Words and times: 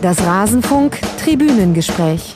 Das 0.00 0.24
Rasenfunk 0.24 1.00
Tribünengespräch. 1.20 2.32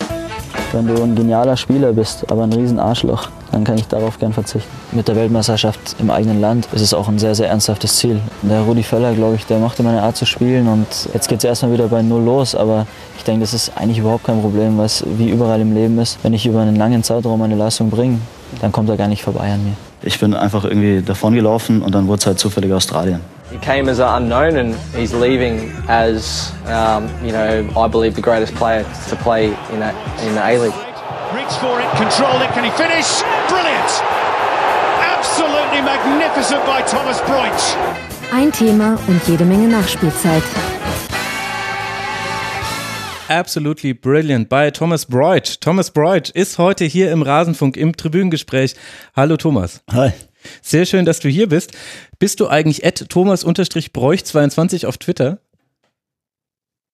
Wenn 0.73 0.89
du 0.89 1.01
ein 1.01 1.15
genialer 1.15 1.57
Spieler 1.57 1.93
bist, 1.93 2.29
aber 2.29 2.43
ein 2.43 2.53
Riesenarschloch, 2.53 3.29
dann 3.53 3.63
kann 3.63 3.79
ich 3.79 3.87
darauf 3.87 4.19
gern 4.19 4.33
verzichten. 4.33 4.69
Mit 4.91 5.07
der 5.07 5.15
Weltmeisterschaft 5.15 5.95
im 6.01 6.11
eigenen 6.11 6.41
Land 6.41 6.67
ist 6.73 6.81
es 6.81 6.93
auch 6.93 7.07
ein 7.07 7.21
sehr, 7.21 7.37
sehr 7.37 7.49
ernsthaftes 7.49 7.97
Ziel. 7.99 8.21
Der 8.43 8.63
Rudi 8.63 8.83
Völler, 8.83 9.15
glaube 9.15 9.37
ich, 9.37 9.47
der 9.47 9.61
mochte 9.61 9.85
meine 9.85 10.03
Art 10.03 10.17
zu 10.17 10.27
spielen 10.27 10.67
und 10.67 10.89
jetzt 11.15 11.29
geht 11.29 11.39
es 11.39 11.45
erstmal 11.45 11.73
wieder 11.73 11.87
bei 11.87 12.03
Null 12.03 12.25
los, 12.25 12.57
aber 12.57 12.87
ich 13.17 13.23
denke, 13.23 13.43
das 13.43 13.55
ist 13.55 13.71
eigentlich 13.77 13.99
überhaupt 13.99 14.25
kein 14.25 14.41
Problem, 14.41 14.77
was 14.77 15.05
wie 15.07 15.31
überall 15.31 15.61
im 15.61 15.73
Leben 15.73 16.01
ist. 16.01 16.19
Wenn 16.25 16.33
ich 16.33 16.45
über 16.45 16.63
einen 16.63 16.75
langen 16.75 17.05
Zeitraum 17.05 17.39
meine 17.39 17.55
Leistung 17.55 17.91
bringe, 17.91 18.19
dann 18.61 18.73
kommt 18.73 18.89
er 18.89 18.97
gar 18.97 19.07
nicht 19.07 19.23
vorbei 19.23 19.53
an 19.53 19.63
mir. 19.63 19.75
Ich 20.03 20.19
bin 20.19 20.35
einfach 20.35 20.65
irgendwie 20.65 21.01
davon 21.01 21.35
gelaufen 21.35 21.81
und 21.81 21.95
dann 21.95 22.09
wurde 22.09 22.19
es 22.19 22.27
halt 22.27 22.41
zufällig 22.41 22.73
Australien. 22.73 23.21
He 23.53 23.59
came 23.59 23.91
as 23.91 23.99
an 23.99 24.09
unknown 24.09 24.57
and 24.57 24.75
he's 24.97 25.13
leaving 25.13 25.71
as, 25.87 26.51
um, 26.67 27.07
you 27.23 27.33
know, 27.33 27.69
I 27.77 27.87
believe 27.87 28.15
the 28.15 28.23
greatest 28.23 28.55
player 28.55 28.83
to 28.83 29.17
play 29.17 29.49
in, 29.49 29.83
a, 29.83 29.93
in 30.25 30.35
the 30.35 30.43
A-League. 30.43 30.73
Reach 31.37 31.55
for 31.61 31.79
it, 31.79 31.89
control 32.01 32.41
it, 32.41 32.49
can 32.57 32.65
he 32.65 32.71
finish? 32.71 33.21
Brilliant! 33.53 33.93
Absolutely 35.05 35.83
magnificent 35.83 36.65
by 36.65 36.81
Thomas 36.83 37.21
Broich. 37.21 37.77
Ein 38.33 38.51
Thema 38.53 38.99
und 39.07 39.21
jede 39.29 39.45
Menge 39.45 39.69
Nachspielzeit. 39.69 40.43
Absolutely 43.29 43.93
Brilliant 43.93 44.49
bei 44.49 44.71
Thomas 44.71 45.05
Broich. 45.05 45.61
Thomas 45.61 45.91
Broich 45.91 46.31
ist 46.35 46.57
heute 46.57 46.87
hier 46.87 47.13
im 47.13 47.21
Rasenfunk 47.21 47.77
im 47.77 47.95
Tribünengespräch. 47.95 48.75
Hallo 49.15 49.37
Thomas. 49.37 49.83
Hi. 49.93 50.13
Sehr 50.63 50.87
schön, 50.87 51.05
dass 51.05 51.21
du 51.21 51.29
hier 51.29 51.49
bist. 51.49 51.73
Bist 52.19 52.41
du 52.41 52.49
eigentlich 52.49 52.85
at 52.85 53.09
Thomas-Broich22 53.09 54.87
auf 54.87 54.99
Twitter? 54.99 55.41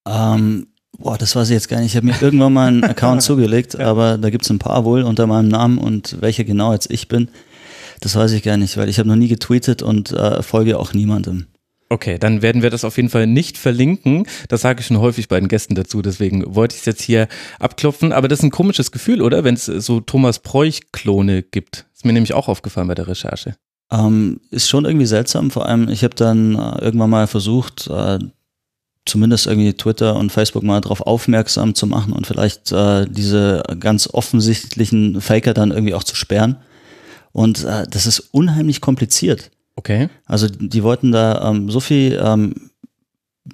Ähm, 0.06 0.68
boah, 0.98 1.18
das 1.18 1.36
weiß 1.36 1.48
ich 1.50 1.54
jetzt 1.54 1.68
gar 1.68 1.80
nicht. 1.80 1.92
Ich 1.92 1.96
habe 1.96 2.06
mir 2.06 2.20
irgendwann 2.20 2.52
mal 2.52 2.68
einen 2.68 2.84
Account 2.84 3.22
zugelegt, 3.22 3.74
ja. 3.74 3.86
aber 3.86 4.18
da 4.18 4.30
gibt 4.30 4.44
es 4.44 4.50
ein 4.50 4.58
paar 4.58 4.84
wohl 4.84 5.02
unter 5.02 5.26
meinem 5.26 5.48
Namen 5.48 5.78
und 5.78 6.20
welcher 6.20 6.44
genau 6.44 6.72
jetzt 6.72 6.90
ich 6.90 7.08
bin, 7.08 7.30
das 8.00 8.14
weiß 8.14 8.32
ich 8.32 8.42
gar 8.42 8.56
nicht, 8.56 8.76
weil 8.76 8.88
ich 8.88 8.98
habe 8.98 9.08
noch 9.08 9.16
nie 9.16 9.28
getweetet 9.28 9.82
und 9.82 10.12
äh, 10.12 10.42
folge 10.42 10.78
auch 10.78 10.94
niemandem. 10.94 11.46
Okay, 11.90 12.18
dann 12.18 12.42
werden 12.42 12.62
wir 12.62 12.68
das 12.68 12.84
auf 12.84 12.96
jeden 12.96 13.08
Fall 13.08 13.26
nicht 13.26 13.56
verlinken. 13.56 14.26
Das 14.48 14.60
sage 14.60 14.80
ich 14.80 14.86
schon 14.86 14.98
häufig 14.98 15.28
bei 15.28 15.40
den 15.40 15.48
Gästen 15.48 15.74
dazu, 15.74 16.02
deswegen 16.02 16.54
wollte 16.54 16.74
ich 16.74 16.80
es 16.80 16.86
jetzt 16.86 17.02
hier 17.02 17.28
abklopfen. 17.58 18.12
Aber 18.12 18.28
das 18.28 18.40
ist 18.40 18.44
ein 18.44 18.50
komisches 18.50 18.92
Gefühl, 18.92 19.22
oder? 19.22 19.42
Wenn 19.42 19.54
es 19.54 19.66
so 19.66 20.00
Thomas 20.00 20.40
Preuch-Klone 20.40 21.42
gibt. 21.42 21.86
Ist 21.94 22.04
mir 22.04 22.12
nämlich 22.12 22.34
auch 22.34 22.48
aufgefallen 22.48 22.88
bei 22.88 22.94
der 22.94 23.08
Recherche. 23.08 23.56
Ähm, 23.90 24.40
ist 24.50 24.68
schon 24.68 24.84
irgendwie 24.84 25.06
seltsam. 25.06 25.50
Vor 25.50 25.66
allem, 25.66 25.88
ich 25.88 26.04
habe 26.04 26.14
dann 26.14 26.56
äh, 26.56 26.78
irgendwann 26.82 27.08
mal 27.08 27.26
versucht, 27.26 27.86
äh, 27.86 28.18
zumindest 29.06 29.46
irgendwie 29.46 29.72
Twitter 29.72 30.16
und 30.16 30.30
Facebook 30.30 30.62
mal 30.62 30.82
darauf 30.82 31.00
aufmerksam 31.00 31.74
zu 31.74 31.86
machen 31.86 32.12
und 32.12 32.26
vielleicht 32.26 32.70
äh, 32.70 33.06
diese 33.08 33.62
ganz 33.80 34.08
offensichtlichen 34.12 35.22
Faker 35.22 35.54
dann 35.54 35.70
irgendwie 35.70 35.94
auch 35.94 36.04
zu 36.04 36.14
sperren. 36.14 36.56
Und 37.32 37.64
äh, 37.64 37.86
das 37.88 38.06
ist 38.06 38.20
unheimlich 38.20 38.82
kompliziert. 38.82 39.50
Okay. 39.78 40.08
Also 40.26 40.48
die 40.48 40.82
wollten 40.82 41.12
da 41.12 41.50
ähm, 41.50 41.70
so 41.70 41.78
viel 41.78 42.20
ähm, 42.20 42.70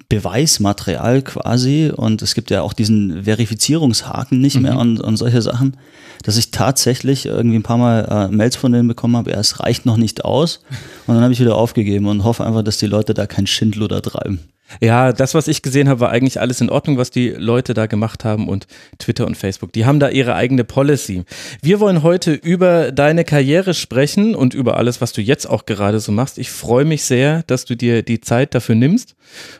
Beweismaterial 0.09 1.21
quasi 1.21 1.91
und 1.95 2.23
es 2.23 2.33
gibt 2.33 2.49
ja 2.49 2.63
auch 2.63 2.73
diesen 2.73 3.25
Verifizierungshaken 3.25 4.41
nicht 4.41 4.59
mehr 4.59 4.73
mhm. 4.73 4.79
und, 4.79 5.01
und 5.01 5.17
solche 5.17 5.43
Sachen, 5.43 5.77
dass 6.23 6.37
ich 6.37 6.49
tatsächlich 6.49 7.27
irgendwie 7.27 7.57
ein 7.57 7.63
paar 7.63 7.77
Mal 7.77 8.07
äh, 8.09 8.35
Mails 8.35 8.55
von 8.55 8.71
denen 8.71 8.87
bekommen 8.87 9.15
habe, 9.15 9.31
ja, 9.31 9.37
es 9.37 9.59
reicht 9.59 9.85
noch 9.85 9.97
nicht 9.97 10.25
aus 10.25 10.61
und 11.05 11.13
dann 11.13 11.23
habe 11.23 11.31
ich 11.31 11.39
wieder 11.39 11.55
aufgegeben 11.55 12.07
und 12.07 12.23
hoffe 12.23 12.43
einfach, 12.43 12.63
dass 12.63 12.79
die 12.79 12.87
Leute 12.87 13.13
da 13.13 13.27
kein 13.27 13.45
Schindluder 13.45 14.01
treiben. 14.01 14.39
Ja, 14.81 15.13
das, 15.13 15.33
was 15.33 15.47
ich 15.47 15.61
gesehen 15.61 15.87
habe, 15.87 15.99
war 15.99 16.09
eigentlich 16.09 16.39
alles 16.39 16.59
in 16.59 16.69
Ordnung, 16.69 16.97
was 16.97 17.11
die 17.11 17.29
Leute 17.29 17.73
da 17.73 17.85
gemacht 17.85 18.25
haben 18.25 18.47
und 18.47 18.67
Twitter 18.97 19.25
und 19.25 19.37
Facebook. 19.37 19.71
Die 19.73 19.85
haben 19.85 19.99
da 19.99 20.09
ihre 20.09 20.35
eigene 20.35 20.63
Policy. 20.63 21.23
Wir 21.61 21.79
wollen 21.79 22.03
heute 22.03 22.33
über 22.33 22.91
deine 22.91 23.23
Karriere 23.23 23.73
sprechen 23.73 24.35
und 24.35 24.53
über 24.53 24.77
alles, 24.77 25.01
was 25.01 25.13
du 25.13 25.21
jetzt 25.21 25.47
auch 25.47 25.65
gerade 25.65 25.99
so 25.99 26.11
machst. 26.11 26.39
Ich 26.39 26.49
freue 26.49 26.83
mich 26.83 27.03
sehr, 27.03 27.43
dass 27.43 27.65
du 27.65 27.75
dir 27.75 28.01
die 28.01 28.21
Zeit 28.21 28.55
dafür 28.55 28.75
nimmst 28.75 29.15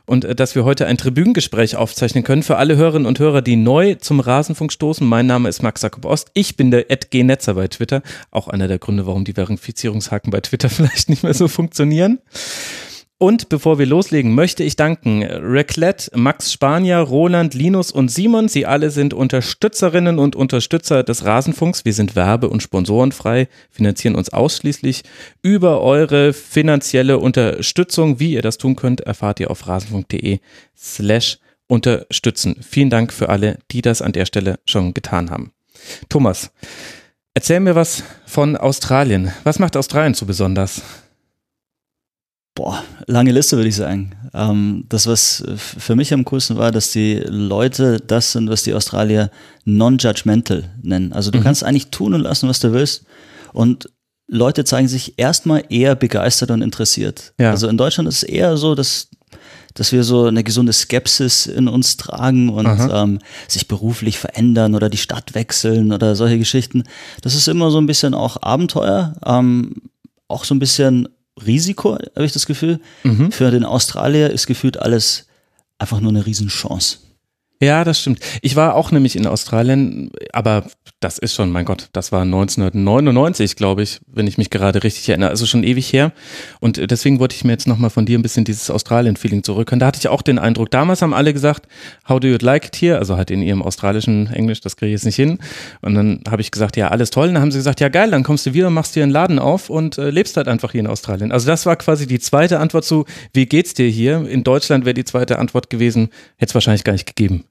und 0.05 0.25
äh, 0.25 0.35
dass 0.35 0.55
wir 0.55 0.65
heute 0.65 0.87
ein 0.87 0.97
Tribünengespräch 0.97 1.75
aufzeichnen 1.75 2.23
können. 2.23 2.43
Für 2.43 2.57
alle 2.57 2.75
Hörerinnen 2.75 3.05
und 3.05 3.19
Hörer, 3.19 3.41
die 3.41 3.55
neu 3.55 3.95
zum 3.95 4.19
Rasenfunk 4.19 4.71
stoßen, 4.71 5.07
mein 5.07 5.27
Name 5.27 5.49
ist 5.49 5.61
Max 5.61 5.81
Jakob 5.81 6.05
Ost. 6.05 6.31
Ich 6.33 6.57
bin 6.57 6.71
der 6.71 6.91
Ed 6.91 7.11
G. 7.11 7.23
Netzer 7.23 7.53
bei 7.53 7.67
Twitter. 7.67 8.01
Auch 8.31 8.47
einer 8.47 8.67
der 8.67 8.79
Gründe, 8.79 9.05
warum 9.05 9.23
die 9.23 9.33
Verifizierungshaken 9.33 10.31
bei 10.31 10.41
Twitter 10.41 10.69
vielleicht 10.71 11.09
nicht 11.09 11.23
mehr 11.23 11.33
so 11.33 11.47
funktionieren. 11.47 12.19
Und 13.17 13.47
bevor 13.47 13.79
wir 13.79 13.85
loslegen, 13.85 14.35
möchte 14.35 14.63
ich 14.63 14.75
danken 14.75 15.23
Reclette, 15.23 16.11
Max 16.17 16.51
Spanier, 16.51 16.97
Roland, 16.97 17.53
Linus 17.53 17.89
und 17.89 18.09
Simon. 18.09 18.49
Sie 18.49 18.65
alle 18.65 18.91
sind 18.91 19.13
Unterstützerinnen 19.13 20.19
und 20.19 20.35
Unterstützer 20.35 21.01
des 21.01 21.23
Rasenfunks. 21.23 21.85
Wir 21.85 21.93
sind 21.93 22.17
werbe- 22.17 22.49
und 22.49 22.61
sponsorenfrei, 22.61 23.47
finanzieren 23.71 24.15
uns 24.15 24.33
ausschließlich 24.33 25.03
über 25.41 25.81
eure 25.81 26.33
finanzielle 26.33 27.17
Unterstützung. 27.17 28.19
Wie 28.19 28.33
ihr 28.33 28.41
das 28.41 28.57
tun 28.57 28.75
könnt, 28.75 28.99
erfahrt 28.99 29.39
ihr 29.39 29.49
auf 29.49 29.65
rasenfunk.de 29.65 30.39
slash 30.75 31.37
unterstützen. 31.67 32.57
Vielen 32.61 32.89
Dank 32.89 33.13
für 33.13 33.29
alle, 33.29 33.59
die 33.71 33.81
das 33.81 34.01
an 34.01 34.11
der 34.11 34.25
Stelle 34.25 34.59
schon 34.65 34.93
getan 34.93 35.31
haben. 35.31 35.53
Thomas, 36.09 36.51
erzähl 37.33 37.61
mir 37.61 37.75
was 37.75 38.03
von 38.25 38.57
Australien. 38.57 39.31
Was 39.45 39.57
macht 39.57 39.77
Australien 39.77 40.15
so 40.15 40.25
besonders? 40.25 40.81
Boah, 42.55 42.83
lange 43.05 43.33
Liste 43.33 43.57
würde 43.57 43.67
ich 43.67 43.75
sagen. 43.75 44.11
Ähm, 44.33 44.85
das, 44.87 45.07
was 45.07 45.43
für 45.57 45.95
mich 45.95 46.13
am 46.13 46.23
coolsten 46.23 46.55
war, 46.55 46.71
dass 46.71 46.91
die 46.91 47.15
Leute 47.15 47.99
das 47.99 48.31
sind, 48.31 48.49
was 48.49 48.63
die 48.63 48.73
Australier 48.73 49.29
non-judgmental 49.65 50.63
nennen. 50.81 51.11
Also 51.11 51.31
du 51.31 51.39
mhm. 51.39 51.43
kannst 51.43 51.65
eigentlich 51.65 51.87
tun 51.87 52.13
und 52.13 52.21
lassen, 52.21 52.47
was 52.47 52.61
du 52.61 52.71
willst. 52.71 53.03
Und 53.51 53.89
Leute 54.27 54.63
zeigen 54.63 54.87
sich 54.87 55.19
erstmal 55.19 55.63
eher 55.69 55.95
begeistert 55.95 56.49
und 56.49 56.61
interessiert. 56.61 57.33
Ja. 57.39 57.51
Also 57.51 57.67
in 57.67 57.77
Deutschland 57.77 58.07
ist 58.07 58.17
es 58.17 58.23
eher 58.23 58.55
so, 58.55 58.73
dass, 58.73 59.09
dass 59.73 59.91
wir 59.91 60.05
so 60.05 60.25
eine 60.25 60.43
gesunde 60.43 60.71
Skepsis 60.71 61.47
in 61.47 61.67
uns 61.67 61.97
tragen 61.97 62.49
und 62.49 62.89
ähm, 62.91 63.19
sich 63.49 63.67
beruflich 63.67 64.17
verändern 64.17 64.75
oder 64.75 64.89
die 64.89 64.97
Stadt 64.97 65.35
wechseln 65.35 65.91
oder 65.91 66.15
solche 66.15 66.39
Geschichten. 66.39 66.83
Das 67.21 67.35
ist 67.35 67.49
immer 67.49 67.69
so 67.69 67.79
ein 67.79 67.85
bisschen 67.85 68.13
auch 68.13 68.41
Abenteuer, 68.41 69.15
ähm, 69.25 69.73
auch 70.29 70.45
so 70.45 70.55
ein 70.55 70.59
bisschen 70.59 71.09
Risiko, 71.43 71.93
habe 71.93 72.25
ich 72.25 72.31
das 72.31 72.45
Gefühl. 72.45 72.79
Mhm. 73.03 73.31
Für 73.31 73.51
den 73.51 73.65
Australier 73.65 74.29
ist 74.29 74.47
gefühlt 74.47 74.77
alles 74.79 75.27
einfach 75.77 75.99
nur 75.99 76.11
eine 76.11 76.25
Riesenchance. 76.25 76.99
Ja, 77.61 77.85
das 77.85 78.01
stimmt. 78.01 78.19
Ich 78.41 78.55
war 78.57 78.75
auch 78.75 78.91
nämlich 78.91 79.15
in 79.15 79.25
Australien, 79.27 80.11
aber 80.33 80.65
das 80.99 81.17
ist 81.17 81.33
schon, 81.33 81.51
mein 81.51 81.65
Gott, 81.65 81.89
das 81.93 82.11
war 82.11 82.23
1999, 82.23 83.55
glaube 83.55 83.83
ich, 83.83 84.01
wenn 84.07 84.27
ich 84.27 84.37
mich 84.37 84.49
gerade 84.49 84.83
richtig 84.83 85.07
erinnere. 85.07 85.29
Also 85.29 85.45
schon 85.45 85.63
ewig 85.63 85.93
her. 85.93 86.11
Und 86.59 86.91
deswegen 86.91 87.19
wollte 87.19 87.35
ich 87.35 87.45
mir 87.45 87.53
jetzt 87.53 87.67
nochmal 87.67 87.89
von 87.89 88.05
dir 88.05 88.19
ein 88.19 88.21
bisschen 88.21 88.43
dieses 88.43 88.69
Australien-Feeling 88.69 89.43
zurückhören. 89.43 89.79
Da 89.79 89.85
hatte 89.85 89.99
ich 89.99 90.09
auch 90.09 90.21
den 90.21 90.37
Eindruck, 90.37 90.69
damals 90.71 91.01
haben 91.01 91.13
alle 91.13 91.31
gesagt, 91.31 91.67
how 92.09 92.19
do 92.19 92.27
you 92.27 92.37
like 92.41 92.65
it 92.65 92.75
here? 92.75 92.97
Also 92.97 93.15
halt 93.15 93.31
in 93.31 93.41
ihrem 93.41 93.61
australischen 93.61 94.27
Englisch, 94.27 94.59
das 94.59 94.75
kriege 94.75 94.89
ich 94.89 94.93
jetzt 94.93 95.05
nicht 95.05 95.15
hin. 95.15 95.39
Und 95.81 95.95
dann 95.95 96.21
habe 96.29 96.41
ich 96.41 96.51
gesagt, 96.51 96.75
ja, 96.75 96.89
alles 96.89 97.09
toll. 97.09 97.29
Und 97.29 97.35
dann 97.35 97.41
haben 97.41 97.51
sie 97.51 97.59
gesagt, 97.59 97.79
ja 97.79 97.87
geil, 97.87 98.11
dann 98.11 98.23
kommst 98.23 98.45
du 98.45 98.53
wieder, 98.53 98.69
machst 98.69 98.95
dir 98.95 99.03
einen 99.03 99.11
Laden 99.11 99.39
auf 99.39 99.69
und 99.69 99.97
äh, 99.97 100.09
lebst 100.09 100.35
halt 100.35 100.49
einfach 100.49 100.71
hier 100.73 100.81
in 100.81 100.87
Australien. 100.87 101.31
Also 101.31 101.47
das 101.47 101.65
war 101.65 101.77
quasi 101.77 102.05
die 102.05 102.19
zweite 102.19 102.59
Antwort 102.59 102.83
zu, 102.83 103.05
wie 103.33 103.45
geht's 103.45 103.73
dir 103.73 103.87
hier? 103.87 104.27
In 104.27 104.43
Deutschland 104.43 104.85
wäre 104.85 104.93
die 104.93 105.05
zweite 105.05 105.39
Antwort 105.39 105.69
gewesen, 105.69 106.09
hätte 106.37 106.51
es 106.51 106.55
wahrscheinlich 106.55 106.83
gar 106.83 106.93
nicht 106.93 107.05
gegeben. 107.05 107.45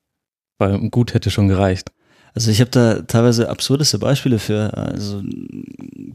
Weil 0.59 0.91
gut 0.91 1.15
hätte 1.15 1.31
schon 1.31 1.49
gereicht. 1.49 1.91
Also 2.35 2.51
ich 2.51 2.61
habe 2.61 2.71
da 2.71 2.95
teilweise 3.03 3.49
absurdeste 3.49 3.99
Beispiele 3.99 4.41
für. 4.41 4.77
Also 4.77 5.23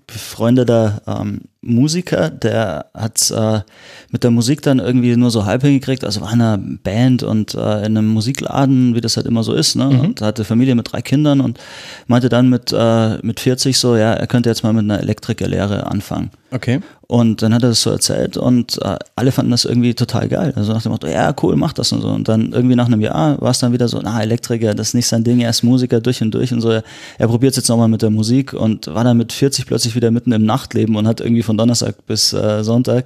befreundeter 0.05 1.01
ähm, 1.07 1.41
Musiker, 1.61 2.29
der 2.29 2.87
hat 2.93 3.31
äh, 3.31 3.61
mit 4.11 4.23
der 4.23 4.31
Musik 4.31 4.61
dann 4.61 4.79
irgendwie 4.79 5.16
nur 5.16 5.31
so 5.31 5.46
halb 5.46 5.61
hingekriegt. 5.61 6.03
Also 6.03 6.19
war 6.22 6.34
in 6.34 6.41
einer 6.41 6.58
Band 6.58 7.23
und 7.23 7.53
äh, 7.53 7.85
in 7.85 7.97
einem 7.97 8.08
Musikladen, 8.08 8.96
wie 8.96 9.02
das 9.02 9.16
halt 9.16 9.28
immer 9.28 9.43
so 9.43 9.53
ist. 9.53 9.75
Ne? 9.75 9.85
Mhm. 9.85 9.99
Und 9.99 10.22
hatte 10.22 10.43
Familie 10.43 10.75
mit 10.75 10.91
drei 10.91 11.02
Kindern 11.02 11.40
und 11.40 11.58
meinte 12.08 12.28
dann 12.28 12.49
mit, 12.49 12.73
äh, 12.73 13.17
mit 13.22 13.40
40 13.40 13.78
so, 13.78 13.96
ja, 13.96 14.14
er 14.14 14.28
könnte 14.28 14.49
jetzt 14.49 14.64
mal 14.64 14.73
mit 14.73 14.84
einer 14.84 14.99
Elektrikerlehre 14.99 15.87
anfangen. 15.87 16.31
Okay. 16.51 16.81
Und 17.07 17.41
dann 17.41 17.53
hat 17.53 17.63
er 17.63 17.69
das 17.69 17.81
so 17.81 17.90
erzählt 17.90 18.37
und 18.37 18.79
äh, 18.84 18.97
alle 19.16 19.31
fanden 19.31 19.51
das 19.51 19.66
irgendwie 19.66 19.93
total 19.93 20.28
geil. 20.28 20.53
Also 20.55 20.73
nach 20.73 20.81
dem 20.81 20.91
Motto, 20.91 21.07
ja, 21.07 21.34
cool, 21.41 21.55
mach 21.55 21.73
das 21.73 21.91
und 21.91 22.01
so. 22.01 22.09
Und 22.09 22.28
dann 22.28 22.51
irgendwie 22.51 22.75
nach 22.75 22.85
einem 22.85 23.01
Jahr 23.01 23.40
war 23.41 23.51
es 23.51 23.59
dann 23.59 23.73
wieder 23.73 23.87
so, 23.87 23.99
na, 24.01 24.22
Elektriker, 24.22 24.73
das 24.73 24.90
ist 24.90 24.93
nicht 24.93 25.07
sein 25.07 25.23
Ding, 25.23 25.40
er 25.40 25.49
ist 25.49 25.63
Musiker 25.63 26.01
durch 26.01 26.22
und 26.22 26.31
durch 26.31 26.53
und 26.53 26.61
so. 26.61 26.69
Er, 26.69 26.84
er 27.17 27.28
probiert 27.28 27.51
es 27.51 27.57
jetzt 27.57 27.69
nochmal 27.69 27.87
mit 27.87 28.01
der 28.01 28.09
Musik 28.09 28.53
und 28.53 28.87
war 28.87 29.03
dann 29.03 29.17
mit 29.17 29.31
40 29.31 29.66
plötzlich 29.66 29.96
wieder 29.96 30.11
mitten 30.11 30.31
im 30.31 30.46
Nachtleben 30.46 30.96
und 30.96 31.07
hat 31.07 31.19
irgendwie 31.22 31.43
von 31.43 31.57
Donnerstag 31.57 32.05
bis 32.05 32.34
äh, 32.34 32.63
Sonntag 32.63 33.05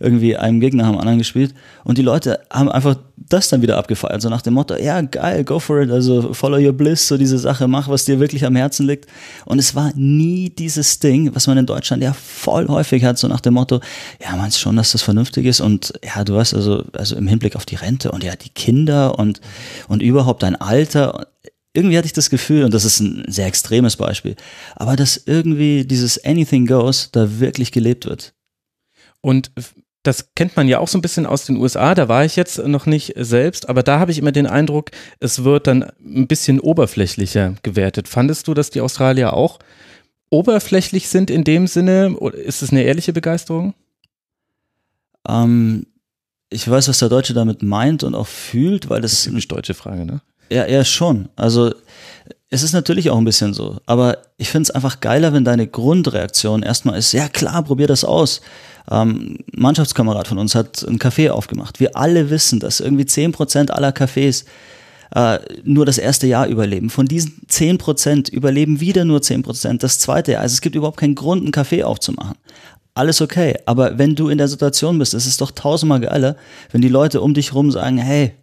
irgendwie 0.00 0.36
einem 0.36 0.60
Gegner 0.60 0.86
haben 0.86 0.98
anderen 0.98 1.18
gespielt. 1.18 1.54
Und 1.84 1.98
die 1.98 2.02
Leute 2.02 2.40
haben 2.50 2.70
einfach 2.70 2.96
das 3.16 3.48
dann 3.48 3.62
wieder 3.62 3.78
abgefeiert, 3.78 4.20
so 4.20 4.28
nach 4.28 4.42
dem 4.42 4.54
Motto, 4.54 4.76
ja, 4.76 5.00
geil, 5.00 5.44
go 5.44 5.58
for 5.58 5.80
it, 5.80 5.90
also 5.90 6.32
follow 6.32 6.58
your 6.58 6.72
bliss, 6.72 7.06
so 7.06 7.16
diese 7.16 7.38
Sache, 7.38 7.68
mach, 7.68 7.88
was 7.88 8.04
dir 8.04 8.20
wirklich 8.20 8.44
am 8.44 8.56
Herzen 8.56 8.86
liegt. 8.86 9.06
Und 9.44 9.58
es 9.58 9.74
war 9.74 9.92
nie 9.94 10.50
dieses 10.50 10.98
Ding, 10.98 11.34
was 11.34 11.46
man 11.46 11.58
in 11.58 11.66
Deutschland 11.66 12.02
ja 12.02 12.12
voll 12.12 12.68
häufig 12.68 13.04
hat, 13.04 13.18
so 13.18 13.28
nach 13.28 13.40
dem 13.40 13.54
Motto, 13.54 13.80
ja, 14.22 14.36
meinst 14.36 14.60
schon, 14.60 14.76
dass 14.76 14.92
das 14.92 15.02
vernünftig 15.02 15.46
ist 15.46 15.60
und 15.60 15.92
ja, 16.04 16.24
du 16.24 16.34
weißt 16.34 16.54
also, 16.54 16.84
also 16.92 17.16
im 17.16 17.26
Hinblick 17.26 17.56
auf 17.56 17.66
die 17.66 17.76
Rente 17.76 18.10
und 18.10 18.24
ja, 18.24 18.34
die 18.36 18.50
Kinder 18.50 19.18
und, 19.18 19.40
und 19.88 20.02
überhaupt 20.02 20.42
dein 20.42 20.56
Alter. 20.56 21.28
Irgendwie 21.72 21.96
hatte 21.96 22.06
ich 22.06 22.12
das 22.12 22.30
Gefühl, 22.30 22.64
und 22.64 22.72
das 22.72 22.84
ist 22.84 23.00
ein 23.00 23.24
sehr 23.26 23.46
extremes 23.46 23.96
Beispiel, 23.96 24.36
aber 24.76 24.96
dass 24.96 25.16
irgendwie 25.26 25.84
dieses 25.84 26.24
Anything 26.24 26.66
Goes 26.66 27.10
da 27.10 27.40
wirklich 27.40 27.72
gelebt 27.72 28.06
wird. 28.06 28.32
Und 29.20 29.50
das 30.04 30.34
kennt 30.34 30.54
man 30.54 30.68
ja 30.68 30.78
auch 30.78 30.88
so 30.88 30.98
ein 30.98 31.02
bisschen 31.02 31.26
aus 31.26 31.46
den 31.46 31.56
USA, 31.56 31.94
da 31.94 32.08
war 32.08 32.24
ich 32.24 32.36
jetzt 32.36 32.58
noch 32.58 32.86
nicht 32.86 33.14
selbst, 33.16 33.68
aber 33.68 33.82
da 33.82 33.98
habe 33.98 34.12
ich 34.12 34.18
immer 34.18 34.32
den 34.32 34.46
Eindruck, 34.46 34.90
es 35.18 35.44
wird 35.44 35.66
dann 35.66 35.82
ein 36.04 36.28
bisschen 36.28 36.60
oberflächlicher 36.60 37.54
gewertet. 37.62 38.06
Fandest 38.06 38.46
du, 38.46 38.54
dass 38.54 38.70
die 38.70 38.82
Australier 38.82 39.32
auch 39.32 39.58
oberflächlich 40.30 41.08
sind 41.08 41.30
in 41.30 41.42
dem 41.42 41.66
Sinne? 41.66 42.16
Oder 42.18 42.36
ist 42.38 42.62
es 42.62 42.70
eine 42.70 42.82
ehrliche 42.82 43.12
Begeisterung? 43.12 43.74
Ähm, 45.26 45.86
ich 46.50 46.68
weiß, 46.68 46.88
was 46.88 46.98
der 46.98 47.08
Deutsche 47.08 47.34
damit 47.34 47.62
meint 47.62 48.04
und 48.04 48.14
auch 48.14 48.26
fühlt, 48.26 48.90
weil 48.90 49.00
das. 49.00 49.24
Typisch 49.24 49.48
deutsche 49.48 49.74
Frage, 49.74 50.04
ne? 50.04 50.20
Ja, 50.50 50.66
ja, 50.66 50.84
schon. 50.84 51.28
Also 51.36 51.72
es 52.50 52.62
ist 52.62 52.72
natürlich 52.72 53.10
auch 53.10 53.18
ein 53.18 53.24
bisschen 53.24 53.54
so. 53.54 53.78
Aber 53.86 54.18
ich 54.36 54.48
finde 54.48 54.68
es 54.68 54.70
einfach 54.70 55.00
geiler, 55.00 55.32
wenn 55.32 55.44
deine 55.44 55.66
Grundreaktion 55.66 56.62
erstmal 56.62 56.98
ist, 56.98 57.12
ja 57.12 57.28
klar, 57.28 57.62
probier 57.62 57.86
das 57.86 58.04
aus. 58.04 58.40
Ähm, 58.90 59.38
Mannschaftskamerad 59.52 60.28
von 60.28 60.38
uns 60.38 60.54
hat 60.54 60.82
ein 60.82 60.98
Café 60.98 61.30
aufgemacht. 61.30 61.80
Wir 61.80 61.96
alle 61.96 62.30
wissen, 62.30 62.60
dass 62.60 62.80
irgendwie 62.80 63.06
zehn 63.06 63.32
Prozent 63.32 63.70
aller 63.70 63.90
Cafés 63.90 64.44
äh, 65.14 65.38
nur 65.64 65.86
das 65.86 65.98
erste 65.98 66.26
Jahr 66.26 66.46
überleben. 66.46 66.90
Von 66.90 67.06
diesen 67.06 67.42
zehn 67.48 67.78
Prozent 67.78 68.28
überleben 68.28 68.80
wieder 68.80 69.04
nur 69.04 69.22
zehn 69.22 69.42
Prozent 69.42 69.82
das 69.82 69.98
zweite 69.98 70.32
Jahr. 70.32 70.42
Also 70.42 70.54
es 70.54 70.60
gibt 70.60 70.76
überhaupt 70.76 70.98
keinen 70.98 71.14
Grund, 71.14 71.42
einen 71.42 71.52
Café 71.52 71.84
aufzumachen. 71.84 72.36
Alles 72.94 73.20
okay. 73.20 73.56
Aber 73.66 73.98
wenn 73.98 74.14
du 74.14 74.28
in 74.28 74.38
der 74.38 74.48
Situation 74.48 74.98
bist, 74.98 75.14
ist 75.14 75.26
es 75.26 75.36
doch 75.36 75.50
tausendmal 75.50 76.00
geiler, 76.00 76.36
wenn 76.70 76.82
die 76.82 76.88
Leute 76.88 77.20
um 77.20 77.34
dich 77.34 77.54
rum 77.54 77.70
sagen, 77.70 77.98
hey, 77.98 78.34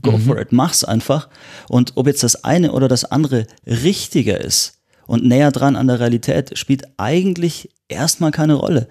go 0.00 0.18
for 0.18 0.38
it, 0.38 0.52
mach's 0.52 0.84
einfach. 0.84 1.28
Und 1.68 1.92
ob 1.96 2.06
jetzt 2.06 2.22
das 2.22 2.44
eine 2.44 2.72
oder 2.72 2.88
das 2.88 3.04
andere 3.04 3.46
richtiger 3.66 4.40
ist 4.40 4.80
und 5.06 5.24
näher 5.24 5.50
dran 5.50 5.76
an 5.76 5.88
der 5.88 6.00
Realität, 6.00 6.56
spielt 6.58 6.84
eigentlich 6.96 7.70
erstmal 7.88 8.30
keine 8.30 8.54
Rolle 8.54 8.88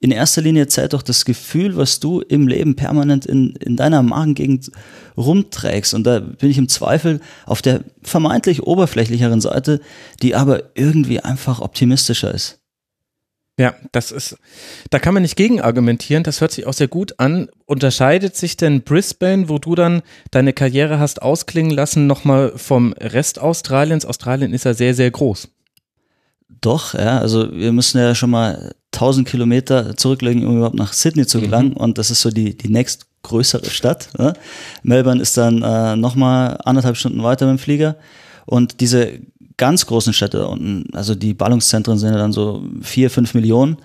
in 0.00 0.10
erster 0.10 0.42
Linie 0.42 0.66
zählt 0.66 0.92
doch 0.92 1.02
das 1.02 1.24
Gefühl, 1.24 1.76
was 1.76 2.00
du 2.00 2.20
im 2.20 2.48
Leben 2.48 2.76
permanent 2.76 3.26
in, 3.26 3.54
in 3.56 3.76
deiner 3.76 4.02
Magengegend 4.02 4.70
rumträgst. 5.16 5.94
Und 5.94 6.04
da 6.04 6.20
bin 6.20 6.50
ich 6.50 6.58
im 6.58 6.68
Zweifel 6.68 7.20
auf 7.46 7.62
der 7.62 7.80
vermeintlich 8.02 8.62
oberflächlicheren 8.62 9.40
Seite, 9.40 9.80
die 10.22 10.34
aber 10.34 10.76
irgendwie 10.76 11.20
einfach 11.20 11.60
optimistischer 11.60 12.32
ist. 12.34 12.60
Ja, 13.58 13.74
das 13.92 14.12
ist, 14.12 14.36
da 14.90 14.98
kann 14.98 15.14
man 15.14 15.22
nicht 15.22 15.36
gegen 15.36 15.62
argumentieren. 15.62 16.24
Das 16.24 16.42
hört 16.42 16.52
sich 16.52 16.66
auch 16.66 16.74
sehr 16.74 16.88
gut 16.88 17.18
an. 17.18 17.48
Unterscheidet 17.64 18.36
sich 18.36 18.58
denn 18.58 18.82
Brisbane, 18.82 19.48
wo 19.48 19.58
du 19.58 19.74
dann 19.74 20.02
deine 20.30 20.52
Karriere 20.52 20.98
hast 20.98 21.22
ausklingen 21.22 21.72
lassen, 21.72 22.06
nochmal 22.06 22.52
vom 22.56 22.92
Rest 22.92 23.38
Australiens? 23.38 24.04
Australien 24.04 24.52
ist 24.52 24.64
ja 24.64 24.74
sehr, 24.74 24.94
sehr 24.94 25.10
groß. 25.10 25.48
Doch, 26.60 26.92
ja, 26.92 27.18
also 27.18 27.50
wir 27.50 27.72
müssen 27.72 27.98
ja 27.98 28.14
schon 28.14 28.30
mal 28.30 28.74
1000 28.92 29.26
Kilometer 29.26 29.96
zurücklegen, 29.96 30.46
um 30.46 30.58
überhaupt 30.58 30.76
nach 30.76 30.92
Sydney 30.92 31.26
zu 31.26 31.40
gelangen. 31.40 31.70
Mhm. 31.70 31.76
Und 31.76 31.98
das 31.98 32.10
ist 32.10 32.20
so 32.20 32.30
die, 32.30 32.56
die 32.56 32.68
nächstgrößere 32.68 33.70
Stadt. 33.70 34.10
Ne? 34.18 34.34
Melbourne 34.82 35.22
ist 35.22 35.36
dann 35.38 35.62
äh, 35.62 35.96
nochmal 35.96 36.58
anderthalb 36.64 36.98
Stunden 36.98 37.22
weiter 37.22 37.46
mit 37.46 37.58
dem 37.58 37.62
Flieger. 37.62 37.96
Und 38.44 38.80
diese 38.80 39.20
ganz 39.56 39.86
großen 39.86 40.12
Städte 40.12 40.46
unten, 40.48 40.94
also 40.94 41.14
die 41.14 41.34
Ballungszentren 41.34 41.98
sind 41.98 42.12
ja 42.12 42.18
dann 42.18 42.32
so 42.32 42.64
vier, 42.82 43.10
fünf 43.10 43.34
Millionen. 43.34 43.78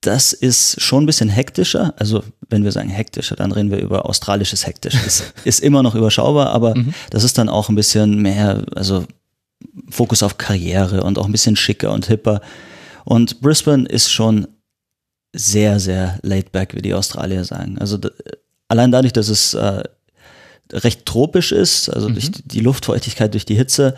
Das 0.00 0.32
ist 0.32 0.80
schon 0.80 1.04
ein 1.04 1.06
bisschen 1.06 1.28
hektischer. 1.28 1.94
Also 1.96 2.22
wenn 2.48 2.64
wir 2.64 2.72
sagen 2.72 2.88
hektischer, 2.88 3.36
dann 3.36 3.52
reden 3.52 3.70
wir 3.70 3.78
über 3.78 4.06
australisches 4.06 4.66
hektisch. 4.66 4.94
Das 5.04 5.32
ist 5.44 5.60
immer 5.60 5.82
noch 5.82 5.94
überschaubar, 5.94 6.50
aber 6.50 6.76
mhm. 6.76 6.94
das 7.10 7.24
ist 7.24 7.38
dann 7.38 7.48
auch 7.48 7.68
ein 7.68 7.74
bisschen 7.74 8.20
mehr, 8.20 8.64
also 8.74 9.04
Fokus 9.90 10.22
auf 10.22 10.38
Karriere 10.38 11.02
und 11.02 11.18
auch 11.18 11.26
ein 11.26 11.32
bisschen 11.32 11.56
schicker 11.56 11.92
und 11.92 12.06
hipper. 12.06 12.40
Und 13.04 13.40
Brisbane 13.40 13.86
ist 13.86 14.10
schon 14.10 14.48
sehr, 15.32 15.80
sehr 15.80 16.18
laid 16.22 16.52
back, 16.52 16.74
wie 16.74 16.82
die 16.82 16.94
Australier 16.94 17.44
sagen. 17.44 17.78
Also 17.78 17.98
allein 18.68 18.90
dadurch, 18.90 19.12
dass 19.12 19.28
es 19.28 19.54
äh, 19.54 19.84
recht 20.72 21.06
tropisch 21.06 21.52
ist, 21.52 21.88
also 21.88 22.08
mhm. 22.08 22.14
durch 22.14 22.30
die 22.44 22.60
Luftfeuchtigkeit, 22.60 23.32
durch 23.34 23.46
die 23.46 23.54
Hitze, 23.54 23.94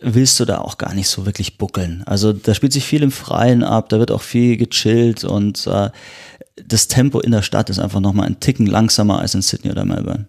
willst 0.00 0.38
du 0.38 0.44
da 0.44 0.58
auch 0.58 0.78
gar 0.78 0.94
nicht 0.94 1.08
so 1.08 1.26
wirklich 1.26 1.58
buckeln. 1.58 2.02
Also 2.06 2.32
da 2.32 2.54
spielt 2.54 2.72
sich 2.72 2.84
viel 2.84 3.02
im 3.02 3.10
Freien 3.10 3.64
ab, 3.64 3.88
da 3.88 3.98
wird 3.98 4.10
auch 4.10 4.22
viel 4.22 4.56
gechillt 4.56 5.24
und 5.24 5.66
äh, 5.66 5.90
das 6.56 6.88
Tempo 6.88 7.20
in 7.20 7.32
der 7.32 7.42
Stadt 7.42 7.70
ist 7.70 7.78
einfach 7.78 8.00
nochmal 8.00 8.26
ein 8.26 8.40
Ticken 8.40 8.66
langsamer 8.66 9.20
als 9.20 9.34
in 9.34 9.42
Sydney 9.42 9.70
oder 9.70 9.84
Melbourne. 9.84 10.28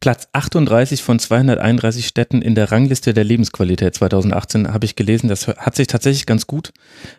Platz 0.00 0.28
38 0.32 1.02
von 1.02 1.18
231 1.18 2.06
Städten 2.06 2.42
in 2.42 2.54
der 2.54 2.72
Rangliste 2.72 3.14
der 3.14 3.24
Lebensqualität 3.24 3.94
2018 3.94 4.72
habe 4.72 4.84
ich 4.84 4.96
gelesen. 4.96 5.28
Das 5.28 5.46
hat 5.46 5.76
sich 5.76 5.86
tatsächlich 5.86 6.26
ganz 6.26 6.46
gut 6.46 6.72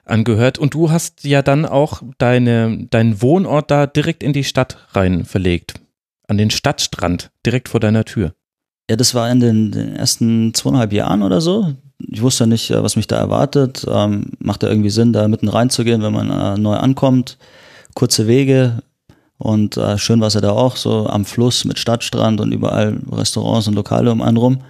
angehört. 0.03 0.57
Und 0.57 0.73
du 0.73 0.91
hast 0.91 1.23
ja 1.23 1.41
dann 1.41 1.65
auch 1.65 2.03
deine, 2.17 2.85
deinen 2.89 3.21
Wohnort 3.21 3.71
da 3.71 3.87
direkt 3.87 4.23
in 4.23 4.33
die 4.33 4.43
Stadt 4.43 4.87
rein 4.91 5.25
verlegt. 5.25 5.75
An 6.27 6.37
den 6.37 6.49
Stadtstrand, 6.49 7.31
direkt 7.45 7.69
vor 7.69 7.79
deiner 7.79 8.03
Tür. 8.03 8.33
Ja, 8.89 8.95
das 8.95 9.15
war 9.15 9.29
in 9.31 9.39
den, 9.39 9.71
den 9.71 9.95
ersten 9.95 10.53
zweieinhalb 10.53 10.93
Jahren 10.93 11.23
oder 11.23 11.41
so. 11.41 11.73
Ich 11.99 12.21
wusste 12.21 12.45
nicht, 12.45 12.71
was 12.71 12.95
mich 12.95 13.07
da 13.07 13.17
erwartet. 13.17 13.85
Ähm, 13.89 14.31
macht 14.39 14.63
ja 14.63 14.69
irgendwie 14.69 14.89
Sinn, 14.89 15.13
da 15.13 15.27
mitten 15.27 15.49
reinzugehen, 15.49 16.03
wenn 16.03 16.13
man 16.13 16.29
äh, 16.29 16.57
neu 16.57 16.75
ankommt. 16.75 17.37
Kurze 17.95 18.27
Wege, 18.27 18.83
und 19.37 19.77
äh, 19.77 19.97
schön 19.97 20.21
war 20.21 20.27
es 20.27 20.33
ja 20.33 20.41
da 20.41 20.51
auch, 20.51 20.77
so 20.77 21.07
am 21.07 21.25
Fluss 21.25 21.65
mit 21.65 21.77
Stadtstrand 21.77 22.39
und 22.39 22.51
überall 22.51 22.99
Restaurants 23.11 23.67
und 23.67 23.73
Lokale 23.73 24.11
um 24.11 24.21
einen 24.21 24.37
rum. 24.37 24.61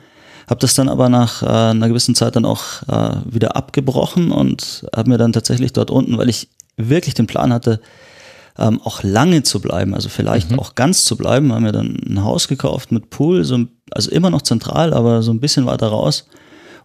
Hab 0.48 0.60
das 0.60 0.76
dann 0.76 0.90
aber 0.90 1.10
nach 1.10 1.44
äh, 1.44 1.46
einer 1.46 1.88
gewissen 1.88 2.16
Zeit 2.16 2.36
dann 2.36 2.46
auch 2.46 2.84
äh, 2.88 3.16
wieder 3.26 3.56
abgebrochen 3.56 4.32
und 4.32 4.86
habe 4.96 5.10
mir 5.10 5.18
dann 5.18 5.34
tatsächlich 5.34 5.74
dort 5.74 5.92
unten, 5.92 6.18
weil 6.18 6.30
ich 6.30 6.50
wirklich 6.78 7.14
den 7.14 7.28
Plan 7.28 7.54
hatte, 7.54 7.80
ähm, 8.58 8.82
auch 8.84 9.04
lange 9.04 9.44
zu 9.44 9.60
bleiben, 9.60 9.94
also 9.94 10.10
vielleicht 10.10 10.52
mhm. 10.52 10.60
auch 10.60 10.76
ganz 10.76 11.06
zu 11.06 11.18
bleiben, 11.18 11.52
haben 11.52 11.64
mir 11.64 11.72
dann 11.72 11.98
ein 12.08 12.24
Haus 12.24 12.48
gekauft 12.48 12.92
mit 12.92 13.10
Pool, 13.10 13.44
so, 13.44 13.66
also 13.92 14.12
immer 14.12 14.30
noch 14.30 14.42
zentral, 14.42 14.94
aber 14.94 15.22
so 15.22 15.32
ein 15.32 15.40
bisschen 15.40 15.66
weiter 15.66 15.88
raus. 15.88 16.28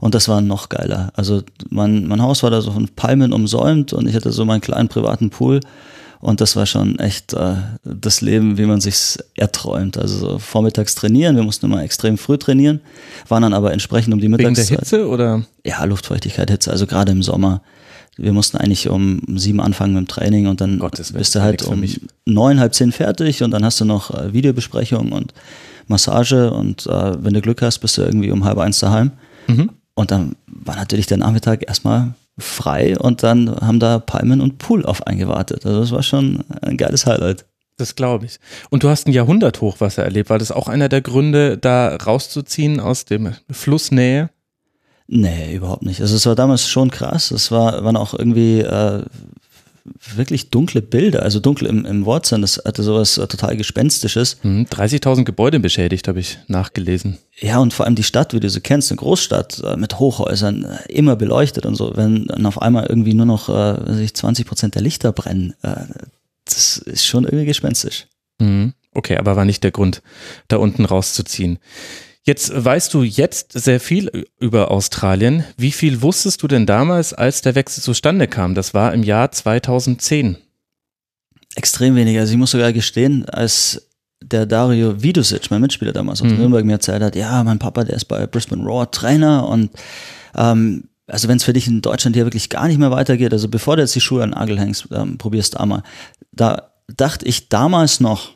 Und 0.01 0.15
das 0.15 0.29
war 0.29 0.41
noch 0.41 0.71
geiler. 0.71 1.13
Also 1.15 1.43
mein, 1.69 2.07
mein 2.07 2.23
Haus 2.23 2.43
war 2.43 2.51
da 2.51 2.63
so 2.63 2.73
von 2.73 2.89
Palmen 2.97 3.35
umsäumt 3.35 3.93
und 3.93 4.09
ich 4.09 4.15
hatte 4.15 4.33
so 4.33 4.47
meinen 4.47 4.63
kleinen 4.63 4.89
privaten 4.89 5.29
Pool 5.29 5.61
und 6.21 6.43
das 6.43 6.55
war 6.55 6.67
schon 6.67 6.99
echt 6.99 7.33
äh, 7.33 7.55
das 7.83 8.21
Leben, 8.21 8.59
wie 8.59 8.67
man 8.67 8.81
sich 8.81 9.17
erträumt. 9.37 9.97
Also 9.97 10.19
so 10.19 10.39
vormittags 10.39 10.95
trainieren, 10.95 11.37
wir 11.37 11.43
mussten 11.43 11.67
immer 11.67 11.83
extrem 11.83 12.19
früh 12.19 12.37
trainieren, 12.37 12.81
waren 13.29 13.43
dann 13.43 13.55
aber 13.55 13.73
entsprechend 13.73 14.13
um 14.13 14.21
die 14.21 14.29
Mittagszeit. 14.29 14.71
Wegen 14.71 14.77
der 14.77 14.79
Hitze 14.81 15.09
oder? 15.09 15.43
Ja, 15.65 15.83
Luftfeuchtigkeit, 15.85 16.51
Hitze, 16.51 16.71
also 16.71 16.87
gerade 16.87 17.13
im 17.13 17.23
Sommer. 17.23 17.63
Wir 18.21 18.33
mussten 18.33 18.59
eigentlich 18.59 18.89
um 18.89 19.23
sieben 19.37 19.61
anfangen 19.61 19.95
mit 19.95 20.03
dem 20.03 20.09
Training 20.09 20.47
und 20.47 20.61
dann 20.61 20.79
Gottes 20.79 21.13
bist 21.13 21.35
du 21.35 21.43
halt 21.43 21.63
um 21.63 21.83
neun, 22.27 22.61
halb 22.61 22.75
zehn 22.75 22.93
fertig 22.93 23.43
und 23.43 23.51
dann 23.51 23.65
hast 23.65 23.81
du 23.81 23.85
noch 23.85 24.11
äh, 24.15 24.33
Videobesprechung 24.33 25.13
und 25.13 25.33
Massage 25.87 26.51
und 26.53 26.87
äh, 26.87 27.25
wenn 27.25 27.35
du 27.35 27.41
Glück 27.41 27.63
hast, 27.63 27.79
bist 27.79 27.99
du 27.99 28.03
irgendwie 28.03 28.31
um 28.31 28.45
halb 28.45 28.59
eins 28.59 28.81
daheim. 28.81 29.13
Mhm. 29.49 29.71
Und 29.95 30.11
dann 30.11 30.37
war 30.47 30.77
natürlich 30.77 31.07
der 31.07 31.19
Nachmittag 31.19 31.67
erstmal 31.67 32.15
frei 32.39 32.99
und 32.99 33.23
dann 33.23 33.55
haben 33.61 33.81
da 33.81 33.99
Palmen 33.99 34.41
und 34.41 34.59
Pool 34.59 34.87
auf 34.87 35.07
eingewartet. 35.07 35.67
Also 35.67 35.81
das 35.81 35.93
war 35.93 36.03
schon 36.03 36.45
ein 36.63 36.77
geiles 36.77 37.07
Highlight. 37.07 37.45
Das 37.77 37.95
glaube 37.95 38.27
ich. 38.27 38.39
Und 38.69 38.83
du 38.83 38.89
hast 38.89 39.07
ein 39.07 39.13
Jahrhunderthochwasser 39.13 40.05
erlebt. 40.05 40.31
War 40.31 40.39
das 40.39 40.53
auch 40.53 40.69
einer 40.69 40.89
der 40.89 41.01
Gründe, 41.01 41.57
da 41.57 41.97
rauszuziehen 41.97 42.79
aus 42.79 43.07
dem 43.07 43.33
Flussnähe? 43.51 44.31
Nee, 45.13 45.57
überhaupt 45.57 45.83
nicht. 45.83 46.01
Also 46.01 46.15
es 46.15 46.25
war 46.25 46.37
damals 46.37 46.69
schon 46.69 46.91
krass. 46.91 47.33
Es 47.33 47.51
war, 47.51 47.83
waren 47.83 47.97
auch 47.97 48.15
irgendwie 48.15 48.61
äh, 48.61 49.03
wirklich 50.15 50.51
dunkle 50.51 50.83
Bilder, 50.83 51.25
also 51.25 51.41
dunkel 51.41 51.67
im, 51.67 51.85
im 51.85 52.05
Wortsinn, 52.05 52.43
das 52.43 52.63
hatte 52.65 52.85
sowas 52.85 53.19
äh, 53.19 53.27
total 53.27 53.57
Gespenstisches. 53.57 54.37
30.000 54.45 55.17
mhm, 55.17 55.25
Gebäude 55.25 55.59
beschädigt, 55.59 56.07
habe 56.07 56.21
ich 56.21 56.39
nachgelesen. 56.47 57.19
Ja, 57.41 57.59
und 57.59 57.75
vor 57.75 57.87
allem 57.87 57.97
die 57.97 58.05
Stadt, 58.05 58.35
wie 58.35 58.41
du 58.41 58.49
sie 58.49 58.61
kennst, 58.61 58.93
eine 58.93 58.99
Großstadt 58.99 59.63
äh, 59.65 59.77
mit 59.77 59.99
Hochhäusern, 59.99 60.65
äh, 60.65 60.93
immer 60.93 61.17
beleuchtet 61.17 61.67
und 61.67 61.75
so, 61.75 61.97
wenn 61.97 62.27
dann 62.27 62.47
auf 62.47 62.63
einmal 62.63 62.87
irgendwie 62.87 63.15
nur 63.15 63.27
noch 63.27 63.49
äh, 63.49 64.07
20 64.07 64.47
Prozent 64.47 64.77
der 64.77 64.83
Lichter 64.83 65.11
brennen, 65.11 65.55
äh, 65.63 65.87
das 66.45 66.79
ist 66.79 67.05
schon 67.05 67.25
irgendwie 67.25 67.47
gespenstisch. 67.47 68.07
Mhm. 68.39 68.75
Okay, 68.93 69.17
aber 69.17 69.35
war 69.35 69.45
nicht 69.45 69.65
der 69.65 69.73
Grund, 69.73 70.03
da 70.47 70.57
unten 70.59 70.85
rauszuziehen. 70.85 71.59
Jetzt 72.27 72.53
weißt 72.55 72.93
du 72.93 73.03
jetzt 73.03 73.53
sehr 73.53 73.81
viel 73.81 74.27
über 74.39 74.71
Australien. 74.71 75.45
Wie 75.57 75.73
viel 75.73 76.03
wusstest 76.03 76.43
du 76.43 76.49
denn 76.49 76.67
damals, 76.67 77.15
als 77.15 77.41
der 77.41 77.55
Wechsel 77.55 77.83
zustande 77.83 78.29
kam? 78.29 78.55
Das 78.55 78.75
war 78.75 78.93
im 78.93 79.03
Jahr 79.03 79.33
2010. 79.33 80.37
Extrem 81.57 81.97
wenig. 81.97 82.19
Also 82.19 82.33
ich 82.33 82.39
muss 82.39 82.51
sogar 82.51 82.73
gestehen, 82.73 83.25
als 83.29 83.89
der 84.23 84.45
Dario 84.45 85.03
Vidusic, 85.03 85.51
mein 85.51 85.63
Mitspieler 85.63 85.93
damals 85.93 86.21
aus 86.21 86.29
Mhm. 86.31 86.37
Nürnberg, 86.39 86.65
mir 86.65 86.73
erzählt 86.75 87.03
hat, 87.03 87.17
ja, 87.17 87.43
mein 87.43 87.59
Papa, 87.59 87.85
der 87.85 87.97
ist 87.97 88.05
bei 88.05 88.27
Brisbane 88.27 88.63
Roar 88.65 88.91
Trainer 88.91 89.49
und 89.49 89.71
ähm, 90.37 90.85
also 91.07 91.27
wenn 91.27 91.39
es 91.39 91.45
für 91.45 91.55
dich 91.55 91.67
in 91.67 91.81
Deutschland 91.81 92.15
hier 92.15 92.27
wirklich 92.27 92.51
gar 92.51 92.69
nicht 92.69 92.79
mehr 92.79 92.91
weitergeht, 92.93 93.33
also 93.33 93.49
bevor 93.49 93.77
du 93.77 93.83
jetzt 93.83 93.95
die 93.95 94.01
Schuhe 94.01 94.23
an 94.23 94.31
den 94.31 94.39
Nagel 94.39 94.61
hängst, 94.61 94.89
ähm, 94.93 95.17
probierst 95.19 95.55
da 95.59 95.65
mal. 95.67 95.83
Da 96.33 96.71
dachte 96.95 97.25
ich 97.27 97.49
damals 97.49 97.99
noch, 97.99 98.31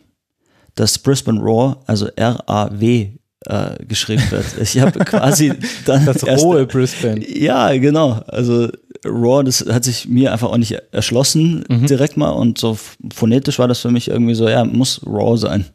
dass 0.75 0.99
Brisbane 0.99 1.39
Raw, 1.41 1.77
also 1.87 2.09
R-A-W 2.17 3.11
äh, 3.47 3.85
geschrieben 3.87 4.23
wird. 4.31 4.45
Ich 4.61 4.79
habe 4.81 4.99
quasi 5.05 5.53
dann 5.87 6.05
Das 6.07 6.23
erst- 6.23 6.43
rohe 6.45 6.67
Brisbane. 6.67 7.27
ja, 7.29 7.77
genau. 7.77 8.23
Also 8.27 8.69
Raw, 9.07 9.45
das 9.45 9.65
hat 9.71 9.85
sich 9.85 10.09
mir 10.09 10.33
einfach 10.33 10.49
auch 10.51 10.57
nicht 10.57 10.73
erschlossen 10.93 11.65
Mhm. 11.69 11.87
direkt 11.87 12.17
mal 12.17 12.31
und 12.31 12.59
so 12.59 12.79
phonetisch 13.13 13.59
war 13.59 13.69
das 13.69 13.81
für 13.81 13.91
mich 13.91 14.09
irgendwie 14.09 14.35
so, 14.35 14.49
ja, 14.49 14.65
muss 14.65 15.01
Raw 15.07 15.37
sein. 15.37 15.67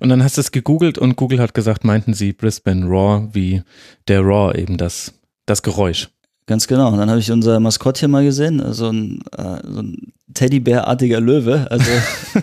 Und 0.00 0.08
dann 0.10 0.22
hast 0.22 0.36
du 0.36 0.40
es 0.42 0.50
gegoogelt 0.52 0.98
und 0.98 1.16
Google 1.16 1.38
hat 1.40 1.54
gesagt, 1.54 1.84
meinten 1.84 2.12
sie 2.12 2.32
Brisbane 2.32 2.84
Raw 2.86 3.28
wie 3.32 3.62
der 4.08 4.20
Raw 4.20 4.52
eben 4.58 4.76
das, 4.76 5.14
das 5.46 5.62
Geräusch. 5.62 6.08
Ganz 6.46 6.66
genau. 6.68 6.88
Und 6.92 6.98
dann 6.98 7.08
habe 7.08 7.18
ich 7.18 7.30
unser 7.32 7.58
Maskottchen 7.60 8.10
mal 8.10 8.22
gesehen, 8.24 8.62
so 8.72 8.88
ein, 8.90 9.20
äh, 9.36 9.58
so 9.66 9.80
ein 9.80 10.12
Teddybärartiger 10.34 11.20
Löwe. 11.20 11.66
Also, 11.70 11.90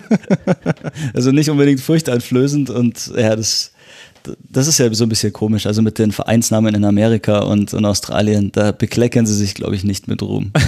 also 1.13 1.32
nicht 1.32 1.50
unbedingt 1.50 1.79
furchteinflößend 1.79 2.70
und 2.70 3.12
ja, 3.15 3.36
das, 3.36 3.72
das 4.39 4.68
ist 4.68 4.77
ja 4.77 4.94
so 4.94 5.06
ein 5.06 5.10
bisschen 5.10 5.34
komisch. 5.34 5.65
Also 5.65 5.82
mit 5.82 6.00
den 6.00 6.12
Vereinsnamen 6.12 6.75
in 6.75 6.86
Amerika 6.86 7.39
und 7.39 7.74
in 7.74 7.86
Australien, 7.86 8.51
da 8.51 8.72
bekleckern 8.72 9.25
sie 9.25 9.36
sich, 9.36 9.53
glaube 9.53 9.75
ich, 9.75 9.84
nicht 9.84 10.08
mit 10.08 10.22
Ruhm. 10.22 10.51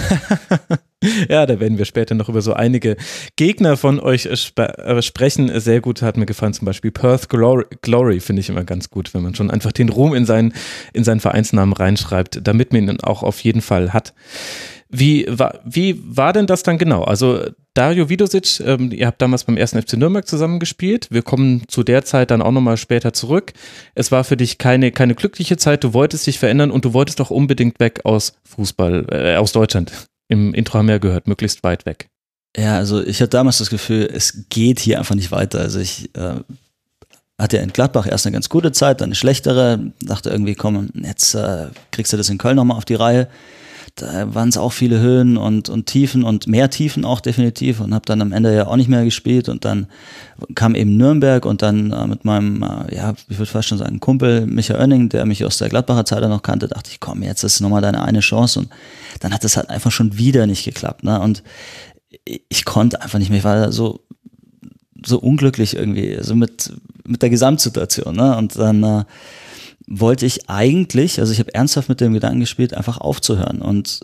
Ja, 1.28 1.44
da 1.44 1.60
werden 1.60 1.76
wir 1.76 1.84
später 1.84 2.14
noch 2.14 2.30
über 2.30 2.40
so 2.40 2.54
einige 2.54 2.96
Gegner 3.36 3.76
von 3.76 4.00
euch 4.00 4.24
sp 4.32 4.64
äh, 4.64 5.02
sprechen. 5.02 5.60
Sehr 5.60 5.80
gut 5.80 6.00
hat 6.00 6.16
mir 6.16 6.26
gefallen, 6.26 6.54
zum 6.54 6.64
Beispiel 6.64 6.90
Perth 6.90 7.28
Glory, 7.28 7.64
Glory 7.82 8.18
finde 8.18 8.40
ich 8.40 8.48
immer 8.48 8.64
ganz 8.64 8.90
gut, 8.90 9.12
wenn 9.12 9.22
man 9.22 9.34
schon 9.34 9.50
einfach 9.50 9.72
den 9.72 9.90
Ruhm 9.90 10.14
in 10.14 10.24
seinen, 10.24 10.54
in 10.94 11.04
seinen 11.04 11.20
Vereinsnamen 11.20 11.74
reinschreibt, 11.74 12.40
damit 12.42 12.72
man 12.72 12.88
ihn 12.88 13.00
auch 13.00 13.22
auf 13.22 13.40
jeden 13.40 13.60
Fall 13.60 13.92
hat. 13.92 14.14
Wie 14.88 15.26
war, 15.28 15.60
wie 15.64 16.00
war 16.02 16.32
denn 16.32 16.46
das 16.46 16.62
dann 16.62 16.78
genau? 16.78 17.04
Also 17.04 17.40
Dario 17.76 18.08
Vidosic, 18.08 18.60
ähm, 18.60 18.90
ihr 18.90 19.06
habt 19.06 19.20
damals 19.20 19.44
beim 19.44 19.58
ersten 19.58 19.80
FC 19.80 19.98
Nürnberg 19.98 20.26
zusammengespielt. 20.26 21.08
Wir 21.10 21.20
kommen 21.20 21.64
zu 21.68 21.82
der 21.82 22.06
Zeit 22.06 22.30
dann 22.30 22.40
auch 22.40 22.50
nochmal 22.50 22.78
später 22.78 23.12
zurück. 23.12 23.52
Es 23.94 24.10
war 24.10 24.24
für 24.24 24.38
dich 24.38 24.56
keine, 24.56 24.92
keine 24.92 25.14
glückliche 25.14 25.58
Zeit. 25.58 25.84
Du 25.84 25.92
wolltest 25.92 26.26
dich 26.26 26.38
verändern 26.38 26.70
und 26.70 26.86
du 26.86 26.94
wolltest 26.94 27.20
auch 27.20 27.28
unbedingt 27.28 27.78
weg 27.78 28.00
aus 28.04 28.32
Fußball, 28.44 29.06
äh, 29.10 29.36
aus 29.36 29.52
Deutschland. 29.52 29.92
Im 30.28 30.54
Intro 30.54 30.78
haben 30.78 30.86
wir 30.86 30.94
ja 30.94 30.98
gehört, 30.98 31.28
möglichst 31.28 31.62
weit 31.64 31.84
weg. 31.84 32.08
Ja, 32.56 32.76
also 32.76 33.04
ich 33.04 33.20
hatte 33.20 33.30
damals 33.30 33.58
das 33.58 33.68
Gefühl, 33.68 34.08
es 34.10 34.46
geht 34.48 34.80
hier 34.80 34.98
einfach 34.98 35.14
nicht 35.14 35.30
weiter. 35.30 35.60
Also 35.60 35.78
ich 35.78 36.08
äh, 36.16 36.36
hatte 37.38 37.58
ja 37.58 37.62
in 37.62 37.74
Gladbach 37.74 38.06
erst 38.06 38.24
eine 38.24 38.32
ganz 38.32 38.48
gute 38.48 38.72
Zeit, 38.72 39.02
dann 39.02 39.08
eine 39.08 39.16
schlechtere. 39.16 39.92
Dachte 40.00 40.30
irgendwie, 40.30 40.54
komm, 40.54 40.88
jetzt 40.94 41.34
äh, 41.34 41.66
kriegst 41.90 42.10
du 42.10 42.16
das 42.16 42.30
in 42.30 42.38
Köln 42.38 42.56
nochmal 42.56 42.78
auf 42.78 42.86
die 42.86 42.94
Reihe. 42.94 43.28
Da 43.96 44.34
waren 44.34 44.50
es 44.50 44.58
auch 44.58 44.72
viele 44.72 45.00
Höhen 45.00 45.38
und, 45.38 45.70
und 45.70 45.86
Tiefen 45.86 46.22
und 46.22 46.46
mehr 46.46 46.68
Tiefen 46.68 47.06
auch 47.06 47.20
definitiv 47.20 47.80
und 47.80 47.94
habe 47.94 48.04
dann 48.04 48.20
am 48.20 48.32
Ende 48.32 48.54
ja 48.54 48.66
auch 48.66 48.76
nicht 48.76 48.90
mehr 48.90 49.04
gespielt 49.04 49.48
und 49.48 49.64
dann 49.64 49.86
kam 50.54 50.74
eben 50.74 50.98
Nürnberg 50.98 51.46
und 51.46 51.62
dann 51.62 51.92
äh, 51.92 52.06
mit 52.06 52.26
meinem, 52.26 52.62
äh, 52.62 52.94
ja, 52.94 53.14
ich 53.30 53.38
würde 53.38 53.50
fast 53.50 53.68
schon 53.68 53.78
sagen, 53.78 53.98
Kumpel 53.98 54.46
Michael 54.46 54.80
Oenning, 54.80 55.08
der 55.08 55.24
mich 55.24 55.46
aus 55.46 55.56
der 55.56 55.70
Gladbacher 55.70 56.04
Zeit 56.04 56.22
noch 56.28 56.42
kannte, 56.42 56.68
dachte 56.68 56.90
ich, 56.92 57.00
komm, 57.00 57.22
jetzt 57.22 57.42
ist 57.42 57.60
nochmal 57.60 57.80
deine 57.80 58.02
eine 58.02 58.20
Chance 58.20 58.60
und 58.60 58.68
dann 59.20 59.32
hat 59.32 59.44
das 59.44 59.56
halt 59.56 59.70
einfach 59.70 59.90
schon 59.90 60.18
wieder 60.18 60.46
nicht 60.46 60.66
geklappt. 60.66 61.02
Ne? 61.02 61.18
Und 61.18 61.42
ich, 62.48 62.66
konnte 62.66 63.00
einfach 63.00 63.18
nicht 63.18 63.30
mehr, 63.30 63.38
ich 63.38 63.44
war 63.44 63.72
so, 63.72 64.00
so 65.04 65.18
unglücklich 65.18 65.74
irgendwie, 65.74 66.14
also 66.16 66.34
mit, 66.34 66.70
mit 67.06 67.22
der 67.22 67.30
Gesamtsituation. 67.30 68.14
Ne? 68.14 68.36
Und 68.36 68.56
dann 68.56 68.82
äh, 68.82 69.04
wollte 69.86 70.26
ich 70.26 70.48
eigentlich, 70.48 71.20
also 71.20 71.32
ich 71.32 71.38
habe 71.38 71.54
ernsthaft 71.54 71.88
mit 71.88 72.00
dem 72.00 72.12
Gedanken 72.12 72.40
gespielt, 72.40 72.74
einfach 72.74 72.98
aufzuhören. 72.98 73.62
Und 73.62 74.00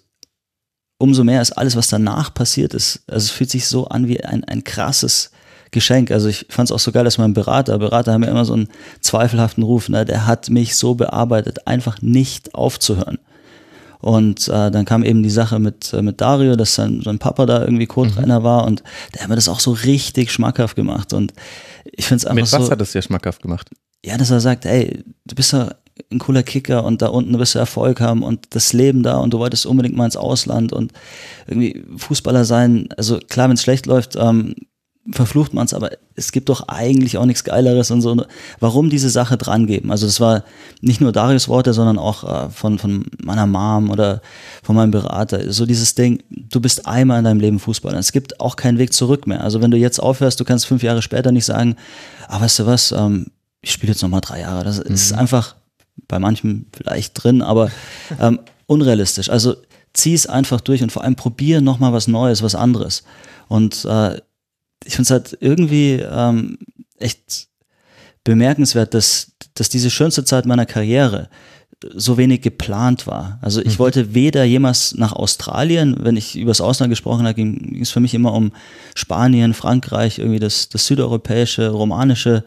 umso 0.99 1.25
mehr 1.25 1.43
ist 1.43 1.53
alles, 1.53 1.77
was 1.77 1.89
danach 1.89 2.33
passiert 2.33 2.75
ist. 2.75 3.03
Also 3.07 3.25
es 3.25 3.31
fühlt 3.31 3.51
sich 3.51 3.67
so 3.67 3.89
an 3.89 4.07
wie 4.09 4.23
ein, 4.23 4.45
ein 4.45 4.65
krasses 4.65 5.31
Geschenk. 5.73 6.11
Also 6.11 6.29
ich 6.29 6.47
fand 6.49 6.69
es 6.69 6.73
auch 6.73 6.79
so 6.79 6.93
geil, 6.93 7.05
dass 7.05 7.19
mein 7.19 7.35
Berater, 7.35 7.79
Berater 7.79 8.13
haben 8.13 8.23
ja 8.23 8.31
immer 8.31 8.45
so 8.45 8.53
einen 8.53 8.69
zweifelhaften 9.01 9.65
Ruf, 9.65 9.89
ne? 9.89 10.05
der 10.05 10.27
hat 10.27 10.51
mich 10.51 10.77
so 10.77 10.95
bearbeitet, 10.95 11.67
einfach 11.67 12.01
nicht 12.01 12.55
aufzuhören. 12.55 13.19
Und 13.99 14.49
äh, 14.49 14.71
dann 14.71 14.85
kam 14.85 15.05
eben 15.05 15.23
die 15.23 15.31
Sache 15.31 15.61
mit, 15.61 15.93
äh, 15.93 16.03
mit 16.03 16.21
Dario, 16.21 16.57
dass 16.57 16.75
sein, 16.75 17.03
sein 17.03 17.21
Papa 17.21 17.47
da 17.47 17.63
irgendwie 17.63 17.87
Co-Trainer 17.87 18.43
war 18.43 18.67
und 18.67 18.83
der 19.15 19.23
hat 19.23 19.29
mir 19.29 19.37
das 19.37 19.49
auch 19.49 19.61
so 19.61 19.71
richtig 19.71 20.33
schmackhaft 20.33 20.75
gemacht. 20.75 21.13
Und 21.13 21.33
ich 21.85 22.07
finde 22.07 22.19
es 22.19 22.25
einfach 22.27 22.35
Mit 22.43 22.53
was 22.53 22.67
so. 22.67 22.71
hat 22.71 22.81
es 22.81 22.93
dir 22.93 23.03
schmackhaft 23.03 23.43
gemacht? 23.43 23.71
Ja, 24.05 24.17
dass 24.17 24.31
er 24.31 24.41
sagt, 24.41 24.67
ey, 24.67 25.05
du 25.25 25.35
bist 25.35 25.53
ja 25.53 25.75
ein 26.11 26.19
cooler 26.19 26.43
Kicker 26.43 26.85
und 26.85 27.03
da 27.03 27.09
unten 27.09 27.39
wirst 27.39 27.55
du 27.55 27.59
Erfolg 27.59 28.01
haben 28.01 28.23
und 28.23 28.55
das 28.55 28.73
Leben 28.73 29.03
da 29.03 29.19
und 29.19 29.33
du 29.33 29.39
wolltest 29.39 29.67
unbedingt 29.67 29.97
mal 29.97 30.07
ins 30.07 30.17
Ausland 30.17 30.73
und 30.73 30.93
irgendwie 31.47 31.85
Fußballer 31.97 32.45
sein. 32.45 32.89
Also 32.97 33.19
klar, 33.19 33.49
wenn 33.49 33.55
es 33.55 33.63
schlecht 33.63 33.87
läuft, 33.87 34.17
ähm, 34.17 34.55
verflucht 35.11 35.53
man 35.53 35.67
es, 35.67 35.75
aber 35.75 35.91
es 36.15 36.31
gibt 36.31 36.49
doch 36.49 36.69
eigentlich 36.69 37.19
auch 37.19 37.27
nichts 37.27 37.43
Geileres 37.43 37.91
und 37.91 38.03
so. 38.03 38.25
Warum 38.61 38.89
diese 38.89 39.11
Sache 39.11 39.37
dran 39.37 39.67
geben? 39.67 39.91
Also 39.91 40.07
das 40.07 40.21
war 40.21 40.45
nicht 40.81 41.01
nur 41.01 41.11
Darius 41.11 41.49
Worte, 41.49 41.73
sondern 41.73 41.99
auch 41.99 42.23
äh, 42.25 42.51
von, 42.51 42.79
von 42.79 43.07
meiner 43.23 43.47
Mom 43.47 43.91
oder 43.91 44.23
von 44.63 44.77
meinem 44.77 44.93
Berater. 44.93 45.53
So 45.53 45.67
dieses 45.67 45.97
Ding, 45.97 46.23
du 46.31 46.61
bist 46.61 46.87
einmal 46.87 47.19
in 47.19 47.25
deinem 47.25 47.41
Leben 47.41 47.59
Fußballer. 47.59 47.99
Es 47.99 48.13
gibt 48.13 48.41
auch 48.41 48.55
keinen 48.55 48.79
Weg 48.79 48.93
zurück 48.93 49.27
mehr. 49.27 49.43
Also 49.43 49.61
wenn 49.61 49.73
du 49.73 49.77
jetzt 49.77 49.99
aufhörst, 49.99 50.39
du 50.39 50.45
kannst 50.45 50.67
fünf 50.67 50.85
Jahre 50.85 51.03
später 51.03 51.33
nicht 51.33 51.47
sagen, 51.47 51.75
ah, 52.29 52.41
weißt 52.41 52.61
du 52.61 52.67
was, 52.67 52.93
ähm, 52.93 53.27
ich 53.63 53.73
spiele 53.73 53.93
jetzt 53.93 54.03
noch 54.03 54.09
mal 54.09 54.21
drei 54.21 54.41
Jahre. 54.41 54.65
Das 54.65 54.79
ist 54.79 55.13
einfach 55.13 55.57
bei 56.09 56.19
manchen 56.19 56.67
vielleicht 56.77 57.23
drin, 57.23 57.43
aber 57.43 57.71
ähm, 58.21 58.41
unrealistisch. 58.67 59.31
Also 59.31 59.57
zieh 59.95 60.15
es 60.15 60.27
einfach 60.27 60.61
durch 60.61 60.83
und 60.83 60.93
vor 60.93 61.05
allem 61.05 61.17
probier 61.17 61.61
noch 61.61 61.79
mal 61.79 61.93
was 61.93 62.09
Neues, 62.09 62.43
was 62.43 62.55
anderes. 62.55 63.05
Und 63.49 63.85
äh, 63.85 64.17
ich 64.85 64.97
finde 64.97 65.03
es 65.03 65.11
halt 65.11 65.39
irgendwie 65.41 65.93
ähm, 65.95 66.59
echt 66.99 67.49
bemerkenswert, 68.25 68.95
dass, 68.95 69.33
dass 69.55 69.69
diese 69.69 69.91
schönste 69.91 70.25
Zeit 70.25 70.47
meiner 70.47 70.67
Karriere 70.67 71.29
so 71.95 72.17
wenig 72.17 72.43
geplant 72.43 73.07
war. 73.07 73.39
Also 73.43 73.61
ich 73.61 73.79
wollte 73.81 74.15
weder 74.15 74.45
jemals 74.45 74.95
nach 74.95 75.13
Australien, 75.13 75.97
wenn 76.01 76.17
ich 76.17 76.39
übers 76.39 76.61
Ausland 76.61 76.91
gesprochen 76.91 77.25
habe, 77.25 77.35
ging, 77.35 77.59
ging 77.59 77.83
es 77.83 77.91
für 77.91 77.99
mich 78.01 78.15
immer 78.15 78.33
um 78.35 78.53
Spanien, 78.95 79.53
Frankreich, 79.53 80.19
irgendwie 80.19 80.39
das, 80.39 80.69
das 80.69 80.87
südeuropäische, 80.87 81.71
romanische 81.71 82.45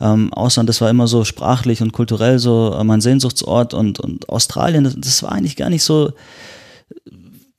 ähm, 0.00 0.32
Ausland. 0.32 0.68
Das 0.68 0.80
war 0.80 0.90
immer 0.90 1.06
so 1.06 1.24
sprachlich 1.24 1.82
und 1.82 1.92
kulturell 1.92 2.38
so 2.38 2.74
äh, 2.78 2.84
mein 2.84 3.00
Sehnsuchtsort 3.00 3.74
und, 3.74 4.00
und 4.00 4.28
Australien, 4.28 4.84
das, 4.84 4.96
das 4.96 5.22
war 5.22 5.32
eigentlich 5.32 5.56
gar 5.56 5.70
nicht 5.70 5.82
so 5.82 6.12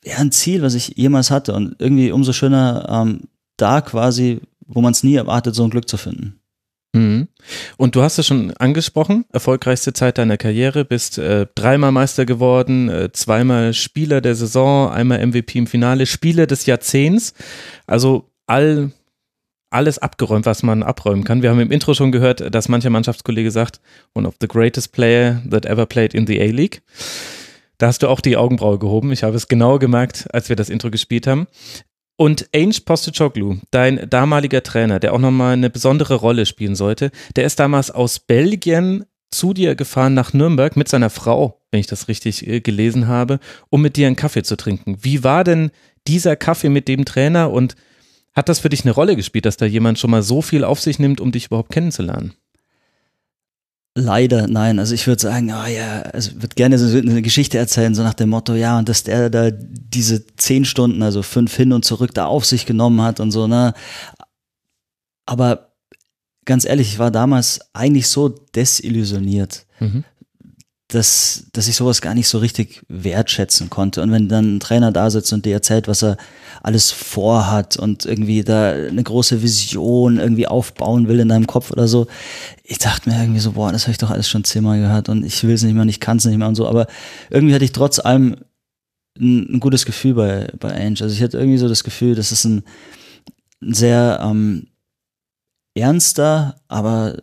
ja, 0.04 0.16
ein 0.18 0.32
Ziel, 0.32 0.62
was 0.62 0.74
ich 0.74 0.94
jemals 0.96 1.30
hatte. 1.30 1.54
Und 1.54 1.76
irgendwie 1.78 2.10
umso 2.12 2.32
schöner, 2.32 2.86
ähm, 2.88 3.28
da 3.56 3.80
quasi, 3.80 4.40
wo 4.66 4.80
man 4.80 4.92
es 4.92 5.02
nie 5.02 5.14
erwartet, 5.14 5.54
so 5.54 5.64
ein 5.64 5.70
Glück 5.70 5.88
zu 5.88 5.96
finden. 5.96 6.40
Mhm. 6.94 7.28
Und 7.78 7.96
du 7.96 8.02
hast 8.02 8.18
es 8.18 8.26
schon 8.26 8.52
angesprochen, 8.58 9.24
erfolgreichste 9.32 9.92
Zeit 9.94 10.18
deiner 10.18 10.36
Karriere, 10.36 10.84
bist 10.84 11.18
äh, 11.18 11.46
dreimal 11.54 11.90
Meister 11.90 12.26
geworden, 12.26 12.88
äh, 12.88 13.10
zweimal 13.12 13.72
Spieler 13.72 14.20
der 14.20 14.34
Saison, 14.34 14.90
einmal 14.90 15.26
MVP 15.26 15.58
im 15.58 15.66
Finale, 15.66 16.06
Spieler 16.06 16.46
des 16.46 16.66
Jahrzehnts. 16.66 17.32
Also 17.86 18.30
all 18.46 18.90
alles 19.72 19.98
abgeräumt, 19.98 20.46
was 20.46 20.62
man 20.62 20.82
abräumen 20.82 21.24
kann. 21.24 21.42
Wir 21.42 21.50
haben 21.50 21.60
im 21.60 21.70
Intro 21.70 21.94
schon 21.94 22.12
gehört, 22.12 22.54
dass 22.54 22.68
mancher 22.68 22.90
Mannschaftskollege 22.90 23.50
sagt, 23.50 23.80
one 24.14 24.26
of 24.26 24.34
the 24.40 24.48
greatest 24.48 24.92
player 24.92 25.42
that 25.50 25.66
ever 25.66 25.86
played 25.86 26.14
in 26.14 26.26
the 26.26 26.40
A-League. 26.40 26.82
Da 27.78 27.88
hast 27.88 28.02
du 28.02 28.08
auch 28.08 28.20
die 28.20 28.36
Augenbraue 28.36 28.78
gehoben. 28.78 29.12
Ich 29.12 29.24
habe 29.24 29.36
es 29.36 29.48
genau 29.48 29.78
gemerkt, 29.78 30.28
als 30.32 30.48
wir 30.48 30.56
das 30.56 30.70
Intro 30.70 30.90
gespielt 30.90 31.26
haben. 31.26 31.46
Und 32.16 32.48
Ainge 32.54 32.76
Postecoglou, 32.84 33.56
dein 33.70 34.08
damaliger 34.08 34.62
Trainer, 34.62 35.00
der 35.00 35.12
auch 35.12 35.18
nochmal 35.18 35.54
eine 35.54 35.70
besondere 35.70 36.14
Rolle 36.14 36.46
spielen 36.46 36.76
sollte, 36.76 37.10
der 37.34 37.44
ist 37.44 37.58
damals 37.58 37.90
aus 37.90 38.20
Belgien 38.20 39.04
zu 39.32 39.54
dir 39.54 39.74
gefahren 39.74 40.14
nach 40.14 40.32
Nürnberg 40.32 40.76
mit 40.76 40.88
seiner 40.88 41.10
Frau, 41.10 41.60
wenn 41.70 41.80
ich 41.80 41.86
das 41.86 42.06
richtig 42.06 42.46
äh, 42.46 42.60
gelesen 42.60 43.08
habe, 43.08 43.40
um 43.70 43.82
mit 43.82 43.96
dir 43.96 44.06
einen 44.06 44.16
Kaffee 44.16 44.42
zu 44.42 44.56
trinken. 44.56 44.98
Wie 45.00 45.24
war 45.24 45.42
denn 45.42 45.70
dieser 46.06 46.36
Kaffee 46.36 46.68
mit 46.68 46.86
dem 46.86 47.04
Trainer 47.04 47.50
und 47.50 47.74
hat 48.34 48.48
das 48.48 48.60
für 48.60 48.68
dich 48.68 48.84
eine 48.84 48.92
Rolle 48.92 49.16
gespielt, 49.16 49.44
dass 49.44 49.56
da 49.56 49.66
jemand 49.66 49.98
schon 49.98 50.10
mal 50.10 50.22
so 50.22 50.42
viel 50.42 50.64
auf 50.64 50.80
sich 50.80 50.98
nimmt, 50.98 51.20
um 51.20 51.32
dich 51.32 51.46
überhaupt 51.46 51.70
kennenzulernen? 51.70 52.34
Leider 53.94 54.46
nein. 54.46 54.78
Also 54.78 54.94
ich 54.94 55.06
würde 55.06 55.20
sagen, 55.20 55.52
oh 55.52 55.66
ja, 55.66 56.00
also 56.00 56.32
würde 56.36 56.54
gerne 56.54 56.78
so 56.78 56.96
eine 56.96 57.20
Geschichte 57.20 57.58
erzählen, 57.58 57.94
so 57.94 58.02
nach 58.02 58.14
dem 58.14 58.30
Motto, 58.30 58.54
ja, 58.54 58.78
und 58.78 58.88
dass 58.88 59.04
der 59.04 59.28
da 59.28 59.50
diese 59.50 60.26
zehn 60.36 60.64
Stunden, 60.64 61.02
also 61.02 61.22
fünf 61.22 61.54
hin 61.54 61.74
und 61.74 61.84
zurück, 61.84 62.14
da 62.14 62.24
auf 62.24 62.46
sich 62.46 62.64
genommen 62.64 63.02
hat 63.02 63.20
und 63.20 63.32
so, 63.32 63.46
ne? 63.46 63.74
Aber 65.26 65.74
ganz 66.46 66.64
ehrlich, 66.64 66.88
ich 66.88 66.98
war 66.98 67.10
damals 67.10 67.60
eigentlich 67.74 68.08
so 68.08 68.30
desillusioniert. 68.30 69.66
Mhm. 69.78 70.04
Dass, 70.94 71.44
dass 71.52 71.68
ich 71.68 71.76
sowas 71.76 72.00
gar 72.02 72.14
nicht 72.14 72.28
so 72.28 72.38
richtig 72.38 72.82
wertschätzen 72.88 73.70
konnte. 73.70 74.02
Und 74.02 74.12
wenn 74.12 74.28
dann 74.28 74.56
ein 74.56 74.60
Trainer 74.60 74.92
da 74.92 75.10
sitzt 75.10 75.32
und 75.32 75.46
dir 75.46 75.54
erzählt, 75.54 75.88
was 75.88 76.02
er 76.02 76.16
alles 76.62 76.90
vorhat 76.90 77.76
und 77.76 78.04
irgendwie 78.04 78.42
da 78.42 78.72
eine 78.72 79.02
große 79.02 79.42
Vision 79.42 80.18
irgendwie 80.18 80.46
aufbauen 80.46 81.08
will 81.08 81.20
in 81.20 81.28
deinem 81.28 81.46
Kopf 81.46 81.70
oder 81.70 81.88
so, 81.88 82.06
ich 82.62 82.78
dachte 82.78 83.08
mir 83.08 83.20
irgendwie 83.20 83.40
so, 83.40 83.52
boah, 83.52 83.72
das 83.72 83.82
habe 83.82 83.92
ich 83.92 83.98
doch 83.98 84.10
alles 84.10 84.28
schon 84.28 84.44
zehnmal 84.44 84.78
gehört 84.78 85.08
und 85.08 85.24
ich 85.24 85.42
will 85.44 85.54
es 85.54 85.62
nicht 85.62 85.74
mehr 85.74 85.82
und 85.82 85.88
ich 85.88 86.00
kann 86.00 86.18
es 86.18 86.24
nicht 86.24 86.38
mehr 86.38 86.48
und 86.48 86.54
so. 86.54 86.68
Aber 86.68 86.86
irgendwie 87.30 87.54
hatte 87.54 87.64
ich 87.64 87.72
trotz 87.72 87.98
allem 87.98 88.36
ein, 89.18 89.54
ein, 89.54 89.60
gutes 89.60 89.86
Gefühl 89.86 90.14
bei, 90.14 90.48
bei 90.58 90.72
Ange. 90.72 91.02
Also 91.02 91.14
ich 91.14 91.22
hatte 91.22 91.38
irgendwie 91.38 91.58
so 91.58 91.68
das 91.68 91.84
Gefühl, 91.84 92.14
das 92.14 92.32
ist 92.32 92.44
ein, 92.44 92.64
ein 93.62 93.74
sehr 93.74 94.20
ähm, 94.22 94.68
ernster, 95.74 96.56
aber 96.68 97.16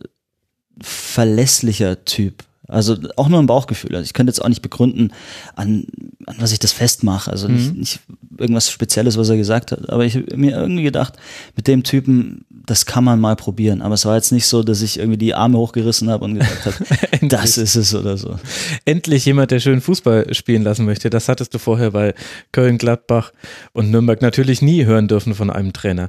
verlässlicher 0.80 2.04
Typ. 2.04 2.44
Also 2.70 2.96
auch 3.16 3.28
nur 3.28 3.40
ein 3.40 3.46
Bauchgefühl. 3.46 3.94
Also 3.94 4.04
ich 4.04 4.12
könnte 4.12 4.30
jetzt 4.30 4.40
auch 4.40 4.48
nicht 4.48 4.62
begründen, 4.62 5.12
an, 5.56 5.86
an 6.26 6.36
was 6.38 6.52
ich 6.52 6.58
das 6.58 6.72
festmache. 6.72 7.30
Also 7.30 7.48
nicht, 7.48 7.72
mhm. 7.72 7.80
nicht 7.80 8.00
irgendwas 8.38 8.70
Spezielles, 8.70 9.18
was 9.18 9.28
er 9.28 9.36
gesagt 9.36 9.72
hat. 9.72 9.90
Aber 9.90 10.04
ich 10.04 10.16
habe 10.16 10.36
mir 10.36 10.52
irgendwie 10.52 10.84
gedacht, 10.84 11.14
mit 11.56 11.66
dem 11.66 11.82
Typen, 11.82 12.44
das 12.48 12.86
kann 12.86 13.04
man 13.04 13.20
mal 13.20 13.36
probieren. 13.36 13.82
Aber 13.82 13.94
es 13.94 14.06
war 14.06 14.16
jetzt 14.16 14.30
nicht 14.30 14.46
so, 14.46 14.62
dass 14.62 14.82
ich 14.82 14.98
irgendwie 14.98 15.18
die 15.18 15.34
Arme 15.34 15.58
hochgerissen 15.58 16.08
habe 16.10 16.24
und 16.24 16.38
gesagt 16.38 16.66
habe, 16.66 16.76
das 17.28 17.58
ist 17.58 17.74
es 17.74 17.94
oder 17.94 18.16
so. 18.16 18.38
Endlich 18.84 19.24
jemand, 19.24 19.50
der 19.50 19.60
schön 19.60 19.80
Fußball 19.80 20.32
spielen 20.34 20.62
lassen 20.62 20.84
möchte. 20.84 21.10
Das 21.10 21.28
hattest 21.28 21.52
du 21.54 21.58
vorher 21.58 21.90
bei 21.90 22.14
Köln, 22.52 22.78
Gladbach 22.78 23.32
und 23.72 23.90
Nürnberg 23.90 24.22
natürlich 24.22 24.62
nie 24.62 24.84
hören 24.84 25.08
dürfen 25.08 25.34
von 25.34 25.50
einem 25.50 25.72
Trainer. 25.72 26.08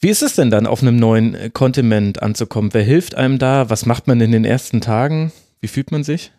Wie 0.00 0.08
ist 0.08 0.22
es 0.22 0.34
denn 0.34 0.50
dann, 0.50 0.66
auf 0.66 0.80
einem 0.80 0.96
neuen 0.96 1.52
Kontinent 1.52 2.22
anzukommen? 2.22 2.72
Wer 2.72 2.84
hilft 2.84 3.16
einem 3.16 3.38
da? 3.38 3.68
Was 3.68 3.84
macht 3.84 4.06
man 4.06 4.20
in 4.20 4.30
den 4.30 4.44
ersten 4.44 4.80
Tagen? 4.80 5.32
Wie 5.60 5.68
fühlt 5.68 5.90
man 5.90 6.04
sich? 6.04 6.32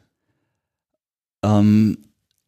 Ähm, 1.44 1.98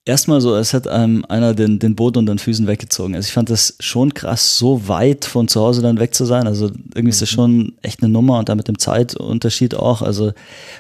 erstmal 0.06 0.42
so, 0.42 0.54
als 0.54 0.74
hätte 0.74 0.92
einem 0.92 1.26
einer 1.26 1.54
den, 1.54 1.80
den 1.80 1.96
Boden 1.96 2.20
unter 2.20 2.34
den 2.34 2.40
Füßen 2.40 2.68
weggezogen. 2.68 3.16
Also 3.16 3.28
ich 3.28 3.34
fand 3.34 3.50
das 3.50 3.76
schon 3.80 4.14
krass, 4.14 4.58
so 4.58 4.88
weit 4.88 5.26
von 5.26 5.48
zu 5.48 5.62
Hause 5.62 5.82
dann 5.82 6.00
weg 6.00 6.16
zu 6.16 6.26
sein. 6.26 6.48
Also 6.48 6.68
irgendwie 6.68 7.10
ist 7.10 7.22
das 7.22 7.32
mhm. 7.32 7.36
schon 7.36 7.74
echt 7.82 8.02
eine 8.02 8.12
Nummer 8.12 8.40
und 8.40 8.50
da 8.50 8.56
mit 8.56 8.68
dem 8.68 8.80
Zeitunterschied 8.80 9.76
auch. 9.76 10.02
Also 10.02 10.34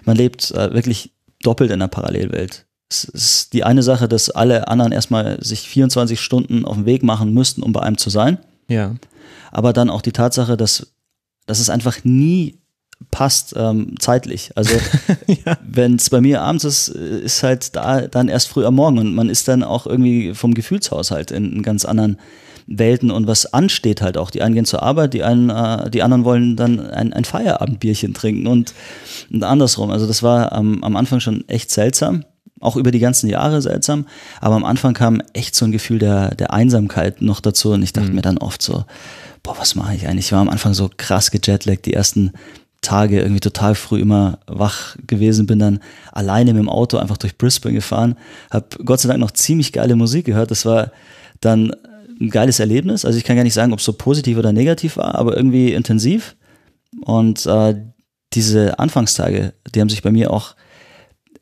man 0.05 0.17
lebt 0.17 0.51
äh, 0.51 0.73
wirklich 0.73 1.11
doppelt 1.43 1.69
in 1.69 1.75
einer 1.75 1.87
Parallelwelt. 1.87 2.65
Es 2.89 3.05
ist 3.05 3.53
die 3.53 3.63
eine 3.63 3.83
Sache, 3.83 4.09
dass 4.09 4.29
alle 4.29 4.67
anderen 4.67 4.91
erstmal 4.91 5.41
sich 5.41 5.61
24 5.61 6.19
Stunden 6.19 6.65
auf 6.65 6.75
den 6.75 6.85
Weg 6.85 7.03
machen 7.03 7.33
müssten, 7.33 7.63
um 7.63 7.71
bei 7.71 7.81
einem 7.81 7.97
zu 7.97 8.09
sein. 8.09 8.37
Ja. 8.67 8.95
Aber 9.51 9.71
dann 9.71 9.89
auch 9.89 10.01
die 10.01 10.11
Tatsache, 10.11 10.57
dass, 10.57 10.93
dass 11.45 11.59
es 11.59 11.69
einfach 11.69 12.03
nie 12.03 12.60
passt 13.09 13.53
ähm, 13.57 13.95
zeitlich. 13.99 14.51
Also 14.55 14.75
ja. 15.27 15.57
wenn 15.67 15.95
es 15.95 16.09
bei 16.09 16.21
mir 16.21 16.41
abends 16.41 16.63
ist, 16.63 16.89
ist 16.89 17.43
halt 17.43 17.75
da 17.75 18.01
dann 18.01 18.27
erst 18.27 18.47
früh 18.47 18.65
am 18.65 18.75
Morgen 18.75 18.99
und 18.99 19.15
man 19.15 19.29
ist 19.29 19.47
dann 19.47 19.63
auch 19.63 19.87
irgendwie 19.87 20.33
vom 20.33 20.53
Gefühlshaushalt 20.53 21.31
in, 21.31 21.51
in 21.51 21.63
ganz 21.63 21.85
anderen 21.85 22.17
Welten 22.67 23.11
und 23.11 23.27
was 23.27 23.53
ansteht 23.53 24.01
halt 24.01 24.17
auch. 24.17 24.31
Die 24.31 24.41
einen 24.41 24.55
gehen 24.55 24.65
zur 24.65 24.83
Arbeit, 24.83 25.13
die, 25.13 25.23
einen, 25.23 25.49
äh, 25.49 25.89
die 25.89 26.03
anderen 26.03 26.23
wollen 26.23 26.55
dann 26.55 26.79
ein, 26.79 27.11
ein 27.11 27.25
Feierabendbierchen 27.25 28.13
trinken 28.13 28.47
und, 28.47 28.73
und 29.31 29.43
andersrum. 29.43 29.91
Also 29.91 30.07
das 30.07 30.23
war 30.23 30.51
am, 30.51 30.83
am 30.83 30.95
Anfang 30.95 31.19
schon 31.19 31.47
echt 31.47 31.71
seltsam 31.71 32.25
auch 32.61 32.75
über 32.75 32.91
die 32.91 32.99
ganzen 32.99 33.27
Jahre 33.27 33.61
seltsam, 33.61 34.05
aber 34.39 34.55
am 34.55 34.65
Anfang 34.65 34.93
kam 34.93 35.21
echt 35.33 35.55
so 35.55 35.65
ein 35.65 35.71
Gefühl 35.71 35.97
der, 35.97 36.35
der 36.35 36.53
Einsamkeit 36.53 37.21
noch 37.21 37.41
dazu 37.41 37.71
und 37.71 37.81
ich 37.81 37.91
dachte 37.91 38.09
mhm. 38.09 38.15
mir 38.15 38.21
dann 38.21 38.37
oft 38.37 38.61
so, 38.61 38.85
boah, 39.43 39.55
was 39.57 39.75
mache 39.75 39.95
ich 39.95 40.07
eigentlich? 40.07 40.27
Ich 40.27 40.31
war 40.31 40.41
am 40.41 40.49
Anfang 40.49 40.73
so 40.73 40.89
krass 40.95 41.31
gejetlaggt, 41.31 41.85
die 41.87 41.93
ersten 41.93 42.33
Tage 42.81 43.21
irgendwie 43.21 43.39
total 43.39 43.75
früh 43.75 44.01
immer 44.01 44.39
wach 44.47 44.95
gewesen, 45.05 45.45
bin 45.45 45.59
dann 45.59 45.79
alleine 46.11 46.53
mit 46.53 46.61
dem 46.61 46.69
Auto 46.69 46.97
einfach 46.97 47.17
durch 47.17 47.37
Brisbane 47.37 47.75
gefahren, 47.75 48.15
habe 48.49 48.67
Gott 48.83 48.99
sei 48.99 49.07
Dank 49.07 49.19
noch 49.19 49.31
ziemlich 49.31 49.71
geile 49.71 49.95
Musik 49.95 50.25
gehört. 50.25 50.51
Das 50.51 50.65
war 50.65 50.91
dann 51.41 51.73
ein 52.19 52.29
geiles 52.29 52.59
Erlebnis. 52.59 53.05
Also 53.05 53.17
ich 53.17 53.23
kann 53.23 53.35
gar 53.35 53.43
nicht 53.43 53.53
sagen, 53.53 53.73
ob 53.73 53.79
es 53.79 53.85
so 53.85 53.93
positiv 53.93 54.37
oder 54.37 54.51
negativ 54.51 54.97
war, 54.97 55.15
aber 55.15 55.37
irgendwie 55.37 55.73
intensiv. 55.73 56.35
Und 57.01 57.45
äh, 57.45 57.75
diese 58.33 58.79
Anfangstage, 58.79 59.53
die 59.73 59.81
haben 59.81 59.89
sich 59.89 60.01
bei 60.01 60.11
mir 60.11 60.31
auch 60.31 60.55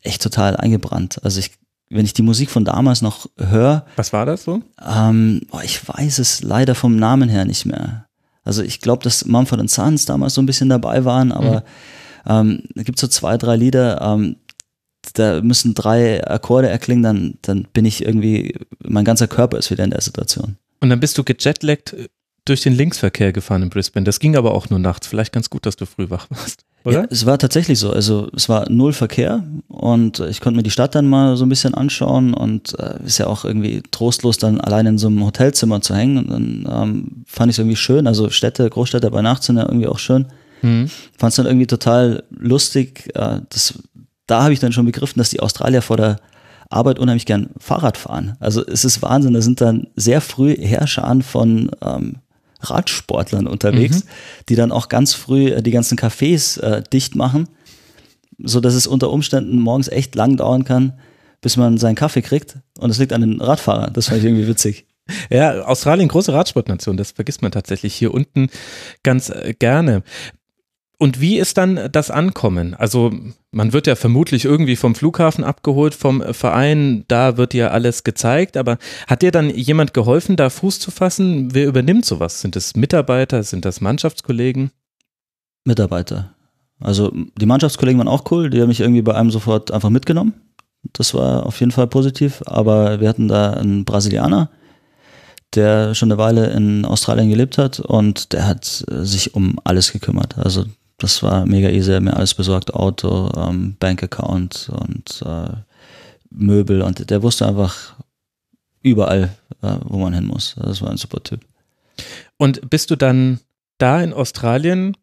echt 0.02 0.22
total 0.22 0.56
eingebrannt. 0.56 1.22
Also 1.24 1.40
ich, 1.40 1.52
wenn 1.88 2.04
ich 2.04 2.14
die 2.14 2.22
Musik 2.22 2.50
von 2.50 2.64
damals 2.64 3.02
noch 3.02 3.26
höre. 3.38 3.86
Was 3.96 4.12
war 4.12 4.26
das 4.26 4.44
so? 4.44 4.62
Ähm, 4.86 5.42
oh, 5.50 5.60
ich 5.62 5.86
weiß 5.86 6.18
es 6.18 6.42
leider 6.42 6.74
vom 6.74 6.96
Namen 6.96 7.28
her 7.28 7.44
nicht 7.44 7.66
mehr. 7.66 8.06
Also 8.42 8.62
ich 8.62 8.80
glaube, 8.80 9.02
dass 9.02 9.24
Mumford 9.26 9.68
Sons 9.68 10.06
damals 10.06 10.34
so 10.34 10.42
ein 10.42 10.46
bisschen 10.46 10.68
dabei 10.68 11.04
waren, 11.04 11.32
aber 11.32 11.64
mhm. 12.26 12.26
ähm, 12.26 12.62
es 12.74 12.84
gibt 12.84 12.98
so 12.98 13.06
zwei, 13.06 13.36
drei 13.36 13.56
Lieder, 13.56 14.00
ähm, 14.00 14.36
da 15.14 15.40
müssen 15.40 15.74
drei 15.74 16.26
Akkorde 16.26 16.68
erklingen, 16.68 17.02
dann, 17.02 17.34
dann 17.42 17.68
bin 17.72 17.84
ich 17.84 18.04
irgendwie, 18.04 18.54
mein 18.82 19.04
ganzer 19.04 19.28
Körper 19.28 19.58
ist 19.58 19.70
wieder 19.70 19.84
in 19.84 19.90
der 19.90 20.00
Situation. 20.00 20.56
Und 20.80 20.90
dann 20.90 21.00
bist 21.00 21.18
du 21.18 21.24
gejetlaggt 21.24 21.94
durch 22.50 22.62
den 22.62 22.74
Linksverkehr 22.74 23.32
gefahren 23.32 23.62
in 23.62 23.70
Brisbane. 23.70 24.04
Das 24.04 24.20
ging 24.20 24.36
aber 24.36 24.52
auch 24.52 24.68
nur 24.68 24.78
nachts. 24.78 25.06
Vielleicht 25.06 25.32
ganz 25.32 25.48
gut, 25.48 25.64
dass 25.64 25.76
du 25.76 25.86
früh 25.86 26.10
wach 26.10 26.26
warst. 26.30 26.64
Oder? 26.84 27.02
Ja, 27.02 27.06
es 27.10 27.26
war 27.26 27.38
tatsächlich 27.38 27.78
so. 27.78 27.90
Also 27.92 28.28
es 28.34 28.48
war 28.48 28.70
null 28.70 28.92
Verkehr 28.92 29.44
und 29.68 30.20
ich 30.20 30.40
konnte 30.40 30.56
mir 30.56 30.62
die 30.62 30.70
Stadt 30.70 30.94
dann 30.94 31.06
mal 31.06 31.36
so 31.36 31.44
ein 31.44 31.48
bisschen 31.48 31.74
anschauen 31.74 32.34
und 32.34 32.78
äh, 32.78 32.98
ist 33.04 33.18
ja 33.18 33.26
auch 33.26 33.44
irgendwie 33.44 33.82
trostlos, 33.90 34.38
dann 34.38 34.60
allein 34.60 34.86
in 34.86 34.98
so 34.98 35.08
einem 35.08 35.24
Hotelzimmer 35.24 35.80
zu 35.80 35.94
hängen. 35.94 36.18
Und 36.18 36.30
dann 36.30 36.68
ähm, 36.70 37.24
fand 37.26 37.50
ich 37.50 37.54
es 37.54 37.58
irgendwie 37.58 37.76
schön. 37.76 38.06
Also 38.06 38.30
Städte, 38.30 38.68
Großstädte 38.68 39.10
bei 39.10 39.22
Nacht 39.22 39.42
sind 39.42 39.56
ja 39.56 39.64
irgendwie 39.64 39.88
auch 39.88 39.98
schön. 39.98 40.26
Mhm. 40.62 40.90
Fand 41.16 41.30
es 41.30 41.36
dann 41.36 41.46
irgendwie 41.46 41.66
total 41.66 42.24
lustig. 42.30 43.10
Äh, 43.14 43.40
das, 43.48 43.74
da 44.26 44.42
habe 44.42 44.52
ich 44.52 44.60
dann 44.60 44.72
schon 44.72 44.86
begriffen, 44.86 45.18
dass 45.18 45.30
die 45.30 45.40
Australier 45.40 45.82
vor 45.82 45.96
der 45.96 46.18
Arbeit 46.70 46.98
unheimlich 46.98 47.26
gern 47.26 47.50
Fahrrad 47.58 47.96
fahren. 47.96 48.36
Also 48.40 48.64
es 48.64 48.84
ist 48.84 49.02
Wahnsinn. 49.02 49.34
Da 49.34 49.42
sind 49.42 49.60
dann 49.60 49.88
sehr 49.96 50.20
früh 50.20 50.56
Herrscharen 50.56 51.22
von 51.22 51.70
ähm, 51.82 52.16
Radsportlern 52.60 53.46
unterwegs, 53.46 54.04
mhm. 54.04 54.08
die 54.48 54.54
dann 54.54 54.72
auch 54.72 54.88
ganz 54.88 55.14
früh 55.14 55.48
äh, 55.48 55.62
die 55.62 55.70
ganzen 55.70 55.98
Cafés 55.98 56.60
äh, 56.60 56.82
dicht 56.92 57.16
machen, 57.16 57.48
so 58.38 58.60
dass 58.60 58.74
es 58.74 58.86
unter 58.86 59.10
Umständen 59.10 59.58
morgens 59.58 59.88
echt 59.88 60.14
lang 60.14 60.36
dauern 60.36 60.64
kann, 60.64 60.94
bis 61.40 61.56
man 61.56 61.78
seinen 61.78 61.94
Kaffee 61.94 62.22
kriegt. 62.22 62.58
Und 62.78 62.90
es 62.90 62.98
liegt 62.98 63.12
an 63.12 63.22
den 63.22 63.40
Radfahrern. 63.40 63.92
Das 63.92 64.08
fand 64.08 64.18
ich 64.18 64.24
irgendwie 64.24 64.46
witzig. 64.46 64.86
Ja, 65.30 65.62
Australien, 65.62 66.08
große 66.08 66.32
Radsportnation, 66.32 66.96
das 66.96 67.12
vergisst 67.12 67.42
man 67.42 67.50
tatsächlich 67.50 67.94
hier 67.94 68.14
unten 68.14 68.48
ganz 69.02 69.30
äh, 69.30 69.54
gerne. 69.58 70.02
Und 71.02 71.18
wie 71.18 71.38
ist 71.38 71.56
dann 71.56 71.88
das 71.90 72.10
Ankommen? 72.10 72.74
Also 72.74 73.10
man 73.52 73.72
wird 73.72 73.86
ja 73.86 73.96
vermutlich 73.96 74.44
irgendwie 74.44 74.76
vom 74.76 74.94
Flughafen 74.94 75.44
abgeholt, 75.44 75.94
vom 75.94 76.22
Verein, 76.34 77.06
da 77.08 77.38
wird 77.38 77.54
ja 77.54 77.68
alles 77.68 78.04
gezeigt, 78.04 78.58
aber 78.58 78.76
hat 79.06 79.22
dir 79.22 79.30
dann 79.30 79.48
jemand 79.48 79.94
geholfen, 79.94 80.36
da 80.36 80.50
Fuß 80.50 80.78
zu 80.78 80.90
fassen? 80.90 81.54
Wer 81.54 81.68
übernimmt 81.68 82.04
sowas? 82.04 82.42
Sind 82.42 82.54
es 82.54 82.76
Mitarbeiter, 82.76 83.42
sind 83.44 83.64
das 83.64 83.80
Mannschaftskollegen? 83.80 84.72
Mitarbeiter. 85.64 86.34
Also 86.80 87.10
die 87.40 87.46
Mannschaftskollegen 87.46 87.98
waren 87.98 88.08
auch 88.08 88.30
cool, 88.30 88.50
die 88.50 88.60
haben 88.60 88.68
mich 88.68 88.80
irgendwie 88.80 89.00
bei 89.00 89.14
einem 89.14 89.30
sofort 89.30 89.70
einfach 89.70 89.88
mitgenommen. 89.88 90.34
Das 90.92 91.14
war 91.14 91.46
auf 91.46 91.60
jeden 91.60 91.72
Fall 91.72 91.86
positiv, 91.86 92.42
aber 92.44 93.00
wir 93.00 93.08
hatten 93.08 93.26
da 93.26 93.54
einen 93.54 93.86
Brasilianer, 93.86 94.50
der 95.54 95.94
schon 95.94 96.12
eine 96.12 96.18
Weile 96.18 96.48
in 96.50 96.84
Australien 96.84 97.30
gelebt 97.30 97.56
hat 97.56 97.80
und 97.80 98.34
der 98.34 98.46
hat 98.46 98.84
sich 98.86 99.34
um 99.34 99.58
alles 99.64 99.92
gekümmert. 99.92 100.36
Also 100.36 100.66
das 101.00 101.22
war 101.22 101.46
mega 101.46 101.68
easy, 101.68 101.98
mir 102.00 102.14
alles 102.14 102.34
besorgt, 102.34 102.74
Auto, 102.74 103.30
ähm, 103.36 103.76
Bankaccount 103.78 104.70
und 104.72 105.22
äh, 105.26 105.48
Möbel 106.30 106.82
und 106.82 107.10
der 107.10 107.22
wusste 107.22 107.46
einfach 107.46 107.94
überall, 108.82 109.36
äh, 109.62 109.76
wo 109.82 109.98
man 109.98 110.14
hin 110.14 110.26
muss. 110.26 110.54
Das 110.56 110.80
war 110.82 110.90
ein 110.90 110.96
super 110.96 111.22
Typ. 111.22 111.40
Und 112.36 112.70
bist 112.70 112.90
du 112.90 112.96
dann 112.96 113.40
da 113.78 114.02
in 114.02 114.12
Australien 114.12 114.96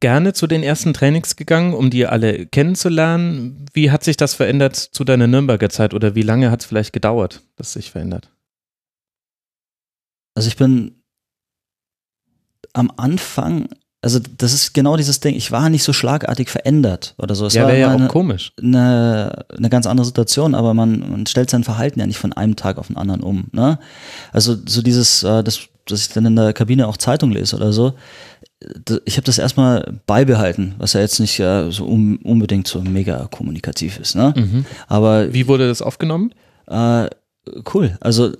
gerne 0.00 0.32
zu 0.32 0.46
den 0.46 0.62
ersten 0.62 0.92
Trainings 0.92 1.36
gegangen, 1.36 1.74
um 1.74 1.90
die 1.90 2.06
alle 2.06 2.46
kennenzulernen? 2.46 3.66
Wie 3.72 3.90
hat 3.90 4.04
sich 4.04 4.16
das 4.16 4.34
verändert 4.34 4.76
zu 4.76 5.04
deiner 5.04 5.26
Nürnberger 5.26 5.70
Zeit 5.70 5.94
oder 5.94 6.14
wie 6.14 6.22
lange 6.22 6.50
hat 6.50 6.60
es 6.60 6.66
vielleicht 6.66 6.92
gedauert, 6.92 7.40
dass 7.56 7.72
sich 7.72 7.90
verändert? 7.90 8.30
Also 10.34 10.48
ich 10.48 10.56
bin 10.56 11.02
am 12.72 12.92
Anfang 12.96 13.68
also 14.04 14.20
das 14.36 14.52
ist 14.52 14.74
genau 14.74 14.98
dieses 14.98 15.20
Ding. 15.20 15.34
Ich 15.34 15.50
war 15.50 15.70
nicht 15.70 15.82
so 15.82 15.94
schlagartig 15.94 16.50
verändert 16.50 17.14
oder 17.16 17.34
so. 17.34 17.46
Es 17.46 17.54
ja, 17.54 17.66
wäre 17.66 17.80
ja 17.80 17.94
auch 17.94 18.08
komisch. 18.08 18.52
Eine, 18.62 19.46
eine 19.56 19.70
ganz 19.70 19.86
andere 19.86 20.04
Situation, 20.04 20.54
aber 20.54 20.74
man, 20.74 21.10
man 21.10 21.26
stellt 21.26 21.48
sein 21.48 21.64
Verhalten 21.64 22.00
ja 22.00 22.06
nicht 22.06 22.18
von 22.18 22.34
einem 22.34 22.54
Tag 22.54 22.76
auf 22.76 22.88
den 22.88 22.98
anderen 22.98 23.22
um. 23.22 23.46
Ne? 23.52 23.78
Also 24.30 24.56
so 24.66 24.82
dieses, 24.82 25.22
äh, 25.22 25.42
das, 25.42 25.60
dass 25.86 26.02
ich 26.02 26.10
dann 26.10 26.26
in 26.26 26.36
der 26.36 26.52
Kabine 26.52 26.86
auch 26.86 26.98
Zeitung 26.98 27.32
lese 27.32 27.56
oder 27.56 27.72
so. 27.72 27.94
Ich 29.06 29.16
habe 29.16 29.24
das 29.24 29.38
erstmal 29.38 29.94
beibehalten, 30.04 30.74
was 30.76 30.92
ja 30.92 31.00
jetzt 31.00 31.18
nicht 31.18 31.40
äh, 31.40 31.70
so 31.70 31.86
um, 31.86 32.18
unbedingt 32.18 32.68
so 32.68 32.82
mega 32.82 33.26
kommunikativ 33.30 33.98
ist. 33.98 34.16
Ne? 34.16 34.34
Mhm. 34.36 34.66
Aber 34.86 35.32
wie 35.32 35.48
wurde 35.48 35.66
das 35.66 35.80
aufgenommen? 35.80 36.34
Äh, 36.66 37.08
cool. 37.72 37.96
Also 38.00 38.32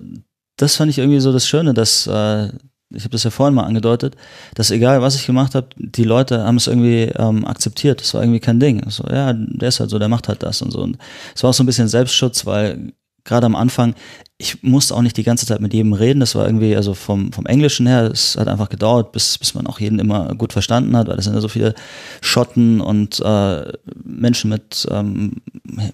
das 0.57 0.75
fand 0.75 0.91
ich 0.91 0.99
irgendwie 0.99 1.21
so 1.21 1.33
das 1.33 1.47
Schöne, 1.47 1.73
dass 1.73 2.05
äh, 2.05 2.49
ich 2.95 3.03
habe 3.03 3.11
das 3.11 3.23
ja 3.23 3.29
vorhin 3.29 3.53
mal 3.53 3.63
angedeutet, 3.63 4.15
dass 4.55 4.71
egal 4.71 5.01
was 5.01 5.15
ich 5.15 5.25
gemacht 5.25 5.55
habe, 5.55 5.67
die 5.77 6.03
Leute 6.03 6.43
haben 6.43 6.57
es 6.57 6.67
irgendwie 6.67 7.03
ähm, 7.17 7.45
akzeptiert. 7.45 8.01
Das 8.01 8.13
war 8.13 8.21
irgendwie 8.21 8.39
kein 8.39 8.59
Ding. 8.59 8.89
So, 8.89 9.03
ja, 9.09 9.33
der 9.33 9.69
ist 9.69 9.79
halt 9.79 9.89
so, 9.89 9.99
der 9.99 10.09
macht 10.09 10.27
halt 10.27 10.43
das 10.43 10.61
und 10.61 10.71
so. 10.71 10.81
Und 10.81 10.97
es 11.35 11.43
war 11.43 11.49
auch 11.49 11.53
so 11.53 11.63
ein 11.63 11.67
bisschen 11.67 11.87
Selbstschutz, 11.87 12.45
weil 12.45 12.93
gerade 13.25 13.45
am 13.45 13.55
Anfang, 13.55 13.95
ich 14.37 14.63
musste 14.63 14.93
auch 14.95 15.01
nicht 15.01 15.17
die 15.17 15.23
ganze 15.23 15.45
Zeit 15.45 15.59
mit 15.61 15.73
jedem 15.73 15.93
reden. 15.93 16.19
Das 16.19 16.35
war 16.35 16.45
irgendwie, 16.45 16.75
also 16.75 16.93
vom, 16.93 17.33
vom 17.33 17.45
Englischen 17.45 17.87
her, 17.87 18.03
es 18.11 18.37
hat 18.37 18.47
einfach 18.47 18.69
gedauert, 18.69 19.11
bis, 19.11 19.37
bis 19.37 19.53
man 19.53 19.67
auch 19.67 19.79
jeden 19.79 19.99
immer 19.99 20.35
gut 20.35 20.53
verstanden 20.53 20.95
hat, 20.95 21.07
weil 21.07 21.17
es 21.17 21.25
sind 21.25 21.33
ja 21.33 21.41
so 21.41 21.47
viele 21.47 21.73
Schotten 22.21 22.81
und 22.81 23.19
äh, 23.21 23.73
Menschen 24.03 24.49
mit 24.49 24.87
ähm, 24.91 25.41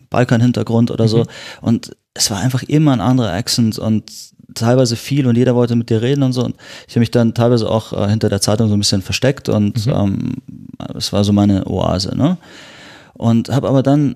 Balkan-Hintergrund 0.10 0.92
oder 0.92 1.08
so. 1.08 1.20
Mhm. 1.20 1.28
Und 1.62 1.92
es 2.14 2.30
war 2.30 2.40
einfach 2.40 2.64
immer 2.64 2.92
ein 2.94 3.02
anderer 3.02 3.32
Accent 3.32 3.80
und 3.80 4.12
teilweise 4.54 4.96
viel 4.96 5.28
und 5.28 5.38
jeder 5.38 5.56
wollte 5.56 5.76
mit 5.76 5.90
dir 5.90 6.02
reden 6.02 6.24
und 6.24 6.34
so. 6.34 6.44
Und 6.44 6.56
ich 6.88 6.94
habe 6.94 7.02
mich 7.02 7.12
dann 7.12 7.34
teilweise 7.34 7.70
auch 7.70 7.94
äh, 7.94 8.10
hinter 8.10 8.30
der 8.30 8.42
Zeitung 8.42 8.68
so 8.68 8.74
ein 8.76 8.80
bisschen 8.80 9.02
versteckt 9.02 9.50
und 9.50 9.86
mhm. 9.86 9.94
ähm, 9.94 10.34
es 10.96 11.14
war 11.14 11.24
so 11.24 11.34
meine 11.34 11.68
Oase. 11.68 12.16
Ne? 12.16 12.38
Und 13.14 13.50
habe 13.50 13.68
aber 13.68 13.84
dann 13.84 14.16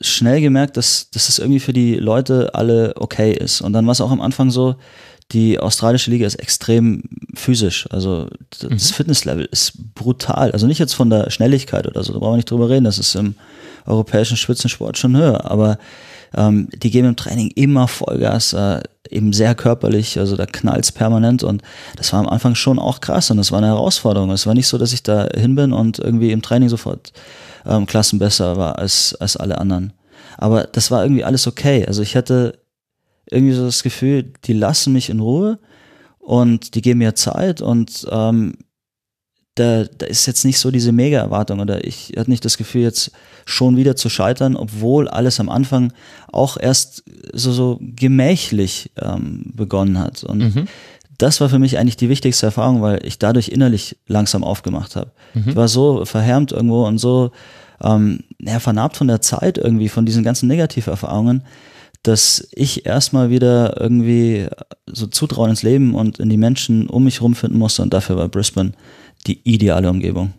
schnell 0.00 0.40
gemerkt, 0.40 0.76
dass, 0.76 1.10
dass 1.10 1.26
das 1.26 1.38
irgendwie 1.38 1.60
für 1.60 1.72
die 1.72 1.94
Leute 1.96 2.54
alle 2.54 2.94
okay 2.96 3.32
ist. 3.32 3.60
Und 3.60 3.72
dann 3.72 3.86
war 3.86 3.92
es 3.92 4.00
auch 4.00 4.10
am 4.10 4.20
Anfang 4.20 4.50
so, 4.50 4.76
die 5.32 5.58
australische 5.58 6.10
Liga 6.10 6.26
ist 6.26 6.34
extrem 6.36 7.04
physisch. 7.34 7.86
Also 7.90 8.28
das 8.60 8.70
mhm. 8.70 8.94
Fitnesslevel 8.94 9.48
ist 9.50 9.94
brutal. 9.94 10.52
Also 10.52 10.66
nicht 10.66 10.78
jetzt 10.78 10.94
von 10.94 11.10
der 11.10 11.30
Schnelligkeit 11.30 11.86
oder 11.86 12.02
so, 12.02 12.12
da 12.12 12.18
brauchen 12.18 12.32
wir 12.32 12.36
nicht 12.36 12.50
drüber 12.50 12.68
reden. 12.68 12.84
Das 12.84 12.98
ist 12.98 13.14
im 13.14 13.34
europäischen 13.86 14.36
Spitzensport 14.36 14.98
schon 14.98 15.16
höher. 15.16 15.50
Aber 15.50 15.78
ähm, 16.36 16.68
die 16.74 16.90
geben 16.90 17.08
im 17.08 17.16
Training 17.16 17.50
immer 17.54 17.88
Vollgas, 17.88 18.52
äh, 18.52 18.80
eben 19.10 19.32
sehr 19.32 19.54
körperlich, 19.54 20.18
also 20.18 20.36
da 20.36 20.46
knallt's 20.46 20.92
permanent 20.92 21.42
und 21.42 21.62
das 21.96 22.12
war 22.12 22.20
am 22.20 22.28
Anfang 22.28 22.54
schon 22.54 22.78
auch 22.78 23.00
krass 23.00 23.30
und 23.30 23.36
das 23.36 23.52
war 23.52 23.58
eine 23.58 23.68
Herausforderung. 23.68 24.30
Es 24.30 24.46
war 24.46 24.54
nicht 24.54 24.68
so, 24.68 24.78
dass 24.78 24.92
ich 24.92 25.02
da 25.02 25.28
hin 25.34 25.54
bin 25.54 25.72
und 25.72 25.98
irgendwie 25.98 26.32
im 26.32 26.42
Training 26.42 26.68
sofort 26.68 27.12
ähm, 27.66 27.86
Klassen 27.86 28.18
besser 28.18 28.56
war 28.56 28.78
als, 28.78 29.14
als 29.20 29.36
alle 29.36 29.58
anderen. 29.58 29.92
Aber 30.38 30.64
das 30.64 30.90
war 30.90 31.02
irgendwie 31.02 31.24
alles 31.24 31.46
okay. 31.46 31.84
Also 31.86 32.02
ich 32.02 32.16
hatte 32.16 32.58
irgendwie 33.30 33.54
so 33.54 33.64
das 33.64 33.82
Gefühl, 33.82 34.32
die 34.44 34.54
lassen 34.54 34.92
mich 34.92 35.10
in 35.10 35.20
Ruhe 35.20 35.58
und 36.18 36.74
die 36.74 36.82
geben 36.82 36.98
mir 36.98 37.14
Zeit 37.14 37.60
und 37.60 38.06
ähm, 38.10 38.54
da, 39.54 39.84
da 39.84 40.06
ist 40.06 40.26
jetzt 40.26 40.44
nicht 40.44 40.58
so 40.58 40.70
diese 40.70 40.92
Mega-Erwartung 40.92 41.60
oder 41.60 41.84
ich 41.84 42.14
hatte 42.16 42.30
nicht 42.30 42.44
das 42.44 42.56
Gefühl, 42.56 42.82
jetzt 42.82 43.10
schon 43.44 43.76
wieder 43.76 43.96
zu 43.96 44.08
scheitern, 44.08 44.56
obwohl 44.56 45.08
alles 45.08 45.40
am 45.40 45.48
Anfang 45.48 45.92
auch 46.30 46.56
erst 46.56 47.04
so, 47.32 47.52
so 47.52 47.78
gemächlich 47.80 48.92
ähm, 49.00 49.52
begonnen 49.54 49.98
hat. 49.98 50.24
Und 50.24 50.38
mhm. 50.38 50.68
das 51.18 51.40
war 51.40 51.48
für 51.48 51.58
mich 51.58 51.78
eigentlich 51.78 51.96
die 51.96 52.08
wichtigste 52.08 52.46
Erfahrung, 52.46 52.80
weil 52.80 53.04
ich 53.04 53.18
dadurch 53.18 53.48
innerlich 53.48 53.96
langsam 54.06 54.42
aufgemacht 54.42 54.96
habe. 54.96 55.12
Mhm. 55.34 55.50
Ich 55.50 55.56
war 55.56 55.68
so 55.68 56.04
verhärmt 56.06 56.52
irgendwo 56.52 56.86
und 56.86 56.98
so 56.98 57.30
ähm, 57.82 58.20
ja, 58.40 58.58
vernarbt 58.58 58.96
von 58.96 59.08
der 59.08 59.20
Zeit 59.20 59.58
irgendwie, 59.58 59.88
von 59.88 60.06
diesen 60.06 60.24
ganzen 60.24 60.48
Negativerfahrungen, 60.48 61.44
dass 62.02 62.48
ich 62.52 62.86
erstmal 62.86 63.30
wieder 63.30 63.80
irgendwie 63.80 64.46
so 64.86 65.06
Zutrauen 65.06 65.50
ins 65.50 65.62
Leben 65.62 65.94
und 65.94 66.18
in 66.20 66.30
die 66.30 66.36
Menschen 66.36 66.88
um 66.88 67.04
mich 67.04 67.16
herum 67.16 67.34
finden 67.34 67.58
musste 67.58 67.82
und 67.82 67.92
dafür 67.92 68.16
war 68.16 68.28
Brisbane 68.28 68.72
die 69.26 69.40
ideale 69.44 69.88
Umgebung. 69.88 70.34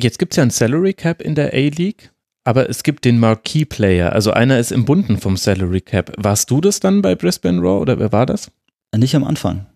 Jetzt 0.00 0.18
gibt 0.18 0.32
es 0.32 0.36
ja 0.36 0.42
ein 0.42 0.50
Salary 0.50 0.92
Cap 0.92 1.22
in 1.22 1.34
der 1.34 1.54
A-League, 1.54 2.12
aber 2.42 2.68
es 2.68 2.82
gibt 2.82 3.04
den 3.04 3.18
Marquee 3.18 3.64
Player, 3.64 4.12
also 4.12 4.32
einer 4.32 4.58
ist 4.58 4.72
im 4.72 4.84
Bunden 4.84 5.18
vom 5.18 5.36
Salary 5.36 5.80
Cap. 5.80 6.12
Warst 6.18 6.50
du 6.50 6.60
das 6.60 6.80
dann 6.80 7.00
bei 7.00 7.14
Brisbane 7.14 7.60
Raw 7.60 7.80
oder 7.80 7.98
wer 7.98 8.12
war 8.12 8.26
das? 8.26 8.50
Nicht 8.96 9.14
am 9.14 9.24
Anfang. 9.24 9.66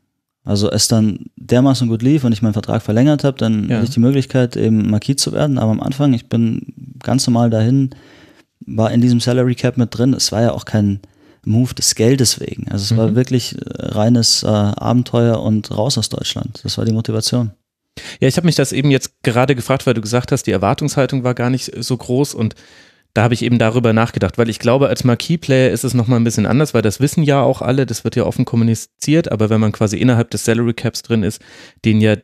Also 0.44 0.70
es 0.70 0.88
dann 0.88 1.26
dermaßen 1.36 1.88
gut 1.88 2.02
lief 2.02 2.24
und 2.24 2.32
ich 2.32 2.40
meinen 2.40 2.54
Vertrag 2.54 2.82
verlängert 2.82 3.22
habe, 3.22 3.36
dann 3.36 3.68
ja. 3.68 3.76
hatte 3.76 3.84
ich 3.84 3.94
die 3.94 4.00
Möglichkeit, 4.00 4.56
eben 4.56 4.90
Marquis 4.90 5.16
zu 5.16 5.32
werden. 5.32 5.58
Aber 5.58 5.72
am 5.72 5.80
Anfang, 5.80 6.14
ich 6.14 6.28
bin 6.28 6.72
ganz 7.02 7.26
normal 7.26 7.50
dahin, 7.50 7.90
war 8.60 8.90
in 8.90 9.00
diesem 9.00 9.20
Salary 9.20 9.54
Cap 9.54 9.76
mit 9.76 9.96
drin. 9.96 10.14
Es 10.14 10.32
war 10.32 10.42
ja 10.42 10.52
auch 10.52 10.64
kein 10.64 11.00
Move 11.44 11.74
des 11.74 11.94
Geldes 11.94 12.40
wegen. 12.40 12.68
Also 12.70 12.84
es 12.84 12.90
mhm. 12.92 12.96
war 12.96 13.14
wirklich 13.14 13.56
äh, 13.56 13.86
reines 13.86 14.42
äh, 14.42 14.46
Abenteuer 14.46 15.40
und 15.42 15.70
raus 15.76 15.98
aus 15.98 16.08
Deutschland. 16.08 16.60
Das 16.64 16.78
war 16.78 16.84
die 16.84 16.92
Motivation. 16.92 17.52
Ja, 18.20 18.28
ich 18.28 18.36
habe 18.36 18.46
mich 18.46 18.54
das 18.54 18.72
eben 18.72 18.90
jetzt 18.90 19.22
gerade 19.22 19.54
gefragt, 19.54 19.86
weil 19.86 19.94
du 19.94 20.00
gesagt 20.00 20.32
hast, 20.32 20.44
die 20.44 20.52
Erwartungshaltung 20.52 21.24
war 21.24 21.34
gar 21.34 21.50
nicht 21.50 21.72
so 21.76 21.96
groß 21.96 22.34
und 22.34 22.54
da 23.14 23.24
habe 23.24 23.34
ich 23.34 23.42
eben 23.42 23.58
darüber 23.58 23.92
nachgedacht, 23.92 24.38
weil 24.38 24.48
ich 24.48 24.58
glaube, 24.58 24.88
als 24.88 25.02
Marquee-Player 25.02 25.70
ist 25.70 25.82
es 25.82 25.94
nochmal 25.94 26.20
ein 26.20 26.24
bisschen 26.24 26.46
anders, 26.46 26.74
weil 26.74 26.82
das 26.82 27.00
wissen 27.00 27.24
ja 27.24 27.42
auch 27.42 27.62
alle, 27.62 27.86
das 27.86 28.04
wird 28.04 28.14
ja 28.14 28.24
offen 28.24 28.44
kommuniziert, 28.44 29.32
aber 29.32 29.50
wenn 29.50 29.60
man 29.60 29.72
quasi 29.72 29.96
innerhalb 29.96 30.30
des 30.30 30.44
Salary 30.44 30.74
Caps 30.74 31.02
drin 31.02 31.22
ist, 31.22 31.40
den 31.84 32.00
ja 32.00 32.16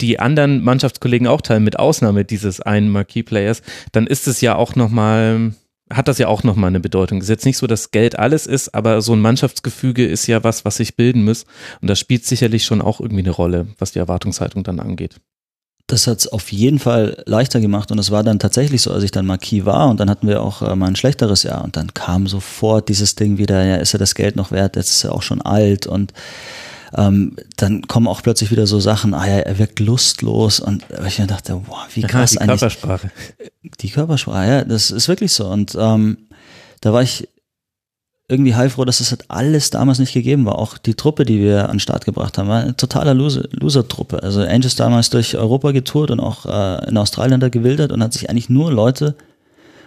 die 0.00 0.18
anderen 0.20 0.62
Mannschaftskollegen 0.62 1.26
auch 1.26 1.40
teilen, 1.40 1.64
mit 1.64 1.78
Ausnahme 1.78 2.24
dieses 2.24 2.60
einen 2.60 2.88
Marquee-Players, 2.88 3.62
dann 3.92 4.06
ist 4.06 4.26
es 4.26 4.40
ja 4.40 4.56
auch 4.56 4.74
nochmal, 4.74 5.52
hat 5.92 6.08
das 6.08 6.18
ja 6.18 6.28
auch 6.28 6.42
nochmal 6.42 6.68
eine 6.68 6.80
Bedeutung. 6.80 7.18
Es 7.18 7.24
ist 7.24 7.30
jetzt 7.30 7.46
nicht 7.46 7.58
so, 7.58 7.66
dass 7.66 7.90
Geld 7.90 8.18
alles 8.18 8.46
ist, 8.46 8.74
aber 8.74 9.02
so 9.02 9.12
ein 9.12 9.20
Mannschaftsgefüge 9.20 10.06
ist 10.06 10.26
ja 10.26 10.44
was, 10.44 10.64
was 10.64 10.76
sich 10.76 10.96
bilden 10.96 11.24
muss. 11.24 11.44
Und 11.80 11.88
das 11.88 11.98
spielt 11.98 12.24
sicherlich 12.24 12.64
schon 12.64 12.82
auch 12.82 13.00
irgendwie 13.00 13.22
eine 13.22 13.30
Rolle, 13.30 13.68
was 13.78 13.92
die 13.92 13.98
Erwartungshaltung 13.98 14.64
dann 14.64 14.80
angeht 14.80 15.20
das 15.92 16.06
hat 16.06 16.18
es 16.18 16.28
auf 16.28 16.50
jeden 16.52 16.78
Fall 16.78 17.22
leichter 17.26 17.60
gemacht 17.60 17.90
und 17.90 17.98
es 17.98 18.10
war 18.10 18.22
dann 18.22 18.38
tatsächlich 18.38 18.80
so, 18.80 18.92
als 18.92 19.04
ich 19.04 19.10
dann 19.10 19.26
Marquis 19.26 19.66
war 19.66 19.88
und 19.88 20.00
dann 20.00 20.08
hatten 20.08 20.26
wir 20.26 20.42
auch 20.42 20.62
äh, 20.62 20.74
mal 20.74 20.86
ein 20.86 20.96
schlechteres 20.96 21.42
Jahr 21.42 21.62
und 21.62 21.76
dann 21.76 21.92
kam 21.92 22.26
sofort 22.26 22.88
dieses 22.88 23.14
Ding 23.14 23.36
wieder, 23.36 23.62
ja, 23.64 23.76
ist 23.76 23.94
er 23.94 23.98
das 23.98 24.14
Geld 24.14 24.36
noch 24.36 24.50
wert, 24.52 24.76
jetzt 24.76 24.90
ist 24.90 25.04
er 25.04 25.12
auch 25.12 25.22
schon 25.22 25.42
alt 25.42 25.86
und 25.86 26.12
ähm, 26.96 27.36
dann 27.56 27.86
kommen 27.86 28.06
auch 28.06 28.22
plötzlich 28.22 28.50
wieder 28.50 28.66
so 28.66 28.80
Sachen, 28.80 29.14
ah 29.14 29.26
ja, 29.26 29.38
er 29.38 29.58
wirkt 29.58 29.80
lustlos 29.80 30.60
und 30.60 30.84
ich 31.06 31.18
mir 31.18 31.26
dachte, 31.26 31.60
wow, 31.66 31.86
wie 31.94 32.02
krass 32.02 32.34
ja, 32.34 32.40
die 32.40 32.50
eigentlich. 32.50 32.74
Die 32.74 32.80
Körpersprache. 32.80 33.10
Die 33.80 33.90
Körpersprache, 33.90 34.46
ja, 34.46 34.64
das 34.64 34.90
ist 34.90 35.08
wirklich 35.08 35.32
so 35.32 35.46
und 35.46 35.76
ähm, 35.78 36.18
da 36.80 36.92
war 36.92 37.02
ich 37.02 37.28
irgendwie 38.28 38.54
heilfroh, 38.54 38.84
dass 38.84 38.98
das 38.98 39.10
halt 39.10 39.24
alles 39.28 39.70
damals 39.70 39.98
nicht 39.98 40.14
gegeben 40.14 40.46
war. 40.46 40.58
Auch 40.58 40.78
die 40.78 40.94
Truppe, 40.94 41.24
die 41.24 41.38
wir 41.40 41.64
an 41.64 41.72
den 41.72 41.80
Start 41.80 42.06
gebracht 42.06 42.38
haben, 42.38 42.48
war 42.48 42.62
eine 42.62 42.76
totaler 42.76 43.14
Loser-Truppe. 43.14 44.22
also 44.22 44.40
Angel 44.40 44.64
ist 44.64 44.80
damals 44.80 45.10
durch 45.10 45.36
Europa 45.36 45.72
getourt 45.72 46.10
und 46.10 46.20
auch 46.20 46.46
äh, 46.46 46.88
in 46.88 46.96
Australien 46.96 47.40
da 47.40 47.50
gewildert 47.50 47.92
und 47.92 48.02
hat 48.02 48.14
sich 48.14 48.30
eigentlich 48.30 48.48
nur 48.48 48.72
Leute 48.72 49.16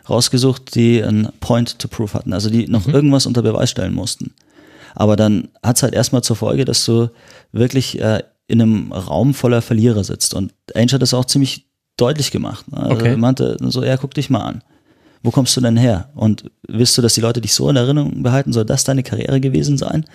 rausgesucht, 0.07 0.75
die 0.75 1.01
ein 1.01 1.29
Point 1.39 1.79
to 1.79 1.87
Prove 1.87 2.13
hatten, 2.13 2.33
also 2.33 2.51
die 2.51 2.67
noch 2.67 2.85
mhm. 2.85 2.93
irgendwas 2.93 3.25
unter 3.25 3.41
Beweis 3.41 3.71
stellen 3.71 3.95
mussten. 3.95 4.33
Aber 4.95 5.15
dann 5.15 5.49
hat 5.62 5.77
es 5.77 5.84
halt 5.84 5.93
erstmal 5.93 6.23
zur 6.23 6.36
Folge, 6.36 6.65
dass 6.65 6.84
du 6.86 7.10
wirklich 7.51 7.99
äh, 8.01 8.23
in 8.47 8.62
einem 8.62 8.91
Raum 8.91 9.34
voller 9.34 9.62
Verlierer 9.62 10.03
sitzt. 10.03 10.34
Und 10.34 10.53
Angel 10.73 10.93
hat 10.93 11.01
das 11.01 11.13
auch 11.13 11.25
ziemlich 11.25 11.67
deutlich 11.97 12.31
gemacht. 12.31 12.71
Ne? 12.71 12.77
Also 12.77 12.95
okay. 12.95 13.10
er 13.10 13.17
meinte 13.17 13.58
so, 13.62 13.84
ja, 13.84 13.97
guck 13.97 14.13
dich 14.13 14.29
mal 14.29 14.41
an 14.41 14.63
wo 15.25 15.31
kommst 15.31 15.58
du 15.58 15.62
denn 15.62 15.75
her? 15.75 16.10
Und 16.13 16.45
willst 16.67 16.97
du, 16.97 17.01
dass 17.01 17.15
die 17.15 17.21
Leute 17.21 17.41
dich 17.41 17.53
so 17.53 17.69
in 17.69 17.75
Erinnerung 17.75 18.21
behalten? 18.21 18.53
Soll 18.53 18.63
das 18.63 18.84
deine 18.84 19.03
Karriere 19.03 19.41
gewesen 19.41 19.77
sein? 19.77 20.05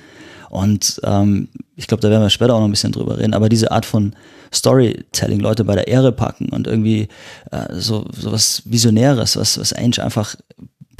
Und 0.51 1.01
ähm, 1.05 1.49
ich 1.77 1.87
glaube, 1.87 2.01
da 2.01 2.11
werden 2.11 2.23
wir 2.23 2.31
später 2.31 2.55
auch 2.55 2.61
noch 2.61 2.69
ein 2.69 2.73
bisschen 2.73 2.93
drüber 2.93 3.19
reden. 3.19 3.35
Aber 3.35 3.49
diese 3.49 3.71
Art 3.73 3.85
von 3.85 4.14
Storytelling, 4.53 5.40
Leute 5.40 5.64
bei 5.64 5.75
der 5.75 5.88
Ehre 5.88 6.12
packen 6.12 6.49
und 6.49 6.66
irgendwie 6.66 7.09
äh, 7.51 7.75
so, 7.75 8.07
so 8.16 8.33
was 8.33 8.62
Visionäres, 8.64 9.37
was, 9.37 9.59
was 9.59 9.73
Ainge 9.73 10.03
einfach 10.03 10.37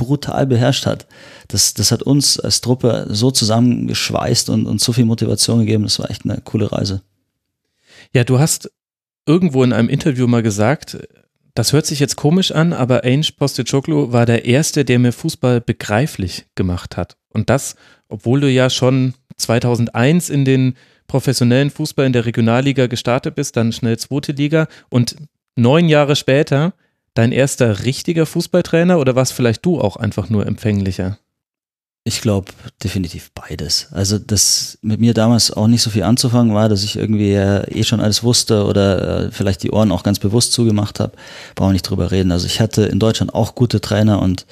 brutal 0.01 0.47
beherrscht 0.47 0.87
hat, 0.87 1.07
das, 1.49 1.75
das 1.75 1.93
hat 1.93 2.03
uns 2.03 2.41
als 2.41 2.61
Truppe 2.61 3.07
so 3.11 3.31
zusammengeschweißt 3.31 4.49
und, 4.51 4.67
und 4.67 4.81
so 4.81 4.93
viel 4.93 5.05
Motivation 5.05 5.61
gegeben. 5.61 5.85
Das 5.85 5.99
war 5.99 6.11
echt 6.11 6.25
eine 6.25 6.41
coole 6.43 6.73
Reise. 6.73 7.03
Ja, 8.13 8.25
du 8.25 8.39
hast 8.39 8.71
irgendwo 9.27 9.63
in 9.63 9.73
einem 9.73 9.89
Interview 9.89 10.27
mal 10.27 10.43
gesagt, 10.43 10.99
das 11.55 11.73
hört 11.73 11.87
sich 11.87 12.01
jetzt 12.01 12.17
komisch 12.17 12.53
an, 12.53 12.73
aber 12.73 13.05
Ainge 13.05 13.29
Postecoglou 13.37 14.13
war 14.13 14.25
der 14.25 14.45
Erste, 14.47 14.85
der 14.85 14.99
mir 14.99 15.13
Fußball 15.13 15.61
begreiflich 15.61 16.47
gemacht 16.55 16.97
hat. 16.97 17.17
Und 17.29 17.51
das, 17.51 17.75
obwohl 18.09 18.41
du 18.41 18.51
ja 18.51 18.71
schon 18.71 19.15
2001 19.37 20.31
in 20.31 20.45
den 20.45 20.75
professionellen 21.07 21.71
Fußball 21.71 22.07
in 22.07 22.13
der 22.13 22.25
Regionalliga 22.25 22.87
gestartet 22.87 23.35
bist, 23.35 23.57
dann 23.57 23.73
schnell 23.73 23.99
zweite 23.99 24.33
Liga 24.33 24.69
und 24.89 25.17
neun 25.57 25.89
Jahre 25.89 26.17
später 26.17 26.73
dein 27.14 27.33
erster 27.33 27.85
richtiger 27.85 28.27
Fußballtrainer 28.27 28.99
oder 28.99 29.14
warst 29.16 29.33
vielleicht 29.33 29.64
du 29.64 29.81
auch 29.81 29.96
einfach 29.96 30.29
nur 30.29 30.46
empfänglicher? 30.46 31.18
Ich 32.03 32.23
glaube 32.23 32.53
definitiv 32.83 33.31
beides. 33.35 33.88
Also 33.92 34.18
das 34.18 34.79
mit 34.81 35.01
mir 35.01 35.12
damals 35.12 35.51
auch 35.51 35.66
nicht 35.66 35.83
so 35.83 35.90
viel 35.90 36.03
anzufangen 36.03 36.55
war, 36.55 36.70
dass 36.70 36.83
ich 36.83 36.96
irgendwie 36.96 37.35
äh, 37.35 37.62
eh 37.70 37.85
schon 37.85 38.01
alles 38.01 38.23
wusste 38.23 38.64
oder 38.64 39.27
äh, 39.27 39.31
vielleicht 39.31 39.62
die 39.62 39.70
Ohren 39.70 39.92
auch 39.92 40.03
ganz 40.03 40.18
bewusst 40.18 40.55
zugemacht 40.55 40.99
habe. 40.99 41.12
Brauchen 41.55 41.70
wir 41.70 41.75
nicht 41.75 41.88
drüber 41.88 42.11
reden. 42.11 42.33
Also 42.33 42.46
ich 42.46 42.59
hatte 42.59 42.87
in 42.87 43.01
Deutschland 43.01 43.35
auch 43.35 43.55
gute 43.55 43.83
Trainer 43.83 44.23
und 44.23 44.46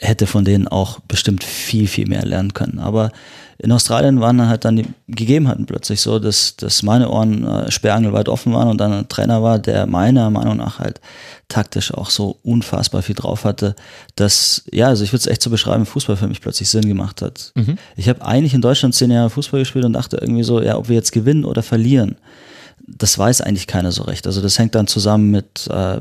hätte 0.00 0.26
von 0.26 0.46
denen 0.46 0.68
auch 0.68 1.00
bestimmt 1.00 1.44
viel, 1.44 1.86
viel 1.86 2.08
mehr 2.08 2.24
lernen 2.24 2.54
können. 2.54 2.78
Aber 2.78 3.12
in 3.62 3.72
Australien 3.72 4.20
waren 4.20 4.38
dann 4.38 4.48
halt 4.48 4.64
dann 4.64 4.76
die 4.76 4.86
Gegebenheiten 5.06 5.66
plötzlich 5.66 6.00
so, 6.00 6.18
dass, 6.18 6.56
dass 6.56 6.82
meine 6.82 7.10
Ohren 7.10 7.44
äh, 7.44 7.70
sperrangelweit 7.70 8.30
offen 8.30 8.54
waren 8.54 8.68
und 8.68 8.78
dann 8.78 8.92
ein 8.92 9.08
Trainer 9.08 9.42
war, 9.42 9.58
der 9.58 9.86
meiner 9.86 10.30
Meinung 10.30 10.56
nach 10.56 10.78
halt 10.78 11.00
taktisch 11.48 11.92
auch 11.92 12.08
so 12.08 12.38
unfassbar 12.42 13.02
viel 13.02 13.14
drauf 13.14 13.44
hatte, 13.44 13.76
dass, 14.16 14.62
ja, 14.72 14.86
also 14.86 15.04
ich 15.04 15.12
würde 15.12 15.20
es 15.20 15.26
echt 15.26 15.42
so 15.42 15.50
beschreiben, 15.50 15.84
Fußball 15.84 16.16
für 16.16 16.28
mich 16.28 16.40
plötzlich 16.40 16.70
Sinn 16.70 16.88
gemacht 16.88 17.20
hat. 17.20 17.52
Mhm. 17.54 17.76
Ich 17.96 18.08
habe 18.08 18.24
eigentlich 18.24 18.54
in 18.54 18.62
Deutschland 18.62 18.94
zehn 18.94 19.10
Jahre 19.10 19.28
Fußball 19.28 19.60
gespielt 19.60 19.84
und 19.84 19.92
dachte 19.92 20.16
irgendwie 20.16 20.44
so, 20.44 20.62
ja, 20.62 20.76
ob 20.76 20.88
wir 20.88 20.96
jetzt 20.96 21.12
gewinnen 21.12 21.44
oder 21.44 21.62
verlieren 21.62 22.16
das 22.86 23.18
weiß 23.18 23.40
eigentlich 23.40 23.66
keiner 23.66 23.92
so 23.92 24.02
recht. 24.02 24.26
Also 24.26 24.40
das 24.40 24.58
hängt 24.58 24.74
dann 24.74 24.86
zusammen 24.86 25.30
mit 25.30 25.68
äh, 25.68 26.00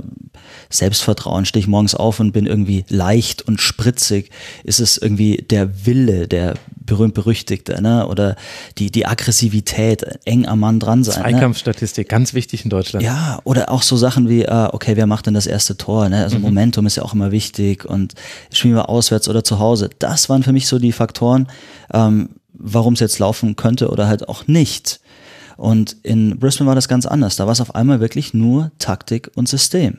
Selbstvertrauen. 0.70 1.46
Stehe 1.46 1.62
ich 1.62 1.68
morgens 1.68 1.96
auf 1.96 2.20
und 2.20 2.32
bin 2.32 2.46
irgendwie 2.46 2.86
leicht 2.90 3.48
und 3.48 3.62
spritzig? 3.62 4.32
Ist 4.64 4.80
es 4.80 4.98
irgendwie 4.98 5.38
der 5.38 5.86
Wille, 5.86 6.28
der 6.28 6.56
berühmt-berüchtigte, 6.86 7.82
ne? 7.82 8.08
Oder 8.08 8.36
die, 8.78 8.92
die 8.92 9.06
Aggressivität, 9.06 10.04
eng 10.26 10.46
am 10.48 10.60
Mann 10.60 10.80
dran 10.80 11.04
sein. 11.04 11.18
Ne? 11.18 11.30
Zweikampfstatistik, 11.32 12.08
ne? 12.08 12.10
ganz 12.10 12.34
wichtig 12.34 12.64
in 12.64 12.70
Deutschland. 12.70 13.06
Ja, 13.06 13.40
oder 13.44 13.72
auch 13.72 13.84
so 13.84 13.96
Sachen 13.96 14.28
wie, 14.28 14.44
äh, 14.44 14.70
okay, 14.72 14.96
wer 14.96 15.06
macht 15.06 15.28
denn 15.28 15.34
das 15.34 15.48
erste 15.48 15.78
Tor? 15.78 16.10
Ne? 16.10 16.24
Also 16.24 16.38
mhm. 16.38 16.44
Momentum 16.44 16.86
ist 16.86 16.96
ja 16.96 17.04
auch 17.04 17.14
immer 17.14 17.32
wichtig 17.32 17.86
und 17.86 18.14
spielen 18.52 18.76
wir 18.76 18.90
auswärts 18.90 19.30
oder 19.30 19.44
zu 19.44 19.60
Hause. 19.60 19.90
Das 20.00 20.30
waren 20.30 20.44
für 20.44 20.52
mich 20.52 20.68
so 20.68 20.80
die 20.80 20.92
Faktoren, 20.92 21.48
ähm, 21.94 22.30
warum 22.54 22.94
es 22.94 23.00
jetzt 23.00 23.20
laufen 23.20 23.56
könnte 23.56 23.90
oder 23.90 24.08
halt 24.08 24.28
auch 24.28 24.48
nicht. 24.48 25.00
Und 25.60 25.98
in 26.04 26.40
Brisbane 26.40 26.70
war 26.70 26.76
das 26.76 26.88
ganz 26.88 27.06
anders. 27.06 27.36
Da 27.36 27.46
war 27.46 27.52
es 27.52 27.60
auf 27.60 27.76
einmal 27.76 28.00
wirklich 28.00 28.34
nur 28.34 28.72
Taktik 28.80 29.30
und 29.36 29.50
System. 29.50 29.98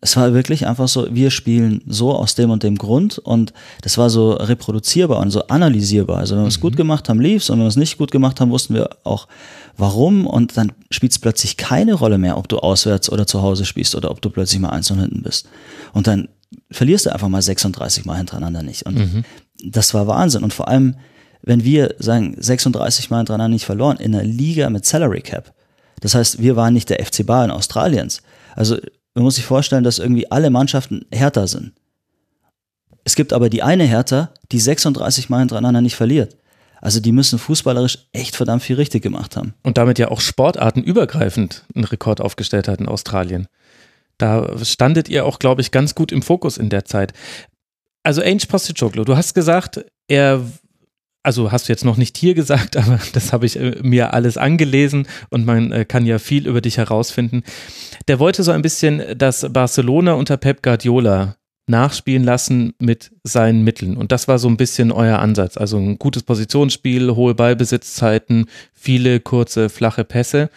Es 0.00 0.16
war 0.16 0.34
wirklich 0.34 0.66
einfach 0.66 0.88
so, 0.88 1.06
wir 1.14 1.30
spielen 1.30 1.82
so 1.86 2.12
aus 2.12 2.34
dem 2.34 2.50
und 2.50 2.64
dem 2.64 2.76
Grund 2.76 3.18
und 3.18 3.52
das 3.82 3.96
war 3.96 4.10
so 4.10 4.32
reproduzierbar 4.32 5.20
und 5.20 5.30
so 5.30 5.46
analysierbar. 5.46 6.18
Also 6.18 6.34
wenn 6.34 6.42
wir 6.42 6.48
es 6.48 6.58
mhm. 6.58 6.62
gut 6.62 6.76
gemacht 6.76 7.08
haben, 7.08 7.20
lief's 7.20 7.48
und 7.48 7.58
wenn 7.58 7.64
wir 7.64 7.68
es 7.68 7.76
nicht 7.76 7.96
gut 7.96 8.10
gemacht 8.10 8.40
haben, 8.40 8.50
wussten 8.50 8.74
wir 8.74 8.90
auch 9.04 9.28
warum 9.76 10.26
und 10.26 10.56
dann 10.56 10.72
spielt 10.90 11.12
es 11.12 11.20
plötzlich 11.20 11.56
keine 11.56 11.94
Rolle 11.94 12.18
mehr, 12.18 12.36
ob 12.36 12.48
du 12.48 12.58
auswärts 12.58 13.08
oder 13.08 13.28
zu 13.28 13.42
Hause 13.42 13.66
spielst 13.66 13.94
oder 13.94 14.10
ob 14.10 14.20
du 14.20 14.30
plötzlich 14.30 14.60
mal 14.60 14.70
eins 14.70 14.90
und 14.90 14.98
hinten 14.98 15.22
bist. 15.22 15.48
Und 15.92 16.08
dann 16.08 16.28
verlierst 16.72 17.06
du 17.06 17.12
einfach 17.12 17.28
mal 17.28 17.40
36 17.40 18.04
Mal 18.04 18.16
hintereinander 18.16 18.64
nicht. 18.64 18.84
Und 18.84 18.96
mhm. 18.96 19.24
das 19.64 19.94
war 19.94 20.08
Wahnsinn. 20.08 20.42
Und 20.42 20.52
vor 20.52 20.66
allem, 20.66 20.96
wenn 21.46 21.64
wir 21.64 21.94
sagen, 21.98 22.36
36 22.38 23.08
Mal 23.08 23.18
hintereinander 23.18 23.54
nicht 23.54 23.64
verloren, 23.64 23.96
in 23.96 24.14
einer 24.14 24.24
Liga 24.24 24.68
mit 24.68 24.84
Salary 24.84 25.22
Cap. 25.22 25.54
Das 26.00 26.14
heißt, 26.14 26.42
wir 26.42 26.56
waren 26.56 26.74
nicht 26.74 26.90
der 26.90 27.02
FC 27.02 27.24
Bayern 27.24 27.50
Australiens. 27.50 28.20
Also 28.54 28.76
man 29.14 29.24
muss 29.24 29.36
sich 29.36 29.46
vorstellen, 29.46 29.84
dass 29.84 29.98
irgendwie 29.98 30.30
alle 30.30 30.50
Mannschaften 30.50 31.06
härter 31.10 31.46
sind. 31.46 31.72
Es 33.04 33.14
gibt 33.14 33.32
aber 33.32 33.48
die 33.48 33.62
eine 33.62 33.84
Hertha, 33.84 34.30
die 34.52 34.60
36 34.60 35.30
Mal 35.30 35.38
hintereinander 35.38 35.80
nicht 35.80 35.96
verliert. 35.96 36.36
Also 36.82 37.00
die 37.00 37.12
müssen 37.12 37.38
fußballerisch 37.38 37.98
echt 38.12 38.36
verdammt 38.36 38.62
viel 38.62 38.76
richtig 38.76 39.02
gemacht 39.02 39.36
haben. 39.36 39.54
Und 39.62 39.78
damit 39.78 39.98
ja 39.98 40.08
auch 40.08 40.20
sportartenübergreifend 40.20 41.64
einen 41.74 41.84
Rekord 41.84 42.20
aufgestellt 42.20 42.68
hat 42.68 42.80
in 42.80 42.88
Australien. 42.88 43.46
Da 44.18 44.58
standet 44.62 45.08
ihr 45.08 45.24
auch, 45.24 45.38
glaube 45.38 45.60
ich, 45.60 45.70
ganz 45.70 45.94
gut 45.94 46.10
im 46.10 46.22
Fokus 46.22 46.58
in 46.58 46.68
der 46.68 46.84
Zeit. 46.84 47.12
Also 48.02 48.22
Ange 48.22 48.46
Postecoglou, 48.48 49.04
du 49.04 49.16
hast 49.16 49.34
gesagt, 49.34 49.84
er 50.08 50.42
also 51.26 51.50
hast 51.50 51.68
du 51.68 51.72
jetzt 51.72 51.84
noch 51.84 51.96
nicht 51.96 52.16
hier 52.16 52.34
gesagt, 52.34 52.76
aber 52.76 53.00
das 53.12 53.32
habe 53.32 53.46
ich 53.46 53.58
äh, 53.58 53.76
mir 53.82 54.14
alles 54.14 54.38
angelesen 54.38 55.08
und 55.28 55.44
man 55.44 55.72
äh, 55.72 55.84
kann 55.84 56.06
ja 56.06 56.18
viel 56.18 56.46
über 56.46 56.60
dich 56.60 56.78
herausfinden. 56.78 57.42
Der 58.06 58.20
wollte 58.20 58.44
so 58.44 58.52
ein 58.52 58.62
bisschen 58.62 59.02
das 59.16 59.44
Barcelona 59.52 60.14
unter 60.14 60.36
Pep 60.36 60.62
Guardiola 60.62 61.36
nachspielen 61.68 62.22
lassen 62.22 62.74
mit 62.78 63.10
seinen 63.24 63.64
Mitteln. 63.64 63.96
Und 63.96 64.12
das 64.12 64.28
war 64.28 64.38
so 64.38 64.46
ein 64.46 64.56
bisschen 64.56 64.92
euer 64.92 65.18
Ansatz. 65.18 65.56
Also 65.56 65.78
ein 65.78 65.98
gutes 65.98 66.22
Positionsspiel, 66.22 67.16
hohe 67.16 67.34
Ballbesitzzeiten, 67.34 68.46
viele 68.72 69.18
kurze, 69.18 69.68
flache 69.68 70.04
Pässe. 70.04 70.48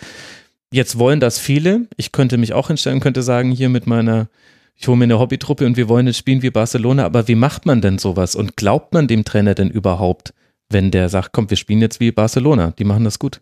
Jetzt 0.72 1.00
wollen 1.00 1.20
das 1.20 1.40
viele. 1.40 1.88
Ich 1.98 2.12
könnte 2.12 2.38
mich 2.38 2.54
auch 2.54 2.68
hinstellen, 2.68 3.00
könnte 3.00 3.24
sagen, 3.24 3.50
hier 3.50 3.70
mit 3.70 3.88
meiner, 3.88 4.28
ich 4.76 4.88
hole 4.88 4.98
mir 4.98 5.06
eine 5.06 5.18
Hobbytruppe 5.18 5.66
und 5.66 5.78
wir 5.78 5.90
wollen 5.90 6.06
jetzt 6.06 6.18
spielen 6.18 6.44
wie 6.44 6.52
Barcelona. 6.52 7.06
Aber 7.06 7.28
wie 7.28 7.34
macht 7.34 7.66
man 7.66 7.82
denn 7.82 7.98
sowas? 7.98 8.36
Und 8.36 8.56
glaubt 8.56 8.94
man 8.94 9.08
dem 9.08 9.26
Trainer 9.26 9.56
denn 9.56 9.72
überhaupt? 9.72 10.36
Wenn 10.70 10.92
der 10.92 11.10
sagt, 11.10 11.32
komm, 11.32 11.50
wir 11.50 11.58
spielen 11.58 11.82
jetzt 11.82 12.00
wie 12.00 12.12
Barcelona, 12.12 12.72
die 12.78 12.84
machen 12.84 13.04
das 13.04 13.20
gut? 13.20 13.42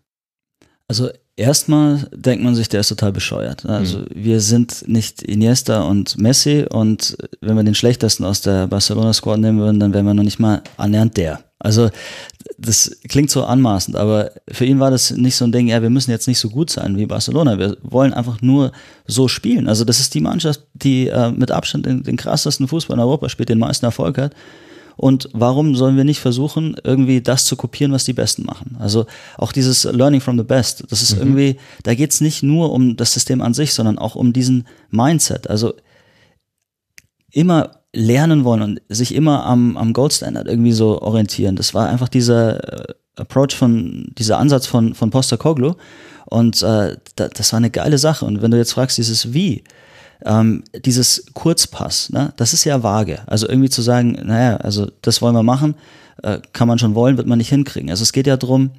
Also 0.88 1.10
erstmal 1.36 2.08
denkt 2.12 2.42
man 2.42 2.54
sich, 2.54 2.68
der 2.68 2.80
ist 2.80 2.88
total 2.88 3.12
bescheuert. 3.12 3.66
Also 3.66 3.98
mhm. 3.98 4.06
wir 4.14 4.40
sind 4.40 4.88
nicht 4.88 5.22
Iniesta 5.22 5.82
und 5.82 6.18
Messi 6.18 6.64
und 6.68 7.16
wenn 7.40 7.56
wir 7.56 7.62
den 7.62 7.74
schlechtesten 7.74 8.24
aus 8.24 8.40
der 8.40 8.66
Barcelona-Squad 8.66 9.38
nehmen 9.38 9.58
würden, 9.58 9.80
dann 9.80 9.92
wären 9.92 10.06
wir 10.06 10.14
noch 10.14 10.22
nicht 10.22 10.40
mal 10.40 10.62
annähernd 10.78 11.16
der. 11.18 11.40
Also 11.60 11.90
das 12.56 12.98
klingt 13.08 13.30
so 13.30 13.44
anmaßend, 13.44 13.96
aber 13.96 14.30
für 14.48 14.64
ihn 14.64 14.78
war 14.78 14.90
das 14.90 15.10
nicht 15.10 15.34
so 15.34 15.44
ein 15.44 15.52
Ding, 15.52 15.68
ja, 15.68 15.82
wir 15.82 15.90
müssen 15.90 16.12
jetzt 16.12 16.28
nicht 16.28 16.38
so 16.38 16.50
gut 16.50 16.70
sein 16.70 16.96
wie 16.96 17.06
Barcelona, 17.06 17.58
wir 17.58 17.76
wollen 17.82 18.14
einfach 18.14 18.40
nur 18.40 18.72
so 19.06 19.26
spielen. 19.26 19.68
Also 19.68 19.84
das 19.84 19.98
ist 19.98 20.14
die 20.14 20.20
Mannschaft, 20.20 20.62
die 20.72 21.08
äh, 21.08 21.32
mit 21.32 21.50
Abstand 21.50 21.86
den, 21.86 22.04
den 22.04 22.16
krassesten 22.16 22.68
Fußball 22.68 22.96
in 22.96 23.00
Europa 23.00 23.28
spielt, 23.28 23.48
den 23.48 23.58
meisten 23.58 23.84
Erfolg 23.84 24.18
hat. 24.18 24.34
Und 24.98 25.28
warum 25.32 25.76
sollen 25.76 25.96
wir 25.96 26.02
nicht 26.02 26.18
versuchen, 26.18 26.76
irgendwie 26.82 27.20
das 27.20 27.44
zu 27.44 27.54
kopieren, 27.54 27.92
was 27.92 28.04
die 28.04 28.12
Besten 28.12 28.44
machen? 28.44 28.76
Also 28.80 29.06
auch 29.36 29.52
dieses 29.52 29.84
Learning 29.84 30.20
from 30.20 30.36
the 30.36 30.44
Best, 30.44 30.84
das 30.90 31.02
ist 31.02 31.14
mhm. 31.14 31.20
irgendwie, 31.20 31.56
da 31.84 31.94
geht 31.94 32.10
es 32.10 32.20
nicht 32.20 32.42
nur 32.42 32.72
um 32.72 32.96
das 32.96 33.12
System 33.12 33.40
an 33.40 33.54
sich, 33.54 33.72
sondern 33.74 33.96
auch 33.96 34.16
um 34.16 34.32
diesen 34.32 34.66
Mindset. 34.90 35.48
Also 35.48 35.74
immer 37.30 37.70
lernen 37.94 38.42
wollen 38.42 38.62
und 38.62 38.82
sich 38.88 39.14
immer 39.14 39.46
am, 39.46 39.76
am 39.76 39.92
Gold 39.92 40.12
Standard 40.12 40.48
irgendwie 40.48 40.72
so 40.72 41.00
orientieren. 41.00 41.54
Das 41.54 41.74
war 41.74 41.88
einfach 41.88 42.08
dieser 42.08 42.88
äh, 42.88 42.94
Approach 43.14 43.54
von, 43.54 44.12
dieser 44.18 44.38
Ansatz 44.38 44.66
von, 44.66 44.94
von 44.94 45.10
Poster 45.10 45.38
Und 46.26 46.60
äh, 46.62 46.96
da, 47.14 47.28
das 47.28 47.52
war 47.52 47.58
eine 47.58 47.70
geile 47.70 47.98
Sache. 47.98 48.24
Und 48.24 48.42
wenn 48.42 48.50
du 48.50 48.56
jetzt 48.56 48.72
fragst, 48.72 48.98
dieses 48.98 49.32
Wie, 49.32 49.62
ähm, 50.24 50.64
dieses 50.84 51.26
Kurzpass, 51.34 52.10
ne, 52.10 52.32
das 52.36 52.52
ist 52.52 52.64
ja 52.64 52.82
vage. 52.82 53.20
Also 53.26 53.48
irgendwie 53.48 53.70
zu 53.70 53.82
sagen, 53.82 54.18
naja, 54.24 54.56
also 54.56 54.90
das 55.02 55.22
wollen 55.22 55.34
wir 55.34 55.42
machen, 55.42 55.74
äh, 56.22 56.38
kann 56.52 56.68
man 56.68 56.78
schon 56.78 56.94
wollen, 56.94 57.16
wird 57.16 57.26
man 57.26 57.38
nicht 57.38 57.50
hinkriegen. 57.50 57.90
Also 57.90 58.02
es 58.02 58.12
geht 58.12 58.26
ja 58.26 58.36
darum, 58.36 58.70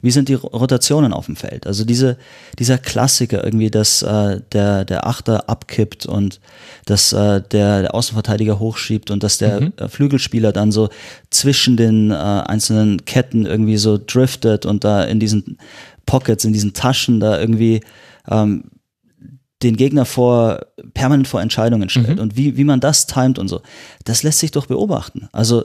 wie 0.00 0.12
sind 0.12 0.28
die 0.28 0.34
Rotationen 0.34 1.12
auf 1.12 1.26
dem 1.26 1.34
Feld? 1.34 1.66
Also 1.66 1.84
diese, 1.84 2.18
dieser 2.58 2.78
Klassiker 2.78 3.42
irgendwie, 3.44 3.70
dass 3.70 4.02
äh, 4.02 4.40
der, 4.52 4.84
der 4.84 5.06
Achter 5.08 5.48
abkippt 5.48 6.06
und 6.06 6.40
dass 6.84 7.12
äh, 7.12 7.42
der, 7.42 7.82
der 7.82 7.94
Außenverteidiger 7.94 8.60
hochschiebt 8.60 9.10
und 9.10 9.24
dass 9.24 9.38
der 9.38 9.60
mhm. 9.60 9.72
Äh, 9.76 9.88
Flügelspieler 9.88 10.52
dann 10.52 10.70
so 10.70 10.88
zwischen 11.30 11.76
den 11.76 12.12
äh, 12.12 12.14
einzelnen 12.14 13.04
Ketten 13.06 13.44
irgendwie 13.44 13.76
so 13.76 13.98
driftet 13.98 14.66
und 14.66 14.84
da 14.84 15.02
in 15.02 15.18
diesen 15.18 15.58
Pockets, 16.06 16.44
in 16.44 16.52
diesen 16.52 16.74
Taschen 16.74 17.18
da 17.18 17.38
irgendwie 17.38 17.80
ähm, 18.30 18.64
den 19.62 19.76
Gegner 19.76 20.04
vor 20.04 20.66
permanent 20.94 21.26
vor 21.26 21.40
Entscheidungen 21.42 21.88
stellt 21.88 22.16
mhm. 22.16 22.22
und 22.22 22.36
wie, 22.36 22.56
wie 22.56 22.64
man 22.64 22.80
das 22.80 23.06
timet 23.06 23.38
und 23.38 23.48
so. 23.48 23.60
Das 24.04 24.22
lässt 24.22 24.38
sich 24.38 24.52
doch 24.52 24.66
beobachten. 24.66 25.28
Also 25.32 25.64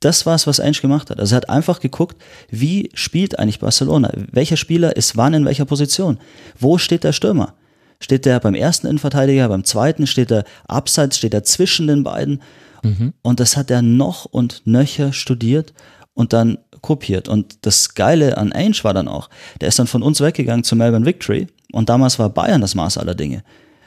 das 0.00 0.26
war 0.26 0.34
es, 0.34 0.46
was 0.46 0.58
Ainge 0.58 0.80
gemacht 0.80 1.10
hat. 1.10 1.20
Also 1.20 1.34
er 1.34 1.38
hat 1.38 1.48
einfach 1.48 1.78
geguckt, 1.78 2.20
wie 2.50 2.90
spielt 2.94 3.38
eigentlich 3.38 3.60
Barcelona? 3.60 4.10
Welcher 4.32 4.56
Spieler 4.56 4.96
ist 4.96 5.16
wann 5.16 5.34
in 5.34 5.44
welcher 5.44 5.64
Position? 5.64 6.18
Wo 6.58 6.78
steht 6.78 7.04
der 7.04 7.12
Stürmer? 7.12 7.54
Steht 8.00 8.26
der 8.26 8.40
beim 8.40 8.54
ersten 8.54 8.88
Innenverteidiger, 8.88 9.48
beim 9.48 9.62
zweiten, 9.62 10.08
steht 10.08 10.32
er 10.32 10.44
abseits, 10.66 11.18
steht 11.18 11.34
er 11.34 11.44
zwischen 11.44 11.86
den 11.86 12.02
beiden? 12.02 12.42
Mhm. 12.82 13.12
Und 13.22 13.38
das 13.38 13.56
hat 13.56 13.70
er 13.70 13.80
noch 13.80 14.24
und 14.24 14.62
nöcher 14.64 15.12
studiert 15.12 15.72
und 16.14 16.32
dann 16.32 16.58
kopiert. 16.80 17.28
Und 17.28 17.64
das 17.64 17.94
Geile 17.94 18.38
an 18.38 18.52
Ainge 18.52 18.82
war 18.82 18.94
dann 18.94 19.06
auch, 19.06 19.30
der 19.60 19.68
ist 19.68 19.78
dann 19.78 19.86
von 19.86 20.02
uns 20.02 20.20
weggegangen 20.20 20.64
zu 20.64 20.74
Melbourne 20.74 21.06
Victory 21.06 21.46
und 21.72 21.88
damals 21.88 22.18
war 22.18 22.28
Bayern 22.30 22.60
das 22.60 22.74
Maß 22.74 22.98
aller 22.98 23.14
Dinge. 23.14 23.42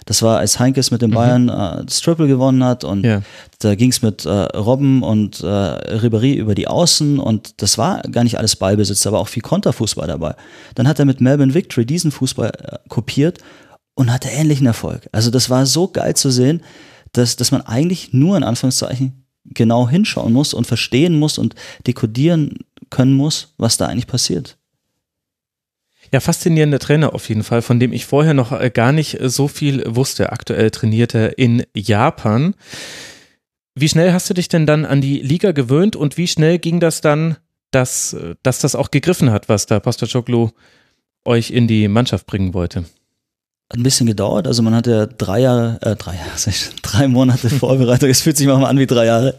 Das 0.06 0.22
war, 0.22 0.38
als 0.38 0.60
Heinkes 0.60 0.92
mit 0.92 1.02
den 1.02 1.10
mhm. 1.10 1.16
Bayern 1.16 1.50
äh, 1.50 1.86
das 1.86 2.00
Triple 2.02 2.28
gewonnen 2.28 2.64
hat 2.64 2.84
und 2.84 3.04
ja. 3.04 3.22
da 3.60 3.74
ging 3.76 3.90
es 3.90 4.02
mit 4.02 4.26
äh, 4.26 4.30
Robben 4.30 5.02
und 5.02 5.42
äh, 5.42 5.46
Ribéry 5.46 6.36
über 6.36 6.54
die 6.54 6.68
Außen 6.68 7.20
und 7.20 7.62
das 7.62 7.78
war 7.78 8.02
gar 8.04 8.24
nicht 8.24 8.38
alles 8.38 8.56
Ballbesitz, 8.56 9.02
da 9.02 9.12
war 9.12 9.20
auch 9.20 9.28
viel 9.28 9.42
Konterfußball 9.42 10.08
dabei. 10.08 10.36
Dann 10.76 10.88
hat 10.88 11.00
er 11.00 11.06
mit 11.06 11.22
Melbourne 11.22 11.54
Victory 11.54 11.86
diesen 11.86 12.12
Fußball 12.12 12.50
äh, 12.50 12.78
kopiert 12.88 13.40
und 13.96 14.14
hatte 14.14 14.30
ähnlichen 14.30 14.68
Erfolg. 14.68 15.10
Also 15.12 15.32
das 15.32 15.50
war 15.50 15.66
so 15.66 15.88
geil 15.88 16.16
zu 16.16 16.30
sehen, 16.30 16.62
dass, 17.14 17.36
dass 17.36 17.52
man 17.52 17.62
eigentlich 17.62 18.14
nur 18.14 18.38
in 18.38 18.44
Anführungszeichen 18.44 19.26
genau 19.46 19.90
hinschauen 19.90 20.34
muss 20.34 20.54
und 20.54 20.68
verstehen 20.68 21.18
muss 21.18 21.38
und 21.38 21.56
dekodieren 21.88 22.60
können 22.90 23.14
muss, 23.14 23.54
was 23.58 23.78
da 23.78 23.88
eigentlich 23.88 24.08
passiert. 24.08 24.58
Ja, 26.12 26.20
faszinierender 26.20 26.80
Trainer 26.80 27.14
auf 27.14 27.28
jeden 27.30 27.44
Fall, 27.44 27.62
von 27.62 27.80
dem 27.80 27.94
ich 27.94 28.06
vorher 28.06 28.34
noch 28.34 28.52
äh, 28.52 28.70
gar 28.70 28.92
nicht 28.92 29.20
äh, 29.20 29.30
so 29.30 29.48
viel 29.48 29.84
wusste. 29.88 30.32
Aktuell 30.32 30.72
trainiert 30.72 31.16
er 31.16 31.38
in 31.38 31.64
Japan. 31.76 32.56
Wie 33.76 33.90
schnell 33.90 34.14
hast 34.14 34.30
du 34.30 34.34
dich 34.34 34.48
denn 34.48 34.66
dann 34.66 34.86
an 34.86 35.02
die 35.02 35.20
Liga 35.20 35.52
gewöhnt 35.52 35.96
und 35.96 36.18
wie 36.18 36.28
schnell 36.28 36.60
ging 36.60 36.80
das 36.80 37.02
dann, 37.02 37.38
dass, 37.72 38.14
äh, 38.14 38.36
dass 38.44 38.60
das 38.60 38.76
auch 38.76 38.92
gegriffen 38.92 39.32
hat, 39.32 39.50
was 39.50 39.66
da 39.66 39.80
Postacoglu 39.80 40.50
euch 41.26 41.52
in 41.52 41.68
die 41.68 41.88
Mannschaft 41.88 42.28
bringen 42.28 42.54
wollte? 42.54 42.86
Hat 43.72 43.80
ein 43.80 43.84
bisschen 43.84 44.06
gedauert. 44.06 44.46
Also 44.46 44.62
man 44.62 44.76
hatte 44.76 45.10
drei 45.18 45.40
Jahre, 45.40 45.80
äh, 45.82 45.96
drei 45.96 46.16
Jahre, 46.16 46.30
drei 46.84 47.08
Monate 47.08 47.50
Vorbereitung. 47.50 48.10
Es 48.10 48.22
fühlt 48.22 48.38
sich 48.38 48.46
manchmal 48.46 48.70
an 48.70 48.78
wie 48.78 48.86
drei 48.86 49.06
Jahre. 49.06 49.36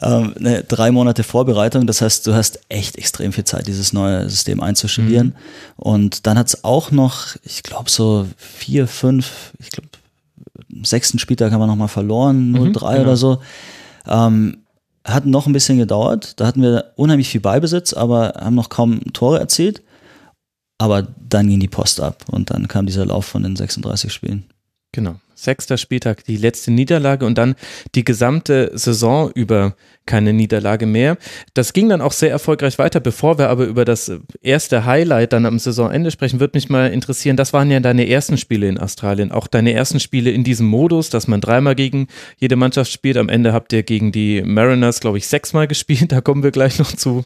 Ähm, 0.00 0.32
ne, 0.38 0.62
drei 0.62 0.92
Monate 0.92 1.24
Vorbereitung. 1.24 1.86
Das 1.88 2.00
heißt, 2.00 2.24
du 2.28 2.34
hast 2.34 2.60
echt 2.68 2.96
extrem 2.96 3.32
viel 3.32 3.42
Zeit, 3.42 3.66
dieses 3.66 3.92
neue 3.92 4.30
System 4.30 4.60
einzustudieren. 4.60 5.28
Mhm. 5.28 5.32
Und 5.76 6.26
dann 6.28 6.38
hat 6.38 6.46
es 6.46 6.62
auch 6.62 6.92
noch, 6.92 7.34
ich 7.42 7.64
glaube 7.64 7.90
so 7.90 8.28
vier, 8.36 8.86
fünf, 8.86 9.52
ich 9.58 9.70
glaube 9.70 9.88
sechsten 10.84 11.18
Spieltag 11.18 11.52
haben 11.52 11.60
wir 11.60 11.66
nochmal 11.66 11.88
verloren, 11.88 12.54
0-3 12.54 12.58
mhm, 12.58 12.72
genau. 12.72 13.00
oder 13.00 13.16
so. 13.16 13.42
Ähm, 14.06 14.58
hat 15.04 15.26
noch 15.26 15.46
ein 15.46 15.52
bisschen 15.52 15.78
gedauert. 15.78 16.34
Da 16.36 16.46
hatten 16.46 16.62
wir 16.62 16.92
unheimlich 16.96 17.28
viel 17.28 17.40
Beibesitz, 17.40 17.92
aber 17.92 18.34
haben 18.38 18.54
noch 18.54 18.68
kaum 18.68 19.00
Tore 19.12 19.40
erzielt. 19.40 19.82
Aber 20.78 21.06
dann 21.28 21.48
ging 21.48 21.60
die 21.60 21.68
Post 21.68 22.00
ab 22.00 22.24
und 22.30 22.50
dann 22.50 22.68
kam 22.68 22.86
dieser 22.86 23.04
Lauf 23.04 23.26
von 23.26 23.42
den 23.42 23.56
36 23.56 24.12
Spielen. 24.12 24.44
Genau. 24.92 25.16
Sechster 25.34 25.76
Spieltag, 25.76 26.24
die 26.24 26.36
letzte 26.36 26.72
Niederlage 26.72 27.24
und 27.24 27.38
dann 27.38 27.54
die 27.94 28.04
gesamte 28.04 28.72
Saison 28.74 29.30
über 29.32 29.76
keine 30.06 30.32
Niederlage 30.32 30.86
mehr. 30.86 31.16
Das 31.54 31.72
ging 31.72 31.88
dann 31.88 32.00
auch 32.00 32.10
sehr 32.10 32.30
erfolgreich 32.30 32.78
weiter. 32.78 32.98
Bevor 32.98 33.38
wir 33.38 33.48
aber 33.48 33.66
über 33.66 33.84
das 33.84 34.10
erste 34.40 34.84
Highlight 34.84 35.32
dann 35.32 35.46
am 35.46 35.60
Saisonende 35.60 36.10
sprechen, 36.10 36.40
würde 36.40 36.56
mich 36.56 36.70
mal 36.70 36.90
interessieren, 36.90 37.36
das 37.36 37.52
waren 37.52 37.70
ja 37.70 37.78
deine 37.78 38.08
ersten 38.08 38.38
Spiele 38.38 38.66
in 38.68 38.78
Australien, 38.78 39.30
auch 39.30 39.46
deine 39.46 39.74
ersten 39.74 40.00
Spiele 40.00 40.30
in 40.30 40.42
diesem 40.42 40.66
Modus, 40.66 41.10
dass 41.10 41.28
man 41.28 41.40
dreimal 41.40 41.76
gegen 41.76 42.08
jede 42.38 42.56
Mannschaft 42.56 42.90
spielt. 42.90 43.18
Am 43.18 43.28
Ende 43.28 43.52
habt 43.52 43.72
ihr 43.72 43.84
gegen 43.84 44.10
die 44.10 44.42
Mariners, 44.42 44.98
glaube 44.98 45.18
ich, 45.18 45.28
sechsmal 45.28 45.68
gespielt. 45.68 46.10
Da 46.18 46.20
kommen 46.20 46.42
wir 46.42 46.50
gleich 46.50 46.78
noch 46.78 46.92
zu. 46.92 47.22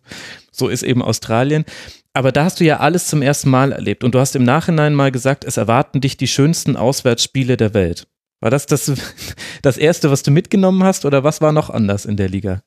So 0.51 0.69
ist 0.69 0.83
eben 0.83 1.03
Australien. 1.03 1.65
Aber 2.15 2.31
da 2.33 2.45
hast 2.45 2.61
du 2.61 2.65
ja 2.65 2.79
alles 2.79 3.07
zum 3.07 3.23
ersten 3.23 3.49
Mal 3.49 3.73
erlebt 3.73 4.05
und 4.05 4.15
du 4.15 4.19
hast 4.19 4.37
im 4.37 4.45
Nachhinein 4.45 4.95
mal 4.95 5.11
gesagt, 5.11 5.45
es 5.45 5.57
erwarten 5.57 6.01
dich 6.01 6.17
die 6.17 6.29
schönsten 6.29 6.77
Auswärtsspiele 6.77 7.57
der 7.57 7.73
Welt. 7.75 8.07
War 8.41 8.51
das 8.51 8.67
das, 8.67 8.93
das 9.63 9.79
erste, 9.79 10.11
was 10.11 10.23
du 10.23 10.31
mitgenommen 10.31 10.83
hast 10.85 11.05
oder 11.05 11.25
was 11.25 11.41
war 11.41 11.53
noch 11.53 11.71
anders 11.71 12.05
in 12.05 12.17
der 12.17 12.29
Liga? 12.29 12.63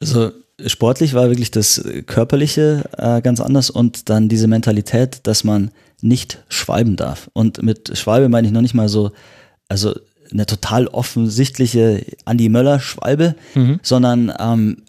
Also 0.00 0.32
sportlich 0.66 1.14
war 1.14 1.28
wirklich 1.30 1.50
das 1.50 1.82
Körperliche 2.06 2.84
äh, 2.98 3.22
ganz 3.22 3.40
anders 3.40 3.70
und 3.70 4.10
dann 4.10 4.28
diese 4.28 4.48
Mentalität, 4.48 5.20
dass 5.26 5.44
man 5.44 5.70
nicht 6.02 6.44
schwalben 6.48 6.96
darf. 6.96 7.30
Und 7.32 7.62
mit 7.62 7.96
Schwalbe 7.96 8.28
meine 8.28 8.46
ich 8.46 8.52
noch 8.52 8.60
nicht 8.60 8.74
mal 8.74 8.88
so, 8.88 9.12
also 9.68 9.94
eine 10.30 10.46
total 10.46 10.88
offensichtliche 10.88 12.04
Andi 12.24 12.48
Möller-Schwalbe, 12.48 13.36
mhm. 13.54 13.80
sondern 13.82 14.32
ähm, 14.38 14.82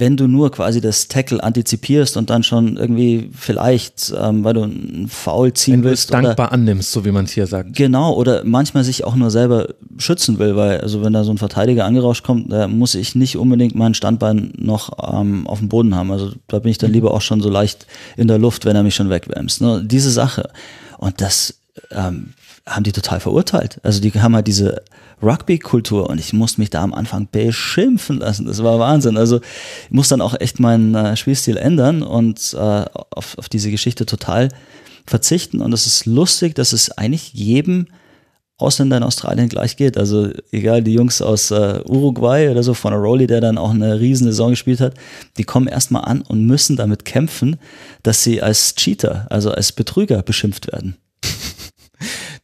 wenn 0.00 0.16
du 0.16 0.26
nur 0.26 0.50
quasi 0.50 0.80
das 0.80 1.08
Tackle 1.08 1.42
antizipierst 1.42 2.16
und 2.16 2.30
dann 2.30 2.42
schon 2.42 2.76
irgendwie 2.76 3.30
vielleicht, 3.32 4.12
ähm, 4.18 4.44
weil 4.44 4.54
du 4.54 4.62
einen 4.62 5.08
Foul 5.08 5.52
ziehen 5.52 5.82
wenn 5.82 5.84
willst. 5.84 6.12
Wenn 6.12 6.22
du 6.22 6.28
es 6.28 6.36
dankbar 6.36 6.52
annimmst, 6.52 6.92
so 6.92 7.04
wie 7.04 7.10
man 7.10 7.24
es 7.24 7.32
hier 7.32 7.46
sagt. 7.46 7.76
Genau, 7.76 8.14
oder 8.14 8.42
manchmal 8.44 8.84
sich 8.84 9.04
auch 9.04 9.14
nur 9.14 9.30
selber 9.30 9.68
schützen 9.98 10.38
will, 10.38 10.56
weil, 10.56 10.80
also 10.80 11.02
wenn 11.02 11.12
da 11.12 11.24
so 11.24 11.30
ein 11.30 11.38
Verteidiger 11.38 11.84
angerauscht 11.84 12.24
kommt, 12.24 12.52
da 12.52 12.68
muss 12.68 12.94
ich 12.94 13.14
nicht 13.14 13.36
unbedingt 13.36 13.74
mein 13.74 13.94
Standbein 13.94 14.52
noch 14.56 14.90
ähm, 15.12 15.46
auf 15.46 15.58
dem 15.58 15.68
Boden 15.68 15.94
haben. 15.94 16.10
Also 16.10 16.32
da 16.48 16.58
bin 16.58 16.70
ich 16.70 16.78
dann 16.78 16.92
lieber 16.92 17.12
auch 17.12 17.22
schon 17.22 17.40
so 17.40 17.48
leicht 17.48 17.86
in 18.16 18.28
der 18.28 18.38
Luft, 18.38 18.64
wenn 18.64 18.76
er 18.76 18.82
mich 18.82 18.94
schon 18.94 19.10
wegwärmst. 19.10 19.60
Ne? 19.60 19.82
Diese 19.84 20.10
Sache. 20.10 20.50
Und 20.98 21.20
das 21.20 21.54
ähm, 21.90 22.34
haben 22.66 22.84
die 22.84 22.92
total 22.92 23.20
verurteilt. 23.20 23.78
Also 23.82 24.00
die 24.00 24.10
haben 24.12 24.34
halt 24.34 24.46
diese 24.46 24.82
Rugby-Kultur 25.22 26.08
und 26.08 26.18
ich 26.18 26.32
musste 26.32 26.60
mich 26.60 26.70
da 26.70 26.82
am 26.82 26.94
Anfang 26.94 27.28
beschimpfen 27.30 28.18
lassen. 28.18 28.46
Das 28.46 28.62
war 28.62 28.78
Wahnsinn. 28.78 29.16
Also 29.16 29.40
ich 29.84 29.90
muss 29.90 30.08
dann 30.08 30.20
auch 30.20 30.38
echt 30.40 30.60
meinen 30.60 30.94
äh, 30.94 31.16
Spielstil 31.16 31.56
ändern 31.56 32.02
und 32.02 32.54
äh, 32.54 32.84
auf, 33.10 33.38
auf 33.38 33.48
diese 33.48 33.70
Geschichte 33.70 34.06
total 34.06 34.48
verzichten. 35.06 35.60
Und 35.60 35.72
es 35.72 35.86
ist 35.86 36.06
lustig, 36.06 36.54
dass 36.54 36.72
es 36.72 36.90
eigentlich 36.90 37.32
jedem 37.34 37.86
Ausländer 38.56 38.96
in 38.96 39.02
Australien 39.02 39.48
gleich 39.48 39.76
geht. 39.76 39.98
Also 39.98 40.30
egal, 40.52 40.82
die 40.82 40.92
Jungs 40.92 41.20
aus 41.20 41.50
äh, 41.50 41.80
Uruguay 41.86 42.48
oder 42.50 42.62
so 42.62 42.72
von 42.74 42.92
Rowley, 42.92 43.26
der 43.26 43.40
dann 43.40 43.58
auch 43.58 43.70
eine 43.70 43.98
riesen 43.98 44.26
Saison 44.26 44.50
gespielt 44.50 44.80
hat, 44.80 44.94
die 45.38 45.44
kommen 45.44 45.66
erstmal 45.66 46.04
an 46.04 46.22
und 46.22 46.46
müssen 46.46 46.76
damit 46.76 47.04
kämpfen, 47.04 47.56
dass 48.02 48.22
sie 48.22 48.42
als 48.42 48.76
Cheater, 48.76 49.26
also 49.30 49.50
als 49.50 49.72
Betrüger 49.72 50.22
beschimpft 50.22 50.70
werden. 50.72 50.96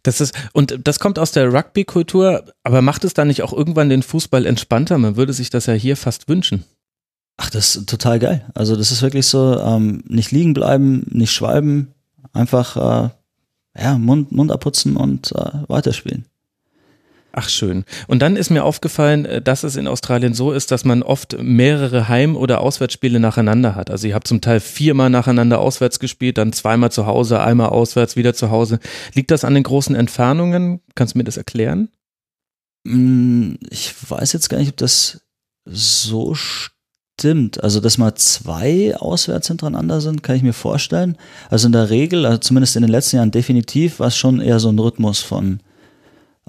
Das 0.03 0.21
ist, 0.21 0.35
und 0.53 0.79
das 0.85 0.99
kommt 0.99 1.19
aus 1.19 1.33
der 1.33 1.53
Rugby-Kultur, 1.53 2.45
aber 2.63 2.83
macht 2.83 3.05
es 3.05 3.15
dann 3.15 3.29
nicht 3.29 3.43
auch 3.43 3.53
irgendwann 3.53 3.89
den 3.89 4.03
Fußball 4.03 4.47
entspannter? 4.47 4.99
Man 4.99 5.17
würde 5.17 5.33
sich 5.33 5.51
das 5.51 5.67
ja 5.67 5.75
hier 5.75 5.97
fast 5.97 6.29
wünschen. 6.29 6.65
Ach, 7.37 7.51
das 7.51 7.77
ist 7.77 7.89
total 7.89 8.19
geil. 8.19 8.45
Also 8.55 8.77
das 8.77 8.93
ist 8.93 9.03
wirklich 9.03 9.27
so, 9.27 9.59
ähm, 9.59 10.03
nicht 10.07 10.31
liegen 10.31 10.53
bleiben, 10.53 11.07
nicht 11.11 11.33
schwalben, 11.33 11.95
einfach 12.33 12.77
äh, 12.77 13.11
ja, 13.81 13.99
Mund, 13.99 14.33
Mund 14.33 14.53
abputzen 14.53 14.97
und 14.97 15.33
äh, 15.33 15.51
weiterspielen. 15.69 16.27
Ach 17.33 17.49
schön. 17.49 17.85
Und 18.09 18.23
dann 18.23 18.37
ist 18.37 18.51
mir 18.51 18.65
aufgefallen, 18.65 19.25
äh, 19.25 19.41
dass 19.43 19.63
es 19.63 19.77
in 19.77 19.87
Australien 19.87 20.35
so 20.35 20.53
ist, 20.53 20.71
dass 20.71 20.85
man 20.85 21.03
oft 21.03 21.41
mehrere 21.41 22.09
Heim- 22.09 22.37
oder 22.37 22.61
Auswärtsspiele 22.61 23.21
nacheinander 23.21 23.75
hat. 23.77 23.91
Also 23.91 24.09
ihr 24.09 24.15
habt 24.15 24.27
zum 24.27 24.41
Teil 24.41 24.59
viermal 24.61 25.11
nacheinander 25.11 25.61
auswärts 25.61 26.01
gespielt, 26.01 26.39
dann 26.39 26.53
zweimal 26.53 26.91
zu 26.91 27.07
Hause, 27.07 27.41
einmal 27.41 27.69
auswärts, 27.69 28.17
wieder 28.17 28.35
zu 28.35 28.51
Hause. 28.51 28.81
Liegt 29.15 29.31
das 29.31 29.45
an 29.45 29.55
den 29.55 29.63
großen 29.63 29.95
Entfernungen? 29.95 30.81
Kannst 30.95 31.15
du 31.15 31.19
mir 31.19 31.25
das 31.25 31.37
erklären? 31.37 31.89
Mm, 32.85 33.55
ich 33.71 33.95
weiß 34.09 34.33
jetzt 34.33 34.49
gar 34.49 34.59
nicht, 34.59 34.71
ob 34.71 34.77
das 34.79 35.21
so 35.67 36.35
stimmt. 36.35 37.63
Also, 37.63 37.81
dass 37.81 37.99
mal 37.99 38.17
zwei 38.17 38.97
auswärts 38.97 39.47
hintereinander 39.47 40.01
sind, 40.01 40.25
kann 40.25 40.35
ich 40.35 40.43
mir 40.43 40.53
vorstellen. 40.53 41.17
Also 41.49 41.67
in 41.67 41.73
der 41.73 41.91
Regel, 41.91 42.27
also 42.27 42.39
zumindest 42.39 42.75
in 42.75 42.83
den 42.83 42.91
letzten 42.91 43.17
Jahren 43.17 43.31
definitiv, 43.31 44.01
war 44.01 44.09
es 44.09 44.17
schon 44.17 44.41
eher 44.41 44.59
so 44.59 44.69
ein 44.69 44.79
Rhythmus 44.79 45.21
von 45.21 45.61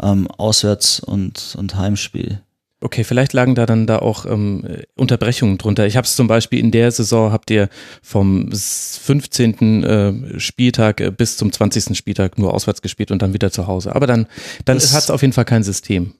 ähm, 0.01 0.27
Auswärts- 0.27 0.99
und, 0.99 1.55
und 1.57 1.75
Heimspiel. 1.75 2.41
Okay, 2.83 3.03
vielleicht 3.03 3.33
lagen 3.33 3.53
da 3.53 3.67
dann 3.67 3.85
da 3.85 3.99
auch 3.99 4.25
ähm, 4.25 4.65
Unterbrechungen 4.95 5.59
drunter. 5.59 5.85
Ich 5.85 5.97
habe 5.97 6.05
es 6.05 6.15
zum 6.15 6.27
Beispiel 6.27 6.59
in 6.59 6.71
der 6.71 6.91
Saison, 6.91 7.31
habt 7.31 7.51
ihr 7.51 7.69
vom 8.01 8.51
15. 8.51 9.83
Äh, 9.83 10.39
Spieltag 10.39 10.99
äh, 10.99 11.11
bis 11.11 11.37
zum 11.37 11.51
20. 11.51 11.95
Spieltag 11.95 12.39
nur 12.39 12.55
auswärts 12.55 12.81
gespielt 12.81 13.11
und 13.11 13.21
dann 13.21 13.33
wieder 13.33 13.51
zu 13.51 13.67
Hause. 13.67 13.95
Aber 13.95 14.07
dann, 14.07 14.25
dann 14.65 14.77
hat 14.77 14.83
es 14.83 15.11
auf 15.11 15.21
jeden 15.21 15.33
Fall 15.33 15.45
kein 15.45 15.61
System. 15.61 16.15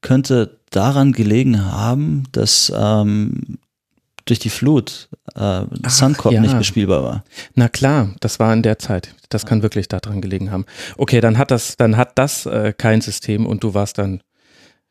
Könnte 0.00 0.58
daran 0.70 1.12
gelegen 1.12 1.70
haben, 1.70 2.24
dass 2.32 2.72
ähm, 2.74 3.58
durch 4.26 4.38
die 4.38 4.50
Flut 4.50 5.08
äh, 5.34 5.62
Suncorp 5.88 6.34
ja. 6.34 6.40
nicht 6.40 6.58
bespielbar 6.58 7.02
war. 7.02 7.24
Na 7.54 7.68
klar, 7.68 8.10
das 8.20 8.38
war 8.38 8.52
in 8.52 8.62
der 8.62 8.78
Zeit. 8.78 9.14
Das 9.30 9.46
kann 9.46 9.62
wirklich 9.62 9.88
daran 9.88 10.20
gelegen 10.20 10.50
haben. 10.50 10.66
Okay, 10.98 11.20
dann 11.20 11.38
hat 11.38 11.50
das, 11.50 11.76
dann 11.76 11.96
hat 11.96 12.18
das 12.18 12.44
äh, 12.44 12.74
kein 12.76 13.00
System 13.00 13.46
und 13.46 13.64
du 13.64 13.72
warst 13.72 13.98
dann 13.98 14.20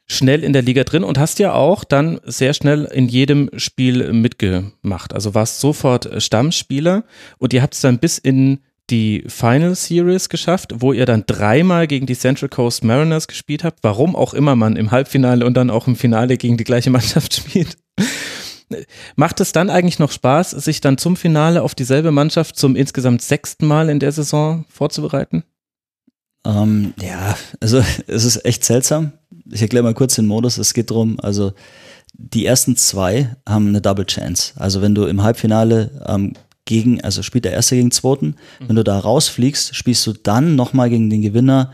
schnell 0.07 0.43
in 0.43 0.53
der 0.53 0.61
Liga 0.61 0.83
drin 0.83 1.03
und 1.03 1.17
hast 1.17 1.39
ja 1.39 1.53
auch 1.53 1.83
dann 1.83 2.19
sehr 2.23 2.53
schnell 2.53 2.85
in 2.85 3.07
jedem 3.07 3.49
Spiel 3.57 4.13
mitgemacht. 4.13 5.13
Also 5.13 5.33
warst 5.33 5.59
sofort 5.59 6.05
äh, 6.05 6.21
Stammspieler 6.21 7.03
und 7.37 7.53
ihr 7.53 7.61
habt 7.61 7.73
es 7.73 7.81
dann 7.81 7.99
bis 7.99 8.17
in 8.17 8.59
die 8.91 9.23
Final 9.27 9.73
Series 9.73 10.29
geschafft, 10.29 10.75
wo 10.77 10.93
ihr 10.93 11.07
dann 11.07 11.23
dreimal 11.25 11.87
gegen 11.87 12.05
die 12.05 12.15
Central 12.15 12.49
Coast 12.49 12.83
Mariners 12.83 13.27
gespielt 13.27 13.63
habt. 13.63 13.79
Warum 13.81 14.15
auch 14.15 14.33
immer 14.33 14.55
man 14.55 14.75
im 14.75 14.91
Halbfinale 14.91 15.45
und 15.45 15.55
dann 15.55 15.71
auch 15.71 15.87
im 15.87 15.95
Finale 15.95 16.37
gegen 16.37 16.57
die 16.57 16.63
gleiche 16.63 16.91
Mannschaft 16.91 17.33
spielt. 17.35 17.77
Macht 19.15 19.39
es 19.41 19.51
dann 19.51 19.69
eigentlich 19.69 19.99
noch 19.99 20.11
Spaß, 20.11 20.51
sich 20.51 20.81
dann 20.81 20.97
zum 20.97 21.15
Finale 21.15 21.61
auf 21.61 21.75
dieselbe 21.75 22.11
Mannschaft 22.11 22.57
zum 22.57 22.75
insgesamt 22.75 23.21
sechsten 23.21 23.67
Mal 23.67 23.89
in 23.89 23.99
der 23.99 24.11
Saison 24.11 24.65
vorzubereiten? 24.69 25.43
Ähm, 26.45 26.93
ja, 27.01 27.35
also 27.59 27.83
es 28.07 28.23
ist 28.23 28.45
echt 28.45 28.63
seltsam. 28.63 29.13
Ich 29.51 29.61
erkläre 29.61 29.83
mal 29.83 29.93
kurz 29.93 30.15
den 30.15 30.27
Modus. 30.27 30.57
Es 30.57 30.73
geht 30.73 30.91
darum, 30.91 31.19
also 31.19 31.53
die 32.13 32.45
ersten 32.45 32.75
zwei 32.77 33.35
haben 33.47 33.67
eine 33.67 33.81
Double 33.81 34.05
Chance. 34.05 34.53
Also 34.55 34.81
wenn 34.81 34.95
du 34.95 35.05
im 35.05 35.23
Halbfinale 35.23 36.03
ähm, 36.07 36.33
gegen, 36.65 37.01
also 37.01 37.21
spielt 37.21 37.45
der 37.45 37.53
Erste 37.53 37.75
gegen 37.75 37.87
den 37.87 37.91
Zweiten, 37.91 38.35
mhm. 38.59 38.69
wenn 38.69 38.75
du 38.75 38.83
da 38.83 38.97
rausfliegst, 38.97 39.75
spielst 39.75 40.05
du 40.07 40.13
dann 40.13 40.55
nochmal 40.55 40.89
gegen 40.89 41.09
den 41.09 41.21
Gewinner 41.21 41.71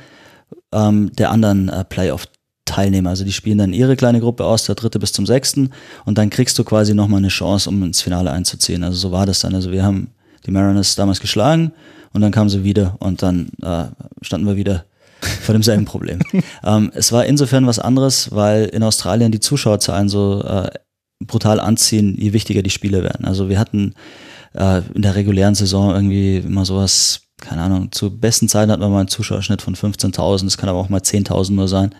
ähm, 0.74 1.12
der 1.14 1.32
anderen 1.32 1.70
äh, 1.70 1.84
Playoff 1.86 2.28
Teilnehmer. 2.66 3.10
Also 3.10 3.24
die 3.24 3.34
spielen 3.34 3.58
dann 3.58 3.74
ihre 3.74 3.96
kleine 3.96 4.20
Gruppe 4.20 4.46
aus, 4.46 4.66
der 4.66 4.76
dritte 4.76 5.00
bis 5.00 5.14
zum 5.14 5.26
sechsten 5.26 5.72
und 6.06 6.18
dann 6.18 6.30
kriegst 6.30 6.58
du 6.58 6.64
quasi 6.64 6.94
nochmal 6.94 7.20
eine 7.20 7.28
Chance, 7.30 7.70
um 7.70 7.84
ins 7.84 8.02
Finale 8.02 8.32
einzuziehen. 8.32 8.84
Also 8.84 8.98
so 8.98 9.12
war 9.12 9.26
das 9.26 9.40
dann. 9.40 9.56
Also 9.56 9.72
wir 9.72 9.84
haben 9.84 10.12
die 10.46 10.52
Mariners 10.52 10.96
damals 10.96 11.20
geschlagen 11.20 11.74
und 12.14 12.22
dann 12.22 12.32
kamen 12.32 12.50
sie 12.50 12.64
wieder 12.64 12.96
und 13.00 13.22
dann 13.22 13.50
äh, 13.62 13.86
standen 14.22 14.48
wir 14.48 14.56
wieder 14.56 14.86
vor 15.42 15.54
demselben 15.54 15.86
Problem. 15.86 16.20
ähm, 16.64 16.92
es 16.96 17.12
war 17.12 17.26
insofern 17.26 17.68
was 17.68 17.80
anderes, 17.80 18.32
weil 18.32 18.66
in 18.66 18.84
Australien 18.84 19.32
die 19.32 19.40
Zuschauerzahlen 19.40 20.10
so 20.10 20.44
äh, 20.44 20.70
brutal 21.20 21.60
anziehen, 21.60 22.16
je 22.18 22.34
wichtiger 22.34 22.64
die 22.64 22.70
Spiele 22.70 23.04
werden. 23.04 23.26
Also 23.26 23.50
wir 23.50 23.60
hatten 23.60 23.94
äh, 24.54 24.82
in 24.94 25.02
der 25.02 25.16
regulären 25.16 25.56
Saison 25.56 25.94
irgendwie 25.94 26.38
immer 26.38 26.66
sowas, 26.66 27.22
keine 27.40 27.62
Ahnung, 27.62 27.92
zu 27.92 28.18
besten 28.18 28.48
Zeiten 28.48 28.72
hatten 28.72 28.82
wir 28.82 28.90
mal 28.90 29.00
einen 29.00 29.08
Zuschauerschnitt 29.08 29.62
von 29.62 29.76
15.000, 29.76 30.46
das 30.46 30.58
kann 30.58 30.70
aber 30.70 30.80
auch 30.80 30.90
mal 30.90 31.02
10.000 31.02 31.54
nur 31.54 31.68
sein 31.68 31.94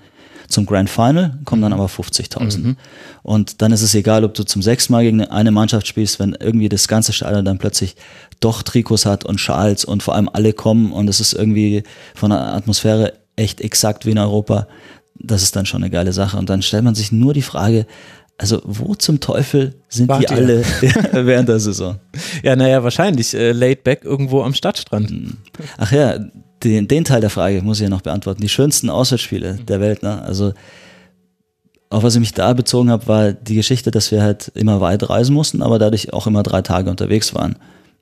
zum 0.52 0.66
Grand 0.66 0.90
Final, 0.90 1.40
kommen 1.46 1.62
dann 1.62 1.72
mhm. 1.72 1.80
aber 1.80 1.88
50.000. 1.88 2.60
Mhm. 2.60 2.78
Und 3.24 3.62
dann 3.62 3.72
ist 3.72 3.82
es 3.82 3.96
egal, 3.96 4.24
ob 4.24 4.34
du 4.34 4.44
zum 4.44 4.62
sechsten 4.62 4.94
Mal 4.94 5.04
gegen 5.04 5.24
eine 5.24 5.52
Mannschaft 5.52 5.88
spielst, 5.88 6.20
wenn 6.20 6.36
irgendwie 6.40 6.70
das 6.70 6.88
ganze 6.88 7.14
Stadion 7.14 7.46
dann 7.46 7.58
plötzlich 7.58 7.96
doch 8.40 8.64
Trikots 8.64 9.06
hat 9.06 9.26
und 9.26 9.40
Schals 9.40 9.86
und 9.86 10.04
vor 10.04 10.16
allem 10.16 10.30
alle 10.32 10.54
kommen 10.54 10.92
und 10.92 11.08
es 11.08 11.20
ist 11.20 11.34
irgendwie 11.34 11.84
von 12.16 12.32
der 12.32 12.54
Atmosphäre 12.54 13.14
echt 13.36 13.62
exakt 13.62 14.06
wie 14.06 14.12
in 14.12 14.18
Europa. 14.18 14.68
Das 15.16 15.44
ist 15.44 15.56
dann 15.56 15.66
schon 15.66 15.84
eine 15.84 15.92
geile 15.92 16.14
Sache. 16.14 16.38
Und 16.38 16.50
dann 16.50 16.62
stellt 16.62 16.84
man 16.84 16.96
sich 16.96 17.12
nur 17.12 17.34
die 17.34 17.44
Frage, 17.44 17.86
also 18.38 18.60
wo 18.66 18.96
zum 18.96 19.20
Teufel 19.20 19.76
sind 19.88 20.10
Wart 20.10 20.22
die 20.22 20.26
ihr? 20.26 20.32
alle 20.32 20.64
während 21.26 21.48
der 21.48 21.60
Saison? 21.60 22.00
Ja, 22.42 22.56
naja, 22.56 22.84
wahrscheinlich 22.84 23.36
äh, 23.36 23.52
laid 23.52 23.84
back 23.84 24.04
irgendwo 24.04 24.42
am 24.42 24.56
Stadtstrand. 24.56 25.14
Ach 25.78 25.92
ja, 25.92 26.18
den, 26.64 26.88
den 26.88 27.04
Teil 27.06 27.22
der 27.22 27.30
Frage 27.30 27.62
muss 27.62 27.78
ich 27.80 27.84
ja 27.84 27.90
noch 27.90 28.02
beantworten. 28.02 28.42
Die 28.42 28.50
schönsten 28.50 28.90
Auswärtsspiele 28.90 29.60
der 29.68 29.80
Welt, 29.80 30.04
ne? 30.04 30.22
Also 30.22 30.54
auf 31.90 32.04
was 32.04 32.14
ich 32.16 32.22
mich 32.22 32.34
da 32.34 32.54
bezogen 32.54 32.90
habe, 32.90 33.08
war 33.08 33.34
die 33.34 33.56
Geschichte, 33.56 33.92
dass 33.92 34.12
wir 34.12 34.22
halt 34.24 34.50
immer 34.56 34.80
weit 34.80 35.10
reisen 35.10 35.34
mussten, 35.34 35.62
aber 35.62 35.78
dadurch 35.78 36.14
auch 36.14 36.26
immer 36.26 36.42
drei 36.42 36.62
Tage 36.62 36.90
unterwegs 36.90 37.36
waren. 37.36 37.58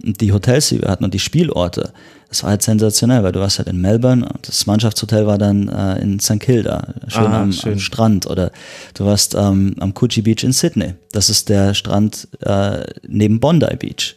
Und 0.06 0.22
die 0.22 0.32
Hotels, 0.32 0.70
die 0.70 0.82
wir 0.82 0.90
hatten 0.90 1.04
und 1.04 1.14
die 1.14 1.20
Spielorte, 1.20 1.92
das 2.30 2.44
war 2.44 2.52
halt 2.52 2.62
sensationell, 2.62 3.24
weil 3.24 3.32
du 3.32 3.40
warst 3.40 3.58
halt 3.58 3.68
in 3.68 3.82
Melbourne 3.82 4.24
und 4.32 4.48
das 4.48 4.68
Mannschaftshotel 4.68 5.26
war 5.26 5.40
dann 5.40 5.68
äh, 5.68 6.00
in 6.02 6.20
St. 6.20 6.40
Kilda, 6.40 6.94
schön, 7.08 7.26
Ah, 7.26 7.42
am, 7.42 7.52
schön. 7.52 7.74
am 7.74 7.80
Strand. 7.80 8.28
Oder 8.28 8.52
du 8.94 9.06
warst 9.06 9.34
ähm, 9.34 9.76
am 9.80 9.94
Coogee 9.96 10.22
Beach 10.22 10.44
in 10.44 10.54
Sydney. 10.54 10.94
Das 11.12 11.30
ist 11.30 11.50
der 11.50 11.74
Strand 11.74 12.28
äh, 12.42 12.84
neben 13.08 13.40
Bondi 13.40 13.76
Beach. 13.76 14.16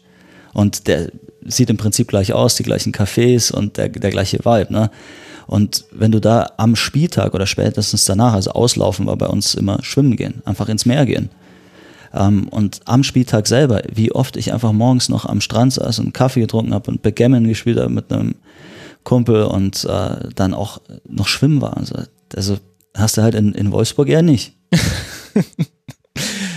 Und 0.52 0.86
der 0.86 1.10
sieht 1.46 1.70
im 1.70 1.76
Prinzip 1.76 2.08
gleich 2.08 2.32
aus, 2.32 2.56
die 2.56 2.62
gleichen 2.62 2.92
Cafés 2.92 3.52
und 3.52 3.76
der, 3.76 3.88
der 3.88 4.10
gleiche 4.10 4.38
Vibe. 4.38 4.72
Ne? 4.72 4.90
Und 5.46 5.84
wenn 5.90 6.12
du 6.12 6.20
da 6.20 6.52
am 6.56 6.76
Spieltag 6.76 7.34
oder 7.34 7.46
spätestens 7.46 8.04
danach, 8.04 8.34
also 8.34 8.52
auslaufen 8.52 9.06
war 9.06 9.16
bei 9.16 9.26
uns 9.26 9.54
immer 9.54 9.82
schwimmen 9.82 10.16
gehen, 10.16 10.42
einfach 10.44 10.68
ins 10.68 10.86
Meer 10.86 11.06
gehen. 11.06 11.30
Ähm, 12.14 12.48
und 12.48 12.80
am 12.84 13.02
Spieltag 13.02 13.46
selber, 13.46 13.82
wie 13.92 14.12
oft 14.12 14.36
ich 14.36 14.52
einfach 14.52 14.72
morgens 14.72 15.08
noch 15.08 15.24
am 15.24 15.40
Strand 15.40 15.72
saß 15.74 15.98
und 15.98 16.14
Kaffee 16.14 16.40
getrunken 16.40 16.74
habe 16.74 16.90
und 16.90 17.02
Backgammon 17.02 17.46
gespielt 17.46 17.78
habe 17.78 17.90
mit 17.90 18.12
einem 18.12 18.34
Kumpel 19.04 19.44
und 19.44 19.84
äh, 19.84 20.28
dann 20.34 20.54
auch 20.54 20.80
noch 21.08 21.28
schwimmen 21.28 21.60
war. 21.60 21.76
Also, 21.76 21.96
also 22.34 22.58
hast 22.94 23.16
du 23.16 23.22
halt 23.22 23.34
in, 23.34 23.52
in 23.52 23.72
Wolfsburg 23.72 24.08
eher 24.08 24.22
nicht. 24.22 24.54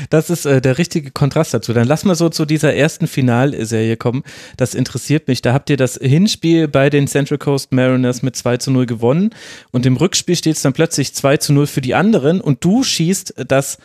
Das 0.10 0.30
ist 0.30 0.46
äh, 0.46 0.62
der 0.62 0.78
richtige 0.78 1.12
Kontrast 1.12 1.54
dazu. 1.54 1.74
Dann 1.74 1.88
lass 1.88 2.06
mal 2.06 2.16
so 2.16 2.30
zu 2.30 2.46
dieser 2.46 2.74
ersten 2.74 3.08
Finalserie 3.08 3.98
kommen. 3.98 4.24
Das 4.58 4.74
interessiert 4.74 5.28
mich. 5.28 5.42
Da 5.42 5.54
habt 5.54 5.70
ihr 5.70 5.78
das 5.78 5.96
Hinspiel 5.96 6.68
bei 6.68 6.90
den 6.90 7.08
Central 7.08 7.38
Coast 7.38 7.72
Mariners 7.72 8.22
mit 8.22 8.36
2 8.36 8.58
zu 8.58 8.72
0 8.72 8.86
gewonnen 8.86 9.30
und 9.72 9.86
im 9.86 9.98
Rückspiel 9.98 10.36
steht 10.36 10.56
es 10.56 10.62
dann 10.62 10.74
plötzlich 10.74 11.14
2 11.14 11.38
zu 11.38 11.54
0 11.54 11.68
für 11.68 11.82
die 11.82 11.96
anderen 11.96 12.42
und 12.42 12.64
du 12.64 12.84
schießt 12.84 13.46
das 13.48 13.78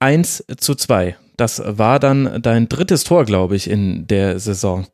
1 0.00 0.44
zu 0.58 0.74
2. 0.74 1.16
Das 1.36 1.62
war 1.64 1.98
dann 1.98 2.40
dein 2.42 2.68
drittes 2.68 3.04
Tor, 3.04 3.24
glaube 3.24 3.56
ich, 3.56 3.68
in 3.68 4.06
der 4.06 4.38
Saison. 4.38 4.86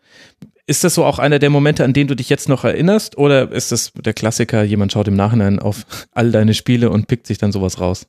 Ist 0.67 0.85
das 0.85 0.95
so 0.95 1.05
auch 1.05 1.19
einer 1.19 1.39
der 1.39 1.51
Momente, 1.51 1.85
an 1.85 1.93
denen 1.93 2.09
du 2.09 2.15
dich 2.15 2.29
jetzt 2.29 2.49
noch 2.49 2.65
erinnerst? 2.65 3.19
Oder 3.19 3.51
ist 3.51 3.73
das 3.73 3.93
der 3.93 4.15
Klassiker, 4.15 4.63
jemand 4.63 4.93
schaut 4.93 5.09
im 5.09 5.17
Nachhinein 5.17 5.59
auf 5.59 5.85
all 6.13 6.31
deine 6.31 6.55
Spiele 6.55 6.91
und 6.91 7.09
pickt 7.09 7.27
sich 7.27 7.39
dann 7.39 7.53
sowas 7.53 7.81
raus? 7.81 8.07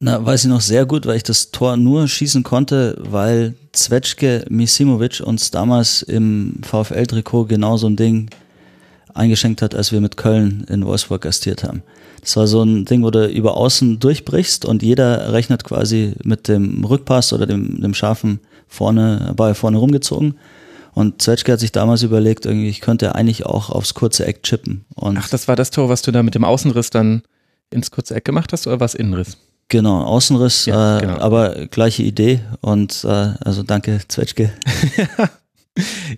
Na, 0.00 0.24
weiß 0.24 0.44
ich 0.44 0.50
noch 0.50 0.60
sehr 0.60 0.86
gut, 0.86 1.06
weil 1.06 1.16
ich 1.16 1.24
das 1.24 1.50
Tor 1.50 1.76
nur 1.76 2.06
schießen 2.06 2.44
konnte, 2.44 2.96
weil 3.00 3.54
Zwetschke 3.72 4.44
Misimovic 4.48 5.20
uns 5.20 5.50
damals 5.50 6.02
im 6.02 6.60
VfL-Trikot 6.62 7.46
genau 7.46 7.76
so 7.76 7.88
ein 7.88 7.96
Ding 7.96 8.30
eingeschenkt 9.12 9.60
hat, 9.60 9.74
als 9.74 9.90
wir 9.90 10.00
mit 10.00 10.16
Köln 10.16 10.64
in 10.68 10.86
Wolfsburg 10.86 11.22
gastiert 11.22 11.64
haben. 11.64 11.82
Das 12.20 12.36
war 12.36 12.46
so 12.46 12.62
ein 12.62 12.84
Ding, 12.84 13.02
wo 13.02 13.10
du 13.10 13.26
über 13.26 13.56
außen 13.56 13.98
durchbrichst 13.98 14.64
und 14.64 14.84
jeder 14.84 15.32
rechnet 15.32 15.64
quasi 15.64 16.14
mit 16.22 16.46
dem 16.46 16.84
Rückpass 16.84 17.32
oder 17.32 17.46
dem, 17.46 17.80
dem 17.80 17.94
scharfen 17.94 18.38
vorne, 18.68 19.32
Ball 19.36 19.56
vorne 19.56 19.78
rumgezogen. 19.78 20.38
Und 20.94 21.22
Zwetschke 21.22 21.52
hat 21.52 21.60
sich 21.60 21.72
damals 21.72 22.04
überlegt, 22.04 22.46
irgendwie, 22.46 22.68
ich 22.68 22.80
könnte 22.80 23.16
eigentlich 23.16 23.46
auch 23.46 23.70
aufs 23.70 23.94
kurze 23.94 24.26
Eck 24.26 24.44
chippen. 24.44 24.84
Und 24.94 25.18
Ach, 25.18 25.28
das 25.28 25.48
war 25.48 25.56
das 25.56 25.72
Tor, 25.72 25.88
was 25.88 26.02
du 26.02 26.12
da 26.12 26.22
mit 26.22 26.36
dem 26.36 26.44
Außenriss 26.44 26.90
dann 26.90 27.22
ins 27.70 27.90
kurze 27.90 28.14
Eck 28.14 28.24
gemacht 28.24 28.52
hast 28.52 28.68
oder 28.68 28.78
was 28.78 28.94
Innenriss? 28.94 29.36
Genau, 29.68 30.02
Außenriss, 30.02 30.66
Ja, 30.66 30.98
äh, 30.98 31.00
genau. 31.02 31.18
aber 31.18 31.66
gleiche 31.66 32.02
Idee 32.02 32.40
und 32.60 33.04
äh, 33.04 33.08
also 33.40 33.62
danke 33.62 34.00
Zwetschke. 34.08 34.50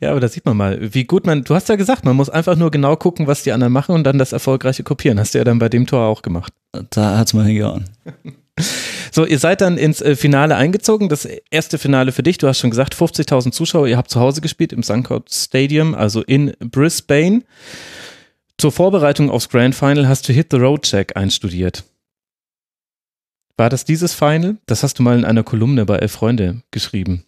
Ja, 0.00 0.12
aber 0.12 0.20
da 0.20 0.28
sieht 0.28 0.46
man 0.46 0.56
mal, 0.56 0.94
wie 0.94 1.04
gut 1.04 1.26
man, 1.26 1.44
du 1.44 1.54
hast 1.54 1.68
ja 1.68 1.76
gesagt, 1.76 2.06
man 2.06 2.16
muss 2.16 2.30
einfach 2.30 2.56
nur 2.56 2.70
genau 2.70 2.96
gucken, 2.96 3.26
was 3.26 3.42
die 3.42 3.52
anderen 3.52 3.72
machen 3.74 3.94
und 3.94 4.04
dann 4.04 4.16
das 4.16 4.32
erfolgreiche 4.32 4.82
kopieren. 4.82 5.20
Hast 5.20 5.34
du 5.34 5.38
ja 5.38 5.44
dann 5.44 5.58
bei 5.58 5.68
dem 5.68 5.86
Tor 5.86 6.06
auch 6.06 6.22
gemacht. 6.22 6.52
Da 6.88 7.18
hat's 7.18 7.34
mal 7.34 7.44
hingehauen. 7.44 7.84
So, 9.12 9.24
ihr 9.26 9.38
seid 9.38 9.60
dann 9.60 9.78
ins 9.78 10.00
äh, 10.02 10.14
Finale 10.14 10.54
eingezogen. 10.54 11.08
Das 11.08 11.26
erste 11.50 11.78
Finale 11.78 12.12
für 12.12 12.22
dich, 12.22 12.38
du 12.38 12.46
hast 12.46 12.58
schon 12.58 12.70
gesagt, 12.70 12.94
50.000 12.94 13.52
Zuschauer. 13.52 13.88
Ihr 13.88 13.96
habt 13.96 14.10
zu 14.10 14.20
Hause 14.20 14.40
gespielt 14.40 14.72
im 14.72 14.82
Suncoast 14.82 15.32
Stadium, 15.34 15.94
also 15.94 16.22
in 16.22 16.52
Brisbane. 16.60 17.42
Zur 18.58 18.70
Vorbereitung 18.70 19.30
aufs 19.30 19.48
Grand 19.48 19.74
Final 19.74 20.06
hast 20.06 20.28
du 20.28 20.32
Hit 20.32 20.48
the 20.52 20.58
Road 20.58 20.82
Check 20.82 21.16
einstudiert. 21.16 21.84
War 23.60 23.68
das 23.68 23.84
dieses 23.84 24.14
Final? 24.14 24.56
Das 24.64 24.82
hast 24.82 24.98
du 24.98 25.02
mal 25.02 25.18
in 25.18 25.26
einer 25.26 25.42
Kolumne 25.42 25.84
bei 25.84 25.96
Elf 25.96 26.12
Freunde 26.12 26.62
geschrieben. 26.70 27.24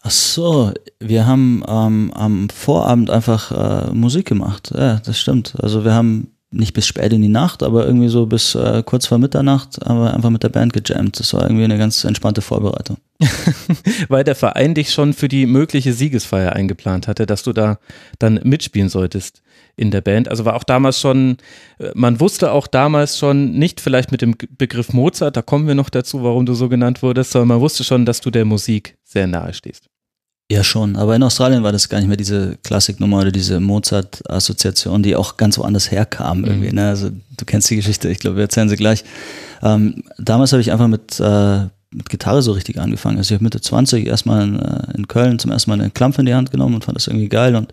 Ach 0.00 0.10
so, 0.10 0.72
wir 0.98 1.26
haben 1.26 1.62
ähm, 1.68 2.10
am 2.14 2.48
Vorabend 2.48 3.10
einfach 3.10 3.90
äh, 3.90 3.92
Musik 3.92 4.26
gemacht. 4.26 4.72
Ja, 4.74 5.00
das 5.04 5.20
stimmt. 5.20 5.52
Also 5.58 5.84
wir 5.84 5.92
haben 5.92 6.28
nicht 6.52 6.72
bis 6.72 6.86
spät 6.86 7.12
in 7.12 7.20
die 7.20 7.28
Nacht, 7.28 7.62
aber 7.62 7.84
irgendwie 7.84 8.08
so 8.08 8.24
bis 8.24 8.54
äh, 8.54 8.82
kurz 8.82 9.06
vor 9.06 9.18
Mitternacht 9.18 9.78
haben 9.84 10.00
wir 10.00 10.14
einfach 10.14 10.30
mit 10.30 10.42
der 10.42 10.48
Band 10.48 10.72
gejammt. 10.72 11.20
Das 11.20 11.34
war 11.34 11.42
irgendwie 11.42 11.64
eine 11.64 11.76
ganz 11.76 12.02
entspannte 12.04 12.40
Vorbereitung. 12.40 12.96
Weil 14.08 14.24
der 14.24 14.34
Verein 14.34 14.72
dich 14.72 14.90
schon 14.90 15.12
für 15.12 15.28
die 15.28 15.44
mögliche 15.44 15.92
Siegesfeier 15.92 16.54
eingeplant 16.54 17.08
hatte, 17.08 17.26
dass 17.26 17.42
du 17.42 17.52
da 17.52 17.78
dann 18.18 18.40
mitspielen 18.42 18.88
solltest 18.88 19.42
in 19.76 19.90
der 19.90 20.00
Band. 20.00 20.28
Also 20.28 20.44
war 20.44 20.54
auch 20.54 20.64
damals 20.64 21.00
schon, 21.00 21.38
äh, 21.78 21.90
man 21.94 22.20
wusste 22.20 22.52
auch 22.52 22.66
damals 22.66 23.18
schon, 23.18 23.52
nicht 23.52 23.80
vielleicht 23.80 24.12
mit 24.12 24.22
dem 24.22 24.36
Begriff 24.58 24.92
Mozart, 24.92 25.36
da 25.36 25.42
kommen 25.42 25.66
wir 25.66 25.74
noch 25.74 25.90
dazu, 25.90 26.22
warum 26.22 26.46
du 26.46 26.54
so 26.54 26.68
genannt 26.68 27.02
wurdest, 27.02 27.32
sondern 27.32 27.48
man 27.48 27.60
wusste 27.60 27.84
schon, 27.84 28.06
dass 28.06 28.20
du 28.20 28.30
der 28.30 28.44
Musik 28.44 28.96
sehr 29.04 29.26
nahe 29.26 29.54
stehst. 29.54 29.88
Ja, 30.50 30.62
schon. 30.62 30.96
Aber 30.96 31.16
in 31.16 31.22
Australien 31.22 31.62
war 31.62 31.72
das 31.72 31.88
gar 31.88 31.98
nicht 31.98 32.08
mehr 32.08 32.16
diese 32.18 32.58
Klassiknummer 32.62 33.20
oder 33.20 33.32
diese 33.32 33.58
Mozart-Assoziation, 33.58 35.02
die 35.02 35.16
auch 35.16 35.38
ganz 35.38 35.56
woanders 35.56 35.90
herkam 35.90 36.44
irgendwie. 36.44 36.72
Ne? 36.72 36.88
Also 36.88 37.08
du 37.10 37.44
kennst 37.46 37.70
die 37.70 37.76
Geschichte, 37.76 38.10
ich 38.10 38.18
glaube, 38.18 38.36
wir 38.36 38.42
erzählen 38.42 38.68
sie 38.68 38.76
gleich. 38.76 39.02
Ähm, 39.62 40.04
damals 40.18 40.52
habe 40.52 40.60
ich 40.60 40.70
einfach 40.70 40.88
mit, 40.88 41.18
äh, 41.20 41.68
mit 41.90 42.10
Gitarre 42.10 42.42
so 42.42 42.52
richtig 42.52 42.78
angefangen. 42.78 43.16
Also 43.16 43.32
ich 43.32 43.36
habe 43.36 43.44
Mitte 43.44 43.62
20 43.62 44.06
erstmal 44.06 44.46
in, 44.46 44.58
äh, 44.58 44.94
in 44.94 45.08
Köln 45.08 45.38
zum 45.38 45.50
ersten 45.50 45.70
Mal 45.70 45.80
eine 45.80 45.90
Klampfe 45.90 46.20
in 46.20 46.26
die 46.26 46.34
Hand 46.34 46.50
genommen 46.50 46.74
und 46.74 46.84
fand 46.84 46.96
das 46.96 47.06
irgendwie 47.06 47.30
geil 47.30 47.56
und 47.56 47.72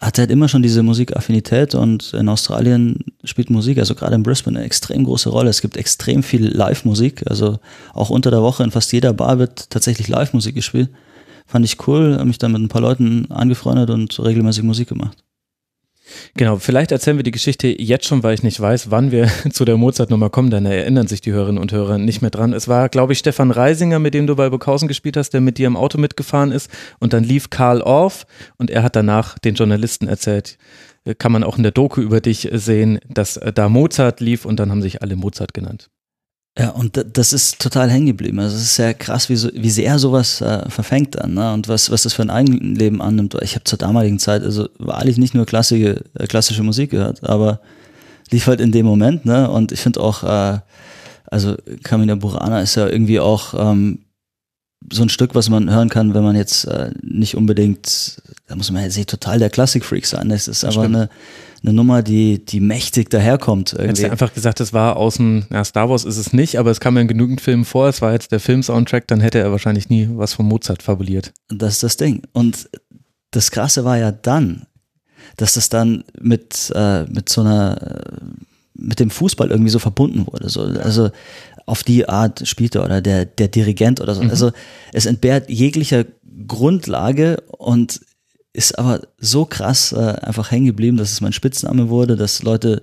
hatte 0.00 0.22
halt 0.22 0.30
immer 0.30 0.48
schon 0.48 0.62
diese 0.62 0.82
Musikaffinität 0.82 1.74
und 1.74 2.12
in 2.14 2.28
Australien 2.28 3.04
spielt 3.24 3.50
Musik, 3.50 3.78
also 3.78 3.94
gerade 3.94 4.14
in 4.14 4.22
Brisbane, 4.22 4.58
eine 4.58 4.66
extrem 4.66 5.04
große 5.04 5.28
Rolle. 5.28 5.50
Es 5.50 5.62
gibt 5.62 5.76
extrem 5.76 6.22
viel 6.22 6.48
Live-Musik, 6.48 7.24
also 7.28 7.58
auch 7.94 8.10
unter 8.10 8.30
der 8.30 8.42
Woche 8.42 8.64
in 8.64 8.70
fast 8.70 8.92
jeder 8.92 9.12
Bar 9.12 9.38
wird 9.38 9.70
tatsächlich 9.70 10.08
Live-Musik 10.08 10.54
gespielt. 10.54 10.90
Fand 11.46 11.64
ich 11.64 11.86
cool, 11.86 12.14
habe 12.14 12.24
mich 12.24 12.38
dann 12.38 12.52
mit 12.52 12.62
ein 12.62 12.68
paar 12.68 12.80
Leuten 12.80 13.30
angefreundet 13.30 13.90
und 13.90 14.18
regelmäßig 14.18 14.64
Musik 14.64 14.88
gemacht. 14.88 15.22
Genau, 16.36 16.56
vielleicht 16.56 16.92
erzählen 16.92 17.16
wir 17.16 17.24
die 17.24 17.30
Geschichte 17.30 17.68
jetzt 17.68 18.06
schon, 18.06 18.22
weil 18.22 18.34
ich 18.34 18.42
nicht 18.42 18.60
weiß, 18.60 18.90
wann 18.90 19.10
wir 19.10 19.30
zu 19.52 19.64
der 19.64 19.76
Mozart-Nummer 19.76 20.30
kommen, 20.30 20.50
dann 20.50 20.66
erinnern 20.66 21.06
sich 21.06 21.20
die 21.20 21.32
Hörerinnen 21.32 21.60
und 21.60 21.72
Hörer 21.72 21.98
nicht 21.98 22.22
mehr 22.22 22.30
dran. 22.30 22.52
Es 22.52 22.68
war, 22.68 22.88
glaube 22.88 23.12
ich, 23.12 23.18
Stefan 23.18 23.50
Reisinger, 23.50 23.98
mit 23.98 24.14
dem 24.14 24.26
du 24.26 24.36
bei 24.36 24.48
Burghausen 24.50 24.88
gespielt 24.88 25.16
hast, 25.16 25.30
der 25.30 25.40
mit 25.40 25.58
dir 25.58 25.66
im 25.66 25.76
Auto 25.76 25.98
mitgefahren 25.98 26.52
ist 26.52 26.70
und 26.98 27.12
dann 27.12 27.24
lief 27.24 27.50
Karl 27.50 27.82
Orff 27.82 28.26
und 28.56 28.70
er 28.70 28.82
hat 28.82 28.96
danach 28.96 29.38
den 29.38 29.54
Journalisten 29.54 30.08
erzählt, 30.08 30.58
äh, 31.04 31.14
kann 31.14 31.32
man 31.32 31.44
auch 31.44 31.56
in 31.56 31.62
der 31.62 31.72
Doku 31.72 32.00
über 32.00 32.20
dich 32.20 32.48
sehen, 32.52 33.00
dass 33.08 33.36
äh, 33.36 33.52
da 33.52 33.68
Mozart 33.68 34.20
lief 34.20 34.44
und 34.44 34.58
dann 34.58 34.70
haben 34.70 34.82
sich 34.82 35.02
alle 35.02 35.16
Mozart 35.16 35.54
genannt. 35.54 35.90
Ja, 36.58 36.68
und 36.70 36.96
da- 36.98 37.02
das 37.04 37.32
ist 37.32 37.60
total 37.60 37.90
hängen 37.90 38.06
geblieben. 38.06 38.38
Also 38.38 38.56
es 38.56 38.62
ist 38.62 38.76
sehr 38.76 38.92
krass, 38.92 39.30
wie, 39.30 39.36
so, 39.36 39.48
wie 39.54 39.70
sehr 39.70 39.98
sowas 39.98 40.42
äh, 40.42 40.68
verfängt 40.68 41.14
dann 41.14 41.32
ne? 41.34 41.52
und 41.54 41.66
was, 41.68 41.90
was 41.90 42.02
das 42.02 42.12
für 42.12 42.22
ein 42.22 42.28
Eigenleben 42.30 43.00
annimmt. 43.00 43.34
Ich 43.40 43.54
habe 43.54 43.64
zur 43.64 43.78
damaligen 43.78 44.18
Zeit 44.18 44.42
also 44.42 44.68
wahrlich 44.78 45.16
nicht 45.16 45.34
nur 45.34 45.46
klassische, 45.46 46.04
äh, 46.18 46.26
klassische 46.26 46.62
Musik 46.62 46.90
gehört, 46.90 47.24
aber 47.24 47.60
lief 48.30 48.46
halt 48.48 48.60
in 48.60 48.70
dem 48.70 48.84
Moment. 48.84 49.24
Ne? 49.24 49.48
Und 49.50 49.72
ich 49.72 49.80
finde 49.80 50.00
auch, 50.00 50.24
äh, 50.24 50.58
also 51.30 51.56
Camina 51.84 52.16
Burana 52.16 52.60
ist 52.60 52.74
ja 52.74 52.86
irgendwie 52.86 53.18
auch 53.20 53.54
ähm, 53.56 54.00
so 54.90 55.02
ein 55.02 55.08
Stück, 55.08 55.34
was 55.34 55.48
man 55.48 55.70
hören 55.70 55.88
kann, 55.88 56.14
wenn 56.14 56.22
man 56.22 56.36
jetzt 56.36 56.64
äh, 56.64 56.90
nicht 57.02 57.36
unbedingt, 57.36 58.22
da 58.46 58.56
muss 58.56 58.70
man 58.70 58.82
jetzt 58.82 58.96
nicht 58.96 59.10
total 59.10 59.38
der 59.38 59.50
Klassikfreak 59.50 60.06
sein. 60.06 60.28
Das 60.28 60.48
ist 60.48 60.64
einfach 60.64 60.82
stimmt. 60.82 60.96
eine, 60.96 61.08
eine 61.62 61.72
Nummer, 61.72 62.02
die, 62.02 62.44
die 62.44 62.60
mächtig 62.60 63.10
daherkommt. 63.10 63.72
Hättest 63.72 63.82
Irgendwie. 63.82 64.02
du 64.02 64.10
einfach 64.10 64.34
gesagt, 64.34 64.60
es 64.60 64.72
war 64.72 64.96
aus 64.96 65.16
dem, 65.16 65.44
ja, 65.50 65.64
Star 65.64 65.88
Wars 65.88 66.04
ist 66.04 66.16
es 66.16 66.32
nicht, 66.32 66.58
aber 66.58 66.70
es 66.70 66.80
kam 66.80 66.96
ja 66.96 67.02
in 67.02 67.08
genügend 67.08 67.40
Filmen 67.40 67.64
vor, 67.64 67.88
es 67.88 68.02
war 68.02 68.12
jetzt 68.12 68.32
der 68.32 68.40
Film-Soundtrack, 68.40 69.06
dann 69.06 69.20
hätte 69.20 69.38
er 69.38 69.52
wahrscheinlich 69.52 69.88
nie 69.88 70.08
was 70.12 70.34
von 70.34 70.46
Mozart 70.46 70.82
fabuliert. 70.82 71.32
Das 71.48 71.74
ist 71.74 71.82
das 71.82 71.96
Ding. 71.96 72.22
Und 72.32 72.68
das 73.30 73.50
Krasse 73.50 73.84
war 73.84 73.98
ja 73.98 74.12
dann, 74.12 74.66
dass 75.36 75.54
das 75.54 75.68
dann 75.68 76.04
mit, 76.20 76.72
äh, 76.74 77.04
mit 77.04 77.28
so 77.28 77.42
einer, 77.42 77.80
äh, 77.80 78.24
mit 78.74 79.00
dem 79.00 79.10
Fußball 79.10 79.50
irgendwie 79.50 79.70
so 79.70 79.78
verbunden 79.78 80.26
wurde. 80.26 80.48
So, 80.48 80.62
also 80.62 81.10
auf 81.66 81.84
die 81.84 82.08
Art 82.08 82.46
spielt 82.46 82.74
er 82.74 82.84
oder 82.84 83.00
der, 83.00 83.24
der 83.24 83.48
Dirigent 83.48 84.00
oder 84.00 84.14
so. 84.14 84.22
Also 84.22 84.52
es 84.92 85.06
entbehrt 85.06 85.48
jeglicher 85.48 86.04
Grundlage 86.46 87.42
und 87.58 88.00
ist 88.52 88.78
aber 88.78 89.02
so 89.18 89.44
krass 89.44 89.92
äh, 89.92 90.14
einfach 90.20 90.50
hängen 90.50 90.66
geblieben, 90.66 90.96
dass 90.96 91.12
es 91.12 91.20
mein 91.20 91.32
Spitzname 91.32 91.88
wurde, 91.88 92.16
dass 92.16 92.42
Leute 92.42 92.82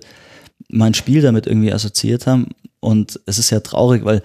mein 0.68 0.94
Spiel 0.94 1.22
damit 1.22 1.46
irgendwie 1.46 1.72
assoziiert 1.72 2.26
haben. 2.26 2.48
Und 2.80 3.20
es 3.26 3.38
ist 3.38 3.50
ja 3.50 3.60
traurig, 3.60 4.04
weil 4.04 4.22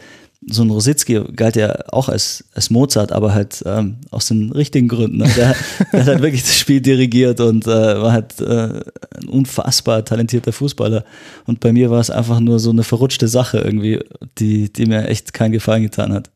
so 0.47 0.61
ein 0.63 0.69
Rositzky 0.69 1.21
galt 1.35 1.55
ja 1.55 1.75
auch 1.91 2.07
als, 2.07 2.45
als 2.53 2.69
Mozart, 2.69 3.11
aber 3.11 3.33
halt 3.33 3.63
ähm, 3.65 3.97
aus 4.11 4.27
den 4.27 4.51
richtigen 4.51 4.87
Gründen. 4.87 5.17
Ne? 5.17 5.29
Der, 5.35 5.55
der 5.91 5.99
hat 6.01 6.07
halt 6.07 6.21
wirklich 6.21 6.43
das 6.43 6.57
Spiel 6.57 6.81
dirigiert 6.81 7.39
und 7.39 7.65
äh, 7.65 7.69
war 8.01 8.11
halt 8.11 8.39
äh, 8.41 8.81
ein 9.17 9.27
unfassbar 9.29 10.05
talentierter 10.05 10.53
Fußballer. 10.53 11.03
Und 11.45 11.59
bei 11.59 11.73
mir 11.73 11.89
war 11.89 11.99
es 11.99 12.09
einfach 12.09 12.39
nur 12.39 12.59
so 12.59 12.69
eine 12.69 12.83
verrutschte 12.83 13.27
Sache 13.27 13.59
irgendwie, 13.59 13.99
die, 14.37 14.71
die 14.71 14.85
mir 14.85 15.07
echt 15.07 15.33
keinen 15.33 15.51
Gefallen 15.51 15.83
getan 15.83 16.13
hat. 16.13 16.29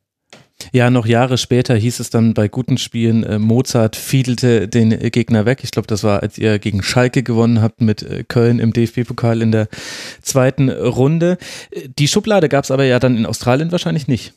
Ja, 0.72 0.90
noch 0.90 1.06
Jahre 1.06 1.38
später 1.38 1.76
hieß 1.76 2.00
es 2.00 2.10
dann 2.10 2.34
bei 2.34 2.48
guten 2.48 2.78
Spielen, 2.78 3.24
äh, 3.24 3.40
Mozart 3.40 3.96
fiedelte 3.96 4.68
den 4.68 4.92
äh, 4.92 5.10
Gegner 5.10 5.46
weg. 5.46 5.60
Ich 5.64 5.72
glaube, 5.72 5.88
das 5.88 6.04
war, 6.04 6.22
als 6.22 6.38
ihr 6.38 6.60
gegen 6.60 6.84
Schalke 6.84 7.24
gewonnen 7.24 7.62
habt 7.62 7.82
mit 7.82 8.04
äh, 8.04 8.24
Köln 8.28 8.60
im 8.60 8.74
DFB-Pokal 8.74 9.42
in 9.42 9.52
der 9.52 9.68
zweiten 10.22 10.70
Runde. 10.70 11.38
Äh, 11.72 11.90
die 11.98 12.08
Schublade 12.08 12.50
gab 12.50 12.66
es 12.66 12.72
aber 12.72 12.84
ja 12.84 13.00
dann 13.00 13.18
in 13.18 13.26
Australien 13.26 13.72
wahrscheinlich 13.72 14.08
nicht. 14.08 14.34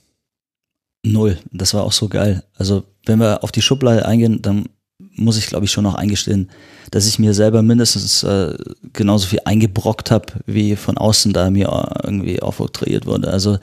Null. 1.04 1.38
Das 1.50 1.74
war 1.74 1.82
auch 1.82 1.92
so 1.92 2.08
geil. 2.08 2.44
Also, 2.56 2.84
wenn 3.04 3.18
wir 3.18 3.42
auf 3.42 3.50
die 3.50 3.62
Schublade 3.62 4.06
eingehen, 4.06 4.40
dann 4.40 4.66
muss 5.14 5.36
ich, 5.36 5.46
glaube 5.46 5.64
ich, 5.64 5.70
schon 5.70 5.84
noch 5.84 5.94
eingestehen, 5.94 6.48
dass 6.90 7.06
ich 7.06 7.18
mir 7.18 7.32
selber 7.32 7.62
mindestens 7.62 8.22
äh, 8.22 8.54
genauso 8.92 9.26
viel 9.26 9.40
eingebrockt 9.44 10.10
habe, 10.10 10.26
wie 10.46 10.76
von 10.76 10.98
außen 10.98 11.32
da 11.32 11.50
mir 11.50 11.94
irgendwie 12.04 12.42
aufoktroyiert 12.42 13.06
wurde. 13.06 13.30
Also 13.30 13.58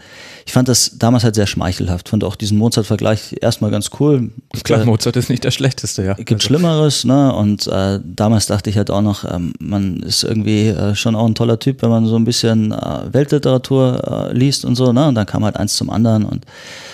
ich 0.46 0.54
fand 0.54 0.68
das 0.68 0.98
damals 0.98 1.24
halt 1.24 1.36
sehr 1.36 1.46
schmeichelhaft. 1.46 2.10
Fand 2.10 2.24
auch 2.24 2.36
diesen 2.36 2.58
Mozart-Vergleich 2.58 3.36
erstmal 3.40 3.70
ganz 3.70 3.92
cool. 4.00 4.32
Klar, 4.64 4.84
Mozart 4.86 5.16
ist 5.16 5.30
nicht 5.30 5.44
der 5.44 5.52
schlechteste, 5.52 6.04
ja. 6.04 6.14
Gibt 6.16 6.32
also. 6.32 6.48
Schlimmeres, 6.48 7.06
ne? 7.06 7.32
Und 7.34 7.68
äh, 7.68 8.00
damals 8.04 8.48
dachte 8.48 8.72
ich 8.72 8.78
halt 8.78 8.90
auch 8.90 9.04
noch, 9.04 9.32
ähm, 9.32 9.54
man 9.60 9.98
ist 9.98 10.24
irgendwie 10.24 10.70
äh, 10.70 10.96
schon 10.96 11.16
auch 11.16 11.28
ein 11.28 11.36
toller 11.36 11.60
Typ, 11.60 11.84
wenn 11.84 11.90
man 11.90 12.08
so 12.08 12.16
ein 12.16 12.26
bisschen 12.26 12.72
äh, 12.72 13.14
Weltliteratur 13.14 14.30
äh, 14.32 14.36
liest 14.36 14.66
und 14.66 14.76
so, 14.76 14.92
ne? 14.92 15.08
Und 15.08 15.16
dann 15.16 15.28
kam 15.28 15.46
halt 15.46 15.56
eins 15.56 15.76
zum 15.76 15.92
anderen 15.92 16.26
und 16.26 16.46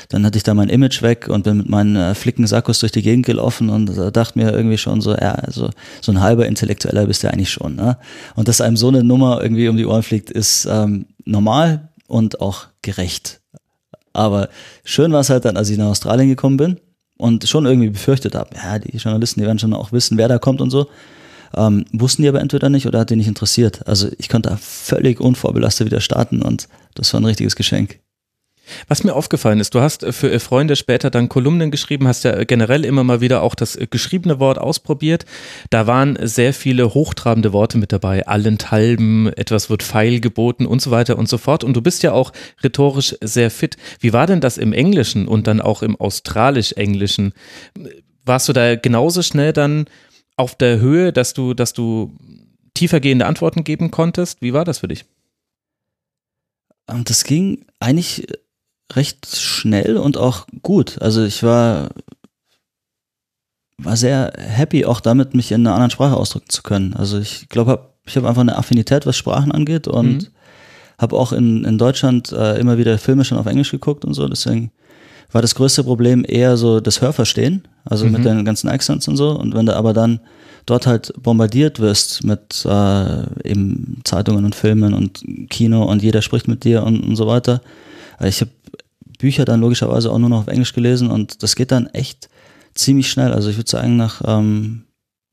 dann 0.10 0.26
hatte 0.26 0.38
ich 0.38 0.44
da 0.44 0.54
mein 0.54 0.70
Image 0.70 1.02
weg 1.02 1.28
und 1.30 1.44
bin 1.44 1.58
mit 1.58 1.70
meinen 1.70 1.96
äh, 1.96 2.14
flicken 2.14 2.46
Sackos 2.46 2.80
durch 2.80 2.92
die 2.92 3.02
Gegend 3.02 3.26
gelaufen 3.26 3.70
und 3.70 3.98
äh, 3.98 4.12
dachte 4.12 4.38
mir 4.38 4.45
irgendwie 4.52 4.78
schon 4.78 5.02
so, 5.02 5.12
ja, 5.12 5.34
also 5.34 5.70
so 6.02 6.12
ein 6.12 6.22
halber 6.22 6.46
Intellektueller 6.46 7.06
bist 7.06 7.24
du 7.24 7.32
eigentlich 7.32 7.52
schon. 7.52 7.76
Ne? 7.76 7.98
Und 8.36 8.48
dass 8.48 8.62
einem 8.62 8.78
so 8.78 8.88
eine 8.88 9.04
Nummer 9.04 9.42
irgendwie 9.42 9.68
um 9.68 9.78
die 9.78 9.86
Ohren 9.86 10.04
fliegt, 10.04 10.30
ist 10.30 10.66
ähm, 10.70 11.06
normal 11.26 11.90
und 12.08 12.42
auch 12.42 12.68
gerecht. 12.82 13.42
Aber 14.14 14.50
schön 14.84 15.12
war 15.12 15.22
es 15.22 15.30
halt 15.30 15.46
dann, 15.46 15.58
als 15.58 15.70
ich 15.70 15.78
nach 15.78 15.88
Australien 15.88 16.30
gekommen 16.30 16.58
bin 16.58 16.80
und 17.18 17.48
schon 17.48 17.66
irgendwie 17.66 17.90
befürchtet 17.90 18.36
habe, 18.36 18.50
ja, 18.56 18.80
die 18.80 18.98
Journalisten, 18.98 19.42
die 19.42 19.46
werden 19.46 19.60
schon 19.60 19.74
auch 19.74 19.92
wissen, 19.92 20.18
wer 20.18 20.28
da 20.28 20.40
kommt 20.40 20.62
und 20.62 20.70
so. 20.70 20.88
Ähm, 21.56 21.86
wussten 21.92 22.22
die 22.22 22.28
aber 22.28 22.42
entweder 22.42 22.70
nicht 22.70 22.86
oder 22.86 23.00
hat 23.00 23.10
die 23.10 23.16
nicht 23.16 23.28
interessiert. 23.28 23.88
Also 23.88 24.10
ich 24.18 24.30
konnte 24.30 24.50
da 24.50 24.58
völlig 24.58 25.20
unvorbelastet 25.20 25.86
wieder 25.86 26.02
starten 26.02 26.42
und 26.42 26.68
das 26.96 27.14
war 27.14 27.22
ein 27.22 27.26
richtiges 27.26 27.56
Geschenk. 27.56 28.00
Was 28.88 29.04
mir 29.04 29.14
aufgefallen 29.14 29.60
ist, 29.60 29.76
du 29.76 29.82
hast 29.82 30.04
äh, 30.04 30.12
für 30.12 30.32
äh, 30.32 30.40
Freunde 30.40 30.76
später 30.76 31.10
dann 31.10 31.30
Kolumnen 31.30 31.72
geschrieben, 31.72 32.08
hast 32.08 32.24
ja 32.24 32.32
äh, 32.32 32.46
generell 32.46 32.86
immer 32.86 33.04
mal 33.04 33.22
wieder 33.22 33.42
auch 33.42 33.56
das 33.56 33.78
geschriebene 33.90 34.40
Wort 34.40 34.58
ausprobiert. 34.58 35.26
Da 35.70 35.88
waren 35.88 36.18
sehr 36.22 36.54
viele 36.54 36.94
hochtrabende 36.94 37.54
Worte 37.54 37.78
mit 37.78 37.92
dabei, 37.92 38.26
allenthalben, 38.28 39.32
etwas 39.34 39.70
wird 39.70 39.84
feil 39.84 40.20
geboten 40.20 40.66
und 40.66 40.82
so 40.82 40.92
weiter 40.92 41.18
und 41.18 41.30
so 41.30 41.38
fort. 41.38 41.64
Und 41.64 41.76
du 41.76 41.82
bist 41.82 42.04
ja 42.04 42.12
auch 42.12 42.32
rhetorisch 42.64 43.16
sehr 43.22 43.52
fit. 43.52 43.78
Wie 44.00 44.14
war 44.14 44.28
denn 44.28 44.42
das 44.42 44.58
im 44.58 44.74
Englischen 44.74 45.28
und 45.28 45.48
dann 45.48 45.62
auch 45.62 45.82
im 45.82 45.96
Australisch-Englischen? 45.96 47.34
Warst 48.24 48.50
du 48.50 48.54
da 48.54 48.76
genauso 48.76 49.22
schnell 49.22 49.54
dann 49.54 49.86
auf 50.38 50.56
der 50.56 50.80
Höhe, 50.80 51.14
dass 51.14 51.34
du, 51.34 51.54
dass 51.54 51.74
du 51.74 52.16
tiefergehende 52.74 53.26
Antworten 53.26 53.64
geben 53.64 53.92
konntest? 53.92 54.42
Wie 54.42 54.54
war 54.54 54.66
das 54.66 54.80
für 54.80 54.88
dich? 54.88 55.06
Ähm, 56.90 57.04
das 57.04 57.24
ging 57.24 57.66
eigentlich 57.80 58.28
recht 58.94 59.26
schnell 59.36 59.98
und 59.98 60.18
auch 60.18 60.48
gut. 60.62 61.02
Also 61.02 61.24
ich 61.24 61.44
war, 61.44 61.90
war 63.78 63.98
sehr 63.98 64.34
happy 64.38 64.86
auch 64.86 65.00
damit, 65.00 65.34
mich 65.34 65.52
in 65.52 65.62
einer 65.62 65.74
anderen 65.74 65.92
Sprache 65.92 66.16
ausdrücken 66.16 66.50
zu 66.50 66.64
können. 66.64 66.94
Also 66.94 67.20
ich 67.20 67.50
glaube, 67.50 67.72
hab, 67.72 67.96
ich 68.06 68.16
habe 68.16 68.28
einfach 68.28 68.42
eine 68.42 68.58
Affinität, 68.58 69.06
was 69.06 69.18
Sprachen 69.18 69.52
angeht 69.52 69.88
und 69.88 70.24
mhm. 70.24 70.28
habe 71.00 71.16
auch 71.16 71.34
in, 71.34 71.66
in 71.66 71.78
Deutschland 71.78 72.32
äh, 72.32 72.60
immer 72.60 72.78
wieder 72.78 72.98
Filme 72.98 73.26
schon 73.26 73.38
auf 73.38 73.48
Englisch 73.48 73.72
geguckt 73.72 74.06
und 74.06 74.14
so. 74.14 74.28
Deswegen 74.28 74.72
war 75.32 75.42
das 75.42 75.56
größte 75.56 75.84
Problem 75.84 76.24
eher 76.28 76.56
so 76.56 76.80
das 76.80 77.02
Hörverstehen, 77.02 77.68
also 77.84 78.06
mhm. 78.06 78.12
mit 78.12 78.26
den 78.26 78.46
ganzen 78.46 78.70
Accents 78.70 79.08
und 79.08 79.18
so. 79.18 79.32
Und 79.32 79.56
wenn 79.56 79.66
du 79.66 79.76
aber 79.76 79.94
dann 79.94 80.20
dort 80.66 80.88
halt 80.88 81.14
bombardiert 81.22 81.80
wirst 81.80 82.24
mit 82.24 82.66
äh, 82.66 83.48
eben 83.48 84.02
Zeitungen 84.04 84.46
und 84.46 84.56
Filmen 84.56 84.94
und 84.94 85.24
Kino 85.50 85.84
und 85.84 86.02
jeder 86.02 86.22
spricht 86.22 86.48
mit 86.48 86.64
dir 86.64 86.84
und, 86.84 87.02
und 87.02 87.16
so 87.16 87.28
weiter. 87.28 87.62
Ich 88.24 88.42
habe 88.42 88.52
Bücher 89.18 89.46
dann 89.46 89.62
logischerweise 89.62 90.12
auch 90.12 90.18
nur 90.18 90.30
noch 90.30 90.42
auf 90.42 90.48
Englisch 90.48 90.74
gelesen 90.74 91.12
und 91.12 91.44
das 91.44 91.56
geht 91.56 91.72
dann 91.72 91.88
echt 91.88 92.30
ziemlich 92.74 93.10
schnell. 93.10 93.34
Also 93.34 93.50
ich 93.50 93.58
würde 93.58 93.70
sagen, 93.70 93.96
nach 93.96 94.22
ähm, 94.26 94.86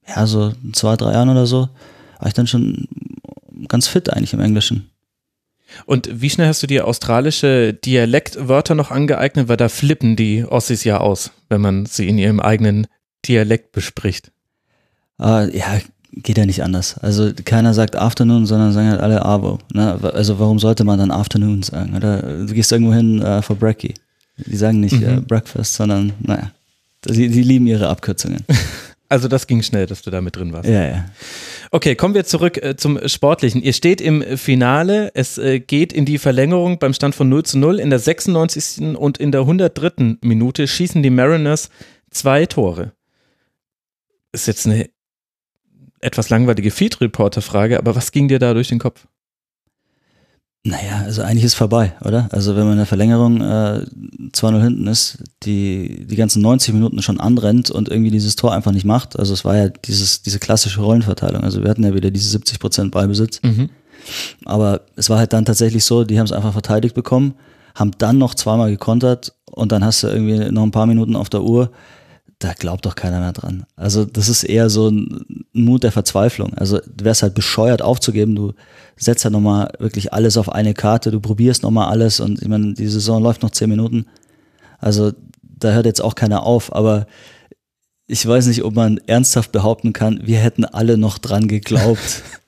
ja, 0.06 0.26
so 0.26 0.52
zwei, 0.72 0.96
drei 0.96 1.12
Jahren 1.12 1.28
oder 1.28 1.46
so, 1.46 1.68
war 2.18 2.28
ich 2.28 2.34
dann 2.34 2.46
schon 2.46 2.88
ganz 3.68 3.88
fit 3.88 4.12
eigentlich 4.12 4.32
im 4.32 4.40
Englischen. 4.40 4.90
Und 5.86 6.20
wie 6.20 6.30
schnell 6.30 6.48
hast 6.48 6.62
du 6.62 6.66
dir 6.66 6.86
australische 6.86 7.72
Dialektwörter 7.72 8.74
noch 8.74 8.90
angeeignet? 8.90 9.48
Weil 9.48 9.56
da 9.56 9.68
flippen 9.68 10.16
die 10.16 10.44
Ossis 10.44 10.84
ja 10.84 10.98
aus, 10.98 11.30
wenn 11.48 11.60
man 11.60 11.86
sie 11.86 12.08
in 12.08 12.18
ihrem 12.18 12.40
eigenen 12.40 12.86
Dialekt 13.26 13.72
bespricht. 13.72 14.32
Äh, 15.20 15.56
ja, 15.56 15.80
geht 16.12 16.38
ja 16.38 16.46
nicht 16.46 16.62
anders. 16.62 16.98
Also 16.98 17.32
keiner 17.44 17.74
sagt 17.74 17.96
Afternoon, 17.96 18.46
sondern 18.46 18.72
sagen 18.72 18.90
halt 18.90 19.00
alle 19.00 19.24
Avo. 19.24 19.58
Ne? 19.72 19.98
Also 20.14 20.38
warum 20.38 20.58
sollte 20.58 20.84
man 20.84 20.98
dann 20.98 21.10
Afternoon 21.10 21.62
sagen? 21.62 21.96
Oder 21.96 22.22
du 22.22 22.52
gehst 22.52 22.70
irgendwo 22.72 22.92
hin 22.92 23.20
äh, 23.22 23.42
for 23.42 23.56
Brekkie. 23.56 23.94
Die 24.36 24.56
sagen 24.56 24.80
nicht 24.80 25.00
mhm. 25.00 25.18
äh, 25.18 25.20
Breakfast, 25.20 25.74
sondern 25.74 26.12
naja, 26.20 26.50
die, 27.06 27.28
die 27.28 27.42
lieben 27.42 27.66
ihre 27.66 27.88
Abkürzungen. 27.88 28.44
Also 29.12 29.28
das 29.28 29.46
ging 29.46 29.62
schnell, 29.62 29.84
dass 29.84 30.00
du 30.00 30.10
da 30.10 30.22
mit 30.22 30.36
drin 30.36 30.54
warst. 30.54 30.66
Ja, 30.66 30.86
ja. 30.86 31.04
Okay, 31.70 31.96
kommen 31.96 32.14
wir 32.14 32.24
zurück 32.24 32.56
äh, 32.62 32.76
zum 32.76 32.98
Sportlichen. 33.06 33.62
Ihr 33.62 33.74
steht 33.74 34.00
im 34.00 34.38
Finale, 34.38 35.10
es 35.12 35.36
äh, 35.36 35.60
geht 35.60 35.92
in 35.92 36.06
die 36.06 36.16
Verlängerung 36.16 36.78
beim 36.78 36.94
Stand 36.94 37.14
von 37.14 37.28
0 37.28 37.42
zu 37.42 37.58
0. 37.58 37.78
In 37.78 37.90
der 37.90 37.98
96. 37.98 38.96
und 38.96 39.18
in 39.18 39.30
der 39.30 39.42
103. 39.42 40.16
Minute 40.22 40.66
schießen 40.66 41.02
die 41.02 41.10
Mariners 41.10 41.68
zwei 42.10 42.46
Tore. 42.46 42.92
Ist 44.32 44.46
jetzt 44.46 44.66
eine 44.66 44.88
etwas 46.02 46.28
langweilige 46.28 46.70
Feed-Reporter-Frage, 46.70 47.78
aber 47.78 47.96
was 47.96 48.12
ging 48.12 48.28
dir 48.28 48.38
da 48.38 48.52
durch 48.52 48.68
den 48.68 48.78
Kopf? 48.78 49.06
Naja, 50.64 51.02
also 51.04 51.22
eigentlich 51.22 51.44
ist 51.44 51.54
vorbei, 51.54 51.94
oder? 52.04 52.28
Also 52.30 52.54
wenn 52.54 52.64
man 52.64 52.72
in 52.72 52.78
der 52.78 52.86
Verlängerung 52.86 53.40
äh, 53.40 53.84
2-0 54.32 54.62
hinten 54.62 54.86
ist, 54.86 55.18
die 55.42 56.06
die 56.06 56.14
ganzen 56.14 56.40
90 56.40 56.74
Minuten 56.74 57.02
schon 57.02 57.18
anrennt 57.18 57.70
und 57.72 57.88
irgendwie 57.88 58.12
dieses 58.12 58.36
Tor 58.36 58.52
einfach 58.52 58.70
nicht 58.70 58.84
macht. 58.84 59.18
Also 59.18 59.34
es 59.34 59.44
war 59.44 59.56
ja 59.56 59.68
dieses, 59.68 60.22
diese 60.22 60.38
klassische 60.38 60.80
Rollenverteilung. 60.80 61.42
Also 61.42 61.64
wir 61.64 61.70
hatten 61.70 61.82
ja 61.82 61.94
wieder 61.94 62.12
diese 62.12 62.28
70 62.30 62.60
Prozent 62.60 62.92
Ballbesitz. 62.92 63.40
Mhm. 63.42 63.70
Aber 64.44 64.82
es 64.94 65.10
war 65.10 65.18
halt 65.18 65.32
dann 65.32 65.44
tatsächlich 65.44 65.84
so, 65.84 66.04
die 66.04 66.18
haben 66.18 66.26
es 66.26 66.32
einfach 66.32 66.52
verteidigt 66.52 66.94
bekommen, 66.94 67.34
haben 67.74 67.90
dann 67.98 68.18
noch 68.18 68.36
zweimal 68.36 68.70
gekontert 68.70 69.34
und 69.50 69.72
dann 69.72 69.84
hast 69.84 70.04
du 70.04 70.08
irgendwie 70.08 70.52
noch 70.52 70.62
ein 70.62 70.70
paar 70.70 70.86
Minuten 70.86 71.16
auf 71.16 71.28
der 71.28 71.42
Uhr 71.42 71.72
da 72.42 72.54
glaubt 72.54 72.86
doch 72.86 72.96
keiner 72.96 73.20
mehr 73.20 73.32
dran. 73.32 73.64
Also 73.76 74.04
das 74.04 74.28
ist 74.28 74.42
eher 74.42 74.68
so 74.68 74.88
ein 74.88 75.44
Mut 75.52 75.84
der 75.84 75.92
Verzweiflung. 75.92 76.54
Also 76.54 76.80
du 76.80 77.04
wärst 77.04 77.22
halt 77.22 77.34
bescheuert 77.34 77.82
aufzugeben, 77.82 78.34
du 78.34 78.52
setzt 78.96 79.24
halt 79.24 79.32
nochmal 79.32 79.72
wirklich 79.78 80.12
alles 80.12 80.36
auf 80.36 80.50
eine 80.50 80.74
Karte, 80.74 81.10
du 81.10 81.20
probierst 81.20 81.62
nochmal 81.62 81.88
alles 81.88 82.18
und 82.20 82.42
ich 82.42 82.48
meine, 82.48 82.74
die 82.74 82.88
Saison 82.88 83.22
läuft 83.22 83.42
noch 83.42 83.50
zehn 83.50 83.70
Minuten. 83.70 84.06
Also 84.78 85.12
da 85.40 85.70
hört 85.72 85.86
jetzt 85.86 86.02
auch 86.02 86.16
keiner 86.16 86.42
auf, 86.42 86.74
aber 86.74 87.06
ich 88.08 88.26
weiß 88.26 88.46
nicht, 88.46 88.64
ob 88.64 88.74
man 88.74 88.98
ernsthaft 89.06 89.52
behaupten 89.52 89.92
kann, 89.92 90.20
wir 90.24 90.38
hätten 90.38 90.64
alle 90.64 90.98
noch 90.98 91.18
dran 91.18 91.46
geglaubt. 91.46 92.22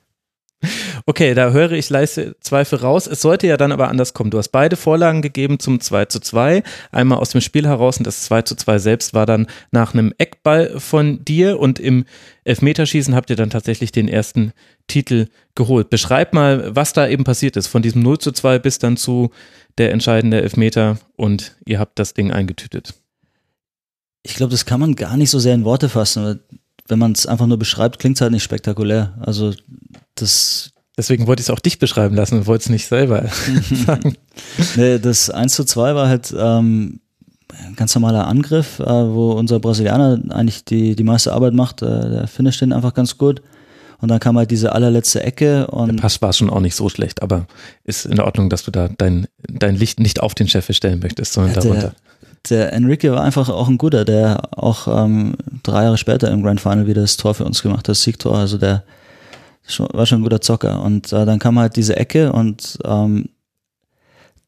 Okay, 1.07 1.35
da 1.35 1.51
höre 1.51 1.73
ich 1.73 1.91
leise 1.91 2.37
Zweifel 2.41 2.79
raus. 2.79 3.07
Es 3.07 3.21
sollte 3.21 3.47
ja 3.47 3.57
dann 3.57 3.73
aber 3.73 3.89
anders 3.89 4.15
kommen. 4.15 4.31
Du 4.31 4.39
hast 4.39 4.49
beide 4.49 4.77
Vorlagen 4.77 5.23
gegeben 5.23 5.59
zum 5.59 5.81
2 5.81 6.07
zu 6.07 6.21
2. 6.21 6.62
Einmal 6.93 7.19
aus 7.19 7.31
dem 7.31 7.41
Spiel 7.41 7.67
heraus 7.67 7.99
und 7.99 8.07
das 8.07 8.25
2 8.25 8.43
zu 8.43 8.57
2 8.57 8.79
selbst 8.79 9.15
war 9.15 9.27
dann 9.27 9.47
nach 9.71 9.95
einem 9.95 10.12
Eckball 10.19 10.79
von 10.81 11.25
dir 11.25 11.59
und 11.59 11.79
im 11.79 12.05
Elfmeterschießen 12.45 13.15
habt 13.15 13.31
ihr 13.31 13.37
dann 13.37 13.51
tatsächlich 13.51 13.93
den 13.93 14.09
ersten 14.09 14.53
Titel 14.87 15.29
geholt. 15.55 15.91
Beschreib 15.91 16.35
mal, 16.35 16.75
was 16.75 16.93
da 16.93 17.09
eben 17.09 17.25
passiert 17.25 17.57
ist, 17.57 17.67
von 17.67 17.83
diesem 17.83 18.03
0 18.03 18.19
zu 18.19 18.33
2 18.33 18.59
bis 18.59 18.79
dann 18.79 18.97
zu 18.97 19.31
der 19.79 19.93
entscheidende 19.93 20.43
Elfmeter 20.43 20.99
und 21.17 21.57
ihr 21.65 21.79
habt 21.79 21.99
das 21.99 22.15
Ding 22.15 22.31
eingetütet. 22.31 22.95
Ich 24.23 24.35
glaube, 24.35 24.53
das 24.53 24.65
kann 24.65 24.81
man 24.81 24.95
gar 24.95 25.17
nicht 25.17 25.31
so 25.31 25.39
sehr 25.39 25.55
in 25.55 25.65
Worte 25.65 25.89
fassen. 25.89 26.41
Wenn 26.87 26.99
man 26.99 27.12
es 27.12 27.27
einfach 27.27 27.47
nur 27.47 27.59
beschreibt, 27.59 27.99
klingt 27.99 28.17
es 28.17 28.21
halt 28.21 28.33
nicht 28.33 28.43
spektakulär. 28.43 29.15
Also 29.21 29.53
das. 30.15 30.71
Deswegen 30.97 31.27
wollte 31.27 31.41
ich 31.41 31.47
es 31.47 31.51
auch 31.51 31.59
dich 31.59 31.81
beschreiben 31.81 32.15
lassen 32.15 32.39
und 32.39 32.47
wollte 32.47 32.62
es 32.62 32.69
nicht 32.69 32.87
selber 32.87 33.29
sagen. 33.87 34.17
Nee, 34.77 35.01
das 35.01 35.29
1 35.29 35.53
zu 35.55 35.65
2 35.65 35.95
war 35.97 36.09
halt, 36.09 36.33
ähm, 36.39 37.01
ganz 37.77 37.95
normaler 37.95 38.27
Angriff, 38.27 38.79
äh, 38.81 38.85
wo 38.85 39.33
unser 39.33 39.61
Brasilianer 39.61 40.21
eigentlich 40.31 40.65
die, 40.65 40.97
die 40.97 41.05
meiste 41.05 41.33
Arbeit 41.33 41.55
macht. 41.55 41.83
Äh, 41.83 42.11
der 42.11 42.27
finisht 42.27 42.61
den 42.61 42.73
einfach 42.73 42.95
ganz 42.95 43.19
gut. 43.19 43.43
Und 44.01 44.09
dann 44.09 44.21
kam 44.21 44.37
halt 44.37 44.51
diese 44.51 44.73
allerletzte 44.73 45.23
Ecke 45.23 45.67
und. 45.69 45.89
Der 45.89 46.03
Pass 46.03 46.21
war 46.21 46.33
schon 46.33 46.51
auch 46.51 46.61
nicht 46.61 46.75
so 46.75 46.89
schlecht, 46.89 47.23
aber 47.23 47.47
ist 47.85 48.05
in 48.05 48.21
Ordnung, 48.21 48.51
dass 48.51 48.65
du 48.65 48.71
da 48.71 48.89
dein, 48.89 49.27
dein 49.49 49.77
Licht 49.77 49.99
nicht 49.99 50.21
auf 50.21 50.35
den 50.35 50.49
Chef 50.49 50.69
stellen 50.73 51.01
möchtest, 51.01 51.33
sondern 51.33 51.55
der, 51.55 51.62
darunter. 51.62 51.95
Der 52.51 52.73
Enrique 52.75 53.11
war 53.11 53.23
einfach 53.23 53.49
auch 53.49 53.69
ein 53.69 53.79
guter, 53.79 54.05
der 54.05 54.43
auch 54.51 54.89
ähm, 54.89 55.37
drei 55.62 55.85
Jahre 55.85 55.97
später 55.97 56.31
im 56.31 56.43
Grand 56.43 56.61
Final 56.61 56.87
wieder 56.87 57.01
das 57.01 57.17
Tor 57.17 57.35
für 57.35 57.45
uns 57.45 57.62
gemacht 57.62 57.79
hat, 57.79 57.89
das 57.89 58.03
Siegtor. 58.03 58.37
Also 58.37 58.59
der 58.59 58.85
war 59.79 60.07
schon 60.07 60.21
ein 60.21 60.25
guter 60.25 60.41
Zocker. 60.41 60.83
Und 60.83 61.12
äh, 61.12 61.25
dann 61.25 61.39
kam 61.39 61.59
halt 61.59 61.77
diese 61.77 61.97
Ecke 61.97 62.33
und 62.33 62.79
ähm, 62.85 63.29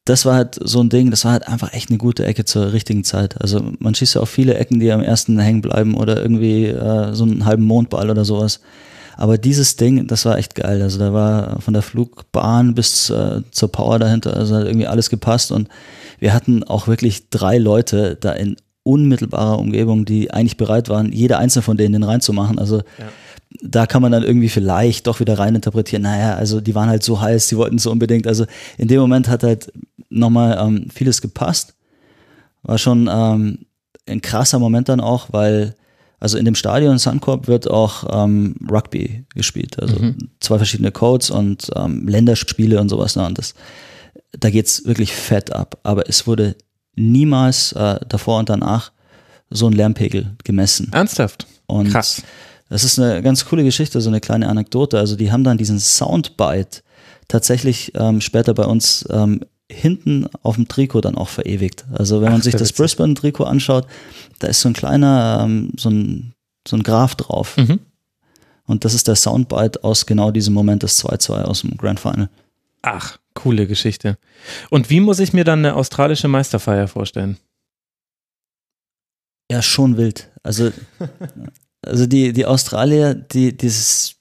das 0.04 0.24
war 0.24 0.34
halt 0.34 0.58
so 0.62 0.80
ein 0.80 0.88
Ding, 0.88 1.10
das 1.10 1.24
war 1.24 1.32
halt 1.32 1.48
einfach 1.48 1.72
echt 1.72 1.90
eine 1.90 1.98
gute 1.98 2.24
Ecke 2.24 2.44
zur 2.44 2.72
richtigen 2.72 3.02
Zeit. 3.02 3.40
Also 3.40 3.72
man 3.80 3.94
schießt 3.94 4.14
ja 4.14 4.20
auch 4.20 4.28
viele 4.28 4.54
Ecken, 4.54 4.78
die 4.78 4.92
am 4.92 5.02
ersten 5.02 5.38
hängen 5.38 5.62
bleiben 5.62 5.94
oder 5.94 6.22
irgendwie 6.22 6.66
äh, 6.66 7.12
so 7.12 7.24
einen 7.24 7.44
halben 7.44 7.64
Mondball 7.64 8.08
oder 8.08 8.24
sowas. 8.24 8.60
Aber 9.16 9.36
dieses 9.36 9.76
Ding, 9.76 10.06
das 10.06 10.24
war 10.24 10.38
echt 10.38 10.54
geil. 10.54 10.80
Also 10.80 10.98
da 10.98 11.12
war 11.12 11.60
von 11.60 11.74
der 11.74 11.82
Flugbahn 11.82 12.74
bis 12.74 13.10
äh, 13.10 13.40
zur 13.50 13.72
Power 13.72 13.98
dahinter, 13.98 14.36
also 14.36 14.54
hat 14.54 14.66
irgendwie 14.66 14.86
alles 14.86 15.10
gepasst 15.10 15.50
und 15.50 15.68
wir 16.20 16.32
hatten 16.32 16.62
auch 16.62 16.86
wirklich 16.86 17.28
drei 17.30 17.58
Leute 17.58 18.16
da 18.20 18.32
in 18.32 18.56
unmittelbarer 18.86 19.58
Umgebung, 19.58 20.04
die 20.04 20.30
eigentlich 20.30 20.56
bereit 20.56 20.88
waren, 20.88 21.12
jeder 21.12 21.38
einzelne 21.38 21.62
von 21.62 21.76
denen 21.76 21.92
den 21.92 22.02
reinzumachen. 22.02 22.58
Also 22.58 22.78
ja 22.98 23.06
da 23.62 23.86
kann 23.86 24.02
man 24.02 24.12
dann 24.12 24.22
irgendwie 24.22 24.48
vielleicht 24.48 25.06
doch 25.06 25.20
wieder 25.20 25.38
reininterpretieren, 25.38 26.02
naja, 26.02 26.34
also 26.34 26.60
die 26.60 26.74
waren 26.74 26.88
halt 26.88 27.02
so 27.02 27.20
heiß, 27.20 27.48
die 27.48 27.56
wollten 27.56 27.78
so 27.78 27.90
unbedingt. 27.90 28.26
Also 28.26 28.46
in 28.78 28.88
dem 28.88 29.00
Moment 29.00 29.28
hat 29.28 29.42
halt 29.42 29.72
nochmal 30.08 30.58
ähm, 30.60 30.88
vieles 30.92 31.22
gepasst. 31.22 31.74
War 32.62 32.78
schon 32.78 33.08
ähm, 33.10 33.66
ein 34.06 34.20
krasser 34.20 34.58
Moment 34.58 34.88
dann 34.88 35.00
auch, 35.00 35.32
weil 35.32 35.74
also 36.18 36.38
in 36.38 36.44
dem 36.44 36.54
Stadion 36.54 36.98
Suncorp 36.98 37.46
wird 37.46 37.70
auch 37.70 38.24
ähm, 38.24 38.56
Rugby 38.70 39.24
gespielt. 39.34 39.80
Also 39.80 39.96
mhm. 39.98 40.30
zwei 40.40 40.56
verschiedene 40.56 40.90
Codes 40.90 41.30
und 41.30 41.70
ähm, 41.76 42.08
Länderspiele 42.08 42.80
und 42.80 42.88
sowas. 42.88 43.16
Ne? 43.16 43.26
Und 43.26 43.38
das, 43.38 43.54
da 44.32 44.50
geht's 44.50 44.86
wirklich 44.86 45.12
fett 45.12 45.52
ab. 45.52 45.78
Aber 45.82 46.08
es 46.08 46.26
wurde 46.26 46.56
niemals 46.96 47.72
äh, 47.72 48.00
davor 48.08 48.40
und 48.40 48.48
danach 48.48 48.92
so 49.50 49.68
ein 49.68 49.72
Lärmpegel 49.72 50.34
gemessen. 50.44 50.90
Ernsthaft? 50.92 51.46
Und 51.66 51.90
Krass. 51.90 52.22
Das 52.68 52.82
ist 52.82 52.98
eine 52.98 53.22
ganz 53.22 53.44
coole 53.44 53.62
Geschichte, 53.62 54.00
so 54.00 54.10
eine 54.10 54.20
kleine 54.20 54.48
Anekdote. 54.48 54.98
Also 54.98 55.14
die 55.14 55.30
haben 55.30 55.44
dann 55.44 55.58
diesen 55.58 55.78
Soundbite 55.78 56.82
tatsächlich 57.28 57.92
ähm, 57.94 58.20
später 58.20 58.54
bei 58.54 58.64
uns 58.64 59.04
ähm, 59.10 59.40
hinten 59.70 60.26
auf 60.42 60.56
dem 60.56 60.68
Trikot 60.68 61.00
dann 61.00 61.16
auch 61.16 61.28
verewigt. 61.28 61.84
Also 61.92 62.20
wenn 62.20 62.30
man 62.30 62.40
Ach, 62.40 62.44
sich 62.44 62.54
das 62.54 62.72
Brisbane-Trikot 62.72 63.44
anschaut, 63.44 63.86
da 64.38 64.48
ist 64.48 64.60
so 64.60 64.68
ein 64.68 64.74
kleiner, 64.74 65.42
ähm, 65.44 65.72
so 65.76 65.90
ein, 65.90 66.34
so 66.66 66.76
ein 66.76 66.82
Graph 66.82 67.14
drauf. 67.14 67.56
Mhm. 67.56 67.80
Und 68.66 68.84
das 68.84 68.94
ist 68.94 69.06
der 69.06 69.16
Soundbite 69.16 69.84
aus 69.84 70.06
genau 70.06 70.32
diesem 70.32 70.54
Moment 70.54 70.82
des 70.82 71.04
2-2 71.04 71.42
aus 71.42 71.60
dem 71.60 71.76
Grand 71.76 72.00
Final. 72.00 72.28
Ach, 72.82 73.18
coole 73.36 73.68
Geschichte. 73.68 74.18
Und 74.70 74.90
wie 74.90 75.00
muss 75.00 75.20
ich 75.20 75.32
mir 75.32 75.44
dann 75.44 75.60
eine 75.60 75.76
australische 75.76 76.26
Meisterfeier 76.26 76.88
vorstellen? 76.88 77.36
Ja, 79.48 79.62
schon 79.62 79.96
wild. 79.96 80.28
Also 80.42 80.72
Also 81.86 82.06
die, 82.06 82.32
die 82.32 82.46
Australier, 82.46 83.14
die, 83.14 83.56
dieses, 83.56 84.16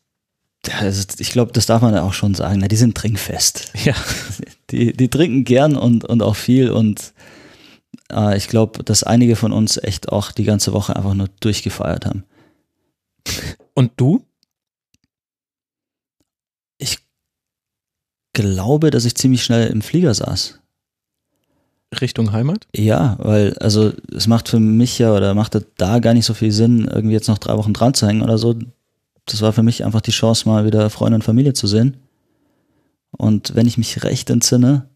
also 0.72 1.08
ich 1.18 1.32
glaube, 1.32 1.52
das 1.52 1.66
darf 1.66 1.82
man 1.82 1.96
ja 1.96 2.04
auch 2.04 2.14
schon 2.14 2.36
sagen, 2.36 2.60
na, 2.60 2.68
die 2.68 2.76
sind 2.76 2.96
trinkfest. 2.96 3.74
Ja. 3.84 3.96
Die, 4.72 4.94
die 4.94 5.10
trinken 5.10 5.44
gern 5.44 5.76
und, 5.76 6.06
und 6.06 6.24
auch 6.24 6.36
viel 6.36 6.72
und 6.72 7.14
äh, 8.12 8.36
ich 8.36 8.48
glaube, 8.48 8.84
dass 8.84 9.04
einige 9.04 9.36
von 9.36 9.52
uns 9.52 9.78
echt 9.78 10.10
auch 10.10 10.32
die 10.32 10.44
ganze 10.44 10.74
Woche 10.74 10.96
einfach 10.96 11.14
nur 11.14 11.30
durchgefeiert 11.40 12.08
haben. 12.08 12.24
Und 13.76 13.92
du? 13.98 14.26
Ich 16.80 16.98
glaube, 18.36 18.92
dass 18.92 19.06
ich 19.06 19.16
ziemlich 19.16 19.44
schnell 19.44 19.68
im 19.68 19.82
Flieger 19.82 20.14
saß. 20.14 20.60
Richtung 22.02 22.34
Heimat? 22.34 22.68
Ja, 22.76 23.16
weil, 23.20 23.58
also 23.60 23.94
es 24.14 24.28
macht 24.28 24.50
für 24.50 24.60
mich 24.60 25.00
ja 25.00 25.16
oder 25.16 25.34
macht 25.34 25.58
da 25.78 26.00
gar 26.00 26.14
nicht 26.14 26.26
so 26.26 26.34
viel 26.34 26.52
Sinn, 26.52 26.86
irgendwie 26.86 27.14
jetzt 27.14 27.30
noch 27.30 27.38
drei 27.38 27.58
Wochen 27.58 27.74
dran 27.74 27.94
zu 27.94 28.06
hängen 28.06 28.22
oder 28.22 28.38
so. 28.38 28.56
Das 29.26 29.42
war 29.42 29.54
für 29.54 29.64
mich 29.64 29.86
einfach 29.86 30.02
die 30.02 30.12
Chance, 30.12 30.48
mal 30.48 30.66
wieder 30.66 30.90
Freunde 30.90 31.16
und 31.16 31.24
Familie 31.24 31.54
zu 31.54 31.66
sehen. 31.66 31.98
Und 33.12 33.56
wenn 33.56 33.68
ich 33.68 33.78
mich 33.78 34.04
recht 34.04 34.30
entsinne, 34.30 34.90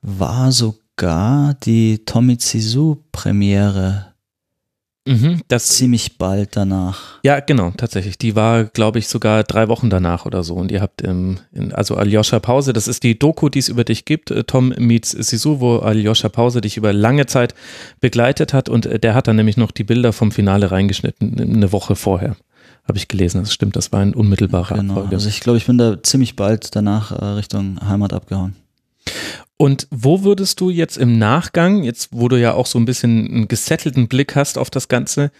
war 0.00 0.50
sogar 0.52 1.54
die 1.54 2.04
Tommy 2.06 2.38
Zizou 2.38 3.04
Premiere 3.12 4.14
Mhm, 5.06 5.42
das 5.46 5.68
ziemlich 5.68 6.18
bald 6.18 6.56
danach. 6.56 7.20
Ja, 7.22 7.38
genau, 7.38 7.70
tatsächlich. 7.76 8.18
Die 8.18 8.34
war, 8.34 8.64
glaube 8.64 8.98
ich, 8.98 9.06
sogar 9.06 9.44
drei 9.44 9.68
Wochen 9.68 9.88
danach 9.88 10.26
oder 10.26 10.42
so. 10.42 10.54
Und 10.54 10.72
ihr 10.72 10.80
habt, 10.80 11.04
ähm, 11.04 11.38
in, 11.52 11.72
also 11.72 11.94
Aljoscha 11.94 12.40
Pause, 12.40 12.72
das 12.72 12.88
ist 12.88 13.04
die 13.04 13.16
Doku, 13.16 13.48
die 13.48 13.60
es 13.60 13.68
über 13.68 13.84
dich 13.84 14.04
gibt, 14.04 14.32
äh, 14.32 14.42
Tom 14.42 14.74
meets 14.78 15.12
Sisu, 15.12 15.60
wo 15.60 15.78
Aljoscha 15.78 16.28
Pause 16.28 16.60
dich 16.60 16.76
über 16.76 16.92
lange 16.92 17.26
Zeit 17.26 17.54
begleitet 18.00 18.52
hat. 18.52 18.68
Und 18.68 18.86
äh, 18.86 18.98
der 18.98 19.14
hat 19.14 19.28
dann 19.28 19.36
nämlich 19.36 19.56
noch 19.56 19.70
die 19.70 19.84
Bilder 19.84 20.12
vom 20.12 20.32
Finale 20.32 20.72
reingeschnitten, 20.72 21.38
eine 21.40 21.70
Woche 21.70 21.94
vorher. 21.94 22.36
Habe 22.88 22.98
ich 22.98 23.06
gelesen, 23.06 23.40
das 23.40 23.52
stimmt, 23.52 23.76
das 23.76 23.92
war 23.92 24.00
ein 24.00 24.14
unmittelbarer 24.14 24.76
genau. 24.76 24.94
Abfolge. 24.94 25.16
Also 25.16 25.28
ich 25.28 25.40
glaube, 25.40 25.58
ich 25.58 25.66
bin 25.66 25.78
da 25.78 26.02
ziemlich 26.02 26.34
bald 26.34 26.74
danach 26.74 27.12
äh, 27.12 27.24
Richtung 27.24 27.78
Heimat 27.86 28.12
abgehauen. 28.12 28.56
Und 29.58 29.88
wo 29.90 30.22
würdest 30.22 30.60
du 30.60 30.70
jetzt 30.70 30.98
im 30.98 31.18
Nachgang, 31.18 31.82
jetzt 31.82 32.08
wo 32.12 32.28
du 32.28 32.38
ja 32.38 32.52
auch 32.52 32.66
so 32.66 32.78
ein 32.78 32.84
bisschen 32.84 33.26
einen 33.26 33.48
gesettelten 33.48 34.08
Blick 34.08 34.36
hast 34.36 34.58
auf 34.58 34.68
das 34.68 34.88
Ganze, 34.88 35.30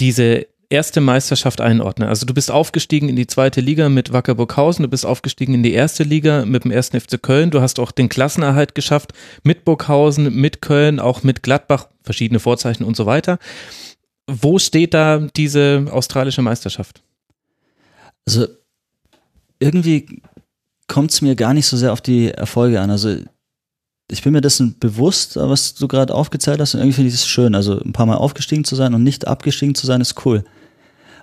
diese 0.00 0.46
erste 0.70 1.00
Meisterschaft 1.00 1.60
einordnen? 1.60 2.08
Also 2.08 2.26
du 2.26 2.34
bist 2.34 2.50
aufgestiegen 2.50 3.08
in 3.08 3.14
die 3.14 3.28
zweite 3.28 3.60
Liga 3.60 3.88
mit 3.88 4.12
Wacker 4.12 4.34
Burghausen, 4.34 4.82
du 4.82 4.88
bist 4.88 5.06
aufgestiegen 5.06 5.54
in 5.54 5.62
die 5.62 5.72
erste 5.72 6.02
Liga 6.02 6.44
mit 6.44 6.64
dem 6.64 6.72
ersten 6.72 6.98
FC 6.98 7.22
Köln, 7.22 7.50
du 7.50 7.60
hast 7.60 7.78
auch 7.78 7.92
den 7.92 8.08
Klassenerhalt 8.08 8.74
geschafft 8.74 9.12
mit 9.44 9.64
Burghausen, 9.64 10.34
mit 10.34 10.60
Köln, 10.60 10.98
auch 10.98 11.22
mit 11.22 11.44
Gladbach, 11.44 11.88
verschiedene 12.02 12.40
Vorzeichen 12.40 12.84
und 12.84 12.96
so 12.96 13.06
weiter. 13.06 13.38
Wo 14.26 14.58
steht 14.58 14.94
da 14.94 15.18
diese 15.36 15.86
australische 15.90 16.42
Meisterschaft? 16.42 17.02
Also 18.26 18.48
irgendwie 19.60 20.22
kommt 20.88 21.12
es 21.12 21.22
mir 21.22 21.36
gar 21.36 21.54
nicht 21.54 21.66
so 21.66 21.76
sehr 21.76 21.92
auf 21.92 22.00
die 22.00 22.30
Erfolge 22.30 22.80
an. 22.80 22.90
Also 22.90 23.16
ich 24.10 24.22
bin 24.22 24.32
mir 24.32 24.40
dessen 24.40 24.78
bewusst, 24.78 25.36
was 25.36 25.74
du 25.74 25.88
gerade 25.88 26.14
aufgezählt 26.14 26.60
hast, 26.60 26.74
und 26.74 26.80
irgendwie 26.80 26.94
finde 26.94 27.08
ich 27.08 27.14
es 27.14 27.26
schön. 27.26 27.54
Also 27.54 27.80
ein 27.80 27.92
paar 27.92 28.06
Mal 28.06 28.16
aufgestiegen 28.16 28.64
zu 28.64 28.76
sein 28.76 28.94
und 28.94 29.02
nicht 29.02 29.26
abgestiegen 29.26 29.74
zu 29.74 29.86
sein, 29.86 30.00
ist 30.00 30.24
cool. 30.26 30.44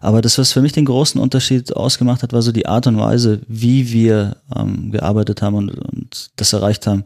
Aber 0.01 0.21
das, 0.21 0.39
was 0.39 0.51
für 0.51 0.61
mich 0.61 0.71
den 0.71 0.85
großen 0.85 1.21
Unterschied 1.21 1.75
ausgemacht 1.75 2.23
hat, 2.23 2.33
war 2.33 2.41
so 2.41 2.51
die 2.51 2.65
Art 2.65 2.87
und 2.87 2.97
Weise, 2.97 3.41
wie 3.47 3.91
wir 3.91 4.37
ähm, 4.55 4.91
gearbeitet 4.91 5.43
haben 5.43 5.55
und, 5.55 5.69
und 5.69 6.31
das 6.37 6.53
erreicht 6.53 6.87
haben, 6.87 7.03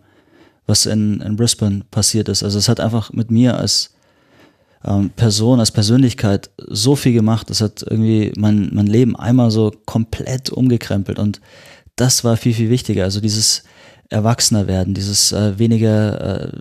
was 0.65 0.85
in, 0.85 1.19
in 1.19 1.35
Brisbane 1.35 1.83
passiert 1.91 2.29
ist. 2.29 2.41
Also 2.41 2.57
es 2.57 2.69
hat 2.69 2.79
einfach 2.79 3.11
mit 3.11 3.29
mir 3.31 3.57
als 3.57 3.93
ähm, 4.85 5.09
Person, 5.09 5.59
als 5.59 5.71
Persönlichkeit 5.71 6.49
so 6.57 6.95
viel 6.95 7.11
gemacht. 7.11 7.49
Das 7.49 7.59
hat 7.59 7.83
irgendwie 7.83 8.31
mein, 8.37 8.69
mein 8.73 8.87
Leben 8.87 9.17
einmal 9.17 9.51
so 9.51 9.73
komplett 9.85 10.49
umgekrempelt 10.49 11.19
und 11.19 11.41
das 11.97 12.23
war 12.23 12.37
viel, 12.37 12.53
viel 12.53 12.69
wichtiger. 12.69 13.03
Also 13.03 13.19
dieses 13.19 13.63
erwachsener 14.09 14.67
werden, 14.67 14.93
dieses 14.93 15.31
äh, 15.31 15.57
weniger 15.57 16.43
äh, 16.45 16.51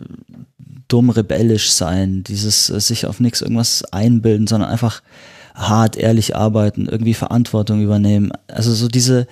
dumm 0.89 1.11
rebellisch 1.11 1.73
sein, 1.73 2.25
dieses 2.25 2.71
äh, 2.71 2.81
sich 2.81 3.07
auf 3.07 3.21
nichts 3.21 3.43
irgendwas 3.43 3.85
einbilden, 3.93 4.47
sondern 4.47 4.71
einfach 4.71 5.03
hart, 5.55 5.97
ehrlich 5.97 6.37
arbeiten, 6.37 6.87
irgendwie 6.87 7.15
Verantwortung 7.15 7.83
übernehmen. 7.83 8.33
Also 8.49 8.73
so 8.73 8.89
diese 8.89 9.27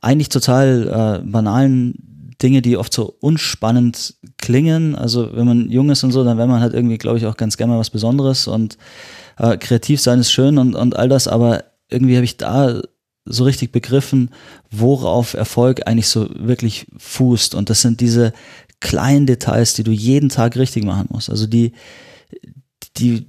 eigentlich 0.00 0.28
total 0.28 1.22
äh, 1.22 1.26
banalen 1.26 2.34
Dinge, 2.42 2.62
die 2.62 2.76
oft 2.76 2.92
so 2.92 3.16
unspannend 3.20 4.14
klingen. 4.38 4.94
Also 4.94 5.30
wenn 5.34 5.46
man 5.46 5.70
jung 5.70 5.90
ist 5.90 6.04
und 6.04 6.12
so, 6.12 6.24
dann 6.24 6.36
wäre 6.36 6.48
man 6.48 6.60
halt 6.60 6.74
irgendwie, 6.74 6.98
glaube 6.98 7.18
ich, 7.18 7.26
auch 7.26 7.36
ganz 7.36 7.56
gerne 7.56 7.72
mal 7.72 7.78
was 7.78 7.90
Besonderes 7.90 8.46
und 8.46 8.76
äh, 9.38 9.56
kreativ 9.56 10.00
sein 10.00 10.20
ist 10.20 10.30
schön 10.30 10.58
und, 10.58 10.74
und 10.74 10.96
all 10.96 11.08
das, 11.08 11.26
aber 11.26 11.64
irgendwie 11.88 12.16
habe 12.16 12.24
ich 12.24 12.36
da 12.36 12.80
so 13.24 13.44
richtig 13.44 13.72
begriffen, 13.72 14.30
worauf 14.70 15.34
Erfolg 15.34 15.86
eigentlich 15.86 16.08
so 16.08 16.28
wirklich 16.34 16.86
fußt. 16.98 17.54
Und 17.54 17.70
das 17.70 17.80
sind 17.80 18.00
diese 18.00 18.32
kleinen 18.80 19.26
Details, 19.26 19.74
die 19.74 19.82
du 19.82 19.92
jeden 19.92 20.28
Tag 20.28 20.56
richtig 20.56 20.84
machen 20.84 21.08
musst. 21.10 21.30
Also 21.30 21.46
die, 21.46 21.72
die, 22.98 23.26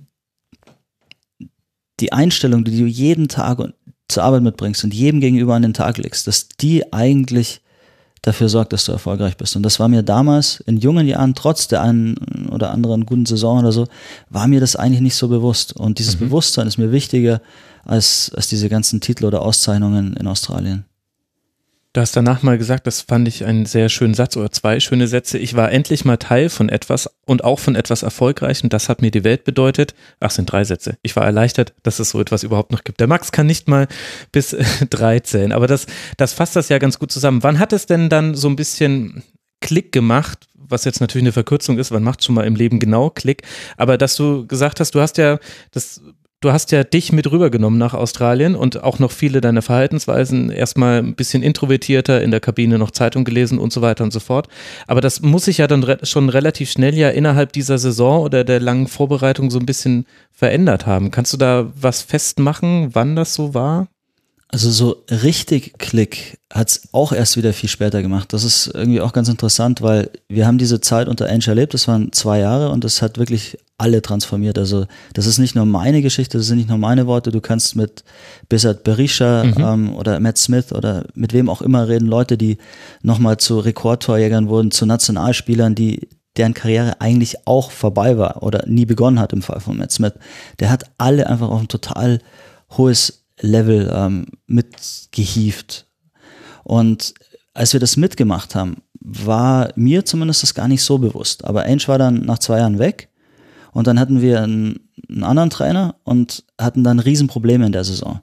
die 2.00 2.12
Einstellung, 2.12 2.66
die 2.66 2.78
du 2.78 2.86
jeden 2.86 3.30
Tag 3.30 3.60
zur 4.08 4.24
Arbeit 4.24 4.44
mitbringst 4.44 4.84
und 4.84 4.94
jedem 4.94 5.22
gegenüber 5.22 5.56
an 5.56 5.62
den 5.62 5.74
Tag 5.74 5.98
legst, 5.98 6.28
dass 6.28 6.50
die 6.50 6.92
eigentlich 6.94 7.62
dafür 8.22 8.50
sorgt, 8.50 8.74
dass 8.74 8.86
du 8.86 8.92
erfolgreich 8.92 9.38
bist. 9.38 9.56
Und 9.56 9.64
das 9.64 9.80
war 9.80 9.88
mir 9.88 10.04
damals 10.04 10.60
in 10.62 10.78
jungen 10.78 11.08
Jahren, 11.08 11.36
trotz 11.36 11.68
der 11.68 11.82
einen 11.82 12.50
oder 12.52 12.72
anderen 12.72 13.06
guten 13.06 13.26
Saison 13.26 13.60
oder 13.60 13.72
so, 13.72 13.88
war 14.30 14.48
mir 14.48 14.60
das 14.60 14.76
eigentlich 14.76 15.02
nicht 15.02 15.16
so 15.16 15.28
bewusst. 15.28 15.74
Und 15.74 16.00
dieses 16.00 16.20
mhm. 16.20 16.26
Bewusstsein 16.26 16.68
ist 16.68 16.78
mir 16.78 16.92
wichtiger 16.92 17.42
als, 17.86 18.32
als 18.36 18.48
diese 18.48 18.70
ganzen 18.70 19.00
Titel 19.00 19.26
oder 19.26 19.42
Auszeichnungen 19.42 20.16
in 20.16 20.28
Australien. 20.28 20.86
Du 21.96 22.02
hast 22.02 22.14
danach 22.14 22.44
mal 22.44 22.58
gesagt, 22.58 22.88
das 22.88 23.00
fand 23.00 23.26
ich 23.26 23.46
einen 23.46 23.66
sehr 23.66 23.88
schönen 23.88 24.16
Satz 24.16 24.36
oder 24.36 24.52
zwei 24.52 24.82
schöne 24.82 25.08
Sätze. 25.08 25.38
Ich 25.38 25.56
war 25.56 25.72
endlich 25.72 26.04
mal 26.04 26.18
Teil 26.18 26.50
von 26.50 26.68
etwas 26.68 27.10
und 27.26 27.46
auch 27.46 27.58
von 27.58 27.76
etwas 27.76 28.04
Erfolgreichem. 28.04 28.68
Das 28.68 28.90
hat 28.90 29.02
mir 29.02 29.12
die 29.12 29.24
Welt 29.24 29.46
bedeutet. 29.46 29.96
Ach, 30.20 30.30
sind 30.30 30.52
drei 30.52 30.66
Sätze. 30.66 30.98
Ich 31.04 31.16
war 31.16 31.24
erleichtert, 31.24 31.74
dass 31.84 32.00
es 32.00 32.10
so 32.10 32.20
etwas 32.20 32.44
überhaupt 32.44 32.74
noch 32.74 32.84
gibt. 32.84 33.00
Der 33.00 33.08
Max 33.08 33.32
kann 33.32 33.46
nicht 33.46 33.70
mal 33.70 33.88
bis 34.34 34.52
äh, 34.52 34.66
drei 34.90 35.22
zählen, 35.22 35.54
aber 35.54 35.68
das, 35.68 35.86
das 36.18 36.34
fasst 36.34 36.58
das 36.58 36.68
ja 36.68 36.80
ganz 36.80 37.00
gut 37.00 37.14
zusammen. 37.14 37.44
Wann 37.44 37.60
hat 37.60 37.72
es 37.72 37.86
denn 37.86 38.10
dann 38.10 38.36
so 38.36 38.50
ein 38.50 38.58
bisschen 38.58 39.24
Klick 39.62 39.94
gemacht? 39.94 40.48
Was 40.54 40.84
jetzt 40.84 41.00
natürlich 41.00 41.24
eine 41.24 41.32
Verkürzung 41.32 41.80
ist, 41.80 41.92
wann 41.92 42.04
macht 42.04 42.26
schon 42.26 42.36
mal 42.36 42.46
im 42.46 42.58
Leben 42.58 42.80
genau 42.80 43.10
Klick? 43.10 43.44
Aber 43.78 43.98
dass 43.98 44.18
du 44.18 44.46
gesagt 44.48 44.82
hast, 44.82 44.96
du 44.96 45.00
hast 45.00 45.18
ja 45.18 45.40
das 45.72 46.02
du 46.46 46.54
hast 46.54 46.72
ja 46.72 46.84
dich 46.84 47.12
mit 47.12 47.32
rübergenommen 47.32 47.80
nach 47.80 47.94
Australien 47.94 48.56
und 48.56 48.84
auch 48.84 49.00
noch 49.00 49.12
viele 49.12 49.42
deiner 49.42 49.64
Verhaltensweisen 49.64 50.52
erstmal 50.52 51.00
ein 51.00 51.16
bisschen 51.16 51.42
introvertierter, 51.42 52.22
in 52.22 52.32
der 52.32 52.40
Kabine 52.40 52.78
noch 52.78 52.92
Zeitung 52.92 53.26
gelesen 53.26 53.58
und 53.58 53.74
so 53.74 53.82
weiter 53.82 54.04
und 54.04 54.14
so 54.14 54.20
fort. 54.20 54.48
Aber 54.86 55.02
das 55.02 55.22
muss 55.22 55.46
sich 55.46 55.58
ja 55.58 55.68
dann 55.68 55.84
re 55.84 55.98
schon 56.04 56.30
relativ 56.30 56.70
schnell 56.70 56.94
ja 56.96 57.10
innerhalb 57.10 57.52
dieser 57.52 57.80
Saison 57.80 58.22
oder 58.22 58.44
der 58.44 58.60
langen 58.60 58.88
Vorbereitung 58.88 59.50
so 59.50 59.60
ein 59.60 59.66
bisschen 59.66 60.06
verändert 60.32 60.86
haben. 60.86 61.10
Kannst 61.10 61.34
du 61.34 61.38
da 61.38 61.72
was 61.76 62.04
festmachen, 62.04 62.94
wann 62.94 63.16
das 63.16 63.34
so 63.34 63.54
war? 63.54 63.88
Also 64.50 64.70
so 64.70 65.04
richtig 65.10 65.78
Klick 65.80 66.38
hat 66.54 66.70
es 66.70 66.90
auch 66.94 67.12
erst 67.12 67.36
wieder 67.36 67.52
viel 67.52 67.68
später 67.68 68.02
gemacht. 68.02 68.32
Das 68.32 68.44
ist 68.44 68.68
irgendwie 68.68 69.02
auch 69.02 69.12
ganz 69.12 69.28
interessant, 69.28 69.82
weil 69.82 70.12
wir 70.30 70.46
haben 70.46 70.58
diese 70.58 70.80
Zeit 70.80 71.08
unter 71.08 71.28
Ange 71.28 71.48
erlebt, 71.48 71.74
das 71.74 71.88
waren 71.88 72.12
zwei 72.14 72.40
Jahre 72.40 72.70
und 72.70 72.84
das 72.84 73.02
hat 73.02 73.18
wirklich 73.18 73.58
alle 73.78 74.02
transformiert. 74.02 74.58
Also 74.58 74.86
das 75.14 75.26
ist 75.26 75.40
nicht 75.40 75.56
nur 75.56 75.66
meine 75.66 76.02
Geschichte, 76.02 76.38
das 76.38 76.48
sind 76.48 76.58
nicht 76.58 76.70
nur 76.70 76.78
meine 76.78 77.08
Worte. 77.08 77.32
Du 77.32 77.42
kannst 77.42 77.76
mit 77.76 78.04
Bissard 78.48 78.84
Berisha 78.84 79.44
mhm. 79.44 79.56
ähm, 79.58 79.96
oder 79.96 80.20
Matt 80.20 80.38
Smith 80.38 80.72
oder 80.72 81.06
mit 81.16 81.34
wem 81.34 81.50
auch 81.50 81.62
immer 81.62 81.88
reden, 81.88 82.08
Leute, 82.08 82.38
die 82.38 82.58
nochmal 83.02 83.38
zu 83.38 83.60
Rekordtorjägern 83.60 84.48
wurden, 84.48 84.72
zu 84.72 84.86
Nationalspielern, 84.86 85.76
die 85.76 86.08
deren 86.38 86.54
Karriere 86.54 87.02
eigentlich 87.02 87.48
auch 87.48 87.72
vorbei 87.72 88.18
war 88.18 88.44
oder 88.44 88.66
nie 88.68 88.86
begonnen 88.86 89.20
hat 89.20 89.34
im 89.34 89.42
Fall 89.42 89.60
von 89.60 89.78
Matt 89.78 89.92
Smith. 89.92 90.14
Der 90.60 90.70
hat 90.70 90.86
alle 90.98 91.28
einfach 91.28 91.50
auf 91.50 91.62
ein 91.62 91.68
total 91.68 92.20
hohes 92.78 93.25
Level 93.42 93.92
ähm, 93.94 94.28
mitgehievt. 94.48 95.88
Und 96.64 97.14
als 97.54 97.74
wir 97.74 97.80
das 97.80 97.98
mitgemacht 97.98 98.56
haben, 98.56 98.78
war 99.00 99.70
mir 99.76 100.06
zumindest 100.06 100.44
das 100.44 100.54
gar 100.54 100.68
nicht 100.68 100.82
so 100.82 100.98
bewusst. 100.98 101.46
Aber 101.46 101.64
Ainge 101.64 101.88
war 101.88 101.98
dann 101.98 102.22
nach 102.26 102.40
zwei 102.40 102.60
Jahren 102.60 102.80
weg 102.80 103.10
und 103.72 103.88
dann 103.88 104.00
hatten 104.00 104.22
wir 104.22 104.42
einen, 104.42 104.90
einen 105.10 105.24
anderen 105.24 105.50
Trainer 105.50 105.96
und 106.04 106.44
hatten 106.60 106.84
dann 106.84 107.00
Riesenprobleme 107.00 107.66
in 107.66 107.72
der 107.72 107.84
Saison. 107.84 108.22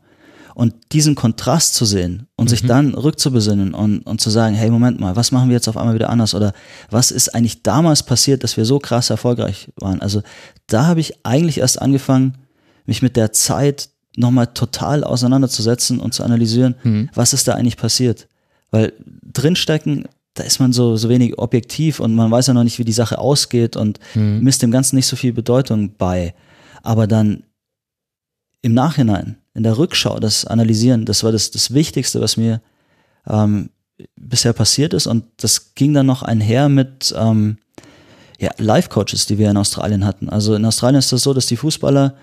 Und 0.54 0.74
diesen 0.92 1.14
Kontrast 1.14 1.74
zu 1.74 1.86
sehen 1.86 2.26
und 2.36 2.46
mhm. 2.46 2.48
sich 2.48 2.66
dann 2.66 2.94
rückzubesinnen 2.94 3.72
und, 3.72 4.00
und 4.00 4.20
zu 4.20 4.28
sagen, 4.28 4.54
hey, 4.54 4.70
Moment 4.70 5.00
mal, 5.00 5.16
was 5.16 5.32
machen 5.32 5.48
wir 5.48 5.54
jetzt 5.54 5.68
auf 5.68 5.78
einmal 5.78 5.94
wieder 5.94 6.10
anders? 6.10 6.34
Oder 6.34 6.52
was 6.90 7.10
ist 7.10 7.34
eigentlich 7.34 7.62
damals 7.62 8.02
passiert, 8.02 8.44
dass 8.44 8.58
wir 8.58 8.66
so 8.66 8.78
krass 8.78 9.08
erfolgreich 9.08 9.72
waren? 9.76 10.02
Also 10.02 10.22
da 10.66 10.86
habe 10.86 11.00
ich 11.00 11.24
eigentlich 11.24 11.58
erst 11.58 11.80
angefangen, 11.80 12.36
mich 12.84 13.00
mit 13.00 13.16
der 13.16 13.32
Zeit 13.32 13.88
nochmal 14.16 14.48
total 14.48 15.04
auseinanderzusetzen 15.04 15.98
und 15.98 16.14
zu 16.14 16.22
analysieren, 16.22 16.74
mhm. 16.82 17.08
was 17.14 17.32
ist 17.32 17.48
da 17.48 17.54
eigentlich 17.54 17.76
passiert. 17.76 18.28
Weil 18.70 18.92
drinstecken, 19.32 20.06
da 20.34 20.42
ist 20.44 20.60
man 20.60 20.72
so, 20.72 20.96
so 20.96 21.08
wenig 21.08 21.38
objektiv 21.38 22.00
und 22.00 22.14
man 22.14 22.30
weiß 22.30 22.48
ja 22.48 22.54
noch 22.54 22.64
nicht, 22.64 22.78
wie 22.78 22.84
die 22.84 22.92
Sache 22.92 23.18
ausgeht 23.18 23.76
und 23.76 23.98
mhm. 24.14 24.40
misst 24.42 24.62
dem 24.62 24.70
Ganzen 24.70 24.96
nicht 24.96 25.06
so 25.06 25.16
viel 25.16 25.32
Bedeutung 25.32 25.94
bei. 25.96 26.34
Aber 26.82 27.06
dann 27.06 27.44
im 28.62 28.74
Nachhinein, 28.74 29.36
in 29.54 29.62
der 29.62 29.76
Rückschau, 29.76 30.18
das 30.20 30.46
Analysieren, 30.46 31.04
das 31.04 31.24
war 31.24 31.32
das, 31.32 31.50
das 31.50 31.74
Wichtigste, 31.74 32.20
was 32.20 32.36
mir 32.36 32.60
ähm, 33.26 33.70
bisher 34.16 34.52
passiert 34.52 34.94
ist. 34.94 35.06
Und 35.06 35.24
das 35.38 35.74
ging 35.74 35.92
dann 35.92 36.06
noch 36.06 36.22
einher 36.22 36.68
mit 36.68 37.14
ähm, 37.16 37.58
ja, 38.38 38.50
Life-Coaches, 38.58 39.26
die 39.26 39.38
wir 39.38 39.50
in 39.50 39.56
Australien 39.56 40.04
hatten. 40.04 40.28
Also 40.28 40.54
in 40.54 40.64
Australien 40.64 40.98
ist 40.98 41.12
das 41.12 41.22
so, 41.22 41.34
dass 41.34 41.46
die 41.46 41.56
Fußballer 41.56 42.14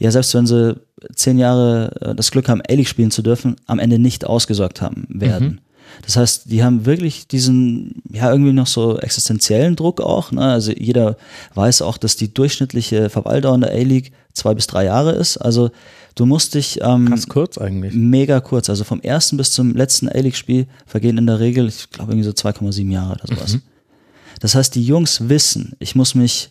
ja 0.00 0.10
selbst 0.10 0.34
wenn 0.34 0.46
sie 0.46 0.80
zehn 1.14 1.38
Jahre 1.38 1.92
äh, 2.00 2.14
das 2.14 2.30
Glück 2.30 2.48
haben, 2.48 2.62
A-League 2.68 2.88
spielen 2.88 3.10
zu 3.10 3.22
dürfen, 3.22 3.56
am 3.66 3.78
Ende 3.78 3.98
nicht 3.98 4.24
ausgesorgt 4.26 4.82
haben 4.82 5.06
werden. 5.08 5.48
Mhm. 5.48 5.58
Das 6.02 6.16
heißt, 6.16 6.50
die 6.50 6.62
haben 6.62 6.84
wirklich 6.84 7.26
diesen, 7.26 8.02
ja, 8.10 8.30
irgendwie 8.30 8.52
noch 8.52 8.66
so 8.66 8.98
existenziellen 8.98 9.76
Druck 9.76 10.00
auch. 10.00 10.32
Ne? 10.32 10.42
Also 10.42 10.72
jeder 10.72 11.16
weiß 11.54 11.82
auch, 11.82 11.96
dass 11.96 12.16
die 12.16 12.32
durchschnittliche 12.32 13.08
Verweildauer 13.08 13.54
in 13.54 13.60
der 13.62 13.72
A-League 13.72 14.12
zwei 14.32 14.54
bis 14.54 14.66
drei 14.66 14.84
Jahre 14.84 15.12
ist. 15.12 15.38
Also 15.38 15.70
du 16.14 16.26
musst 16.26 16.54
dich 16.54 16.80
ähm, 16.82 17.08
ganz 17.08 17.28
kurz 17.28 17.56
eigentlich. 17.56 17.94
Mega 17.94 18.40
kurz. 18.40 18.68
Also 18.68 18.84
vom 18.84 19.00
ersten 19.00 19.36
bis 19.36 19.52
zum 19.52 19.74
letzten 19.74 20.08
A-League-Spiel 20.08 20.66
vergehen 20.86 21.18
in 21.18 21.26
der 21.26 21.40
Regel, 21.40 21.68
ich 21.68 21.90
glaube, 21.90 22.12
irgendwie 22.12 22.26
so 22.26 22.32
2,7 22.32 22.90
Jahre 22.92 23.14
oder 23.14 23.34
sowas. 23.34 23.54
Mhm. 23.54 23.62
Das 24.40 24.54
heißt, 24.54 24.74
die 24.74 24.84
Jungs 24.84 25.28
wissen, 25.28 25.76
ich 25.78 25.94
muss 25.94 26.14
mich 26.14 26.50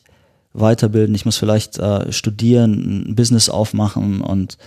weiterbilden, 0.56 1.16
ich 1.16 1.26
muss 1.26 1.38
vielleicht 1.38 1.78
äh, 1.80 2.12
studieren, 2.12 3.10
ein 3.10 3.16
Business 3.16 3.50
aufmachen 3.50 4.22
und 4.22 4.58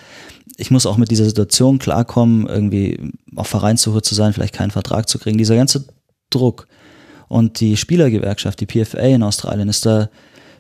ich 0.57 0.71
muss 0.71 0.87
auch 0.87 0.97
mit 0.97 1.11
dieser 1.11 1.25
Situation 1.25 1.79
klarkommen, 1.79 2.47
irgendwie 2.47 3.13
auf 3.37 3.47
Vereinssuche 3.47 4.03
zu 4.03 4.15
sein, 4.15 4.33
vielleicht 4.33 4.55
keinen 4.55 4.71
Vertrag 4.71 5.09
zu 5.09 5.19
kriegen. 5.19 5.39
Dieser 5.39 5.57
ganze 5.57 5.85
Druck. 6.31 6.67
Und 7.29 7.61
die 7.61 7.77
Spielergewerkschaft, 7.77 8.61
die 8.61 8.67
PFA 8.67 8.99
in 8.99 9.23
Australien, 9.23 9.69
ist 9.69 9.87
da 9.87 10.09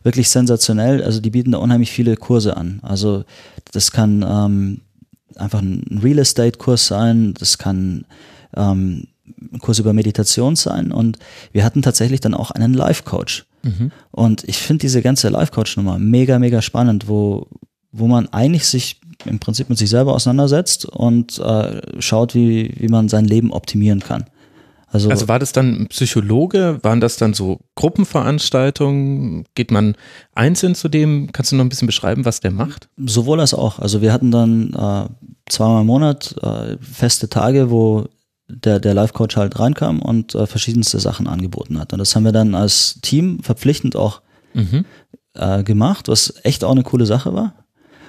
wirklich 0.03 0.31
sensationell. 0.31 1.03
Also 1.03 1.21
die 1.21 1.31
bieten 1.31 1.53
da 1.53 1.59
unheimlich 1.59 1.91
viele 1.91 2.17
Kurse 2.17 2.57
an. 2.57 2.81
Also 2.83 3.25
das 3.73 3.91
kann 3.91 4.25
ähm, 4.29 4.83
einfach 5.37 5.61
ein 5.61 6.01
Real 6.03 6.19
Estate-Kurs 6.19 6.87
sein, 6.87 7.35
das 7.35 7.59
kann 7.59 8.05
ähm, 8.57 9.09
ein 9.53 9.59
Kurs 9.59 9.79
über 9.79 9.93
Meditation 9.93 10.57
sein 10.57 10.93
und 10.93 11.19
wir 11.53 11.65
hatten 11.65 11.83
tatsächlich 11.83 12.21
dann 12.21 12.35
auch 12.35 12.51
einen 12.51 12.75
Life-Coach. 12.75 13.48
Mhm. 13.63 13.93
Und 14.11 14.45
ich 14.45 14.59
finde 14.59 14.83
diese 14.83 15.03
ganze 15.03 15.29
Life-Coach-Nummer 15.29 15.99
mega, 15.99 16.39
mega 16.39 16.63
spannend, 16.63 17.09
wo, 17.09 17.49
wo 17.93 18.07
man 18.07 18.29
eigentlich 18.29 18.67
sich 18.67 19.01
im 19.25 19.39
Prinzip 19.39 19.69
mit 19.69 19.79
sich 19.79 19.91
selber 19.91 20.15
auseinandersetzt 20.15 20.85
und 20.85 21.39
äh, 21.39 21.81
schaut, 22.01 22.35
wie, 22.35 22.75
wie 22.79 22.89
man 22.89 23.09
sein 23.09 23.25
Leben 23.25 23.53
optimieren 23.53 24.01
kann. 24.01 24.25
Also, 24.91 25.11
also 25.11 25.29
war 25.29 25.39
das 25.39 25.53
dann 25.53 25.83
ein 25.83 25.87
Psychologe? 25.89 26.79
Waren 26.83 27.01
das 27.01 27.19
dann 27.19 27.35
so 27.35 27.61
Gruppenveranstaltungen? 27.75 29.45
Geht 29.55 29.71
man 29.71 29.97
einzeln 30.35 30.75
zu 30.75 30.89
dem? 30.89 31.31
Kannst 31.33 31.53
du 31.53 31.57
noch 31.57 31.65
ein 31.65 31.69
bisschen 31.69 31.87
beschreiben, 31.87 32.25
was 32.25 32.41
der 32.41 32.53
macht? 32.53 32.89
Sowohl 32.97 33.41
als 33.41 33.53
auch. 33.53 33.79
Also 33.79 34.01
wir 34.01 34.13
hatten 34.13 34.31
dann 34.31 34.73
äh, 34.73 35.09
zweimal 35.51 35.83
im 35.83 35.87
Monat 35.87 36.35
äh, 36.43 36.79
feste 36.81 37.29
Tage, 37.29 37.71
wo 37.71 38.07
der, 38.49 38.81
der 38.81 38.95
Life-Coach 38.95 39.37
halt 39.37 39.59
reinkam 39.59 40.01
und 40.01 40.35
äh, 40.35 40.47
verschiedenste 40.47 40.99
Sachen 41.01 41.27
angeboten 41.27 41.79
hat. 41.79 41.93
Und 41.93 41.99
das 41.99 42.17
haben 42.17 42.25
wir 42.25 42.33
dann 42.33 42.55
als 42.55 43.01
Team 43.03 43.41
verpflichtend 43.43 43.95
auch 43.95 44.23
mhm. 44.55 44.85
äh, 45.35 45.63
gemacht, 45.63 46.09
was 46.09 46.35
echt 46.43 46.65
auch 46.65 46.73
eine 46.73 46.83
coole 46.83 47.07
Sache 47.07 47.35
war. 47.35 47.55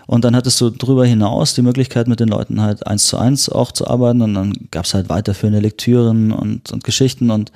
Und 0.08 0.26
dann 0.26 0.36
hattest 0.36 0.60
du 0.60 0.72
drüber 0.72 1.06
hinaus 1.06 1.54
die 1.54 1.62
Möglichkeit, 1.62 2.08
mit 2.08 2.20
den 2.20 2.30
Leuten 2.30 2.62
halt 2.62 2.88
eins 2.88 3.06
zu 3.06 3.18
eins 3.18 3.48
auch 3.48 3.72
zu 3.72 3.86
arbeiten. 3.86 4.24
Und 4.24 4.34
dann 4.34 4.54
gab 4.72 4.86
es 4.86 4.96
halt 4.96 5.08
weiterführende 5.08 5.60
Lektüren 5.60 6.32
und, 6.32 6.72
und 6.72 6.84
Geschichten. 6.84 7.30
Und 7.30 7.52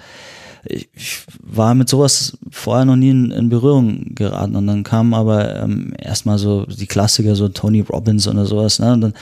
ich, 0.65 0.87
ich 0.93 1.23
war 1.39 1.73
mit 1.73 1.89
sowas 1.89 2.37
vorher 2.51 2.85
noch 2.85 2.95
nie 2.95 3.09
in, 3.09 3.31
in 3.31 3.49
Berührung 3.49 4.13
geraten. 4.13 4.55
Und 4.55 4.67
dann 4.67 4.83
kamen 4.83 5.15
aber 5.15 5.63
ähm, 5.63 5.93
erstmal 5.97 6.37
so 6.37 6.67
die 6.67 6.85
Klassiker, 6.85 7.35
so 7.35 7.49
Tony 7.49 7.81
Robbins 7.81 8.27
oder 8.27 8.45
sowas. 8.45 8.77
Ne? 8.77 8.93
Und 8.93 9.01
dann 9.01 9.13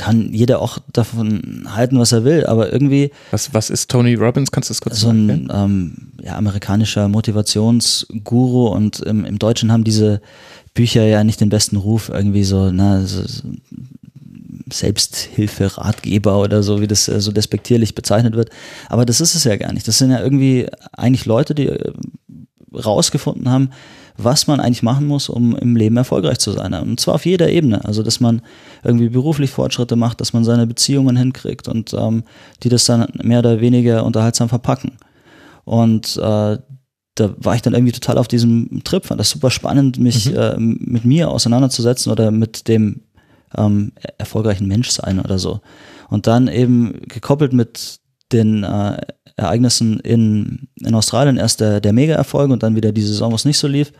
kann 0.00 0.32
jeder 0.32 0.62
auch 0.62 0.78
davon 0.94 1.66
halten, 1.68 1.98
was 1.98 2.12
er 2.12 2.24
will, 2.24 2.46
aber 2.46 2.72
irgendwie. 2.72 3.10
Was, 3.32 3.52
was 3.52 3.68
ist 3.68 3.90
Tony 3.90 4.14
Robbins? 4.14 4.50
Kannst 4.50 4.70
du 4.70 4.72
das 4.72 4.80
kurz 4.80 4.98
So 4.98 5.10
ein 5.10 5.50
ähm, 5.52 6.12
ja, 6.22 6.36
amerikanischer 6.36 7.06
Motivationsguru 7.08 8.68
und 8.68 9.00
im, 9.00 9.26
im 9.26 9.38
Deutschen 9.38 9.70
haben 9.70 9.84
diese 9.84 10.22
Bücher 10.72 11.04
ja 11.04 11.22
nicht 11.22 11.42
den 11.42 11.50
besten 11.50 11.76
Ruf, 11.76 12.08
irgendwie 12.08 12.44
so, 12.44 12.70
na, 12.70 13.02
so, 13.02 13.26
so 13.26 13.42
Selbsthilfe, 14.72 15.76
Ratgeber 15.76 16.40
oder 16.40 16.62
so, 16.62 16.80
wie 16.80 16.86
das 16.86 17.06
äh, 17.08 17.20
so 17.20 17.30
despektierlich 17.30 17.94
bezeichnet 17.94 18.34
wird. 18.34 18.48
Aber 18.88 19.04
das 19.04 19.20
ist 19.20 19.34
es 19.34 19.44
ja 19.44 19.56
gar 19.56 19.74
nicht. 19.74 19.86
Das 19.86 19.98
sind 19.98 20.12
ja 20.12 20.20
irgendwie 20.20 20.66
eigentlich 20.92 21.26
Leute, 21.26 21.54
die 21.54 21.66
äh, 21.66 21.92
rausgefunden 22.72 23.50
haben, 23.50 23.70
was 24.24 24.46
man 24.46 24.60
eigentlich 24.60 24.82
machen 24.82 25.06
muss, 25.06 25.28
um 25.28 25.56
im 25.56 25.76
Leben 25.76 25.96
erfolgreich 25.96 26.38
zu 26.38 26.52
sein. 26.52 26.74
Und 26.74 27.00
zwar 27.00 27.14
auf 27.14 27.26
jeder 27.26 27.50
Ebene. 27.50 27.84
Also, 27.84 28.02
dass 28.02 28.20
man 28.20 28.42
irgendwie 28.84 29.08
beruflich 29.08 29.50
Fortschritte 29.50 29.96
macht, 29.96 30.20
dass 30.20 30.32
man 30.32 30.44
seine 30.44 30.66
Beziehungen 30.66 31.16
hinkriegt 31.16 31.68
und 31.68 31.94
ähm, 31.94 32.24
die 32.62 32.68
das 32.68 32.84
dann 32.84 33.08
mehr 33.22 33.40
oder 33.40 33.60
weniger 33.60 34.04
unterhaltsam 34.04 34.48
verpacken. 34.48 34.98
Und 35.64 36.16
äh, 36.16 36.58
da 37.14 37.34
war 37.36 37.54
ich 37.54 37.62
dann 37.62 37.74
irgendwie 37.74 37.92
total 37.92 38.18
auf 38.18 38.28
diesem 38.28 38.82
Trip, 38.84 39.04
fand 39.04 39.20
das 39.20 39.30
super 39.30 39.50
spannend, 39.50 39.98
mich 39.98 40.30
mhm. 40.30 40.36
äh, 40.36 40.56
mit 40.58 41.04
mir 41.04 41.30
auseinanderzusetzen 41.30 42.10
oder 42.10 42.30
mit 42.30 42.68
dem 42.68 43.02
ähm, 43.56 43.92
erfolgreichen 44.18 44.68
Menschsein 44.68 45.20
oder 45.20 45.38
so. 45.38 45.60
Und 46.08 46.26
dann 46.26 46.48
eben 46.48 47.02
gekoppelt 47.08 47.52
mit 47.52 48.00
den 48.32 48.64
äh, 48.64 48.98
Ereignissen 49.36 50.00
in, 50.00 50.68
in 50.80 50.94
Australien 50.94 51.36
erst 51.36 51.60
der, 51.60 51.80
der 51.80 51.92
Mega-Erfolg 51.92 52.50
und 52.50 52.62
dann 52.62 52.76
wieder 52.76 52.92
die 52.92 53.02
Saison, 53.02 53.32
was 53.32 53.44
nicht 53.44 53.58
so 53.58 53.66
lief. 53.66 53.92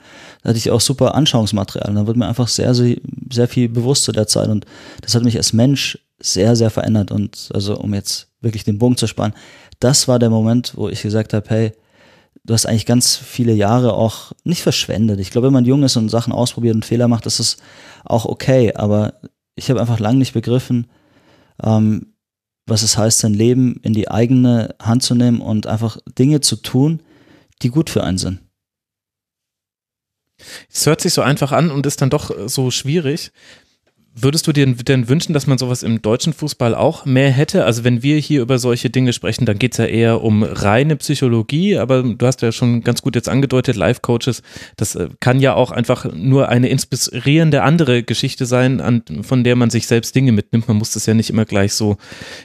Da 0.42 0.50
hatte 0.50 0.58
ich 0.58 0.70
auch 0.70 0.80
super 0.80 1.14
Anschauungsmaterial. 1.14 1.88
Und 1.88 1.96
dann 1.96 2.06
wird 2.06 2.16
mir 2.16 2.28
einfach 2.28 2.48
sehr, 2.48 2.74
sehr, 2.74 2.96
sehr 3.30 3.48
viel 3.48 3.68
bewusst 3.68 4.04
zu 4.04 4.12
der 4.12 4.26
Zeit. 4.26 4.48
Und 4.48 4.66
das 5.00 5.14
hat 5.14 5.24
mich 5.24 5.36
als 5.36 5.52
Mensch 5.52 5.98
sehr, 6.18 6.56
sehr 6.56 6.70
verändert. 6.70 7.10
Und 7.10 7.48
also 7.54 7.78
um 7.78 7.94
jetzt 7.94 8.28
wirklich 8.40 8.64
den 8.64 8.78
Bogen 8.78 8.96
zu 8.96 9.06
sparen, 9.06 9.32
das 9.80 10.08
war 10.08 10.18
der 10.18 10.30
Moment, 10.30 10.72
wo 10.76 10.88
ich 10.88 11.02
gesagt 11.02 11.32
habe, 11.32 11.48
hey, 11.48 11.72
du 12.44 12.54
hast 12.54 12.66
eigentlich 12.66 12.86
ganz 12.86 13.16
viele 13.16 13.54
Jahre 13.54 13.94
auch 13.94 14.32
nicht 14.44 14.62
verschwendet. 14.62 15.20
Ich 15.20 15.30
glaube, 15.30 15.46
wenn 15.46 15.54
man 15.54 15.64
jung 15.64 15.82
ist 15.82 15.96
und 15.96 16.10
Sachen 16.10 16.32
ausprobiert 16.32 16.74
und 16.74 16.84
Fehler 16.84 17.08
macht, 17.08 17.26
ist 17.26 17.40
es 17.40 17.56
auch 18.04 18.26
okay. 18.26 18.74
Aber 18.74 19.14
ich 19.54 19.70
habe 19.70 19.80
einfach 19.80 20.00
lange 20.00 20.18
nicht 20.18 20.34
begriffen, 20.34 20.86
ähm, 21.62 22.12
was 22.70 22.82
es 22.82 22.96
heißt, 22.96 23.18
sein 23.18 23.34
Leben 23.34 23.80
in 23.82 23.92
die 23.92 24.10
eigene 24.10 24.74
Hand 24.80 25.02
zu 25.02 25.14
nehmen 25.14 25.40
und 25.40 25.66
einfach 25.66 25.98
Dinge 26.18 26.40
zu 26.40 26.56
tun, 26.56 27.02
die 27.62 27.68
gut 27.68 27.90
für 27.90 28.04
einen 28.04 28.18
sind. 28.18 28.40
Es 30.72 30.86
hört 30.86 31.00
sich 31.00 31.12
so 31.12 31.20
einfach 31.20 31.52
an 31.52 31.70
und 31.70 31.84
ist 31.84 32.00
dann 32.00 32.10
doch 32.10 32.30
so 32.48 32.70
schwierig. 32.70 33.32
Würdest 34.22 34.46
du 34.46 34.52
dir 34.52 34.66
denn 34.66 35.08
wünschen, 35.08 35.32
dass 35.32 35.46
man 35.46 35.56
sowas 35.56 35.82
im 35.82 36.02
deutschen 36.02 36.32
Fußball 36.32 36.74
auch 36.74 37.04
mehr 37.04 37.30
hätte? 37.30 37.64
Also 37.64 37.84
wenn 37.84 38.02
wir 38.02 38.18
hier 38.18 38.42
über 38.42 38.58
solche 38.58 38.90
Dinge 38.90 39.12
sprechen, 39.12 39.46
dann 39.46 39.58
geht 39.58 39.72
es 39.72 39.78
ja 39.78 39.86
eher 39.86 40.22
um 40.22 40.42
reine 40.42 40.96
Psychologie, 40.96 41.78
aber 41.78 42.02
du 42.02 42.26
hast 42.26 42.42
ja 42.42 42.52
schon 42.52 42.82
ganz 42.82 43.02
gut 43.02 43.14
jetzt 43.14 43.28
angedeutet, 43.28 43.76
Life-Coaches, 43.76 44.42
das 44.76 44.94
äh, 44.94 45.08
kann 45.20 45.40
ja 45.40 45.54
auch 45.54 45.70
einfach 45.70 46.12
nur 46.12 46.48
eine 46.48 46.68
inspirierende 46.68 47.62
andere 47.62 48.02
Geschichte 48.02 48.46
sein, 48.46 48.80
an, 48.80 49.02
von 49.22 49.44
der 49.44 49.56
man 49.56 49.70
sich 49.70 49.86
selbst 49.86 50.14
Dinge 50.14 50.32
mitnimmt. 50.32 50.68
Man 50.68 50.76
muss 50.76 50.92
das 50.92 51.06
ja 51.06 51.14
nicht 51.14 51.30
immer 51.30 51.44
gleich 51.44 51.74
so 51.74 51.96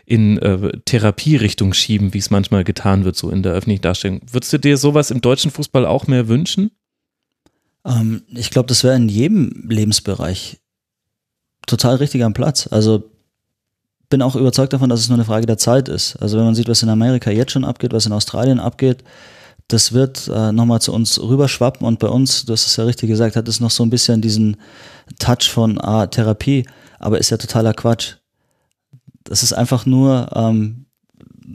in 0.05 0.38
äh, 0.38 0.71
Therapierichtung 0.86 1.73
schieben, 1.73 2.13
wie 2.13 2.19
es 2.19 2.30
manchmal 2.30 2.63
getan 2.63 3.05
wird, 3.05 3.15
so 3.15 3.30
in 3.30 3.43
der 3.43 3.53
öffentlichen 3.53 3.82
Darstellung. 3.82 4.21
Würdest 4.32 4.53
du 4.53 4.59
dir 4.59 4.78
sowas 4.78 5.11
im 5.11 5.21
deutschen 5.21 5.51
Fußball 5.51 5.86
auch 5.86 6.07
mehr 6.07 6.28
wünschen? 6.28 6.71
Ähm, 7.86 8.23
ich 8.30 8.49
glaube, 8.49 8.67
das 8.67 8.84
wäre 8.84 8.95
in 8.95 9.09
jedem 9.09 9.67
Lebensbereich 9.67 10.59
total 11.66 11.95
richtig 11.95 12.24
am 12.24 12.34
Platz. 12.34 12.68
Also 12.72 13.03
bin 14.09 14.22
auch 14.22 14.36
überzeugt 14.36 14.74
davon, 14.74 14.89
dass 14.89 14.99
es 14.99 15.09
nur 15.09 15.18
eine 15.18 15.26
Frage 15.26 15.45
der 15.45 15.57
Zeit 15.57 15.89
ist. 15.89 16.16
Also 16.18 16.38
wenn 16.38 16.45
man 16.45 16.55
sieht, 16.55 16.70
was 16.70 16.84
in 16.84 16.89
Amerika 16.89 17.32
jetzt 17.32 17.51
schon 17.51 17.66
abgeht, 17.66 17.93
was 17.93 18.05
in 18.05 18.13
Australien 18.13 18.59
abgeht, 18.59 19.03
das 19.68 19.93
wird 19.93 20.28
äh, 20.28 20.51
nochmal 20.51 20.80
zu 20.80 20.93
uns 20.93 21.20
rüberschwappen 21.20 21.88
und 21.88 21.99
bei 21.99 22.07
uns, 22.07 22.45
du 22.45 22.53
hast 22.53 22.68
es 22.68 22.76
ja 22.76 22.84
richtig 22.84 23.09
gesagt, 23.09 23.36
hat 23.36 23.47
es 23.47 23.59
noch 23.59 23.72
so 23.72 23.84
ein 23.84 23.89
bisschen 23.89 24.22
diesen 24.22 24.57
Touch 25.18 25.49
von 25.49 25.80
ah, 25.82 26.05
Therapie, 26.05 26.68
aber 26.99 27.18
ist 27.18 27.32
ja 27.32 27.38
totaler 27.38 27.74
Quatsch. 27.74 28.16
Das 29.24 29.41
ist 29.41 29.53
einfach 29.53 29.88
nur 29.88 30.30
ähm, 30.36 30.85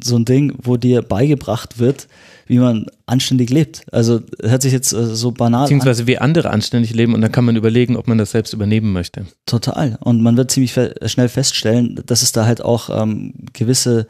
so 0.03 0.17
ein 0.17 0.25
Ding, 0.25 0.55
wo 0.63 0.77
dir 0.77 1.03
beigebracht 1.03 1.79
wird, 1.79 2.09
wie 2.47 2.59
man 2.59 2.87
anständig 3.07 3.51
lebt. 3.51 3.83
Also 3.93 4.21
hört 4.43 4.63
sich 4.63 4.73
jetzt 4.73 4.93
äh, 4.93 5.15
so 5.15 5.31
banal 5.31 5.65
Beziehungsweise 5.65 6.03
an. 6.03 6.09
wie 6.09 6.19
andere 6.19 6.51
anständig 6.51 6.93
leben 6.95 7.15
und 7.15 7.21
dann 7.21 7.33
kann 7.33 7.45
man 7.45 7.57
überlegen, 7.57 7.97
ob 7.97 8.09
man 8.09 8.19
das 8.19 8.33
selbst 8.33 8.53
übernehmen 8.53 8.93
möchte. 8.93 9.27
Total. 9.47 9.99
Und 10.01 10.23
man 10.23 10.37
wird 10.37 10.51
ziemlich 10.51 10.73
fe 10.73 10.95
schnell 11.07 11.29
feststellen, 11.29 12.01
dass 12.07 12.23
es 12.23 12.33
da 12.33 12.47
halt 12.47 12.63
auch 12.63 12.91
ähm, 12.91 13.35
gewisse 13.53 14.09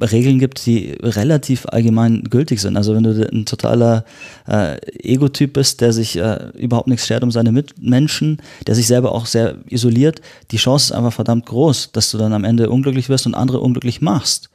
Regeln 0.00 0.38
gibt, 0.38 0.66
die 0.66 0.96
relativ 1.02 1.66
allgemein 1.66 2.24
gültig 2.24 2.60
sind. 2.60 2.76
Also 2.76 2.94
wenn 2.94 3.04
du 3.04 3.28
ein 3.28 3.44
totaler 3.44 4.04
äh, 4.48 4.76
Ego-Typ 5.02 5.54
bist, 5.54 5.80
der 5.80 5.92
sich 5.92 6.16
äh, 6.16 6.50
überhaupt 6.56 6.88
nichts 6.88 7.06
schert 7.06 7.22
um 7.22 7.30
seine 7.30 7.52
Mitmenschen, 7.52 8.42
der 8.66 8.74
sich 8.74 8.86
selber 8.86 9.12
auch 9.12 9.26
sehr 9.26 9.56
isoliert, 9.68 10.20
die 10.50 10.56
Chance 10.56 10.92
ist 10.92 10.92
einfach 10.92 11.12
verdammt 11.12 11.46
groß, 11.46 11.92
dass 11.92 12.10
du 12.10 12.18
dann 12.18 12.32
am 12.32 12.44
Ende 12.44 12.70
unglücklich 12.70 13.08
wirst 13.08 13.26
und 13.26 13.34
andere 13.34 13.60
unglücklich 13.60 14.00
machst 14.00 14.50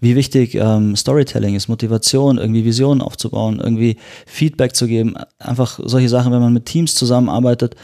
wie 0.00 0.16
wichtig 0.16 0.54
ähm, 0.54 0.96
Storytelling 0.96 1.54
ist, 1.54 1.68
Motivation, 1.68 2.38
irgendwie 2.38 2.64
Visionen 2.64 3.02
aufzubauen, 3.02 3.60
irgendwie 3.62 3.96
Feedback 4.26 4.74
zu 4.74 4.86
geben. 4.86 5.14
Einfach 5.38 5.78
solche 5.84 6.08
Sachen, 6.08 6.32
wenn 6.32 6.40
man 6.40 6.52
mit 6.52 6.66
Teams 6.66 6.94
zusammenarbeitet, 6.94 7.76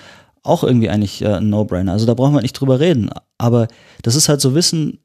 auch 0.42 0.64
irgendwie 0.64 0.88
eigentlich 0.88 1.22
äh, 1.22 1.34
ein 1.34 1.50
No-Brainer. 1.50 1.92
Also 1.92 2.06
da 2.06 2.14
brauchen 2.14 2.34
wir 2.34 2.42
nicht 2.42 2.54
drüber 2.54 2.80
reden. 2.80 3.10
Aber 3.38 3.68
das 4.02 4.14
ist 4.14 4.28
halt 4.28 4.40
so 4.40 4.54
Wissen, 4.54 4.98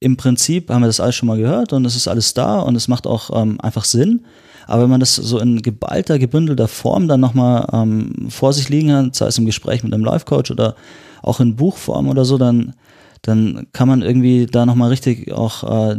im 0.00 0.16
Prinzip 0.16 0.70
haben 0.70 0.82
wir 0.82 0.88
das 0.88 1.00
alles 1.00 1.14
schon 1.14 1.28
mal 1.28 1.38
gehört 1.38 1.72
und 1.72 1.84
es 1.84 1.96
ist 1.96 2.08
alles 2.08 2.34
da 2.34 2.60
und 2.60 2.76
es 2.76 2.88
macht 2.88 3.06
auch 3.06 3.30
ähm, 3.40 3.60
einfach 3.60 3.84
Sinn. 3.84 4.26
Aber 4.66 4.82
wenn 4.82 4.90
man 4.90 5.00
das 5.00 5.14
so 5.14 5.38
in 5.38 5.62
geballter, 5.62 6.18
gebündelter 6.18 6.68
Form 6.68 7.08
dann 7.08 7.20
nochmal 7.20 7.66
ähm, 7.72 8.26
vor 8.28 8.52
sich 8.52 8.68
liegen 8.68 8.92
hat, 8.92 9.14
sei 9.14 9.26
es 9.26 9.38
im 9.38 9.46
Gespräch 9.46 9.84
mit 9.84 9.94
einem 9.94 10.04
Life-Coach 10.04 10.50
oder 10.50 10.74
auch 11.22 11.40
in 11.40 11.56
Buchform 11.56 12.08
oder 12.08 12.24
so, 12.24 12.36
dann, 12.36 12.74
dann 13.22 13.68
kann 13.72 13.88
man 13.88 14.02
irgendwie 14.02 14.46
da 14.46 14.66
nochmal 14.66 14.90
richtig 14.90 15.32
auch 15.32 15.90
äh, 15.90 15.96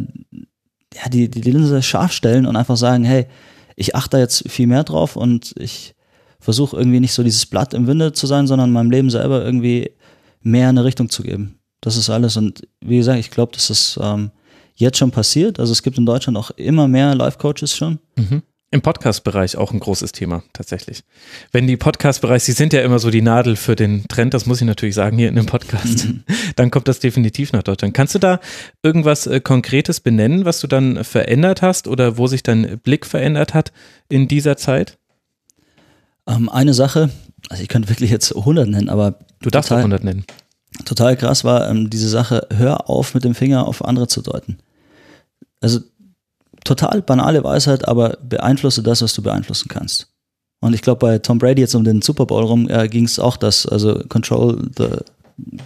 ja, 0.96 1.10
die, 1.10 1.30
die 1.30 1.42
Linse 1.42 1.82
scharf 1.82 2.12
stellen 2.12 2.46
und 2.46 2.56
einfach 2.56 2.78
sagen, 2.78 3.04
hey, 3.04 3.28
ich 3.76 3.96
achte 3.96 4.18
da 4.18 4.20
jetzt 4.20 4.50
viel 4.50 4.68
mehr 4.68 4.84
drauf 4.84 5.16
und 5.16 5.54
ich 5.58 5.96
versuche 6.40 6.78
irgendwie 6.78 7.00
nicht 7.00 7.14
so 7.14 7.24
dieses 7.24 7.46
Blatt 7.46 7.74
im 7.74 7.88
Winde 7.88 8.14
zu 8.14 8.28
sein, 8.28 8.48
sondern 8.48 8.72
meinem 8.72 8.92
Leben 8.92 9.10
selber 9.10 9.44
irgendwie 9.44 9.92
mehr 10.42 10.70
eine 10.70 10.84
Richtung 10.84 11.10
zu 11.10 11.24
geben. 11.24 11.60
Das 11.82 11.98
ist 11.98 12.10
alles. 12.10 12.38
Und 12.38 12.68
wie 12.82 12.98
gesagt, 12.98 13.20
ich 13.20 13.32
glaube, 13.32 13.52
das 13.54 14.00
ähm, 14.02 14.32
jetzt 14.76 14.98
schon 14.98 15.12
passiert. 15.12 15.60
Also 15.60 15.72
es 15.72 15.84
gibt 15.84 15.98
in 15.98 16.06
Deutschland 16.06 16.38
auch 16.38 16.52
immer 16.52 16.88
mehr 16.88 17.16
Life-Coaches 17.16 17.76
schon. 17.76 18.00
Mhm. 18.16 18.44
Im 18.70 18.82
Podcast-Bereich 18.82 19.56
auch 19.56 19.72
ein 19.72 19.80
großes 19.80 20.12
Thema, 20.12 20.44
tatsächlich. 20.52 21.06
Wenn 21.54 21.68
die 21.68 21.78
Podcast-Bereich, 21.78 22.44
sie 22.44 22.52
sind 22.52 22.74
ja 22.74 22.82
immer 22.82 23.00
so 23.00 23.10
die 23.10 23.22
Nadel 23.22 23.56
für 23.56 23.78
den 23.78 24.06
Trend, 24.10 24.34
das 24.34 24.46
muss 24.46 24.60
ich 24.60 24.68
natürlich 24.68 24.96
sagen 24.96 25.18
hier 25.18 25.30
in 25.30 25.36
dem 25.36 25.46
Podcast, 25.46 26.06
mhm. 26.06 26.24
dann 26.58 26.70
kommt 26.70 26.90
das 26.90 27.00
definitiv 27.00 27.54
nach 27.54 27.64
Deutschland. 27.64 27.94
Kannst 27.94 28.16
du 28.16 28.20
da 28.20 28.42
irgendwas 28.84 29.26
äh, 29.26 29.40
Konkretes 29.40 30.02
benennen, 30.02 30.44
was 30.44 30.60
du 30.60 30.68
dann 30.68 31.06
verändert 31.06 31.62
hast 31.62 31.88
oder 31.88 32.18
wo 32.18 32.28
sich 32.28 32.44
dein 32.44 32.78
Blick 32.80 33.06
verändert 33.06 33.54
hat 33.54 33.72
in 34.10 34.28
dieser 34.28 34.58
Zeit? 34.58 34.98
Ähm, 36.28 36.50
eine 36.50 36.74
Sache, 36.74 37.10
also 37.48 37.64
ich 37.64 37.70
könnte 37.70 37.88
wirklich 37.88 38.12
jetzt 38.12 38.36
100 38.36 38.68
nennen, 38.68 38.90
aber. 38.90 39.20
Du 39.40 39.50
darfst 39.50 39.70
total, 39.70 39.84
auch 39.84 39.92
100 39.92 40.04
nennen. 40.04 40.26
Total 40.84 41.16
krass 41.16 41.46
war 41.46 41.70
ähm, 41.70 41.90
diese 41.90 42.10
Sache, 42.10 42.46
hör 42.54 42.90
auf 42.90 43.14
mit 43.14 43.24
dem 43.24 43.34
Finger 43.34 43.66
auf 43.66 43.86
andere 43.86 44.08
zu 44.08 44.22
deuten. 44.22 44.58
Also 45.62 45.80
total 46.68 47.02
banale 47.02 47.44
Weisheit, 47.44 47.88
aber 47.88 48.18
beeinflusse 48.22 48.84
das, 48.84 49.02
was 49.02 49.14
du 49.14 49.22
beeinflussen 49.22 49.70
kannst. 49.70 50.08
Und 50.60 50.74
ich 50.74 50.82
glaube, 50.82 51.00
bei 51.00 51.20
Tom 51.20 51.38
Brady 51.38 51.62
jetzt 51.62 51.76
um 51.76 51.84
den 51.84 52.02
Super 52.02 52.26
Bowl 52.26 52.44
rum 52.44 52.70
äh, 52.70 52.88
ging 52.88 53.06
es 53.06 53.20
auch 53.20 53.38
das, 53.38 53.66
also 53.66 54.02
Control 54.10 54.70
the 54.78 54.88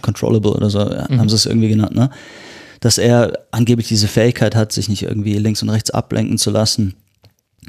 Controllable 0.02 0.52
oder 0.52 0.68
so, 0.68 0.80
ja, 0.80 1.06
mhm. 1.08 1.18
haben 1.18 1.28
sie 1.30 1.34
es 1.34 1.46
irgendwie 1.46 1.70
genannt, 1.70 1.94
ne? 1.94 2.10
Dass 2.80 2.98
er 2.98 3.38
angeblich 3.52 3.88
diese 3.88 4.08
Fähigkeit 4.08 4.54
hat, 4.54 4.72
sich 4.72 4.88
nicht 4.88 5.02
irgendwie 5.02 5.38
links 5.38 5.62
und 5.62 5.70
rechts 5.70 5.90
ablenken 5.90 6.36
zu 6.36 6.50
lassen, 6.50 6.94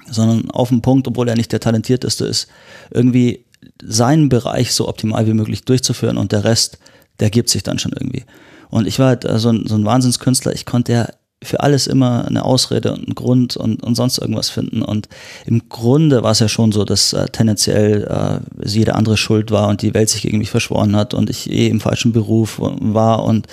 sondern 0.09 0.51
auf 0.51 0.69
den 0.69 0.81
Punkt, 0.81 1.07
obwohl 1.07 1.29
er 1.29 1.35
nicht 1.35 1.51
der 1.51 1.59
talentierteste 1.59 2.25
ist, 2.25 2.47
irgendwie 2.91 3.45
seinen 3.81 4.27
Bereich 4.27 4.73
so 4.73 4.89
optimal 4.89 5.27
wie 5.27 5.33
möglich 5.33 5.63
durchzuführen 5.63 6.17
und 6.17 6.33
der 6.33 6.43
Rest, 6.43 6.77
der 7.19 7.29
gibt 7.29 7.49
sich 7.49 7.63
dann 7.63 7.79
schon 7.79 7.93
irgendwie. 7.93 8.25
Und 8.69 8.85
ich 8.87 8.99
war 8.99 9.09
halt 9.09 9.23
äh, 9.23 9.39
so, 9.39 9.49
ein, 9.49 9.65
so 9.65 9.75
ein 9.75 9.85
Wahnsinnskünstler, 9.85 10.53
ich 10.53 10.65
konnte 10.65 10.91
ja 10.91 11.07
für 11.43 11.61
alles 11.61 11.87
immer 11.87 12.25
eine 12.25 12.45
Ausrede 12.45 12.91
und 12.91 13.05
einen 13.05 13.15
Grund 13.15 13.57
und, 13.57 13.83
und 13.83 13.95
sonst 13.95 14.17
irgendwas 14.17 14.49
finden. 14.49 14.81
Und 14.81 15.09
im 15.45 15.69
Grunde 15.69 16.23
war 16.23 16.31
es 16.31 16.39
ja 16.39 16.47
schon 16.47 16.71
so, 16.71 16.85
dass 16.85 17.13
äh, 17.13 17.27
tendenziell 17.27 18.03
äh, 18.03 18.67
jede 18.67 18.95
andere 18.95 19.17
schuld 19.17 19.51
war 19.51 19.67
und 19.67 19.81
die 19.81 19.93
Welt 19.93 20.09
sich 20.09 20.21
gegen 20.21 20.37
mich 20.37 20.49
verschworen 20.49 20.95
hat 20.95 21.13
und 21.13 21.29
ich 21.29 21.49
eh 21.51 21.67
im 21.67 21.81
falschen 21.81 22.11
Beruf 22.11 22.59
war 22.59 23.23
und 23.23 23.47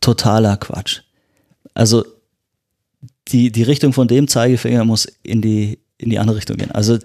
totaler 0.00 0.56
Quatsch. 0.56 1.02
Also 1.74 2.04
die, 3.28 3.52
die 3.52 3.62
Richtung 3.62 3.92
von 3.92 4.08
dem 4.08 4.28
Zeigefinger 4.28 4.84
muss 4.84 5.06
in 5.22 5.42
die, 5.42 5.78
in 5.98 6.10
die 6.10 6.18
andere 6.18 6.36
Richtung 6.36 6.56
gehen. 6.56 6.72
Also 6.72 6.98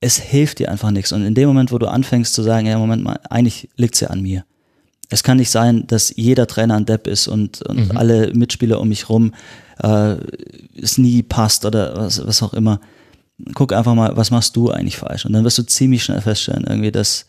es 0.00 0.18
hilft 0.18 0.58
dir 0.58 0.70
einfach 0.70 0.90
nichts. 0.90 1.12
Und 1.12 1.24
in 1.24 1.34
dem 1.34 1.48
Moment, 1.48 1.72
wo 1.72 1.78
du 1.78 1.86
anfängst 1.86 2.34
zu 2.34 2.42
sagen, 2.42 2.66
ja, 2.66 2.78
Moment 2.78 3.02
mal, 3.04 3.20
eigentlich 3.30 3.68
liegt 3.76 3.94
es 3.94 4.00
ja 4.00 4.08
an 4.08 4.22
mir 4.22 4.44
es 5.14 5.22
kann 5.22 5.36
nicht 5.36 5.50
sein, 5.50 5.86
dass 5.86 6.12
jeder 6.16 6.46
Trainer 6.48 6.74
ein 6.74 6.86
Depp 6.86 7.06
ist 7.06 7.28
und, 7.28 7.62
und 7.62 7.92
mhm. 7.92 7.96
alle 7.96 8.34
Mitspieler 8.34 8.80
um 8.80 8.88
mich 8.88 9.08
rum 9.08 9.32
äh, 9.82 10.16
es 10.80 10.98
nie 10.98 11.22
passt 11.22 11.64
oder 11.64 11.96
was, 11.96 12.26
was 12.26 12.42
auch 12.42 12.52
immer. 12.52 12.80
Guck 13.54 13.72
einfach 13.72 13.94
mal, 13.94 14.16
was 14.16 14.32
machst 14.32 14.56
du 14.56 14.70
eigentlich 14.70 14.96
falsch? 14.96 15.24
Und 15.24 15.32
dann 15.32 15.44
wirst 15.44 15.58
du 15.58 15.62
ziemlich 15.62 16.02
schnell 16.02 16.20
feststellen, 16.20 16.64
irgendwie, 16.68 16.90
dass 16.90 17.26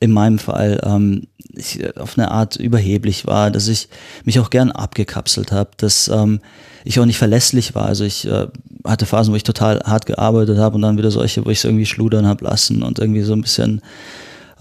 in 0.00 0.10
meinem 0.10 0.38
Fall 0.38 0.80
ähm, 0.84 1.26
ich 1.52 1.80
auf 1.98 2.16
eine 2.16 2.30
Art 2.30 2.56
überheblich 2.56 3.26
war, 3.26 3.50
dass 3.50 3.68
ich 3.68 3.88
mich 4.24 4.40
auch 4.40 4.48
gern 4.48 4.70
abgekapselt 4.70 5.52
habe, 5.52 5.70
dass 5.76 6.08
ähm, 6.08 6.40
ich 6.84 6.98
auch 6.98 7.06
nicht 7.06 7.18
verlässlich 7.18 7.74
war. 7.74 7.86
Also 7.86 8.04
ich 8.04 8.26
äh, 8.26 8.46
hatte 8.84 9.06
Phasen, 9.06 9.32
wo 9.32 9.36
ich 9.36 9.42
total 9.42 9.80
hart 9.84 10.06
gearbeitet 10.06 10.56
habe 10.58 10.76
und 10.76 10.82
dann 10.82 10.96
wieder 10.96 11.10
solche, 11.10 11.44
wo 11.44 11.50
ich 11.50 11.58
es 11.58 11.64
irgendwie 11.64 11.86
schludern 11.86 12.26
habe 12.26 12.44
lassen 12.44 12.82
und 12.82 12.98
irgendwie 12.98 13.22
so 13.22 13.34
ein 13.34 13.42
bisschen 13.42 13.82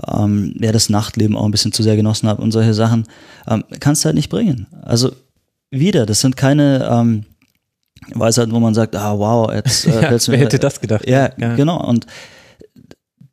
ähm, 0.05 0.53
ja, 0.59 0.71
das 0.71 0.89
Nachtleben 0.89 1.35
auch 1.35 1.45
ein 1.45 1.51
bisschen 1.51 1.71
zu 1.71 1.83
sehr 1.83 1.95
genossen 1.95 2.27
habe 2.27 2.41
und 2.41 2.51
solche 2.51 2.73
Sachen, 2.73 3.05
ähm, 3.47 3.63
kannst 3.79 4.03
du 4.03 4.07
halt 4.07 4.15
nicht 4.15 4.29
bringen. 4.29 4.67
Also 4.81 5.11
wieder, 5.69 6.05
das 6.05 6.21
sind 6.21 6.37
keine 6.37 6.87
ähm, 6.89 7.25
Weisheiten, 8.13 8.53
wo 8.53 8.59
man 8.59 8.73
sagt, 8.73 8.95
ah 8.95 9.17
wow, 9.17 9.51
jetzt 9.53 9.85
äh, 9.85 10.01
ja, 10.01 10.17
wer 10.27 10.37
hätte 10.37 10.59
das 10.59 10.79
gedacht? 10.79 11.07
Ja, 11.07 11.31
ja. 11.37 11.55
genau. 11.55 11.83
Und 11.83 12.05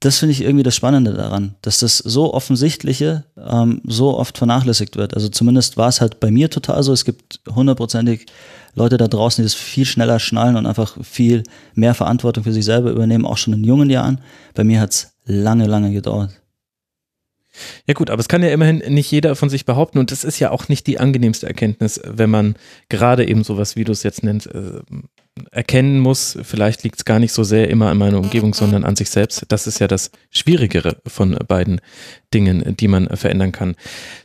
das 0.01 0.19
finde 0.19 0.33
ich 0.33 0.43
irgendwie 0.43 0.62
das 0.62 0.75
Spannende 0.75 1.15
daran, 1.15 1.55
dass 1.62 1.79
das 1.79 1.99
so 1.99 2.35
offensichtliche 2.35 3.25
ähm, 3.39 3.81
so 3.87 4.19
oft 4.19 4.37
vernachlässigt 4.37 4.97
wird. 4.97 5.15
Also 5.15 5.29
zumindest 5.29 5.79
war 5.79 5.89
es 5.89 6.01
halt 6.01 6.21
bei 6.21 6.31
mir 6.31 6.51
total 6.51 6.83
so. 6.83 6.93
Es 6.93 7.07
gibt 7.07 7.41
hundertprozentig 7.55 8.27
Leute 8.75 8.99
da 8.99 9.09
draußen, 9.09 9.43
die 9.43 9.47
das 9.47 9.55
viel 9.55 9.87
schneller 9.87 10.19
schnallen 10.19 10.57
und 10.57 10.67
einfach 10.67 10.99
viel 11.03 11.43
mehr 11.75 11.95
Verantwortung 11.95 12.45
für 12.45 12.53
sich 12.53 12.65
selber 12.65 12.91
übernehmen, 12.91 13.25
auch 13.25 13.39
schon 13.39 13.55
in 13.55 13.65
jungen 13.65 13.89
Jahren. 13.89 14.21
Bei 14.55 14.65
mir 14.65 14.81
hat 14.81 14.91
es 14.91 15.15
lange, 15.25 15.67
lange 15.67 15.91
gedauert. 15.93 16.31
Ja 17.87 17.95
gut, 17.95 18.11
aber 18.11 18.21
es 18.21 18.29
kann 18.29 18.43
ja 18.43 18.51
immerhin 18.51 18.79
nicht 18.89 19.11
jeder 19.11 19.37
von 19.37 19.49
sich 19.49 19.65
behaupten 19.65 19.99
und 19.99 20.11
das 20.11 20.25
ist 20.25 20.39
ja 20.39 20.51
auch 20.51 20.69
nicht 20.69 20.87
die 20.87 20.99
angenehmste 20.99 21.47
Erkenntnis, 21.47 22.01
wenn 22.05 22.31
man 22.31 22.57
gerade 22.89 23.27
eben 23.27 23.45
sowas, 23.45 23.77
wie 23.77 23.85
du 23.85 23.93
es 23.93 24.03
jetzt 24.03 24.23
nennst, 24.23 24.47
äh, 24.47 24.81
erkennen 25.51 25.99
muss, 25.99 26.39
vielleicht 26.43 26.85
liegt 26.85 26.99
es 26.99 27.05
gar 27.05 27.18
nicht 27.18 27.32
so 27.32 27.43
sehr 27.43 27.68
immer 27.68 27.91
an 27.91 27.99
meiner 27.99 28.18
Umgebung, 28.18 28.55
sondern 28.55 28.85
an 28.85 28.95
sich 28.95 29.11
selbst. 29.11 29.45
Das 29.49 29.66
ist 29.66 29.80
ja 29.80 29.89
das 29.89 30.11
Schwierigere 30.30 30.97
von 31.07 31.37
beiden 31.49 31.80
Dingen, 32.32 32.76
die 32.76 32.89
man 32.89 33.09
verändern 33.09 33.53
kann. 33.53 33.76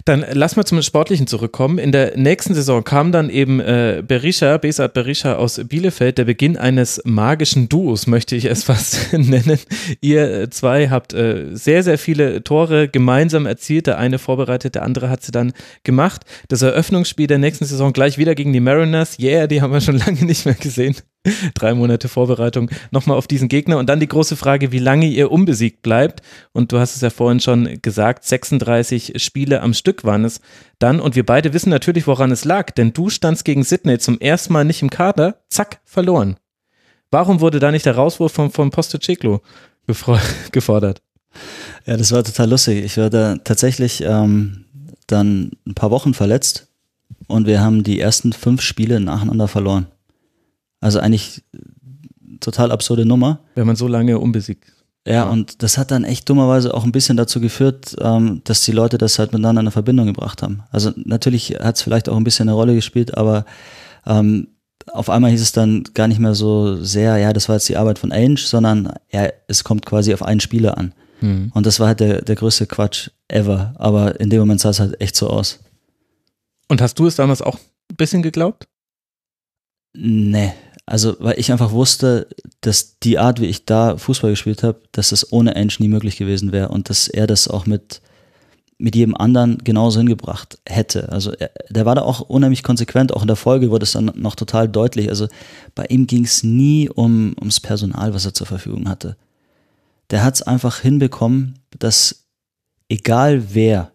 Dann 0.05 0.25
lass 0.31 0.55
mal 0.55 0.65
zum 0.65 0.81
Sportlichen 0.81 1.27
zurückkommen. 1.27 1.77
In 1.77 1.91
der 1.91 2.17
nächsten 2.17 2.53
Saison 2.55 2.83
kam 2.83 3.11
dann 3.11 3.29
eben 3.29 3.59
äh, 3.59 4.03
Berisha, 4.05 4.57
Besat 4.57 4.93
Berisha 4.93 5.35
aus 5.35 5.61
Bielefeld, 5.63 6.17
der 6.17 6.25
Beginn 6.25 6.57
eines 6.57 7.01
magischen 7.05 7.69
Duos, 7.69 8.07
möchte 8.07 8.35
ich 8.35 8.45
es 8.45 8.63
fast 8.69 9.13
nennen. 9.13 9.59
Ihr 10.01 10.49
zwei 10.51 10.89
habt 10.89 11.13
äh, 11.13 11.55
sehr, 11.55 11.83
sehr 11.83 11.97
viele 11.97 12.43
Tore 12.43 12.87
gemeinsam 12.87 13.45
erzielt. 13.45 13.87
Der 13.87 13.99
eine 13.99 14.19
vorbereitet, 14.19 14.75
der 14.75 14.83
andere 14.83 15.09
hat 15.09 15.23
sie 15.23 15.31
dann 15.31 15.53
gemacht. 15.83 16.23
Das 16.47 16.61
Eröffnungsspiel 16.61 17.27
der 17.27 17.37
nächsten 17.37 17.65
Saison 17.65 17.93
gleich 17.93 18.17
wieder 18.17 18.35
gegen 18.35 18.53
die 18.53 18.59
Mariners. 18.59 19.17
Yeah, 19.19 19.47
die 19.47 19.61
haben 19.61 19.73
wir 19.73 19.81
schon 19.81 19.97
lange 20.05 20.25
nicht 20.25 20.45
mehr 20.45 20.55
gesehen. 20.55 20.95
Drei 21.53 21.73
Monate 21.73 22.07
Vorbereitung 22.07 22.71
nochmal 22.91 23.17
auf 23.17 23.27
diesen 23.27 23.49
Gegner 23.49 23.77
und 23.77 23.87
dann 23.87 23.99
die 23.99 24.07
große 24.07 24.35
Frage, 24.35 24.71
wie 24.71 24.79
lange 24.79 25.07
ihr 25.07 25.31
unbesiegt 25.31 25.81
bleibt. 25.81 26.21
Und 26.53 26.71
du 26.71 26.79
hast 26.79 26.95
es 26.95 27.01
ja 27.01 27.09
vorhin 27.09 27.39
schon 27.39 27.79
gesagt, 27.81 28.23
36 28.23 29.21
Spiele 29.21 29.61
am 29.61 29.73
Stück 29.73 30.03
waren 30.05 30.23
es 30.23 30.39
dann. 30.79 30.99
Und 30.99 31.15
wir 31.15 31.25
beide 31.25 31.53
wissen 31.53 31.69
natürlich, 31.69 32.07
woran 32.07 32.31
es 32.31 32.45
lag, 32.45 32.71
denn 32.71 32.93
du 32.93 33.09
standst 33.09 33.43
gegen 33.43 33.63
Sydney 33.63 33.99
zum 33.99 34.19
ersten 34.19 34.53
Mal 34.53 34.63
nicht 34.63 34.81
im 34.81 34.89
Kader, 34.89 35.41
zack, 35.49 35.81
verloren. 35.83 36.37
Warum 37.11 37.41
wurde 37.41 37.59
da 37.59 37.71
nicht 37.71 37.85
der 37.85 37.95
Rauswurf 37.95 38.31
von, 38.31 38.51
von 38.51 38.69
Posteceglo 38.69 39.41
gefordert? 40.51 41.01
Ja, 41.85 41.97
das 41.97 42.11
war 42.11 42.23
total 42.23 42.49
lustig. 42.49 42.83
Ich 42.83 42.97
war 42.97 43.09
da 43.09 43.35
tatsächlich 43.37 44.01
ähm, 44.01 44.65
dann 45.07 45.51
ein 45.65 45.73
paar 45.73 45.91
Wochen 45.91 46.13
verletzt 46.13 46.67
und 47.27 47.47
wir 47.47 47.61
haben 47.61 47.83
die 47.83 47.99
ersten 47.99 48.33
fünf 48.33 48.61
Spiele 48.61 48.99
nacheinander 48.99 49.47
verloren. 49.47 49.87
Also 50.81 50.99
eigentlich 50.99 51.43
total 52.39 52.71
absurde 52.71 53.05
Nummer. 53.05 53.39
Wenn 53.55 53.67
man 53.67 53.75
so 53.75 53.87
lange 53.87 54.19
unbesiegt. 54.19 54.71
Ja, 55.07 55.13
ja, 55.13 55.23
und 55.29 55.63
das 55.63 55.77
hat 55.77 55.91
dann 55.91 56.03
echt 56.03 56.29
dummerweise 56.29 56.73
auch 56.73 56.83
ein 56.83 56.91
bisschen 56.91 57.17
dazu 57.17 57.39
geführt, 57.39 57.95
ähm, 58.01 58.41
dass 58.43 58.61
die 58.61 58.71
Leute 58.71 58.97
das 58.97 59.17
halt 59.17 59.31
miteinander 59.31 59.61
in 59.61 59.71
Verbindung 59.71 60.07
gebracht 60.07 60.43
haben. 60.43 60.63
Also 60.71 60.91
natürlich 60.95 61.55
hat 61.59 61.77
es 61.77 61.81
vielleicht 61.81 62.09
auch 62.09 62.17
ein 62.17 62.23
bisschen 62.23 62.49
eine 62.49 62.55
Rolle 62.55 62.75
gespielt, 62.75 63.17
aber 63.17 63.45
ähm, 64.05 64.49
auf 64.87 65.09
einmal 65.09 65.31
hieß 65.31 65.41
es 65.41 65.51
dann 65.51 65.83
gar 65.93 66.07
nicht 66.07 66.19
mehr 66.19 66.35
so 66.35 66.83
sehr, 66.83 67.17
ja, 67.17 67.33
das 67.33 67.47
war 67.47 67.55
jetzt 67.55 67.69
die 67.69 67.77
Arbeit 67.77 67.99
von 67.99 68.11
Ainge, 68.11 68.37
sondern 68.39 68.93
ja, 69.11 69.29
es 69.47 69.63
kommt 69.63 69.85
quasi 69.85 70.13
auf 70.13 70.23
einen 70.23 70.39
Spieler 70.39 70.77
an. 70.77 70.93
Mhm. 71.21 71.51
Und 71.53 71.65
das 71.65 71.79
war 71.79 71.87
halt 71.87 71.99
der, 71.99 72.21
der 72.21 72.35
größte 72.35 72.67
Quatsch 72.67 73.09
ever. 73.27 73.73
Aber 73.77 74.19
in 74.19 74.29
dem 74.29 74.39
Moment 74.39 74.61
sah 74.61 74.69
es 74.69 74.79
halt 74.79 74.99
echt 75.01 75.15
so 75.15 75.29
aus. 75.29 75.59
Und 76.67 76.81
hast 76.81 76.99
du 76.99 77.07
es 77.07 77.15
damals 77.15 77.41
auch 77.41 77.55
ein 77.55 77.95
bisschen 77.95 78.21
geglaubt? 78.21 78.67
Nee, 79.93 80.53
also, 80.89 81.15
weil 81.19 81.37
ich 81.37 81.51
einfach 81.51 81.71
wusste, 81.71 82.27
dass 82.61 82.97
die 82.97 83.19
Art, 83.19 83.39
wie 83.39 83.45
ich 83.45 83.65
da 83.65 83.97
Fußball 83.97 84.31
gespielt 84.31 84.63
habe, 84.63 84.81
dass 84.91 85.11
es 85.11 85.31
ohne 85.31 85.55
Ange 85.55 85.73
nie 85.77 85.87
möglich 85.87 86.17
gewesen 86.17 86.51
wäre 86.51 86.69
und 86.69 86.89
dass 86.89 87.07
er 87.07 87.27
das 87.27 87.47
auch 87.47 87.67
mit, 87.67 88.01
mit 88.79 88.95
jedem 88.95 89.15
anderen 89.15 89.59
genauso 89.59 89.99
hingebracht 89.99 90.57
hätte. 90.65 91.11
Also, 91.11 91.31
er, 91.31 91.51
der 91.69 91.85
war 91.85 91.93
da 91.93 92.01
auch 92.01 92.21
unheimlich 92.21 92.63
konsequent. 92.63 93.13
Auch 93.13 93.21
in 93.21 93.27
der 93.27 93.35
Folge 93.35 93.69
wurde 93.69 93.83
es 93.83 93.91
dann 93.91 94.11
noch 94.15 94.33
total 94.33 94.67
deutlich. 94.67 95.09
Also, 95.09 95.27
bei 95.75 95.85
ihm 95.89 96.07
ging 96.07 96.23
es 96.23 96.41
nie 96.41 96.89
um, 96.89 97.35
ums 97.39 97.59
Personal, 97.59 98.15
was 98.15 98.25
er 98.25 98.33
zur 98.33 98.47
Verfügung 98.47 98.89
hatte. 98.89 99.15
Der 100.09 100.23
hat 100.23 100.33
es 100.33 100.41
einfach 100.41 100.79
hinbekommen, 100.79 101.59
dass 101.77 102.25
egal 102.89 103.53
wer 103.53 103.91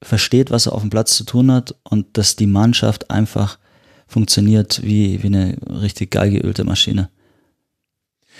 versteht, 0.00 0.52
was 0.52 0.66
er 0.66 0.74
auf 0.74 0.82
dem 0.82 0.90
Platz 0.90 1.16
zu 1.16 1.24
tun 1.24 1.50
hat 1.50 1.74
und 1.82 2.16
dass 2.16 2.36
die 2.36 2.46
Mannschaft 2.46 3.10
einfach 3.10 3.58
funktioniert 4.12 4.82
wie, 4.84 5.22
wie 5.22 5.26
eine 5.26 5.56
richtig 5.68 6.10
geil 6.10 6.30
geölte 6.30 6.64
Maschine. 6.64 7.08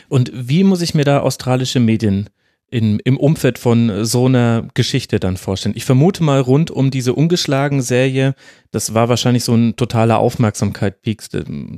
Und 0.09 0.31
wie 0.35 0.65
muss 0.65 0.83
ich 0.83 0.95
mir 0.95 1.05
da 1.05 1.21
australische 1.21 1.81
Medien 1.81 2.29
in, 2.71 2.99
im 3.01 3.19
Umfeld 3.19 3.59
von 3.59 4.05
so 4.05 4.27
einer 4.27 4.69
Geschichte 4.75 5.19
dann 5.19 5.37
vorstellen? 5.37 5.75
Ich 5.77 5.85
vermute 5.85 6.23
mal 6.23 6.41
rund 6.41 6.71
um 6.71 6.91
diese 6.91 7.15
ungeschlagen 7.15 7.83
Serie, 7.83 8.35
das 8.71 8.95
war 8.95 9.09
wahrscheinlich 9.09 9.45
so 9.45 9.55
ein 9.55 9.77
totaler 9.77 10.19
Aufmerksamkeit-Peak. 10.19 11.23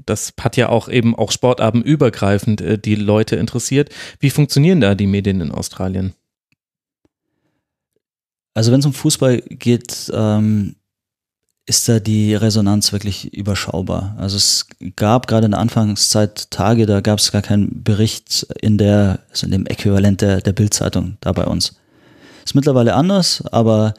Das 0.07 0.33
hat 0.41 0.57
ja 0.57 0.69
auch 0.69 0.89
eben 0.89 1.15
auch 1.15 1.33
sportabendübergreifend 1.33 2.61
äh, 2.61 2.79
die 2.79 2.97
Leute 2.97 3.37
interessiert. 3.37 3.91
Wie 4.19 4.31
funktionieren 4.31 4.81
da 4.81 4.95
die 4.95 5.07
Medien 5.07 5.41
in 5.41 5.51
Australien? 5.51 6.15
Also 8.55 8.71
wenn 8.71 8.81
es 8.81 8.87
um 8.87 8.93
Fußball 8.93 9.43
geht, 9.49 10.13
ähm, 10.15 10.77
ist 11.67 11.89
da 11.89 11.99
die 11.99 12.35
Resonanz 12.35 12.93
wirklich 12.93 13.33
überschaubar. 13.33 14.15
Also 14.19 14.37
es 14.37 14.67
gab 14.97 15.27
gerade 15.27 15.47
in 15.47 15.53
der 15.53 15.61
Anfangszeit 15.61 16.51
Tage, 16.51 16.85
da 16.85 17.01
gab 17.01 17.19
es 17.19 17.33
gar 17.33 17.43
keinen 17.43 17.83
Bericht 17.83 18.47
in 18.61 18.77
der, 18.77 19.21
also 19.31 19.47
in 19.47 19.53
dem 19.53 19.67
Äquivalent 19.67 20.21
der, 20.21 20.41
der 20.41 20.53
Bildzeitung 20.53 21.17
da 21.21 21.33
bei 21.33 21.45
uns. 21.45 21.75
Ist 22.45 22.55
mittlerweile 22.55 22.95
anders, 22.95 23.43
aber 23.51 23.95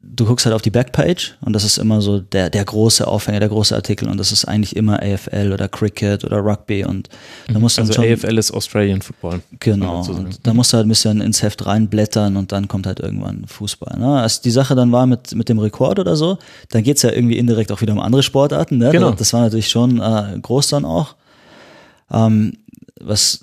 du 0.00 0.24
guckst 0.24 0.46
halt 0.46 0.54
auf 0.54 0.62
die 0.62 0.70
Backpage 0.70 1.36
und 1.40 1.52
das 1.52 1.64
ist 1.64 1.76
immer 1.76 2.00
so 2.00 2.20
der, 2.20 2.50
der 2.50 2.64
große 2.64 3.06
Aufhänger, 3.06 3.40
der 3.40 3.48
große 3.48 3.74
Artikel 3.74 4.08
und 4.08 4.18
das 4.18 4.30
ist 4.30 4.44
eigentlich 4.44 4.76
immer 4.76 5.02
AFL 5.02 5.52
oder 5.52 5.68
Cricket 5.68 6.24
oder 6.24 6.38
Rugby 6.38 6.84
und 6.84 7.08
da 7.48 7.54
mhm. 7.54 7.60
musst 7.60 7.78
du 7.78 7.82
also 7.82 7.92
schon, 7.92 8.04
AFL 8.04 8.38
ist 8.38 8.52
Australian 8.52 9.02
Football. 9.02 9.40
Genau. 9.58 10.04
Und 10.06 10.46
da 10.46 10.54
musst 10.54 10.72
du 10.72 10.76
halt 10.76 10.86
ein 10.86 10.88
bisschen 10.88 11.20
ins 11.20 11.42
Heft 11.42 11.66
reinblättern 11.66 12.36
und 12.36 12.52
dann 12.52 12.68
kommt 12.68 12.86
halt 12.86 13.00
irgendwann 13.00 13.44
Fußball. 13.46 13.98
Ne? 13.98 14.20
Als 14.20 14.40
die 14.40 14.50
Sache 14.50 14.74
dann 14.74 14.92
war 14.92 15.06
mit, 15.06 15.34
mit 15.34 15.48
dem 15.48 15.58
Rekord 15.58 15.98
oder 15.98 16.14
so, 16.16 16.38
dann 16.70 16.84
geht's 16.84 17.02
ja 17.02 17.10
irgendwie 17.10 17.36
indirekt 17.36 17.72
auch 17.72 17.80
wieder 17.80 17.92
um 17.92 18.00
andere 18.00 18.22
Sportarten. 18.22 18.78
Ne? 18.78 18.90
Genau. 18.90 19.10
Das 19.10 19.32
war 19.32 19.40
natürlich 19.40 19.68
schon 19.68 20.00
äh, 20.00 20.38
groß 20.40 20.68
dann 20.68 20.84
auch. 20.84 21.16
Ähm, 22.10 22.54
was 23.00 23.40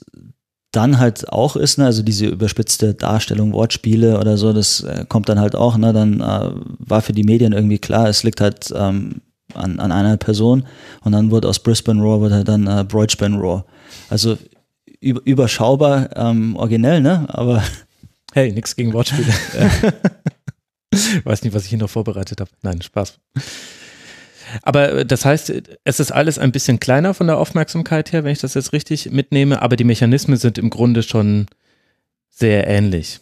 dann 0.75 0.99
halt 0.99 1.29
auch 1.29 1.55
ist, 1.55 1.77
ne, 1.77 1.85
also 1.85 2.03
diese 2.03 2.25
überspitzte 2.25 2.93
Darstellung, 2.93 3.53
Wortspiele 3.53 4.19
oder 4.19 4.37
so, 4.37 4.53
das 4.53 4.81
äh, 4.81 5.05
kommt 5.07 5.29
dann 5.29 5.39
halt 5.39 5.55
auch, 5.55 5.77
ne, 5.77 5.93
dann 5.93 6.21
äh, 6.21 6.51
war 6.79 7.01
für 7.01 7.13
die 7.13 7.23
Medien 7.23 7.53
irgendwie 7.53 7.79
klar, 7.79 8.07
es 8.07 8.23
liegt 8.23 8.41
halt 8.41 8.73
ähm, 8.75 9.21
an, 9.53 9.79
an 9.79 9.91
einer 9.91 10.17
Person 10.17 10.65
und 11.03 11.11
dann 11.11 11.31
wurde 11.31 11.47
aus 11.47 11.59
Brisbane 11.59 12.01
Raw 12.01 12.19
wurde 12.19 12.35
halt 12.35 12.47
dann 12.47 12.67
äh, 12.67 12.83
Broichbane 12.83 13.37
Raw. 13.37 13.63
Also 14.09 14.37
über, 14.99 15.21
überschaubar, 15.25 16.09
ähm, 16.15 16.55
originell, 16.55 17.01
ne, 17.01 17.25
aber 17.29 17.63
Hey, 18.35 18.51
nix 18.51 18.75
gegen 18.75 18.91
Wortspiele. 18.91 19.33
Weiß 21.23 21.43
nicht, 21.43 21.53
was 21.53 21.63
ich 21.63 21.69
hier 21.69 21.79
noch 21.79 21.89
vorbereitet 21.89 22.41
habe. 22.41 22.51
Nein, 22.63 22.81
Spaß. 22.81 23.19
Aber 24.61 24.91
äh, 24.91 25.05
das 25.05 25.25
heißt, 25.25 25.53
es 25.83 25.99
ist 25.99 26.11
alles 26.11 26.39
ein 26.39 26.51
bisschen 26.51 26.79
kleiner 26.79 27.13
von 27.13 27.27
der 27.27 27.37
Aufmerksamkeit 27.37 28.11
her, 28.11 28.23
wenn 28.23 28.31
ich 28.31 28.39
das 28.39 28.53
jetzt 28.53 28.73
richtig 28.73 29.11
mitnehme, 29.11 29.61
aber 29.61 29.75
die 29.75 29.83
Mechanismen 29.83 30.37
sind 30.37 30.57
im 30.57 30.69
Grunde 30.69 31.03
schon 31.03 31.47
sehr 32.29 32.67
ähnlich. 32.67 33.19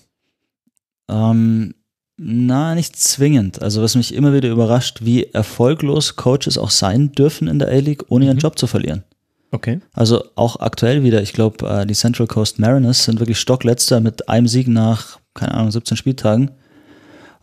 Ähm, 1.09 1.75
na, 2.17 2.75
nicht 2.75 2.95
zwingend. 2.95 3.61
Also 3.61 3.81
was 3.81 3.95
mich 3.95 4.13
immer 4.13 4.33
wieder 4.33 4.49
überrascht, 4.49 4.99
wie 5.01 5.25
erfolglos 5.25 6.15
Coaches 6.15 6.57
auch 6.57 6.69
sein 6.69 7.11
dürfen 7.11 7.47
in 7.47 7.59
der 7.59 7.69
A-League, 7.69 8.05
ohne 8.09 8.25
ihren 8.25 8.37
mhm. 8.37 8.41
Job 8.41 8.57
zu 8.57 8.67
verlieren. 8.67 9.03
Okay. 9.51 9.81
Also 9.93 10.23
auch 10.35 10.59
aktuell 10.59 11.03
wieder, 11.03 11.21
ich 11.21 11.33
glaube, 11.33 11.67
äh, 11.67 11.85
die 11.85 11.93
Central 11.93 12.27
Coast 12.27 12.59
Mariners 12.59 13.03
sind 13.03 13.19
wirklich 13.19 13.39
Stockletzter 13.39 13.99
mit 13.99 14.27
einem 14.29 14.47
Sieg 14.47 14.67
nach, 14.67 15.19
keine 15.33 15.53
Ahnung, 15.53 15.71
17 15.71 15.95
Spieltagen. 15.95 16.51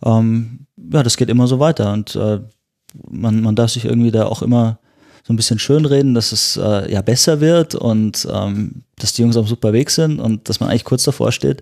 Ähm, 0.03 0.67
ja, 0.91 1.03
das 1.03 1.15
geht 1.15 1.29
immer 1.29 1.47
so 1.47 1.59
weiter 1.59 1.93
und 1.93 2.15
äh, 2.15 2.39
man, 3.09 3.41
man 3.41 3.55
darf 3.55 3.71
sich 3.71 3.85
irgendwie 3.85 4.11
da 4.11 4.25
auch 4.25 4.41
immer 4.41 4.79
so 5.23 5.33
ein 5.33 5.35
bisschen 5.35 5.59
schönreden, 5.59 6.13
dass 6.13 6.31
es 6.31 6.57
äh, 6.57 6.91
ja 6.91 7.01
besser 7.01 7.39
wird 7.41 7.75
und 7.75 8.27
ähm, 8.31 8.83
dass 8.97 9.13
die 9.13 9.21
Jungs 9.21 9.37
auf 9.37 9.47
super 9.47 9.71
Weg 9.73 9.89
sind 9.91 10.19
und 10.19 10.49
dass 10.49 10.59
man 10.59 10.69
eigentlich 10.69 10.83
kurz 10.83 11.03
davor 11.03 11.31
steht, 11.31 11.61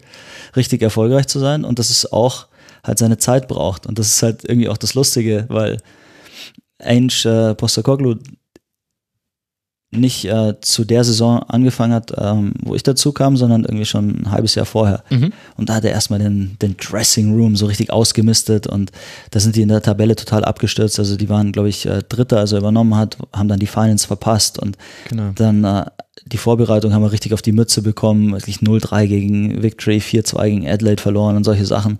richtig 0.55 0.81
erfolgreich 0.81 1.27
zu 1.27 1.39
sein 1.39 1.65
und 1.65 1.79
dass 1.79 1.89
es 1.89 2.11
auch 2.11 2.47
halt 2.83 2.99
seine 2.99 3.17
Zeit 3.17 3.47
braucht. 3.47 3.85
Und 3.85 3.99
das 3.99 4.07
ist 4.07 4.23
halt 4.23 4.45
irgendwie 4.45 4.69
auch 4.69 4.77
das 4.77 4.93
Lustige, 4.93 5.45
weil 5.49 5.77
Ainge 6.79 7.25
äh, 7.25 7.55
Postacoglu 7.55 8.15
nicht 9.91 10.25
äh, 10.25 10.53
zu 10.61 10.85
der 10.85 11.03
Saison 11.03 11.39
angefangen 11.39 11.93
hat, 11.93 12.13
ähm, 12.15 12.53
wo 12.61 12.75
ich 12.75 12.83
dazu 12.83 13.11
kam, 13.11 13.37
sondern 13.37 13.63
irgendwie 13.63 13.85
schon 13.85 14.21
ein 14.21 14.31
halbes 14.31 14.53
Jahr 14.53 14.67
vorher. 14.67 15.03
Mhm. 15.09 15.33
Und 15.57 15.69
da 15.69 15.75
hat 15.75 15.83
er 15.83 15.91
erstmal 15.91 16.19
den, 16.19 16.57
den 16.61 16.77
Dressing 16.77 17.33
Room 17.35 17.55
so 17.55 17.65
richtig 17.65 17.91
ausgemistet 17.91 18.67
und 18.67 18.91
da 19.31 19.39
sind 19.39 19.55
die 19.55 19.63
in 19.63 19.69
der 19.69 19.81
Tabelle 19.81 20.15
total 20.15 20.45
abgestürzt. 20.45 20.99
Also 20.99 21.17
die 21.17 21.27
waren, 21.27 21.51
glaube 21.51 21.69
ich, 21.69 21.87
äh, 21.87 22.03
Dritter, 22.07 22.37
als 22.37 22.51
er 22.51 22.59
übernommen 22.59 22.95
hat, 22.95 23.17
haben 23.33 23.47
dann 23.47 23.59
die 23.59 23.67
Finals 23.67 24.05
verpasst 24.05 24.59
und 24.59 24.77
genau. 25.07 25.31
dann 25.33 25.63
äh, 25.63 25.85
die 26.27 26.37
Vorbereitung 26.37 26.93
haben 26.93 27.01
wir 27.01 27.11
richtig 27.11 27.33
auf 27.33 27.41
die 27.41 27.51
Mütze 27.51 27.81
bekommen, 27.81 28.33
wirklich 28.33 28.57
0-3 28.57 29.07
gegen 29.07 29.63
Victory, 29.63 29.97
4-2 29.97 30.49
gegen 30.49 30.67
Adelaide 30.67 31.01
verloren 31.01 31.35
und 31.35 31.43
solche 31.43 31.65
Sachen. 31.65 31.99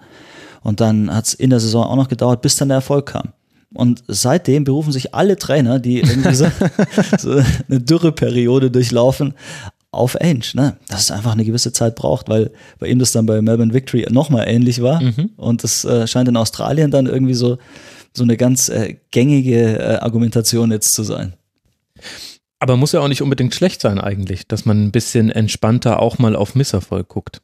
Und 0.62 0.80
dann 0.82 1.14
hat 1.14 1.26
es 1.26 1.34
in 1.34 1.50
der 1.50 1.60
Saison 1.60 1.86
auch 1.86 1.96
noch 1.96 2.10
gedauert, 2.10 2.42
bis 2.42 2.56
dann 2.56 2.68
der 2.68 2.76
Erfolg 2.76 3.08
kam. 3.08 3.30
Und 3.74 4.04
seitdem 4.08 4.64
berufen 4.64 4.92
sich 4.92 5.14
alle 5.14 5.38
Trainer, 5.38 5.80
die 5.80 6.00
irgendwie 6.00 6.34
so, 6.34 6.48
so 7.20 7.44
eine 7.70 7.80
Dürreperiode 7.80 8.72
durchlaufen, 8.72 9.36
auf 9.92 10.20
Ainge, 10.22 10.46
ne? 10.54 10.78
dass 10.88 11.02
es 11.02 11.12
einfach 11.12 11.32
eine 11.32 11.46
gewisse 11.46 11.74
Zeit 11.74 11.96
braucht, 11.96 12.30
weil 12.30 12.52
bei 12.78 12.88
ihm 12.88 13.00
das 13.00 13.12
dann 13.12 13.26
bei 13.26 13.42
Melbourne 13.42 13.74
Victory 13.74 14.06
nochmal 14.10 14.48
ähnlich 14.48 14.82
war. 14.82 15.02
Mhm. 15.02 15.32
Und 15.36 15.64
das 15.64 15.84
äh, 15.84 16.06
scheint 16.08 16.30
in 16.30 16.38
Australien 16.38 16.92
dann 16.92 17.08
irgendwie 17.08 17.34
so, 17.34 17.58
so 18.14 18.24
eine 18.24 18.38
ganz 18.38 18.70
äh, 18.70 18.98
gängige 19.12 19.80
äh, 19.80 19.96
Argumentation 19.98 20.72
jetzt 20.72 20.94
zu 20.94 21.04
sein. 21.04 21.34
Aber 22.60 22.78
muss 22.78 22.92
ja 22.92 23.00
auch 23.00 23.08
nicht 23.08 23.22
unbedingt 23.22 23.56
schlecht 23.56 23.82
sein 23.82 24.00
eigentlich, 24.00 24.48
dass 24.48 24.66
man 24.66 24.84
ein 24.84 24.92
bisschen 24.92 25.32
entspannter 25.32 26.00
auch 26.00 26.20
mal 26.20 26.36
auf 26.36 26.56
Misserfolg 26.56 27.08
guckt. 27.08 27.42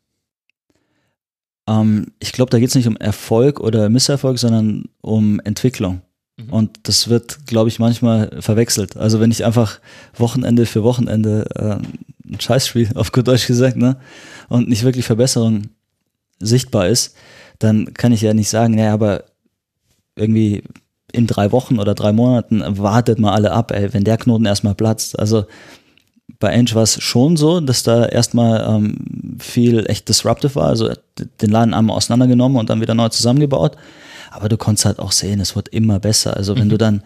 Ähm, 1.67 2.11
ich 2.19 2.31
glaube, 2.31 2.51
da 2.51 2.59
geht 2.59 2.69
es 2.69 2.75
nicht 2.75 2.87
um 2.87 2.97
Erfolg 2.97 3.59
oder 3.59 3.89
Misserfolg, 3.89 4.37
sondern 4.37 4.85
um 5.01 5.39
Entwicklung. 5.39 6.01
Mhm. 6.37 6.49
Und 6.49 6.79
das 6.83 7.07
wird, 7.09 7.47
glaube 7.47 7.69
ich, 7.69 7.79
manchmal 7.79 8.29
verwechselt. 8.39 8.97
Also 8.97 9.19
wenn 9.19 9.31
ich 9.31 9.45
einfach 9.45 9.79
Wochenende 10.15 10.65
für 10.65 10.83
Wochenende 10.83 11.45
äh, 11.55 12.29
ein 12.29 12.39
Scheißspiel, 12.39 12.89
auf 12.95 13.11
gut 13.11 13.27
Deutsch 13.27 13.47
gesagt, 13.47 13.77
ne, 13.77 13.97
und 14.49 14.69
nicht 14.69 14.83
wirklich 14.83 15.05
Verbesserung 15.05 15.69
sichtbar 16.39 16.87
ist, 16.87 17.15
dann 17.59 17.93
kann 17.93 18.11
ich 18.11 18.21
ja 18.21 18.33
nicht 18.33 18.49
sagen, 18.49 18.75
naja, 18.75 18.93
aber 18.93 19.23
irgendwie 20.15 20.63
in 21.11 21.27
drei 21.27 21.51
Wochen 21.51 21.79
oder 21.79 21.95
drei 21.95 22.11
Monaten 22.11 22.61
wartet 22.77 23.19
mal 23.19 23.33
alle 23.33 23.51
ab, 23.51 23.71
ey, 23.71 23.93
wenn 23.93 24.03
der 24.03 24.17
Knoten 24.17 24.45
erstmal 24.45 24.75
platzt. 24.75 25.17
Also 25.17 25.45
bei 26.39 26.53
Ange 26.53 26.73
war 26.73 26.83
es 26.83 27.01
schon 27.01 27.37
so, 27.37 27.61
dass 27.61 27.83
da 27.83 28.05
erstmal 28.05 28.65
ähm, 28.67 29.37
viel 29.39 29.85
echt 29.89 30.09
disruptive 30.09 30.55
war, 30.55 30.67
also 30.67 30.91
den 31.41 31.49
Laden 31.49 31.73
einmal 31.73 31.95
auseinandergenommen 31.95 32.57
und 32.57 32.69
dann 32.69 32.81
wieder 32.81 32.93
neu 32.93 33.09
zusammengebaut. 33.09 33.77
Aber 34.35 34.49
du 34.49 34.57
konntest 34.57 34.85
halt 34.85 34.99
auch 34.99 35.11
sehen, 35.11 35.39
es 35.39 35.55
wird 35.55 35.69
immer 35.69 35.99
besser. 35.99 36.35
Also 36.35 36.55
wenn 36.57 36.65
mhm. 36.65 36.69
du 36.69 36.77
dann 36.77 37.03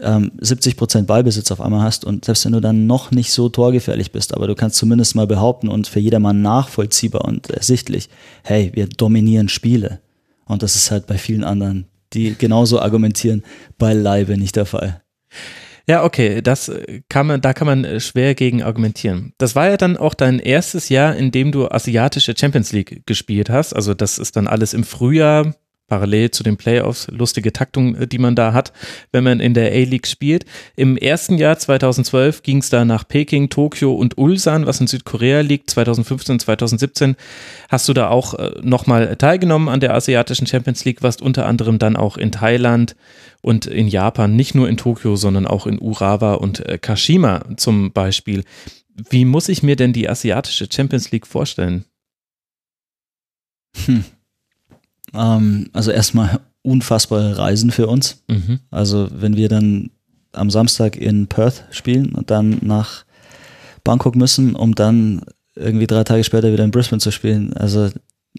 ähm, 0.00 0.32
70 0.40 0.76
Prozent 0.76 1.06
Ballbesitz 1.06 1.50
auf 1.50 1.60
einmal 1.60 1.82
hast 1.82 2.04
und 2.04 2.24
selbst 2.24 2.44
wenn 2.44 2.52
du 2.52 2.60
dann 2.60 2.86
noch 2.86 3.10
nicht 3.10 3.32
so 3.32 3.48
torgefährlich 3.48 4.12
bist, 4.12 4.34
aber 4.34 4.46
du 4.46 4.54
kannst 4.54 4.76
zumindest 4.76 5.16
mal 5.16 5.26
behaupten 5.26 5.68
und 5.68 5.88
für 5.88 6.00
jedermann 6.00 6.42
nachvollziehbar 6.42 7.24
und 7.24 7.50
ersichtlich, 7.50 8.08
hey, 8.44 8.70
wir 8.74 8.86
dominieren 8.86 9.48
Spiele. 9.48 10.00
Und 10.44 10.62
das 10.62 10.76
ist 10.76 10.90
halt 10.90 11.06
bei 11.06 11.18
vielen 11.18 11.44
anderen, 11.44 11.86
die 12.12 12.36
genauso 12.36 12.80
argumentieren, 12.80 13.42
beileibe 13.78 14.36
nicht 14.36 14.56
der 14.56 14.66
Fall. 14.66 15.02
Ja, 15.88 16.04
okay, 16.04 16.40
das 16.40 16.70
kann 17.08 17.26
man, 17.26 17.40
da 17.40 17.52
kann 17.52 17.66
man 17.66 17.84
äh, 17.84 17.98
schwer 17.98 18.36
gegen 18.36 18.62
argumentieren. 18.62 19.32
Das 19.38 19.56
war 19.56 19.68
ja 19.68 19.76
dann 19.76 19.96
auch 19.96 20.14
dein 20.14 20.38
erstes 20.38 20.88
Jahr, 20.88 21.16
in 21.16 21.32
dem 21.32 21.50
du 21.50 21.68
asiatische 21.68 22.34
Champions 22.38 22.70
League 22.70 23.02
gespielt 23.06 23.50
hast. 23.50 23.72
Also 23.72 23.94
das 23.94 24.18
ist 24.18 24.36
dann 24.36 24.46
alles 24.46 24.72
im 24.72 24.84
Frühjahr 24.84 25.54
parallel 25.90 26.30
zu 26.30 26.42
den 26.42 26.56
Playoffs, 26.56 27.08
lustige 27.10 27.52
Taktung, 27.52 27.94
äh, 27.96 28.06
die 28.06 28.18
man 28.18 28.34
da 28.34 28.54
hat, 28.54 28.72
wenn 29.12 29.24
man 29.24 29.40
in 29.40 29.52
der 29.52 29.72
A-League 29.72 30.06
spielt. 30.06 30.46
Im 30.76 30.96
ersten 30.96 31.36
Jahr 31.36 31.58
2012 31.58 32.42
ging 32.42 32.58
es 32.58 32.70
da 32.70 32.86
nach 32.86 33.06
Peking, 33.06 33.50
Tokio 33.50 33.92
und 33.92 34.16
Ulsan, 34.16 34.64
was 34.64 34.80
in 34.80 34.86
Südkorea 34.86 35.40
liegt. 35.40 35.68
2015, 35.68 36.38
2017 36.38 37.16
hast 37.68 37.88
du 37.88 37.92
da 37.92 38.08
auch 38.08 38.34
äh, 38.34 38.52
nochmal 38.62 39.16
teilgenommen 39.16 39.68
an 39.68 39.80
der 39.80 39.92
asiatischen 39.92 40.46
Champions 40.46 40.86
League, 40.86 41.02
warst 41.02 41.20
unter 41.20 41.44
anderem 41.44 41.78
dann 41.78 41.96
auch 41.96 42.16
in 42.16 42.32
Thailand 42.32 42.96
und 43.42 43.66
in 43.66 43.88
Japan, 43.88 44.36
nicht 44.36 44.54
nur 44.54 44.68
in 44.68 44.76
Tokio, 44.76 45.16
sondern 45.16 45.46
auch 45.46 45.66
in 45.66 45.80
Urawa 45.80 46.34
und 46.34 46.64
äh, 46.66 46.78
Kashima 46.78 47.42
zum 47.56 47.92
Beispiel. 47.92 48.44
Wie 49.10 49.24
muss 49.24 49.48
ich 49.48 49.62
mir 49.62 49.76
denn 49.76 49.92
die 49.92 50.08
asiatische 50.08 50.68
Champions 50.70 51.10
League 51.10 51.26
vorstellen? 51.26 51.84
Hm. 53.86 54.04
Ähm, 55.14 55.70
also 55.72 55.90
erstmal 55.90 56.40
unfassbare 56.62 57.38
Reisen 57.38 57.70
für 57.70 57.86
uns. 57.86 58.22
Mhm. 58.28 58.60
Also 58.70 59.08
wenn 59.12 59.36
wir 59.36 59.48
dann 59.48 59.90
am 60.32 60.50
Samstag 60.50 60.96
in 60.96 61.26
Perth 61.26 61.64
spielen 61.70 62.14
und 62.14 62.30
dann 62.30 62.58
nach 62.62 63.04
Bangkok 63.82 64.14
müssen, 64.14 64.54
um 64.54 64.74
dann 64.74 65.22
irgendwie 65.56 65.86
drei 65.86 66.04
Tage 66.04 66.24
später 66.24 66.52
wieder 66.52 66.64
in 66.64 66.70
Brisbane 66.70 67.00
zu 67.00 67.10
spielen. 67.10 67.52
Also 67.54 67.90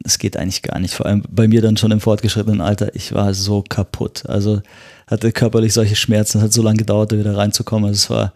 es 0.03 0.19
geht 0.19 0.37
eigentlich 0.37 0.61
gar 0.61 0.79
nicht. 0.79 0.93
Vor 0.93 1.05
allem 1.05 1.23
bei 1.29 1.47
mir 1.47 1.61
dann 1.61 1.77
schon 1.77 1.91
im 1.91 1.99
fortgeschrittenen 1.99 2.61
Alter. 2.61 2.95
Ich 2.95 3.13
war 3.13 3.33
so 3.33 3.63
kaputt. 3.67 4.23
Also 4.27 4.61
hatte 5.07 5.31
körperlich 5.31 5.73
solche 5.73 5.95
Schmerzen. 5.95 6.37
Es 6.37 6.43
hat 6.45 6.53
so 6.53 6.61
lange 6.61 6.77
gedauert, 6.77 7.11
da 7.11 7.17
wieder 7.17 7.35
reinzukommen. 7.35 7.89
Also 7.89 7.97
es 7.97 8.09
war 8.09 8.33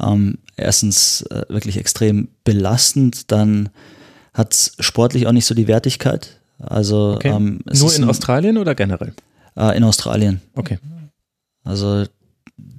ähm, 0.00 0.38
erstens 0.56 1.22
äh, 1.22 1.44
wirklich 1.48 1.76
extrem 1.76 2.28
belastend. 2.44 3.32
Dann 3.32 3.70
hat 4.32 4.54
es 4.54 4.76
sportlich 4.78 5.26
auch 5.26 5.32
nicht 5.32 5.46
so 5.46 5.54
die 5.54 5.68
Wertigkeit. 5.68 6.39
Also 6.60 7.14
okay. 7.16 7.28
ähm, 7.28 7.60
nur 7.64 7.94
in 7.94 8.04
ein, 8.04 8.10
Australien 8.10 8.58
oder 8.58 8.74
generell? 8.74 9.14
Äh, 9.56 9.76
in 9.76 9.84
Australien. 9.84 10.40
Okay. 10.54 10.78
Also 11.64 12.04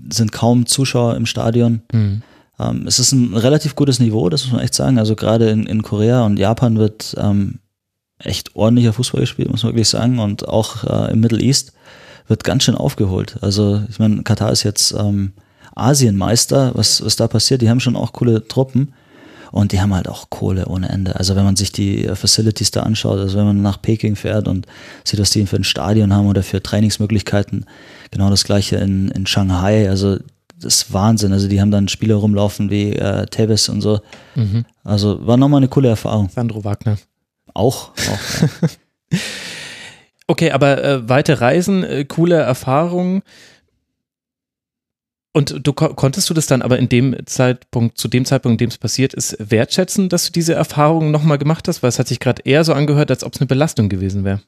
sind 0.09 0.31
kaum 0.31 0.65
Zuschauer 0.65 1.15
im 1.15 1.25
Stadion. 1.25 1.81
Mhm. 1.91 2.21
Ähm, 2.59 2.85
es 2.87 2.99
ist 2.99 3.11
ein 3.11 3.35
relativ 3.35 3.75
gutes 3.75 3.99
Niveau, 3.99 4.29
das 4.29 4.43
muss 4.45 4.53
man 4.53 4.61
echt 4.61 4.75
sagen. 4.75 4.99
Also 4.99 5.15
gerade 5.15 5.49
in, 5.49 5.65
in 5.65 5.81
Korea 5.81 6.25
und 6.25 6.37
Japan 6.37 6.77
wird 6.77 7.15
ähm, 7.17 7.59
echt 8.19 8.55
ordentlicher 8.55 8.93
Fußball 8.93 9.21
gespielt, 9.21 9.49
muss 9.49 9.63
man 9.63 9.73
wirklich 9.73 9.89
sagen. 9.89 10.19
Und 10.19 10.47
auch 10.47 10.83
äh, 10.83 11.11
im 11.11 11.19
Middle 11.19 11.41
East 11.41 11.73
wird 12.27 12.43
ganz 12.43 12.63
schön 12.63 12.75
aufgeholt. 12.75 13.37
Also 13.41 13.81
ich 13.89 13.99
meine, 13.99 14.23
Katar 14.23 14.51
ist 14.51 14.63
jetzt 14.63 14.93
ähm, 14.93 15.33
Asienmeister. 15.75 16.71
Was, 16.75 17.03
was 17.03 17.15
da 17.15 17.27
passiert? 17.27 17.61
Die 17.61 17.69
haben 17.69 17.79
schon 17.79 17.95
auch 17.95 18.13
coole 18.13 18.47
Truppen. 18.47 18.93
Und 19.51 19.73
die 19.73 19.81
haben 19.81 19.93
halt 19.93 20.07
auch 20.07 20.29
Kohle 20.29 20.67
ohne 20.67 20.89
Ende. 20.89 21.15
Also 21.17 21.35
wenn 21.35 21.43
man 21.43 21.55
sich 21.55 21.71
die 21.71 22.05
äh, 22.05 22.15
Facilities 22.15 22.71
da 22.71 22.83
anschaut, 22.83 23.19
also 23.19 23.37
wenn 23.37 23.45
man 23.45 23.61
nach 23.61 23.81
Peking 23.81 24.15
fährt 24.15 24.47
und 24.47 24.65
sieht, 25.03 25.19
was 25.19 25.31
die 25.31 25.45
für 25.45 25.57
ein 25.57 25.63
Stadion 25.63 26.13
haben 26.13 26.27
oder 26.27 26.43
für 26.43 26.63
Trainingsmöglichkeiten, 26.63 27.65
genau 28.11 28.29
das 28.29 28.43
gleiche 28.43 28.77
in, 28.77 29.09
in 29.09 29.27
Shanghai. 29.27 29.89
Also 29.89 30.17
das 30.61 30.75
ist 30.75 30.93
Wahnsinn. 30.93 31.33
Also 31.33 31.47
die 31.47 31.59
haben 31.59 31.71
dann 31.71 31.87
Spieler 31.87 32.15
rumlaufen 32.15 32.69
wie 32.69 32.93
äh, 32.93 33.25
Tevez 33.25 33.67
und 33.67 33.81
so. 33.81 33.99
Mhm. 34.35 34.65
Also 34.83 35.25
war 35.25 35.37
nochmal 35.37 35.59
eine 35.59 35.67
coole 35.67 35.89
Erfahrung. 35.89 36.29
Sandro 36.29 36.63
Wagner. 36.63 36.97
Auch. 37.53 37.91
auch 37.91 38.41
ja. 39.11 39.17
okay, 40.27 40.51
aber 40.51 40.83
äh, 40.83 41.09
weite 41.09 41.41
Reisen, 41.41 41.83
äh, 41.83 42.05
coole 42.05 42.35
Erfahrungen. 42.35 43.23
Und 45.33 45.65
du 45.65 45.71
konntest 45.73 46.29
du 46.29 46.33
das 46.33 46.47
dann 46.47 46.61
aber 46.61 46.77
in 46.77 46.89
dem 46.89 47.15
Zeitpunkt, 47.25 47.97
zu 47.97 48.09
dem 48.09 48.25
Zeitpunkt, 48.25 48.55
in 48.55 48.65
dem 48.65 48.69
es 48.69 48.77
passiert 48.77 49.13
ist, 49.13 49.37
wertschätzen, 49.39 50.09
dass 50.09 50.25
du 50.25 50.31
diese 50.33 50.53
Erfahrung 50.53 51.09
nochmal 51.11 51.37
gemacht 51.37 51.67
hast? 51.67 51.81
Weil 51.81 51.89
es 51.89 51.99
hat 51.99 52.07
sich 52.09 52.19
gerade 52.19 52.41
eher 52.43 52.65
so 52.65 52.73
angehört, 52.73 53.11
als 53.11 53.23
ob 53.23 53.33
es 53.33 53.39
eine 53.39 53.47
Belastung 53.47 53.87
gewesen 53.87 54.25
wäre. 54.25 54.41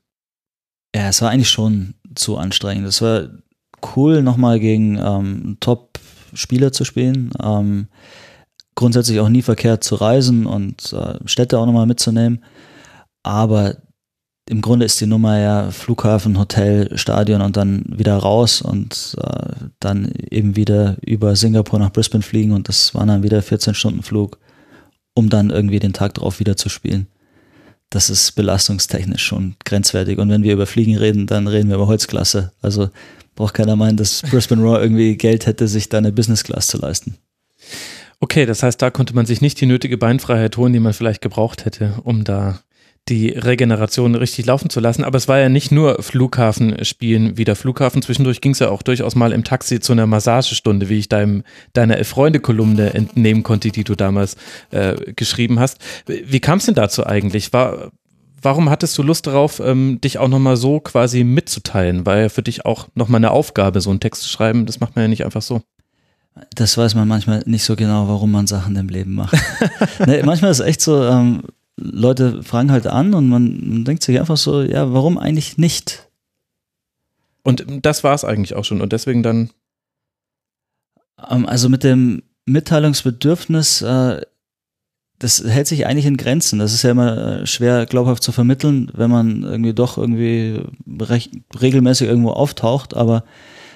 Ja, 0.93 1.07
es 1.07 1.21
war 1.21 1.29
eigentlich 1.29 1.49
schon 1.49 1.95
zu 2.15 2.37
anstrengend. 2.37 2.87
Es 2.87 3.01
war 3.01 3.29
cool, 3.95 4.21
nochmal 4.21 4.59
gegen 4.59 4.97
ähm, 4.97 5.57
Top-Spieler 5.61 6.73
zu 6.73 6.83
spielen. 6.83 7.31
Ähm, 7.41 7.87
grundsätzlich 8.75 9.19
auch 9.21 9.29
nie 9.29 9.41
verkehrt 9.41 9.83
zu 9.83 9.95
reisen 9.95 10.45
und 10.45 10.91
äh, 10.93 11.17
Städte 11.25 11.59
auch 11.59 11.65
nochmal 11.65 11.85
mitzunehmen. 11.85 12.43
Aber 13.23 13.77
im 14.49 14.61
Grunde 14.61 14.85
ist 14.85 14.99
die 14.99 15.05
Nummer 15.05 15.39
ja 15.39 15.71
Flughafen, 15.71 16.37
Hotel, 16.37 16.97
Stadion 16.97 17.41
und 17.41 17.55
dann 17.55 17.85
wieder 17.87 18.17
raus 18.17 18.61
und 18.61 19.15
äh, 19.21 19.67
dann 19.79 20.11
eben 20.29 20.55
wieder 20.55 20.97
über 21.01 21.35
Singapur 21.35 21.79
nach 21.79 21.93
Brisbane 21.93 22.23
fliegen 22.23 22.51
und 22.51 22.67
das 22.67 22.93
war 22.93 23.05
dann 23.05 23.23
wieder 23.23 23.41
14 23.41 23.73
Stunden 23.73 24.03
Flug, 24.03 24.37
um 25.13 25.29
dann 25.29 25.49
irgendwie 25.49 25.79
den 25.79 25.93
Tag 25.93 26.15
drauf 26.15 26.39
wieder 26.39 26.57
zu 26.57 26.67
spielen. 26.67 27.07
Das 27.89 28.09
ist 28.09 28.33
belastungstechnisch 28.33 29.23
schon 29.23 29.55
grenzwertig. 29.65 30.17
Und 30.17 30.29
wenn 30.29 30.43
wir 30.43 30.53
über 30.53 30.65
Fliegen 30.65 30.97
reden, 30.97 31.27
dann 31.27 31.47
reden 31.47 31.69
wir 31.69 31.75
über 31.75 31.87
Holzklasse. 31.87 32.51
Also 32.59 32.89
braucht 33.35 33.53
keiner 33.53 33.75
meinen, 33.75 33.97
dass 33.97 34.23
Brisbane 34.23 34.63
Raw 34.63 34.81
irgendwie 34.81 35.15
Geld 35.15 35.45
hätte, 35.45 35.67
sich 35.67 35.89
da 35.89 35.99
eine 35.99 36.11
Business 36.11 36.43
Class 36.43 36.67
zu 36.67 36.77
leisten. 36.79 37.17
Okay, 38.19 38.45
das 38.45 38.63
heißt, 38.63 38.81
da 38.81 38.89
konnte 38.89 39.13
man 39.13 39.25
sich 39.25 39.41
nicht 39.41 39.61
die 39.61 39.67
nötige 39.67 39.97
Beinfreiheit 39.97 40.57
holen, 40.57 40.73
die 40.73 40.79
man 40.79 40.93
vielleicht 40.93 41.21
gebraucht 41.21 41.65
hätte, 41.65 41.93
um 42.03 42.23
da 42.23 42.59
die 43.09 43.29
Regeneration 43.29 44.15
richtig 44.15 44.45
laufen 44.45 44.69
zu 44.69 44.79
lassen. 44.79 45.03
Aber 45.03 45.17
es 45.17 45.27
war 45.27 45.37
ja 45.37 45.49
nicht 45.49 45.71
nur 45.71 46.01
Flughafenspielen 46.01 47.37
wie 47.37 47.43
der 47.43 47.55
Flughafen. 47.55 48.01
Zwischendurch 48.01 48.39
ging 48.39 48.53
es 48.53 48.59
ja 48.59 48.69
auch 48.69 48.81
durchaus 48.81 49.15
mal 49.15 49.33
im 49.33 49.43
Taxi 49.43 49.79
zu 49.79 49.91
einer 49.91 50.07
Massagestunde, 50.07 50.87
wie 50.87 50.99
ich 50.99 51.09
deinem, 51.09 51.43
deiner 51.73 52.03
Freunde-Kolumne 52.03 52.93
entnehmen 52.93 53.43
konnte, 53.43 53.71
die 53.71 53.83
du 53.83 53.95
damals 53.95 54.37
äh, 54.71 54.95
geschrieben 55.13 55.59
hast. 55.59 55.79
Wie 56.07 56.39
kam 56.39 56.59
es 56.59 56.65
denn 56.65 56.75
dazu 56.75 57.05
eigentlich? 57.05 57.51
War, 57.51 57.91
warum 58.41 58.69
hattest 58.69 58.97
du 58.97 59.03
Lust 59.03 59.27
darauf, 59.27 59.59
ähm, 59.59 59.99
dich 59.99 60.17
auch 60.17 60.29
nochmal 60.29 60.55
so 60.55 60.79
quasi 60.79 61.25
mitzuteilen? 61.25 62.05
War 62.05 62.19
ja 62.19 62.29
für 62.29 62.43
dich 62.43 62.65
auch 62.65 62.87
nochmal 62.95 63.19
eine 63.19 63.31
Aufgabe, 63.31 63.81
so 63.81 63.89
einen 63.89 63.99
Text 63.99 64.21
zu 64.23 64.29
schreiben. 64.29 64.65
Das 64.65 64.79
macht 64.79 64.95
man 64.95 65.03
ja 65.03 65.09
nicht 65.09 65.25
einfach 65.25 65.41
so. 65.41 65.61
Das 66.55 66.77
weiß 66.77 66.95
man 66.95 67.07
manchmal 67.07 67.43
nicht 67.45 67.63
so 67.63 67.75
genau, 67.75 68.07
warum 68.07 68.31
man 68.31 68.47
Sachen 68.47 68.75
im 68.77 68.87
Leben 68.87 69.13
macht. 69.13 69.37
nee, 70.07 70.23
manchmal 70.23 70.51
ist 70.51 70.61
es 70.61 70.65
echt 70.65 70.81
so, 70.81 71.03
ähm, 71.03 71.43
Leute 71.75 72.43
fragen 72.43 72.71
halt 72.71 72.87
an 72.87 73.13
und 73.13 73.27
man, 73.27 73.83
denkt 73.83 74.03
sich 74.03 74.19
einfach 74.19 74.37
so, 74.37 74.61
ja, 74.61 74.93
warum 74.93 75.17
eigentlich 75.17 75.57
nicht? 75.57 76.09
Und 77.43 77.65
das 77.67 78.03
war 78.03 78.13
es 78.13 78.23
eigentlich 78.23 78.55
auch 78.55 78.63
schon 78.63 78.81
und 78.81 78.93
deswegen 78.93 79.23
dann. 79.23 79.49
Ähm, 81.29 81.45
also 81.45 81.69
mit 81.69 81.83
dem 81.83 82.23
Mitteilungsbedürfnis, 82.45 83.81
äh, 83.81 84.21
das 85.19 85.43
hält 85.43 85.67
sich 85.67 85.85
eigentlich 85.85 86.05
in 86.05 86.17
Grenzen. 86.17 86.59
Das 86.59 86.73
ist 86.73 86.83
ja 86.83 86.91
immer 86.91 87.41
äh, 87.41 87.47
schwer 87.47 87.85
glaubhaft 87.85 88.23
zu 88.23 88.31
vermitteln, 88.31 88.91
wenn 88.93 89.09
man 89.09 89.43
irgendwie 89.43 89.73
doch 89.73 89.97
irgendwie 89.97 90.61
regelmäßig 91.59 92.07
irgendwo 92.07 92.31
auftaucht. 92.31 92.93
Aber 92.93 93.23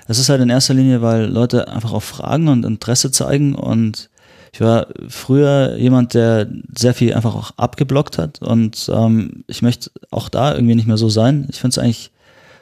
es 0.08 0.20
ist 0.20 0.30
halt 0.30 0.42
in 0.42 0.50
erster 0.50 0.74
Linie, 0.74 1.02
weil 1.02 1.26
Leute 1.26 1.68
einfach 1.68 1.94
auch 1.94 2.04
fragen 2.04 2.48
und 2.48 2.66
Interesse 2.66 3.12
zeigen 3.12 3.56
und 3.56 4.10
ich 4.58 4.62
war 4.62 4.88
früher 5.08 5.76
jemand, 5.78 6.16
der 6.16 6.48
sehr 6.76 6.96
viel 6.96 7.14
einfach 7.14 7.36
auch 7.36 7.52
abgeblockt 7.58 8.18
hat 8.18 8.42
und 8.42 8.90
ähm, 8.92 9.44
ich 9.46 9.62
möchte 9.62 9.92
auch 10.10 10.30
da 10.30 10.56
irgendwie 10.56 10.74
nicht 10.74 10.88
mehr 10.88 10.98
so 10.98 11.10
sein. 11.10 11.46
Ich 11.52 11.60
finde 11.60 11.74
es 11.74 11.78
eigentlich 11.78 12.12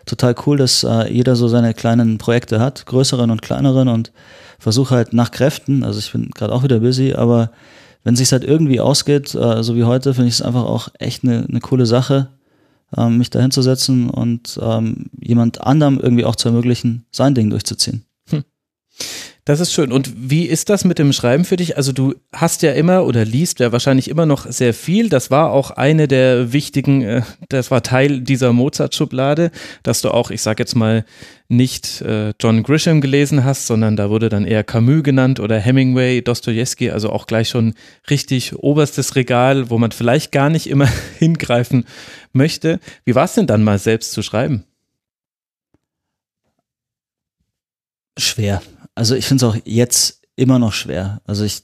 total 0.06 0.36
cool, 0.46 0.58
dass 0.58 0.84
äh, 0.84 1.10
jeder 1.10 1.38
so 1.38 1.48
seine 1.48 1.74
kleinen 1.74 2.18
Projekte 2.18 2.60
hat, 2.60 2.86
größeren 2.86 3.32
und 3.32 3.42
kleineren 3.42 3.88
und 3.88 4.12
versuche 4.60 4.94
halt 4.94 5.14
nach 5.14 5.32
Kräften, 5.32 5.86
also 5.86 6.00
ich 6.00 6.12
bin 6.12 6.32
gerade 6.32 6.52
auch 6.54 6.64
wieder 6.64 6.82
busy, 6.82 7.14
aber 7.14 7.52
wenn 8.04 8.16
es 8.16 8.20
sich 8.20 8.30
halt 8.34 8.44
irgendwie 8.44 8.82
ausgeht, 8.82 9.34
äh, 9.34 9.64
so 9.64 9.78
wie 9.78 9.86
heute, 9.86 10.14
finde 10.14 10.28
ich 10.28 10.34
es 10.34 10.42
einfach 10.42 10.66
auch 10.66 10.90
echt 11.00 11.24
eine, 11.24 11.46
eine 11.48 11.62
coole 11.62 11.86
Sache, 11.86 12.28
ähm, 12.98 13.20
mich 13.20 13.30
da 13.30 13.40
hinzusetzen 13.40 14.10
und 14.10 14.60
ähm, 14.62 15.06
jemand 15.22 15.62
anderem 15.62 15.98
irgendwie 16.02 16.26
auch 16.26 16.36
zu 16.36 16.50
ermöglichen, 16.50 17.06
sein 17.10 17.36
Ding 17.36 17.50
durchzuziehen. 17.50 18.04
Das 19.48 19.60
ist 19.60 19.74
schön. 19.74 19.92
Und 19.92 20.12
wie 20.18 20.48
ist 20.48 20.70
das 20.70 20.86
mit 20.86 20.98
dem 20.98 21.14
Schreiben 21.14 21.46
für 21.46 21.56
dich? 21.56 21.78
Also 21.78 21.92
du 21.92 22.16
hast 22.34 22.64
ja 22.64 22.72
immer 22.72 23.06
oder 23.06 23.24
liest 23.24 23.60
ja 23.60 23.72
wahrscheinlich 23.72 24.08
immer 24.08 24.26
noch 24.26 24.50
sehr 24.50 24.74
viel. 24.74 25.08
Das 25.08 25.30
war 25.30 25.52
auch 25.52 25.70
eine 25.70 26.08
der 26.08 26.52
wichtigen, 26.52 27.04
äh, 27.04 27.22
das 27.50 27.70
war 27.70 27.84
Teil 27.84 28.22
dieser 28.22 28.54
Mozart-Schublade, 28.54 29.52
dass 29.84 30.02
du 30.02 30.10
auch, 30.10 30.32
ich 30.32 30.42
sag 30.42 30.58
jetzt 30.58 30.76
mal, 30.76 31.06
nicht 31.48 32.02
äh, 32.02 32.34
John 32.42 32.64
Grisham 32.64 33.02
gelesen 33.02 33.44
hast, 33.44 33.68
sondern 33.68 33.96
da 33.96 34.10
wurde 34.10 34.30
dann 34.30 34.46
eher 34.46 34.64
Camus 34.64 35.04
genannt 35.04 35.40
oder 35.40 35.60
Hemingway, 35.60 36.24
Dostoevsky, 36.24 36.90
also 36.90 37.12
auch 37.12 37.28
gleich 37.28 37.50
schon 37.50 37.76
richtig 38.10 38.56
oberstes 38.56 39.16
Regal, 39.16 39.70
wo 39.70 39.78
man 39.78 39.92
vielleicht 39.92 40.32
gar 40.32 40.50
nicht 40.50 40.68
immer 40.68 40.88
hingreifen 41.20 41.86
möchte. 42.34 42.80
Wie 43.04 43.14
war 43.14 43.26
es 43.26 43.36
denn 43.36 43.46
dann 43.46 43.64
mal 43.64 43.78
selbst 43.78 44.12
zu 44.14 44.24
schreiben? 44.24 44.64
Schwer 48.18 48.64
also 48.96 49.16
ich 49.16 49.26
finde 49.26 49.46
es 49.46 49.52
auch 49.52 49.58
jetzt 49.66 50.22
immer 50.36 50.60
noch 50.60 50.74
schwer. 50.74 51.22
Also 51.26 51.44
ich 51.44 51.64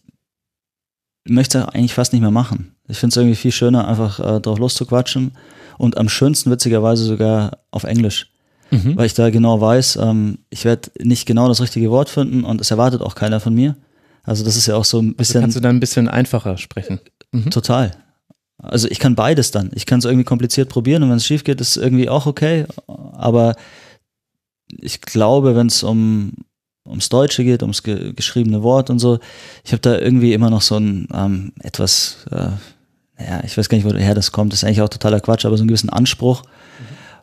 möchte 1.26 1.60
es 1.60 1.66
eigentlich 1.66 1.94
fast 1.94 2.14
nicht 2.14 2.22
mehr 2.22 2.32
machen. 2.32 2.76
Ich 2.88 2.98
finde 2.98 3.14
es 3.14 3.18
irgendwie 3.18 3.36
viel 3.36 3.52
schöner, 3.52 3.88
einfach 3.88 4.20
äh, 4.20 4.42
drauf 4.42 4.60
loszuquatschen 4.60 5.32
und 5.78 5.98
am 5.98 6.10
schönsten 6.10 6.52
witzigerweise 6.52 7.04
sogar 7.06 7.60
auf 7.72 7.84
Englisch. 7.84 8.32
Mhm. 8.70 8.96
Weil 8.96 9.06
ich 9.06 9.14
da 9.14 9.30
genau 9.30 9.60
weiß, 9.60 9.98
ähm, 9.98 10.40
ich 10.50 10.66
werde 10.66 10.92
nicht 11.00 11.26
genau 11.26 11.48
das 11.48 11.62
richtige 11.62 11.92
Wort 11.92 12.10
finden 12.10 12.44
und 12.44 12.62
es 12.62 12.72
erwartet 12.72 13.02
auch 13.02 13.16
keiner 13.16 13.40
von 13.40 13.54
mir. 13.54 13.76
Also 14.24 14.44
das 14.44 14.56
ist 14.56 14.68
ja 14.68 14.76
auch 14.76 14.86
so 14.86 15.00
ein 15.00 15.08
also 15.08 15.18
bisschen. 15.18 15.38
Also 15.38 15.44
kannst 15.44 15.58
du 15.58 15.62
dann 15.62 15.76
ein 15.76 15.80
bisschen 15.80 16.08
einfacher 16.08 16.58
sprechen? 16.58 17.00
Mhm. 17.32 17.50
Total. 17.50 17.92
Also 18.58 18.88
ich 18.88 19.00
kann 19.00 19.16
beides 19.16 19.52
dann. 19.52 19.72
Ich 19.74 19.86
kann 19.86 20.00
es 20.00 20.06
irgendwie 20.06 20.24
kompliziert 20.24 20.70
probieren 20.70 21.04
und 21.04 21.10
wenn 21.10 21.18
es 21.18 21.26
schief 21.26 21.44
geht, 21.44 21.60
ist 21.60 21.78
irgendwie 21.78 22.10
auch 22.10 22.28
okay. 22.28 22.66
Aber 22.88 23.56
ich 24.68 25.02
glaube, 25.02 25.56
wenn 25.56 25.68
es 25.68 25.84
um 25.84 26.34
ums 26.86 27.10
Deutsche 27.10 27.44
geht, 27.44 27.62
ums 27.62 27.84
ge 27.84 28.14
geschriebene 28.14 28.64
Wort 28.64 28.90
und 28.90 29.00
so. 29.00 29.20
Ich 29.64 29.72
habe 29.72 29.82
da 29.82 29.98
irgendwie 29.98 30.34
immer 30.34 30.50
noch 30.50 30.62
so 30.62 30.78
ein 30.78 31.08
ähm, 31.14 31.54
etwas, 31.62 32.26
äh, 32.32 32.50
ja, 33.24 33.44
ich 33.44 33.58
weiß 33.58 33.70
gar 33.70 33.78
nicht, 33.78 33.86
woher 33.86 34.16
das 34.16 34.32
kommt, 34.32 34.52
das 34.52 34.60
ist 34.60 34.64
eigentlich 34.64 34.82
auch 34.82 34.90
totaler 34.90 35.20
Quatsch, 35.20 35.46
aber 35.46 35.58
so 35.58 35.62
einen 35.62 35.68
gewissen 35.68 35.90
Anspruch. 35.90 36.44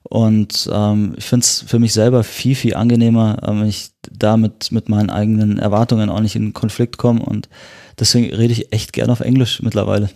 Und 0.05 0.71
ähm, 0.73 1.15
ich 1.19 1.25
finde 1.25 1.45
es 1.45 1.65
für 1.67 1.79
mich 1.79 1.93
selber 1.93 2.25
viel, 2.25 2.55
viel 2.55 2.75
angenehmer, 2.75 3.39
äh, 3.43 3.49
wenn 3.49 3.67
ich 3.67 3.91
damit 4.11 4.73
mit 4.73 4.89
meinen 4.89 5.11
eigenen 5.11 5.59
Erwartungen 5.59 6.09
auch 6.09 6.21
nicht 6.21 6.37
in 6.37 6.55
Konflikt 6.55 6.97
komme. 6.97 7.21
Und 7.21 7.49
deswegen 7.99 8.35
rede 8.35 8.53
ich 8.53 8.73
echt 8.73 8.93
gerne 8.93 9.13
auf 9.13 9.21
Englisch 9.21 9.61
mittlerweile. 9.61 10.09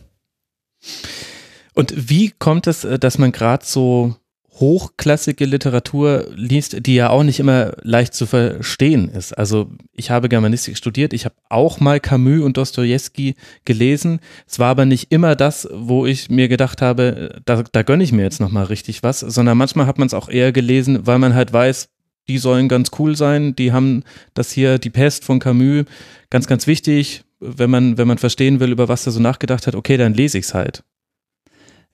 Und 1.74 1.92
wie 1.96 2.30
kommt 2.30 2.66
es, 2.66 2.84
äh, 2.84 2.98
dass 2.98 3.18
man 3.18 3.32
gerade 3.32 3.64
so 3.66 4.16
hochklassige 4.60 5.46
Literatur 5.46 6.26
liest, 6.34 6.86
die 6.86 6.94
ja 6.94 7.10
auch 7.10 7.22
nicht 7.22 7.40
immer 7.40 7.72
leicht 7.82 8.14
zu 8.14 8.26
verstehen 8.26 9.08
ist. 9.08 9.32
Also 9.32 9.70
ich 9.92 10.10
habe 10.10 10.28
Germanistik 10.28 10.76
studiert, 10.76 11.12
ich 11.12 11.24
habe 11.24 11.34
auch 11.48 11.80
mal 11.80 12.00
Camus 12.00 12.42
und 12.42 12.56
Dostoevsky 12.56 13.34
gelesen. 13.64 14.20
Es 14.46 14.58
war 14.58 14.70
aber 14.70 14.84
nicht 14.84 15.10
immer 15.10 15.36
das, 15.36 15.68
wo 15.72 16.06
ich 16.06 16.28
mir 16.28 16.48
gedacht 16.48 16.82
habe, 16.82 17.40
da, 17.44 17.62
da 17.70 17.82
gönne 17.82 18.04
ich 18.04 18.12
mir 18.12 18.22
jetzt 18.22 18.40
nochmal 18.40 18.64
richtig 18.64 19.02
was, 19.02 19.20
sondern 19.20 19.56
manchmal 19.56 19.86
hat 19.86 19.98
man 19.98 20.06
es 20.06 20.14
auch 20.14 20.28
eher 20.28 20.52
gelesen, 20.52 21.06
weil 21.06 21.18
man 21.18 21.34
halt 21.34 21.52
weiß, 21.52 21.88
die 22.28 22.38
sollen 22.38 22.68
ganz 22.68 22.90
cool 22.98 23.16
sein, 23.16 23.56
die 23.56 23.72
haben 23.72 24.04
das 24.34 24.52
hier, 24.52 24.78
die 24.78 24.90
Pest 24.90 25.24
von 25.24 25.38
Camus, 25.38 25.86
ganz, 26.30 26.46
ganz 26.46 26.66
wichtig. 26.66 27.24
Wenn 27.40 27.70
man, 27.70 27.98
wenn 27.98 28.06
man 28.06 28.18
verstehen 28.18 28.60
will, 28.60 28.70
über 28.70 28.88
was 28.88 29.04
er 29.04 29.12
so 29.12 29.18
nachgedacht 29.18 29.66
hat, 29.66 29.74
okay, 29.74 29.96
dann 29.96 30.14
lese 30.14 30.38
ich 30.38 30.44
es 30.44 30.54
halt. 30.54 30.84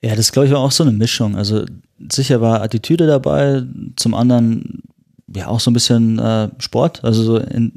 Ja, 0.02 0.14
das 0.14 0.32
glaube 0.32 0.46
ich 0.46 0.52
war 0.52 0.60
auch 0.60 0.70
so 0.70 0.84
eine 0.84 0.92
Mischung. 0.92 1.36
Also 1.36 1.64
sicher 2.10 2.40
war 2.40 2.62
Attitüde 2.62 3.06
dabei, 3.06 3.62
zum 3.96 4.14
anderen 4.14 4.82
ja 5.34 5.48
auch 5.48 5.60
so 5.60 5.70
ein 5.70 5.74
bisschen 5.74 6.18
äh, 6.18 6.48
Sport, 6.58 7.04
also 7.04 7.22
so 7.22 7.36
in, 7.38 7.72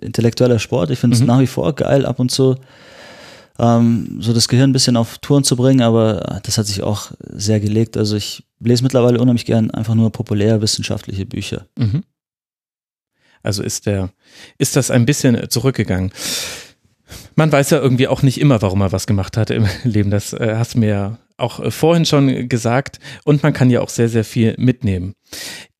intellektueller 0.00 0.58
Sport. 0.58 0.90
Ich 0.90 0.98
finde 0.98 1.14
es 1.14 1.20
mhm. 1.20 1.28
nach 1.28 1.40
wie 1.40 1.46
vor 1.46 1.74
geil, 1.74 2.04
ab 2.06 2.18
und 2.18 2.30
zu 2.30 2.56
ähm, 3.58 4.16
so 4.20 4.32
das 4.32 4.48
Gehirn 4.48 4.70
ein 4.70 4.72
bisschen 4.72 4.96
auf 4.96 5.18
Touren 5.18 5.44
zu 5.44 5.54
bringen, 5.56 5.82
aber 5.82 6.40
das 6.42 6.58
hat 6.58 6.66
sich 6.66 6.82
auch 6.82 7.12
sehr 7.20 7.60
gelegt. 7.60 7.96
Also 7.96 8.16
ich 8.16 8.42
lese 8.58 8.82
mittlerweile 8.82 9.20
unheimlich 9.20 9.44
gern 9.44 9.70
einfach 9.70 9.94
nur 9.94 10.10
populärwissenschaftliche 10.10 11.26
Bücher. 11.26 11.66
Mhm. 11.76 12.02
Also 13.42 13.62
ist 13.62 13.86
der, 13.86 14.10
ist 14.58 14.76
das 14.76 14.90
ein 14.90 15.06
bisschen 15.06 15.48
zurückgegangen. 15.48 16.12
Man 17.36 17.50
weiß 17.52 17.70
ja 17.70 17.78
irgendwie 17.78 18.08
auch 18.08 18.22
nicht 18.22 18.40
immer, 18.40 18.62
warum 18.62 18.80
er 18.80 18.92
was 18.92 19.06
gemacht 19.06 19.36
hat 19.36 19.50
im 19.50 19.66
Leben. 19.84 20.10
Das 20.10 20.32
äh, 20.32 20.54
hast 20.56 20.74
du 20.74 20.78
mir 20.78 20.88
ja 20.88 21.18
auch 21.36 21.60
äh, 21.60 21.70
vorhin 21.70 22.04
schon 22.04 22.48
gesagt. 22.48 22.98
Und 23.24 23.42
man 23.42 23.52
kann 23.52 23.70
ja 23.70 23.80
auch 23.80 23.88
sehr, 23.88 24.08
sehr 24.08 24.24
viel 24.24 24.54
mitnehmen. 24.58 25.14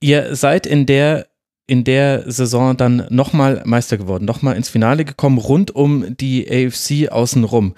Ihr 0.01 0.35
seid 0.35 0.67
in 0.67 0.87
der 0.87 1.27
in 1.67 1.85
der 1.85 2.25
Saison 2.29 2.77
dann 2.77 3.07
nochmal 3.11 3.63
Meister 3.65 3.97
geworden, 3.97 4.25
nochmal 4.25 4.57
ins 4.57 4.69
Finale 4.69 5.05
gekommen, 5.05 5.39
rund 5.39 5.73
um 5.73 6.17
die 6.17 6.51
AFC 6.51 7.13
außenrum. 7.13 7.77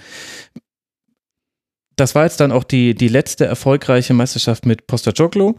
Das 1.96 2.14
war 2.14 2.24
jetzt 2.24 2.40
dann 2.40 2.52
auch 2.52 2.64
die, 2.64 2.94
die 2.94 3.08
letzte 3.08 3.44
erfolgreiche 3.44 4.14
Meisterschaft 4.14 4.64
mit 4.64 4.86
Postacoglu. 4.86 5.56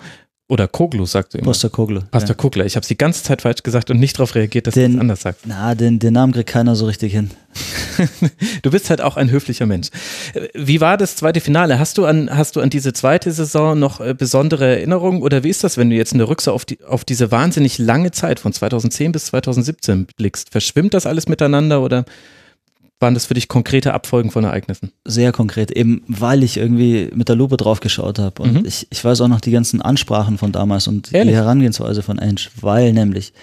Oder 0.49 0.67
Koglu, 0.67 1.05
sagt 1.05 1.33
du 1.33 1.37
immer. 1.37 1.47
Pastor 1.47 1.71
Koglu. 1.71 2.01
Pastor 2.11 2.35
ja. 2.35 2.35
Kogler. 2.35 2.65
Ich 2.65 2.75
habe 2.75 2.81
es 2.81 2.89
die 2.89 2.97
ganze 2.97 3.23
Zeit 3.23 3.41
falsch 3.41 3.63
gesagt 3.63 3.89
und 3.89 3.99
nicht 3.99 4.19
darauf 4.19 4.35
reagiert, 4.35 4.67
dass 4.67 4.73
den, 4.73 4.91
du 4.91 4.97
es 4.97 5.01
anders 5.01 5.21
sagst. 5.21 5.45
Na, 5.45 5.73
den, 5.73 5.99
den 5.99 6.13
Namen 6.13 6.33
kriegt 6.33 6.49
keiner 6.49 6.75
so 6.75 6.85
richtig 6.85 7.13
hin. 7.13 7.31
du 8.61 8.71
bist 8.71 8.89
halt 8.89 8.99
auch 8.99 9.15
ein 9.15 9.31
höflicher 9.31 9.65
Mensch. 9.65 9.87
Wie 10.53 10.81
war 10.81 10.97
das 10.97 11.15
zweite 11.15 11.39
Finale? 11.39 11.79
Hast 11.79 11.97
du 11.97 12.05
an, 12.05 12.29
hast 12.29 12.57
du 12.57 12.61
an 12.61 12.69
diese 12.69 12.91
zweite 12.91 13.31
Saison 13.31 13.79
noch 13.79 14.01
äh, 14.01 14.13
besondere 14.13 14.65
Erinnerungen 14.65 15.21
oder 15.21 15.43
wie 15.43 15.49
ist 15.49 15.63
das, 15.63 15.77
wenn 15.77 15.89
du 15.89 15.95
jetzt 15.95 16.11
in 16.11 16.17
der 16.17 16.27
Rückschau 16.27 16.51
auf, 16.51 16.65
die, 16.65 16.83
auf 16.83 17.05
diese 17.05 17.31
wahnsinnig 17.31 17.77
lange 17.77 18.11
Zeit 18.11 18.41
von 18.41 18.51
2010 18.51 19.13
bis 19.13 19.25
2017 19.27 20.07
blickst? 20.17 20.49
Verschwimmt 20.49 20.93
das 20.93 21.05
alles 21.05 21.29
miteinander 21.29 21.81
oder 21.81 22.03
waren 23.03 23.13
das 23.13 23.25
für 23.25 23.33
dich 23.35 23.47
konkrete 23.47 23.93
Abfolgen 23.93 24.31
von 24.31 24.45
Ereignissen? 24.45 24.93
Sehr 25.05 25.31
konkret, 25.31 25.69
eben 25.69 26.01
weil 26.07 26.41
ich 26.41 26.57
irgendwie 26.57 27.09
mit 27.13 27.29
der 27.29 27.35
Lupe 27.35 27.57
drauf 27.57 27.81
geschaut 27.81 28.17
habe. 28.17 28.41
Und 28.41 28.61
mhm. 28.61 28.65
ich, 28.65 28.87
ich 28.89 29.03
weiß 29.03 29.21
auch 29.21 29.27
noch 29.27 29.41
die 29.41 29.51
ganzen 29.51 29.81
Ansprachen 29.81 30.37
von 30.37 30.51
damals 30.51 30.87
und 30.87 31.13
Ehrlich? 31.13 31.33
die 31.33 31.35
Herangehensweise 31.35 32.01
von 32.01 32.17
Ange, 32.17 32.47
weil 32.59 32.93
nämlich 32.93 33.33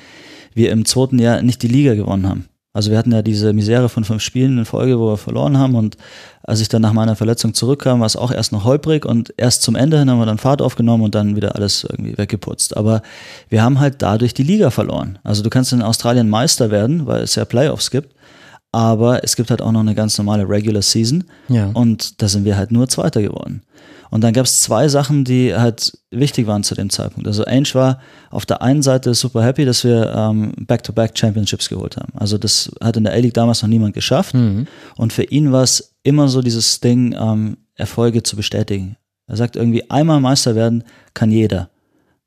wir 0.54 0.72
im 0.72 0.84
zweiten 0.86 1.18
Jahr 1.18 1.42
nicht 1.42 1.62
die 1.62 1.68
Liga 1.68 1.94
gewonnen 1.94 2.26
haben. 2.26 2.46
Also 2.72 2.90
wir 2.90 2.98
hatten 2.98 3.12
ja 3.12 3.20
diese 3.20 3.52
Misere 3.52 3.88
von 3.88 4.04
fünf 4.04 4.22
Spielen 4.22 4.56
in 4.56 4.64
Folge, 4.64 4.98
wo 4.98 5.08
wir 5.08 5.16
verloren 5.16 5.58
haben 5.58 5.74
und 5.74 5.96
als 6.42 6.60
ich 6.60 6.68
dann 6.68 6.82
nach 6.82 6.92
meiner 6.92 7.16
Verletzung 7.16 7.52
zurückkam, 7.52 8.00
war 8.00 8.06
es 8.06 8.16
auch 8.16 8.32
erst 8.32 8.52
noch 8.52 8.64
holprig 8.64 9.04
und 9.04 9.34
erst 9.36 9.62
zum 9.62 9.74
Ende 9.74 9.98
hin 9.98 10.08
haben 10.08 10.18
wir 10.18 10.26
dann 10.26 10.38
Fahrt 10.38 10.62
aufgenommen 10.62 11.02
und 11.02 11.14
dann 11.14 11.36
wieder 11.36 11.56
alles 11.56 11.84
irgendwie 11.84 12.16
weggeputzt. 12.16 12.76
Aber 12.76 13.02
wir 13.48 13.62
haben 13.62 13.78
halt 13.78 14.02
dadurch 14.02 14.34
die 14.34 14.44
Liga 14.44 14.70
verloren. 14.70 15.18
Also 15.22 15.42
du 15.42 15.50
kannst 15.50 15.72
in 15.72 15.82
Australien 15.82 16.30
Meister 16.30 16.70
werden, 16.70 17.06
weil 17.06 17.22
es 17.22 17.34
ja 17.34 17.44
Playoffs 17.44 17.90
gibt 17.90 18.14
aber 18.72 19.24
es 19.24 19.36
gibt 19.36 19.50
halt 19.50 19.62
auch 19.62 19.72
noch 19.72 19.80
eine 19.80 19.94
ganz 19.94 20.16
normale 20.18 20.48
Regular 20.48 20.82
Season 20.82 21.24
ja. 21.48 21.70
und 21.74 22.22
da 22.22 22.28
sind 22.28 22.44
wir 22.44 22.56
halt 22.56 22.70
nur 22.70 22.88
Zweiter 22.88 23.20
geworden. 23.20 23.62
Und 24.10 24.22
dann 24.22 24.32
gab 24.32 24.44
es 24.44 24.60
zwei 24.60 24.88
Sachen, 24.88 25.24
die 25.24 25.54
halt 25.54 25.96
wichtig 26.10 26.48
waren 26.48 26.64
zu 26.64 26.74
dem 26.74 26.90
Zeitpunkt. 26.90 27.28
Also 27.28 27.44
Ainge 27.44 27.74
war 27.74 28.00
auf 28.30 28.44
der 28.44 28.60
einen 28.60 28.82
Seite 28.82 29.14
super 29.14 29.44
happy, 29.44 29.64
dass 29.64 29.84
wir 29.84 30.12
ähm, 30.14 30.52
Back-to-Back 30.58 31.16
Championships 31.16 31.68
geholt 31.68 31.96
haben. 31.96 32.12
Also 32.16 32.36
das 32.36 32.70
hat 32.82 32.96
in 32.96 33.04
der 33.04 33.12
A-League 33.12 33.34
damals 33.34 33.62
noch 33.62 33.68
niemand 33.68 33.94
geschafft. 33.94 34.34
Mhm. 34.34 34.66
Und 34.96 35.12
für 35.12 35.22
ihn 35.22 35.52
war 35.52 35.62
es 35.62 35.94
immer 36.02 36.28
so 36.28 36.42
dieses 36.42 36.80
Ding, 36.80 37.14
ähm, 37.18 37.56
Erfolge 37.76 38.24
zu 38.24 38.34
bestätigen. 38.34 38.96
Er 39.28 39.36
sagt 39.36 39.54
irgendwie, 39.54 39.88
einmal 39.90 40.20
Meister 40.20 40.56
werden 40.56 40.82
kann 41.14 41.30
jeder 41.30 41.70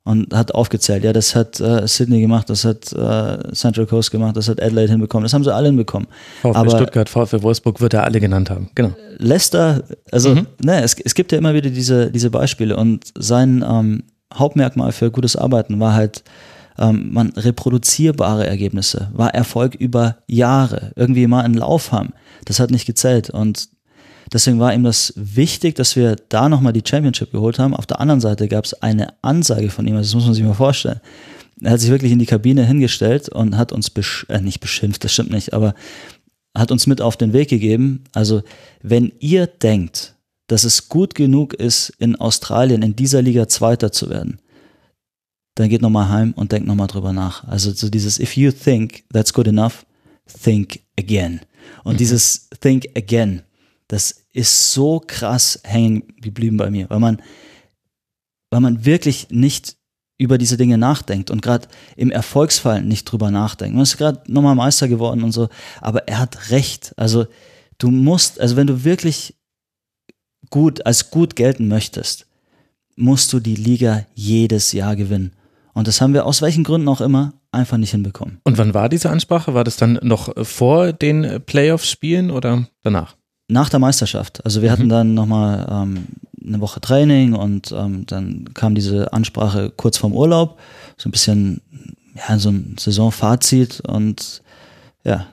und 0.06 0.34
hat 0.34 0.54
aufgezählt, 0.54 1.04
ja, 1.04 1.14
das 1.14 1.36
hat 1.36 1.60
äh, 1.60 1.88
Sydney 1.88 2.20
gemacht, 2.20 2.50
das 2.50 2.66
hat 2.66 2.92
äh, 2.92 3.54
Central 3.54 3.86
Coast 3.86 4.12
gemacht, 4.12 4.36
das 4.36 4.50
hat 4.50 4.62
Adelaide 4.62 4.92
hinbekommen, 4.92 5.24
das 5.24 5.34
haben 5.34 5.44
sie 5.44 5.54
alle 5.54 5.68
hinbekommen. 5.68 6.08
VfB 6.42 6.58
Aber 6.58 6.70
Stuttgart, 6.72 7.10
VfB 7.10 7.42
Wolfsburg 7.42 7.80
wird 7.80 7.94
er 7.94 8.04
alle 8.04 8.20
genannt 8.20 8.50
haben, 8.50 8.70
genau. 8.76 8.92
Leicester, 9.18 9.84
also 10.12 10.36
mhm. 10.36 10.48
ne, 10.62 10.84
es, 10.84 10.96
es 11.00 11.16
gibt 11.16 11.32
ja 11.32 11.38
immer 11.38 11.54
wieder 11.54 11.70
diese, 11.70 12.12
diese 12.12 12.30
Beispiele 12.30 12.76
und 12.76 13.14
sein 13.18 13.64
ähm, 13.68 14.04
Hauptmerkmal 14.34 14.92
für 14.92 15.12
gutes 15.12 15.36
Arbeiten 15.36 15.80
war 15.80 15.94
halt, 15.94 16.24
ähm, 16.78 17.14
man 17.14 17.30
reproduzierbare 17.30 18.48
Ergebnisse, 18.48 19.10
war 19.14 19.34
Erfolg 19.34 19.76
über 19.76 20.18
Jahre, 20.28 20.92
irgendwie 20.96 21.28
mal 21.28 21.42
einen 21.42 21.54
Lauf 21.54 21.92
haben. 21.92 22.14
Das 22.46 22.60
hat 22.60 22.72
nicht 22.72 22.86
gezählt 22.86 23.30
und 23.30 23.70
Deswegen 24.32 24.60
war 24.60 24.74
ihm 24.74 24.84
das 24.84 25.14
wichtig, 25.16 25.76
dass 25.76 25.96
wir 25.96 26.16
da 26.30 26.50
nochmal 26.50 26.74
die 26.74 26.84
Championship 26.88 27.32
geholt 27.32 27.60
haben. 27.60 27.76
Auf 27.76 27.86
der 27.86 28.00
anderen 28.00 28.22
Seite 28.22 28.48
gab 28.48 28.66
es 28.66 28.74
eine 28.82 29.14
Ansage 29.22 29.70
von 29.70 29.86
ihm, 29.86 29.96
also 29.96 30.10
das 30.10 30.16
muss 30.16 30.26
man 30.26 30.34
sich 30.34 30.44
mal 30.44 30.54
vorstellen. 30.54 31.02
Er 31.62 31.72
hat 31.72 31.80
sich 31.80 31.90
wirklich 31.90 32.12
in 32.12 32.20
die 32.20 32.26
Kabine 32.26 32.66
hingestellt 32.66 33.30
und 33.30 33.58
hat 33.58 33.72
uns 33.72 33.90
besch 33.90 34.26
äh, 34.30 34.42
nicht 34.42 34.60
beschimpft, 34.60 35.04
das 35.04 35.14
stimmt 35.14 35.32
nicht, 35.32 35.54
aber 35.54 35.76
hat 36.56 36.72
uns 36.72 36.88
mit 36.88 37.02
auf 37.02 37.18
den 37.18 37.34
Weg 37.34 37.50
gegeben. 37.50 38.04
Also 38.14 38.44
wenn 38.82 39.12
ihr 39.20 39.48
denkt, 39.48 40.16
dass 40.48 40.64
es 40.64 40.90
gut 40.90 41.16
genug 41.16 41.54
ist, 41.54 41.90
in 42.00 42.16
Australien 42.16 42.82
in 42.82 42.96
dieser 42.96 43.22
Liga 43.22 43.48
Zweiter 43.48 43.92
zu 43.92 44.10
werden, 44.10 44.40
dann 45.56 45.70
geht 45.70 45.82
nochmal 45.82 46.10
heim 46.10 46.34
und 46.34 46.52
denkt 46.52 46.68
nochmal 46.68 46.88
drüber 46.88 47.14
nach. 47.14 47.48
Also 47.48 47.72
so 47.72 47.90
dieses 47.90 48.20
If 48.20 48.36
you 48.36 48.52
think 48.52 49.04
that's 49.14 49.34
good 49.34 49.48
enough, 49.48 49.86
think 50.44 50.82
again. 50.98 51.42
Und 51.84 51.94
mhm. 51.94 51.98
dieses 51.98 52.50
Think 52.60 52.88
again, 52.96 53.44
das 53.94 54.26
ist 54.32 54.74
so 54.74 55.00
krass 55.06 55.60
hängen 55.64 56.04
geblieben 56.18 56.58
bei 56.58 56.72
mir, 56.72 56.90
weil 56.90 57.00
man, 57.00 57.22
weil 58.50 58.60
man 58.60 58.86
wirklich 58.86 59.28
nicht 59.30 59.78
über 60.18 60.40
diese 60.40 60.58
Dinge 60.58 60.80
nachdenkt 60.80 61.30
und 61.30 61.44
gerade 61.44 61.68
im 61.96 62.10
Erfolgsfall 62.10 62.82
nicht 62.82 63.06
drüber 63.06 63.30
nachdenkt. 63.30 63.76
Man 63.76 63.84
ist 63.84 63.98
gerade 63.98 64.24
nochmal 64.32 64.56
Meister 64.56 64.88
geworden 64.88 65.24
und 65.24 65.32
so, 65.32 65.48
aber 65.80 66.08
er 66.08 66.18
hat 66.18 66.50
recht. 66.50 66.94
Also 66.98 67.28
du 67.78 67.92
musst, 67.92 68.40
also 68.40 68.56
wenn 68.56 68.66
du 68.66 68.84
wirklich 68.84 69.36
gut, 70.50 70.86
als 70.88 71.12
gut 71.12 71.36
gelten 71.36 71.68
möchtest, 71.68 72.26
musst 72.96 73.32
du 73.32 73.40
die 73.40 73.56
Liga 73.56 74.08
jedes 74.16 74.72
Jahr 74.72 74.96
gewinnen. 74.96 75.34
Und 75.74 75.88
das 75.88 76.02
haben 76.02 76.14
wir 76.14 76.26
aus 76.26 76.42
welchen 76.42 76.64
Gründen 76.64 76.88
auch 76.88 77.02
immer 77.02 77.34
einfach 77.52 77.78
nicht 77.78 77.92
hinbekommen. 77.92 78.40
Und 78.44 78.58
wann 78.58 78.74
war 78.74 78.90
diese 78.90 79.12
Ansprache? 79.12 79.54
War 79.54 79.64
das 79.64 79.78
dann 79.78 80.00
noch 80.02 80.34
vor 80.44 80.94
den 80.94 81.44
Playoffs-Spielen 81.46 82.32
oder 82.32 82.68
danach? 82.82 83.16
Nach 83.54 83.70
der 83.70 83.80
Meisterschaft. 83.80 84.44
Also 84.46 84.64
wir 84.64 84.70
mhm. 84.70 84.74
hatten 84.74 84.90
dann 84.90 85.14
nochmal 85.14 85.68
ähm, 85.70 86.08
eine 86.44 86.60
Woche 86.60 86.82
Training 86.82 87.34
und 87.34 87.72
ähm, 87.72 88.06
dann 88.08 88.52
kam 88.56 88.74
diese 88.74 89.14
Ansprache 89.14 89.72
kurz 89.78 89.98
vorm 89.98 90.14
Urlaub, 90.14 90.60
so 90.98 91.08
ein 91.08 91.12
bisschen 91.12 91.62
ja, 92.16 92.40
so 92.40 92.50
ein 92.50 92.76
Saisonfazit 92.80 93.82
und 93.82 94.42
ja, 95.04 95.28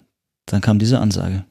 dann 0.45 0.61
kam 0.61 0.79
diese 0.79 0.99
Ansage. 0.99 1.45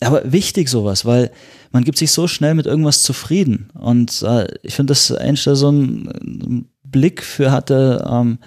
Aber 0.00 0.32
wichtig 0.32 0.70
sowas, 0.70 1.04
weil 1.04 1.30
man 1.70 1.84
gibt 1.84 1.98
sich 1.98 2.12
so 2.12 2.26
schnell 2.26 2.54
mit 2.54 2.64
irgendwas 2.64 3.02
zufrieden 3.02 3.68
und 3.74 4.22
äh, 4.22 4.46
ich 4.62 4.74
finde, 4.74 4.92
dass 4.92 5.08
da 5.08 5.54
so 5.54 5.68
einen 5.68 6.70
Blick 6.82 7.22
für 7.22 7.52
hatte, 7.52 8.08
ähm, 8.10 8.38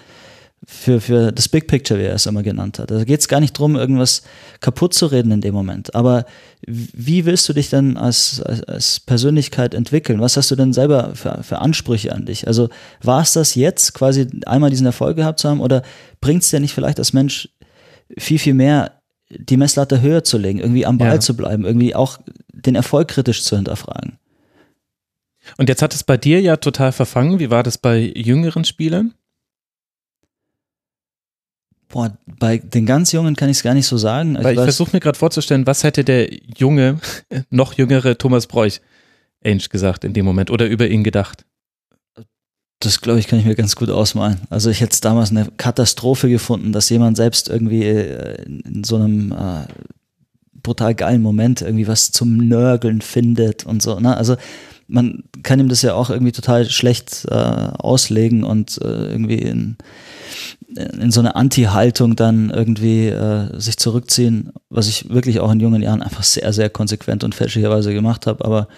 für, 0.64 1.00
für 1.00 1.32
das 1.32 1.48
Big 1.48 1.68
Picture, 1.68 2.00
wie 2.00 2.04
er 2.04 2.14
es 2.14 2.26
immer 2.26 2.42
genannt 2.42 2.78
hat. 2.78 2.90
Da 2.90 3.04
geht 3.04 3.20
es 3.20 3.28
gar 3.28 3.40
nicht 3.40 3.56
darum, 3.56 3.76
irgendwas 3.76 4.22
kaputt 4.60 4.94
zu 4.94 5.06
reden 5.06 5.30
in 5.30 5.40
dem 5.40 5.54
Moment. 5.54 5.94
Aber 5.94 6.24
wie 6.66 7.24
willst 7.24 7.48
du 7.48 7.52
dich 7.52 7.70
denn 7.70 7.96
als, 7.96 8.40
als, 8.42 8.64
als 8.64 9.00
Persönlichkeit 9.00 9.74
entwickeln? 9.74 10.20
Was 10.20 10.36
hast 10.36 10.50
du 10.50 10.56
denn 10.56 10.72
selber 10.72 11.14
für, 11.14 11.42
für 11.42 11.58
Ansprüche 11.58 12.12
an 12.12 12.26
dich? 12.26 12.48
Also 12.48 12.68
war 13.02 13.22
es 13.22 13.32
das 13.32 13.54
jetzt, 13.54 13.94
quasi 13.94 14.26
einmal 14.46 14.70
diesen 14.70 14.86
Erfolg 14.86 15.16
gehabt 15.16 15.38
zu 15.38 15.48
haben, 15.48 15.60
oder 15.60 15.82
bringt 16.20 16.42
es 16.42 16.50
dir 16.50 16.60
nicht 16.60 16.74
vielleicht 16.74 16.98
als 16.98 17.12
Mensch 17.12 17.48
viel, 18.18 18.38
viel 18.38 18.54
mehr, 18.54 19.02
die 19.28 19.56
Messlatte 19.56 20.00
höher 20.00 20.24
zu 20.24 20.38
legen, 20.38 20.58
irgendwie 20.58 20.86
am 20.86 20.98
Ball 20.98 21.14
ja. 21.14 21.20
zu 21.20 21.36
bleiben, 21.36 21.64
irgendwie 21.64 21.94
auch 21.94 22.18
den 22.52 22.74
Erfolg 22.74 23.08
kritisch 23.08 23.42
zu 23.44 23.56
hinterfragen? 23.56 24.18
Und 25.58 25.68
jetzt 25.68 25.82
hat 25.82 25.94
es 25.94 26.02
bei 26.02 26.16
dir 26.16 26.40
ja 26.40 26.56
total 26.56 26.90
verfangen. 26.90 27.38
Wie 27.38 27.50
war 27.50 27.62
das 27.62 27.78
bei 27.78 28.00
jüngeren 28.00 28.64
Spielern? 28.64 29.14
Boah, 31.88 32.16
bei 32.26 32.58
den 32.58 32.84
ganz 32.84 33.12
Jungen 33.12 33.36
kann 33.36 33.48
ich 33.48 33.58
es 33.58 33.62
gar 33.62 33.74
nicht 33.74 33.86
so 33.86 33.96
sagen. 33.96 34.34
Weil 34.34 34.54
ich, 34.54 34.58
ich 34.58 34.64
versuche 34.64 34.90
mir 34.92 35.00
gerade 35.00 35.18
vorzustellen, 35.18 35.66
was 35.66 35.84
hätte 35.84 36.04
der 36.04 36.28
junge, 36.56 36.98
noch 37.50 37.74
jüngere 37.74 38.18
Thomas 38.18 38.46
Bräuch 38.46 38.80
Ainge 39.44 39.68
gesagt 39.70 40.04
in 40.04 40.12
dem 40.12 40.24
Moment 40.24 40.50
oder 40.50 40.66
über 40.66 40.88
ihn 40.88 41.04
gedacht? 41.04 41.44
Das 42.80 43.00
glaube 43.00 43.20
ich, 43.20 43.28
kann 43.28 43.38
ich 43.38 43.46
mir 43.46 43.54
ganz 43.54 43.74
gut 43.76 43.88
ausmalen. 43.88 44.40
Also 44.50 44.68
ich 44.68 44.80
hätte 44.80 44.92
es 44.92 45.00
damals 45.00 45.30
eine 45.30 45.48
Katastrophe 45.56 46.28
gefunden, 46.28 46.72
dass 46.72 46.90
jemand 46.90 47.16
selbst 47.16 47.48
irgendwie 47.48 47.84
äh, 47.84 48.42
in 48.42 48.84
so 48.84 48.96
einem 48.96 49.32
äh, 49.32 49.66
brutal 50.62 50.94
geilen 50.94 51.22
Moment 51.22 51.62
irgendwie 51.62 51.88
was 51.88 52.10
zum 52.10 52.36
Nörgeln 52.48 53.00
findet 53.00 53.64
und 53.64 53.80
so. 53.80 53.98
Ne? 53.98 54.16
Also 54.16 54.36
man 54.88 55.24
kann 55.42 55.60
ihm 55.60 55.68
das 55.68 55.82
ja 55.82 55.94
auch 55.94 56.10
irgendwie 56.10 56.32
total 56.32 56.68
schlecht 56.68 57.26
äh, 57.30 57.34
auslegen 57.34 58.44
und 58.44 58.80
äh, 58.82 59.10
irgendwie 59.10 59.38
in, 59.38 59.76
in 60.76 61.10
so 61.10 61.20
eine 61.20 61.36
Anti-Haltung 61.36 62.16
dann 62.16 62.50
irgendwie 62.50 63.08
äh, 63.08 63.58
sich 63.58 63.78
zurückziehen, 63.78 64.52
was 64.68 64.88
ich 64.88 65.10
wirklich 65.10 65.40
auch 65.40 65.50
in 65.50 65.60
jungen 65.60 65.82
Jahren 65.82 66.02
einfach 66.02 66.22
sehr, 66.22 66.52
sehr 66.52 66.70
konsequent 66.70 67.24
und 67.24 67.34
fälschlicherweise 67.34 67.92
gemacht 67.92 68.26
habe, 68.26 68.44
aber 68.44 68.68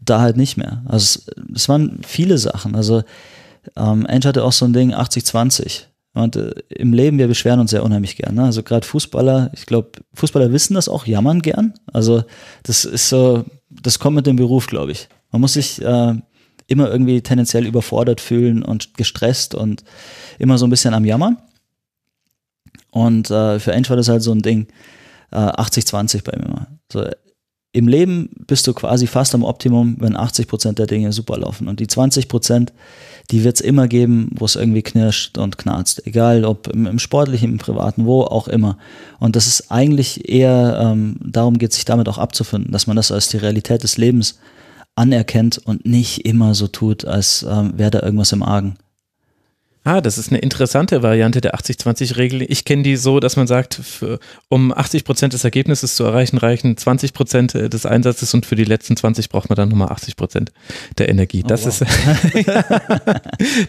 da 0.00 0.20
halt 0.20 0.36
nicht 0.36 0.56
mehr. 0.56 0.82
Also 0.86 1.04
es, 1.04 1.26
es 1.54 1.68
waren 1.68 2.00
viele 2.06 2.38
Sachen. 2.38 2.74
Also 2.74 3.02
ähm, 3.76 4.06
Ange 4.06 4.26
hatte 4.26 4.44
auch 4.44 4.52
so 4.52 4.64
ein 4.64 4.72
Ding 4.72 4.94
80-20. 4.94 5.84
Und 6.14 6.36
im 6.70 6.94
Leben, 6.94 7.18
wir 7.18 7.28
beschweren 7.28 7.60
uns 7.60 7.72
sehr 7.72 7.84
unheimlich 7.84 8.16
gern. 8.16 8.36
Ne? 8.36 8.44
Also 8.44 8.62
gerade 8.62 8.86
Fußballer, 8.86 9.50
ich 9.52 9.66
glaube, 9.66 9.90
Fußballer 10.14 10.50
wissen 10.50 10.72
das 10.72 10.88
auch, 10.88 11.06
jammern 11.06 11.42
gern. 11.42 11.74
Also 11.92 12.24
das 12.62 12.86
ist 12.86 13.10
so, 13.10 13.44
das 13.68 13.98
kommt 13.98 14.16
mit 14.16 14.26
dem 14.26 14.36
Beruf, 14.36 14.66
glaube 14.66 14.92
ich. 14.92 15.08
Man 15.30 15.40
muss 15.40 15.54
sich 15.54 15.82
äh, 15.82 16.14
immer 16.66 16.90
irgendwie 16.90 17.20
tendenziell 17.20 17.66
überfordert 17.66 18.20
fühlen 18.20 18.62
und 18.62 18.94
gestresst 18.94 19.54
und 19.54 19.84
immer 20.38 20.58
so 20.58 20.66
ein 20.66 20.70
bisschen 20.70 20.94
am 20.94 21.04
Jammern. 21.04 21.38
Und 22.90 23.30
äh, 23.30 23.58
für 23.58 23.74
Ange 23.74 23.88
war 23.90 23.96
das 23.96 24.08
halt 24.08 24.22
so 24.22 24.32
ein 24.32 24.42
Ding, 24.42 24.68
äh, 25.30 25.36
80-20 25.36 26.24
bei 26.24 26.36
mir. 26.38 26.66
So, 26.90 27.04
Im 27.72 27.88
Leben 27.88 28.30
bist 28.46 28.66
du 28.66 28.72
quasi 28.72 29.06
fast 29.06 29.34
am 29.34 29.44
Optimum, 29.44 29.96
wenn 30.00 30.16
80 30.16 30.48
Prozent 30.48 30.78
der 30.78 30.86
Dinge 30.86 31.12
super 31.12 31.36
laufen. 31.36 31.68
Und 31.68 31.78
die 31.78 31.86
20 31.86 32.28
Prozent, 32.28 32.72
die 33.30 33.44
wird 33.44 33.56
es 33.56 33.60
immer 33.60 33.86
geben, 33.86 34.30
wo 34.34 34.44
es 34.44 34.56
irgendwie 34.56 34.82
knirscht 34.82 35.36
und 35.36 35.58
knarzt. 35.58 36.06
Egal 36.06 36.44
ob 36.44 36.68
im, 36.68 36.86
im, 36.86 36.98
sportlichen, 36.98 37.52
im 37.52 37.58
privaten, 37.58 38.06
wo 38.06 38.22
auch 38.22 38.48
immer. 38.48 38.78
Und 39.20 39.36
das 39.36 39.46
ist 39.46 39.70
eigentlich 39.70 40.28
eher, 40.28 40.80
ähm, 40.82 41.16
darum 41.22 41.58
geht 41.58 41.74
sich 41.74 41.84
damit 41.84 42.08
auch 42.08 42.18
abzufinden, 42.18 42.72
dass 42.72 42.86
man 42.86 42.96
das 42.96 43.12
als 43.12 43.28
die 43.28 43.36
Realität 43.36 43.82
des 43.82 43.98
Lebens 43.98 44.38
anerkennt 44.96 45.58
und 45.58 45.86
nicht 45.86 46.26
immer 46.26 46.54
so 46.54 46.66
tut, 46.66 47.04
als 47.04 47.46
ähm, 47.48 47.74
wäre 47.76 47.90
da 47.90 48.02
irgendwas 48.02 48.32
im 48.32 48.42
Argen. 48.42 48.76
Ah, 49.86 50.00
das 50.00 50.18
ist 50.18 50.32
eine 50.32 50.40
interessante 50.40 51.04
Variante 51.04 51.40
der 51.40 51.54
80-20-Regel. 51.54 52.42
Ich 52.50 52.64
kenne 52.64 52.82
die 52.82 52.96
so, 52.96 53.20
dass 53.20 53.36
man 53.36 53.46
sagt, 53.46 53.74
für, 53.74 54.18
um 54.48 54.72
80 54.76 55.04
Prozent 55.04 55.32
des 55.32 55.44
Ergebnisses 55.44 55.94
zu 55.94 56.02
erreichen, 56.02 56.38
reichen 56.38 56.76
20 56.76 57.12
Prozent 57.12 57.54
äh, 57.54 57.68
des 57.68 57.86
Einsatzes 57.86 58.34
und 58.34 58.46
für 58.46 58.56
die 58.56 58.64
letzten 58.64 58.96
20 58.96 59.28
braucht 59.28 59.48
man 59.48 59.54
dann 59.54 59.68
nochmal 59.68 59.90
80 59.90 60.16
Prozent 60.16 60.50
der 60.98 61.08
Energie. 61.08 61.42
Oh, 61.44 61.46
das, 61.46 61.66
wow. 61.66 61.82
ist, 61.82 62.48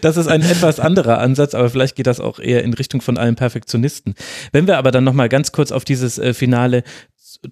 das 0.00 0.16
ist 0.16 0.26
ein 0.26 0.42
etwas 0.42 0.80
anderer 0.80 1.18
Ansatz, 1.18 1.54
aber 1.54 1.70
vielleicht 1.70 1.94
geht 1.94 2.08
das 2.08 2.18
auch 2.18 2.40
eher 2.40 2.64
in 2.64 2.74
Richtung 2.74 3.00
von 3.00 3.16
einem 3.16 3.36
Perfektionisten. 3.36 4.16
Wenn 4.50 4.66
wir 4.66 4.78
aber 4.78 4.90
dann 4.90 5.04
nochmal 5.04 5.28
ganz 5.28 5.52
kurz 5.52 5.70
auf 5.70 5.84
dieses 5.84 6.18
äh, 6.18 6.34
Finale 6.34 6.82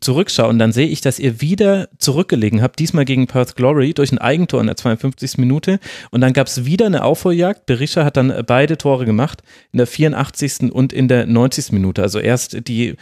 zurückschauen, 0.01 0.59
dann 0.59 0.73
sehe 0.73 0.89
ich, 0.89 1.01
dass 1.01 1.21
ihr 1.21 1.41
wieder 1.41 1.89
zurückgelegen 1.99 2.61
habt, 2.61 2.81
diesmal 2.81 3.05
gegen 3.05 3.29
Perth 3.29 3.55
Glory 3.55 3.95
durch 3.95 4.11
ein 4.11 4.19
Eigentor 4.19 4.61
in 4.61 4.67
der 4.67 4.77
52. 4.77 5.39
Minute 5.39 5.79
und 6.11 6.21
dann 6.21 6.33
gab 6.33 6.49
es 6.49 6.65
wieder 6.65 6.87
eine 6.87 7.05
Aufholjagd. 7.05 7.67
Berisha 7.67 8.05
hat 8.05 8.17
dann 8.17 8.35
beide 8.47 8.79
Tore 8.79 9.05
gemacht, 9.05 9.43
in 9.73 9.79
der 9.79 9.87
84. 9.87 10.73
und 10.73 10.93
in 10.93 11.07
der 11.07 11.27
90. 11.27 11.71
Minute. 11.71 12.03
Also 12.03 12.19
erst 12.19 12.67
die, 12.67 12.97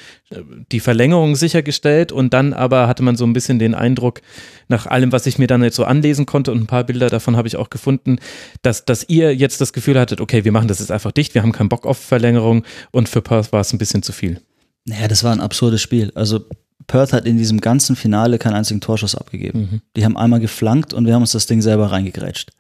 die 0.73 0.81
Verlängerung 0.81 1.37
sichergestellt 1.37 2.13
und 2.13 2.35
dann 2.35 2.53
aber 2.53 2.87
hatte 2.87 3.03
man 3.03 3.17
so 3.17 3.25
ein 3.25 3.33
bisschen 3.33 3.59
den 3.59 3.75
Eindruck, 3.75 4.21
nach 4.69 4.87
allem, 4.87 5.11
was 5.11 5.27
ich 5.27 5.39
mir 5.39 5.47
dann 5.47 5.63
jetzt 5.63 5.77
so 5.77 5.85
anlesen 5.85 6.27
konnte 6.27 6.53
und 6.53 6.59
ein 6.59 6.67
paar 6.67 6.85
Bilder 6.85 7.09
davon 7.09 7.37
habe 7.37 7.49
ich 7.49 7.57
auch 7.57 7.71
gefunden, 7.71 8.19
dass, 8.61 8.85
dass 8.85 9.09
ihr 9.09 9.35
jetzt 9.35 9.61
das 9.63 9.73
Gefühl 9.73 9.99
hattet, 9.99 10.21
okay, 10.21 10.45
wir 10.45 10.53
machen 10.53 10.69
das 10.69 10.81
jetzt 10.81 10.91
einfach 10.91 11.13
dicht, 11.13 11.35
wir 11.35 11.43
haben 11.43 11.53
keinen 11.53 11.71
Bock 11.71 11.87
auf 11.87 11.97
Verlängerung 11.97 12.65
und 12.91 13.09
für 13.09 13.23
Perth 13.23 13.53
war 13.53 13.61
es 13.61 13.73
ein 13.73 13.79
bisschen 13.79 14.03
zu 14.03 14.13
viel. 14.13 14.41
Naja, 14.87 15.09
das 15.09 15.25
war 15.25 15.33
ein 15.33 15.41
absurdes 15.41 15.81
Spiel. 15.81 16.13
Also 16.15 16.45
Perth 16.87 17.13
hat 17.13 17.27
in 17.27 17.39
diesem 17.39 17.61
ganzen 17.61 17.97
Finale 17.97 18.39
keinen 18.39 18.55
einzigen 18.55 18.81
Torschuss 18.81 19.15
abgegeben. 19.15 19.61
Mhm. 19.61 19.81
Die 19.97 20.05
haben 20.05 20.17
einmal 20.17 20.41
geflankt 20.41 20.93
und 20.93 21.07
wir 21.07 21.15
haben 21.15 21.23
uns 21.23 21.33
das 21.33 21.47
Ding 21.47 21.63
selber 21.63 21.91
reingegrätscht. 21.91 22.51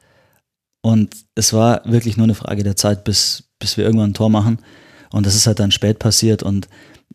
Und 0.83 1.15
es 1.35 1.53
war 1.53 1.83
wirklich 1.85 2.17
nur 2.17 2.25
eine 2.25 2.35
Frage 2.35 2.63
der 2.63 2.77
Zeit, 2.77 3.05
bis, 3.05 3.45
bis 3.59 3.77
wir 3.77 3.85
irgendwann 3.85 4.11
ein 4.11 4.15
Tor 4.15 4.31
machen. 4.31 4.59
Und 5.11 5.27
das 5.27 5.35
ist 5.35 5.47
halt 5.47 5.59
dann 5.61 5.71
spät 5.71 5.99
passiert 5.99 6.43
und 6.43 6.69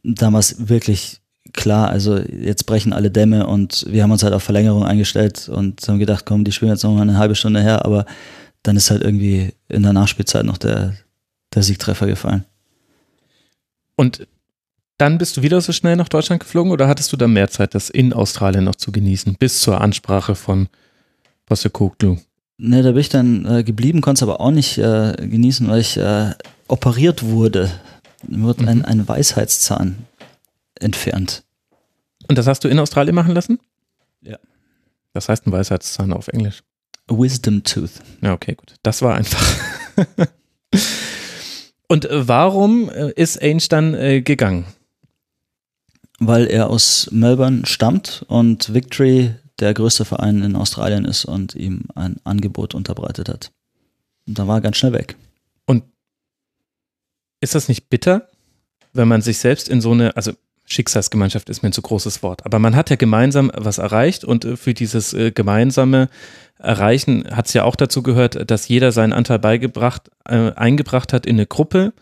da 0.03 0.31
war 0.31 0.40
es 0.40 0.69
wirklich 0.69 1.19
klar, 1.53 1.90
also 1.90 2.18
jetzt 2.18 2.65
brechen 2.65 2.94
alle 2.94 3.11
Dämme 3.11 3.48
und 3.48 3.86
wir 3.90 4.03
haben 4.03 4.11
uns 4.11 4.23
halt 4.23 4.34
auf 4.34 4.44
Verlängerung 4.44 4.86
eingestellt 4.86 5.49
und 5.49 5.86
haben 5.88 5.99
gedacht, 5.99 6.26
komm, 6.26 6.44
die 6.44 6.52
spielen 6.52 6.72
jetzt 6.72 6.84
noch 6.84 6.94
mal 6.94 7.02
eine 7.02 7.18
halbe 7.18 7.36
Stunde 7.36 7.61
her, 7.61 7.86
aber 7.86 8.06
dann 8.64 8.76
ist 8.76 8.91
halt 8.91 9.03
irgendwie 9.03 9.53
in 9.68 9.84
der 9.84 9.94
Nachspielzeit 9.94 10.45
noch 10.45 10.57
der, 10.57 10.95
der 11.53 11.64
Siegtreffer 11.64 12.07
gefallen. 12.07 12.45
Und 13.95 14.27
dann 14.99 15.17
bist 15.17 15.38
du 15.38 15.41
wieder 15.41 15.61
so 15.61 15.71
schnell 15.71 15.95
nach 15.95 16.09
Deutschland 16.09 16.41
geflogen 16.41 16.71
oder 16.71 16.88
hattest 16.88 17.11
du 17.13 17.17
da 17.17 17.27
mehr 17.27 17.49
Zeit, 17.49 17.73
das 17.73 17.89
in 17.89 18.11
Australien 18.11 18.65
noch 18.65 18.76
zu 18.76 18.91
genießen, 18.91 19.35
bis 19.39 19.61
zur 19.61 19.80
Ansprache 19.80 20.35
von 20.35 20.67
Postecoglou? 21.45 22.17
Ne, 22.57 22.84
da 22.84 22.91
bin 22.91 22.99
ich 22.99 23.07
dann 23.07 23.45
äh, 23.45 23.63
geblieben, 23.63 24.01
konnte 24.01 24.19
es 24.19 24.23
aber 24.23 24.41
auch 24.41 24.51
nicht 24.51 24.77
äh, 24.77 25.15
genießen, 25.17 25.69
weil 25.69 25.80
ich 25.80 25.95
äh, 25.95 26.34
operiert 26.67 27.23
wurde. 27.23 27.71
Mir 28.27 28.43
wurde 28.43 28.63
mhm. 28.63 28.67
ein, 28.67 28.85
ein 28.85 29.07
Weisheitszahn 29.07 29.95
entfernt. 30.81 31.43
Und 32.27 32.38
das 32.38 32.45
hast 32.45 32.65
du 32.65 32.67
in 32.67 32.77
Australien 32.77 33.15
machen 33.15 33.34
lassen? 33.34 33.59
Ja. 34.21 34.38
Was 35.13 35.30
heißt 35.30 35.47
ein 35.47 35.53
Weisheitszahn 35.53 36.11
auf 36.11 36.27
Englisch? 36.27 36.61
A 37.09 37.17
wisdom 37.17 37.63
Tooth. 37.63 38.01
Ja, 38.21 38.34
okay, 38.34 38.55
gut. 38.55 38.76
Das 38.84 39.01
war 39.01 39.15
einfach. 39.15 39.41
Und 41.88 42.03
äh, 42.05 42.27
warum 42.27 42.89
äh, 42.89 43.11
ist 43.13 43.41
Ainge 43.41 43.63
dann 43.69 43.93
äh, 43.93 44.21
gegangen? 44.21 44.65
Weil 46.19 46.47
er 46.47 46.69
aus 46.69 47.09
Melbourne 47.11 47.65
stammt 47.65 48.25
und 48.27 48.73
Victory 48.73 49.35
der 49.59 49.73
größte 49.73 50.05
Verein 50.05 50.43
in 50.43 50.55
Australien 50.55 51.05
ist 51.05 51.25
und 51.25 51.55
ihm 51.55 51.85
ein 51.95 52.17
Angebot 52.23 52.75
unterbreitet 52.75 53.29
hat. 53.29 53.51
Und 54.27 54.39
da 54.39 54.47
war 54.47 54.57
er 54.57 54.61
ganz 54.61 54.77
schnell 54.77 54.93
weg. 54.93 55.15
Und 55.65 55.83
ist 57.41 57.55
das 57.55 57.67
nicht 57.67 57.89
bitter, 57.89 58.29
wenn 58.93 59.07
man 59.07 59.21
sich 59.21 59.37
selbst 59.39 59.69
in 59.69 59.81
so 59.81 59.91
eine, 59.91 60.15
also 60.15 60.33
Schicksalsgemeinschaft 60.65 61.49
ist 61.49 61.63
mir 61.63 61.69
ein 61.69 61.73
zu 61.73 61.81
großes 61.81 62.21
Wort, 62.21 62.45
aber 62.45 62.59
man 62.59 62.75
hat 62.75 62.91
ja 62.91 62.95
gemeinsam 62.95 63.51
was 63.55 63.79
erreicht 63.79 64.23
und 64.23 64.45
äh, 64.45 64.55
für 64.55 64.75
dieses 64.75 65.13
äh, 65.13 65.31
gemeinsame 65.31 66.09
Erreichen 66.59 67.25
hat 67.35 67.47
es 67.47 67.53
ja 67.53 67.63
auch 67.63 67.75
dazu 67.75 68.03
gehört, 68.03 68.49
dass 68.51 68.67
jeder 68.67 68.91
seinen 68.91 69.13
Anteil 69.13 69.39
beigebracht, 69.39 70.11
äh, 70.25 70.51
eingebracht 70.51 71.13
hat 71.13 71.25
in 71.25 71.37
eine 71.37 71.47
Gruppe. 71.47 71.93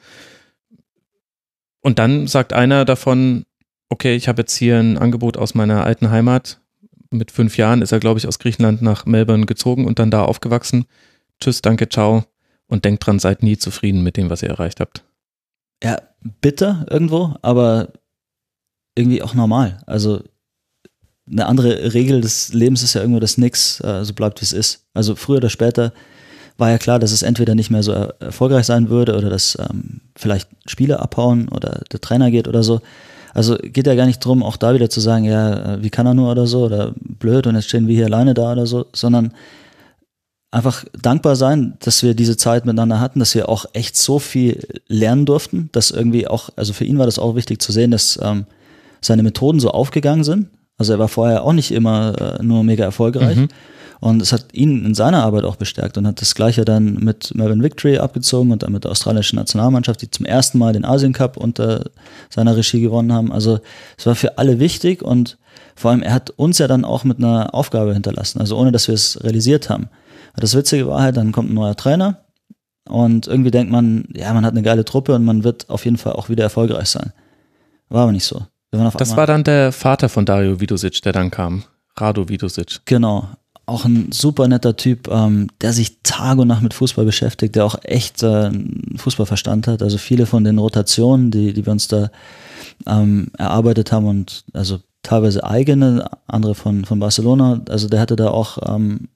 Und 1.81 1.99
dann 1.99 2.27
sagt 2.27 2.53
einer 2.53 2.83
davon, 2.83 3.45
okay, 3.89 4.15
ich 4.15 4.27
habe 4.27 4.41
jetzt 4.41 4.55
hier 4.55 4.79
ein 4.79 4.97
Angebot 4.97 5.37
aus 5.37 5.55
meiner 5.55 5.83
alten 5.83 6.09
Heimat. 6.09 6.59
Mit 7.09 7.31
fünf 7.31 7.57
Jahren 7.57 7.81
ist 7.81 7.91
er, 7.91 7.99
glaube 7.99 8.19
ich, 8.19 8.27
aus 8.27 8.39
Griechenland 8.39 8.81
nach 8.81 9.05
Melbourne 9.05 9.45
gezogen 9.45 9.85
und 9.85 9.99
dann 9.99 10.11
da 10.11 10.23
aufgewachsen. 10.23 10.85
Tschüss, 11.39 11.61
danke, 11.61 11.87
ciao. 11.87 12.25
Und 12.67 12.83
denkt 12.83 13.05
dran, 13.05 13.19
seid 13.19 13.43
nie 13.43 13.57
zufrieden 13.57 14.03
mit 14.03 14.17
dem, 14.17 14.29
was 14.29 14.43
ihr 14.43 14.49
erreicht 14.49 14.81
habt. 14.81 15.05
Ja, 15.81 16.01
bitter 16.41 16.85
irgendwo, 16.89 17.35
aber 17.41 17.93
irgendwie 18.95 19.21
auch 19.21 19.33
normal. 19.35 19.79
Also 19.85 20.23
eine 21.29 21.45
andere 21.45 21.93
Regel 21.93 22.21
des 22.21 22.53
Lebens 22.53 22.83
ist 22.83 22.93
ja 22.93 23.01
irgendwo, 23.01 23.19
dass 23.19 23.37
nichts 23.37 23.79
äh, 23.81 24.03
so 24.03 24.13
bleibt, 24.13 24.41
wie 24.41 24.45
es 24.45 24.53
ist. 24.53 24.85
Also 24.93 25.15
früher 25.15 25.37
oder 25.37 25.49
später 25.49 25.93
war 26.57 26.71
ja 26.71 26.77
klar, 26.77 26.99
dass 26.99 27.11
es 27.11 27.21
entweder 27.21 27.53
nicht 27.53 27.69
mehr 27.69 27.83
so 27.83 27.91
er 27.91 28.15
erfolgreich 28.19 28.65
sein 28.65 28.89
würde 28.89 29.15
oder 29.15 29.29
dass 29.29 29.57
ähm, 29.59 30.01
vielleicht 30.15 30.49
Spieler 30.65 31.01
abhauen 31.01 31.49
oder 31.49 31.83
der 31.91 32.01
Trainer 32.01 32.31
geht 32.31 32.47
oder 32.47 32.63
so. 32.63 32.81
Also 33.37 33.55
geht 33.55 33.85
ja 33.85 33.93
gar 33.93 34.07
nicht 34.07 34.17
drum, 34.25 34.41
auch 34.41 34.57
da 34.57 34.73
wieder 34.73 34.89
zu 34.89 34.99
sagen, 34.99 35.23
ja, 35.23 35.75
äh, 35.75 35.83
wie 35.83 35.91
kann 35.91 36.07
er 36.07 36.15
nur 36.15 36.31
oder 36.31 36.47
so 36.47 36.65
oder 36.65 36.93
blöd 36.97 37.45
und 37.45 37.53
jetzt 37.53 37.67
stehen 37.67 37.87
wir 37.87 37.93
hier 37.93 38.07
alleine 38.07 38.33
da 38.33 38.53
oder 38.53 38.65
so, 38.65 38.87
sondern 38.93 39.31
einfach 40.49 40.85
dankbar 40.99 41.35
sein, 41.35 41.77
dass 41.81 42.01
wir 42.01 42.15
diese 42.15 42.35
Zeit 42.35 42.65
miteinander 42.65 42.99
hatten, 42.99 43.19
dass 43.19 43.35
wir 43.35 43.47
auch 43.47 43.65
echt 43.73 43.95
so 43.95 44.17
viel 44.17 44.67
lernen 44.87 45.27
durften, 45.27 45.69
dass 45.71 45.91
irgendwie 45.91 46.27
auch, 46.27 46.49
also 46.55 46.73
für 46.73 46.85
ihn 46.85 46.97
war 46.97 47.05
das 47.05 47.19
auch 47.19 47.35
wichtig 47.35 47.61
zu 47.61 47.71
sehen, 47.71 47.91
dass 47.91 48.19
ähm, 48.23 48.47
seine 49.01 49.21
Methoden 49.21 49.59
so 49.59 49.69
aufgegangen 49.69 50.23
sind. 50.23 50.47
Also 50.79 50.93
er 50.93 50.99
war 50.99 51.07
vorher 51.07 51.43
auch 51.43 51.53
nicht 51.53 51.69
immer 51.69 52.39
äh, 52.39 52.43
nur 52.43 52.63
mega 52.63 52.85
erfolgreich. 52.85 53.37
Mhm. 53.37 53.49
Und 53.99 54.21
es 54.21 54.31
hat 54.31 54.53
ihn 54.53 54.85
in 54.85 54.93
seiner 54.93 55.23
Arbeit 55.23 55.43
auch 55.43 55.55
bestärkt 55.55 55.97
und 55.97 56.05
hat 56.05 56.21
das 56.21 56.35
Gleiche 56.35 56.65
dann 56.65 56.95
mit 56.95 57.33
Melbourne 57.33 57.63
Victory 57.63 57.97
abgezogen 57.97 58.51
und 58.51 58.63
dann 58.63 58.71
mit 58.71 58.83
der 58.83 58.91
australischen 58.91 59.37
Nationalmannschaft, 59.37 60.01
die 60.01 60.11
zum 60.11 60.25
ersten 60.25 60.59
Mal 60.59 60.73
den 60.73 60.85
Asien 60.85 61.13
Cup 61.13 61.37
unter 61.37 61.89
seiner 62.29 62.55
Regie 62.55 62.81
gewonnen 62.81 63.11
haben. 63.11 63.31
Also 63.31 63.59
es 63.97 64.05
war 64.05 64.15
für 64.15 64.37
alle 64.37 64.59
wichtig 64.59 65.01
und 65.01 65.37
vor 65.75 65.91
allem 65.91 66.03
er 66.03 66.13
hat 66.13 66.29
uns 66.31 66.59
ja 66.59 66.67
dann 66.67 66.85
auch 66.85 67.03
mit 67.03 67.17
einer 67.17 67.53
Aufgabe 67.53 67.93
hinterlassen, 67.93 68.39
also 68.39 68.57
ohne 68.57 68.71
dass 68.71 68.87
wir 68.87 68.95
es 68.95 69.23
realisiert 69.23 69.69
haben. 69.69 69.89
Das 70.35 70.55
Witzige 70.55 70.87
war 70.87 71.01
halt, 71.01 71.17
dann 71.17 71.31
kommt 71.31 71.49
ein 71.49 71.55
neuer 71.55 71.75
Trainer 71.75 72.19
und 72.87 73.25
irgendwie 73.25 73.49
denkt 73.49 73.71
man, 73.71 74.07
ja, 74.13 74.31
man 74.33 74.45
hat 74.45 74.53
eine 74.53 74.61
geile 74.61 74.85
Truppe 74.85 75.15
und 75.15 75.25
man 75.25 75.43
wird 75.43 75.69
auf 75.69 75.85
jeden 75.85 75.97
Fall 75.97 76.13
auch 76.13 76.29
wieder 76.29 76.43
erfolgreich 76.43 76.89
sein. 76.89 77.11
War 77.89 78.03
aber 78.03 78.11
nicht 78.11 78.25
so. 78.25 78.45
das 78.71 79.17
war 79.17 79.25
dann 79.25 79.43
der 79.43 79.71
Vater 79.71 80.09
von 80.09 80.25
Dario 80.25 80.59
Vidosic, 80.59 81.01
der 81.01 81.13
dann 81.13 81.31
kam. 81.31 81.63
Rado 81.95 82.29
Vidosic. 82.29 82.81
Genau 82.85 83.27
auch 83.67 83.85
ein 83.85 84.11
super 84.11 84.47
netter 84.47 84.75
Typ, 84.77 85.09
ähm, 85.09 85.49
der 85.61 85.73
sich 85.73 86.01
Tag 86.01 86.37
und 86.39 86.47
Nacht 86.47 86.63
mit 86.63 86.73
Fußball 86.73 87.05
beschäftigt, 87.05 87.55
der 87.55 87.65
auch 87.65 87.77
echt 87.83 88.23
äh, 88.23 88.49
Fußballverstand 88.95 89.67
hat. 89.67 89.83
Also 89.83 89.97
viele 89.97 90.25
von 90.25 90.43
den 90.45 90.57
Rotationen, 90.57 91.31
die, 91.31 91.53
die 91.53 91.65
wir 91.65 91.73
uns 91.73 91.87
da 91.89 92.09
ähm, 92.85 93.27
erarbeitet 93.37 93.91
haben 93.91 94.07
und 94.07 94.45
also 94.53 94.79
teilweise 95.03 95.43
eigene, 95.43 96.09
andere 96.27 96.55
von, 96.55 96.85
von 96.85 96.99
Barcelona, 96.99 97.61
also 97.69 97.89
der 97.89 97.99
hatte 97.99 98.15
da 98.15 98.29
auch 98.29 98.57
ähm, 98.73 99.09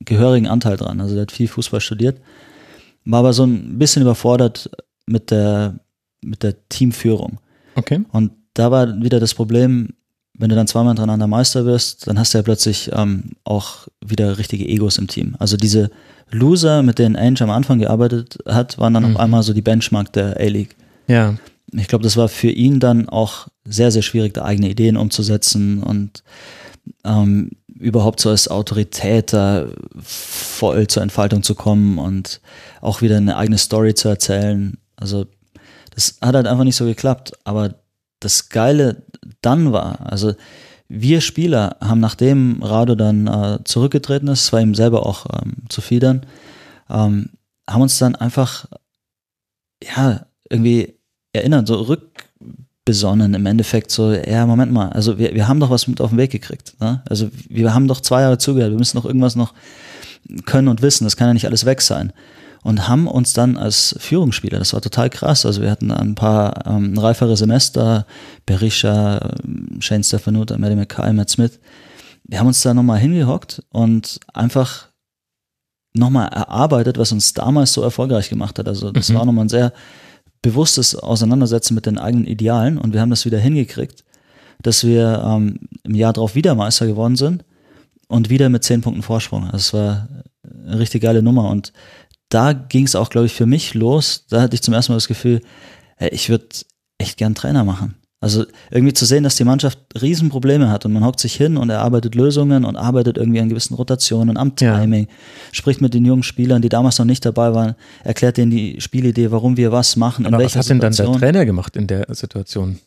gehörigen 0.00 0.48
Anteil 0.48 0.76
dran. 0.76 1.00
Also 1.00 1.14
der 1.14 1.22
hat 1.22 1.32
viel 1.32 1.48
Fußball 1.48 1.80
studiert, 1.80 2.20
war 3.06 3.20
aber 3.20 3.32
so 3.32 3.44
ein 3.44 3.78
bisschen 3.78 4.02
überfordert 4.02 4.70
mit 5.06 5.30
der, 5.30 5.80
mit 6.22 6.42
der 6.42 6.68
Teamführung. 6.68 7.38
Okay. 7.74 8.04
Und 8.12 8.32
da 8.52 8.70
war 8.70 9.02
wieder 9.02 9.18
das 9.18 9.34
Problem, 9.34 9.94
wenn 10.36 10.50
du 10.50 10.56
dann 10.56 10.66
zweimal 10.66 10.90
hintereinander 10.90 11.26
Meister 11.26 11.64
wirst, 11.64 12.06
dann 12.06 12.18
hast 12.18 12.34
du 12.34 12.38
ja 12.38 12.42
plötzlich 12.42 12.90
ähm, 12.92 13.32
auch 13.44 13.86
wieder 14.04 14.38
richtige 14.38 14.66
Egos 14.68 14.98
im 14.98 15.06
Team. 15.06 15.36
Also 15.38 15.56
diese 15.56 15.90
Loser, 16.30 16.82
mit 16.82 16.98
denen 16.98 17.16
Ainge 17.16 17.42
am 17.42 17.50
Anfang 17.50 17.78
gearbeitet 17.78 18.38
hat, 18.46 18.78
waren 18.78 18.94
dann 18.94 19.04
mhm. 19.04 19.14
auf 19.14 19.20
einmal 19.20 19.42
so 19.42 19.52
die 19.52 19.62
Benchmark 19.62 20.12
der 20.12 20.36
A-League. 20.38 20.76
Ja. 21.06 21.36
Ich 21.72 21.88
glaube, 21.88 22.02
das 22.02 22.16
war 22.16 22.28
für 22.28 22.50
ihn 22.50 22.80
dann 22.80 23.08
auch 23.08 23.48
sehr, 23.64 23.90
sehr 23.90 24.02
schwierig, 24.02 24.34
da 24.34 24.44
eigene 24.44 24.68
Ideen 24.68 24.96
umzusetzen 24.96 25.82
und 25.82 26.22
ähm, 27.04 27.50
überhaupt 27.78 28.20
so 28.20 28.30
als 28.30 28.48
Autorität 28.48 29.32
da 29.32 29.66
voll 30.00 30.86
zur 30.86 31.02
Entfaltung 31.02 31.42
zu 31.42 31.54
kommen 31.54 31.98
und 31.98 32.40
auch 32.80 33.02
wieder 33.02 33.16
eine 33.16 33.36
eigene 33.36 33.58
Story 33.58 33.94
zu 33.94 34.08
erzählen. 34.08 34.78
Also 34.96 35.26
das 35.94 36.18
hat 36.20 36.34
halt 36.34 36.46
einfach 36.46 36.64
nicht 36.64 36.76
so 36.76 36.84
geklappt. 36.84 37.32
Aber 37.44 37.74
das 38.24 38.48
Geile 38.48 39.02
dann 39.40 39.72
war, 39.72 40.10
also 40.10 40.34
wir 40.88 41.20
Spieler 41.20 41.76
haben, 41.80 42.00
nachdem 42.00 42.62
Rado 42.62 42.94
dann 42.94 43.26
äh, 43.26 43.58
zurückgetreten 43.64 44.28
ist, 44.28 44.52
war 44.52 44.60
ihm 44.60 44.74
selber 44.74 45.06
auch 45.06 45.26
ähm, 45.32 45.54
zu 45.68 45.80
fiedern, 45.80 46.26
ähm, 46.90 47.30
haben 47.68 47.82
uns 47.82 47.98
dann 47.98 48.14
einfach, 48.14 48.66
ja, 49.82 50.26
irgendwie 50.50 50.94
erinnert, 51.32 51.66
so 51.66 51.80
rückbesonnen 51.80 53.34
im 53.34 53.46
Endeffekt, 53.46 53.90
so, 53.90 54.12
ja, 54.12 54.46
Moment 54.46 54.72
mal, 54.72 54.90
also 54.90 55.18
wir, 55.18 55.34
wir 55.34 55.48
haben 55.48 55.60
doch 55.60 55.70
was 55.70 55.88
mit 55.88 56.00
auf 56.00 56.10
den 56.10 56.18
Weg 56.18 56.30
gekriegt. 56.30 56.74
Ne? 56.80 57.02
Also 57.08 57.30
wir 57.48 57.74
haben 57.74 57.88
doch 57.88 58.00
zwei 58.00 58.20
Jahre 58.20 58.38
zugehört, 58.38 58.70
wir 58.70 58.78
müssen 58.78 58.98
doch 58.98 59.06
irgendwas 59.06 59.36
noch 59.36 59.54
können 60.44 60.68
und 60.68 60.82
wissen, 60.82 61.04
das 61.04 61.16
kann 61.16 61.28
ja 61.28 61.34
nicht 61.34 61.46
alles 61.46 61.64
weg 61.64 61.80
sein 61.80 62.12
und 62.64 62.88
haben 62.88 63.06
uns 63.06 63.34
dann 63.34 63.56
als 63.56 63.94
Führungsspieler, 64.00 64.58
das 64.58 64.72
war 64.72 64.80
total 64.80 65.10
krass, 65.10 65.46
also 65.46 65.62
wir 65.62 65.70
hatten 65.70 65.92
ein 65.92 66.16
paar 66.16 66.66
ähm, 66.66 66.98
reifere 66.98 67.36
Semester, 67.36 68.06
Berisha, 68.46 69.30
Shane 69.78 70.02
Stefanuta, 70.02 70.58
Maddie 70.58 70.74
McKay, 70.74 71.12
Matt 71.12 71.30
Smith, 71.30 71.60
wir 72.24 72.40
haben 72.40 72.48
uns 72.48 72.62
da 72.62 72.74
nochmal 72.74 72.98
hingehockt 72.98 73.62
und 73.70 74.18
einfach 74.32 74.88
nochmal 75.92 76.28
erarbeitet, 76.28 76.98
was 76.98 77.12
uns 77.12 77.34
damals 77.34 77.72
so 77.72 77.82
erfolgreich 77.82 78.28
gemacht 78.28 78.58
hat. 78.58 78.66
Also 78.66 78.90
das 78.90 79.10
mhm. 79.10 79.14
war 79.14 79.24
nochmal 79.26 79.44
ein 79.44 79.50
sehr 79.50 79.72
bewusstes 80.42 80.96
Auseinandersetzen 80.96 81.74
mit 81.74 81.86
den 81.86 81.98
eigenen 81.98 82.26
Idealen 82.26 82.78
und 82.78 82.92
wir 82.92 83.00
haben 83.00 83.10
das 83.10 83.24
wieder 83.24 83.38
hingekriegt, 83.38 84.04
dass 84.62 84.84
wir 84.84 85.22
ähm, 85.24 85.60
im 85.84 85.94
Jahr 85.94 86.14
drauf 86.14 86.34
wieder 86.34 86.54
Meister 86.54 86.86
geworden 86.86 87.16
sind 87.16 87.44
und 88.08 88.30
wieder 88.30 88.48
mit 88.48 88.64
zehn 88.64 88.80
Punkten 88.80 89.02
Vorsprung. 89.02 89.44
Also 89.44 89.56
es 89.56 89.72
war 89.74 90.08
eine 90.66 90.78
richtig 90.78 91.02
geile 91.02 91.22
Nummer 91.22 91.50
und 91.50 91.72
da 92.34 92.52
ging 92.52 92.84
es 92.84 92.96
auch, 92.96 93.10
glaube 93.10 93.26
ich, 93.26 93.34
für 93.34 93.46
mich 93.46 93.74
los. 93.74 94.26
Da 94.28 94.42
hatte 94.42 94.54
ich 94.54 94.62
zum 94.62 94.74
ersten 94.74 94.92
Mal 94.92 94.96
das 94.96 95.08
Gefühl, 95.08 95.40
ich 96.10 96.28
würde 96.28 96.46
echt 96.98 97.16
gern 97.16 97.34
Trainer 97.34 97.64
machen. 97.64 97.94
Also 98.20 98.44
irgendwie 98.70 98.94
zu 98.94 99.04
sehen, 99.04 99.22
dass 99.22 99.36
die 99.36 99.44
Mannschaft 99.44 99.78
Riesenprobleme 100.00 100.70
hat 100.70 100.86
und 100.86 100.94
man 100.94 101.04
hockt 101.04 101.20
sich 101.20 101.34
hin 101.34 101.58
und 101.58 101.68
erarbeitet 101.68 102.14
Lösungen 102.14 102.64
und 102.64 102.74
arbeitet 102.74 103.18
irgendwie 103.18 103.38
an 103.38 103.50
gewissen 103.50 103.74
Rotationen, 103.74 104.38
am 104.38 104.56
Timing, 104.56 105.04
ja. 105.04 105.14
spricht 105.52 105.82
mit 105.82 105.92
den 105.92 106.06
jungen 106.06 106.22
Spielern, 106.22 106.62
die 106.62 106.70
damals 106.70 106.98
noch 106.98 107.04
nicht 107.04 107.24
dabei 107.26 107.52
waren, 107.52 107.74
erklärt 108.02 108.38
denen 108.38 108.50
die 108.50 108.80
Spielidee, 108.80 109.30
warum 109.30 109.58
wir 109.58 109.72
was 109.72 109.96
machen, 109.96 110.24
Aber 110.24 110.42
was 110.42 110.56
hat 110.56 110.70
denn 110.70 110.80
dann 110.80 110.94
der 110.94 111.12
Trainer 111.12 111.44
gemacht 111.44 111.76
in 111.76 111.86
der 111.86 112.06
Situation? 112.14 112.78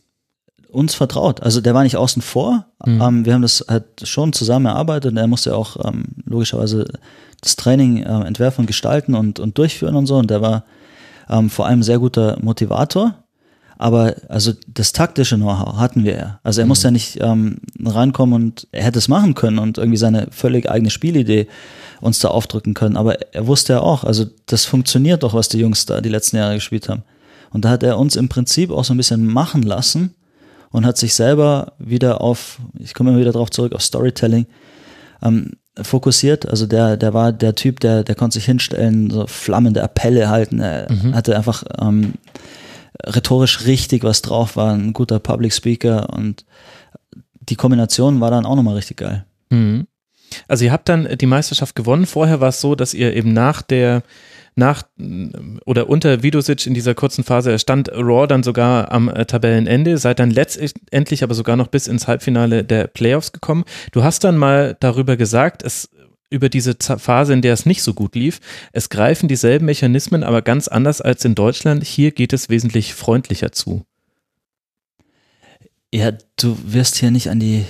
Uns 0.69 0.95
vertraut. 0.95 1.43
Also 1.43 1.61
der 1.61 1.75
war 1.75 1.83
nicht 1.83 1.97
außen 1.97 2.23
vor. 2.23 2.65
Mhm. 2.83 3.01
Ähm, 3.01 3.25
wir 3.25 3.35
haben 3.35 3.43
das 3.43 3.63
halt 3.67 3.85
schon 4.03 4.33
zusammen 4.33 4.65
erarbeitet 4.65 5.11
und 5.11 5.17
er 5.17 5.27
musste 5.27 5.55
auch 5.55 5.77
ähm, 5.85 6.05
logischerweise 6.25 6.87
das 7.41 7.55
Training 7.55 8.03
äh, 8.03 8.25
entwerfen 8.25 8.63
und 8.63 8.67
gestalten 8.67 9.15
und, 9.15 9.39
und 9.39 9.57
durchführen 9.57 9.95
und 9.95 10.05
so. 10.07 10.15
Und 10.15 10.31
der 10.31 10.41
war 10.41 10.63
ähm, 11.29 11.49
vor 11.49 11.65
allem 11.65 11.83
sehr 11.83 11.99
guter 11.99 12.37
Motivator. 12.41 13.15
Aber 13.79 14.15
also 14.27 14.53
das 14.67 14.91
taktische 14.91 15.35
Know-how 15.35 15.77
hatten 15.77 16.03
wir 16.03 16.15
ja. 16.15 16.39
Also 16.43 16.61
er 16.61 16.65
mhm. 16.65 16.69
musste 16.69 16.87
ja 16.87 16.91
nicht 16.91 17.19
ähm, 17.21 17.57
reinkommen 17.83 18.33
und 18.33 18.67
er 18.71 18.83
hätte 18.83 18.97
es 18.97 19.07
machen 19.07 19.35
können 19.35 19.59
und 19.59 19.77
irgendwie 19.77 19.97
seine 19.97 20.27
völlig 20.31 20.69
eigene 20.69 20.89
Spielidee 20.89 21.47
uns 22.01 22.19
da 22.19 22.29
aufdrücken 22.29 22.73
können. 22.73 22.97
Aber 22.97 23.33
er 23.33 23.45
wusste 23.45 23.73
ja 23.73 23.79
auch, 23.81 24.03
also 24.03 24.25
das 24.47 24.65
funktioniert 24.65 25.23
doch, 25.23 25.33
was 25.33 25.49
die 25.49 25.59
Jungs 25.59 25.85
da 25.85 26.01
die 26.01 26.09
letzten 26.09 26.37
Jahre 26.37 26.55
gespielt 26.55 26.89
haben. 26.89 27.03
Und 27.51 27.65
da 27.65 27.69
hat 27.69 27.83
er 27.83 27.99
uns 27.99 28.15
im 28.15 28.29
Prinzip 28.29 28.71
auch 28.71 28.83
so 28.83 28.93
ein 28.93 28.97
bisschen 28.97 29.25
machen 29.25 29.61
lassen 29.61 30.15
und 30.71 30.85
hat 30.85 30.97
sich 30.97 31.13
selber 31.13 31.73
wieder 31.77 32.21
auf, 32.21 32.59
ich 32.79 32.93
komme 32.93 33.11
immer 33.11 33.19
wieder 33.19 33.31
darauf 33.31 33.51
zurück, 33.51 33.73
auf 33.73 33.81
Storytelling, 33.81 34.47
ähm, 35.21 35.51
fokussiert. 35.81 36.47
Also 36.47 36.65
der, 36.65 36.97
der 36.97 37.13
war 37.13 37.31
der 37.31 37.55
Typ, 37.55 37.79
der, 37.79 38.03
der 38.03 38.15
konnte 38.15 38.35
sich 38.35 38.45
hinstellen, 38.45 39.09
so 39.09 39.27
flammende 39.27 39.83
Appelle 39.83 40.29
halten. 40.29 40.59
Er 40.59 40.91
mhm. 40.91 41.15
hatte 41.15 41.35
einfach 41.35 41.63
ähm, 41.79 42.13
rhetorisch 43.05 43.65
richtig 43.65 44.03
was 44.03 44.21
drauf, 44.21 44.55
war 44.55 44.73
ein 44.73 44.93
guter 44.93 45.19
Public 45.19 45.53
Speaker 45.53 46.13
und 46.13 46.45
die 47.39 47.55
Kombination 47.55 48.19
war 48.19 48.31
dann 48.31 48.45
auch 48.45 48.55
nochmal 48.55 48.75
richtig 48.75 48.97
geil. 48.97 49.25
Mhm. 49.49 49.87
Also 50.47 50.65
ihr 50.65 50.71
habt 50.71 50.89
dann 50.89 51.07
die 51.17 51.25
Meisterschaft 51.25 51.75
gewonnen. 51.75 52.05
Vorher 52.05 52.41
war 52.41 52.49
es 52.49 52.59
so, 52.59 52.75
dass 52.75 52.93
ihr 52.93 53.15
eben 53.15 53.33
nach 53.33 53.61
der 53.61 54.03
nach 54.57 54.83
oder 55.65 55.89
unter 55.89 56.23
Vidosic 56.23 56.65
in 56.65 56.73
dieser 56.73 56.95
kurzen 56.95 57.23
Phase 57.23 57.57
stand 57.59 57.89
Raw 57.89 58.27
dann 58.27 58.43
sogar 58.43 58.91
am 58.91 59.09
äh, 59.09 59.25
Tabellenende, 59.25 59.97
seid 59.97 60.19
dann 60.19 60.31
letztendlich 60.31 61.23
aber 61.23 61.33
sogar 61.33 61.55
noch 61.55 61.67
bis 61.67 61.87
ins 61.87 62.07
Halbfinale 62.07 62.63
der 62.63 62.87
Playoffs 62.87 63.31
gekommen. 63.31 63.63
Du 63.91 64.03
hast 64.03 64.23
dann 64.23 64.37
mal 64.37 64.75
darüber 64.79 65.17
gesagt, 65.17 65.63
es 65.63 65.89
über 66.29 66.49
diese 66.49 66.75
Phase, 66.75 67.33
in 67.33 67.41
der 67.41 67.53
es 67.53 67.65
nicht 67.65 67.81
so 67.83 67.93
gut 67.93 68.15
lief. 68.15 68.41
Es 68.73 68.89
greifen 68.89 69.29
dieselben 69.29 69.65
Mechanismen, 69.65 70.23
aber 70.23 70.41
ganz 70.41 70.67
anders 70.67 70.99
als 70.99 71.23
in 71.23 71.35
Deutschland. 71.35 71.85
Hier 71.85 72.11
geht 72.11 72.33
es 72.33 72.49
wesentlich 72.49 72.93
freundlicher 72.93 73.51
zu. 73.51 73.85
Ja, 75.93 76.11
du 76.35 76.57
wirst 76.65 76.97
hier 76.97 77.11
nicht 77.11 77.29
an 77.29 77.39
die 77.39 77.63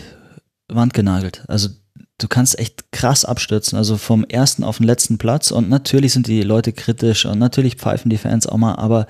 Wand 0.68 0.94
genagelt. 0.94 1.44
Also 1.48 1.70
du 2.18 2.27
kannst 2.27 2.57
echt 2.57 2.91
krass 2.91 3.26
abstürzen, 3.26 3.77
also 3.77 3.98
vom 3.98 4.23
ersten 4.23 4.64
auf 4.64 4.77
den 4.77 4.88
letzten 4.88 5.18
Platz 5.18 5.52
und 5.52 5.69
natürlich 5.69 6.14
sind 6.14 6.27
die 6.27 6.41
Leute 6.41 6.73
kritisch 6.73 7.26
und 7.26 7.39
natürlich 7.39 7.76
pfeifen 7.76 8.10
die 8.10 8.18
Fans 8.18 8.48
auch 8.48 8.57
mal, 8.57 8.76
aber 8.76 9.07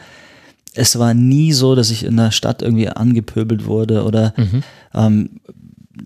es 0.74 1.00
war 1.00 1.14
nie 1.14 1.54
so, 1.54 1.74
dass 1.74 1.90
ich 1.90 2.04
in 2.04 2.18
der 2.18 2.32
Stadt 2.32 2.62
irgendwie 2.62 2.90
angepöbelt 2.90 3.66
wurde 3.66 4.04
oder 4.04 4.34
mhm. 4.38 4.64
ähm, 4.94 5.30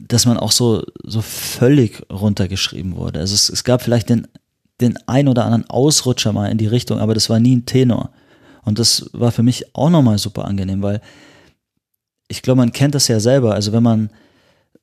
dass 0.07 0.25
man 0.25 0.37
auch 0.37 0.51
so, 0.51 0.83
so 1.03 1.21
völlig 1.21 2.01
runtergeschrieben 2.11 2.95
wurde. 2.95 3.19
Also 3.19 3.33
es, 3.33 3.49
es 3.49 3.63
gab 3.63 3.81
vielleicht 3.81 4.09
den, 4.09 4.27
den 4.79 4.97
ein 5.07 5.27
oder 5.27 5.45
anderen 5.45 5.69
Ausrutscher 5.69 6.31
mal 6.31 6.49
in 6.49 6.57
die 6.57 6.67
Richtung, 6.67 6.99
aber 6.99 7.13
das 7.13 7.29
war 7.29 7.39
nie 7.39 7.57
ein 7.57 7.65
Tenor. 7.65 8.11
Und 8.63 8.79
das 8.79 9.09
war 9.11 9.31
für 9.31 9.43
mich 9.43 9.75
auch 9.75 9.89
nochmal 9.89 10.17
super 10.17 10.45
angenehm, 10.45 10.81
weil 10.81 11.01
ich 12.29 12.41
glaube, 12.41 12.59
man 12.59 12.71
kennt 12.71 12.95
das 12.95 13.09
ja 13.09 13.19
selber. 13.19 13.53
Also 13.53 13.73
wenn 13.73 13.83
man 13.83 14.11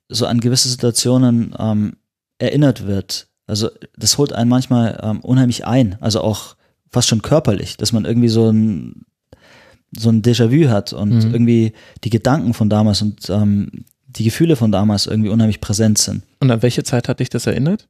so 0.08 0.26
an 0.26 0.40
gewisse 0.40 0.68
Situationen 0.68 1.54
ähm, 1.58 1.96
erinnert 2.38 2.86
wird, 2.86 3.28
also 3.46 3.70
das 3.96 4.18
holt 4.18 4.32
einen 4.32 4.50
manchmal 4.50 5.00
ähm, 5.02 5.20
unheimlich 5.20 5.66
ein, 5.66 5.96
also 6.00 6.20
auch 6.20 6.56
fast 6.90 7.08
schon 7.08 7.22
körperlich, 7.22 7.76
dass 7.76 7.92
man 7.92 8.04
irgendwie 8.04 8.28
so 8.28 8.50
ein 8.50 9.04
so 9.96 10.10
ein 10.10 10.20
Déjà-vu 10.20 10.68
hat 10.68 10.92
und 10.92 11.24
mhm. 11.24 11.32
irgendwie 11.32 11.72
die 12.04 12.10
Gedanken 12.10 12.52
von 12.52 12.68
damals 12.68 13.00
und 13.00 13.30
ähm, 13.30 13.86
die 14.06 14.24
Gefühle 14.24 14.54
von 14.54 14.70
damals 14.70 15.06
irgendwie 15.06 15.30
unheimlich 15.30 15.62
präsent 15.62 15.96
sind. 15.96 16.24
Und 16.40 16.50
an 16.50 16.60
welche 16.60 16.82
Zeit 16.82 17.08
hat 17.08 17.20
dich 17.20 17.30
das 17.30 17.46
erinnert? 17.46 17.88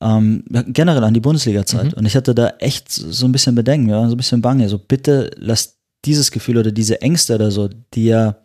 Ähm, 0.00 0.44
generell 0.66 1.04
an 1.04 1.14
die 1.14 1.20
Bundesliga-Zeit. 1.20 1.92
Mhm. 1.92 1.98
Und 1.98 2.06
ich 2.06 2.16
hatte 2.16 2.34
da 2.34 2.54
echt 2.58 2.90
so 2.90 3.26
ein 3.26 3.32
bisschen 3.32 3.54
Bedenken, 3.54 3.88
ja, 3.90 4.04
so 4.08 4.14
ein 4.14 4.16
bisschen 4.16 4.42
Bange. 4.42 4.68
So 4.68 4.78
bitte 4.78 5.30
lass 5.36 5.78
dieses 6.04 6.32
Gefühl 6.32 6.58
oder 6.58 6.72
diese 6.72 7.00
Ängste 7.00 7.36
oder 7.36 7.52
so, 7.52 7.68
die 7.94 8.06
ja 8.06 8.36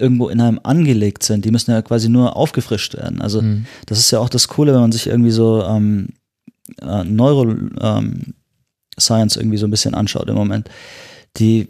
irgendwo 0.00 0.28
in 0.28 0.40
einem 0.40 0.60
angelegt 0.62 1.22
sind, 1.22 1.44
die 1.44 1.50
müssen 1.50 1.70
ja 1.70 1.82
quasi 1.82 2.08
nur 2.08 2.36
aufgefrischt 2.36 2.94
werden. 2.94 3.20
Also 3.20 3.42
mhm. 3.42 3.66
das 3.86 3.98
ist 3.98 4.10
ja 4.10 4.18
auch 4.18 4.28
das 4.28 4.48
Coole, 4.48 4.72
wenn 4.72 4.80
man 4.80 4.92
sich 4.92 5.06
irgendwie 5.06 5.30
so 5.30 5.62
ähm, 5.64 6.08
äh, 6.80 7.04
Neuroscience 7.04 8.34
ähm, 9.00 9.42
irgendwie 9.42 9.58
so 9.58 9.66
ein 9.66 9.70
bisschen 9.70 9.94
anschaut 9.94 10.28
im 10.28 10.34
Moment. 10.34 10.68
Die 11.36 11.68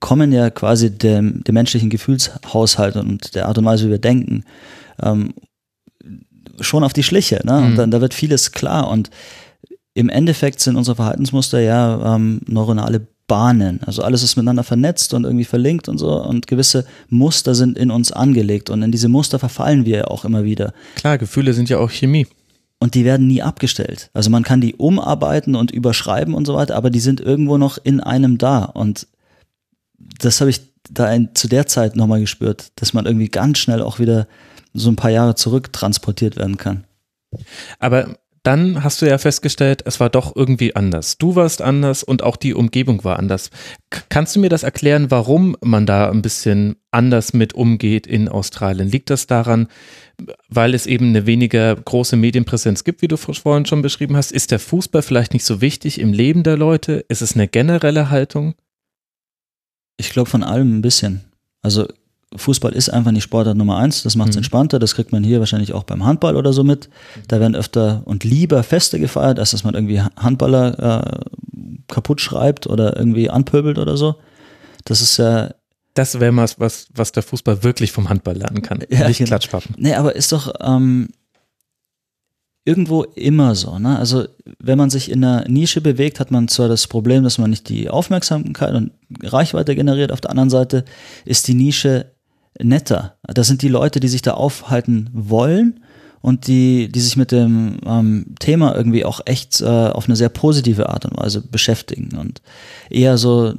kommen 0.00 0.32
ja 0.32 0.50
quasi 0.50 0.90
dem, 0.90 1.44
dem 1.44 1.54
menschlichen 1.54 1.90
Gefühlshaushalt 1.90 2.96
und 2.96 3.34
der 3.34 3.46
Art 3.46 3.58
und 3.58 3.64
Weise, 3.64 3.86
wie 3.86 3.90
wir 3.90 3.98
denken, 3.98 4.44
ähm, 5.02 5.34
schon 6.60 6.84
auf 6.84 6.92
die 6.92 7.02
Schliche. 7.02 7.40
Ne? 7.44 7.58
Und 7.58 7.72
mhm. 7.72 7.76
dann 7.76 7.90
da 7.90 8.00
wird 8.00 8.14
vieles 8.14 8.52
klar. 8.52 8.88
Und 8.88 9.10
im 9.94 10.08
Endeffekt 10.08 10.60
sind 10.60 10.76
unsere 10.76 10.96
Verhaltensmuster 10.96 11.60
ja 11.60 12.16
ähm, 12.16 12.40
neuronale 12.46 13.06
Bahnen. 13.30 13.78
Also 13.86 14.02
alles 14.02 14.24
ist 14.24 14.34
miteinander 14.34 14.64
vernetzt 14.64 15.14
und 15.14 15.22
irgendwie 15.22 15.44
verlinkt 15.44 15.88
und 15.88 15.98
so. 15.98 16.20
Und 16.20 16.48
gewisse 16.48 16.84
Muster 17.08 17.54
sind 17.54 17.78
in 17.78 17.92
uns 17.92 18.10
angelegt. 18.10 18.70
Und 18.70 18.82
in 18.82 18.90
diese 18.90 19.08
Muster 19.08 19.38
verfallen 19.38 19.84
wir 19.84 19.98
ja 19.98 20.04
auch 20.08 20.24
immer 20.24 20.42
wieder. 20.42 20.74
Klar, 20.96 21.16
Gefühle 21.16 21.52
sind 21.52 21.68
ja 21.68 21.78
auch 21.78 21.92
Chemie. 21.92 22.26
Und 22.80 22.96
die 22.96 23.04
werden 23.04 23.28
nie 23.28 23.40
abgestellt. 23.40 24.10
Also 24.14 24.30
man 24.30 24.42
kann 24.42 24.60
die 24.60 24.74
umarbeiten 24.74 25.54
und 25.54 25.70
überschreiben 25.70 26.34
und 26.34 26.44
so 26.44 26.54
weiter, 26.54 26.74
aber 26.74 26.90
die 26.90 26.98
sind 26.98 27.20
irgendwo 27.20 27.56
noch 27.56 27.78
in 27.80 28.00
einem 28.00 28.36
da. 28.36 28.64
Und 28.64 29.06
das 30.18 30.40
habe 30.40 30.50
ich 30.50 30.62
da 30.90 31.04
ein, 31.04 31.28
zu 31.34 31.46
der 31.46 31.68
Zeit 31.68 31.94
nochmal 31.94 32.18
gespürt, 32.18 32.72
dass 32.76 32.94
man 32.94 33.06
irgendwie 33.06 33.28
ganz 33.28 33.58
schnell 33.58 33.80
auch 33.80 34.00
wieder 34.00 34.26
so 34.74 34.90
ein 34.90 34.96
paar 34.96 35.12
Jahre 35.12 35.36
zurück 35.36 35.72
transportiert 35.72 36.36
werden 36.36 36.56
kann. 36.56 36.82
Aber 37.78 38.16
dann 38.42 38.82
hast 38.82 39.02
du 39.02 39.06
ja 39.06 39.18
festgestellt, 39.18 39.82
es 39.84 40.00
war 40.00 40.08
doch 40.08 40.34
irgendwie 40.34 40.74
anders. 40.74 41.18
Du 41.18 41.36
warst 41.36 41.60
anders 41.60 42.02
und 42.02 42.22
auch 42.22 42.36
die 42.36 42.54
Umgebung 42.54 43.04
war 43.04 43.18
anders. 43.18 43.50
K 43.90 44.00
kannst 44.08 44.34
du 44.34 44.40
mir 44.40 44.48
das 44.48 44.62
erklären, 44.62 45.10
warum 45.10 45.56
man 45.62 45.84
da 45.84 46.10
ein 46.10 46.22
bisschen 46.22 46.76
anders 46.90 47.34
mit 47.34 47.52
umgeht 47.52 48.06
in 48.06 48.28
Australien? 48.28 48.88
Liegt 48.88 49.10
das 49.10 49.26
daran, 49.26 49.68
weil 50.48 50.74
es 50.74 50.86
eben 50.86 51.08
eine 51.08 51.26
weniger 51.26 51.76
große 51.76 52.16
Medienpräsenz 52.16 52.84
gibt, 52.84 53.02
wie 53.02 53.08
du 53.08 53.18
vorhin 53.18 53.66
schon 53.66 53.82
beschrieben 53.82 54.16
hast? 54.16 54.32
Ist 54.32 54.50
der 54.50 54.58
Fußball 54.58 55.02
vielleicht 55.02 55.34
nicht 55.34 55.44
so 55.44 55.60
wichtig 55.60 56.00
im 56.00 56.14
Leben 56.14 56.42
der 56.42 56.56
Leute? 56.56 57.04
Ist 57.08 57.20
es 57.20 57.34
eine 57.34 57.46
generelle 57.46 58.08
Haltung? 58.08 58.54
Ich 59.98 60.10
glaube 60.10 60.30
von 60.30 60.42
allem 60.42 60.78
ein 60.78 60.82
bisschen. 60.82 61.24
Also 61.60 61.86
Fußball 62.36 62.72
ist 62.72 62.88
einfach 62.90 63.10
nicht 63.10 63.24
Sportart 63.24 63.56
Nummer 63.56 63.78
eins, 63.78 64.02
das 64.04 64.14
macht 64.14 64.30
es 64.30 64.36
mhm. 64.36 64.40
entspannter, 64.40 64.78
das 64.78 64.94
kriegt 64.94 65.10
man 65.10 65.24
hier 65.24 65.40
wahrscheinlich 65.40 65.72
auch 65.72 65.82
beim 65.82 66.04
Handball 66.04 66.36
oder 66.36 66.52
so 66.52 66.62
mit. 66.62 66.88
Da 67.26 67.40
werden 67.40 67.56
öfter 67.56 68.02
und 68.04 68.22
lieber 68.22 68.62
Feste 68.62 69.00
gefeiert, 69.00 69.38
als 69.38 69.50
dass 69.50 69.64
man 69.64 69.74
irgendwie 69.74 70.00
Handballer 70.00 71.02
äh, 71.02 71.20
kaputt 71.88 72.20
schreibt 72.20 72.66
oder 72.68 72.96
irgendwie 72.96 73.30
anpöbelt 73.30 73.78
oder 73.78 73.96
so. 73.96 74.16
Das 74.84 75.00
ist 75.00 75.16
ja. 75.16 75.50
Das 75.94 76.20
wäre 76.20 76.34
was, 76.36 76.60
was, 76.60 76.86
was 76.94 77.10
der 77.10 77.24
Fußball 77.24 77.64
wirklich 77.64 77.90
vom 77.90 78.08
Handball 78.08 78.36
lernen 78.36 78.62
kann. 78.62 78.78
Ja, 78.90 79.08
nicht 79.08 79.18
genau. 79.18 79.28
Klatschpappen. 79.28 79.74
Nee, 79.76 79.94
aber 79.94 80.14
ist 80.14 80.30
doch, 80.30 80.54
ähm, 80.60 81.08
irgendwo 82.64 83.02
immer 83.02 83.54
so. 83.54 83.78
Ne? 83.78 83.98
Also 83.98 84.26
wenn 84.58 84.78
man 84.78 84.90
sich 84.90 85.10
in 85.10 85.24
einer 85.24 85.48
Nische 85.48 85.80
bewegt, 85.80 86.20
hat 86.20 86.30
man 86.30 86.48
zwar 86.48 86.68
das 86.68 86.86
Problem, 86.86 87.24
dass 87.24 87.38
man 87.38 87.50
nicht 87.50 87.68
die 87.68 87.88
Aufmerksamkeit 87.88 88.74
und 88.74 88.92
Reichweite 89.22 89.74
generiert. 89.74 90.12
Auf 90.12 90.20
der 90.20 90.30
anderen 90.30 90.50
Seite 90.50 90.84
ist 91.24 91.48
die 91.48 91.54
Nische 91.54 92.12
netter. 92.58 93.16
Das 93.22 93.46
sind 93.46 93.62
die 93.62 93.68
Leute, 93.68 94.00
die 94.00 94.08
sich 94.08 94.22
da 94.22 94.34
aufhalten 94.34 95.10
wollen 95.12 95.80
und 96.20 96.46
die, 96.46 96.90
die 96.90 97.00
sich 97.00 97.16
mit 97.16 97.32
dem 97.32 97.78
ähm, 97.86 98.34
Thema 98.38 98.74
irgendwie 98.74 99.04
auch 99.04 99.20
echt 99.24 99.60
äh, 99.60 99.64
auf 99.64 100.06
eine 100.06 100.16
sehr 100.16 100.28
positive 100.28 100.88
Art 100.88 101.04
und 101.04 101.16
Weise 101.16 101.40
beschäftigen 101.40 102.16
und 102.16 102.42
eher 102.90 103.18
so 103.18 103.54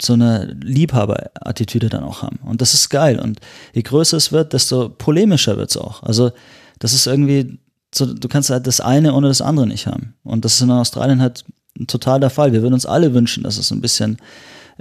so 0.00 0.14
eine 0.14 0.56
Liebhaberattitüde 0.60 1.88
dann 1.88 2.02
auch 2.02 2.22
haben. 2.22 2.40
Und 2.44 2.60
das 2.60 2.74
ist 2.74 2.88
geil. 2.88 3.20
Und 3.20 3.40
je 3.72 3.82
größer 3.82 4.16
es 4.16 4.32
wird, 4.32 4.52
desto 4.52 4.88
polemischer 4.88 5.56
wird 5.56 5.70
es 5.70 5.76
auch. 5.76 6.02
Also 6.02 6.32
das 6.80 6.92
ist 6.92 7.06
irgendwie 7.06 7.60
so, 7.94 8.12
du 8.12 8.28
kannst 8.28 8.50
halt 8.50 8.66
das 8.66 8.80
eine 8.80 9.14
ohne 9.14 9.28
das 9.28 9.40
andere 9.40 9.66
nicht 9.66 9.86
haben. 9.86 10.14
Und 10.24 10.44
das 10.44 10.54
ist 10.54 10.60
in 10.62 10.70
Australien 10.70 11.20
halt 11.20 11.44
total 11.86 12.20
der 12.20 12.30
Fall. 12.30 12.52
Wir 12.52 12.62
würden 12.62 12.74
uns 12.74 12.86
alle 12.86 13.14
wünschen, 13.14 13.44
dass 13.44 13.58
es 13.58 13.70
ein 13.70 13.80
bisschen 13.80 14.18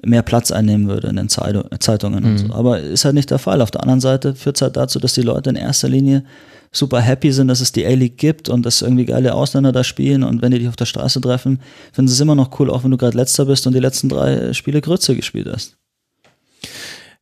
mehr 0.03 0.21
Platz 0.21 0.51
einnehmen 0.51 0.87
würde 0.87 1.07
in 1.07 1.15
den 1.15 1.29
Zeitungen 1.29 2.23
mhm. 2.23 2.29
und 2.29 2.37
so. 2.37 2.53
Aber 2.53 2.79
ist 2.79 3.05
halt 3.05 3.15
nicht 3.15 3.31
der 3.31 3.39
Fall. 3.39 3.61
Auf 3.61 3.71
der 3.71 3.81
anderen 3.81 4.01
Seite 4.01 4.35
führt 4.35 4.57
es 4.57 4.61
halt 4.61 4.77
dazu, 4.77 4.99
dass 4.99 5.13
die 5.13 5.21
Leute 5.21 5.49
in 5.49 5.55
erster 5.55 5.89
Linie 5.89 6.23
super 6.71 7.01
happy 7.01 7.31
sind, 7.31 7.49
dass 7.49 7.59
es 7.59 7.71
die 7.71 7.85
A-League 7.85 8.17
gibt 8.17 8.47
und 8.49 8.65
dass 8.65 8.81
irgendwie 8.81 9.05
geile 9.05 9.33
Ausländer 9.33 9.71
da 9.71 9.83
spielen 9.83 10.23
und 10.23 10.41
wenn 10.41 10.51
die 10.51 10.59
dich 10.59 10.69
auf 10.69 10.77
der 10.77 10.85
Straße 10.85 11.19
treffen, 11.19 11.59
finden 11.91 12.07
sie 12.07 12.13
es 12.13 12.19
immer 12.19 12.35
noch 12.35 12.59
cool, 12.59 12.69
auch 12.69 12.83
wenn 12.83 12.91
du 12.91 12.97
gerade 12.97 13.17
letzter 13.17 13.45
bist 13.45 13.67
und 13.67 13.73
die 13.73 13.79
letzten 13.79 14.07
drei 14.07 14.53
Spiele 14.53 14.79
Grütze 14.79 15.15
gespielt 15.15 15.49
hast. 15.51 15.75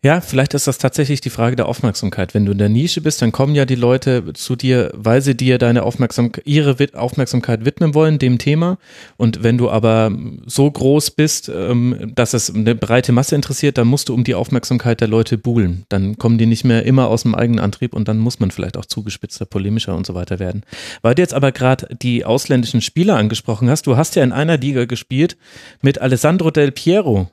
Ja, 0.01 0.21
vielleicht 0.21 0.53
ist 0.53 0.65
das 0.65 0.77
tatsächlich 0.77 1.19
die 1.19 1.29
Frage 1.29 1.57
der 1.57 1.67
Aufmerksamkeit. 1.67 2.33
Wenn 2.33 2.45
du 2.45 2.53
in 2.53 2.57
der 2.57 2.69
Nische 2.69 3.01
bist, 3.01 3.21
dann 3.21 3.33
kommen 3.33 3.53
ja 3.53 3.65
die 3.65 3.75
Leute 3.75 4.31
zu 4.31 4.55
dir, 4.55 4.93
weil 4.95 5.21
sie 5.21 5.35
dir 5.35 5.57
deine 5.57 5.83
Aufmerksamkeit, 5.83 6.47
ihre 6.47 6.77
Aufmerksamkeit 6.93 7.65
widmen 7.65 7.93
wollen, 7.93 8.17
dem 8.17 8.37
Thema. 8.37 8.77
Und 9.17 9.43
wenn 9.43 9.57
du 9.57 9.69
aber 9.69 10.09
so 10.45 10.71
groß 10.71 11.11
bist, 11.11 11.51
ähm, 11.53 12.13
dass 12.15 12.33
es 12.33 12.49
eine 12.49 12.75
breite 12.75 13.11
Masse 13.11 13.35
interessiert, 13.35 13.77
dann 13.77 13.89
musst 13.89 14.07
du 14.07 14.13
um 14.13 14.23
die 14.23 14.35
Aufmerksamkeit 14.35 15.01
der 15.01 15.09
Leute 15.09 15.37
buhlen. 15.37 15.83
Dann 15.89 16.17
kommen 16.17 16.37
die 16.37 16.45
nicht 16.45 16.63
mehr 16.63 16.85
immer 16.85 17.09
aus 17.09 17.23
dem 17.23 17.35
eigenen 17.35 17.59
Antrieb 17.59 17.93
und 17.93 18.07
dann 18.07 18.19
muss 18.19 18.39
man 18.39 18.51
vielleicht 18.51 18.77
auch 18.77 18.85
zugespitzter, 18.85 19.47
polemischer 19.47 19.97
und 19.97 20.05
so 20.05 20.15
weiter 20.15 20.39
werden. 20.39 20.63
Weil 21.01 21.15
du 21.15 21.21
jetzt 21.21 21.33
aber 21.33 21.51
gerade 21.51 21.93
die 22.01 22.23
ausländischen 22.23 22.79
Spieler 22.79 23.17
angesprochen 23.17 23.69
hast, 23.69 23.85
du 23.85 23.97
hast 23.97 24.15
ja 24.15 24.23
in 24.23 24.31
einer 24.31 24.55
Liga 24.55 24.85
gespielt 24.85 25.35
mit 25.81 25.99
Alessandro 25.99 26.51
Del 26.51 26.71
Piero 26.71 27.29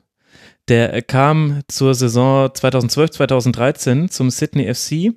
der 0.67 1.01
kam 1.01 1.61
zur 1.67 1.95
Saison 1.95 2.49
2012, 2.53 3.11
2013 3.11 4.09
zum 4.09 4.29
Sydney 4.29 4.73
FC 4.73 5.13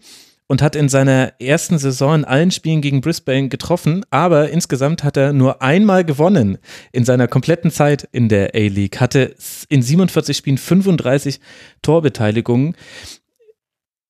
und 0.46 0.62
hat 0.62 0.74
in 0.74 0.88
seiner 0.88 1.34
ersten 1.40 1.78
Saison 1.78 2.16
in 2.16 2.24
allen 2.24 2.50
Spielen 2.50 2.80
gegen 2.80 3.00
Brisbane 3.00 3.48
getroffen, 3.48 4.04
aber 4.10 4.50
insgesamt 4.50 5.04
hat 5.04 5.16
er 5.16 5.32
nur 5.32 5.62
einmal 5.62 6.04
gewonnen 6.04 6.58
in 6.92 7.04
seiner 7.04 7.28
kompletten 7.28 7.70
Zeit 7.70 8.08
in 8.10 8.28
der 8.28 8.54
A-League, 8.54 9.00
hatte 9.00 9.34
in 9.68 9.82
47 9.82 10.36
Spielen 10.36 10.58
35 10.58 11.40
Torbeteiligungen. 11.82 12.74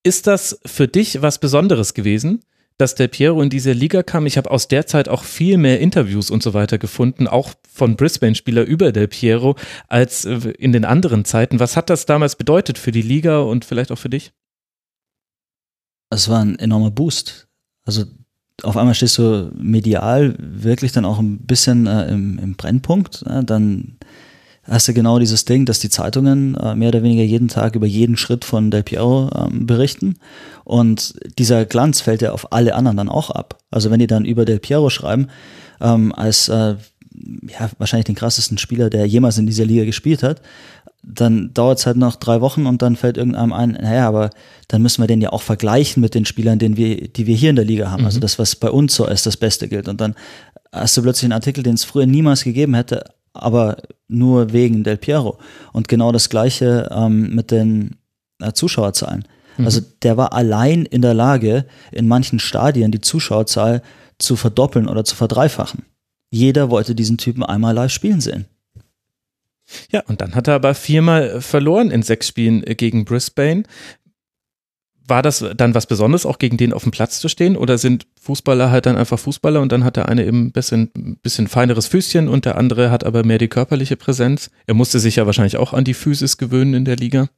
Ist 0.02 0.26
das 0.26 0.58
für 0.64 0.88
dich 0.88 1.20
was 1.20 1.40
Besonderes 1.40 1.92
gewesen? 1.92 2.42
Dass 2.80 2.94
der 2.94 3.08
Piero 3.08 3.42
in 3.42 3.50
diese 3.50 3.72
Liga 3.72 4.02
kam. 4.02 4.26
Ich 4.26 4.38
habe 4.38 4.50
aus 4.50 4.68
der 4.68 4.86
Zeit 4.86 5.08
auch 5.08 5.24
viel 5.24 5.58
mehr 5.58 5.80
Interviews 5.80 6.30
und 6.30 6.42
so 6.42 6.54
weiter 6.54 6.78
gefunden, 6.78 7.26
auch 7.26 7.52
von 7.70 7.96
Brisbane-Spieler 7.96 8.62
über 8.62 8.92
Del 8.92 9.08
Piero, 9.08 9.56
als 9.88 10.24
äh, 10.24 10.52
in 10.58 10.72
den 10.72 10.84
anderen 10.84 11.24
Zeiten. 11.24 11.60
Was 11.60 11.76
hat 11.76 11.90
das 11.90 12.06
damals 12.06 12.36
bedeutet 12.36 12.78
für 12.78 12.92
die 12.92 13.02
Liga 13.02 13.40
und 13.40 13.64
vielleicht 13.64 13.92
auch 13.92 13.98
für 13.98 14.08
dich? 14.08 14.32
Es 16.10 16.28
war 16.28 16.40
ein 16.40 16.58
enormer 16.58 16.90
Boost. 16.90 17.48
Also 17.84 18.04
auf 18.62 18.76
einmal 18.76 18.94
stehst 18.94 19.18
du 19.18 19.50
medial 19.54 20.34
wirklich 20.38 20.92
dann 20.92 21.04
auch 21.04 21.18
ein 21.18 21.38
bisschen 21.46 21.86
äh, 21.86 22.08
im, 22.08 22.38
im 22.38 22.56
Brennpunkt. 22.56 23.24
Ne? 23.26 23.44
Dann 23.44 23.98
hast 24.64 24.88
du 24.88 24.94
genau 24.94 25.18
dieses 25.18 25.44
Ding, 25.44 25.66
dass 25.66 25.80
die 25.80 25.90
Zeitungen 25.90 26.54
äh, 26.56 26.74
mehr 26.74 26.88
oder 26.88 27.02
weniger 27.02 27.22
jeden 27.22 27.48
Tag 27.48 27.74
über 27.74 27.86
jeden 27.86 28.16
Schritt 28.16 28.44
von 28.44 28.70
Del 28.70 28.82
Piero 28.82 29.30
ähm, 29.34 29.66
berichten. 29.66 30.16
Und 30.64 31.14
dieser 31.38 31.64
Glanz 31.64 32.00
fällt 32.00 32.22
ja 32.22 32.32
auf 32.32 32.52
alle 32.52 32.74
anderen 32.74 32.96
dann 32.96 33.08
auch 33.08 33.30
ab. 33.30 33.58
Also 33.70 33.90
wenn 33.90 33.98
die 33.98 34.06
dann 34.06 34.24
über 34.24 34.44
Del 34.44 34.60
Piero 34.60 34.90
schreiben, 34.90 35.28
ähm, 35.80 36.12
als 36.14 36.48
äh, 36.48 36.76
ja, 37.48 37.70
wahrscheinlich 37.78 38.06
den 38.06 38.14
krassesten 38.14 38.58
Spieler, 38.58 38.90
der 38.90 39.06
jemals 39.06 39.38
in 39.38 39.46
dieser 39.46 39.64
Liga 39.64 39.84
gespielt 39.84 40.22
hat, 40.22 40.40
dann 41.02 41.52
dauert 41.54 41.78
es 41.78 41.86
halt 41.86 41.96
noch 41.96 42.16
drei 42.16 42.40
Wochen 42.40 42.66
und 42.66 42.82
dann 42.82 42.94
fällt 42.94 43.16
irgendeinem 43.16 43.52
ein, 43.52 43.72
naja, 43.72 44.06
aber 44.06 44.30
dann 44.68 44.82
müssen 44.82 45.02
wir 45.02 45.06
den 45.06 45.22
ja 45.22 45.30
auch 45.30 45.42
vergleichen 45.42 46.02
mit 46.02 46.14
den 46.14 46.26
Spielern, 46.26 46.58
den 46.58 46.76
wir, 46.76 47.08
die 47.08 47.26
wir 47.26 47.34
hier 47.34 47.50
in 47.50 47.56
der 47.56 47.64
Liga 47.64 47.90
haben. 47.90 48.04
Also 48.04 48.18
mhm. 48.18 48.20
Also 48.20 48.20
das, 48.20 48.38
was 48.38 48.56
bei 48.56 48.70
uns 48.70 48.94
so 48.94 49.04
als 49.06 49.22
das 49.22 49.36
Beste 49.36 49.68
gilt. 49.68 49.88
Und 49.88 50.00
dann 50.00 50.14
hast 50.72 50.96
du 50.96 51.02
plötzlich 51.02 51.24
einen 51.24 51.32
Artikel, 51.32 51.62
den 51.62 51.74
es 51.74 51.84
früher 51.84 52.06
niemals 52.06 52.44
gegeben 52.44 52.74
hätte, 52.74 53.04
aber 53.32 53.76
nur 54.08 54.52
wegen 54.52 54.84
Del 54.84 54.96
Piero. 54.96 55.38
Und 55.72 55.88
genau 55.88 56.12
das 56.12 56.28
gleiche 56.28 56.88
ähm, 56.90 57.34
mit 57.34 57.50
den 57.50 57.96
äh, 58.40 58.52
Zuschauerzahlen. 58.52 59.24
Mhm. 59.56 59.64
Also 59.64 59.80
der 60.02 60.16
war 60.16 60.32
allein 60.32 60.84
in 60.84 61.02
der 61.02 61.14
Lage, 61.14 61.66
in 61.92 62.08
manchen 62.08 62.38
Stadien 62.38 62.90
die 62.90 63.00
Zuschauerzahl 63.00 63.82
zu 64.18 64.36
verdoppeln 64.36 64.88
oder 64.88 65.04
zu 65.04 65.16
verdreifachen. 65.16 65.84
Jeder 66.30 66.70
wollte 66.70 66.94
diesen 66.94 67.18
Typen 67.18 67.42
einmal 67.42 67.74
live 67.74 67.92
spielen 67.92 68.20
sehen. 68.20 68.46
Ja, 69.90 70.02
und 70.06 70.20
dann 70.20 70.34
hat 70.34 70.48
er 70.48 70.54
aber 70.54 70.74
viermal 70.74 71.40
verloren 71.40 71.90
in 71.90 72.02
sechs 72.02 72.26
Spielen 72.26 72.62
gegen 72.62 73.04
Brisbane. 73.04 73.64
War 75.10 75.22
das 75.22 75.44
dann 75.56 75.74
was 75.74 75.86
Besonderes, 75.86 76.24
auch 76.24 76.38
gegen 76.38 76.56
den 76.56 76.72
auf 76.72 76.84
dem 76.84 76.92
Platz 76.92 77.18
zu 77.18 77.28
stehen? 77.28 77.56
Oder 77.56 77.78
sind 77.78 78.06
Fußballer 78.22 78.70
halt 78.70 78.86
dann 78.86 78.96
einfach 78.96 79.18
Fußballer 79.18 79.60
und 79.60 79.72
dann 79.72 79.82
hat 79.84 79.96
der 79.96 80.08
eine 80.08 80.24
eben 80.24 80.46
ein 80.46 80.52
bisschen, 80.52 81.18
bisschen 81.22 81.48
feineres 81.48 81.88
Füßchen 81.88 82.28
und 82.28 82.44
der 82.44 82.56
andere 82.56 82.90
hat 82.92 83.04
aber 83.04 83.24
mehr 83.24 83.38
die 83.38 83.48
körperliche 83.48 83.96
Präsenz? 83.96 84.50
Er 84.66 84.74
musste 84.74 85.00
sich 85.00 85.16
ja 85.16 85.26
wahrscheinlich 85.26 85.56
auch 85.56 85.72
an 85.72 85.84
die 85.84 85.94
Physis 85.94 86.38
gewöhnen 86.38 86.74
in 86.74 86.84
der 86.84 86.96
Liga. 86.96 87.28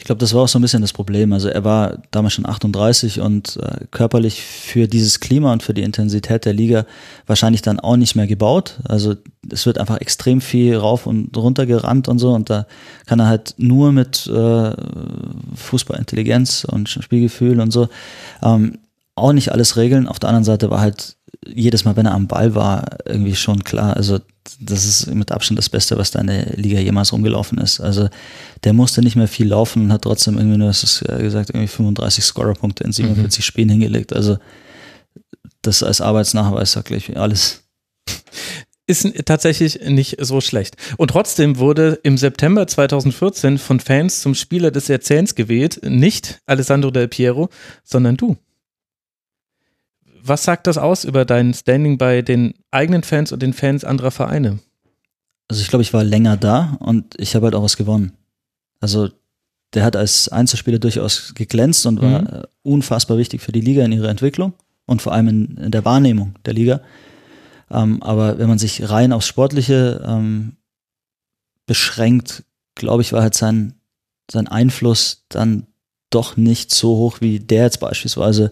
Ich 0.00 0.04
glaube, 0.04 0.18
das 0.18 0.32
war 0.32 0.44
auch 0.44 0.48
so 0.48 0.58
ein 0.58 0.62
bisschen 0.62 0.80
das 0.80 0.94
Problem. 0.94 1.34
Also 1.34 1.50
er 1.50 1.62
war 1.62 1.98
damals 2.10 2.32
schon 2.32 2.46
38 2.46 3.20
und 3.20 3.58
äh, 3.58 3.84
körperlich 3.90 4.40
für 4.40 4.88
dieses 4.88 5.20
Klima 5.20 5.52
und 5.52 5.62
für 5.62 5.74
die 5.74 5.82
Intensität 5.82 6.46
der 6.46 6.54
Liga 6.54 6.86
wahrscheinlich 7.26 7.60
dann 7.60 7.78
auch 7.78 7.98
nicht 7.98 8.14
mehr 8.14 8.26
gebaut. 8.26 8.80
Also 8.88 9.16
es 9.52 9.66
wird 9.66 9.76
einfach 9.76 10.00
extrem 10.00 10.40
viel 10.40 10.74
rauf 10.74 11.06
und 11.06 11.36
runter 11.36 11.66
gerannt 11.66 12.08
und 12.08 12.18
so 12.18 12.32
und 12.32 12.48
da 12.48 12.66
kann 13.04 13.20
er 13.20 13.26
halt 13.26 13.54
nur 13.58 13.92
mit 13.92 14.26
äh, 14.26 14.72
Fußballintelligenz 15.54 16.64
und 16.64 16.88
Spielgefühl 16.88 17.60
und 17.60 17.70
so 17.70 17.90
ähm, 18.42 18.78
auch 19.16 19.34
nicht 19.34 19.52
alles 19.52 19.76
regeln. 19.76 20.08
Auf 20.08 20.18
der 20.18 20.30
anderen 20.30 20.44
Seite 20.44 20.70
war 20.70 20.80
halt 20.80 21.18
jedes 21.46 21.84
Mal, 21.84 21.96
wenn 21.96 22.06
er 22.06 22.14
am 22.14 22.26
Ball 22.26 22.54
war, 22.54 22.98
irgendwie 23.04 23.34
schon 23.34 23.64
klar. 23.64 23.96
Also 23.96 24.20
das 24.60 24.84
ist 24.84 25.06
mit 25.14 25.32
Abstand 25.32 25.58
das 25.58 25.68
Beste, 25.68 25.96
was 25.96 26.10
da 26.10 26.20
in 26.20 26.26
der 26.26 26.56
Liga 26.56 26.78
jemals 26.78 27.12
rumgelaufen 27.12 27.58
ist. 27.58 27.80
Also 27.80 28.08
der 28.64 28.72
musste 28.72 29.02
nicht 29.02 29.16
mehr 29.16 29.28
viel 29.28 29.48
laufen 29.48 29.84
und 29.84 29.92
hat 29.92 30.02
trotzdem 30.02 30.36
irgendwie 30.36 30.58
nur, 30.58 30.68
das 30.68 30.82
ist 30.82 31.04
gesagt, 31.04 31.50
irgendwie 31.50 31.68
35 31.68 32.24
Scorerpunkte 32.24 32.84
in 32.84 32.92
47 32.92 33.38
mhm. 33.38 33.42
Spielen 33.42 33.68
hingelegt. 33.68 34.12
Also 34.12 34.38
das 35.62 35.82
als 35.82 36.00
Arbeitsnachweis 36.00 36.72
sagt 36.72 36.88
gleich 36.88 37.16
alles. 37.16 37.62
Ist 38.86 39.06
tatsächlich 39.24 39.80
nicht 39.88 40.16
so 40.20 40.40
schlecht. 40.40 40.76
Und 40.96 41.12
trotzdem 41.12 41.58
wurde 41.58 42.00
im 42.02 42.18
September 42.18 42.66
2014 42.66 43.58
von 43.58 43.78
Fans 43.78 44.20
zum 44.20 44.34
Spieler 44.34 44.72
des 44.72 44.88
Jahrzehnts 44.88 45.36
gewählt, 45.36 45.80
nicht 45.84 46.40
Alessandro 46.46 46.90
Del 46.90 47.06
Piero, 47.06 47.50
sondern 47.84 48.16
du 48.16 48.36
was 50.22 50.44
sagt 50.44 50.66
das 50.66 50.78
aus 50.78 51.04
über 51.04 51.24
dein 51.24 51.54
Standing 51.54 51.98
bei 51.98 52.22
den 52.22 52.54
eigenen 52.70 53.02
Fans 53.02 53.32
und 53.32 53.42
den 53.42 53.52
Fans 53.52 53.84
anderer 53.84 54.10
Vereine? 54.10 54.58
Also 55.48 55.62
ich 55.62 55.68
glaube, 55.68 55.82
ich 55.82 55.92
war 55.92 56.04
länger 56.04 56.36
da 56.36 56.76
und 56.80 57.14
ich 57.18 57.34
habe 57.34 57.46
halt 57.46 57.54
auch 57.54 57.62
was 57.62 57.76
gewonnen. 57.76 58.12
Also 58.80 59.08
der 59.74 59.84
hat 59.84 59.96
als 59.96 60.28
Einzelspieler 60.28 60.78
durchaus 60.78 61.34
geglänzt 61.34 61.86
und 61.86 62.00
war 62.00 62.22
mhm. 62.22 62.42
unfassbar 62.62 63.18
wichtig 63.18 63.40
für 63.40 63.52
die 63.52 63.60
Liga 63.60 63.84
in 63.84 63.92
ihrer 63.92 64.08
Entwicklung 64.08 64.54
und 64.86 65.02
vor 65.02 65.12
allem 65.12 65.28
in, 65.28 65.56
in 65.56 65.70
der 65.70 65.84
Wahrnehmung 65.84 66.34
der 66.44 66.54
Liga. 66.54 66.80
Ähm, 67.70 68.02
aber 68.02 68.38
wenn 68.38 68.48
man 68.48 68.58
sich 68.58 68.90
rein 68.90 69.12
aufs 69.12 69.28
Sportliche 69.28 70.04
ähm, 70.06 70.56
beschränkt, 71.66 72.44
glaube 72.74 73.02
ich, 73.02 73.12
war 73.12 73.22
halt 73.22 73.34
sein, 73.34 73.74
sein 74.30 74.48
Einfluss 74.48 75.24
dann 75.28 75.66
doch 76.10 76.36
nicht 76.36 76.72
so 76.72 76.96
hoch 76.96 77.20
wie 77.20 77.38
der 77.40 77.64
jetzt 77.64 77.80
beispielsweise 77.80 78.50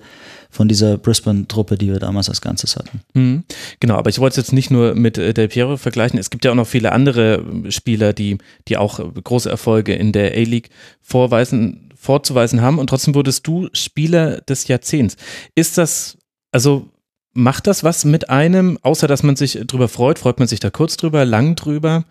von 0.50 0.68
dieser 0.68 0.96
Brisbane-Truppe, 0.96 1.76
die 1.76 1.88
wir 1.88 1.98
damals 1.98 2.28
als 2.28 2.40
Ganzes 2.40 2.76
hatten. 2.76 3.02
Mhm. 3.14 3.44
Genau, 3.80 3.96
aber 3.96 4.10
ich 4.10 4.18
wollte 4.18 4.40
es 4.40 4.46
jetzt 4.46 4.52
nicht 4.52 4.70
nur 4.70 4.94
mit 4.94 5.18
äh, 5.18 5.34
Del 5.34 5.48
Piero 5.48 5.76
vergleichen. 5.76 6.18
Es 6.18 6.30
gibt 6.30 6.44
ja 6.44 6.52
auch 6.52 6.56
noch 6.56 6.66
viele 6.66 6.92
andere 6.92 7.44
Spieler, 7.70 8.12
die, 8.12 8.38
die 8.66 8.76
auch 8.76 9.00
große 9.22 9.50
Erfolge 9.50 9.94
in 9.94 10.12
der 10.12 10.32
A-League 10.32 10.70
vorweisen, 11.02 11.90
vorzuweisen 11.94 12.62
haben 12.62 12.78
und 12.78 12.88
trotzdem 12.88 13.14
wurdest 13.14 13.46
du 13.46 13.68
Spieler 13.72 14.40
des 14.42 14.68
Jahrzehnts. 14.68 15.16
Ist 15.54 15.76
das, 15.76 16.16
also 16.52 16.88
macht 17.34 17.66
das 17.66 17.84
was 17.84 18.04
mit 18.04 18.30
einem, 18.30 18.78
außer 18.82 19.06
dass 19.06 19.22
man 19.22 19.36
sich 19.36 19.60
drüber 19.66 19.88
freut? 19.88 20.18
Freut 20.18 20.38
man 20.38 20.48
sich 20.48 20.60
da 20.60 20.70
kurz 20.70 20.96
drüber, 20.96 21.24
lang 21.24 21.56
drüber? 21.56 22.04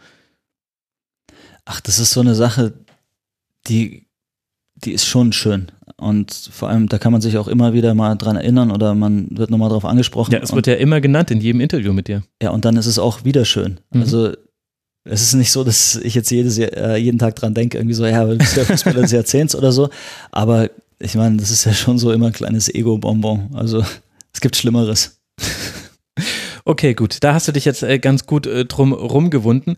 Ach, 1.65 1.81
das 1.81 1.99
ist 1.99 2.11
so 2.11 2.21
eine 2.21 2.35
Sache, 2.35 2.73
die 3.67 4.06
die 4.83 4.93
ist 4.93 5.05
schon 5.05 5.33
schön. 5.33 5.67
Und 5.99 6.31
vor 6.51 6.69
allem, 6.69 6.87
da 6.87 6.99
kann 6.99 7.11
man 7.11 7.21
sich 7.21 7.37
auch 7.37 7.47
immer 7.47 7.73
wieder 7.73 7.95
mal 7.95 8.15
dran 8.15 8.35
erinnern 8.35 8.71
oder 8.71 8.93
man 8.93 9.27
wird 9.31 9.49
nochmal 9.49 9.69
drauf 9.69 9.85
angesprochen. 9.85 10.31
Ja, 10.31 10.39
es 10.39 10.53
wird 10.53 10.67
ja 10.67 10.75
immer 10.75 11.01
genannt 11.01 11.31
in 11.31 11.41
jedem 11.41 11.59
Interview 11.59 11.91
mit 11.93 12.07
dir. 12.07 12.23
Ja, 12.41 12.51
und 12.51 12.65
dann 12.65 12.77
ist 12.77 12.85
es 12.85 12.99
auch 12.99 13.23
wieder 13.23 13.45
schön. 13.45 13.79
Mhm. 13.91 14.01
Also 14.01 14.33
es 15.05 15.21
ist 15.21 15.33
nicht 15.33 15.51
so, 15.51 15.63
dass 15.63 15.95
ich 15.95 16.13
jetzt 16.13 16.29
jedes, 16.29 16.59
äh, 16.59 16.97
jeden 16.97 17.17
Tag 17.17 17.35
dran 17.35 17.53
denke, 17.53 17.77
irgendwie 17.77 17.95
so, 17.95 18.05
ja, 18.05 18.25
du 18.25 18.37
bist 18.37 18.57
der 18.57 18.65
Fußballer 18.67 19.01
des 19.01 19.11
Jahrzehnts 19.11 19.55
oder 19.55 19.71
so. 19.71 19.89
Aber 20.31 20.69
ich 20.99 21.15
meine, 21.15 21.37
das 21.37 21.49
ist 21.49 21.65
ja 21.65 21.73
schon 21.73 21.97
so 21.97 22.11
immer 22.11 22.27
ein 22.27 22.33
kleines 22.33 22.73
Ego-Bonbon. 22.73 23.51
Also 23.53 23.83
es 24.33 24.41
gibt 24.41 24.55
Schlimmeres. 24.55 25.19
Okay, 26.65 26.95
gut. 26.95 27.23
Da 27.23 27.33
hast 27.33 27.47
du 27.47 27.53
dich 27.53 27.63
jetzt 27.63 27.81
äh, 27.81 27.97
ganz 27.97 28.25
gut 28.25 28.45
äh, 28.45 28.65
drum 28.65 28.91
rumgewunden. 28.91 29.77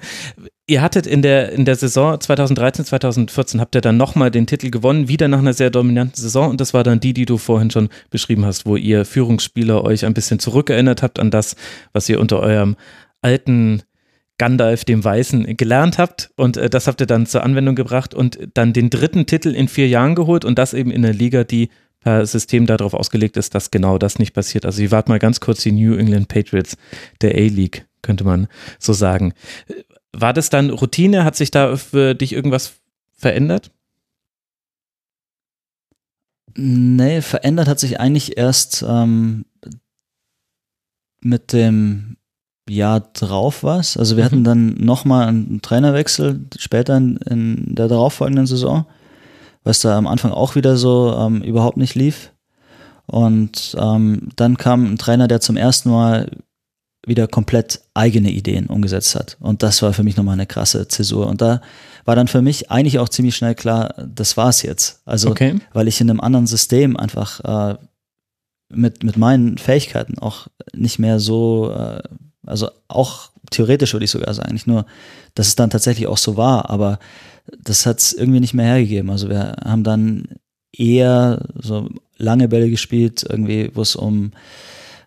Ihr 0.69 0.83
hattet 0.83 1.07
in 1.07 1.23
der, 1.23 1.51
in 1.51 1.65
der 1.65 1.75
Saison 1.75 2.19
2013, 2.19 2.85
2014 2.85 3.59
habt 3.59 3.73
ihr 3.73 3.81
dann 3.81 3.97
nochmal 3.97 4.29
den 4.29 4.45
Titel 4.45 4.69
gewonnen, 4.69 5.07
wieder 5.07 5.27
nach 5.27 5.39
einer 5.39 5.53
sehr 5.53 5.71
dominanten 5.71 6.21
Saison. 6.21 6.47
Und 6.47 6.61
das 6.61 6.75
war 6.75 6.83
dann 6.83 6.99
die, 6.99 7.13
die 7.13 7.25
du 7.25 7.39
vorhin 7.39 7.71
schon 7.71 7.89
beschrieben 8.11 8.45
hast, 8.45 8.67
wo 8.67 8.75
ihr 8.75 9.03
Führungsspieler 9.03 9.83
euch 9.83 10.05
ein 10.05 10.13
bisschen 10.13 10.37
zurückerinnert 10.37 11.01
habt 11.01 11.17
an 11.17 11.31
das, 11.31 11.55
was 11.91 12.07
ihr 12.07 12.19
unter 12.19 12.39
eurem 12.39 12.75
alten 13.23 13.81
Gandalf 14.37 14.85
dem 14.85 15.03
Weißen 15.03 15.57
gelernt 15.57 15.97
habt 15.97 16.29
und 16.35 16.55
äh, 16.55 16.69
das 16.69 16.85
habt 16.85 17.01
ihr 17.01 17.07
dann 17.07 17.25
zur 17.25 17.43
Anwendung 17.43 17.73
gebracht 17.75 18.13
und 18.13 18.37
dann 18.53 18.71
den 18.71 18.91
dritten 18.91 19.25
Titel 19.25 19.49
in 19.49 19.67
vier 19.67 19.87
Jahren 19.87 20.13
geholt 20.13 20.45
und 20.45 20.59
das 20.59 20.75
eben 20.75 20.91
in 20.91 21.01
der 21.01 21.13
Liga, 21.13 21.43
die 21.43 21.69
per 21.99 22.25
System 22.27 22.67
darauf 22.67 22.93
ausgelegt 22.93 23.37
ist, 23.37 23.55
dass 23.55 23.71
genau 23.71 23.97
das 23.97 24.19
nicht 24.19 24.33
passiert. 24.33 24.65
Also 24.65 24.83
ihr 24.83 24.91
wart 24.91 25.09
mal 25.09 25.19
ganz 25.19 25.39
kurz 25.39 25.63
die 25.63 25.71
New 25.71 25.95
England 25.95 26.27
Patriots 26.27 26.77
der 27.21 27.31
A-League, 27.31 27.87
könnte 28.03 28.23
man 28.23 28.47
so 28.77 28.93
sagen. 28.93 29.33
War 30.11 30.33
das 30.33 30.49
dann 30.49 30.69
Routine? 30.69 31.23
Hat 31.23 31.35
sich 31.35 31.51
da 31.51 31.75
für 31.77 32.15
dich 32.15 32.33
irgendwas 32.33 32.73
verändert? 33.15 33.71
Nee, 36.55 37.21
verändert 37.21 37.67
hat 37.67 37.79
sich 37.79 37.99
eigentlich 37.99 38.37
erst 38.37 38.83
ähm, 38.87 39.45
mit 41.21 41.53
dem 41.53 42.17
Jahr 42.67 42.99
drauf 42.99 43.63
was. 43.63 43.97
Also 43.97 44.17
wir 44.17 44.23
mhm. 44.23 44.25
hatten 44.25 44.43
dann 44.43 44.73
nochmal 44.75 45.27
einen 45.27 45.61
Trainerwechsel 45.61 46.45
später 46.57 46.97
in, 46.97 47.17
in 47.17 47.75
der 47.75 47.87
darauffolgenden 47.87 48.47
Saison 48.47 48.85
was 49.63 49.81
da 49.81 49.97
am 49.97 50.07
Anfang 50.07 50.31
auch 50.31 50.55
wieder 50.55 50.77
so 50.77 51.15
ähm, 51.17 51.41
überhaupt 51.41 51.77
nicht 51.77 51.95
lief. 51.95 52.31
Und 53.05 53.75
ähm, 53.79 54.29
dann 54.35 54.57
kam 54.57 54.85
ein 54.85 54.97
Trainer, 54.97 55.27
der 55.27 55.41
zum 55.41 55.57
ersten 55.57 55.89
Mal 55.89 56.31
wieder 57.05 57.27
komplett 57.27 57.81
eigene 57.93 58.29
Ideen 58.29 58.67
umgesetzt 58.67 59.15
hat. 59.15 59.37
Und 59.39 59.63
das 59.63 59.81
war 59.81 59.93
für 59.93 60.03
mich 60.03 60.17
nochmal 60.17 60.33
eine 60.33 60.45
krasse 60.45 60.87
Zäsur. 60.87 61.27
Und 61.27 61.41
da 61.41 61.61
war 62.05 62.15
dann 62.15 62.27
für 62.27 62.41
mich 62.41 62.71
eigentlich 62.71 62.99
auch 62.99 63.09
ziemlich 63.09 63.35
schnell 63.35 63.55
klar, 63.55 63.93
das 64.05 64.37
war's 64.37 64.61
jetzt. 64.61 65.01
Also, 65.05 65.29
okay. 65.29 65.59
weil 65.73 65.87
ich 65.87 66.01
in 66.01 66.09
einem 66.09 66.19
anderen 66.19 66.47
System 66.47 66.97
einfach 66.97 67.39
äh, 67.71 67.77
mit, 68.69 69.03
mit 69.03 69.17
meinen 69.17 69.57
Fähigkeiten 69.57 70.19
auch 70.19 70.47
nicht 70.73 70.99
mehr 70.99 71.19
so, 71.19 71.71
äh, 71.71 72.01
also 72.45 72.69
auch 72.87 73.31
theoretisch 73.51 73.93
würde 73.93 74.05
ich 74.05 74.11
sogar 74.11 74.33
sagen, 74.33 74.53
nicht 74.53 74.67
nur, 74.67 74.85
dass 75.35 75.47
es 75.47 75.55
dann 75.55 75.69
tatsächlich 75.69 76.07
auch 76.07 76.17
so 76.17 76.37
war, 76.37 76.69
aber 76.69 76.99
das 77.63 77.85
hat 77.85 77.99
es 77.99 78.13
irgendwie 78.13 78.39
nicht 78.39 78.53
mehr 78.53 78.65
hergegeben. 78.65 79.09
Also 79.09 79.29
wir 79.29 79.55
haben 79.63 79.83
dann 79.83 80.27
eher 80.71 81.47
so 81.55 81.89
lange 82.17 82.47
Bälle 82.47 82.69
gespielt, 82.69 83.25
irgendwie, 83.27 83.71
wo 83.73 83.81
es 83.81 83.95
um 83.95 84.31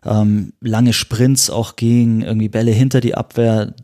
ähm, 0.05 0.53
lange 0.61 0.93
Sprints 0.93 1.51
auch 1.51 1.77
ging, 1.77 2.23
irgendwie 2.23 2.49
Bälle 2.49 2.73
hinter 2.73 3.01
die 3.01 3.15
Abwehr, 3.15 3.75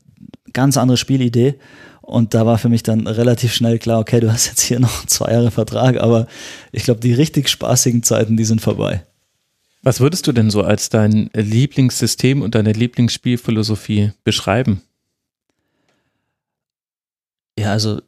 ganz 0.52 0.76
andere 0.76 0.96
Spielidee. 0.96 1.54
Und 2.00 2.32
da 2.32 2.46
war 2.46 2.56
für 2.58 2.70
mich 2.70 2.82
dann 2.82 3.06
relativ 3.06 3.52
schnell 3.52 3.78
klar, 3.78 4.00
okay, 4.00 4.20
du 4.20 4.32
hast 4.32 4.46
jetzt 4.46 4.62
hier 4.62 4.80
noch 4.80 5.04
zwei 5.06 5.32
Jahre 5.32 5.50
Vertrag, 5.50 5.98
aber 5.98 6.26
ich 6.72 6.84
glaube, 6.84 7.00
die 7.00 7.12
richtig 7.12 7.48
spaßigen 7.48 8.02
Zeiten, 8.02 8.36
die 8.36 8.44
sind 8.44 8.60
vorbei. 8.60 9.04
Was 9.82 10.00
würdest 10.00 10.26
du 10.26 10.32
denn 10.32 10.50
so 10.50 10.62
als 10.62 10.88
dein 10.88 11.30
Lieblingssystem 11.34 12.42
und 12.42 12.54
deine 12.54 12.72
Lieblingsspielphilosophie 12.72 14.12
beschreiben? 14.24 14.82
Ja, 17.58 17.72
also 17.72 18.00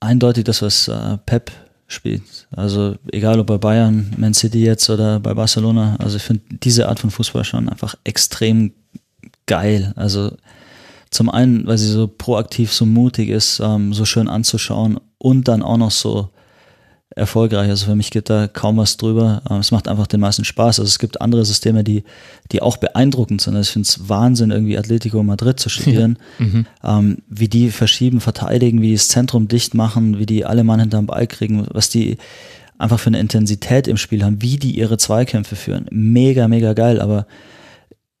eindeutig 0.00 0.44
das, 0.44 0.62
was 0.62 0.88
äh, 0.88 1.18
Pep 1.18 1.52
spielt. 1.86 2.48
Also 2.50 2.96
egal 3.12 3.38
ob 3.40 3.46
bei 3.46 3.58
Bayern, 3.58 4.12
Man 4.16 4.34
City 4.34 4.64
jetzt 4.64 4.88
oder 4.90 5.20
bei 5.20 5.34
Barcelona. 5.34 5.96
Also 5.98 6.16
ich 6.16 6.22
finde 6.22 6.42
diese 6.62 6.88
Art 6.88 6.98
von 6.98 7.10
Fußball 7.10 7.44
schon 7.44 7.68
einfach 7.68 7.94
extrem 8.04 8.72
geil. 9.46 9.92
Also 9.96 10.32
zum 11.10 11.30
einen, 11.30 11.66
weil 11.66 11.78
sie 11.78 11.90
so 11.90 12.08
proaktiv, 12.08 12.72
so 12.72 12.86
mutig 12.86 13.28
ist, 13.28 13.60
ähm, 13.60 13.92
so 13.92 14.04
schön 14.04 14.28
anzuschauen 14.28 14.98
und 15.18 15.48
dann 15.48 15.62
auch 15.62 15.76
noch 15.76 15.90
so 15.90 16.30
erfolgreich. 17.16 17.68
Also 17.68 17.86
für 17.86 17.94
mich 17.94 18.10
geht 18.10 18.28
da 18.28 18.48
kaum 18.48 18.76
was 18.76 18.96
drüber. 18.96 19.42
Ähm, 19.48 19.58
es 19.58 19.70
macht 19.70 19.88
einfach 19.88 20.06
den 20.06 20.20
meisten 20.20 20.44
Spaß. 20.44 20.80
Also 20.80 20.88
es 20.88 20.98
gibt 20.98 21.20
andere 21.20 21.44
Systeme, 21.44 21.84
die, 21.84 22.04
die 22.50 22.60
auch 22.60 22.76
beeindruckend 22.76 23.40
sind. 23.40 23.54
Also 23.54 23.68
ich 23.68 23.72
finde 23.72 23.86
es 23.88 24.08
Wahnsinn, 24.08 24.50
irgendwie 24.50 24.76
Atletico 24.76 25.22
Madrid 25.22 25.60
zu 25.60 25.68
studieren, 25.68 26.18
ja. 26.38 26.44
mhm. 26.44 26.66
ähm, 26.82 27.18
wie 27.28 27.48
die 27.48 27.70
verschieben, 27.70 28.20
verteidigen, 28.20 28.80
wie 28.82 28.88
die 28.88 28.94
das 28.94 29.08
Zentrum 29.08 29.48
dicht 29.48 29.74
machen, 29.74 30.18
wie 30.18 30.26
die 30.26 30.44
alle 30.44 30.64
Mann 30.64 30.80
hinterm 30.80 31.06
Ball 31.06 31.26
kriegen, 31.26 31.66
was 31.72 31.88
die 31.88 32.18
einfach 32.78 32.98
für 32.98 33.08
eine 33.08 33.20
Intensität 33.20 33.86
im 33.86 33.96
Spiel 33.96 34.24
haben, 34.24 34.42
wie 34.42 34.56
die 34.56 34.76
ihre 34.76 34.98
Zweikämpfe 34.98 35.54
führen. 35.54 35.86
Mega, 35.90 36.48
mega 36.48 36.72
geil, 36.72 37.00
aber 37.00 37.26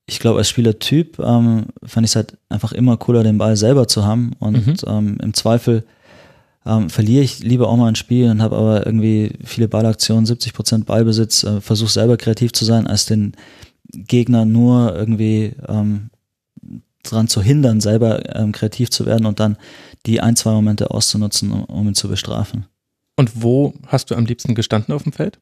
ich 0.06 0.20
glaube, 0.20 0.38
als 0.38 0.48
Spielertyp 0.48 1.18
ähm, 1.18 1.66
fand 1.82 2.04
ich 2.04 2.12
es 2.12 2.16
halt 2.16 2.36
einfach 2.48 2.72
immer 2.72 2.96
cooler, 2.96 3.22
den 3.24 3.38
Ball 3.38 3.56
selber 3.56 3.88
zu 3.88 4.04
haben 4.04 4.32
und 4.38 4.66
mhm. 4.66 4.74
ähm, 4.86 5.18
im 5.20 5.34
Zweifel 5.34 5.84
ähm, 6.66 6.88
verliere 6.90 7.22
ich 7.22 7.40
lieber 7.40 7.68
auch 7.68 7.76
mal 7.76 7.88
ein 7.88 7.94
Spiel 7.94 8.30
und 8.30 8.42
habe 8.42 8.56
aber 8.56 8.86
irgendwie 8.86 9.32
viele 9.44 9.68
Ballaktionen, 9.68 10.26
70 10.26 10.52
Prozent 10.52 10.86
Ballbesitz, 10.86 11.44
äh, 11.44 11.60
versuche 11.60 11.92
selber 11.92 12.16
kreativ 12.16 12.52
zu 12.52 12.64
sein, 12.64 12.86
als 12.86 13.06
den 13.06 13.32
Gegner 13.90 14.44
nur 14.44 14.94
irgendwie 14.94 15.54
ähm, 15.68 16.10
daran 17.02 17.28
zu 17.28 17.42
hindern, 17.42 17.80
selber 17.80 18.34
ähm, 18.34 18.52
kreativ 18.52 18.90
zu 18.90 19.06
werden 19.06 19.26
und 19.26 19.40
dann 19.40 19.58
die 20.06 20.20
ein, 20.20 20.36
zwei 20.36 20.52
Momente 20.52 20.90
auszunutzen, 20.90 21.52
um, 21.52 21.64
um 21.64 21.88
ihn 21.88 21.94
zu 21.94 22.08
bestrafen. 22.08 22.66
Und 23.16 23.42
wo 23.42 23.74
hast 23.86 24.10
du 24.10 24.14
am 24.14 24.24
liebsten 24.24 24.54
gestanden 24.54 24.94
auf 24.94 25.04
dem 25.04 25.12
Feld? 25.12 25.38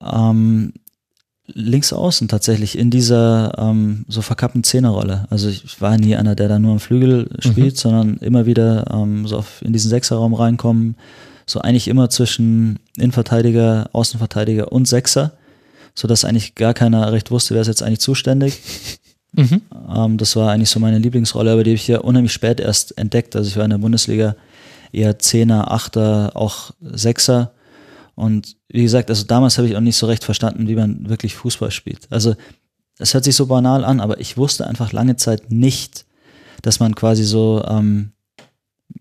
Ähm, 0.00 0.72
links 1.54 1.92
außen 1.92 2.28
tatsächlich 2.28 2.78
in 2.78 2.90
dieser 2.90 3.52
ähm, 3.58 4.04
so 4.08 4.22
verkappten 4.22 4.64
Zehnerrolle. 4.64 5.26
Also 5.30 5.48
ich 5.48 5.80
war 5.80 5.96
nie 5.98 6.16
einer, 6.16 6.34
der 6.34 6.48
da 6.48 6.58
nur 6.58 6.72
am 6.72 6.80
Flügel 6.80 7.28
spielt, 7.38 7.74
mhm. 7.74 7.78
sondern 7.78 8.16
immer 8.18 8.46
wieder 8.46 8.86
ähm, 8.92 9.26
so 9.26 9.38
auf, 9.38 9.62
in 9.62 9.72
diesen 9.72 9.90
Sechserraum 9.90 10.34
reinkommen. 10.34 10.96
So 11.46 11.60
eigentlich 11.60 11.88
immer 11.88 12.10
zwischen 12.10 12.78
Innenverteidiger, 12.96 13.90
Außenverteidiger 13.92 14.72
und 14.72 14.86
Sechser, 14.86 15.32
so 15.94 16.06
dass 16.06 16.24
eigentlich 16.24 16.54
gar 16.54 16.74
keiner 16.74 17.12
recht 17.12 17.30
wusste, 17.30 17.54
wer 17.54 17.62
ist 17.62 17.68
jetzt 17.68 17.82
eigentlich 17.82 18.00
zuständig. 18.00 18.60
Mhm. 19.32 19.62
Ähm, 19.94 20.16
das 20.16 20.34
war 20.34 20.50
eigentlich 20.50 20.70
so 20.70 20.80
meine 20.80 20.98
Lieblingsrolle, 20.98 21.52
aber 21.52 21.62
die 21.62 21.70
habe 21.70 21.76
ich 21.76 21.86
ja 21.86 22.00
unheimlich 22.00 22.32
spät 22.32 22.58
erst 22.58 22.98
entdeckt. 22.98 23.36
Also 23.36 23.48
ich 23.48 23.56
war 23.56 23.62
in 23.62 23.70
der 23.70 23.78
Bundesliga 23.78 24.34
eher 24.90 25.20
Zehner, 25.20 25.70
Achter, 25.70 26.32
auch 26.34 26.72
Sechser 26.80 27.52
und 28.20 28.58
wie 28.68 28.82
gesagt, 28.82 29.08
also 29.08 29.24
damals 29.24 29.56
habe 29.56 29.66
ich 29.66 29.76
auch 29.76 29.80
nicht 29.80 29.96
so 29.96 30.06
recht 30.06 30.24
verstanden, 30.24 30.68
wie 30.68 30.74
man 30.74 31.08
wirklich 31.08 31.34
Fußball 31.36 31.70
spielt. 31.70 32.06
Also 32.10 32.36
es 32.98 33.14
hört 33.14 33.24
sich 33.24 33.34
so 33.34 33.46
banal 33.46 33.82
an, 33.82 33.98
aber 33.98 34.20
ich 34.20 34.36
wusste 34.36 34.66
einfach 34.66 34.92
lange 34.92 35.16
Zeit 35.16 35.50
nicht, 35.50 36.04
dass 36.60 36.80
man 36.80 36.94
quasi 36.94 37.24
so 37.24 37.64
ähm, 37.66 38.12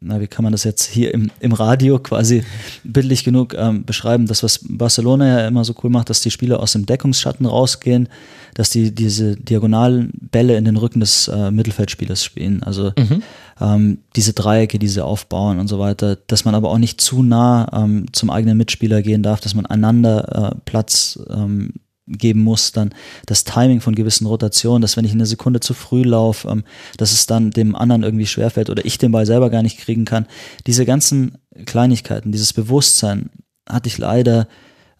na, 0.01 0.21
wie 0.21 0.27
kann 0.27 0.43
man 0.43 0.51
das 0.51 0.63
jetzt 0.63 0.85
hier 0.85 1.13
im, 1.13 1.29
im 1.39 1.51
Radio 1.51 1.99
quasi 1.99 2.43
bildlich 2.83 3.23
genug 3.23 3.53
ähm, 3.53 3.83
beschreiben, 3.85 4.27
das, 4.27 4.43
was 4.43 4.59
Barcelona 4.63 5.27
ja 5.27 5.47
immer 5.47 5.65
so 5.65 5.73
cool 5.83 5.89
macht, 5.89 6.09
dass 6.09 6.21
die 6.21 6.31
Spieler 6.31 6.59
aus 6.59 6.73
dem 6.73 6.85
Deckungsschatten 6.85 7.45
rausgehen, 7.45 8.07
dass 8.53 8.69
die 8.69 8.93
diese 8.93 9.35
diagonalen 9.35 10.11
Bälle 10.31 10.57
in 10.57 10.65
den 10.65 10.77
Rücken 10.77 10.99
des 10.99 11.27
äh, 11.27 11.51
Mittelfeldspielers 11.51 12.23
spielen. 12.23 12.63
Also 12.63 12.91
mhm. 12.97 13.23
ähm, 13.59 13.97
diese 14.15 14.33
Dreiecke, 14.33 14.79
die 14.79 14.87
sie 14.87 15.03
aufbauen 15.03 15.59
und 15.59 15.67
so 15.67 15.79
weiter, 15.79 16.17
dass 16.27 16.45
man 16.45 16.55
aber 16.55 16.69
auch 16.69 16.77
nicht 16.77 17.01
zu 17.01 17.21
nah 17.23 17.69
ähm, 17.73 18.05
zum 18.11 18.29
eigenen 18.29 18.57
Mitspieler 18.57 19.01
gehen 19.01 19.23
darf, 19.23 19.41
dass 19.41 19.53
man 19.53 19.65
einander 19.65 20.51
äh, 20.53 20.55
Platz 20.65 21.19
ähm, 21.29 21.73
geben 22.09 22.41
muss, 22.41 22.71
dann 22.71 22.93
das 23.25 23.43
Timing 23.43 23.81
von 23.81 23.95
gewissen 23.95 24.25
Rotationen, 24.25 24.81
dass 24.81 24.97
wenn 24.97 25.05
ich 25.05 25.11
eine 25.11 25.25
Sekunde 25.25 25.59
zu 25.59 25.73
früh 25.73 26.03
laufe, 26.03 26.47
ähm, 26.47 26.63
dass 26.97 27.11
es 27.11 27.25
dann 27.25 27.51
dem 27.51 27.75
anderen 27.75 28.03
irgendwie 28.03 28.27
schwerfällt 28.27 28.69
oder 28.69 28.85
ich 28.85 28.97
den 28.97 29.11
Ball 29.11 29.25
selber 29.25 29.49
gar 29.49 29.63
nicht 29.63 29.79
kriegen 29.79 30.05
kann. 30.05 30.25
Diese 30.67 30.85
ganzen 30.85 31.37
Kleinigkeiten, 31.65 32.31
dieses 32.31 32.53
Bewusstsein 32.53 33.29
hatte 33.67 33.87
ich 33.87 33.97
leider 33.97 34.47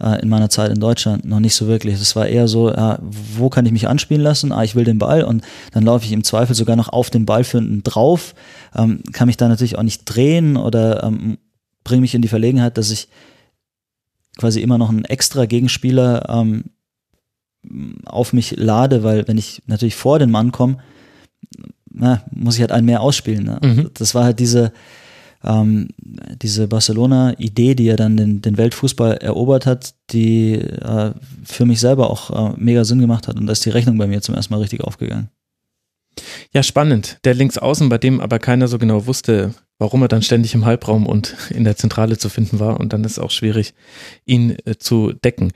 äh, 0.02 0.22
in 0.22 0.30
meiner 0.30 0.50
Zeit 0.50 0.72
in 0.72 0.80
Deutschland 0.80 1.26
noch 1.26 1.40
nicht 1.40 1.56
so 1.56 1.68
wirklich. 1.68 1.96
Es 1.96 2.16
war 2.16 2.28
eher 2.28 2.48
so, 2.48 2.72
ja, 2.72 3.00
wo 3.02 3.50
kann 3.50 3.66
ich 3.66 3.72
mich 3.72 3.88
anspielen 3.88 4.24
lassen? 4.24 4.52
Ah, 4.52 4.64
ich 4.64 4.76
will 4.76 4.86
den 4.86 5.00
Ball 5.00 5.24
und 5.24 5.44
dann 5.72 5.84
laufe 5.84 6.06
ich 6.06 6.12
im 6.12 6.24
Zweifel 6.24 6.56
sogar 6.56 6.76
noch 6.76 6.90
auf 6.90 7.10
den 7.10 7.26
Ballführenden 7.26 7.84
drauf, 7.84 8.36
ähm, 8.76 9.02
kann 9.12 9.28
mich 9.28 9.38
da 9.38 9.48
natürlich 9.48 9.78
auch 9.78 9.84
nicht 9.84 10.06
drehen 10.06 10.58
oder 10.58 11.04
ähm, 11.04 11.38
bringe 11.84 12.02
mich 12.02 12.16
in 12.16 12.22
die 12.22 12.28
Verlegenheit, 12.28 12.78
dass 12.78 12.92
ich 12.92 13.10
quasi 14.38 14.62
immer 14.62 14.78
noch 14.78 14.90
einen 14.90 15.06
extra 15.06 15.46
Gegenspieler 15.46 16.30
ähm, 16.30 16.66
auf 18.06 18.34
mich 18.34 18.56
lade, 18.58 19.04
weil 19.04 19.28
wenn 19.28 19.38
ich 19.38 19.62
natürlich 19.68 19.96
vor 19.96 20.20
den 20.20 20.32
Mann 20.32 20.52
komme, 20.52 20.78
na, 21.92 22.24
muss 22.32 22.56
ich 22.56 22.62
halt 22.62 22.72
einen 22.72 22.86
mehr 22.86 23.02
ausspielen. 23.02 23.44
Ne? 23.46 23.60
Mhm. 23.62 23.92
Das 23.94 24.16
war 24.16 24.24
halt 24.24 24.40
diese, 24.40 24.72
ähm, 25.44 25.90
diese 26.42 26.68
Barcelona-Idee, 26.68 27.76
die 27.76 27.86
ja 27.86 27.96
dann 27.96 28.18
den, 28.18 28.42
den 28.42 28.58
Weltfußball 28.58 29.18
erobert 29.18 29.66
hat, 29.66 29.94
die 30.12 30.54
äh, 30.54 31.12
für 31.44 31.66
mich 31.66 31.80
selber 31.80 32.10
auch 32.10 32.54
äh, 32.54 32.56
mega 32.58 32.84
Sinn 32.86 33.00
gemacht 33.00 33.28
hat. 33.28 33.38
Und 33.38 33.48
da 33.48 33.54
ist 33.54 33.66
die 33.66 33.72
Rechnung 33.72 33.98
bei 33.98 34.08
mir 34.08 34.22
zum 34.22 34.36
ersten 34.36 34.54
Mal 34.54 34.62
richtig 34.62 34.82
aufgegangen. 34.82 35.30
Ja, 36.52 36.64
spannend. 36.64 37.20
Der 37.24 37.34
Linksaußen, 37.34 37.88
bei 37.90 37.98
dem 37.98 38.20
aber 38.20 38.40
keiner 38.40 38.68
so 38.68 38.78
genau 38.78 39.06
wusste, 39.06 39.54
warum 39.78 40.02
er 40.02 40.08
dann 40.08 40.22
ständig 40.22 40.54
im 40.54 40.66
Halbraum 40.66 41.06
und 41.06 41.36
in 41.50 41.64
der 41.64 41.78
Zentrale 41.78 42.18
zu 42.18 42.30
finden 42.30 42.60
war. 42.60 42.80
Und 42.80 42.94
dann 42.94 43.04
ist 43.04 43.14
es 43.14 43.20
auch 43.20 43.32
schwierig, 43.32 43.74
ihn 44.26 44.58
äh, 44.66 44.78
zu 44.78 45.14
decken. 45.14 45.52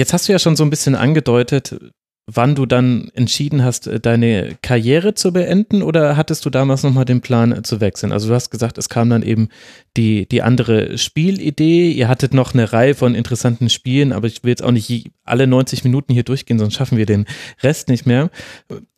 Jetzt 0.00 0.14
hast 0.14 0.28
du 0.28 0.32
ja 0.32 0.38
schon 0.38 0.56
so 0.56 0.64
ein 0.64 0.70
bisschen 0.70 0.94
angedeutet, 0.94 1.78
wann 2.24 2.54
du 2.54 2.64
dann 2.64 3.10
entschieden 3.12 3.62
hast, 3.62 3.86
äh, 3.86 4.00
deine 4.00 4.56
Karriere 4.62 5.12
zu 5.12 5.30
beenden 5.30 5.82
oder 5.82 6.16
hattest 6.16 6.46
du 6.46 6.48
damals 6.48 6.82
nochmal 6.82 7.04
den 7.04 7.20
Plan 7.20 7.52
äh, 7.52 7.62
zu 7.62 7.82
wechseln? 7.82 8.10
Also 8.10 8.28
du 8.28 8.34
hast 8.34 8.48
gesagt, 8.48 8.78
es 8.78 8.88
kam 8.88 9.10
dann 9.10 9.22
eben 9.22 9.50
die, 9.98 10.26
die 10.26 10.40
andere 10.40 10.96
Spielidee. 10.96 11.90
Ihr 11.90 12.08
hattet 12.08 12.32
noch 12.32 12.54
eine 12.54 12.72
Reihe 12.72 12.94
von 12.94 13.14
interessanten 13.14 13.68
Spielen, 13.68 14.14
aber 14.14 14.26
ich 14.26 14.42
will 14.42 14.48
jetzt 14.48 14.62
auch 14.62 14.70
nicht 14.70 15.10
alle 15.22 15.46
90 15.46 15.84
Minuten 15.84 16.14
hier 16.14 16.24
durchgehen, 16.24 16.58
sonst 16.58 16.76
schaffen 16.76 16.96
wir 16.96 17.04
den 17.04 17.26
Rest 17.62 17.90
nicht 17.90 18.06
mehr. 18.06 18.30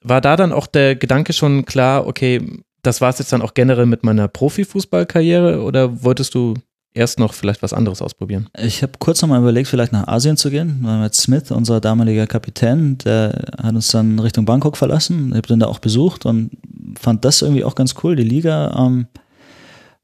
War 0.02 0.20
da 0.20 0.36
dann 0.36 0.52
auch 0.52 0.68
der 0.68 0.94
Gedanke 0.94 1.32
schon 1.32 1.64
klar, 1.64 2.06
okay, 2.06 2.62
das 2.82 3.00
war 3.00 3.10
es 3.10 3.18
jetzt 3.18 3.32
dann 3.32 3.42
auch 3.42 3.54
generell 3.54 3.86
mit 3.86 4.04
meiner 4.04 4.28
Profifußballkarriere 4.28 5.62
oder 5.62 6.04
wolltest 6.04 6.36
du 6.36 6.54
erst 6.94 7.18
noch 7.18 7.34
vielleicht 7.34 7.62
was 7.62 7.72
anderes 7.72 8.02
ausprobieren? 8.02 8.48
Ich 8.58 8.82
habe 8.82 8.92
kurz 8.98 9.22
nochmal 9.22 9.40
überlegt, 9.40 9.68
vielleicht 9.68 9.92
nach 9.92 10.08
Asien 10.08 10.36
zu 10.36 10.50
gehen. 10.50 10.80
Mit 10.82 11.14
Smith, 11.14 11.50
unser 11.50 11.80
damaliger 11.80 12.26
Kapitän, 12.26 12.98
der 12.98 13.52
hat 13.62 13.74
uns 13.74 13.88
dann 13.88 14.18
Richtung 14.18 14.44
Bangkok 14.44 14.76
verlassen. 14.76 15.30
Ich 15.30 15.36
habe 15.36 15.48
den 15.48 15.60
da 15.60 15.66
auch 15.66 15.78
besucht 15.78 16.26
und 16.26 16.50
fand 16.98 17.24
das 17.24 17.42
irgendwie 17.42 17.64
auch 17.64 17.74
ganz 17.74 17.94
cool. 18.02 18.16
Die 18.16 18.24
Liga 18.24 18.74
ähm, 18.76 19.06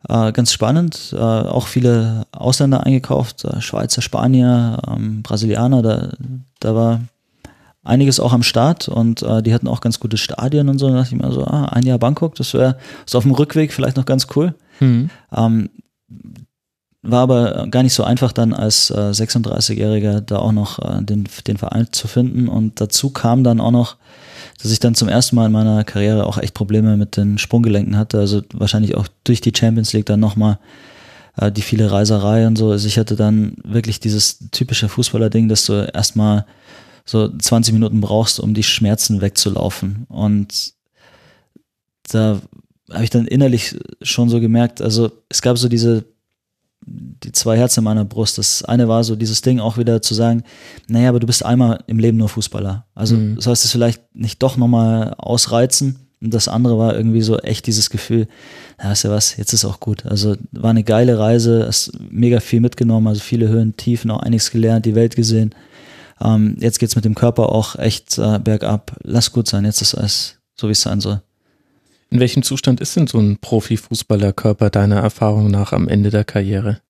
äh, 0.08 0.32
ganz 0.32 0.52
spannend. 0.52 1.12
Äh, 1.12 1.18
auch 1.18 1.66
viele 1.66 2.26
Ausländer 2.32 2.84
eingekauft, 2.84 3.44
äh, 3.44 3.60
Schweizer, 3.60 4.02
Spanier, 4.02 4.80
ähm, 4.88 5.22
Brasilianer. 5.22 5.82
Da, 5.82 6.12
da 6.60 6.74
war 6.74 7.00
einiges 7.82 8.20
auch 8.20 8.32
am 8.32 8.42
Start 8.42 8.88
und 8.88 9.22
äh, 9.22 9.42
die 9.42 9.54
hatten 9.54 9.68
auch 9.68 9.80
ganz 9.80 9.98
gute 9.98 10.16
Stadien 10.16 10.68
und 10.68 10.78
so. 10.78 10.88
Da 10.88 10.96
dachte 10.96 11.14
ich 11.14 11.20
mir 11.20 11.32
so, 11.32 11.44
ah, 11.44 11.66
ein 11.66 11.86
Jahr 11.86 11.98
Bangkok, 11.98 12.34
das 12.36 12.54
wäre 12.54 12.78
so 13.06 13.18
auf 13.18 13.24
dem 13.24 13.32
Rückweg 13.32 13.72
vielleicht 13.72 13.96
noch 13.96 14.04
ganz 14.04 14.26
cool. 14.36 14.54
Mhm. 14.80 15.10
Ähm, 15.34 15.70
war 17.02 17.22
aber 17.22 17.68
gar 17.70 17.82
nicht 17.82 17.94
so 17.94 18.02
einfach 18.02 18.32
dann 18.32 18.52
als 18.52 18.90
äh, 18.90 18.94
36-Jähriger 18.94 20.20
da 20.20 20.38
auch 20.38 20.52
noch 20.52 20.78
äh, 20.78 21.02
den, 21.02 21.28
den 21.46 21.56
Verein 21.56 21.88
zu 21.92 22.08
finden. 22.08 22.48
Und 22.48 22.80
dazu 22.80 23.10
kam 23.10 23.44
dann 23.44 23.60
auch 23.60 23.70
noch, 23.70 23.96
dass 24.60 24.72
ich 24.72 24.80
dann 24.80 24.94
zum 24.94 25.08
ersten 25.08 25.36
Mal 25.36 25.46
in 25.46 25.52
meiner 25.52 25.84
Karriere 25.84 26.26
auch 26.26 26.38
echt 26.38 26.54
Probleme 26.54 26.96
mit 26.96 27.16
den 27.16 27.38
Sprunggelenken 27.38 27.96
hatte. 27.96 28.18
Also 28.18 28.42
wahrscheinlich 28.52 28.96
auch 28.96 29.06
durch 29.24 29.40
die 29.40 29.52
Champions 29.56 29.92
League 29.92 30.06
dann 30.06 30.20
nochmal 30.20 30.58
äh, 31.36 31.52
die 31.52 31.62
viele 31.62 31.90
Reiserei 31.90 32.46
und 32.46 32.56
so. 32.56 32.70
Also 32.70 32.88
ich 32.88 32.98
hatte 32.98 33.14
dann 33.14 33.56
wirklich 33.62 34.00
dieses 34.00 34.50
typische 34.50 34.88
Fußballer-Ding, 34.88 35.48
dass 35.48 35.66
du 35.66 35.88
erstmal 35.94 36.46
so 37.04 37.28
20 37.28 37.72
Minuten 37.74 38.00
brauchst, 38.00 38.40
um 38.40 38.54
die 38.54 38.64
Schmerzen 38.64 39.20
wegzulaufen. 39.20 40.04
Und 40.08 40.74
da 42.10 42.40
habe 42.92 43.04
ich 43.04 43.10
dann 43.10 43.26
innerlich 43.26 43.76
schon 44.02 44.28
so 44.28 44.40
gemerkt, 44.40 44.82
also 44.82 45.10
es 45.28 45.42
gab 45.42 45.58
so 45.58 45.68
diese 45.68 46.04
die 46.88 47.32
zwei 47.32 47.56
Herzen 47.56 47.80
in 47.80 47.84
meiner 47.84 48.04
Brust. 48.04 48.38
Das 48.38 48.64
eine 48.64 48.88
war 48.88 49.04
so 49.04 49.16
dieses 49.16 49.42
Ding 49.42 49.60
auch 49.60 49.78
wieder 49.78 50.02
zu 50.02 50.14
sagen, 50.14 50.42
naja, 50.86 51.10
aber 51.10 51.20
du 51.20 51.26
bist 51.26 51.44
einmal 51.44 51.82
im 51.86 51.98
Leben 51.98 52.18
nur 52.18 52.28
Fußballer. 52.28 52.86
Also 52.94 53.16
mhm. 53.16 53.40
sollst 53.40 53.64
es 53.64 53.72
vielleicht 53.72 54.02
nicht 54.14 54.42
doch 54.42 54.56
nochmal 54.56 55.14
ausreizen. 55.18 55.98
Und 56.20 56.34
das 56.34 56.48
andere 56.48 56.78
war 56.78 56.96
irgendwie 56.96 57.20
so 57.20 57.38
echt 57.38 57.66
dieses 57.66 57.90
Gefühl, 57.90 58.26
ja, 58.82 58.90
ist 58.90 59.04
ja 59.04 59.10
was, 59.10 59.36
jetzt 59.36 59.52
ist 59.52 59.64
auch 59.64 59.78
gut. 59.78 60.04
Also 60.06 60.36
war 60.50 60.70
eine 60.70 60.82
geile 60.82 61.18
Reise, 61.18 61.64
hast 61.66 61.92
mega 62.10 62.40
viel 62.40 62.60
mitgenommen, 62.60 63.06
also 63.06 63.20
viele 63.20 63.48
Höhen, 63.48 63.76
Tiefen, 63.76 64.10
auch 64.10 64.20
einiges 64.20 64.50
gelernt, 64.50 64.84
die 64.84 64.96
Welt 64.96 65.14
gesehen. 65.14 65.54
Ähm, 66.20 66.56
jetzt 66.58 66.80
geht's 66.80 66.96
mit 66.96 67.04
dem 67.04 67.14
Körper 67.14 67.52
auch 67.52 67.76
echt 67.76 68.18
äh, 68.18 68.40
bergab. 68.40 68.96
Lass 69.04 69.32
gut 69.32 69.46
sein, 69.46 69.64
jetzt 69.64 69.80
ist 69.80 69.94
alles 69.94 70.38
so, 70.56 70.66
wie 70.66 70.72
es 70.72 70.82
sein 70.82 71.00
soll. 71.00 71.22
In 72.10 72.20
welchem 72.20 72.42
Zustand 72.42 72.80
ist 72.80 72.96
denn 72.96 73.06
so 73.06 73.18
ein 73.18 73.38
Profifußballerkörper 73.38 74.70
deiner 74.70 74.96
Erfahrung 74.96 75.50
nach 75.50 75.72
am 75.72 75.88
Ende 75.88 76.10
der 76.10 76.24
Karriere? 76.24 76.80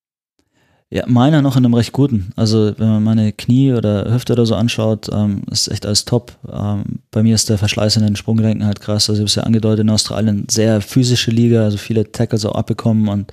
Ja, 0.90 1.04
meiner 1.06 1.42
noch 1.42 1.56
in 1.56 1.66
einem 1.66 1.74
recht 1.74 1.92
guten. 1.92 2.32
Also 2.34 2.72
wenn 2.78 2.88
man 2.88 3.04
meine 3.04 3.32
Knie 3.32 3.74
oder 3.74 4.10
Hüfte 4.10 4.32
oder 4.32 4.46
so 4.46 4.54
anschaut, 4.54 5.10
ähm, 5.12 5.42
ist 5.50 5.68
echt 5.68 5.84
alles 5.84 6.06
top. 6.06 6.32
Ähm, 6.50 7.00
bei 7.10 7.22
mir 7.22 7.34
ist 7.34 7.50
der 7.50 7.58
Verschleiß 7.58 7.96
in 7.96 8.04
den 8.04 8.16
Sprunggelenken 8.16 8.64
halt 8.64 8.80
krass. 8.80 9.10
Also 9.10 9.14
ich 9.14 9.18
habe 9.18 9.26
es 9.26 9.34
ja 9.34 9.42
angedeutet, 9.42 9.80
in 9.80 9.90
Australien 9.90 10.46
sehr 10.48 10.80
physische 10.80 11.30
Liga, 11.30 11.64
also 11.64 11.76
viele 11.76 12.10
Tackles 12.10 12.46
auch 12.46 12.54
abbekommen 12.54 13.08
und 13.08 13.32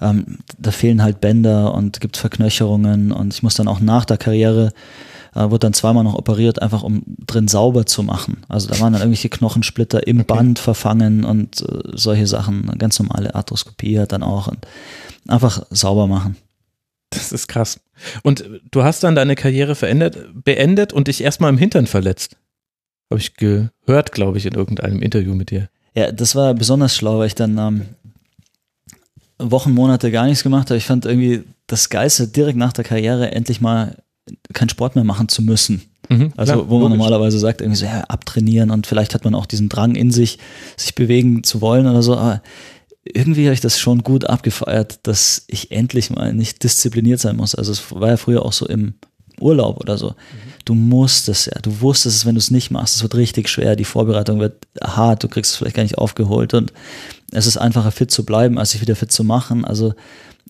ähm, 0.00 0.38
da 0.56 0.70
fehlen 0.70 1.02
halt 1.02 1.20
Bänder 1.20 1.74
und 1.74 2.00
gibt 2.00 2.16
Verknöcherungen 2.16 3.12
und 3.12 3.34
ich 3.34 3.42
muss 3.42 3.56
dann 3.56 3.68
auch 3.68 3.80
nach 3.80 4.06
der 4.06 4.16
Karriere 4.16 4.72
äh, 5.34 5.42
wurde 5.42 5.60
dann 5.60 5.74
zweimal 5.74 6.04
noch 6.04 6.14
operiert, 6.14 6.60
einfach 6.62 6.82
um 6.82 7.02
drin 7.26 7.48
sauber 7.48 7.86
zu 7.86 8.02
machen. 8.02 8.38
Also 8.48 8.68
da 8.68 8.78
waren 8.80 8.92
dann 8.92 9.02
irgendwelche 9.02 9.28
Knochensplitter 9.28 10.06
im 10.06 10.20
okay. 10.20 10.34
Band 10.34 10.58
verfangen 10.58 11.24
und 11.24 11.62
äh, 11.62 11.80
solche 11.94 12.26
Sachen. 12.26 12.66
Ganz 12.78 12.98
normale 12.98 13.34
Arthroskopie 13.34 13.98
hat 13.98 14.12
dann 14.12 14.22
auch 14.22 14.48
und 14.48 14.66
einfach 15.26 15.64
sauber 15.70 16.06
machen. 16.06 16.36
Das 17.10 17.32
ist 17.32 17.48
krass. 17.48 17.80
Und 18.22 18.44
du 18.70 18.84
hast 18.84 19.02
dann 19.02 19.14
deine 19.14 19.34
Karriere 19.34 19.74
verändert, 19.74 20.18
beendet 20.44 20.92
und 20.92 21.08
dich 21.08 21.22
erstmal 21.22 21.50
im 21.50 21.58
Hintern 21.58 21.86
verletzt. 21.86 22.36
Habe 23.10 23.20
ich 23.20 23.34
gehört, 23.34 24.12
glaube 24.12 24.36
ich, 24.36 24.46
in 24.46 24.54
irgendeinem 24.54 25.00
Interview 25.00 25.34
mit 25.34 25.50
dir. 25.50 25.68
Ja, 25.94 26.12
das 26.12 26.34
war 26.34 26.52
besonders 26.54 26.94
schlau, 26.94 27.18
weil 27.18 27.28
ich 27.28 27.34
dann 27.34 27.56
ähm, 27.56 27.86
Wochen, 29.38 29.72
Monate 29.72 30.10
gar 30.10 30.26
nichts 30.26 30.42
gemacht 30.42 30.68
habe. 30.70 30.76
Ich 30.76 30.84
fand 30.84 31.06
irgendwie 31.06 31.44
das 31.66 31.88
Geilste, 31.88 32.28
direkt 32.28 32.58
nach 32.58 32.72
der 32.72 32.84
Karriere 32.84 33.32
endlich 33.32 33.60
mal 33.60 33.96
keinen 34.52 34.68
Sport 34.68 34.94
mehr 34.94 35.04
machen 35.04 35.28
zu 35.28 35.42
müssen. 35.42 35.82
Mhm, 36.08 36.32
also, 36.36 36.54
klar, 36.54 36.70
wo 36.70 36.74
man 36.74 36.90
logisch. 36.90 36.98
normalerweise 36.98 37.38
sagt, 37.38 37.60
irgendwie 37.60 37.78
so, 37.78 37.86
ja, 37.86 38.00
abtrainieren 38.04 38.70
und 38.70 38.86
vielleicht 38.86 39.14
hat 39.14 39.24
man 39.24 39.34
auch 39.34 39.46
diesen 39.46 39.68
Drang 39.68 39.94
in 39.94 40.10
sich, 40.10 40.38
sich 40.76 40.94
bewegen 40.94 41.44
zu 41.44 41.60
wollen 41.60 41.86
oder 41.86 42.02
so. 42.02 42.16
Aber 42.16 42.42
irgendwie 43.04 43.44
habe 43.44 43.54
ich 43.54 43.60
das 43.60 43.78
schon 43.78 44.02
gut 44.02 44.24
abgefeiert, 44.24 45.00
dass 45.04 45.44
ich 45.48 45.70
endlich 45.70 46.10
mal 46.10 46.32
nicht 46.32 46.62
diszipliniert 46.62 47.20
sein 47.20 47.36
muss. 47.36 47.54
Also 47.54 47.72
es 47.72 47.92
war 47.92 48.08
ja 48.08 48.16
früher 48.16 48.44
auch 48.44 48.52
so 48.52 48.66
im 48.66 48.94
Urlaub 49.40 49.80
oder 49.80 49.98
so. 49.98 50.10
Mhm. 50.10 50.52
Du 50.64 50.74
musst 50.74 51.28
es 51.28 51.46
ja, 51.46 51.58
du 51.62 51.80
wusstest 51.80 52.16
es, 52.16 52.26
wenn 52.26 52.34
du 52.34 52.40
es 52.40 52.50
nicht 52.50 52.70
machst, 52.70 52.96
es 52.96 53.02
wird 53.02 53.14
richtig 53.14 53.48
schwer, 53.48 53.76
die 53.76 53.84
Vorbereitung 53.84 54.40
wird 54.40 54.66
hart, 54.82 55.22
du 55.22 55.28
kriegst 55.28 55.52
es 55.52 55.56
vielleicht 55.56 55.76
gar 55.76 55.82
nicht 55.82 55.98
aufgeholt 55.98 56.54
und 56.54 56.72
es 57.30 57.46
ist 57.46 57.56
einfacher 57.56 57.90
fit 57.90 58.10
zu 58.10 58.24
bleiben, 58.24 58.58
als 58.58 58.72
sich 58.72 58.80
wieder 58.80 58.96
fit 58.96 59.12
zu 59.12 59.24
machen. 59.24 59.64
Also 59.64 59.94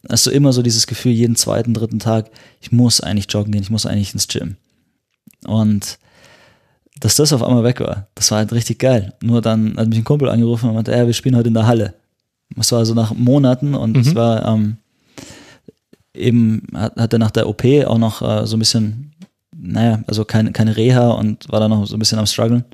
hast 0.08 0.26
du 0.26 0.30
immer 0.30 0.52
so 0.52 0.62
dieses 0.62 0.86
Gefühl, 0.86 1.12
jeden 1.12 1.36
zweiten, 1.36 1.74
dritten 1.74 1.98
Tag, 1.98 2.30
ich 2.60 2.72
muss 2.72 3.00
eigentlich 3.00 3.26
joggen 3.28 3.52
gehen, 3.52 3.62
ich 3.62 3.70
muss 3.70 3.86
eigentlich 3.86 4.12
ins 4.12 4.28
Gym. 4.28 4.56
Und 5.46 5.98
dass 7.00 7.16
das 7.16 7.32
auf 7.32 7.42
einmal 7.42 7.64
weg 7.64 7.80
war, 7.80 8.08
das 8.14 8.30
war 8.30 8.38
halt 8.38 8.52
richtig 8.52 8.78
geil. 8.78 9.14
Nur 9.22 9.40
dann 9.40 9.76
hat 9.76 9.88
mich 9.88 9.98
ein 9.98 10.04
Kumpel 10.04 10.28
angerufen 10.28 10.68
und 10.68 10.74
meinte, 10.74 10.92
ja, 10.92 11.06
wir 11.06 11.14
spielen 11.14 11.36
heute 11.36 11.48
in 11.48 11.54
der 11.54 11.66
Halle. 11.66 11.94
Das 12.56 12.72
war 12.72 12.84
so 12.84 12.94
nach 12.94 13.14
Monaten 13.14 13.74
und 13.74 13.96
es 13.96 14.08
mhm. 14.08 14.14
war 14.14 14.48
ähm, 14.48 14.78
eben, 16.14 16.62
hat, 16.74 16.96
hat 16.96 17.12
er 17.12 17.18
nach 17.18 17.30
der 17.30 17.48
OP 17.48 17.64
auch 17.86 17.98
noch 17.98 18.22
äh, 18.22 18.46
so 18.46 18.56
ein 18.56 18.58
bisschen, 18.58 19.12
naja, 19.56 20.02
also 20.06 20.24
keine, 20.24 20.52
keine 20.52 20.76
Reha 20.76 21.10
und 21.10 21.50
war 21.50 21.60
dann 21.60 21.70
noch 21.70 21.86
so 21.86 21.94
ein 21.94 21.98
bisschen 21.98 22.18
am 22.18 22.26
struggeln. 22.26 22.64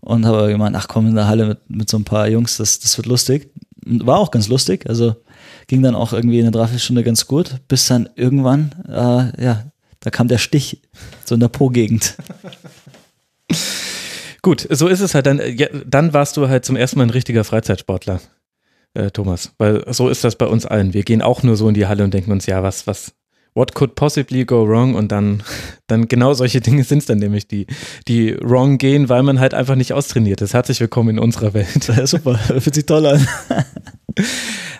Und 0.00 0.24
habe 0.24 0.48
gemeint, 0.48 0.76
ach 0.76 0.86
komm, 0.86 1.08
in 1.08 1.14
der 1.14 1.26
Halle 1.26 1.46
mit, 1.46 1.70
mit 1.70 1.90
so 1.90 1.96
ein 1.96 2.04
paar 2.04 2.28
Jungs, 2.28 2.58
das, 2.58 2.78
das 2.78 2.96
wird 2.96 3.06
lustig. 3.06 3.50
War 3.84 4.18
auch 4.18 4.30
ganz 4.30 4.48
lustig, 4.48 4.88
also 4.88 5.16
ging 5.66 5.82
dann 5.82 5.94
auch 5.94 6.12
irgendwie 6.12 6.40
eine 6.40 6.50
Dreiviertelstunde 6.50 7.02
ganz 7.02 7.26
gut, 7.26 7.56
bis 7.68 7.86
dann 7.86 8.08
irgendwann, 8.14 8.72
äh, 8.88 9.42
ja, 9.44 9.64
da 10.00 10.10
kam 10.10 10.28
der 10.28 10.38
Stich, 10.38 10.82
so 11.24 11.34
in 11.34 11.40
der 11.40 11.48
Po-Gegend. 11.48 12.16
Gut, 14.42 14.64
so 14.70 14.86
ist 14.86 15.00
es 15.00 15.16
halt. 15.16 15.26
Dann, 15.26 15.40
ja, 15.56 15.66
dann 15.84 16.12
warst 16.12 16.36
du 16.36 16.48
halt 16.48 16.64
zum 16.64 16.76
ersten 16.76 16.98
Mal 16.98 17.06
ein 17.06 17.10
richtiger 17.10 17.42
Freizeitsportler 17.42 18.20
äh, 18.94 19.10
Thomas. 19.10 19.52
Weil 19.58 19.82
so 19.92 20.08
ist 20.08 20.22
das 20.22 20.36
bei 20.36 20.46
uns 20.46 20.64
allen. 20.66 20.94
Wir 20.94 21.02
gehen 21.02 21.20
auch 21.20 21.42
nur 21.42 21.56
so 21.56 21.68
in 21.68 21.74
die 21.74 21.86
Halle 21.86 22.04
und 22.04 22.14
denken 22.14 22.30
uns, 22.30 22.46
ja, 22.46 22.62
was, 22.62 22.86
was, 22.86 23.12
what 23.54 23.74
could 23.74 23.96
possibly 23.96 24.44
go 24.44 24.64
wrong? 24.64 24.94
Und 24.94 25.10
dann, 25.10 25.42
dann 25.88 26.06
genau 26.06 26.32
solche 26.32 26.60
Dinge 26.60 26.84
sind 26.84 26.98
es 26.98 27.06
dann 27.06 27.18
nämlich, 27.18 27.48
die, 27.48 27.66
die 28.06 28.36
wrong 28.40 28.78
gehen, 28.78 29.08
weil 29.08 29.24
man 29.24 29.40
halt 29.40 29.52
einfach 29.52 29.74
nicht 29.74 29.92
austrainiert 29.92 30.40
ist. 30.40 30.54
Herzlich 30.54 30.78
willkommen 30.78 31.10
in 31.10 31.18
unserer 31.18 31.52
Welt. 31.52 31.88
Ja, 31.88 32.06
super, 32.06 32.36
fühlt 32.36 32.74
sich 32.76 32.86
toll 32.86 33.04
an. 33.06 33.26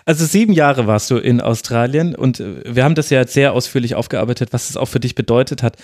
Also 0.05 0.25
sieben 0.25 0.53
Jahre 0.53 0.87
warst 0.87 1.11
du 1.11 1.17
in 1.17 1.41
Australien 1.41 2.15
und 2.15 2.39
äh, 2.39 2.63
wir 2.65 2.85
haben 2.85 2.95
das 2.95 3.09
ja 3.09 3.19
jetzt 3.19 3.33
sehr 3.33 3.51
ausführlich 3.51 3.95
aufgearbeitet, 3.95 4.53
was 4.53 4.69
es 4.69 4.77
auch 4.77 4.85
für 4.85 5.01
dich 5.01 5.15
bedeutet 5.15 5.63
hat. 5.63 5.75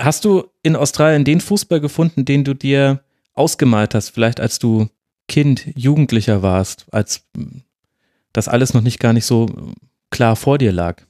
Hast 0.00 0.24
du 0.24 0.44
in 0.62 0.76
Australien 0.76 1.24
den 1.24 1.42
Fußball 1.42 1.80
gefunden, 1.80 2.24
den 2.24 2.44
du 2.44 2.54
dir 2.54 3.04
ausgemalt 3.34 3.94
hast, 3.94 4.08
vielleicht 4.10 4.40
als 4.40 4.58
du 4.58 4.88
Kind, 5.28 5.66
Jugendlicher 5.76 6.42
warst, 6.42 6.86
als 6.90 7.26
das 8.32 8.48
alles 8.48 8.74
noch 8.74 8.80
nicht 8.80 8.98
gar 8.98 9.12
nicht 9.12 9.26
so 9.26 9.46
klar 10.10 10.36
vor 10.36 10.58
dir 10.58 10.72
lag? 10.72 11.02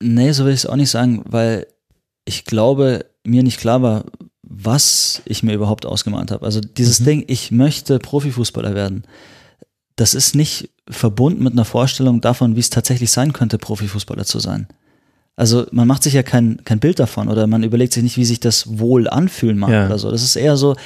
Nee, 0.00 0.32
so 0.32 0.44
will 0.44 0.52
ich 0.52 0.60
es 0.60 0.66
auch 0.66 0.76
nicht 0.76 0.90
sagen, 0.90 1.24
weil 1.26 1.66
ich 2.24 2.44
glaube, 2.44 3.06
mir 3.24 3.42
nicht 3.42 3.58
klar 3.58 3.82
war, 3.82 4.04
was 4.42 5.22
ich 5.24 5.42
mir 5.42 5.54
überhaupt 5.54 5.86
ausgemalt 5.86 6.30
habe. 6.30 6.44
Also 6.44 6.60
dieses 6.60 7.00
mhm. 7.00 7.04
Ding, 7.04 7.24
ich 7.28 7.50
möchte 7.50 7.98
Profifußballer 7.98 8.74
werden, 8.74 9.04
das 9.96 10.14
ist 10.14 10.34
nicht 10.34 10.70
verbunden 10.88 11.42
mit 11.42 11.52
einer 11.52 11.64
Vorstellung 11.64 12.20
davon, 12.20 12.56
wie 12.56 12.60
es 12.60 12.70
tatsächlich 12.70 13.10
sein 13.10 13.32
könnte, 13.32 13.58
Profifußballer 13.58 14.24
zu 14.24 14.38
sein. 14.38 14.66
Also 15.36 15.66
man 15.72 15.88
macht 15.88 16.02
sich 16.02 16.14
ja 16.14 16.22
kein, 16.22 16.60
kein 16.64 16.78
Bild 16.78 16.98
davon 16.98 17.28
oder 17.28 17.46
man 17.46 17.62
überlegt 17.62 17.92
sich 17.92 18.02
nicht, 18.02 18.16
wie 18.16 18.24
sich 18.24 18.40
das 18.40 18.78
wohl 18.78 19.08
anfühlen 19.08 19.58
mag 19.58 19.70
ja. 19.70 19.86
oder 19.86 19.98
so. 19.98 20.10
Das 20.10 20.22
ist 20.22 20.36
eher 20.36 20.56
so, 20.56 20.76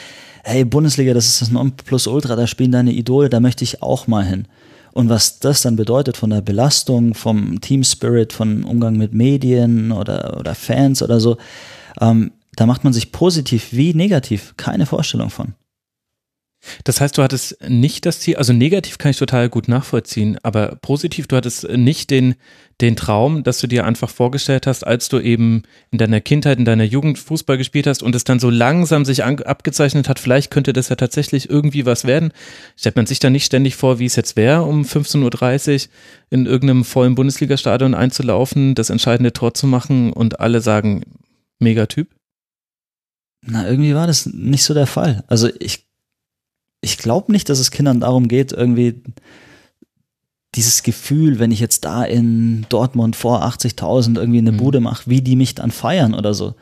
hey, 0.44 0.64
Bundesliga, 0.64 1.12
das 1.12 1.26
ist 1.26 1.42
das 1.42 1.50
Nonplusultra, 1.50 2.36
da 2.36 2.46
spielen 2.46 2.72
deine 2.72 2.92
Idole, 2.92 3.28
da 3.28 3.40
möchte 3.40 3.64
ich 3.64 3.82
auch 3.82 4.06
mal 4.06 4.24
hin. 4.24 4.46
Und 4.92 5.10
was 5.10 5.38
das 5.38 5.62
dann 5.62 5.76
bedeutet 5.76 6.16
von 6.16 6.30
der 6.30 6.40
Belastung, 6.40 7.14
vom 7.14 7.60
Team 7.60 7.84
Spirit, 7.84 8.32
von 8.32 8.64
Umgang 8.64 8.96
mit 8.96 9.12
Medien 9.12 9.92
oder, 9.92 10.38
oder 10.38 10.54
Fans 10.54 11.02
oder 11.02 11.20
so, 11.20 11.36
ähm, 12.00 12.32
da 12.56 12.66
macht 12.66 12.84
man 12.84 12.92
sich 12.92 13.12
positiv 13.12 13.68
wie 13.72 13.94
negativ 13.94 14.54
keine 14.56 14.86
Vorstellung 14.86 15.30
von. 15.30 15.54
Das 16.84 17.00
heißt, 17.00 17.16
du 17.18 17.22
hattest 17.22 17.56
nicht 17.68 18.06
das 18.06 18.20
Ziel, 18.20 18.36
also 18.36 18.52
negativ 18.52 18.98
kann 18.98 19.10
ich 19.10 19.16
total 19.16 19.48
gut 19.48 19.68
nachvollziehen, 19.68 20.38
aber 20.42 20.76
positiv, 20.82 21.26
du 21.26 21.36
hattest 21.36 21.68
nicht 21.68 22.10
den, 22.10 22.34
den 22.80 22.96
Traum, 22.96 23.42
dass 23.42 23.58
du 23.58 23.66
dir 23.66 23.84
einfach 23.84 24.10
vorgestellt 24.10 24.66
hast, 24.66 24.86
als 24.86 25.08
du 25.08 25.18
eben 25.18 25.62
in 25.90 25.98
deiner 25.98 26.20
Kindheit, 26.20 26.58
in 26.58 26.64
deiner 26.64 26.84
Jugend 26.84 27.18
Fußball 27.18 27.58
gespielt 27.58 27.86
hast 27.86 28.02
und 28.02 28.14
es 28.14 28.24
dann 28.24 28.38
so 28.38 28.50
langsam 28.50 29.04
sich 29.04 29.24
an, 29.24 29.40
abgezeichnet 29.40 30.08
hat, 30.08 30.18
vielleicht 30.18 30.50
könnte 30.50 30.72
das 30.72 30.88
ja 30.88 30.96
tatsächlich 30.96 31.50
irgendwie 31.50 31.86
was 31.86 32.04
werden. 32.04 32.32
Stellt 32.76 32.96
man 32.96 33.06
sich 33.06 33.18
dann 33.18 33.32
nicht 33.32 33.46
ständig 33.46 33.74
vor, 33.76 33.98
wie 33.98 34.06
es 34.06 34.16
jetzt 34.16 34.36
wäre, 34.36 34.62
um 34.62 34.82
15.30 34.82 35.86
Uhr 35.86 35.92
in 36.30 36.46
irgendeinem 36.46 36.84
vollen 36.84 37.14
Bundesligastadion 37.14 37.94
einzulaufen, 37.94 38.74
das 38.74 38.90
entscheidende 38.90 39.32
Tor 39.32 39.54
zu 39.54 39.66
machen 39.66 40.12
und 40.12 40.40
alle 40.40 40.60
sagen, 40.60 41.02
Megatyp? 41.58 42.08
Na, 43.42 43.68
irgendwie 43.68 43.94
war 43.94 44.06
das 44.06 44.26
nicht 44.26 44.64
so 44.64 44.74
der 44.74 44.86
Fall. 44.86 45.24
Also 45.26 45.48
ich 45.58 45.87
ich 46.80 46.98
glaube 46.98 47.32
nicht, 47.32 47.48
dass 47.48 47.58
es 47.58 47.70
Kindern 47.70 48.00
darum 48.00 48.28
geht, 48.28 48.52
irgendwie 48.52 49.02
dieses 50.54 50.82
Gefühl, 50.82 51.38
wenn 51.38 51.50
ich 51.50 51.60
jetzt 51.60 51.84
da 51.84 52.04
in 52.04 52.66
Dortmund 52.68 53.16
vor 53.16 53.44
80.000 53.44 54.18
irgendwie 54.18 54.38
eine 54.38 54.52
mhm. 54.52 54.56
Bude 54.56 54.80
mache, 54.80 55.08
wie 55.10 55.20
die 55.20 55.36
mich 55.36 55.54
dann 55.54 55.70
feiern 55.70 56.14
oder 56.14 56.34
so. 56.34 56.54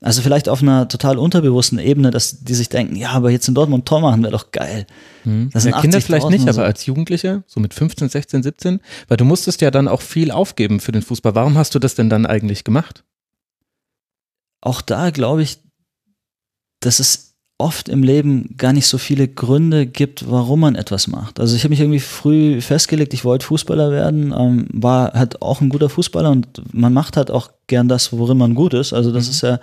Also 0.00 0.20
vielleicht 0.20 0.48
auf 0.48 0.62
einer 0.62 0.88
total 0.88 1.16
unterbewussten 1.16 1.78
Ebene, 1.78 2.10
dass 2.10 2.40
die 2.40 2.54
sich 2.54 2.68
denken, 2.68 2.96
ja, 2.96 3.10
aber 3.10 3.30
jetzt 3.30 3.46
in 3.46 3.54
Dortmund 3.54 3.86
Tor 3.86 4.00
machen 4.00 4.22
wäre 4.22 4.32
doch 4.32 4.50
geil. 4.50 4.84
Mhm. 5.24 5.50
Das 5.52 5.62
sind 5.62 5.72
ja, 5.72 5.80
Kinder 5.80 6.00
vielleicht 6.00 6.28
nicht, 6.28 6.42
so. 6.42 6.50
aber 6.50 6.64
als 6.64 6.86
Jugendliche, 6.86 7.44
so 7.46 7.60
mit 7.60 7.72
15, 7.72 8.08
16, 8.08 8.42
17, 8.42 8.80
weil 9.06 9.16
du 9.16 9.24
musstest 9.24 9.60
ja 9.60 9.70
dann 9.70 9.86
auch 9.86 10.02
viel 10.02 10.32
aufgeben 10.32 10.80
für 10.80 10.90
den 10.90 11.02
Fußball. 11.02 11.36
Warum 11.36 11.56
hast 11.56 11.76
du 11.76 11.78
das 11.78 11.94
denn 11.94 12.10
dann 12.10 12.26
eigentlich 12.26 12.64
gemacht? 12.64 13.04
Auch 14.60 14.82
da 14.82 15.10
glaube 15.10 15.44
ich, 15.44 15.60
dass 16.80 16.98
es 16.98 17.31
oft 17.62 17.88
im 17.88 18.02
Leben 18.02 18.56
gar 18.58 18.72
nicht 18.72 18.88
so 18.88 18.98
viele 18.98 19.28
Gründe 19.28 19.86
gibt, 19.86 20.28
warum 20.28 20.60
man 20.60 20.74
etwas 20.74 21.06
macht. 21.06 21.38
Also 21.38 21.54
ich 21.54 21.62
habe 21.62 21.70
mich 21.70 21.80
irgendwie 21.80 22.00
früh 22.00 22.60
festgelegt, 22.60 23.14
ich 23.14 23.24
wollte 23.24 23.46
Fußballer 23.46 23.92
werden, 23.92 24.34
ähm, 24.36 24.66
war 24.72 25.12
halt 25.12 25.40
auch 25.40 25.60
ein 25.60 25.68
guter 25.68 25.88
Fußballer 25.88 26.30
und 26.30 26.74
man 26.74 26.92
macht 26.92 27.16
halt 27.16 27.30
auch 27.30 27.50
gern 27.68 27.88
das, 27.88 28.12
worin 28.12 28.36
man 28.36 28.54
gut 28.54 28.74
ist. 28.74 28.92
Also 28.92 29.12
das 29.12 29.26
mhm. 29.26 29.30
ist 29.30 29.42
ja 29.42 29.60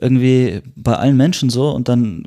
irgendwie 0.00 0.60
bei 0.74 0.96
allen 0.96 1.16
Menschen 1.16 1.50
so 1.50 1.70
und 1.70 1.88
dann 1.88 2.24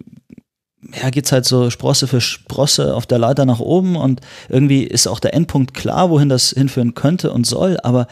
ja, 1.02 1.10
geht's 1.10 1.32
halt 1.32 1.46
so 1.46 1.70
Sprosse 1.70 2.08
für 2.08 2.22
Sprosse 2.22 2.96
auf 2.96 3.06
der 3.06 3.20
Leiter 3.20 3.46
nach 3.46 3.60
oben 3.60 3.98
und 3.98 4.22
irgendwie 4.48 4.84
ist 4.84 5.08
auch 5.08 5.20
der 5.20 5.34
Endpunkt 5.34 5.74
klar, 5.74 6.10
wohin 6.10 6.30
das 6.30 6.52
hinführen 6.52 6.94
könnte 6.94 7.32
und 7.32 7.46
soll, 7.46 7.78
aber 7.84 8.08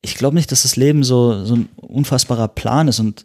ich 0.00 0.16
glaube 0.16 0.36
nicht, 0.36 0.50
dass 0.52 0.62
das 0.62 0.76
Leben 0.76 1.04
so, 1.04 1.44
so 1.44 1.54
ein 1.54 1.68
unfassbarer 1.76 2.48
Plan 2.48 2.88
ist 2.88 3.00
und 3.00 3.24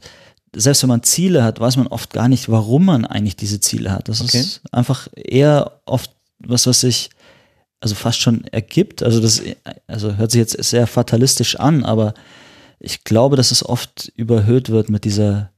selbst 0.57 0.81
wenn 0.83 0.89
man 0.89 1.03
Ziele 1.03 1.43
hat, 1.43 1.59
weiß 1.59 1.77
man 1.77 1.87
oft 1.87 2.11
gar 2.11 2.27
nicht, 2.27 2.49
warum 2.49 2.85
man 2.85 3.05
eigentlich 3.05 3.35
diese 3.35 3.59
Ziele 3.59 3.91
hat. 3.91 4.09
Das 4.09 4.21
okay. 4.21 4.39
ist 4.39 4.61
einfach 4.71 5.07
eher 5.15 5.79
oft 5.85 6.11
was, 6.39 6.67
was 6.67 6.81
sich 6.81 7.09
also 7.79 7.95
fast 7.95 8.19
schon 8.19 8.43
ergibt. 8.45 9.03
Also 9.03 9.19
das 9.19 9.41
also 9.85 10.15
hört 10.17 10.31
sich 10.31 10.39
jetzt 10.39 10.63
sehr 10.63 10.87
fatalistisch 10.87 11.59
an, 11.59 11.83
aber 11.83 12.13
ich 12.79 13.03
glaube, 13.03 13.35
dass 13.35 13.51
es 13.51 13.65
oft 13.65 14.11
überhöht 14.15 14.69
wird 14.69 14.89
mit 14.89 15.05
dieser 15.05 15.51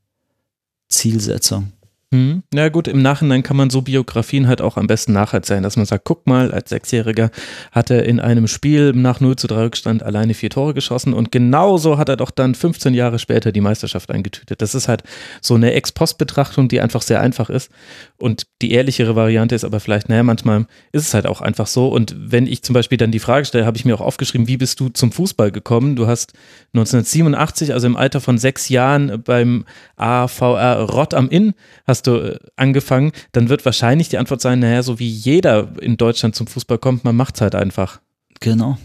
Zielsetzung. 0.89 1.71
Hm. 2.11 2.41
Ja 2.51 2.69
gut, 2.69 2.87
im 2.87 3.03
Nachhinein 3.03 3.43
kann 3.43 3.55
man 3.55 3.69
so 3.69 3.83
Biografien 3.83 4.47
halt 4.47 4.61
auch 4.61 4.77
am 4.77 4.87
besten 4.87 5.13
nacherzählen, 5.13 5.61
dass 5.61 5.77
man 5.77 5.85
sagt, 5.85 6.05
guck 6.05 6.25
mal, 6.25 6.51
als 6.51 6.69
Sechsjähriger 6.69 7.29
hat 7.71 7.91
er 7.91 8.03
in 8.03 8.19
einem 8.19 8.47
Spiel 8.47 8.93
nach 8.93 9.19
0 9.19 9.35
zu 9.35 9.45
3 9.45 9.65
Rückstand 9.65 10.01
alleine 10.01 10.33
vier 10.33 10.49
Tore 10.49 10.73
geschossen 10.73 11.13
und 11.13 11.31
genauso 11.31 11.99
hat 11.99 12.09
er 12.09 12.17
doch 12.17 12.31
dann 12.31 12.55
15 12.55 12.95
Jahre 12.95 13.19
später 13.19 13.51
die 13.51 13.61
Meisterschaft 13.61 14.09
eingetütet. 14.09 14.59
Das 14.59 14.73
ist 14.73 14.87
halt 14.87 15.03
so 15.39 15.53
eine 15.53 15.73
Ex-Post-Betrachtung, 15.73 16.67
die 16.67 16.81
einfach 16.81 17.03
sehr 17.03 17.21
einfach 17.21 17.51
ist 17.51 17.69
und 18.17 18.47
die 18.63 18.71
ehrlichere 18.71 19.15
Variante 19.15 19.53
ist 19.53 19.63
aber 19.63 19.79
vielleicht, 19.79 20.09
naja, 20.09 20.23
manchmal 20.23 20.65
ist 20.91 21.07
es 21.07 21.13
halt 21.13 21.27
auch 21.27 21.41
einfach 21.41 21.67
so 21.67 21.89
und 21.89 22.15
wenn 22.17 22.47
ich 22.47 22.63
zum 22.63 22.73
Beispiel 22.73 22.97
dann 22.97 23.11
die 23.11 23.19
Frage 23.19 23.45
stelle, 23.45 23.67
habe 23.67 23.77
ich 23.77 23.85
mir 23.85 23.93
auch 23.93 24.01
aufgeschrieben, 24.01 24.47
wie 24.47 24.57
bist 24.57 24.79
du 24.79 24.89
zum 24.89 25.11
Fußball 25.11 25.51
gekommen? 25.51 25.95
Du 25.95 26.07
hast 26.07 26.33
1987, 26.73 27.71
also 27.71 27.85
im 27.85 27.95
Alter 27.95 28.19
von 28.19 28.39
sechs 28.39 28.67
Jahren 28.67 29.21
beim 29.21 29.65
AVR 29.95 30.89
Rott 30.89 31.13
am 31.13 31.29
Inn, 31.29 31.53
hast 31.85 31.98
hast 31.99 32.07
du 32.07 32.17
äh, 32.17 32.39
angefangen, 32.55 33.11
dann 33.33 33.49
wird 33.49 33.65
wahrscheinlich 33.65 34.09
die 34.09 34.17
Antwort 34.17 34.41
sein, 34.41 34.59
naja, 34.59 34.83
so 34.83 34.99
wie 34.99 35.09
jeder 35.09 35.69
in 35.81 35.97
Deutschland 35.97 36.35
zum 36.35 36.47
Fußball 36.47 36.77
kommt, 36.77 37.03
man 37.03 37.15
macht 37.15 37.35
es 37.35 37.41
halt 37.41 37.55
einfach. 37.55 37.99
Genau, 38.39 38.77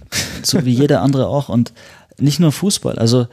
so 0.43 0.65
wie 0.65 0.73
jeder 0.73 1.01
andere 1.01 1.29
auch. 1.29 1.49
Und 1.49 1.73
nicht 2.19 2.41
nur 2.41 2.51
Fußball, 2.51 2.99
also 2.99 3.29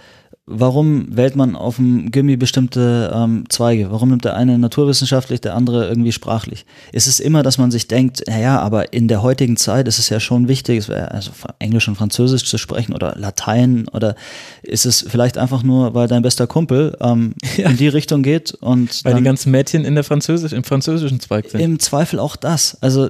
warum 0.51 1.05
wählt 1.15 1.35
man 1.35 1.55
auf 1.55 1.77
dem 1.77 2.11
Gimmi 2.11 2.37
bestimmte 2.37 3.11
ähm, 3.13 3.45
Zweige? 3.49 3.91
Warum 3.91 4.09
nimmt 4.09 4.25
der 4.25 4.35
eine 4.35 4.59
naturwissenschaftlich, 4.59 5.41
der 5.41 5.55
andere 5.55 5.87
irgendwie 5.87 6.11
sprachlich? 6.11 6.65
Es 6.91 7.07
ist 7.07 7.19
immer, 7.19 7.43
dass 7.43 7.57
man 7.57 7.71
sich 7.71 7.87
denkt, 7.87 8.23
naja, 8.27 8.59
aber 8.59 8.93
in 8.93 9.07
der 9.07 9.21
heutigen 9.21 9.57
Zeit 9.57 9.87
ist 9.87 9.99
es 9.99 10.09
ja 10.09 10.19
schon 10.19 10.47
wichtig, 10.47 10.89
also 10.89 11.31
Englisch 11.59 11.87
und 11.87 11.95
Französisch 11.95 12.45
zu 12.45 12.57
sprechen 12.57 12.93
oder 12.93 13.15
Latein 13.17 13.87
oder 13.89 14.15
ist 14.63 14.85
es 14.85 15.05
vielleicht 15.07 15.37
einfach 15.37 15.63
nur, 15.63 15.93
weil 15.93 16.07
dein 16.07 16.21
bester 16.21 16.47
Kumpel 16.47 16.97
ähm, 17.01 17.33
ja. 17.57 17.69
in 17.69 17.77
die 17.77 17.87
Richtung 17.87 18.23
geht 18.23 18.53
und 18.53 19.03
weil 19.03 19.15
die 19.15 19.23
ganzen 19.23 19.51
Mädchen 19.51 19.85
in 19.85 19.95
der 19.95 20.03
Französisch, 20.03 20.53
im 20.53 20.63
französischen 20.63 21.19
Zweig 21.19 21.49
sind. 21.49 21.61
Im 21.61 21.79
Zweifel 21.79 22.19
auch 22.19 22.35
das. 22.35 22.77
Also 22.81 23.09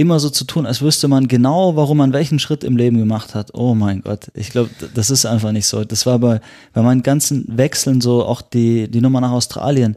immer 0.00 0.18
so 0.18 0.30
zu 0.30 0.44
tun, 0.44 0.64
als 0.64 0.80
wüsste 0.80 1.08
man 1.08 1.28
genau, 1.28 1.76
warum 1.76 1.98
man 1.98 2.14
welchen 2.14 2.38
Schritt 2.38 2.64
im 2.64 2.78
Leben 2.78 2.96
gemacht 2.96 3.34
hat. 3.34 3.52
Oh 3.52 3.74
mein 3.74 4.00
Gott, 4.00 4.28
ich 4.32 4.48
glaube, 4.48 4.70
das 4.94 5.10
ist 5.10 5.26
einfach 5.26 5.52
nicht 5.52 5.66
so. 5.66 5.84
Das 5.84 6.06
war 6.06 6.18
bei, 6.18 6.40
bei 6.72 6.80
meinen 6.80 7.02
ganzen 7.02 7.44
Wechseln 7.54 8.00
so, 8.00 8.24
auch 8.24 8.40
die, 8.40 8.90
die 8.90 9.02
Nummer 9.02 9.20
nach 9.20 9.32
Australien. 9.32 9.96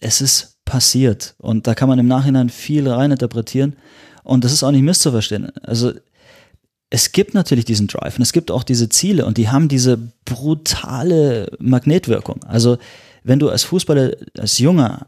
Es 0.00 0.20
ist 0.20 0.56
passiert 0.64 1.34
und 1.38 1.68
da 1.68 1.76
kann 1.76 1.88
man 1.88 2.00
im 2.00 2.08
Nachhinein 2.08 2.48
viel 2.48 2.88
reininterpretieren 2.88 3.76
und 4.24 4.42
das 4.42 4.52
ist 4.52 4.64
auch 4.64 4.72
nicht 4.72 4.82
misszuverstehen. 4.82 5.50
Also 5.62 5.92
es 6.90 7.12
gibt 7.12 7.34
natürlich 7.34 7.64
diesen 7.64 7.86
Drive 7.86 8.16
und 8.16 8.22
es 8.22 8.32
gibt 8.32 8.50
auch 8.50 8.64
diese 8.64 8.88
Ziele 8.88 9.26
und 9.26 9.38
die 9.38 9.48
haben 9.48 9.68
diese 9.68 9.96
brutale 10.24 11.52
Magnetwirkung. 11.60 12.42
Also 12.44 12.78
wenn 13.22 13.38
du 13.38 13.48
als 13.48 13.62
Fußballer, 13.62 14.10
als 14.36 14.58
Junger 14.58 15.06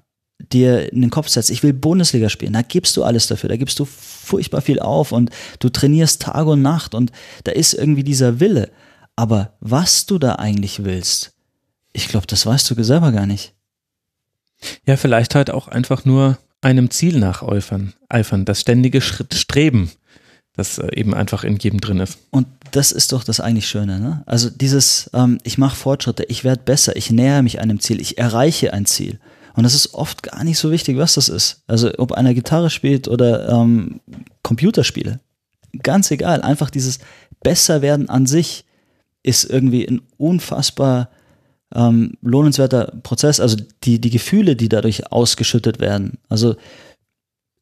dir 0.52 0.93
in 0.93 1.01
den 1.01 1.10
Kopf 1.10 1.28
setzt, 1.28 1.51
ich 1.51 1.62
will 1.62 1.73
Bundesliga 1.73 2.28
spielen, 2.28 2.52
da 2.52 2.62
gibst 2.62 2.97
du 2.97 3.05
alles 3.05 3.27
dafür, 3.27 3.48
da 3.48 3.56
gibst 3.56 3.78
du 3.78 3.85
furchtbar 3.85 4.60
viel 4.60 4.81
auf 4.81 5.12
und 5.12 5.31
du 5.59 5.69
trainierst 5.69 6.23
Tag 6.23 6.47
und 6.47 6.62
Nacht 6.62 6.94
und 6.94 7.12
da 7.44 7.52
ist 7.52 7.74
irgendwie 7.74 8.05
dieser 8.05 8.40
Wille. 8.40 8.70
Aber 9.16 9.52
was 9.60 10.06
du 10.06 10.19
da 10.19 10.36
eigentlich 10.36 10.85
willst, 10.85 11.32
ich 11.93 12.09
glaube, 12.09 12.27
das 12.27 12.47
weißt 12.47 12.70
du 12.70 12.82
selber 12.82 13.12
gar 13.12 13.27
nicht. 13.27 13.55
Ja, 14.86 14.97
vielleicht 14.97 15.35
halt 15.35 15.51
auch 15.51 15.69
einfach 15.69 16.05
nur 16.05 16.39
einem 16.60 16.90
Ziel 16.90 17.19
nacheifern, 17.19 17.93
eifern, 18.09 18.44
das 18.44 18.60
ständige 18.60 19.01
Streben, 19.01 19.90
das 20.55 20.78
äh, 20.78 20.89
eben 20.94 21.14
einfach 21.14 21.44
in 21.44 21.56
jedem 21.56 21.81
drin 21.81 21.98
ist. 21.98 22.19
Und 22.31 22.47
das 22.70 22.93
ist 22.93 23.12
doch 23.12 23.24
das 23.24 23.40
eigentlich 23.40 23.69
Schöne, 23.69 23.98
ne? 23.98 24.23
Also 24.27 24.48
dieses, 24.48 25.10
ähm, 25.12 25.39
ich 25.43 25.59
mache 25.59 25.77
Fortschritte, 25.77 26.24
ich 26.24 26.44
werde 26.44 26.62
besser, 26.62 26.97
ich 26.97 27.10
nähere 27.10 27.43
mich 27.43 27.60
einem 27.60 27.81
Ziel, 27.81 28.01
ich 28.01 28.19
erreiche 28.19 28.73
ein 28.73 28.86
Ziel. 28.86 29.19
Und 29.54 29.64
das 29.64 29.74
ist 29.74 29.94
oft 29.94 30.22
gar 30.22 30.44
nicht 30.44 30.58
so 30.58 30.70
wichtig, 30.70 30.96
was 30.96 31.14
das 31.14 31.28
ist. 31.28 31.62
Also 31.66 31.90
ob 31.98 32.12
einer 32.12 32.34
Gitarre 32.34 32.70
spielt 32.70 33.08
oder 33.08 33.48
ähm, 33.48 34.00
Computerspiele. 34.42 35.20
Ganz 35.82 36.10
egal. 36.10 36.42
Einfach 36.42 36.70
dieses 36.70 36.98
Besserwerden 37.42 38.08
an 38.08 38.26
sich 38.26 38.64
ist 39.22 39.44
irgendwie 39.44 39.86
ein 39.86 40.02
unfassbar 40.16 41.10
ähm, 41.74 42.16
lohnenswerter 42.22 42.92
Prozess. 43.02 43.40
Also 43.40 43.56
die, 43.84 44.00
die 44.00 44.10
Gefühle, 44.10 44.56
die 44.56 44.68
dadurch 44.68 45.12
ausgeschüttet 45.12 45.80
werden. 45.80 46.18
Also 46.28 46.56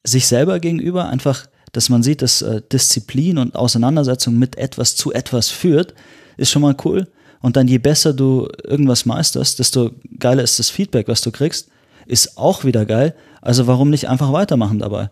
sich 0.04 0.26
selber 0.26 0.60
gegenüber 0.60 1.08
einfach, 1.08 1.46
dass 1.72 1.88
man 1.88 2.02
sieht, 2.02 2.22
dass 2.22 2.42
äh, 2.42 2.62
Disziplin 2.72 3.38
und 3.38 3.56
Auseinandersetzung 3.56 4.38
mit 4.38 4.56
etwas 4.58 4.96
zu 4.96 5.12
etwas 5.12 5.48
führt, 5.48 5.94
ist 6.36 6.50
schon 6.50 6.62
mal 6.62 6.76
cool. 6.84 7.08
Und 7.42 7.56
dann 7.56 7.68
je 7.68 7.78
besser 7.78 8.12
du 8.12 8.48
irgendwas 8.64 9.06
meisterst, 9.06 9.58
desto 9.58 9.92
geiler 10.18 10.42
ist 10.42 10.58
das 10.58 10.70
Feedback, 10.70 11.08
was 11.08 11.20
du 11.20 11.30
kriegst 11.30 11.68
ist 12.11 12.37
auch 12.37 12.65
wieder 12.65 12.85
geil. 12.85 13.15
Also 13.41 13.66
warum 13.66 13.91
nicht 13.91 14.09
einfach 14.09 14.32
weitermachen 14.32 14.81
dabei? 14.81 15.11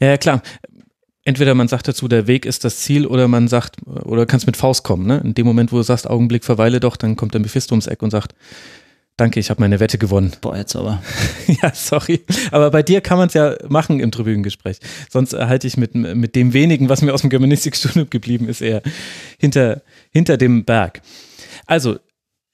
Ja, 0.00 0.08
ja, 0.08 0.16
klar. 0.16 0.42
Entweder 1.24 1.54
man 1.54 1.68
sagt 1.68 1.88
dazu, 1.88 2.06
der 2.06 2.26
Weg 2.26 2.44
ist 2.44 2.64
das 2.64 2.80
Ziel, 2.80 3.06
oder 3.06 3.28
man 3.28 3.48
sagt, 3.48 3.76
oder 3.86 4.26
kannst 4.26 4.46
mit 4.46 4.58
Faust 4.58 4.84
kommen. 4.84 5.06
Ne? 5.06 5.22
In 5.24 5.32
dem 5.32 5.46
Moment, 5.46 5.72
wo 5.72 5.76
du 5.76 5.82
sagst, 5.82 6.08
Augenblick, 6.08 6.44
verweile 6.44 6.80
doch, 6.80 6.96
dann 6.96 7.16
kommt 7.16 7.32
der 7.32 7.40
Mephisto 7.40 7.72
ums 7.72 7.86
Eck 7.86 8.02
und 8.02 8.10
sagt, 8.10 8.34
danke, 9.16 9.40
ich 9.40 9.48
habe 9.48 9.62
meine 9.62 9.80
Wette 9.80 9.96
gewonnen. 9.96 10.32
Boah, 10.42 10.56
jetzt 10.56 10.76
aber. 10.76 11.02
ja, 11.62 11.72
sorry. 11.72 12.24
Aber 12.50 12.70
bei 12.70 12.82
dir 12.82 13.00
kann 13.00 13.16
man 13.16 13.28
es 13.28 13.34
ja 13.34 13.56
machen 13.68 14.00
im 14.00 14.10
Tribünengespräch. 14.10 14.78
Sonst 15.08 15.32
halte 15.32 15.66
ich 15.66 15.78
mit, 15.78 15.94
mit 15.94 16.36
dem 16.36 16.52
wenigen, 16.52 16.90
was 16.90 17.00
mir 17.00 17.14
aus 17.14 17.22
dem 17.22 17.30
Germanistikstudium 17.30 18.10
geblieben 18.10 18.48
ist, 18.48 18.60
eher 18.60 18.82
hinter, 19.38 19.82
hinter 20.10 20.36
dem 20.36 20.66
Berg. 20.66 21.00
Also, 21.66 21.98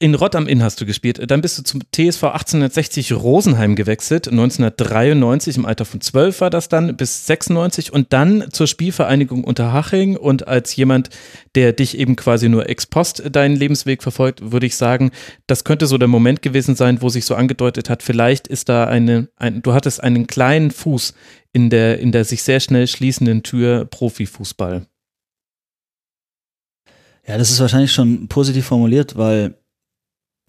in 0.02 0.14
Rott 0.14 0.34
am 0.34 0.48
Inn 0.48 0.62
hast 0.62 0.80
du 0.80 0.86
gespielt. 0.86 1.20
Dann 1.30 1.42
bist 1.42 1.58
du 1.58 1.62
zum 1.62 1.82
TSV 1.92 2.24
1860 2.24 3.12
Rosenheim 3.12 3.76
gewechselt. 3.76 4.28
1993, 4.28 5.58
im 5.58 5.66
Alter 5.66 5.84
von 5.84 6.00
12 6.00 6.40
war 6.40 6.48
das 6.48 6.70
dann, 6.70 6.96
bis 6.96 7.26
96 7.26 7.92
und 7.92 8.10
dann 8.14 8.46
zur 8.50 8.66
Spielvereinigung 8.66 9.44
Unterhaching. 9.44 10.16
Und 10.16 10.48
als 10.48 10.74
jemand, 10.74 11.10
der 11.54 11.74
dich 11.74 11.98
eben 11.98 12.16
quasi 12.16 12.48
nur 12.48 12.70
ex 12.70 12.86
post 12.86 13.22
deinen 13.30 13.56
Lebensweg 13.56 14.02
verfolgt, 14.02 14.52
würde 14.52 14.64
ich 14.64 14.74
sagen, 14.74 15.10
das 15.46 15.64
könnte 15.64 15.86
so 15.86 15.98
der 15.98 16.08
Moment 16.08 16.40
gewesen 16.40 16.76
sein, 16.76 17.02
wo 17.02 17.10
sich 17.10 17.26
so 17.26 17.34
angedeutet 17.34 17.90
hat, 17.90 18.02
vielleicht 18.02 18.48
ist 18.48 18.70
da 18.70 18.84
eine, 18.84 19.28
ein, 19.36 19.60
du 19.60 19.74
hattest 19.74 20.02
einen 20.02 20.26
kleinen 20.26 20.70
Fuß 20.70 21.12
in 21.52 21.68
der, 21.68 21.98
in 21.98 22.10
der 22.10 22.24
sich 22.24 22.42
sehr 22.42 22.60
schnell 22.60 22.86
schließenden 22.86 23.42
Tür 23.42 23.84
Profifußball. 23.84 24.86
Ja, 27.26 27.36
das 27.36 27.50
ist 27.50 27.60
wahrscheinlich 27.60 27.92
schon 27.92 28.28
positiv 28.28 28.64
formuliert, 28.64 29.16
weil 29.16 29.59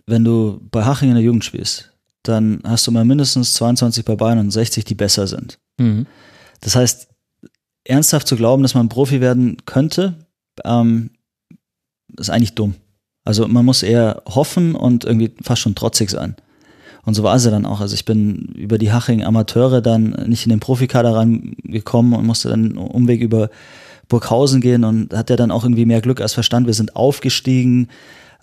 wenn 0.05 0.23
du 0.23 0.59
bei 0.71 0.83
Haching 0.83 1.09
in 1.09 1.15
der 1.15 1.23
Jugend 1.23 1.45
spielst, 1.45 1.91
dann 2.23 2.61
hast 2.63 2.85
du 2.87 2.91
mal 2.91 3.05
mindestens 3.05 3.53
22 3.53 4.05
bei 4.05 4.15
Bayern 4.15 4.39
und 4.39 4.51
60, 4.51 4.85
die 4.85 4.95
besser 4.95 5.27
sind. 5.27 5.59
Mhm. 5.77 6.05
Das 6.61 6.75
heißt, 6.75 7.07
ernsthaft 7.83 8.27
zu 8.27 8.35
glauben, 8.35 8.63
dass 8.63 8.75
man 8.75 8.89
Profi 8.89 9.21
werden 9.21 9.57
könnte, 9.65 10.27
ähm, 10.63 11.11
ist 12.17 12.29
eigentlich 12.29 12.55
dumm. 12.55 12.75
Also 13.23 13.47
man 13.47 13.65
muss 13.65 13.83
eher 13.83 14.23
hoffen 14.27 14.75
und 14.75 15.05
irgendwie 15.05 15.31
fast 15.41 15.61
schon 15.61 15.75
trotzig 15.75 16.09
sein. 16.09 16.35
Und 17.03 17.15
so 17.15 17.23
war 17.23 17.39
sie 17.39 17.49
dann 17.49 17.65
auch. 17.65 17.81
Also 17.81 17.95
ich 17.95 18.05
bin 18.05 18.53
über 18.55 18.77
die 18.77 18.91
Haching 18.91 19.23
Amateure 19.23 19.81
dann 19.81 20.11
nicht 20.27 20.45
in 20.45 20.51
den 20.51 20.59
Profikader 20.59 21.15
reingekommen 21.15 22.13
und 22.13 22.25
musste 22.25 22.49
dann 22.49 22.65
einen 22.65 22.77
Umweg 22.77 23.21
über 23.21 23.49
Burghausen 24.07 24.61
gehen 24.61 24.83
und 24.83 25.13
hatte 25.13 25.35
dann 25.35 25.51
auch 25.51 25.63
irgendwie 25.63 25.85
mehr 25.85 26.01
Glück 26.01 26.21
als 26.21 26.33
Verstand. 26.33 26.67
Wir 26.67 26.73
sind 26.73 26.95
aufgestiegen, 26.95 27.87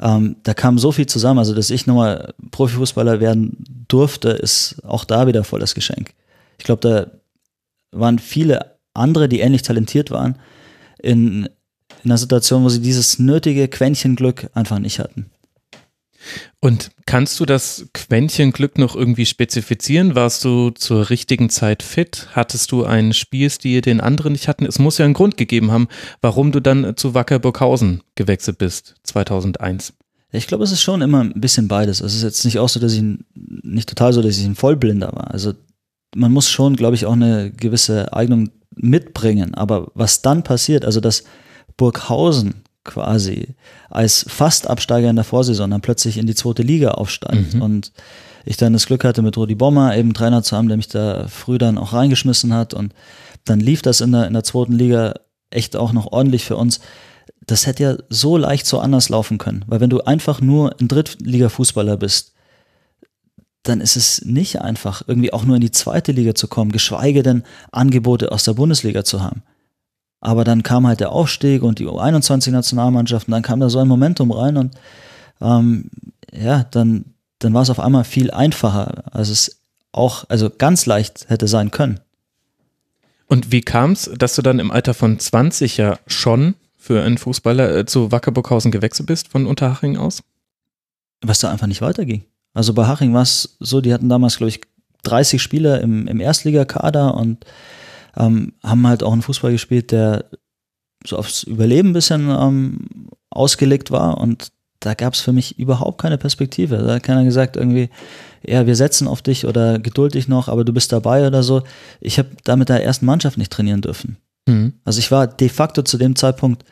ähm, 0.00 0.36
da 0.42 0.54
kam 0.54 0.78
so 0.78 0.92
viel 0.92 1.06
zusammen. 1.06 1.38
Also, 1.38 1.54
dass 1.54 1.70
ich 1.70 1.86
nochmal 1.86 2.34
Profifußballer 2.50 3.20
werden 3.20 3.64
durfte, 3.88 4.30
ist 4.30 4.76
auch 4.84 5.04
da 5.04 5.26
wieder 5.26 5.44
voll 5.44 5.60
das 5.60 5.74
Geschenk. 5.74 6.14
Ich 6.58 6.64
glaube, 6.64 6.80
da 6.80 7.98
waren 7.98 8.18
viele 8.18 8.76
andere, 8.94 9.28
die 9.28 9.40
ähnlich 9.40 9.62
talentiert 9.62 10.10
waren, 10.10 10.36
in, 11.00 11.48
in 12.04 12.10
einer 12.10 12.18
Situation, 12.18 12.64
wo 12.64 12.68
sie 12.68 12.80
dieses 12.80 13.18
nötige 13.18 13.68
Quäntchen 13.68 14.16
Glück 14.16 14.50
einfach 14.54 14.78
nicht 14.78 14.98
hatten. 14.98 15.30
Und 16.60 16.90
kannst 17.06 17.38
du 17.40 17.46
das 17.46 17.86
Quäntchen 17.94 18.52
Glück 18.52 18.78
noch 18.78 18.96
irgendwie 18.96 19.26
spezifizieren? 19.26 20.14
Warst 20.14 20.44
du 20.44 20.70
zur 20.70 21.10
richtigen 21.10 21.50
Zeit 21.50 21.82
fit? 21.82 22.28
Hattest 22.32 22.72
du 22.72 22.84
einen 22.84 23.12
Spielstil, 23.12 23.80
den 23.80 24.00
andere 24.00 24.30
nicht 24.30 24.48
hatten? 24.48 24.66
Es 24.66 24.78
muss 24.78 24.98
ja 24.98 25.04
einen 25.04 25.14
Grund 25.14 25.36
gegeben 25.36 25.70
haben, 25.70 25.88
warum 26.20 26.52
du 26.52 26.60
dann 26.60 26.96
zu 26.96 27.14
Wacker 27.14 27.38
Burghausen 27.38 28.02
gewechselt 28.14 28.58
bist, 28.58 28.96
2001. 29.04 29.94
Ich 30.30 30.46
glaube, 30.46 30.64
es 30.64 30.72
ist 30.72 30.82
schon 30.82 31.00
immer 31.00 31.20
ein 31.20 31.40
bisschen 31.40 31.68
beides. 31.68 32.00
Es 32.00 32.14
ist 32.14 32.22
jetzt 32.22 32.44
nicht 32.44 32.58
auch 32.58 32.68
so, 32.68 32.80
dass 32.80 32.92
ich 32.92 33.02
nicht 33.34 33.88
total 33.88 34.12
so, 34.12 34.20
dass 34.20 34.36
ich 34.36 34.44
ein 34.44 34.56
Vollblinder 34.56 35.12
war. 35.12 35.30
Also 35.30 35.54
man 36.14 36.32
muss 36.32 36.50
schon, 36.50 36.76
glaube 36.76 36.96
ich, 36.96 37.06
auch 37.06 37.12
eine 37.12 37.50
gewisse 37.50 38.12
Eignung 38.12 38.50
mitbringen. 38.74 39.54
Aber 39.54 39.90
was 39.94 40.22
dann 40.22 40.42
passiert, 40.42 40.84
also 40.84 41.00
dass 41.00 41.24
Burghausen 41.76 42.62
quasi 42.84 43.54
als 43.90 44.24
Fastabsteiger 44.28 45.10
in 45.10 45.16
der 45.16 45.24
Vorsaison 45.24 45.70
dann 45.70 45.80
plötzlich 45.80 46.18
in 46.18 46.26
die 46.26 46.34
zweite 46.34 46.62
Liga 46.62 46.92
aufsteigt. 46.92 47.54
Mhm. 47.54 47.62
Und 47.62 47.92
ich 48.44 48.56
dann 48.56 48.72
das 48.72 48.86
Glück 48.86 49.04
hatte, 49.04 49.22
mit 49.22 49.36
Rudi 49.36 49.54
Bommer 49.54 49.96
eben 49.96 50.14
Trainer 50.14 50.42
zu 50.42 50.56
haben, 50.56 50.68
der 50.68 50.76
mich 50.76 50.88
da 50.88 51.28
früh 51.28 51.58
dann 51.58 51.76
auch 51.76 51.92
reingeschmissen 51.92 52.54
hat. 52.54 52.72
Und 52.72 52.94
dann 53.44 53.60
lief 53.60 53.82
das 53.82 54.00
in 54.00 54.12
der, 54.12 54.26
in 54.26 54.32
der 54.32 54.44
zweiten 54.44 54.72
Liga 54.72 55.14
echt 55.50 55.76
auch 55.76 55.92
noch 55.92 56.12
ordentlich 56.12 56.44
für 56.44 56.56
uns. 56.56 56.80
das 57.46 57.66
hätte 57.66 57.82
ja 57.82 57.96
so 58.08 58.36
leicht 58.36 58.66
so 58.66 58.78
anders 58.78 59.08
laufen 59.08 59.38
können. 59.38 59.64
Weil 59.66 59.80
wenn 59.80 59.90
du 59.90 60.00
einfach 60.00 60.40
nur 60.40 60.74
ein 60.80 60.88
Drittliga-Fußballer 60.88 61.96
bist, 61.96 62.34
dann 63.62 63.80
ist 63.80 63.96
es 63.96 64.24
nicht 64.24 64.60
einfach, 64.60 65.02
irgendwie 65.06 65.32
auch 65.32 65.44
nur 65.44 65.56
in 65.56 65.62
die 65.62 65.70
zweite 65.70 66.12
Liga 66.12 66.34
zu 66.34 66.48
kommen, 66.48 66.72
geschweige 66.72 67.22
denn 67.22 67.42
Angebote 67.72 68.32
aus 68.32 68.44
der 68.44 68.54
Bundesliga 68.54 69.04
zu 69.04 69.22
haben. 69.22 69.42
Aber 70.20 70.44
dann 70.44 70.62
kam 70.62 70.86
halt 70.86 71.00
der 71.00 71.12
Aufstieg 71.12 71.62
und 71.62 71.78
die 71.78 71.86
U21-Nationalmannschaft 71.86 73.28
und 73.28 73.32
dann 73.32 73.42
kam 73.42 73.60
da 73.60 73.70
so 73.70 73.78
ein 73.78 73.88
Momentum 73.88 74.32
rein 74.32 74.56
und 74.56 74.74
ähm, 75.40 75.90
ja, 76.32 76.64
dann, 76.70 77.04
dann 77.38 77.54
war 77.54 77.62
es 77.62 77.70
auf 77.70 77.80
einmal 77.80 78.04
viel 78.04 78.30
einfacher, 78.30 79.04
als 79.12 79.28
es 79.28 79.60
auch, 79.92 80.24
also 80.28 80.50
ganz 80.50 80.86
leicht 80.86 81.28
hätte 81.28 81.46
sein 81.46 81.70
können. 81.70 82.00
Und 83.26 83.52
wie 83.52 83.60
kam 83.60 83.92
es, 83.92 84.10
dass 84.16 84.34
du 84.34 84.42
dann 84.42 84.58
im 84.58 84.70
Alter 84.70 84.94
von 84.94 85.18
20 85.18 85.76
ja 85.76 85.98
schon 86.06 86.54
für 86.76 87.02
einen 87.02 87.18
Fußballer 87.18 87.76
äh, 87.76 87.86
zu 87.86 88.10
Wacker 88.10 88.32
Burghausen 88.32 88.72
gewechselt 88.72 89.06
bist 89.06 89.28
von 89.28 89.46
Unterhaching 89.46 89.98
aus? 89.98 90.22
Was 91.20 91.40
da 91.40 91.50
einfach 91.50 91.66
nicht 91.66 91.82
weiterging. 91.82 92.24
Also 92.54 92.72
bei 92.72 92.86
Haching 92.86 93.12
war 93.12 93.22
es 93.22 93.56
so, 93.60 93.80
die 93.80 93.92
hatten 93.92 94.08
damals, 94.08 94.38
glaube 94.38 94.48
ich, 94.48 94.62
30 95.02 95.40
Spieler 95.40 95.80
im, 95.80 96.06
im 96.08 96.20
Erstligakader 96.20 97.14
und 97.14 97.44
ähm, 98.16 98.52
haben 98.62 98.86
halt 98.86 99.02
auch 99.02 99.12
einen 99.12 99.22
Fußball 99.22 99.52
gespielt, 99.52 99.92
der 99.92 100.24
so 101.04 101.16
aufs 101.16 101.44
Überleben 101.44 101.90
ein 101.90 101.94
bisschen 101.94 102.28
ähm, 102.28 103.10
ausgelegt 103.30 103.90
war 103.90 104.18
und 104.18 104.52
da 104.80 104.94
gab 104.94 105.14
es 105.14 105.20
für 105.20 105.32
mich 105.32 105.58
überhaupt 105.58 106.00
keine 106.00 106.18
Perspektive. 106.18 106.78
Da 106.78 106.94
hat 106.94 107.02
keiner 107.02 107.24
gesagt 107.24 107.56
irgendwie, 107.56 107.90
ja, 108.46 108.66
wir 108.66 108.76
setzen 108.76 109.08
auf 109.08 109.22
dich 109.22 109.44
oder 109.44 109.78
geduld 109.78 110.14
dich 110.14 110.28
noch, 110.28 110.48
aber 110.48 110.64
du 110.64 110.72
bist 110.72 110.92
dabei 110.92 111.26
oder 111.26 111.42
so. 111.42 111.62
Ich 112.00 112.18
habe 112.18 112.28
da 112.44 112.56
mit 112.56 112.68
der 112.68 112.84
ersten 112.84 113.06
Mannschaft 113.06 113.38
nicht 113.38 113.52
trainieren 113.52 113.80
dürfen. 113.80 114.18
Mhm. 114.46 114.74
Also 114.84 115.00
ich 115.00 115.10
war 115.10 115.26
de 115.26 115.48
facto 115.48 115.82
zu 115.82 115.98
dem 115.98 116.14
Zeitpunkt, 116.14 116.64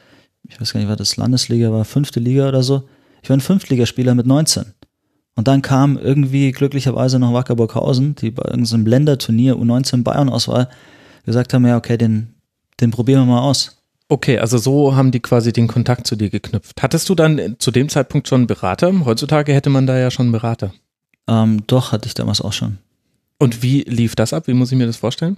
ich 0.48 0.60
weiß 0.60 0.72
gar 0.72 0.80
nicht, 0.80 0.88
war 0.88 0.96
das 0.96 1.16
Landesliga, 1.16 1.72
war 1.72 1.84
fünfte 1.84 2.20
Liga 2.20 2.48
oder 2.48 2.62
so. 2.62 2.88
Ich 3.22 3.28
war 3.28 3.36
ein 3.36 3.40
Fünftligaspieler 3.40 4.14
mit 4.14 4.26
19. 4.26 4.66
Und 5.34 5.48
dann 5.48 5.60
kam 5.60 5.98
irgendwie 5.98 6.52
glücklicherweise 6.52 7.18
noch 7.18 7.32
Wacker 7.32 7.56
Burghausen, 7.56 8.14
die 8.14 8.30
bei 8.30 8.44
irgendeinem 8.48 8.86
Länderturnier 8.86 9.56
U19 9.56 10.02
Bayern-Auswahl 10.04 10.68
gesagt 11.27 11.53
haben, 11.53 11.66
ja, 11.66 11.77
okay, 11.77 11.98
den, 11.98 12.35
den 12.81 12.90
probieren 12.90 13.27
wir 13.27 13.35
mal 13.35 13.43
aus. 13.43 13.82
Okay, 14.09 14.39
also 14.39 14.57
so 14.57 14.94
haben 14.94 15.11
die 15.11 15.20
quasi 15.20 15.53
den 15.53 15.66
Kontakt 15.66 16.07
zu 16.07 16.16
dir 16.16 16.31
geknüpft. 16.31 16.81
Hattest 16.81 17.09
du 17.09 17.15
dann 17.15 17.57
zu 17.59 17.70
dem 17.70 17.89
Zeitpunkt 17.89 18.28
schon 18.28 18.43
einen 18.43 18.47
Berater? 18.47 18.93
Heutzutage 19.05 19.53
hätte 19.53 19.69
man 19.69 19.86
da 19.86 19.98
ja 19.98 20.11
schon 20.11 20.27
einen 20.27 20.32
Berater. 20.32 20.73
Ähm, 21.27 21.66
doch, 21.66 21.93
hatte 21.93 22.07
ich 22.07 22.15
damals 22.15 22.40
auch 22.40 22.53
schon. 22.53 22.78
Und 23.39 23.62
wie 23.62 23.82
lief 23.82 24.15
das 24.15 24.32
ab? 24.32 24.47
Wie 24.47 24.55
muss 24.55 24.73
ich 24.73 24.78
mir 24.78 24.86
das 24.86 24.97
vorstellen? 24.97 25.36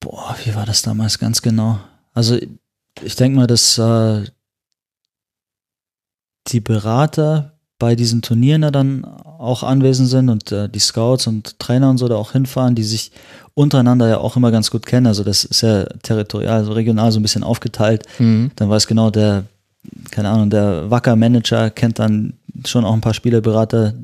Boah, 0.00 0.36
wie 0.44 0.54
war 0.54 0.66
das 0.66 0.82
damals 0.82 1.18
ganz 1.18 1.42
genau? 1.42 1.78
Also 2.12 2.38
ich 3.02 3.16
denke 3.16 3.36
mal, 3.36 3.46
dass 3.46 3.78
äh, 3.78 4.24
die 6.48 6.60
Berater 6.60 7.53
bei 7.78 7.96
diesen 7.96 8.22
Turnieren 8.22 8.62
da 8.62 8.70
dann 8.70 9.04
auch 9.04 9.62
anwesend 9.62 10.08
sind 10.08 10.28
und 10.28 10.52
äh, 10.52 10.68
die 10.68 10.78
Scouts 10.78 11.26
und 11.26 11.58
Trainer 11.58 11.90
und 11.90 11.98
so 11.98 12.08
da 12.08 12.16
auch 12.16 12.32
hinfahren, 12.32 12.74
die 12.74 12.84
sich 12.84 13.12
untereinander 13.54 14.08
ja 14.08 14.18
auch 14.18 14.36
immer 14.36 14.50
ganz 14.50 14.70
gut 14.70 14.86
kennen. 14.86 15.06
Also 15.06 15.24
das 15.24 15.44
ist 15.44 15.62
ja 15.62 15.84
territorial, 16.02 16.58
also 16.58 16.72
regional 16.72 17.12
so 17.12 17.20
ein 17.20 17.22
bisschen 17.22 17.44
aufgeteilt. 17.44 18.04
Mhm. 18.18 18.52
Dann 18.56 18.70
weiß 18.70 18.86
genau 18.86 19.10
der, 19.10 19.44
keine 20.10 20.30
Ahnung, 20.30 20.50
der 20.50 20.90
Wacker-Manager 20.90 21.70
kennt 21.70 21.98
dann 21.98 22.34
schon 22.64 22.84
auch 22.84 22.92
ein 22.92 23.00
paar 23.00 23.14
Spielerberater, 23.14 23.94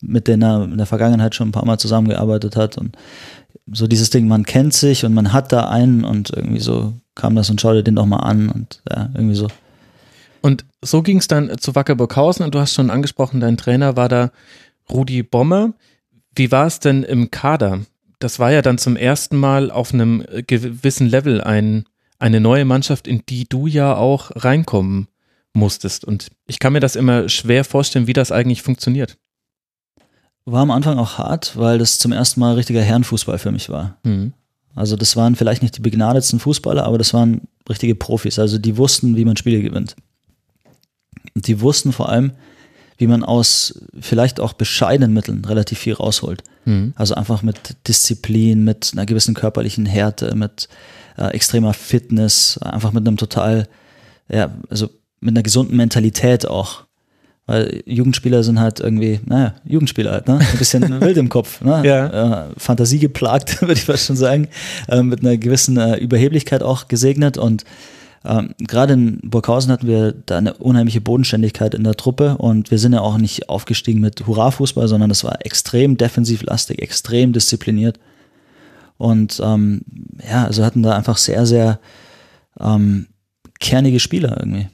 mit 0.00 0.26
denen 0.26 0.42
er 0.42 0.64
in 0.64 0.78
der 0.78 0.86
Vergangenheit 0.86 1.34
schon 1.34 1.48
ein 1.48 1.52
paar 1.52 1.66
Mal 1.66 1.78
zusammengearbeitet 1.78 2.56
hat. 2.56 2.78
Und 2.78 2.96
so 3.72 3.86
dieses 3.86 4.10
Ding, 4.10 4.28
man 4.28 4.44
kennt 4.44 4.74
sich 4.74 5.04
und 5.04 5.14
man 5.14 5.32
hat 5.32 5.52
da 5.52 5.68
einen 5.68 6.04
und 6.04 6.30
irgendwie 6.30 6.60
so 6.60 6.94
kam 7.14 7.36
das 7.36 7.50
und 7.50 7.60
schau 7.60 7.72
dir 7.74 7.82
den 7.82 7.96
doch 7.96 8.06
mal 8.06 8.18
an 8.18 8.48
und 8.48 8.82
ja, 8.88 9.10
irgendwie 9.14 9.34
so. 9.34 9.48
Und 10.42 10.64
so 10.82 11.02
ging 11.02 11.18
es 11.18 11.28
dann 11.28 11.58
zu 11.58 11.74
Wacker 11.74 11.94
Burghausen 11.94 12.44
und 12.44 12.54
du 12.54 12.58
hast 12.58 12.74
schon 12.74 12.90
angesprochen, 12.90 13.40
dein 13.40 13.56
Trainer 13.56 13.96
war 13.96 14.08
da 14.08 14.30
Rudi 14.90 15.22
Bommer. 15.22 15.74
Wie 16.34 16.50
war 16.50 16.66
es 16.66 16.80
denn 16.80 17.02
im 17.02 17.30
Kader? 17.30 17.80
Das 18.18 18.38
war 18.38 18.52
ja 18.52 18.62
dann 18.62 18.78
zum 18.78 18.96
ersten 18.96 19.36
Mal 19.36 19.70
auf 19.70 19.92
einem 19.92 20.24
gewissen 20.46 21.08
Level 21.08 21.40
ein, 21.40 21.84
eine 22.18 22.40
neue 22.40 22.64
Mannschaft, 22.64 23.06
in 23.06 23.22
die 23.28 23.48
du 23.48 23.66
ja 23.66 23.96
auch 23.96 24.30
reinkommen 24.34 25.08
musstest. 25.52 26.04
Und 26.04 26.28
ich 26.46 26.58
kann 26.58 26.72
mir 26.72 26.80
das 26.80 26.96
immer 26.96 27.28
schwer 27.28 27.64
vorstellen, 27.64 28.06
wie 28.06 28.12
das 28.12 28.32
eigentlich 28.32 28.62
funktioniert. 28.62 29.16
War 30.44 30.62
am 30.62 30.70
Anfang 30.70 30.98
auch 30.98 31.18
hart, 31.18 31.56
weil 31.56 31.78
das 31.78 31.98
zum 31.98 32.12
ersten 32.12 32.40
Mal 32.40 32.54
richtiger 32.54 32.82
Herrenfußball 32.82 33.38
für 33.38 33.52
mich 33.52 33.68
war. 33.68 33.98
Mhm. 34.04 34.32
Also 34.74 34.96
das 34.96 35.16
waren 35.16 35.36
vielleicht 35.36 35.62
nicht 35.62 35.76
die 35.76 35.82
begnadetsten 35.82 36.40
Fußballer, 36.40 36.84
aber 36.84 36.98
das 36.98 37.12
waren 37.12 37.42
richtige 37.68 37.94
Profis. 37.94 38.38
Also 38.38 38.58
die 38.58 38.76
wussten, 38.76 39.16
wie 39.16 39.24
man 39.24 39.36
Spiele 39.36 39.62
gewinnt. 39.62 39.96
Und 41.34 41.46
die 41.46 41.60
wussten 41.60 41.92
vor 41.92 42.08
allem, 42.08 42.32
wie 42.98 43.06
man 43.06 43.24
aus 43.24 43.80
vielleicht 43.98 44.40
auch 44.40 44.52
bescheidenen 44.52 45.14
Mitteln 45.14 45.44
relativ 45.44 45.78
viel 45.78 45.94
rausholt. 45.94 46.44
Mhm. 46.66 46.92
Also 46.96 47.14
einfach 47.14 47.42
mit 47.42 47.76
Disziplin, 47.88 48.62
mit 48.62 48.90
einer 48.92 49.06
gewissen 49.06 49.34
körperlichen 49.34 49.86
Härte, 49.86 50.34
mit 50.34 50.68
äh, 51.16 51.28
extremer 51.28 51.72
Fitness, 51.72 52.58
einfach 52.58 52.92
mit 52.92 53.06
einem 53.06 53.16
total, 53.16 53.68
ja, 54.28 54.50
also 54.68 54.90
mit 55.20 55.32
einer 55.32 55.42
gesunden 55.42 55.76
Mentalität 55.76 56.46
auch. 56.46 56.84
Weil 57.46 57.82
Jugendspieler 57.86 58.44
sind 58.44 58.60
halt 58.60 58.80
irgendwie, 58.80 59.18
naja, 59.24 59.54
Jugendspieler 59.64 60.12
halt, 60.12 60.28
ne? 60.28 60.38
Ein 60.38 60.58
bisschen 60.58 61.00
wild 61.00 61.16
im 61.16 61.28
Kopf, 61.28 61.62
ne? 61.62 61.82
Ja. 61.84 62.48
Äh, 62.48 62.50
Fantasie 62.56 62.98
geplagt, 62.98 63.60
würde 63.62 63.72
ich 63.72 63.84
fast 63.84 64.06
schon 64.06 64.16
sagen. 64.16 64.48
Äh, 64.88 65.02
mit 65.02 65.20
einer 65.20 65.36
gewissen 65.36 65.76
äh, 65.76 65.96
Überheblichkeit 65.96 66.62
auch 66.62 66.86
gesegnet 66.86 67.38
und 67.38 67.64
ähm, 68.24 68.54
Gerade 68.58 68.92
in 68.94 69.18
Burghausen 69.22 69.72
hatten 69.72 69.86
wir 69.86 70.12
da 70.12 70.38
eine 70.38 70.54
unheimliche 70.54 71.00
Bodenständigkeit 71.00 71.74
in 71.74 71.84
der 71.84 71.94
Truppe 71.94 72.36
und 72.36 72.70
wir 72.70 72.78
sind 72.78 72.92
ja 72.92 73.00
auch 73.00 73.16
nicht 73.16 73.48
aufgestiegen 73.48 74.00
mit 74.00 74.26
Hurra-Fußball, 74.26 74.88
sondern 74.88 75.08
das 75.08 75.24
war 75.24 75.44
extrem 75.44 75.96
defensivlastig, 75.96 76.80
extrem 76.80 77.32
diszipliniert. 77.32 77.98
Und 78.98 79.40
ähm, 79.42 79.80
ja, 80.28 80.44
also 80.44 80.62
hatten 80.64 80.82
da 80.82 80.94
einfach 80.94 81.16
sehr, 81.16 81.46
sehr 81.46 81.80
ähm, 82.58 83.06
kernige 83.58 84.00
Spieler 84.00 84.36
irgendwie. 84.38 84.68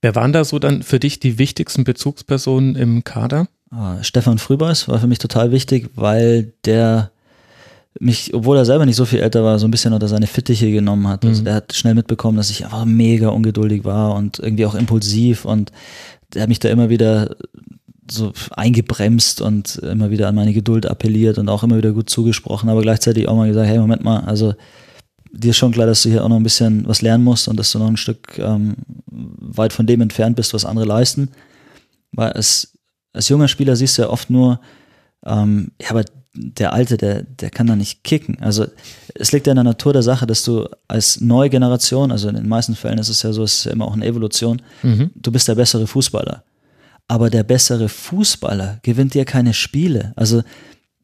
Wer 0.00 0.14
waren 0.14 0.32
da 0.32 0.44
so 0.44 0.58
dann 0.58 0.82
für 0.82 0.98
dich 0.98 1.20
die 1.20 1.38
wichtigsten 1.38 1.84
Bezugspersonen 1.84 2.74
im 2.74 3.04
Kader? 3.04 3.46
Ah, 3.70 4.02
Stefan 4.02 4.38
Frübeis 4.38 4.88
war 4.88 4.98
für 4.98 5.06
mich 5.06 5.18
total 5.18 5.52
wichtig, 5.52 5.90
weil 5.94 6.54
der 6.64 7.10
mich, 8.00 8.32
obwohl 8.34 8.56
er 8.56 8.64
selber 8.64 8.86
nicht 8.86 8.96
so 8.96 9.04
viel 9.04 9.20
älter 9.20 9.44
war, 9.44 9.58
so 9.58 9.66
ein 9.66 9.70
bisschen 9.70 9.92
unter 9.92 10.08
seine 10.08 10.26
Fittiche 10.26 10.70
genommen 10.70 11.08
hat. 11.08 11.24
Also 11.24 11.40
mhm. 11.40 11.44
der 11.44 11.54
hat 11.54 11.74
schnell 11.74 11.94
mitbekommen, 11.94 12.36
dass 12.36 12.50
ich 12.50 12.64
einfach 12.64 12.84
mega 12.84 13.28
ungeduldig 13.28 13.84
war 13.84 14.14
und 14.14 14.38
irgendwie 14.38 14.66
auch 14.66 14.74
impulsiv 14.74 15.44
und 15.44 15.72
der 16.32 16.42
hat 16.42 16.48
mich 16.48 16.58
da 16.58 16.68
immer 16.68 16.88
wieder 16.88 17.36
so 18.10 18.32
eingebremst 18.50 19.40
und 19.40 19.76
immer 19.76 20.10
wieder 20.10 20.28
an 20.28 20.34
meine 20.34 20.52
Geduld 20.52 20.86
appelliert 20.86 21.38
und 21.38 21.48
auch 21.48 21.62
immer 21.62 21.76
wieder 21.76 21.92
gut 21.92 22.10
zugesprochen, 22.10 22.68
aber 22.68 22.82
gleichzeitig 22.82 23.28
auch 23.28 23.36
mal 23.36 23.48
gesagt, 23.48 23.68
hey, 23.68 23.78
Moment 23.78 24.02
mal, 24.02 24.20
also 24.20 24.54
dir 25.32 25.50
ist 25.50 25.56
schon 25.56 25.72
klar, 25.72 25.86
dass 25.86 26.02
du 26.02 26.10
hier 26.10 26.24
auch 26.24 26.28
noch 26.28 26.36
ein 26.36 26.42
bisschen 26.42 26.86
was 26.86 27.02
lernen 27.02 27.24
musst 27.24 27.48
und 27.48 27.56
dass 27.58 27.72
du 27.72 27.78
noch 27.78 27.88
ein 27.88 27.96
Stück 27.96 28.38
ähm, 28.38 28.76
weit 29.06 29.72
von 29.72 29.86
dem 29.86 30.00
entfernt 30.00 30.36
bist, 30.36 30.52
was 30.52 30.64
andere 30.64 30.84
leisten. 30.84 31.30
Weil 32.12 32.32
als, 32.32 32.74
als 33.12 33.28
junger 33.28 33.48
Spieler 33.48 33.74
siehst 33.76 33.96
du 33.96 34.02
ja 34.02 34.10
oft 34.10 34.28
nur, 34.28 34.60
ähm, 35.24 35.72
ja, 35.80 35.90
aber 35.90 36.04
der 36.34 36.72
Alte, 36.72 36.96
der, 36.96 37.22
der 37.22 37.50
kann 37.50 37.66
da 37.66 37.76
nicht 37.76 38.04
kicken. 38.04 38.38
Also 38.40 38.66
es 39.14 39.32
liegt 39.32 39.46
ja 39.46 39.52
in 39.52 39.56
der 39.56 39.64
Natur 39.64 39.92
der 39.92 40.02
Sache, 40.02 40.26
dass 40.26 40.44
du 40.44 40.66
als 40.88 41.20
neue 41.20 41.50
Generation, 41.50 42.10
also 42.10 42.28
in 42.28 42.36
den 42.36 42.48
meisten 42.48 42.74
Fällen 42.74 42.98
ist 42.98 43.10
es 43.10 43.22
ja 43.22 43.32
so, 43.32 43.42
es 43.42 43.58
ist 43.58 43.64
ja 43.64 43.72
immer 43.72 43.86
auch 43.86 43.92
eine 43.92 44.06
Evolution, 44.06 44.62
mhm. 44.82 45.10
du 45.14 45.30
bist 45.30 45.48
der 45.48 45.54
bessere 45.54 45.86
Fußballer. 45.86 46.42
Aber 47.08 47.28
der 47.28 47.42
bessere 47.42 47.88
Fußballer 47.88 48.80
gewinnt 48.82 49.12
dir 49.12 49.26
keine 49.26 49.52
Spiele. 49.52 50.12
Also 50.16 50.42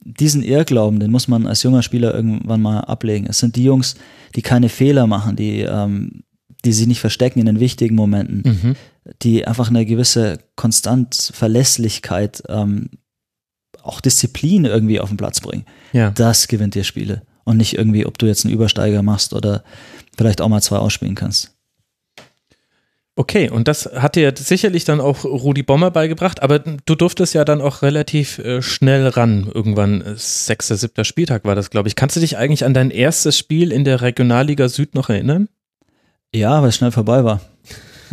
diesen 0.00 0.42
Irrglauben, 0.42 1.00
den 1.00 1.10
muss 1.10 1.28
man 1.28 1.46
als 1.46 1.62
junger 1.62 1.82
Spieler 1.82 2.14
irgendwann 2.14 2.62
mal 2.62 2.80
ablegen. 2.80 3.26
Es 3.26 3.38
sind 3.38 3.56
die 3.56 3.64
Jungs, 3.64 3.96
die 4.34 4.42
keine 4.42 4.70
Fehler 4.70 5.06
machen, 5.06 5.36
die, 5.36 5.60
ähm, 5.60 6.22
die 6.64 6.72
sich 6.72 6.86
nicht 6.86 7.00
verstecken 7.00 7.40
in 7.40 7.46
den 7.46 7.60
wichtigen 7.60 7.94
Momenten, 7.94 8.42
mhm. 8.44 8.76
die 9.22 9.46
einfach 9.46 9.68
eine 9.68 9.84
gewisse 9.84 10.38
Konstant 10.56 11.30
Verlässlichkeit, 11.34 12.42
ähm, 12.48 12.88
auch 13.88 14.00
Disziplin 14.00 14.64
irgendwie 14.64 15.00
auf 15.00 15.08
den 15.08 15.16
Platz 15.16 15.40
bringen. 15.40 15.64
Ja. 15.92 16.10
Das 16.10 16.48
gewinnt 16.48 16.74
dir 16.74 16.84
Spiele. 16.84 17.22
Und 17.44 17.56
nicht 17.56 17.76
irgendwie, 17.76 18.04
ob 18.06 18.18
du 18.18 18.26
jetzt 18.26 18.44
einen 18.44 18.54
Übersteiger 18.54 19.02
machst 19.02 19.32
oder 19.32 19.64
vielleicht 20.16 20.40
auch 20.40 20.48
mal 20.48 20.60
zwei 20.60 20.76
ausspielen 20.76 21.14
kannst. 21.14 21.54
Okay, 23.18 23.50
und 23.50 23.66
das 23.66 23.86
hat 23.96 24.14
dir 24.14 24.32
sicherlich 24.36 24.84
dann 24.84 25.00
auch 25.00 25.24
Rudi 25.24 25.64
Bommer 25.64 25.90
beigebracht, 25.90 26.40
aber 26.40 26.60
du 26.60 26.94
durftest 26.94 27.34
ja 27.34 27.44
dann 27.44 27.60
auch 27.60 27.82
relativ 27.82 28.38
äh, 28.38 28.62
schnell 28.62 29.08
ran. 29.08 29.50
Irgendwann 29.52 30.02
äh, 30.02 30.14
sechster, 30.16 30.76
siebter 30.76 31.02
Spieltag 31.02 31.44
war 31.44 31.56
das, 31.56 31.70
glaube 31.70 31.88
ich. 31.88 31.96
Kannst 31.96 32.14
du 32.14 32.20
dich 32.20 32.36
eigentlich 32.36 32.64
an 32.64 32.74
dein 32.74 32.92
erstes 32.92 33.36
Spiel 33.36 33.72
in 33.72 33.84
der 33.84 34.02
Regionalliga 34.02 34.68
Süd 34.68 34.94
noch 34.94 35.08
erinnern? 35.08 35.48
Ja, 36.32 36.62
weil 36.62 36.68
es 36.68 36.76
schnell 36.76 36.92
vorbei 36.92 37.24
war. 37.24 37.40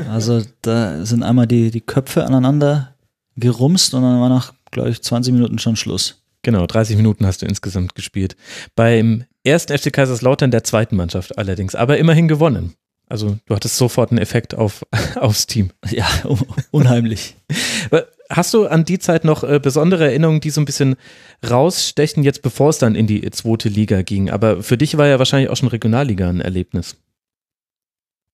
Also 0.10 0.42
da 0.64 1.06
sind 1.06 1.22
einmal 1.22 1.46
die, 1.46 1.70
die 1.70 1.82
Köpfe 1.82 2.26
aneinander 2.26 2.96
gerumst 3.36 3.94
und 3.94 4.02
dann 4.02 4.20
war 4.20 4.30
nach, 4.30 4.55
glaube 4.76 4.92
ich, 4.92 5.02
20 5.02 5.34
Minuten 5.34 5.58
schon 5.58 5.76
Schluss. 5.76 6.22
Genau, 6.44 6.68
30 6.68 6.96
Minuten 6.98 7.26
hast 7.26 7.42
du 7.42 7.48
insgesamt 7.48 7.96
gespielt. 7.96 8.36
Beim 8.76 9.24
ersten 9.44 9.76
FC 9.76 9.92
Kaiserslautern 9.92 10.52
der 10.52 10.64
zweiten 10.64 10.96
Mannschaft 10.96 11.38
allerdings, 11.40 11.74
aber 11.74 11.98
immerhin 11.98 12.28
gewonnen. 12.28 12.76
Also 13.08 13.38
du 13.46 13.56
hattest 13.56 13.78
sofort 13.78 14.12
einen 14.12 14.20
Effekt 14.20 14.56
auf, 14.56 14.86
aufs 15.16 15.48
Team. 15.48 15.72
Ja, 15.90 16.08
unheimlich. 16.72 17.36
Hast 18.30 18.54
du 18.54 18.68
an 18.68 18.86
die 18.86 19.00
Zeit 19.00 19.24
noch 19.24 19.44
äh, 19.44 19.60
besondere 19.60 20.06
Erinnerungen, 20.06 20.42
die 20.42 20.50
so 20.50 20.62
ein 20.62 20.66
bisschen 20.66 20.96
rausstechen, 21.48 22.24
jetzt 22.24 22.42
bevor 22.42 22.70
es 22.70 22.80
dann 22.80 22.96
in 22.96 23.08
die 23.08 23.30
zweite 23.32 23.70
Liga 23.70 24.02
ging? 24.02 24.30
Aber 24.30 24.64
für 24.64 24.78
dich 24.78 24.98
war 24.98 25.08
ja 25.08 25.20
wahrscheinlich 25.20 25.50
auch 25.50 25.58
schon 25.58 25.70
Regionalliga 25.70 26.30
ein 26.30 26.42
Erlebnis. 26.42 26.98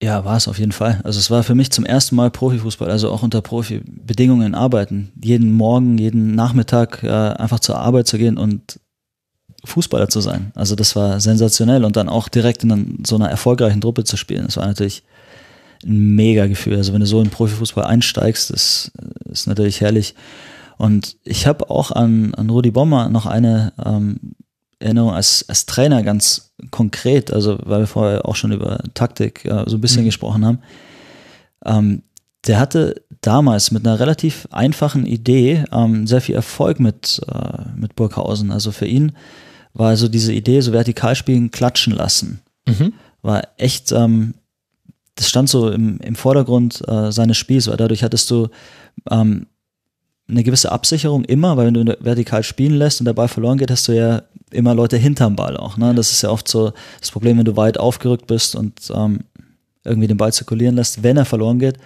Ja, 0.01 0.25
war 0.25 0.35
es 0.35 0.47
auf 0.47 0.57
jeden 0.57 0.71
Fall. 0.71 0.99
Also 1.03 1.19
es 1.19 1.29
war 1.29 1.43
für 1.43 1.53
mich 1.53 1.71
zum 1.71 1.85
ersten 1.85 2.15
Mal 2.15 2.31
Profifußball, 2.31 2.89
also 2.89 3.11
auch 3.11 3.21
unter 3.21 3.41
Profibedingungen 3.41 4.55
arbeiten. 4.55 5.11
Jeden 5.23 5.51
Morgen, 5.51 5.99
jeden 5.99 6.33
Nachmittag 6.33 7.03
äh, 7.03 7.09
einfach 7.09 7.59
zur 7.59 7.77
Arbeit 7.77 8.07
zu 8.07 8.17
gehen 8.17 8.39
und 8.39 8.79
Fußballer 9.63 10.09
zu 10.09 10.19
sein. 10.19 10.51
Also 10.55 10.75
das 10.75 10.95
war 10.95 11.19
sensationell 11.19 11.85
und 11.85 11.97
dann 11.97 12.09
auch 12.09 12.29
direkt 12.29 12.63
in 12.63 13.03
so 13.05 13.15
einer 13.15 13.29
erfolgreichen 13.29 13.79
Truppe 13.79 14.03
zu 14.03 14.17
spielen. 14.17 14.45
Das 14.45 14.57
war 14.57 14.65
natürlich 14.65 15.03
ein 15.85 16.15
mega 16.15 16.47
Gefühl. 16.47 16.77
Also 16.77 16.93
wenn 16.93 17.01
du 17.01 17.05
so 17.05 17.21
in 17.21 17.29
Profifußball 17.29 17.85
einsteigst, 17.85 18.49
das 18.49 18.91
ist 19.25 19.45
natürlich 19.45 19.81
herrlich. 19.81 20.15
Und 20.79 21.17
ich 21.23 21.45
habe 21.45 21.69
auch 21.69 21.91
an, 21.91 22.33
an 22.33 22.49
Rudi 22.49 22.71
Bommer 22.71 23.09
noch 23.09 23.27
eine 23.27 23.73
ähm, 23.85 24.33
Erinnerung 24.81 25.13
als, 25.13 25.45
als 25.47 25.65
Trainer 25.65 26.03
ganz 26.03 26.53
konkret, 26.71 27.31
also 27.31 27.59
weil 27.63 27.81
wir 27.81 27.87
vorher 27.87 28.25
auch 28.25 28.35
schon 28.35 28.51
über 28.51 28.79
Taktik 28.93 29.45
äh, 29.45 29.63
so 29.67 29.77
ein 29.77 29.81
bisschen 29.81 30.01
mhm. 30.01 30.05
gesprochen 30.05 30.45
haben. 30.45 30.59
Ähm, 31.65 32.03
der 32.47 32.59
hatte 32.59 33.03
damals 33.21 33.71
mit 33.71 33.85
einer 33.85 33.99
relativ 33.99 34.47
einfachen 34.51 35.05
Idee 35.05 35.63
ähm, 35.71 36.07
sehr 36.07 36.21
viel 36.21 36.35
Erfolg 36.35 36.79
mit, 36.79 37.21
äh, 37.31 37.69
mit 37.75 37.95
Burghausen. 37.95 38.51
Also 38.51 38.71
für 38.71 38.87
ihn 38.87 39.11
war 39.73 39.89
also 39.89 40.07
diese 40.07 40.33
Idee, 40.33 40.61
so 40.61 40.73
vertikal 40.73 41.15
spielen, 41.15 41.51
klatschen 41.51 41.93
lassen. 41.93 42.41
Mhm. 42.67 42.93
War 43.21 43.47
echt, 43.57 43.91
ähm, 43.91 44.33
das 45.15 45.29
stand 45.29 45.49
so 45.49 45.69
im, 45.69 45.99
im 45.99 46.15
Vordergrund 46.15 46.81
äh, 46.87 47.11
seines 47.11 47.37
Spiels, 47.37 47.67
weil 47.67 47.77
dadurch 47.77 48.03
hattest 48.03 48.29
du 48.31 48.49
ähm, 49.09 49.47
eine 50.31 50.43
gewisse 50.43 50.71
Absicherung 50.71 51.23
immer, 51.25 51.57
weil 51.57 51.67
wenn 51.67 51.73
du 51.73 51.97
vertikal 51.99 52.43
spielen 52.43 52.75
lässt 52.75 53.01
und 53.01 53.05
der 53.05 53.13
Ball 53.13 53.27
verloren 53.27 53.57
geht, 53.57 53.69
hast 53.69 53.87
du 53.87 53.91
ja 53.91 54.23
immer 54.51 54.73
Leute 54.73 54.97
hinterm 54.97 55.35
Ball 55.35 55.57
auch. 55.57 55.77
Ne? 55.77 55.93
Das 55.93 56.11
ist 56.11 56.21
ja 56.21 56.29
oft 56.29 56.47
so 56.47 56.73
das 56.99 57.11
Problem, 57.11 57.37
wenn 57.37 57.45
du 57.45 57.57
weit 57.57 57.79
aufgerückt 57.79 58.27
bist 58.27 58.55
und 58.55 58.91
ähm, 58.93 59.19
irgendwie 59.83 60.07
den 60.07 60.17
Ball 60.17 60.33
zirkulieren 60.33 60.75
lässt, 60.75 61.03
wenn 61.03 61.17
er 61.17 61.25
verloren 61.25 61.59
geht, 61.59 61.77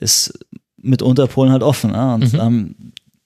ist 0.00 0.38
mitunter 0.76 1.26
Polen 1.26 1.52
halt 1.52 1.62
offen. 1.62 1.92
Ne? 1.92 2.14
Und 2.14 2.32
mhm. 2.32 2.40
ähm, 2.40 2.74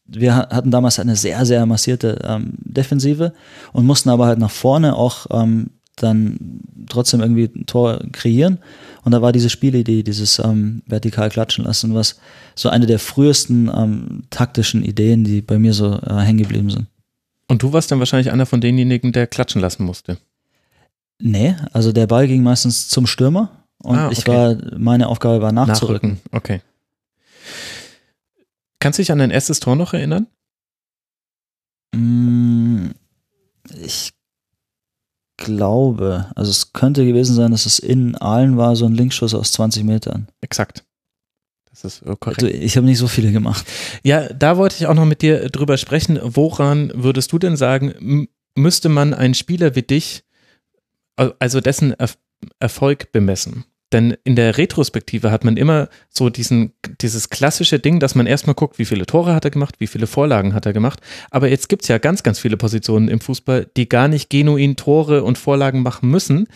wir 0.07 0.35
hatten 0.37 0.71
damals 0.71 0.99
eine 0.99 1.17
sehr, 1.17 1.45
sehr 1.45 1.67
massierte 1.67 2.19
ähm, 2.25 2.55
Defensive 2.59 3.33
und 3.73 3.87
mussten 3.87 4.09
aber 4.09 4.27
halt 4.27 4.39
nach 4.39 4.51
vorne 4.51 4.97
auch 4.97 5.27
ähm, 5.31 5.71
dann 5.99 6.61
trotzdem 6.89 7.21
irgendwie 7.21 7.51
ein 7.55 7.67
Tor 7.67 8.01
kreieren. 8.13 8.59
Und 9.05 9.13
da 9.13 9.23
war 9.23 9.33
diese 9.33 9.51
Spielidee, 9.51 10.03
dieses 10.03 10.39
ähm, 10.39 10.83
vertikal 10.87 11.31
klatschen 11.31 11.65
lassen, 11.65 11.95
was 11.95 12.21
so 12.55 12.69
eine 12.69 12.87
der 12.87 12.99
frühesten 12.99 13.71
ähm, 13.75 14.25
taktischen 14.31 14.85
Ideen, 14.85 15.25
die 15.25 15.41
bei 15.41 15.59
mir 15.59 15.73
so 15.73 15.95
äh, 15.95 16.21
hängen 16.21 16.39
geblieben 16.39 16.71
sind. 16.71 16.87
Und 17.49 17.63
du 17.63 17.73
warst 17.73 17.91
dann 17.91 17.99
wahrscheinlich 17.99 18.31
einer 18.31 18.47
von 18.47 18.61
denjenigen, 18.61 19.13
der 19.13 19.27
klatschen 19.27 19.61
lassen 19.61 19.85
musste. 19.85 20.19
Nee, 21.21 21.57
also 21.73 21.93
der 21.93 22.07
Ball 22.07 22.29
ging 22.29 22.43
meistens 22.43 22.89
zum 22.89 23.07
Stürmer 23.07 23.65
und 23.83 23.97
ah, 23.97 24.07
okay. 24.07 24.17
ich 24.19 24.27
war, 24.27 24.57
meine 24.77 25.09
Aufgabe 25.09 25.41
war 25.41 25.53
nachzurücken. 25.53 26.11
Nachrücken. 26.11 26.37
Okay. 26.37 26.61
Kannst 28.81 28.99
du 28.99 29.03
dich 29.03 29.11
an 29.11 29.19
dein 29.19 29.31
erstes 29.31 29.61
Tor 29.61 29.75
noch 29.75 29.95
erinnern? 29.95 30.27
Mm, 31.95 32.91
ich 33.83 34.13
glaube, 35.39 36.27
also 36.35 36.51
es 36.51 36.75
könnte 36.75 37.07
gewesen 37.07 37.35
sein, 37.35 37.53
dass 37.53 37.65
es 37.65 37.79
in 37.79 38.15
Aalen 38.17 38.59
war, 38.59 38.77
so 38.77 38.85
ein 38.85 38.95
Linkschuss 38.95 39.35
aus 39.35 39.53
20 39.53 39.85
Metern. 39.85 40.29
Exakt. 40.43 40.85
Das 41.71 41.85
ist 41.85 42.03
äh, 42.03 42.15
korrekt. 42.19 42.43
Also 42.43 42.47
ich 42.55 42.77
habe 42.77 42.87
nicht 42.87 42.99
so 42.99 43.09
viele 43.09 43.33
gemacht. 43.33 43.67
Ja, 44.03 44.29
da 44.33 44.59
wollte 44.59 44.77
ich 44.77 44.87
auch 44.87 44.95
noch 44.95 45.07
mit 45.07 45.23
dir 45.23 45.49
drüber 45.49 45.79
sprechen. 45.79 46.19
Woran 46.23 46.93
würdest 46.95 47.33
du 47.33 47.39
denn 47.39 47.57
sagen, 47.57 48.29
müsste 48.55 48.89
man 48.89 49.15
einen 49.15 49.35
Spieler 49.35 49.75
wie 49.75 49.83
dich, 49.83 50.25
also 51.17 51.61
dessen 51.61 51.95
Erfolg 52.59 53.13
bemessen? 53.13 53.65
Denn 53.93 54.17
in 54.25 54.37
der 54.37 54.59
Retrospektive 54.59 55.31
hat 55.31 55.45
man 55.45 55.57
immer 55.57 55.89
so 56.11 56.29
diesen, 56.29 56.73
dieses 57.01 57.31
klassische 57.31 57.79
Ding, 57.79 58.01
dass 58.01 58.15
man 58.15 58.27
erstmal 58.27 58.55
guckt, 58.55 58.79
wie 58.79 58.85
viele 58.85 59.07
Tore 59.07 59.35
hat 59.35 59.47
er 59.47 59.51
gemacht, 59.51 59.77
wie 59.79 59.87
viele 59.87 60.07
Vorlagen 60.07 60.53
hat 60.53 60.67
er 60.67 60.75
gemacht. 60.75 61.01
Aber 61.31 61.49
jetzt 61.49 61.69
gibt 61.69 61.83
es 61.83 61.89
ja 61.89 61.97
ganz, 61.99 62.23
ganz 62.23 62.39
viele 62.39 62.59
Positionen 62.59 63.09
im 63.09 63.21
Fußball, 63.21 63.67
die 63.77 63.89
gar 63.89 64.09
nicht 64.09 64.29
genuin 64.29 64.77
Tore 64.77 65.25
und 65.25 65.39
Vorlagen 65.39 65.83
machen 65.83 66.11
müssen. 66.11 66.49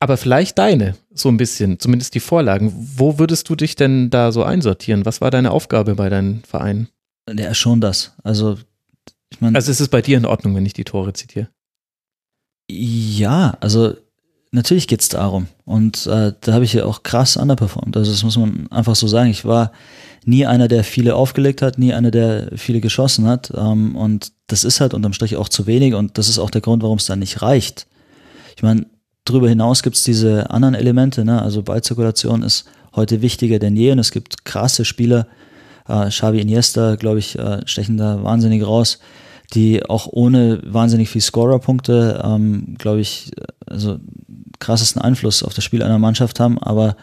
Aber 0.00 0.16
vielleicht 0.16 0.58
deine, 0.58 0.96
so 1.12 1.28
ein 1.28 1.36
bisschen, 1.36 1.78
zumindest 1.78 2.14
die 2.14 2.20
Vorlagen. 2.20 2.72
Wo 2.96 3.18
würdest 3.18 3.48
du 3.50 3.54
dich 3.54 3.76
denn 3.76 4.08
da 4.10 4.32
so 4.32 4.42
einsortieren? 4.42 5.04
Was 5.04 5.20
war 5.20 5.30
deine 5.30 5.50
Aufgabe 5.50 5.94
bei 5.94 6.08
deinen 6.08 6.42
Vereinen? 6.42 6.88
Ja, 7.30 7.54
schon 7.54 7.80
das. 7.80 8.14
Also, 8.24 8.58
ich 9.30 9.40
meine. 9.40 9.56
Also 9.56 9.70
ist 9.70 9.80
es 9.80 9.88
bei 9.88 10.02
dir 10.02 10.16
in 10.16 10.26
Ordnung, 10.26 10.56
wenn 10.56 10.66
ich 10.66 10.72
die 10.72 10.84
Tore 10.84 11.12
zitiere? 11.12 11.48
Ja, 12.68 13.56
also 13.60 13.94
natürlich 14.52 14.86
geht 14.86 15.00
es 15.00 15.08
darum. 15.08 15.48
Und 15.64 16.06
äh, 16.06 16.32
da 16.40 16.52
habe 16.52 16.64
ich 16.64 16.74
ja 16.74 16.84
auch 16.84 17.02
krass 17.02 17.36
underperformed. 17.36 17.96
Also 17.96 18.12
das 18.12 18.22
muss 18.22 18.36
man 18.36 18.68
einfach 18.70 18.94
so 18.94 19.08
sagen. 19.08 19.30
Ich 19.30 19.44
war 19.44 19.72
nie 20.24 20.46
einer, 20.46 20.68
der 20.68 20.84
viele 20.84 21.16
aufgelegt 21.16 21.62
hat, 21.62 21.78
nie 21.78 21.92
einer, 21.92 22.10
der 22.10 22.50
viele 22.54 22.80
geschossen 22.80 23.26
hat. 23.26 23.52
Ähm, 23.56 23.96
und 23.96 24.32
das 24.46 24.64
ist 24.64 24.80
halt 24.80 24.94
unterm 24.94 25.14
Strich 25.14 25.36
auch 25.36 25.48
zu 25.48 25.66
wenig 25.66 25.94
und 25.94 26.18
das 26.18 26.28
ist 26.28 26.38
auch 26.38 26.50
der 26.50 26.60
Grund, 26.60 26.82
warum 26.82 26.98
es 26.98 27.06
dann 27.06 27.18
nicht 27.18 27.42
reicht. 27.42 27.86
Ich 28.56 28.62
meine, 28.62 28.86
darüber 29.24 29.48
hinaus 29.48 29.82
gibt 29.82 29.96
es 29.96 30.04
diese 30.04 30.50
anderen 30.50 30.74
Elemente. 30.74 31.24
Ne? 31.24 31.40
Also 31.40 31.62
Ballzirkulation 31.62 32.42
ist 32.42 32.66
heute 32.94 33.22
wichtiger 33.22 33.58
denn 33.58 33.74
je 33.74 33.92
und 33.92 33.98
es 33.98 34.12
gibt 34.12 34.44
krasse 34.44 34.84
Spieler. 34.84 35.26
Äh, 35.88 36.10
Xavi 36.10 36.40
Iniesta, 36.40 36.96
glaube 36.96 37.18
ich, 37.18 37.38
äh, 37.38 37.66
stechen 37.66 37.96
da 37.96 38.22
wahnsinnig 38.22 38.64
raus 38.64 38.98
die 39.54 39.84
auch 39.84 40.08
ohne 40.10 40.60
wahnsinnig 40.64 41.10
viel 41.10 41.20
Scorerpunkte, 41.20 42.22
ähm, 42.24 42.74
glaube 42.78 43.00
ich, 43.00 43.32
also 43.66 43.98
krassesten 44.62 45.02
Einfluss 45.02 45.42
auf 45.42 45.54
das 45.54 45.64
Spiel 45.64 45.82
einer 45.82 45.98
Mannschaft 45.98 46.40
haben, 46.40 46.58
aber 46.58 46.96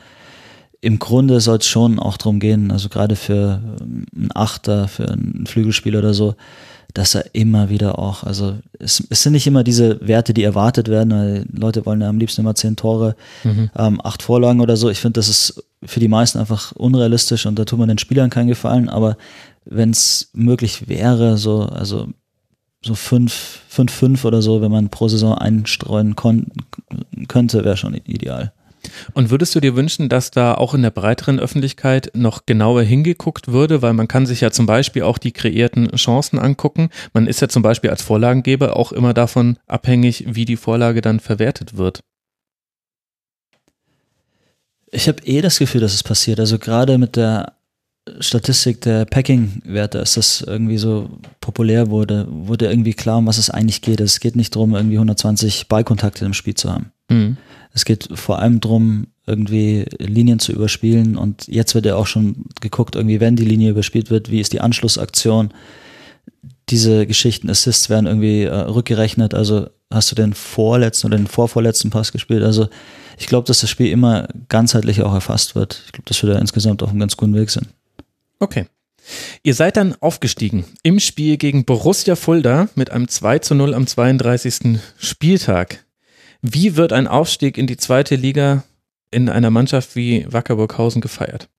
im 0.81 0.97
Grunde 0.97 1.41
soll 1.41 1.57
es 1.57 1.67
schon 1.67 1.99
auch 1.99 2.17
darum 2.17 2.39
gehen, 2.39 2.71
also 2.71 2.89
gerade 2.89 3.15
für 3.15 3.61
ähm, 3.81 4.05
einen 4.15 4.29
Achter, 4.33 4.87
für 4.87 5.09
einen 5.09 5.45
Flügelspieler 5.45 5.99
oder 5.99 6.13
so, 6.13 6.35
dass 6.93 7.13
er 7.15 7.25
immer 7.33 7.69
wieder 7.69 7.99
auch, 7.99 8.23
also 8.23 8.55
es, 8.79 9.03
es 9.09 9.21
sind 9.21 9.33
nicht 9.33 9.45
immer 9.45 9.63
diese 9.63 9.99
Werte, 10.05 10.33
die 10.33 10.43
erwartet 10.43 10.87
werden, 10.87 11.11
weil 11.11 11.45
Leute 11.51 11.85
wollen 11.85 12.01
ja 12.01 12.09
am 12.09 12.17
liebsten 12.17 12.41
immer 12.41 12.55
zehn 12.55 12.75
Tore, 12.75 13.15
mhm. 13.43 13.69
ähm, 13.77 14.01
acht 14.03 14.23
Vorlagen 14.23 14.61
oder 14.61 14.75
so. 14.75 14.89
Ich 14.89 14.99
finde, 14.99 15.19
das 15.19 15.29
ist 15.29 15.63
für 15.83 15.99
die 15.99 16.07
meisten 16.07 16.39
einfach 16.39 16.71
unrealistisch 16.71 17.45
und 17.45 17.59
da 17.59 17.65
tut 17.65 17.77
man 17.77 17.89
den 17.89 17.99
Spielern 17.99 18.29
keinen 18.29 18.47
Gefallen, 18.47 18.89
aber 18.89 19.17
wenn 19.65 19.91
es 19.91 20.29
möglich 20.33 20.87
wäre, 20.87 21.37
so, 21.37 21.63
also 21.63 22.07
so 22.83 22.95
fünf, 22.95 23.61
fünf, 23.67 23.91
fünf 23.91 24.25
oder 24.25 24.41
so, 24.41 24.61
wenn 24.61 24.71
man 24.71 24.89
pro 24.89 25.07
Saison 25.07 25.35
einstreuen 25.37 26.15
könnte, 27.27 27.65
wäre 27.65 27.77
schon 27.77 27.93
ideal. 27.93 28.53
Und 29.13 29.29
würdest 29.29 29.53
du 29.55 29.59
dir 29.59 29.75
wünschen, 29.75 30.07
dass 30.07 30.31
da 30.31 30.53
auch 30.53 30.73
in 30.73 30.81
der 30.81 30.89
breiteren 30.89 31.39
Öffentlichkeit 31.39 32.11
noch 32.13 32.45
genauer 32.45 32.83
hingeguckt 32.83 33.49
würde, 33.49 33.81
weil 33.81 33.93
man 33.93 34.07
kann 34.07 34.25
sich 34.25 34.41
ja 34.41 34.51
zum 34.51 34.65
Beispiel 34.65 35.03
auch 35.03 35.17
die 35.17 35.33
kreierten 35.33 35.89
Chancen 35.95 36.39
angucken. 36.39 36.89
Man 37.13 37.27
ist 37.27 37.41
ja 37.41 37.49
zum 37.49 37.61
Beispiel 37.61 37.89
als 37.89 38.01
Vorlagengeber 38.01 38.77
auch 38.77 38.93
immer 38.93 39.13
davon 39.13 39.57
abhängig, 39.67 40.25
wie 40.27 40.45
die 40.45 40.55
Vorlage 40.55 41.01
dann 41.01 41.19
verwertet 41.19 41.75
wird. 41.75 41.99
Ich 44.91 45.07
habe 45.07 45.21
eh 45.23 45.41
das 45.41 45.59
Gefühl, 45.59 45.81
dass 45.81 45.93
es 45.93 46.03
passiert. 46.03 46.39
Also 46.39 46.57
gerade 46.57 46.97
mit 46.97 47.15
der 47.15 47.58
Statistik 48.19 48.81
der 48.81 49.05
Packing-Werte, 49.05 49.99
als 49.99 50.15
das 50.15 50.41
irgendwie 50.41 50.77
so 50.77 51.09
populär 51.41 51.89
wurde, 51.89 52.27
wurde 52.29 52.69
irgendwie 52.69 52.93
klar, 52.93 53.17
um 53.17 53.27
was 53.27 53.37
es 53.37 53.49
eigentlich 53.49 53.81
geht. 53.81 53.99
Es 53.99 54.19
geht 54.19 54.35
nicht 54.35 54.55
darum, 54.55 54.75
irgendwie 54.75 54.97
120 54.97 55.67
Ballkontakte 55.67 56.25
im 56.25 56.33
Spiel 56.33 56.55
zu 56.55 56.71
haben. 56.71 56.91
Mhm. 57.09 57.37
Es 57.73 57.85
geht 57.85 58.09
vor 58.13 58.39
allem 58.39 58.59
darum, 58.59 59.07
irgendwie 59.25 59.85
Linien 59.99 60.39
zu 60.39 60.51
überspielen 60.51 61.15
und 61.15 61.47
jetzt 61.47 61.75
wird 61.75 61.85
ja 61.85 61.95
auch 61.95 62.07
schon 62.07 62.45
geguckt, 62.61 62.95
irgendwie, 62.95 63.19
wenn 63.19 63.35
die 63.35 63.45
Linie 63.45 63.69
überspielt 63.69 64.09
wird, 64.09 64.31
wie 64.31 64.39
ist 64.39 64.53
die 64.53 64.61
Anschlussaktion. 64.61 65.51
Diese 66.69 67.05
Geschichten, 67.05 67.49
Assists 67.49 67.89
werden 67.89 68.07
irgendwie 68.07 68.43
äh, 68.43 68.53
rückgerechnet, 68.53 69.35
also 69.35 69.67
hast 69.91 70.11
du 70.11 70.15
den 70.15 70.33
vorletzten 70.33 71.07
oder 71.07 71.17
den 71.17 71.27
vorvorletzten 71.27 71.89
Pass 71.91 72.11
gespielt. 72.11 72.43
Also 72.43 72.69
ich 73.17 73.27
glaube, 73.27 73.47
dass 73.47 73.61
das 73.61 73.69
Spiel 73.69 73.91
immer 73.91 74.27
ganzheitlich 74.47 75.01
auch 75.01 75.13
erfasst 75.13 75.55
wird. 75.55 75.83
Ich 75.85 75.91
glaube, 75.91 76.05
dass 76.05 76.23
wir 76.23 76.31
da 76.31 76.39
insgesamt 76.39 76.81
auf 76.81 76.89
einem 76.89 76.99
ganz 76.99 77.17
guten 77.17 77.35
Weg 77.35 77.49
sind. 77.49 77.67
Okay. 78.39 78.65
Ihr 79.43 79.53
seid 79.53 79.77
dann 79.77 79.95
aufgestiegen 80.01 80.65
im 80.83 80.99
Spiel 80.99 81.37
gegen 81.37 81.65
Borussia 81.65 82.15
Fulda 82.15 82.69
mit 82.75 82.91
einem 82.91 83.07
2 83.07 83.39
zu 83.39 83.55
0 83.55 83.73
am 83.73 83.87
32. 83.87 84.79
Spieltag. 84.97 85.85
Wie 86.41 86.75
wird 86.75 86.93
ein 86.93 87.07
Aufstieg 87.07 87.57
in 87.57 87.67
die 87.67 87.77
zweite 87.77 88.15
Liga 88.15 88.63
in 89.11 89.29
einer 89.29 89.49
Mannschaft 89.49 89.95
wie 89.95 90.25
Wackerburghausen 90.31 91.01
gefeiert? 91.01 91.49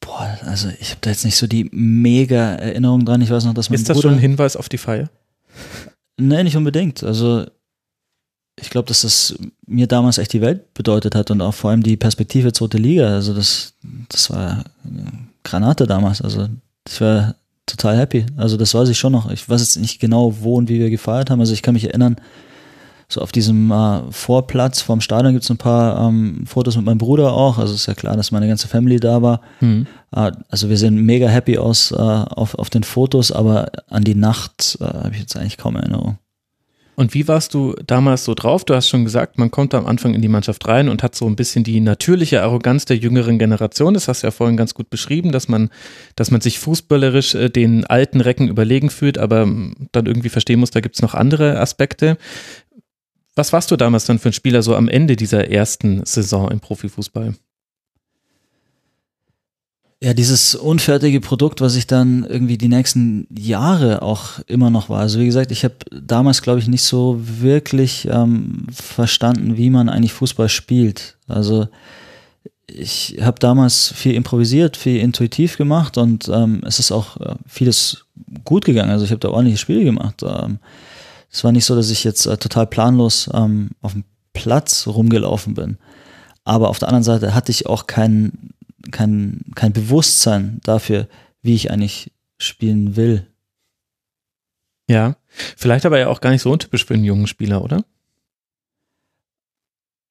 Boah, 0.00 0.38
also 0.42 0.68
ich 0.80 0.90
habe 0.90 1.00
da 1.00 1.10
jetzt 1.10 1.24
nicht 1.24 1.36
so 1.36 1.46
die 1.46 1.68
mega 1.72 2.54
Erinnerung 2.56 3.04
dran. 3.04 3.22
Ich 3.22 3.30
weiß 3.30 3.44
noch, 3.44 3.54
dass 3.54 3.70
mein 3.70 3.76
Ist 3.76 3.88
das 3.88 3.96
Bruder 3.96 4.08
schon 4.08 4.18
ein 4.18 4.20
Hinweis 4.20 4.56
auf 4.56 4.68
die 4.68 4.78
Feier? 4.78 5.08
Nee, 6.18 6.42
nicht 6.44 6.56
unbedingt. 6.56 7.02
Also 7.02 7.46
ich 8.60 8.70
glaube, 8.70 8.88
dass 8.88 9.02
das 9.02 9.34
mir 9.66 9.86
damals 9.86 10.18
echt 10.18 10.32
die 10.32 10.40
Welt 10.40 10.74
bedeutet 10.74 11.14
hat 11.14 11.30
und 11.30 11.40
auch 11.40 11.54
vor 11.54 11.70
allem 11.70 11.82
die 11.82 11.96
Perspektive 11.96 12.52
zweite 12.52 12.78
Liga. 12.78 13.08
Also 13.08 13.34
das, 13.34 13.74
das 14.08 14.30
war 14.30 14.64
Granate 15.42 15.86
damals. 15.86 16.22
Also 16.22 16.48
ich 16.88 17.00
war 17.00 17.34
total 17.66 17.98
happy. 17.98 18.26
Also 18.36 18.56
das 18.56 18.74
weiß 18.74 18.88
ich 18.88 18.98
schon 18.98 19.12
noch. 19.12 19.30
Ich 19.30 19.48
weiß 19.48 19.60
jetzt 19.60 19.76
nicht 19.76 20.00
genau, 20.00 20.34
wo 20.40 20.56
und 20.56 20.68
wie 20.68 20.78
wir 20.78 20.90
gefeiert 20.90 21.30
haben. 21.30 21.40
Also 21.40 21.52
ich 21.52 21.62
kann 21.62 21.74
mich 21.74 21.84
erinnern, 21.84 22.16
so 23.08 23.20
auf 23.20 23.32
diesem 23.32 23.70
äh, 23.70 24.00
Vorplatz 24.10 24.80
vorm 24.80 25.00
Stadion 25.00 25.34
gibt 25.34 25.44
es 25.44 25.50
ein 25.50 25.58
paar 25.58 26.08
ähm, 26.08 26.44
Fotos 26.46 26.76
mit 26.76 26.84
meinem 26.84 26.98
Bruder 26.98 27.32
auch. 27.32 27.58
Also 27.58 27.74
ist 27.74 27.86
ja 27.86 27.94
klar, 27.94 28.16
dass 28.16 28.30
meine 28.30 28.48
ganze 28.48 28.68
Family 28.68 28.98
da 28.98 29.20
war. 29.20 29.40
Mhm. 29.60 29.86
Äh, 30.14 30.32
also 30.48 30.68
wir 30.68 30.76
sehen 30.76 31.04
mega 31.04 31.28
happy 31.28 31.58
aus 31.58 31.92
äh, 31.92 31.96
auf, 31.96 32.54
auf 32.54 32.70
den 32.70 32.82
Fotos, 32.82 33.30
aber 33.30 33.70
an 33.88 34.04
die 34.04 34.14
Nacht 34.14 34.78
äh, 34.80 34.84
habe 34.84 35.10
ich 35.12 35.20
jetzt 35.20 35.36
eigentlich 35.36 35.58
kaum 35.58 35.76
Erinnerung. 35.76 36.18
Und 36.96 37.14
wie 37.14 37.26
warst 37.26 37.54
du 37.54 37.74
damals 37.86 38.24
so 38.24 38.34
drauf? 38.34 38.64
Du 38.64 38.74
hast 38.74 38.88
schon 38.88 39.04
gesagt, 39.04 39.38
man 39.38 39.50
kommt 39.50 39.74
am 39.74 39.86
Anfang 39.86 40.14
in 40.14 40.22
die 40.22 40.28
Mannschaft 40.28 40.66
rein 40.68 40.88
und 40.88 41.02
hat 41.02 41.14
so 41.14 41.26
ein 41.26 41.36
bisschen 41.36 41.64
die 41.64 41.80
natürliche 41.80 42.42
Arroganz 42.42 42.84
der 42.84 42.96
jüngeren 42.96 43.38
Generation. 43.38 43.94
Das 43.94 44.06
hast 44.06 44.22
du 44.22 44.28
ja 44.28 44.30
vorhin 44.30 44.56
ganz 44.56 44.74
gut 44.74 44.90
beschrieben, 44.90 45.32
dass 45.32 45.48
man, 45.48 45.70
dass 46.14 46.30
man 46.30 46.40
sich 46.40 46.58
fußballerisch 46.58 47.34
äh, 47.34 47.48
den 47.50 47.84
alten 47.84 48.20
Recken 48.20 48.48
überlegen 48.48 48.90
fühlt, 48.90 49.18
aber 49.18 49.42
ähm, 49.42 49.88
dann 49.92 50.06
irgendwie 50.06 50.28
verstehen 50.28 50.60
muss, 50.60 50.70
da 50.70 50.80
gibt 50.80 50.94
es 50.94 51.02
noch 51.02 51.14
andere 51.14 51.58
Aspekte. 51.58 52.16
Was 53.34 53.52
warst 53.52 53.70
du 53.70 53.76
damals 53.76 54.04
dann 54.04 54.20
für 54.20 54.28
ein 54.28 54.32
Spieler 54.32 54.62
so 54.62 54.76
am 54.76 54.88
Ende 54.88 55.16
dieser 55.16 55.50
ersten 55.50 56.04
Saison 56.04 56.50
im 56.50 56.60
Profifußball? 56.60 57.34
Ja, 60.02 60.12
dieses 60.12 60.54
unfertige 60.54 61.20
Produkt, 61.20 61.60
was 61.60 61.76
ich 61.76 61.86
dann 61.86 62.24
irgendwie 62.24 62.58
die 62.58 62.68
nächsten 62.68 63.26
Jahre 63.34 64.02
auch 64.02 64.40
immer 64.46 64.68
noch 64.68 64.90
war. 64.90 65.00
Also 65.00 65.18
wie 65.18 65.24
gesagt, 65.24 65.50
ich 65.50 65.64
habe 65.64 65.76
damals, 65.90 66.42
glaube 66.42 66.58
ich, 66.58 66.68
nicht 66.68 66.82
so 66.82 67.18
wirklich 67.22 68.06
ähm, 68.10 68.66
verstanden, 68.70 69.56
wie 69.56 69.70
man 69.70 69.88
eigentlich 69.88 70.12
Fußball 70.12 70.48
spielt. 70.50 71.16
Also 71.26 71.68
ich 72.66 73.18
habe 73.20 73.38
damals 73.38 73.92
viel 73.94 74.14
improvisiert, 74.14 74.76
viel 74.76 74.98
intuitiv 74.98 75.56
gemacht 75.56 75.96
und 75.96 76.28
ähm, 76.28 76.62
es 76.66 76.78
ist 76.78 76.92
auch 76.92 77.18
äh, 77.20 77.36
vieles 77.46 78.04
gut 78.44 78.64
gegangen. 78.64 78.90
Also 78.90 79.04
ich 79.04 79.10
habe 79.10 79.20
da 79.20 79.28
ordentliche 79.28 79.58
Spiele 79.58 79.84
gemacht. 79.84 80.22
Ähm, 80.22 80.58
es 81.30 81.44
war 81.44 81.52
nicht 81.52 81.64
so, 81.64 81.74
dass 81.74 81.90
ich 81.90 82.04
jetzt 82.04 82.26
äh, 82.26 82.36
total 82.36 82.66
planlos 82.66 83.30
ähm, 83.32 83.70
auf 83.80 83.92
dem 83.92 84.04
Platz 84.32 84.86
rumgelaufen 84.86 85.54
bin. 85.54 85.78
Aber 86.44 86.68
auf 86.68 86.78
der 86.78 86.88
anderen 86.88 87.04
Seite 87.04 87.34
hatte 87.34 87.50
ich 87.50 87.66
auch 87.66 87.86
keinen 87.86 88.50
kein, 88.90 89.42
kein 89.54 89.72
Bewusstsein 89.72 90.60
dafür, 90.64 91.08
wie 91.42 91.54
ich 91.54 91.70
eigentlich 91.70 92.12
spielen 92.38 92.96
will. 92.96 93.26
Ja, 94.88 95.16
vielleicht 95.28 95.86
aber 95.86 95.98
ja 95.98 96.08
auch 96.08 96.20
gar 96.20 96.30
nicht 96.30 96.42
so 96.42 96.50
untypisch 96.50 96.84
für 96.84 96.94
einen 96.94 97.04
jungen 97.04 97.26
Spieler, 97.26 97.62
oder? 97.62 97.84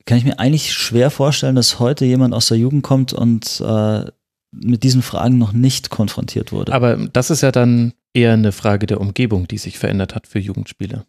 Kann 0.06 0.18
ich 0.18 0.26
mir 0.26 0.40
eigentlich 0.40 0.74
schwer 0.74 1.12
vorstellen, 1.12 1.56
dass 1.56 1.80
heute 1.80 2.06
jemand 2.06 2.34
aus 2.34 2.48
der 2.48 2.58
Jugend 2.58 2.84
kommt 2.84 3.14
und 3.14 3.62
äh, 3.62 4.06
mit 4.52 4.84
diesen 4.84 5.02
Fragen 5.02 5.38
noch 5.38 5.54
nicht 5.54 5.90
konfrontiert 5.90 6.52
wurde. 6.52 6.74
Aber 6.74 6.98
das 6.98 7.30
ist 7.30 7.42
ja 7.42 7.52
dann 7.52 7.94
eher 8.14 8.34
eine 8.34 8.52
Frage 8.52 8.86
der 8.86 9.02
Umgebung, 9.02 9.48
die 9.48 9.58
sich 9.58 9.80
verändert 9.80 10.16
hat 10.16 10.28
für 10.28 10.40
Jugendspieler. 10.40 11.06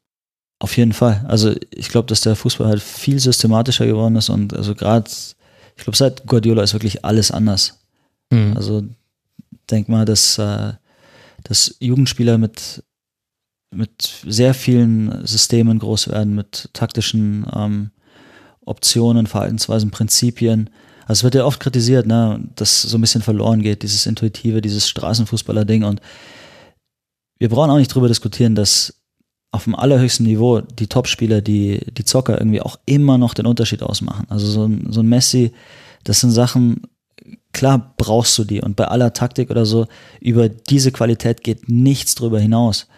Auf 0.59 0.77
jeden 0.77 0.93
Fall. 0.93 1.25
Also 1.29 1.55
ich 1.71 1.89
glaube, 1.89 2.07
dass 2.07 2.23
der 2.23 2.37
Fußball 2.37 2.69
halt 2.69 2.83
viel 2.83 3.19
systematischer 3.19 3.87
geworden 3.87 4.17
ist 4.17 4.29
und 4.29 4.55
also 4.55 4.75
gerade 4.75 5.11
ich 5.77 5.85
glaube, 5.85 5.97
seit 5.97 6.27
Guardiola 6.27 6.63
ist 6.63 6.73
wirklich 6.73 7.05
alles 7.05 7.31
anders. 7.31 7.81
Mhm. 8.31 8.57
Also 8.57 8.83
denk 9.71 9.89
mal, 9.89 10.05
dass, 10.05 10.39
äh, 10.39 10.73
dass 11.43 11.77
Jugendspieler 11.81 12.39
mit, 12.39 12.85
mit 13.71 14.21
sehr 14.27 14.55
vielen 14.55 15.27
Systemen 15.27 15.79
groß 15.79 16.09
werden, 16.09 16.35
mit 16.35 16.71
taktischen 16.73 17.47
ähm, 17.55 17.91
Optionen, 18.65 19.27
Verhaltensweisen, 19.27 19.91
Prinzipien. 19.91 20.71
Also 21.07 21.21
es 21.21 21.25
wird 21.25 21.35
ja 21.35 21.45
oft 21.45 21.61
kritisiert, 21.61 22.07
ne, 22.07 22.43
dass 22.55 22.83
so 22.83 22.97
ein 22.97 23.01
bisschen 23.01 23.23
verloren 23.23 23.61
geht, 23.61 23.83
dieses 23.83 24.07
Intuitive, 24.07 24.63
dieses 24.63 24.89
Straßenfußballer-Ding. 24.89 25.85
Und 25.85 26.01
wir 27.39 27.49
brauchen 27.49 27.71
auch 27.71 27.77
nicht 27.79 27.95
drüber 27.95 28.09
diskutieren, 28.09 28.55
dass 28.55 28.95
auf 29.55 29.65
dem 29.65 29.77
allerhöchsten 29.77 30.27
Niveau 30.27 30.61
die 30.61 30.89
Topspieler, 30.89 31.41
die, 31.41 31.81
die 31.93 32.05
Zocker 32.05 32.39
irgendwie 32.39 32.61
auch 32.61 32.77
immer 32.87 33.19
noch 33.19 33.35
den 33.35 33.47
Unterschied 33.47 33.83
ausmachen. 33.83 34.27
Also 34.29 34.47
so 34.47 34.67
ein, 34.67 34.89
so 34.91 35.01
ein 35.01 35.07
Messi, 35.07 35.53
das 36.03 36.21
sind 36.21 36.33
Sachen, 36.33 36.83
klar 37.53 37.95
brauchst 37.97 38.37
du 38.37 38.45
die 38.45 38.61
und 38.61 38.75
bei 38.75 38.89
aller 38.89 39.13
Taktik 39.13 39.51
oder 39.51 39.65
so, 39.65 39.87
über 40.21 40.49
diese 40.49 40.91
Qualität 40.91 41.45
geht 41.45 41.69
nichts 41.69 42.17
drüber 42.17 42.41
hinaus. 42.41 42.89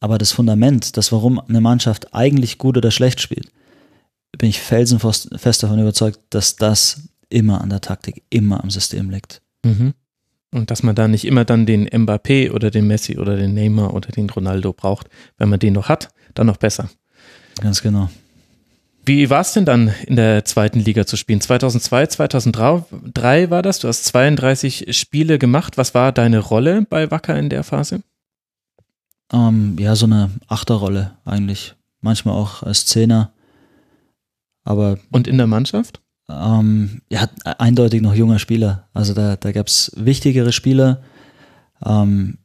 Aber 0.00 0.18
das 0.18 0.32
Fundament, 0.32 0.96
das 0.96 1.12
warum 1.12 1.38
eine 1.38 1.60
Mannschaft 1.60 2.12
eigentlich 2.12 2.58
gut 2.58 2.76
oder 2.76 2.90
schlecht 2.90 3.20
spielt, 3.20 3.52
bin 4.36 4.48
ich 4.48 4.60
felsenfest 4.60 5.62
davon 5.62 5.78
überzeugt, 5.78 6.18
dass 6.30 6.56
das 6.56 7.02
immer 7.28 7.60
an 7.60 7.70
der 7.70 7.80
Taktik, 7.80 8.24
immer 8.30 8.62
am 8.62 8.70
System 8.70 9.10
liegt. 9.10 9.42
Mhm. 9.64 9.94
Und 10.54 10.70
dass 10.70 10.84
man 10.84 10.94
da 10.94 11.08
nicht 11.08 11.24
immer 11.24 11.44
dann 11.44 11.66
den 11.66 11.88
Mbappé 11.88 12.52
oder 12.52 12.70
den 12.70 12.86
Messi 12.86 13.18
oder 13.18 13.36
den 13.36 13.54
Neymar 13.54 13.92
oder 13.92 14.10
den 14.10 14.30
Ronaldo 14.30 14.72
braucht. 14.72 15.08
Wenn 15.36 15.48
man 15.48 15.58
den 15.58 15.72
noch 15.72 15.88
hat, 15.88 16.10
dann 16.34 16.46
noch 16.46 16.58
besser. 16.58 16.88
Ganz 17.60 17.82
genau. 17.82 18.08
Wie 19.04 19.28
war 19.30 19.40
es 19.40 19.52
denn 19.52 19.64
dann 19.64 19.92
in 20.06 20.14
der 20.14 20.44
zweiten 20.44 20.78
Liga 20.78 21.06
zu 21.06 21.16
spielen? 21.16 21.40
2002, 21.40 22.06
2003 22.06 23.50
war 23.50 23.62
das. 23.62 23.80
Du 23.80 23.88
hast 23.88 24.04
32 24.04 24.96
Spiele 24.96 25.40
gemacht. 25.40 25.76
Was 25.76 25.92
war 25.92 26.12
deine 26.12 26.38
Rolle 26.38 26.86
bei 26.88 27.10
Wacker 27.10 27.36
in 27.36 27.50
der 27.50 27.64
Phase? 27.64 28.02
Ähm, 29.32 29.76
ja, 29.78 29.96
so 29.96 30.06
eine 30.06 30.30
Achterrolle 30.46 31.18
eigentlich. 31.24 31.74
Manchmal 32.00 32.36
auch 32.36 32.62
als 32.62 32.86
Zehner. 32.86 33.32
Aber 34.64 34.98
Und 35.10 35.26
in 35.26 35.36
der 35.36 35.48
Mannschaft? 35.48 36.00
Ähm, 36.28 37.02
ja, 37.10 37.28
eindeutig 37.44 38.02
noch 38.02 38.14
junger 38.14 38.38
Spieler. 38.38 38.88
Also 38.92 39.14
da, 39.14 39.36
da 39.36 39.52
gab 39.52 39.66
es 39.66 39.92
wichtigere 39.96 40.52
Spieler, 40.52 41.02
ähm, 41.84 42.38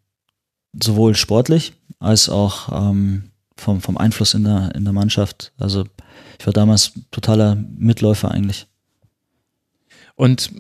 sowohl 0.74 1.16
sportlich 1.16 1.74
als 2.00 2.30
auch 2.30 2.90
ähm, 2.90 3.32
vom, 3.58 3.82
vom 3.82 3.98
Einfluss 3.98 4.34
in 4.34 4.44
der, 4.44 4.74
in 4.76 4.84
der 4.84 4.94
Mannschaft. 4.94 5.52
Also 5.58 5.86
ich 6.40 6.46
war 6.46 6.54
damals 6.54 6.94
totaler 7.12 7.56
Mitläufer 7.56 8.32
eigentlich. 8.32 8.68
Und 10.16 10.52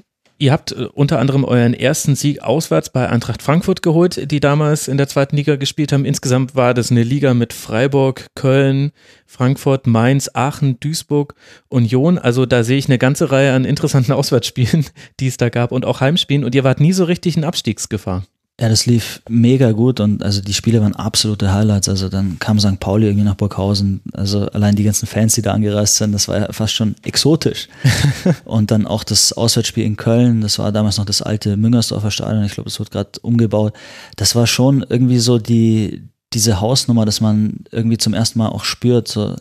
Ihr 0.42 0.54
habt 0.54 0.72
äh, 0.72 0.86
unter 0.94 1.20
anderem 1.20 1.44
euren 1.44 1.74
ersten 1.74 2.16
Sieg 2.16 2.42
auswärts 2.42 2.90
bei 2.90 3.10
Eintracht 3.10 3.44
Frankfurt 3.44 3.82
geholt, 3.82 4.32
die 4.32 4.40
damals 4.40 4.88
in 4.88 4.98
der 4.98 5.10
zweiten 5.10 5.36
Liga 5.36 5.58
gespielt 5.58 5.92
haben. 5.92 6.06
Insgesamt 6.06 6.56
war 6.56 6.74
das 6.74 6.92
eine 6.92 7.04
Liga 7.04 7.34
mit 7.34 7.52
Freiburg, 7.52 8.28
Köln, 8.36 8.92
Frankfurt, 9.26 9.86
Mainz, 9.86 10.30
Aachen, 10.34 10.80
Duisburg, 10.80 11.36
Union. 11.68 12.18
Also 12.18 12.46
da 12.46 12.64
sehe 12.64 12.78
ich 12.78 12.88
eine 12.88 12.98
ganze 12.98 13.32
Reihe 13.32 13.54
an 13.54 13.66
interessanten 13.66 14.12
Auswärtsspielen, 14.14 14.86
die 15.20 15.28
es 15.28 15.36
da 15.36 15.50
gab 15.50 15.74
und 15.74 15.84
auch 15.84 16.00
Heimspielen. 16.00 16.46
Und 16.46 16.56
ihr 16.56 16.64
wart 16.64 16.80
nie 16.80 16.94
so 16.94 17.04
richtig 17.04 17.36
in 17.36 17.44
Abstiegsgefahr. 17.44 18.24
Ja, 18.60 18.68
das 18.68 18.86
lief 18.86 19.22
mega 19.30 19.72
gut 19.72 20.02
und 20.02 20.22
also 20.22 20.42
die 20.42 20.54
Spiele 20.54 20.82
waren 20.82 20.94
absolute 20.94 21.54
Highlights. 21.54 21.88
Also 21.88 22.10
dann 22.10 22.40
kam 22.40 22.60
St. 22.60 22.78
Pauli 22.82 23.08
irgendwie 23.08 23.24
nach 23.24 23.36
Burghausen. 23.36 24.02
Also 24.12 24.48
allein 24.48 24.76
die 24.76 24.84
ganzen 24.84 25.08
Fans, 25.08 25.34
die 25.36 25.42
da 25.42 25.54
angereist 25.54 25.96
sind, 25.96 26.12
das 26.12 26.28
war 26.28 26.40
ja 26.40 26.52
fast 26.52 26.74
schon 26.74 26.96
exotisch. 27.04 27.70
und 28.44 28.70
dann 28.70 28.86
auch 28.86 29.06
das 29.06 29.32
Auswärtsspiel 29.32 29.86
in 29.86 29.96
Köln, 29.96 30.42
das 30.42 30.60
war 30.60 30.74
damals 30.74 30.98
noch 30.98 31.06
das 31.06 31.22
alte 31.22 31.56
Müngersdorfer 31.56 32.12
Stadion. 32.12 32.44
Ich 32.44 32.54
glaube, 32.54 32.70
das 32.70 32.80
wird 32.80 32.92
gerade 32.92 33.12
umgebaut. 33.22 33.74
Das 34.18 34.36
war 34.36 34.46
schon 34.46 34.86
irgendwie 34.90 35.20
so 35.20 35.38
die, 35.38 36.10
diese 36.34 36.60
Hausnummer, 36.60 37.06
dass 37.06 37.22
man 37.22 37.64
irgendwie 37.72 37.98
zum 37.98 38.14
ersten 38.14 38.40
Mal 38.40 38.50
auch 38.50 38.66
spürt, 38.66 39.08
so, 39.08 39.38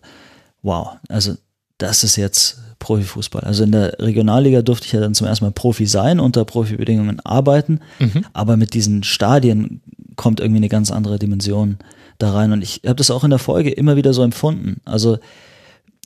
wow, 0.63 0.97
also 1.09 1.35
das 1.79 2.05
ist 2.05 2.15
jetzt 2.15 2.59
Profifußball. 2.79 3.43
Also 3.43 3.65
in 3.65 3.73
der 3.73 3.99
Regionalliga 3.99 4.63
durfte 4.63 4.87
ich 4.87 4.93
ja 4.93 5.01
dann 5.01 5.15
zum 5.15 5.27
ersten 5.27 5.45
Mal 5.45 5.53
Profi 5.53 5.87
sein, 5.87 6.21
unter 6.21 6.45
Profibedingungen 6.45 7.21
arbeiten, 7.21 7.81
mhm. 7.99 8.25
aber 8.33 8.57
mit 8.57 8.75
diesen 8.75 9.03
Stadien 9.03 9.81
kommt 10.17 10.41
irgendwie 10.41 10.59
eine 10.59 10.69
ganz 10.69 10.91
andere 10.91 11.19
Dimension 11.19 11.79
da 12.19 12.33
rein 12.33 12.53
und 12.53 12.63
ich 12.63 12.83
habe 12.85 12.97
das 12.97 13.11
auch 13.11 13.25
in 13.25 13.31
der 13.31 13.39
Folge 13.39 13.71
immer 13.71 13.97
wieder 13.97 14.13
so 14.13 14.23
empfunden. 14.23 14.81
Also 14.85 15.19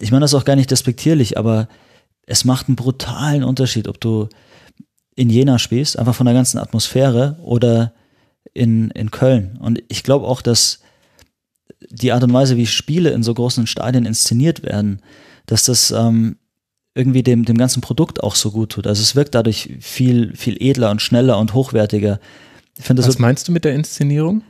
ich 0.01 0.11
meine 0.11 0.23
das 0.23 0.35
auch 0.35 0.45
gar 0.45 0.57
nicht 0.57 0.71
despektierlich, 0.71 1.39
aber 1.39 1.69
es 2.27 2.45
macht 2.45 2.69
einen 2.69 2.77
brutalen 2.77 3.45
Unterschied, 3.45 3.89
ob 3.89 4.01
du 4.01 4.29
in 5.15 5.31
Jena 5.31 5.59
spielst, 5.59 5.99
einfach 5.99 6.15
von 6.15 6.27
der 6.27 6.35
ganzen 6.35 6.59
Atmosphäre 6.59 7.39
oder 7.43 7.93
in, 8.55 8.91
in 8.91 9.11
Köln. 9.11 9.59
Und 9.61 9.83
ich 9.89 10.03
glaube 10.03 10.27
auch, 10.27 10.43
dass 10.43 10.81
die 11.91 12.13
Art 12.13 12.23
und 12.23 12.33
Weise, 12.33 12.57
wie 12.57 12.67
Spiele 12.67 13.11
in 13.11 13.23
so 13.23 13.35
großen 13.35 13.67
Stadien 13.67 14.07
inszeniert 14.07 14.63
werden, 14.63 15.01
dass 15.47 15.65
das 15.65 15.91
ähm, 15.91 16.37
irgendwie 16.95 17.23
dem, 17.23 17.45
dem 17.45 17.57
ganzen 17.57 17.81
Produkt 17.81 18.23
auch 18.23 18.35
so 18.35 18.51
gut 18.51 18.73
tut. 18.73 18.87
Also 18.87 19.03
es 19.03 19.17
wirkt 19.17 19.35
dadurch 19.35 19.77
viel, 19.81 20.37
viel 20.37 20.57
edler 20.61 20.91
und 20.91 21.01
schneller 21.01 21.39
und 21.39 21.55
hochwertiger. 21.55 22.21
Ich 22.79 22.89
Was 22.89 23.07
so, 23.07 23.19
meinst 23.19 23.49
du 23.49 23.53
mit 23.53 23.65
der 23.65 23.75
Inszenierung? 23.75 24.43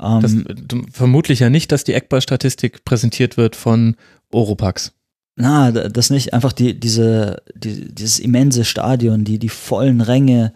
Ähm, 0.00 0.20
das, 0.46 0.78
vermutlich 0.92 1.40
ja 1.40 1.50
nicht, 1.50 1.72
dass 1.72 1.84
die 1.84 1.94
Eckball-Statistik 1.94 2.84
präsentiert 2.84 3.36
wird 3.36 3.56
von 3.56 3.96
Oropax. 4.32 4.92
Na, 5.36 5.70
das 5.70 6.10
nicht. 6.10 6.34
Einfach 6.34 6.52
die, 6.52 6.78
diese, 6.78 7.42
die, 7.54 7.94
dieses 7.94 8.18
immense 8.18 8.64
Stadion, 8.64 9.24
die, 9.24 9.38
die 9.38 9.48
vollen 9.48 10.00
Ränge 10.00 10.52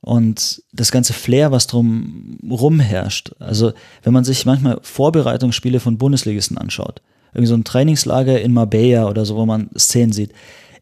und 0.00 0.62
das 0.72 0.90
ganze 0.90 1.12
Flair, 1.12 1.52
was 1.52 1.66
drum 1.66 2.38
rumherrscht. 2.48 3.32
Also, 3.38 3.72
wenn 4.02 4.12
man 4.12 4.24
sich 4.24 4.46
manchmal 4.46 4.78
Vorbereitungsspiele 4.82 5.80
von 5.80 5.98
Bundesligisten 5.98 6.58
anschaut, 6.58 7.02
irgendwie 7.32 7.48
so 7.48 7.54
ein 7.54 7.64
Trainingslager 7.64 8.40
in 8.40 8.52
Marbella 8.52 9.08
oder 9.08 9.24
so, 9.24 9.36
wo 9.36 9.46
man 9.46 9.68
Szenen 9.76 10.12
sieht. 10.12 10.32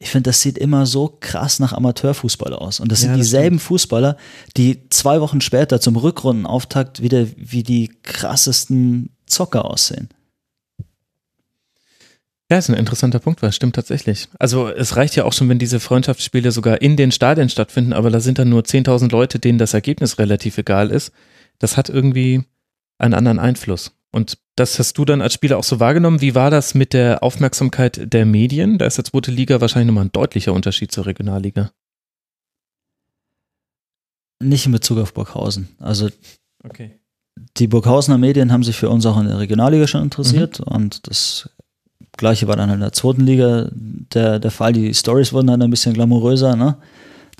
Ich 0.05 0.11
finde, 0.11 0.29
das 0.29 0.43
sieht 0.43 0.59
immer 0.59 0.85
so 0.85 1.17
krass 1.19 1.61
nach 1.61 1.73
Amateurfußball 1.73 2.53
aus. 2.53 2.79
Und 2.79 2.93
das 2.93 3.01
sind 3.01 3.13
Ja, 3.13 3.17
das 3.17 3.25
dieselben 3.27 3.59
Fußballer, 3.59 4.19
die 4.55 4.87
zwei 4.91 5.23
Wochen 5.23 5.41
später 5.41 5.81
zum 5.81 5.97
Rückrundenauftakt 5.97 7.01
wieder 7.01 7.27
wie 7.37 7.63
die 7.63 7.91
krassesten 8.03 9.17
Zocker 9.25 9.65
aussehen. 9.65 10.11
Ja, 12.51 12.59
ist 12.59 12.69
ein 12.69 12.77
interessanter 12.77 13.19
Punkt, 13.19 13.41
weil 13.41 13.49
es 13.49 13.57
stimmt 13.57 13.77
tatsächlich. 13.77 14.29
Also 14.39 14.69
es 14.69 14.95
reicht 14.97 15.17
ja 15.17 15.25
auch 15.25 15.33
schon, 15.33 15.49
wenn 15.49 15.59
diese 15.59 15.81
Freundschaftsspiele 15.81 16.53
sogar 16.53 16.83
in 16.83 16.99
den 16.99 17.11
Stadien 17.11 17.49
stattfinden, 17.49 17.95
aber 17.95 18.11
da 18.11 18.21
sind 18.21 18.39
dann 18.39 18.51
nur 18.51 18.61
10.000 18.61 19.11
Leute, 19.11 19.39
denen 19.39 19.57
das 19.57 19.73
Ergebnis 19.73 20.19
relativ 20.19 20.59
egal 20.59 20.91
ist. 20.91 21.13
Das 21.59 21.79
hat 21.79 21.89
irgendwie 21.89 22.45
einen 22.99 23.15
anderen 23.15 23.39
Einfluss. 23.39 23.93
Und 24.15 24.39
das 24.55 24.79
hast 24.79 24.97
du 24.97 25.05
dann 25.05 25.21
als 25.21 25.35
Spieler 25.35 25.59
auch 25.59 25.65
so 25.65 25.81
wahrgenommen. 25.81 26.21
Wie 26.21 26.37
war 26.37 26.49
das 26.49 26.75
mit 26.75 26.93
der 26.93 27.25
Aufmerksamkeit 27.25 28.13
der 28.13 28.25
Medien? 28.25 28.79
Da 28.79 28.87
ist 28.87 28.97
der 28.97 29.05
zweite 29.05 29.33
Liga 29.33 29.61
wahrscheinlich 29.61 29.89
nochmal 29.89 30.05
ein 30.05 30.13
deutlicher 30.13 30.53
Unterschied 30.53 30.93
zur 30.93 31.07
Regionalliga. 31.07 31.73
Nicht 34.41 34.67
in 34.67 34.73
Bezug 34.73 34.99
auf 34.99 35.15
Burghausen. 35.15 35.69
Also 35.81 36.11
Okay. 36.63 36.99
die 37.57 37.67
Burghausener 37.67 38.17
Medien 38.17 38.53
haben 38.53 38.63
sich 38.63 38.77
für 38.77 38.89
uns 38.89 39.05
auch 39.05 39.19
in 39.19 39.27
der 39.27 39.39
Regionalliga 39.41 39.87
schon 39.87 40.03
interessiert 40.03 40.61
und 40.61 41.07
das 41.09 41.51
gleiche 42.17 42.47
war 42.47 42.57
dann 42.57 42.71
in 42.71 42.81
der 42.81 42.93
zweiten 42.93 43.23
Liga 43.23 43.69
der, 43.73 44.39
der 44.39 44.51
Fall. 44.51 44.73
Die 44.73 44.95
Stories 44.95 45.33
wurden 45.33 45.49
dann 45.49 45.61
ein 45.63 45.71
bisschen 45.71 45.93
glamouröser, 45.95 46.55
ne? 46.57 46.79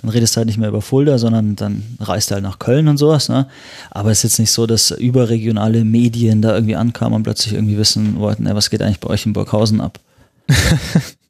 Dann 0.01 0.09
redest 0.09 0.35
du 0.35 0.37
halt 0.37 0.47
nicht 0.47 0.57
mehr 0.57 0.69
über 0.69 0.81
Fulda, 0.81 1.17
sondern 1.17 1.55
dann 1.55 1.83
reist 1.99 2.29
du 2.29 2.35
halt 2.35 2.43
nach 2.43 2.59
Köln 2.59 2.87
und 2.87 2.97
sowas, 2.97 3.29
ne? 3.29 3.47
Aber 3.91 4.11
es 4.11 4.19
ist 4.19 4.23
jetzt 4.23 4.39
nicht 4.39 4.51
so, 4.51 4.67
dass 4.67 4.91
überregionale 4.91 5.85
Medien 5.85 6.41
da 6.41 6.53
irgendwie 6.53 6.75
ankamen 6.75 7.15
und 7.15 7.23
plötzlich 7.23 7.53
irgendwie 7.53 7.77
wissen 7.77 8.19
wollten, 8.19 8.45
ey, 8.45 8.55
was 8.55 8.69
geht 8.69 8.81
eigentlich 8.81 8.99
bei 8.99 9.09
euch 9.09 9.25
in 9.25 9.33
Burghausen 9.33 9.81
ab? 9.81 9.99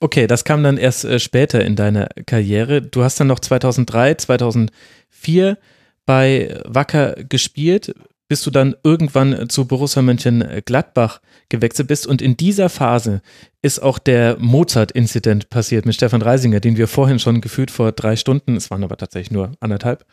Okay, 0.00 0.26
das 0.28 0.44
kam 0.44 0.62
dann 0.62 0.76
erst 0.76 1.04
äh, 1.04 1.18
später 1.18 1.64
in 1.64 1.74
deiner 1.74 2.08
Karriere. 2.26 2.82
Du 2.82 3.02
hast 3.02 3.18
dann 3.18 3.26
noch 3.26 3.40
2003, 3.40 4.14
2004 4.14 5.58
bei 6.06 6.60
Wacker 6.64 7.16
gespielt, 7.28 7.94
bis 8.28 8.42
du 8.42 8.50
dann 8.50 8.76
irgendwann 8.84 9.48
zu 9.48 9.66
Borussia 9.66 10.02
Mönchengladbach 10.02 11.20
gewechselt 11.48 11.88
bist. 11.88 12.06
Und 12.06 12.22
in 12.22 12.36
dieser 12.36 12.68
Phase 12.68 13.22
ist 13.62 13.82
auch 13.82 13.98
der 13.98 14.36
Mozart-Inzident 14.38 15.50
passiert 15.50 15.86
mit 15.86 15.94
Stefan 15.94 16.22
Reisinger, 16.22 16.60
den 16.60 16.76
wir 16.76 16.88
vorhin 16.88 17.18
schon 17.18 17.40
gefühlt 17.40 17.70
vor 17.70 17.92
drei 17.92 18.16
Stunden, 18.16 18.56
es 18.56 18.70
waren 18.70 18.84
aber 18.84 18.96
tatsächlich 18.96 19.30
nur 19.30 19.52
anderthalb, 19.60 20.04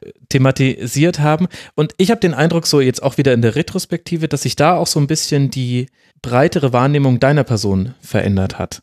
äh, 0.00 0.12
thematisiert 0.28 1.20
haben. 1.20 1.48
Und 1.74 1.92
ich 1.96 2.10
habe 2.10 2.20
den 2.20 2.34
Eindruck, 2.34 2.66
so 2.66 2.80
jetzt 2.80 3.02
auch 3.02 3.18
wieder 3.18 3.32
in 3.32 3.42
der 3.42 3.54
Retrospektive, 3.54 4.28
dass 4.28 4.42
sich 4.42 4.56
da 4.56 4.76
auch 4.76 4.86
so 4.86 5.00
ein 5.00 5.06
bisschen 5.06 5.50
die 5.50 5.88
breitere 6.22 6.72
Wahrnehmung 6.72 7.20
deiner 7.20 7.44
Person 7.44 7.94
verändert 8.00 8.58
hat. 8.58 8.82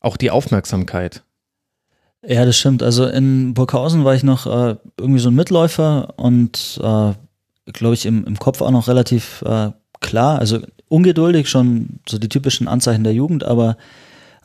Auch 0.00 0.16
die 0.16 0.30
Aufmerksamkeit. 0.30 1.22
Ja, 2.26 2.44
das 2.44 2.58
stimmt. 2.58 2.82
Also 2.82 3.06
in 3.06 3.54
Burghausen 3.54 4.04
war 4.04 4.14
ich 4.14 4.22
noch 4.22 4.46
äh, 4.46 4.76
irgendwie 4.98 5.20
so 5.20 5.30
ein 5.30 5.34
Mitläufer 5.34 6.14
und 6.16 6.78
äh, 6.82 7.12
glaube 7.72 7.94
ich 7.94 8.06
im, 8.06 8.24
im 8.24 8.38
Kopf 8.38 8.60
auch 8.60 8.70
noch 8.70 8.88
relativ 8.88 9.42
äh, 9.42 9.70
klar. 10.00 10.38
Also 10.38 10.60
ungeduldig, 10.88 11.48
schon 11.48 12.00
so 12.08 12.18
die 12.18 12.28
typischen 12.28 12.68
Anzeichen 12.68 13.04
der 13.04 13.14
Jugend, 13.14 13.44
aber 13.44 13.76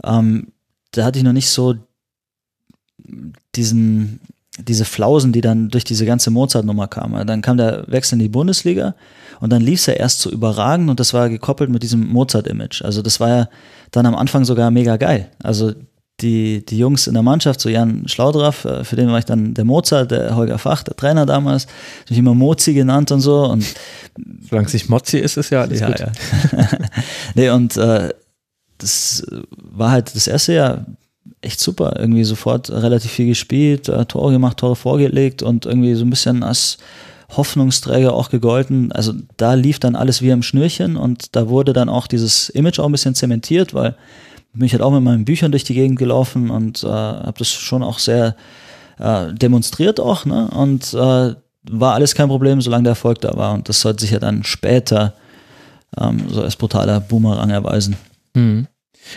ähm, 0.04 0.52
da 0.92 1.04
hatte 1.04 1.20
ich 1.20 1.26
noch 1.26 1.34
nicht 1.34 1.50
so 1.50 1.76
diesen, 3.56 4.20
diese 4.60 4.86
Flausen, 4.86 5.32
die 5.32 5.42
dann 5.42 5.70
durch 5.70 5.84
diese 5.84 6.06
ganze 6.06 6.32
Mozart-Nummer 6.32 6.88
kamen. 6.88 7.28
Dann 7.28 7.42
kam 7.42 7.58
der 7.58 7.86
Wechsel 7.88 8.16
in 8.16 8.20
die 8.20 8.30
Bundesliga 8.30 8.96
und 9.40 9.52
dann 9.52 9.62
lief 9.62 9.80
es 9.80 9.86
ja 9.88 9.94
erst 9.94 10.22
so 10.22 10.30
überragend 10.30 10.90
und 10.90 11.00
das 11.00 11.14
war 11.14 11.30
gekoppelt 11.30 11.70
mit 11.70 11.84
diesem 11.84 12.08
Mozart-Image. 12.08 12.84
Also 12.84 13.02
das 13.02 13.20
war 13.20 13.30
ja 13.30 13.50
dann 13.92 14.06
am 14.06 14.16
Anfang 14.16 14.46
sogar 14.46 14.72
mega 14.72 14.98
geil. 14.98 15.30
Also 15.44 15.74
die, 16.22 16.66
die 16.66 16.78
Jungs 16.78 17.08
in 17.08 17.14
der 17.14 17.24
Mannschaft, 17.24 17.60
so 17.60 17.70
Jan 17.70 18.08
Schlaudraff, 18.08 18.66
äh, 18.66 18.84
für 18.84 18.96
den 18.96 19.10
war 19.10 19.20
ich 19.20 19.26
dann 19.26 19.54
der 19.54 19.66
Mozart, 19.66 20.12
der 20.12 20.36
Holger 20.36 20.58
Fach, 20.58 20.84
der 20.84 20.96
Trainer 20.96 21.26
damals, 21.26 21.68
mich 22.10 22.18
immer 22.18 22.34
Mozi 22.34 22.74
genannt 22.74 23.12
und 23.12 23.22
so. 23.22 23.46
Und 23.46 23.66
Solange 24.50 24.68
es 24.68 24.74
nicht 24.74 24.90
Mozzi 24.90 25.18
ist, 25.18 25.38
ist 25.38 25.50
ja 25.50 25.62
alles 25.62 25.80
ja, 25.80 25.88
gut. 25.88 26.00
ja. 26.00 26.12
nee, 27.36 27.50
und 27.50 27.76
äh, 27.76 28.14
das 28.78 29.26
war 29.56 29.92
halt 29.92 30.16
das 30.16 30.28
erste 30.28 30.54
Jahr 30.54 30.86
echt 31.42 31.60
super. 31.60 31.96
Irgendwie 31.98 32.24
sofort 32.24 32.70
relativ 32.70 33.12
viel 33.12 33.28
gespielt, 33.28 33.90
äh, 33.90 34.06
Tore 34.06 34.32
gemacht, 34.32 34.58
Tore 34.58 34.76
vorgelegt 34.76 35.44
und 35.44 35.66
irgendwie 35.66 35.96
so 35.96 36.06
ein 36.06 36.10
bisschen 36.10 36.44
als 36.44 36.78
Hoffnungsträger 37.36 38.14
auch 38.14 38.30
gegolten. 38.30 38.92
Also 38.92 39.14
da 39.38 39.54
lief 39.54 39.80
dann 39.80 39.96
alles 39.96 40.22
wie 40.22 40.32
am 40.32 40.44
Schnürchen 40.44 40.96
und 40.96 41.36
da 41.36 41.50
wurde 41.50 41.74
dann 41.74 41.90
auch 41.90 42.08
dieses 42.08 42.50
Image 42.50 42.80
auch 42.80 42.86
ein 42.86 42.92
bisschen 42.92 43.16
zementiert, 43.16 43.74
weil 43.74 43.96
bin 44.56 44.66
ich 44.66 44.74
halt 44.74 44.82
auch 44.82 44.92
mit 44.92 45.04
meinen 45.04 45.26
Büchern 45.26 45.52
durch 45.52 45.64
die 45.64 45.74
Gegend 45.74 46.00
gelaufen 46.00 46.50
und 46.50 46.84
äh, 46.84 46.88
habe 46.88 47.36
das 47.38 47.50
schon 47.50 47.84
auch 47.84 48.00
sehr 48.00 48.36
äh, 49.00 49.34
demonstriert 49.34 50.00
auch, 50.00 50.26
ne? 50.26 50.50
Und 50.50 50.94
äh, 50.94 51.36
war 51.72 51.94
alles 51.94 52.16
kein 52.16 52.28
Problem, 52.28 52.62
solange 52.62 52.84
der 52.84 52.92
Erfolg 52.92 53.22
da 53.22 53.36
war. 53.36 53.54
Und 53.54 53.68
das 53.70 53.82
sollte 53.82 54.02
sich 54.02 54.12
ja 54.12 54.20
dann 54.20 54.44
später 54.44 55.14
ähm, 56.00 56.30
so 56.30 56.42
als 56.42 56.56
brutaler 56.56 57.00
Boomerang 57.00 57.50
erweisen. 57.50 57.98
Mhm. 58.34 58.68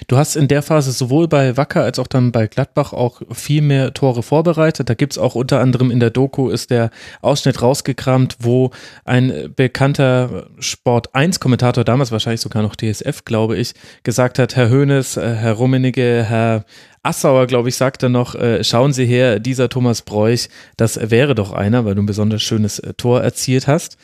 Du 0.06 0.16
hast 0.16 0.36
in 0.36 0.48
der 0.48 0.62
Phase 0.62 0.92
sowohl 0.92 1.28
bei 1.28 1.56
Wacker 1.56 1.82
als 1.82 1.98
auch 1.98 2.06
dann 2.06 2.32
bei 2.32 2.46
Gladbach 2.46 2.92
auch 2.92 3.22
viel 3.32 3.62
mehr 3.62 3.94
Tore 3.94 4.22
vorbereitet. 4.22 4.88
Da 4.88 4.94
gibt's 4.94 5.18
auch 5.18 5.34
unter 5.34 5.60
anderem 5.60 5.90
in 5.90 6.00
der 6.00 6.10
Doku 6.10 6.48
ist 6.48 6.70
der 6.70 6.90
Ausschnitt 7.22 7.62
rausgekramt, 7.62 8.36
wo 8.40 8.70
ein 9.04 9.52
bekannter 9.54 10.46
Sport 10.58 11.14
1 11.14 11.40
Kommentator, 11.40 11.84
damals 11.84 12.12
wahrscheinlich 12.12 12.40
sogar 12.40 12.62
noch 12.62 12.76
DSF, 12.76 13.24
glaube 13.24 13.56
ich, 13.56 13.74
gesagt 14.02 14.38
hat, 14.38 14.56
Herr 14.56 14.70
Hoeneß, 14.70 15.16
äh, 15.16 15.34
Herr 15.34 15.54
Rummenigge, 15.54 16.24
Herr 16.28 16.64
Assauer, 17.02 17.46
glaube 17.46 17.68
ich, 17.68 17.76
sagte 17.76 18.08
noch, 18.08 18.34
äh, 18.34 18.62
schauen 18.64 18.92
Sie 18.92 19.06
her, 19.06 19.38
dieser 19.38 19.68
Thomas 19.68 20.02
Bräuch, 20.02 20.48
das 20.76 21.10
wäre 21.10 21.34
doch 21.34 21.52
einer, 21.52 21.84
weil 21.84 21.94
du 21.94 22.02
ein 22.02 22.06
besonders 22.06 22.42
schönes 22.42 22.78
äh, 22.80 22.92
Tor 22.94 23.22
erzielt 23.22 23.66
hast. 23.66 23.96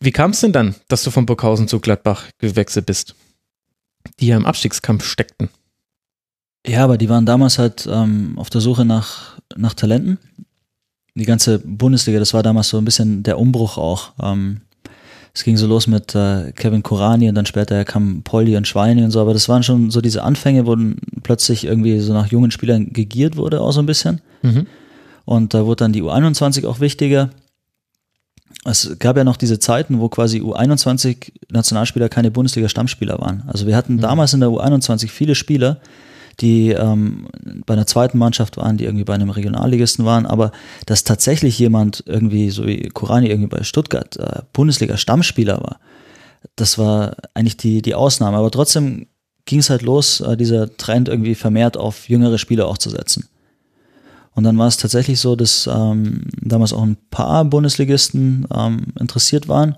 Wie 0.00 0.12
kam 0.12 0.32
es 0.32 0.40
denn 0.40 0.52
dann, 0.52 0.74
dass 0.88 1.02
du 1.02 1.10
von 1.10 1.26
Burghausen 1.26 1.68
zu 1.68 1.80
Gladbach 1.80 2.24
gewechselt 2.38 2.86
bist? 2.86 3.14
Die 4.20 4.28
ja 4.28 4.36
im 4.36 4.46
Abstiegskampf 4.46 5.04
steckten. 5.04 5.48
Ja, 6.66 6.84
aber 6.84 6.98
die 6.98 7.08
waren 7.08 7.26
damals 7.26 7.58
halt 7.58 7.88
ähm, 7.90 8.34
auf 8.36 8.50
der 8.50 8.60
Suche 8.60 8.84
nach, 8.84 9.38
nach 9.56 9.74
Talenten. 9.74 10.18
Die 11.14 11.24
ganze 11.24 11.58
Bundesliga, 11.60 12.18
das 12.18 12.34
war 12.34 12.42
damals 12.42 12.68
so 12.68 12.78
ein 12.78 12.84
bisschen 12.84 13.22
der 13.22 13.38
Umbruch 13.38 13.78
auch. 13.78 14.12
Ähm, 14.22 14.60
es 15.34 15.44
ging 15.44 15.56
so 15.56 15.66
los 15.66 15.86
mit 15.86 16.14
äh, 16.14 16.52
Kevin 16.52 16.82
Korani 16.82 17.28
und 17.28 17.34
dann 17.34 17.46
später 17.46 17.84
kam 17.84 18.22
Polly 18.22 18.56
und 18.56 18.66
Schweini 18.66 19.04
und 19.04 19.10
so, 19.10 19.20
aber 19.20 19.32
das 19.32 19.48
waren 19.48 19.62
schon 19.62 19.90
so 19.90 20.00
diese 20.00 20.22
Anfänge, 20.22 20.66
wo 20.66 20.74
dann 20.74 20.96
plötzlich 21.22 21.64
irgendwie 21.64 22.00
so 22.00 22.12
nach 22.12 22.26
jungen 22.26 22.50
Spielern 22.50 22.92
gegiert 22.92 23.36
wurde, 23.36 23.60
auch 23.60 23.72
so 23.72 23.80
ein 23.80 23.86
bisschen. 23.86 24.20
Mhm. 24.42 24.66
Und 25.24 25.54
da 25.54 25.64
wurde 25.64 25.84
dann 25.84 25.92
die 25.92 26.02
U21 26.02 26.66
auch 26.66 26.80
wichtiger. 26.80 27.30
Es 28.64 28.98
gab 28.98 29.16
ja 29.16 29.24
noch 29.24 29.36
diese 29.36 29.58
Zeiten, 29.58 30.00
wo 30.00 30.08
quasi 30.08 30.40
U21 30.40 31.32
Nationalspieler 31.50 32.08
keine 32.08 32.30
Bundesliga-Stammspieler 32.30 33.18
waren. 33.20 33.44
Also 33.46 33.66
wir 33.66 33.76
hatten 33.76 33.98
damals 33.98 34.34
in 34.34 34.40
der 34.40 34.48
U21 34.48 35.08
viele 35.08 35.34
Spieler, 35.34 35.78
die 36.40 36.70
ähm, 36.70 37.28
bei 37.66 37.74
einer 37.74 37.86
zweiten 37.86 38.18
Mannschaft 38.18 38.56
waren, 38.56 38.76
die 38.76 38.84
irgendwie 38.84 39.04
bei 39.04 39.14
einem 39.14 39.30
Regionalligisten 39.30 40.04
waren, 40.04 40.26
aber 40.26 40.52
dass 40.86 41.04
tatsächlich 41.04 41.58
jemand 41.58 42.04
irgendwie, 42.06 42.50
so 42.50 42.66
wie 42.66 42.88
Kurani 42.88 43.28
irgendwie 43.28 43.48
bei 43.48 43.62
Stuttgart, 43.62 44.16
äh, 44.16 44.42
Bundesliga-Stammspieler 44.52 45.60
war, 45.60 45.80
das 46.56 46.78
war 46.78 47.16
eigentlich 47.34 47.56
die, 47.56 47.82
die 47.82 47.94
Ausnahme. 47.94 48.36
Aber 48.36 48.50
trotzdem 48.50 49.06
ging 49.46 49.60
es 49.60 49.70
halt 49.70 49.82
los, 49.82 50.20
äh, 50.20 50.36
dieser 50.36 50.76
Trend 50.76 51.08
irgendwie 51.08 51.34
vermehrt 51.34 51.76
auf 51.76 52.08
jüngere 52.08 52.38
Spieler 52.38 52.68
auch 52.68 52.78
zu 52.78 52.90
setzen. 52.90 53.28
Und 54.38 54.44
dann 54.44 54.56
war 54.56 54.68
es 54.68 54.76
tatsächlich 54.76 55.18
so, 55.18 55.34
dass 55.34 55.66
ähm, 55.66 56.22
damals 56.40 56.72
auch 56.72 56.84
ein 56.84 56.96
paar 57.10 57.44
Bundesligisten 57.44 58.46
ähm, 58.54 58.84
interessiert 58.96 59.48
waren. 59.48 59.74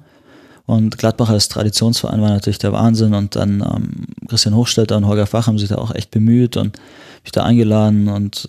Und 0.67 0.99
Gladbach 0.99 1.31
als 1.31 1.49
Traditionsverein 1.49 2.21
war 2.21 2.29
natürlich 2.29 2.59
der 2.59 2.75
Wahnsinn. 2.75 3.15
Und 3.15 3.37
dann 3.37 3.63
ähm, 3.63 4.05
Christian 4.29 4.55
Hochstetter 4.55 4.99
und 4.99 5.07
Holger 5.07 5.25
Fach 5.25 5.47
haben 5.47 5.59
sich 5.59 5.71
da 5.71 5.77
auch 5.77 5.95
echt 5.95 6.11
bemüht 6.11 6.59
und 6.59 6.79
mich 7.23 7.33
da 7.33 7.43
eingeladen. 7.43 8.09
Und 8.09 8.49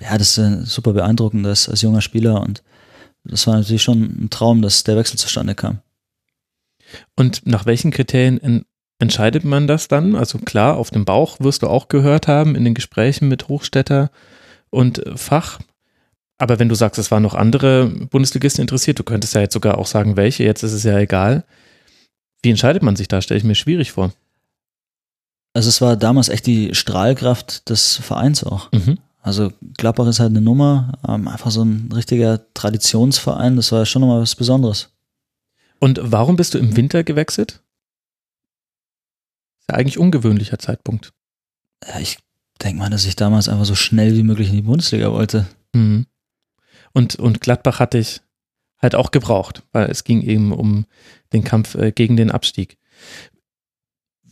ja, 0.00 0.18
das 0.18 0.38
ist 0.38 0.66
super 0.66 0.92
beeindruckend 0.92 1.46
als, 1.46 1.68
als 1.68 1.82
junger 1.82 2.00
Spieler. 2.00 2.40
Und 2.40 2.64
das 3.22 3.46
war 3.46 3.54
natürlich 3.54 3.84
schon 3.84 4.24
ein 4.24 4.28
Traum, 4.28 4.60
dass 4.60 4.82
der 4.82 4.96
Wechsel 4.96 5.20
zustande 5.20 5.54
kam. 5.54 5.82
Und 7.14 7.46
nach 7.46 7.64
welchen 7.64 7.92
Kriterien 7.92 8.42
en 8.42 8.64
entscheidet 8.98 9.44
man 9.44 9.68
das 9.68 9.86
dann? 9.86 10.16
Also 10.16 10.38
klar, 10.38 10.78
auf 10.78 10.90
dem 10.90 11.04
Bauch 11.04 11.38
wirst 11.38 11.62
du 11.62 11.68
auch 11.68 11.86
gehört 11.86 12.26
haben 12.26 12.56
in 12.56 12.64
den 12.64 12.74
Gesprächen 12.74 13.28
mit 13.28 13.46
Hochstetter 13.46 14.10
und 14.72 15.02
Fach. 15.14 15.60
Aber 16.38 16.58
wenn 16.58 16.68
du 16.68 16.74
sagst, 16.74 16.98
es 16.98 17.10
waren 17.12 17.22
noch 17.22 17.34
andere 17.34 17.86
Bundesligisten 17.86 18.62
interessiert, 18.62 18.98
du 18.98 19.04
könntest 19.04 19.34
ja 19.34 19.40
jetzt 19.40 19.54
sogar 19.54 19.78
auch 19.78 19.86
sagen, 19.86 20.16
welche, 20.16 20.42
jetzt 20.42 20.64
ist 20.64 20.72
es 20.72 20.82
ja 20.82 20.98
egal. 20.98 21.44
Wie 22.42 22.50
entscheidet 22.50 22.82
man 22.82 22.96
sich 22.96 23.06
da? 23.06 23.22
Stelle 23.22 23.38
ich 23.38 23.44
mir 23.44 23.54
schwierig 23.54 23.92
vor. 23.92 24.12
Also 25.54 25.68
es 25.68 25.80
war 25.80 25.96
damals 25.96 26.28
echt 26.28 26.46
die 26.46 26.74
Strahlkraft 26.74 27.68
des 27.68 27.96
Vereins 27.96 28.42
auch. 28.42 28.72
Mhm. 28.72 28.98
Also 29.20 29.52
Gladbach 29.76 30.08
ist 30.08 30.18
halt 30.18 30.30
eine 30.30 30.40
Nummer, 30.40 30.98
ähm, 31.06 31.28
einfach 31.28 31.52
so 31.52 31.62
ein 31.62 31.90
richtiger 31.94 32.40
Traditionsverein, 32.54 33.54
das 33.54 33.70
war 33.70 33.80
ja 33.80 33.86
schon 33.86 34.00
nochmal 34.00 34.20
was 34.20 34.34
Besonderes. 34.34 34.90
Und 35.78 36.00
warum 36.02 36.34
bist 36.36 36.54
du 36.54 36.58
im 36.58 36.76
Winter 36.76 37.04
gewechselt? 37.04 37.62
Ist 39.60 39.70
ja 39.70 39.76
eigentlich 39.76 39.98
ungewöhnlicher 39.98 40.58
Zeitpunkt. 40.58 41.12
Ja, 41.86 42.00
ich 42.00 42.18
denke 42.60 42.78
mal, 42.78 42.90
dass 42.90 43.06
ich 43.06 43.16
damals 43.16 43.48
einfach 43.48 43.64
so 43.64 43.74
schnell 43.74 44.16
wie 44.16 44.22
möglich 44.22 44.48
in 44.48 44.56
die 44.56 44.62
Bundesliga 44.62 45.12
wollte. 45.12 45.46
Mhm. 45.72 46.06
Und, 46.92 47.16
und 47.16 47.40
Gladbach 47.40 47.80
hatte 47.80 47.98
ich 47.98 48.20
halt 48.80 48.94
auch 48.94 49.10
gebraucht, 49.10 49.62
weil 49.72 49.90
es 49.90 50.04
ging 50.04 50.22
eben 50.22 50.52
um 50.52 50.86
den 51.32 51.44
Kampf 51.44 51.74
äh, 51.74 51.92
gegen 51.92 52.16
den 52.16 52.30
Abstieg. 52.30 52.76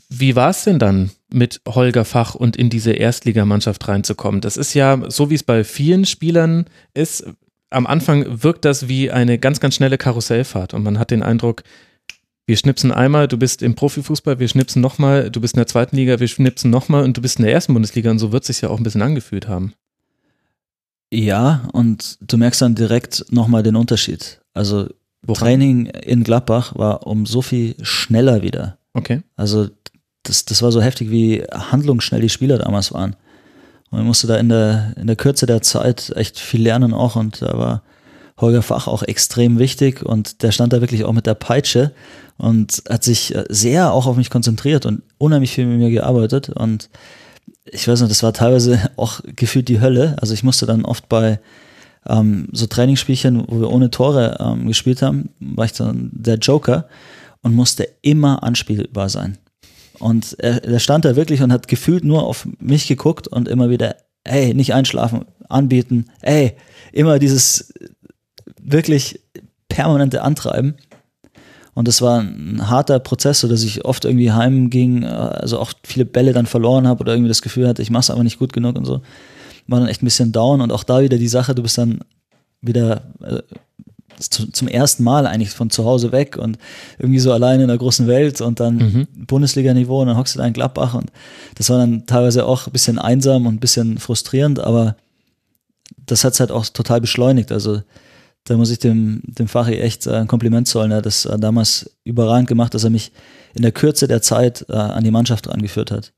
Wie 0.09 0.35
war 0.35 0.51
es 0.51 0.65
denn 0.65 0.81
dann 0.81 1.11
mit 1.33 1.61
Holger 1.69 2.05
Fach 2.05 2.35
und 2.35 2.57
in 2.57 2.69
diese 2.69 2.93
Erstligamannschaft 2.93 3.87
reinzukommen? 3.87 4.41
Das 4.41 4.57
ist 4.57 4.75
ja, 4.75 5.01
so 5.09 5.31
wie 5.31 5.37
es 5.37 5.45
bei 5.45 5.63
vielen 5.63 6.05
Spielern 6.05 6.67
ist, 6.95 7.25
am 7.71 7.87
Anfang 7.87 8.43
wirkt 8.43 8.65
das 8.65 8.89
wie 8.89 9.13
eine 9.13 9.39
ganz, 9.39 9.61
ganz 9.61 9.77
schnelle 9.77 9.99
Karussellfahrt 9.99 10.75
und 10.75 10.83
man 10.83 10.99
hat 10.99 11.13
den 11.13 11.23
Eindruck, 11.23 11.63
wir 12.51 12.57
schnipsen 12.57 12.91
einmal, 12.91 13.29
du 13.29 13.37
bist 13.37 13.63
im 13.63 13.77
Profifußball, 13.77 14.41
wir 14.41 14.49
schnipsen 14.49 14.83
nochmal, 14.83 15.31
du 15.31 15.41
bist 15.41 15.55
in 15.55 15.59
der 15.59 15.69
zweiten 15.69 15.95
Liga, 15.95 16.19
wir 16.19 16.27
schnipsen 16.27 16.69
nochmal 16.69 17.05
und 17.05 17.17
du 17.17 17.23
bist 17.23 17.39
in 17.39 17.45
der 17.45 17.55
ersten 17.55 17.75
Bundesliga 17.75 18.11
und 18.11 18.19
so 18.19 18.33
wird 18.33 18.43
es 18.43 18.49
sich 18.49 18.61
ja 18.63 18.71
auch 18.71 18.79
ein 18.79 18.83
bisschen 18.83 19.03
angefühlt 19.03 19.47
haben. 19.47 19.73
Ja, 21.13 21.69
und 21.73 22.19
du 22.21 22.37
merkst 22.39 22.61
dann 22.61 22.75
direkt 22.75 23.25
nochmal 23.31 23.63
den 23.63 23.77
Unterschied. 23.77 24.41
Also 24.53 24.89
Woran? 25.23 25.45
Training 25.45 25.87
in 25.87 26.25
Gladbach 26.25 26.77
war 26.77 27.07
um 27.07 27.25
so 27.25 27.41
viel 27.41 27.77
schneller 27.83 28.43
wieder. 28.43 28.79
Okay. 28.95 29.23
Also 29.37 29.69
das, 30.25 30.45
das 30.45 30.61
war 30.61 30.73
so 30.73 30.83
heftig, 30.83 31.13
wie 31.13 31.45
handlungsschnell 31.45 32.21
die 32.21 32.31
Spieler 32.31 32.59
damals 32.59 32.93
waren. 32.93 33.15
Und 33.91 33.99
man 33.99 34.07
musste 34.07 34.27
da 34.27 34.37
in 34.39 34.49
der, 34.49 34.95
in 34.97 35.07
der 35.07 35.15
Kürze 35.15 35.47
der 35.47 35.63
Zeit 35.63 36.13
echt 36.17 36.37
viel 36.37 36.63
lernen 36.63 36.95
auch 36.95 37.15
und 37.15 37.43
da 37.43 37.57
war 37.57 37.85
Holger 38.41 38.63
Fach 38.63 38.87
auch 38.87 39.03
extrem 39.03 39.59
wichtig 39.59 40.03
und 40.03 40.43
der 40.43 40.53
stand 40.53 40.73
da 40.73 40.81
wirklich 40.81 41.05
auch 41.05 41.13
mit 41.13 41.27
der 41.27 41.35
Peitsche 41.35 41.93
und 42.39 42.83
hat 42.89 43.05
sich 43.05 43.35
äh, 43.35 43.45
sehr 43.49 43.93
auch 43.93 44.07
auf 44.07 44.17
mich 44.17 44.31
konzentriert 44.31 44.87
und 44.87 45.03
unheimlich 45.19 45.53
viel 45.53 45.67
mit 45.67 45.79
mir 45.79 45.91
gearbeitet 45.91 46.49
und 46.49 46.89
ich 47.65 47.87
weiß 47.87 48.01
nicht, 48.01 48.11
das 48.11 48.23
war 48.23 48.33
teilweise 48.33 48.91
auch 48.97 49.21
gefühlt 49.37 49.69
die 49.69 49.81
Hölle. 49.81 50.17
Also 50.21 50.35
ich 50.35 50.43
musste 50.43 50.67
dann 50.67 50.85
oft 50.85 51.09
bei 51.09 51.41
ähm, 52.09 52.49
so 52.53 52.67
Trainingsspielchen, 52.67 53.45
wo 53.49 53.61
wir 53.61 53.71
ohne 53.71 53.91
Tore 53.91 54.39
ähm, 54.41 54.67
gespielt 54.67 55.03
haben, 55.03 55.31
war 55.39 55.67
ich 55.67 55.73
dann 55.73 56.11
der 56.13 56.37
Joker 56.37 56.89
und 57.43 57.55
musste 57.55 57.89
immer 58.03 58.43
anspielbar 58.43 59.09
sein. 59.09 59.39
Und 59.99 60.37
er, 60.39 60.65
er 60.65 60.79
stand 60.79 61.05
da 61.05 61.15
wirklich 61.15 61.43
und 61.43 61.53
hat 61.53 61.69
gefühlt 61.69 62.05
nur 62.05 62.23
auf 62.23 62.49
mich 62.59 62.89
geguckt 62.89 63.29
und 63.29 63.49
immer 63.49 63.69
wieder, 63.69 63.97
ey, 64.25 64.55
nicht 64.55 64.73
einschlafen, 64.73 65.27
anbieten, 65.49 66.07
ey, 66.23 66.57
immer 66.93 67.19
dieses 67.19 67.73
wirklich 68.61 69.21
permanente 69.69 70.23
Antreiben. 70.23 70.75
Und 71.75 71.89
das 71.89 72.03
war 72.03 72.21
ein 72.21 72.69
harter 72.69 72.99
Prozess, 72.99 73.41
so 73.41 73.49
dass 73.49 73.63
ich 73.63 73.85
oft 73.85 74.05
irgendwie 74.05 74.33
heimging, 74.33 75.05
also 75.05 75.59
auch 75.59 75.73
viele 75.85 76.05
Bälle 76.05 76.33
dann 76.33 76.47
verloren 76.47 76.87
habe 76.87 77.01
oder 77.01 77.13
irgendwie 77.13 77.29
das 77.29 77.43
Gefühl 77.43 77.69
hatte, 77.69 77.81
ich 77.81 77.91
mache 77.91 78.01
es 78.01 78.11
aber 78.11 78.25
nicht 78.25 78.39
gut 78.39 78.53
genug 78.53 78.77
und 78.77 78.85
so. 78.85 79.03
War 79.67 79.79
dann 79.79 79.89
echt 79.89 80.03
ein 80.03 80.07
bisschen 80.07 80.33
down 80.33 80.61
und 80.61 80.73
auch 80.73 80.85
da 80.85 81.01
wieder 81.01 81.17
die 81.17 81.29
Sache, 81.29 81.55
du 81.55 81.63
bist 81.63 81.79
dann 81.79 82.01
wieder 82.61 83.03
äh, 83.23 83.41
zum 84.19 84.69
ersten 84.69 85.03
Mal 85.03 85.27
eigentlich 85.27 85.51
von 85.51 85.71
zu 85.71 85.85
Hause 85.85 86.13
weg 86.13 86.37
und 86.37 86.59
irgendwie 86.99 87.21
so 87.21 87.33
allein 87.33 87.61
in 87.61 87.69
der 87.69 87.79
großen 87.79 88.07
Welt 88.07 88.41
und 88.41 88.61
dann 88.61 88.77
mhm. 88.77 89.27
Bundesliga-Niveau 89.27 90.03
und 90.03 90.09
dann 90.09 90.17
hockst 90.19 90.35
du 90.35 90.41
da 90.41 90.47
in 90.47 90.53
Gladbach 90.53 90.95
und 90.95 91.11
das 91.55 91.71
war 91.71 91.79
dann 91.79 92.05
teilweise 92.07 92.45
auch 92.45 92.67
ein 92.67 92.73
bisschen 92.73 92.99
einsam 92.99 93.47
und 93.47 93.55
ein 93.55 93.61
bisschen 93.61 93.99
frustrierend, 93.99 94.59
aber 94.59 94.97
das 96.05 96.25
hat 96.25 96.35
es 96.35 96.41
halt 96.41 96.51
auch 96.51 96.67
total 96.67 97.01
beschleunigt. 97.01 97.53
Also 97.53 97.83
da 98.51 98.57
muss 98.57 98.71
ich 98.71 98.81
dem, 98.81 99.23
dem 99.23 99.47
Fachi 99.47 99.79
echt 99.79 100.09
äh, 100.09 100.17
ein 100.17 100.27
Kompliment 100.27 100.67
zollen. 100.67 100.91
Er 100.91 100.99
hat 100.99 101.07
das 101.07 101.25
äh, 101.25 101.39
damals 101.39 101.97
überragend 102.03 102.49
gemacht, 102.49 102.75
dass 102.75 102.83
er 102.83 102.91
mich 102.91 103.13
in 103.55 103.63
der 103.63 103.71
Kürze 103.71 104.09
der 104.09 104.23
Zeit 104.23 104.67
äh, 104.69 104.75
an 104.75 105.05
die 105.05 105.13
Mannschaft 105.13 105.49
rangeführt 105.49 105.93
hat. 105.93 106.13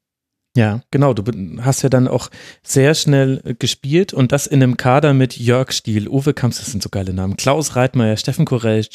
Ja, 0.57 0.81
genau. 0.91 1.13
Du 1.13 1.25
hast 1.63 1.83
ja 1.83 1.89
dann 1.91 2.09
auch 2.09 2.31
sehr 2.63 2.95
schnell 2.95 3.43
gespielt 3.59 4.13
und 4.15 4.33
das 4.33 4.47
in 4.47 4.63
einem 4.63 4.77
Kader 4.77 5.13
mit 5.15 5.39
Jörg 5.39 5.73
Stiel, 5.73 6.09
Uwe 6.09 6.35
Kamps, 6.35 6.59
das 6.59 6.71
sind 6.71 6.83
so 6.83 6.89
geile 6.91 7.15
Namen, 7.15 7.37
Klaus 7.37 7.77
Reitmeier, 7.77 8.19
Steffen 8.19 8.45
Korell, 8.45 8.87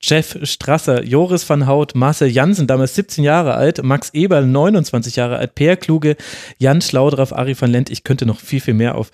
Jeff 0.00 0.38
Strasser, 0.42 1.04
Joris 1.04 1.48
van 1.48 1.66
Hout, 1.66 1.88
Marcel 1.94 2.28
Jansen, 2.28 2.66
damals 2.66 2.94
17 2.94 3.24
Jahre 3.24 3.54
alt, 3.54 3.82
Max 3.82 4.10
Eberl, 4.14 4.46
29 4.46 5.16
Jahre 5.16 5.36
alt, 5.36 5.54
Per 5.54 5.76
Kluge, 5.76 6.16
Jan 6.58 6.80
Schlaudraff, 6.80 7.32
Ari 7.34 7.60
van 7.60 7.70
Lent. 7.70 7.90
Ich 7.90 8.02
könnte 8.02 8.24
noch 8.24 8.40
viel, 8.40 8.60
viel 8.60 8.74
mehr 8.74 8.94
auf 8.96 9.10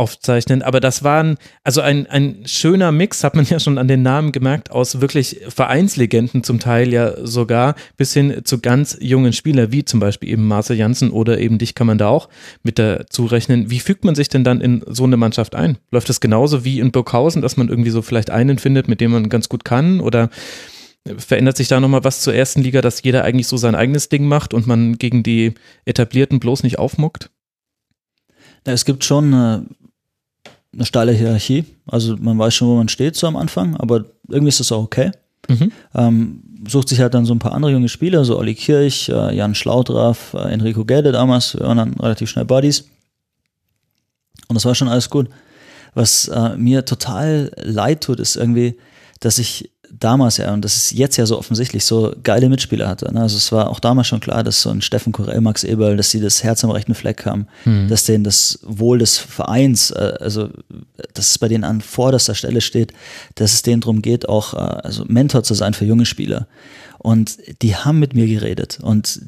aufzeichnen. 0.00 0.62
Aber 0.62 0.80
das 0.80 1.04
waren, 1.04 1.36
also 1.62 1.82
ein, 1.82 2.06
ein 2.06 2.42
schöner 2.46 2.90
Mix, 2.90 3.22
hat 3.22 3.36
man 3.36 3.44
ja 3.44 3.60
schon 3.60 3.76
an 3.76 3.86
den 3.86 4.02
Namen 4.02 4.32
gemerkt, 4.32 4.70
aus 4.70 5.02
wirklich 5.02 5.42
Vereinslegenden 5.48 6.42
zum 6.42 6.58
Teil 6.58 6.90
ja 6.90 7.14
sogar, 7.26 7.74
bis 7.98 8.14
hin 8.14 8.40
zu 8.44 8.60
ganz 8.60 8.96
jungen 8.98 9.34
Spielern, 9.34 9.72
wie 9.72 9.84
zum 9.84 10.00
Beispiel 10.00 10.30
eben 10.30 10.48
Marcel 10.48 10.78
Janssen 10.78 11.10
oder 11.10 11.38
eben 11.38 11.58
dich 11.58 11.74
kann 11.74 11.86
man 11.86 11.98
da 11.98 12.08
auch 12.08 12.30
mit 12.62 12.78
dazu 12.78 13.26
rechnen. 13.26 13.70
Wie 13.70 13.78
fügt 13.78 14.06
man 14.06 14.14
sich 14.14 14.30
denn 14.30 14.42
dann 14.42 14.62
in 14.62 14.82
so 14.86 15.04
eine 15.04 15.18
Mannschaft 15.18 15.54
ein? 15.54 15.76
Läuft 15.90 16.08
das 16.08 16.20
genauso 16.20 16.64
wie 16.64 16.80
in 16.80 16.92
Burghausen, 16.92 17.42
dass 17.42 17.58
man 17.58 17.68
irgendwie 17.68 17.90
so 17.90 18.00
vielleicht 18.00 18.30
einen 18.30 18.58
findet, 18.58 18.88
mit 18.88 19.02
dem 19.02 19.10
man 19.10 19.28
ganz 19.28 19.50
gut 19.50 19.66
kann? 19.66 20.00
Oder 20.00 20.30
verändert 21.18 21.58
sich 21.58 21.68
da 21.68 21.78
nochmal 21.78 22.04
was 22.04 22.22
zur 22.22 22.34
ersten 22.34 22.62
Liga, 22.62 22.80
dass 22.80 23.02
jeder 23.02 23.24
eigentlich 23.24 23.48
so 23.48 23.58
sein 23.58 23.74
eigenes 23.74 24.08
Ding 24.08 24.26
macht 24.26 24.54
und 24.54 24.66
man 24.66 24.96
gegen 24.96 25.22
die 25.22 25.52
etablierten 25.84 26.40
bloß 26.40 26.62
nicht 26.62 26.78
aufmuckt? 26.78 27.30
es 28.64 28.84
gibt 28.84 29.04
schon 29.04 29.32
äh, 29.32 29.60
eine 30.72 30.84
steile 30.84 31.12
Hierarchie. 31.12 31.64
Also 31.86 32.16
man 32.16 32.38
weiß 32.38 32.54
schon, 32.54 32.68
wo 32.68 32.76
man 32.76 32.88
steht 32.88 33.16
so 33.16 33.26
am 33.26 33.36
Anfang, 33.36 33.76
aber 33.76 34.04
irgendwie 34.28 34.48
ist 34.48 34.60
das 34.60 34.72
auch 34.72 34.82
okay. 34.82 35.10
Mhm. 35.48 35.72
Ähm, 35.94 36.42
sucht 36.68 36.88
sich 36.88 37.00
halt 37.00 37.14
dann 37.14 37.24
so 37.24 37.34
ein 37.34 37.38
paar 37.38 37.52
andere 37.52 37.72
junge 37.72 37.88
Spieler, 37.88 38.24
so 38.24 38.38
Olli 38.38 38.54
Kirch, 38.54 39.08
äh, 39.08 39.34
Jan 39.34 39.54
Schlaudraff, 39.54 40.34
äh, 40.34 40.52
Enrico 40.52 40.84
Gelde 40.84 41.12
damals, 41.12 41.54
wir 41.54 41.66
waren 41.66 41.78
dann 41.78 41.94
relativ 41.94 42.30
schnell 42.30 42.44
Buddies. 42.44 42.88
Und 44.48 44.54
das 44.54 44.64
war 44.64 44.74
schon 44.74 44.88
alles 44.88 45.10
gut. 45.10 45.28
Was 45.94 46.28
äh, 46.28 46.56
mir 46.56 46.84
total 46.84 47.50
leid 47.56 48.02
tut, 48.02 48.20
ist 48.20 48.36
irgendwie, 48.36 48.78
dass 49.20 49.38
ich 49.38 49.70
damals 49.98 50.36
ja, 50.36 50.52
und 50.52 50.64
das 50.64 50.76
ist 50.76 50.92
jetzt 50.92 51.16
ja 51.16 51.26
so 51.26 51.38
offensichtlich, 51.38 51.84
so 51.84 52.14
geile 52.22 52.48
Mitspieler 52.48 52.88
hatte. 52.88 53.12
Ne? 53.12 53.20
Also 53.20 53.36
es 53.36 53.50
war 53.52 53.68
auch 53.70 53.80
damals 53.80 54.08
schon 54.08 54.20
klar, 54.20 54.42
dass 54.42 54.62
so 54.62 54.70
ein 54.70 54.82
Steffen 54.82 55.12
Korell, 55.12 55.40
Max 55.40 55.64
Eberl, 55.64 55.96
dass 55.96 56.10
sie 56.10 56.20
das 56.20 56.42
Herz 56.42 56.64
am 56.64 56.70
rechten 56.70 56.94
Fleck 56.94 57.26
haben, 57.26 57.46
mhm. 57.64 57.88
dass 57.88 58.04
denen 58.04 58.24
das 58.24 58.60
Wohl 58.62 58.98
des 58.98 59.18
Vereins, 59.18 59.90
äh, 59.90 60.14
also 60.20 60.50
dass 61.14 61.30
es 61.30 61.38
bei 61.38 61.48
denen 61.48 61.64
an 61.64 61.80
vorderster 61.80 62.34
Stelle 62.34 62.60
steht, 62.60 62.92
dass 63.34 63.52
es 63.52 63.62
denen 63.62 63.80
darum 63.80 64.02
geht, 64.02 64.28
auch 64.28 64.54
äh, 64.54 64.58
also 64.58 65.04
Mentor 65.06 65.42
zu 65.42 65.54
sein 65.54 65.74
für 65.74 65.84
junge 65.84 66.06
Spieler. 66.06 66.46
Und 66.98 67.38
die 67.62 67.76
haben 67.76 67.98
mit 67.98 68.14
mir 68.14 68.26
geredet 68.26 68.78
und 68.80 69.20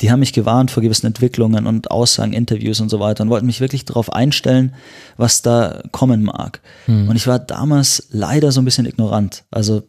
die 0.00 0.12
haben 0.12 0.20
mich 0.20 0.32
gewarnt 0.32 0.70
vor 0.70 0.82
gewissen 0.82 1.06
Entwicklungen 1.06 1.66
und 1.66 1.90
Aussagen, 1.90 2.32
Interviews 2.32 2.80
und 2.80 2.88
so 2.88 3.00
weiter 3.00 3.22
und 3.22 3.30
wollten 3.30 3.46
mich 3.46 3.60
wirklich 3.60 3.84
darauf 3.84 4.12
einstellen, 4.12 4.74
was 5.16 5.42
da 5.42 5.82
kommen 5.90 6.22
mag. 6.22 6.60
Hm. 6.86 7.08
Und 7.08 7.16
ich 7.16 7.26
war 7.26 7.38
damals 7.38 8.06
leider 8.10 8.52
so 8.52 8.60
ein 8.60 8.64
bisschen 8.64 8.86
ignorant. 8.86 9.44
Also 9.50 9.82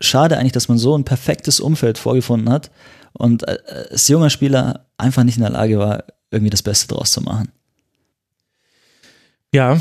schade 0.00 0.36
eigentlich, 0.36 0.52
dass 0.52 0.68
man 0.68 0.78
so 0.78 0.96
ein 0.96 1.04
perfektes 1.04 1.60
Umfeld 1.60 1.98
vorgefunden 1.98 2.50
hat 2.50 2.70
und 3.12 3.48
äh, 3.48 3.58
als 3.90 4.08
junger 4.08 4.30
Spieler 4.30 4.86
einfach 4.98 5.24
nicht 5.24 5.36
in 5.36 5.42
der 5.42 5.52
Lage 5.52 5.78
war, 5.78 6.04
irgendwie 6.30 6.50
das 6.50 6.62
Beste 6.62 6.94
draus 6.94 7.12
zu 7.12 7.22
machen. 7.22 7.50
Ja, 9.52 9.80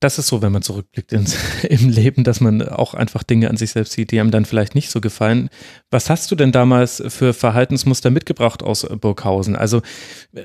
das 0.00 0.18
ist 0.18 0.28
so, 0.28 0.42
wenn 0.42 0.52
man 0.52 0.62
zurückblickt 0.62 1.12
ins, 1.12 1.36
im 1.68 1.88
Leben, 1.88 2.24
dass 2.24 2.40
man 2.40 2.62
auch 2.62 2.94
einfach 2.94 3.22
Dinge 3.22 3.50
an 3.50 3.56
sich 3.56 3.70
selbst 3.70 3.92
sieht, 3.92 4.10
die 4.10 4.20
einem 4.20 4.30
dann 4.30 4.44
vielleicht 4.44 4.74
nicht 4.74 4.90
so 4.90 5.00
gefallen. 5.00 5.48
Was 5.90 6.10
hast 6.10 6.30
du 6.30 6.36
denn 6.36 6.52
damals 6.52 7.02
für 7.08 7.32
Verhaltensmuster 7.32 8.10
mitgebracht 8.10 8.62
aus 8.62 8.86
Burghausen? 9.00 9.56
Also 9.56 9.82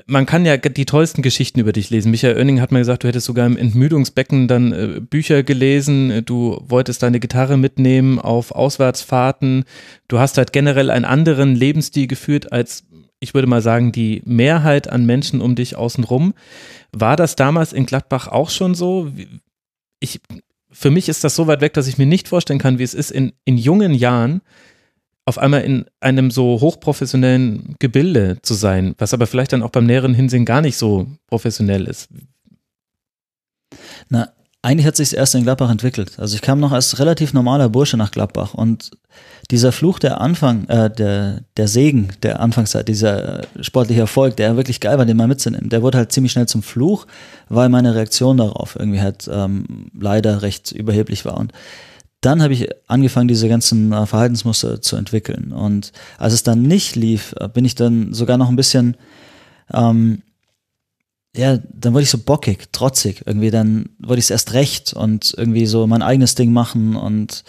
man 0.06 0.26
kann 0.26 0.44
ja 0.44 0.56
die 0.56 0.86
tollsten 0.86 1.22
Geschichten 1.22 1.60
über 1.60 1.72
dich 1.72 1.90
lesen. 1.90 2.10
Michael 2.10 2.36
Oenning 2.36 2.60
hat 2.60 2.72
mir 2.72 2.78
gesagt, 2.78 3.04
du 3.04 3.08
hättest 3.08 3.26
sogar 3.26 3.46
im 3.46 3.56
Entmüdungsbecken 3.56 4.48
dann 4.48 4.72
äh, 4.72 5.00
Bücher 5.00 5.42
gelesen, 5.42 6.24
du 6.24 6.62
wolltest 6.66 7.02
deine 7.02 7.20
Gitarre 7.20 7.56
mitnehmen 7.56 8.18
auf 8.18 8.52
Auswärtsfahrten. 8.52 9.64
Du 10.08 10.18
hast 10.18 10.38
halt 10.38 10.52
generell 10.52 10.90
einen 10.90 11.04
anderen 11.04 11.54
Lebensstil 11.54 12.06
geführt 12.06 12.52
als 12.52 12.84
ich 13.22 13.34
würde 13.34 13.46
mal 13.46 13.62
sagen, 13.62 13.92
die 13.92 14.20
Mehrheit 14.24 14.88
an 14.88 15.06
Menschen 15.06 15.40
um 15.40 15.54
dich 15.54 15.76
außenrum. 15.76 16.34
War 16.90 17.16
das 17.16 17.36
damals 17.36 17.72
in 17.72 17.86
Gladbach 17.86 18.26
auch 18.26 18.50
schon 18.50 18.74
so? 18.74 19.12
Ich, 20.00 20.20
für 20.70 20.90
mich 20.90 21.08
ist 21.08 21.22
das 21.22 21.36
so 21.36 21.46
weit 21.46 21.60
weg, 21.60 21.72
dass 21.72 21.86
ich 21.86 21.98
mir 21.98 22.06
nicht 22.06 22.26
vorstellen 22.26 22.58
kann, 22.58 22.80
wie 22.80 22.82
es 22.82 22.94
ist, 22.94 23.12
in, 23.12 23.32
in 23.44 23.58
jungen 23.58 23.94
Jahren 23.94 24.42
auf 25.24 25.38
einmal 25.38 25.62
in 25.62 25.84
einem 26.00 26.32
so 26.32 26.60
hochprofessionellen 26.60 27.76
Gebilde 27.78 28.38
zu 28.42 28.54
sein, 28.54 28.96
was 28.98 29.14
aber 29.14 29.28
vielleicht 29.28 29.52
dann 29.52 29.62
auch 29.62 29.70
beim 29.70 29.86
näheren 29.86 30.14
Hinsehen 30.14 30.44
gar 30.44 30.60
nicht 30.60 30.76
so 30.76 31.06
professionell 31.28 31.86
ist. 31.86 32.08
Na, 34.08 34.32
eigentlich 34.62 34.86
hat 34.86 34.96
sich 34.96 35.14
erst 35.14 35.34
in 35.34 35.42
Gladbach 35.42 35.70
entwickelt. 35.70 36.18
Also 36.18 36.36
ich 36.36 36.40
kam 36.40 36.60
noch 36.60 36.70
als 36.70 36.98
relativ 37.00 37.32
normaler 37.32 37.68
Bursche 37.68 37.96
nach 37.96 38.12
Gladbach 38.12 38.54
und 38.54 38.92
dieser 39.50 39.72
Fluch 39.72 39.98
der 39.98 40.20
Anfang, 40.20 40.66
äh, 40.68 40.88
der, 40.88 41.40
der 41.56 41.68
Segen 41.68 42.08
der 42.22 42.40
Anfangszeit, 42.40 42.88
dieser 42.88 43.42
sportliche 43.60 44.00
Erfolg, 44.00 44.36
der 44.36 44.56
wirklich 44.56 44.80
geil 44.80 44.98
war, 44.98 45.04
den 45.04 45.16
mal 45.16 45.26
mitzunehmen, 45.26 45.68
der 45.68 45.82
wurde 45.82 45.98
halt 45.98 46.12
ziemlich 46.12 46.32
schnell 46.32 46.46
zum 46.46 46.62
Fluch, 46.62 47.06
weil 47.48 47.68
meine 47.68 47.94
Reaktion 47.94 48.36
darauf 48.36 48.76
irgendwie 48.78 49.00
halt 49.00 49.28
ähm, 49.30 49.90
leider 49.98 50.42
recht 50.42 50.70
überheblich 50.70 51.24
war. 51.24 51.36
Und 51.38 51.52
dann 52.20 52.40
habe 52.40 52.52
ich 52.54 52.68
angefangen, 52.86 53.26
diese 53.26 53.48
ganzen 53.48 53.92
äh, 53.92 54.06
Verhaltensmuster 54.06 54.80
zu 54.80 54.94
entwickeln. 54.94 55.52
Und 55.52 55.92
als 56.18 56.34
es 56.34 56.44
dann 56.44 56.62
nicht 56.62 56.94
lief, 56.94 57.34
äh, 57.38 57.48
bin 57.48 57.64
ich 57.64 57.74
dann 57.74 58.14
sogar 58.14 58.38
noch 58.38 58.48
ein 58.48 58.56
bisschen, 58.56 58.96
ähm, 59.74 60.22
ja, 61.36 61.58
dann 61.72 61.94
wurde 61.94 62.02
ich 62.02 62.10
so 62.10 62.18
bockig, 62.18 62.72
trotzig. 62.72 63.22
Irgendwie 63.26 63.50
dann 63.50 63.86
wurde 63.98 64.18
ich 64.18 64.26
es 64.26 64.30
erst 64.30 64.52
recht 64.52 64.92
und 64.92 65.34
irgendwie 65.36 65.66
so 65.66 65.86
mein 65.86 66.02
eigenes 66.02 66.34
Ding 66.34 66.52
machen 66.52 66.96
und 66.96 67.44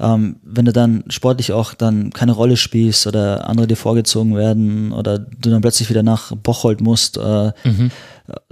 ähm, 0.00 0.36
wenn 0.42 0.64
du 0.64 0.72
dann 0.72 1.04
sportlich 1.08 1.52
auch 1.52 1.74
dann 1.74 2.10
keine 2.10 2.32
Rolle 2.32 2.56
spielst 2.56 3.06
oder 3.06 3.48
andere 3.48 3.66
dir 3.66 3.76
vorgezogen 3.76 4.36
werden 4.36 4.92
oder 4.92 5.18
du 5.18 5.50
dann 5.50 5.60
plötzlich 5.60 5.90
wieder 5.90 6.04
nach 6.04 6.32
Bocholt 6.36 6.80
musst, 6.80 7.16
äh, 7.16 7.52
mhm. 7.64 7.90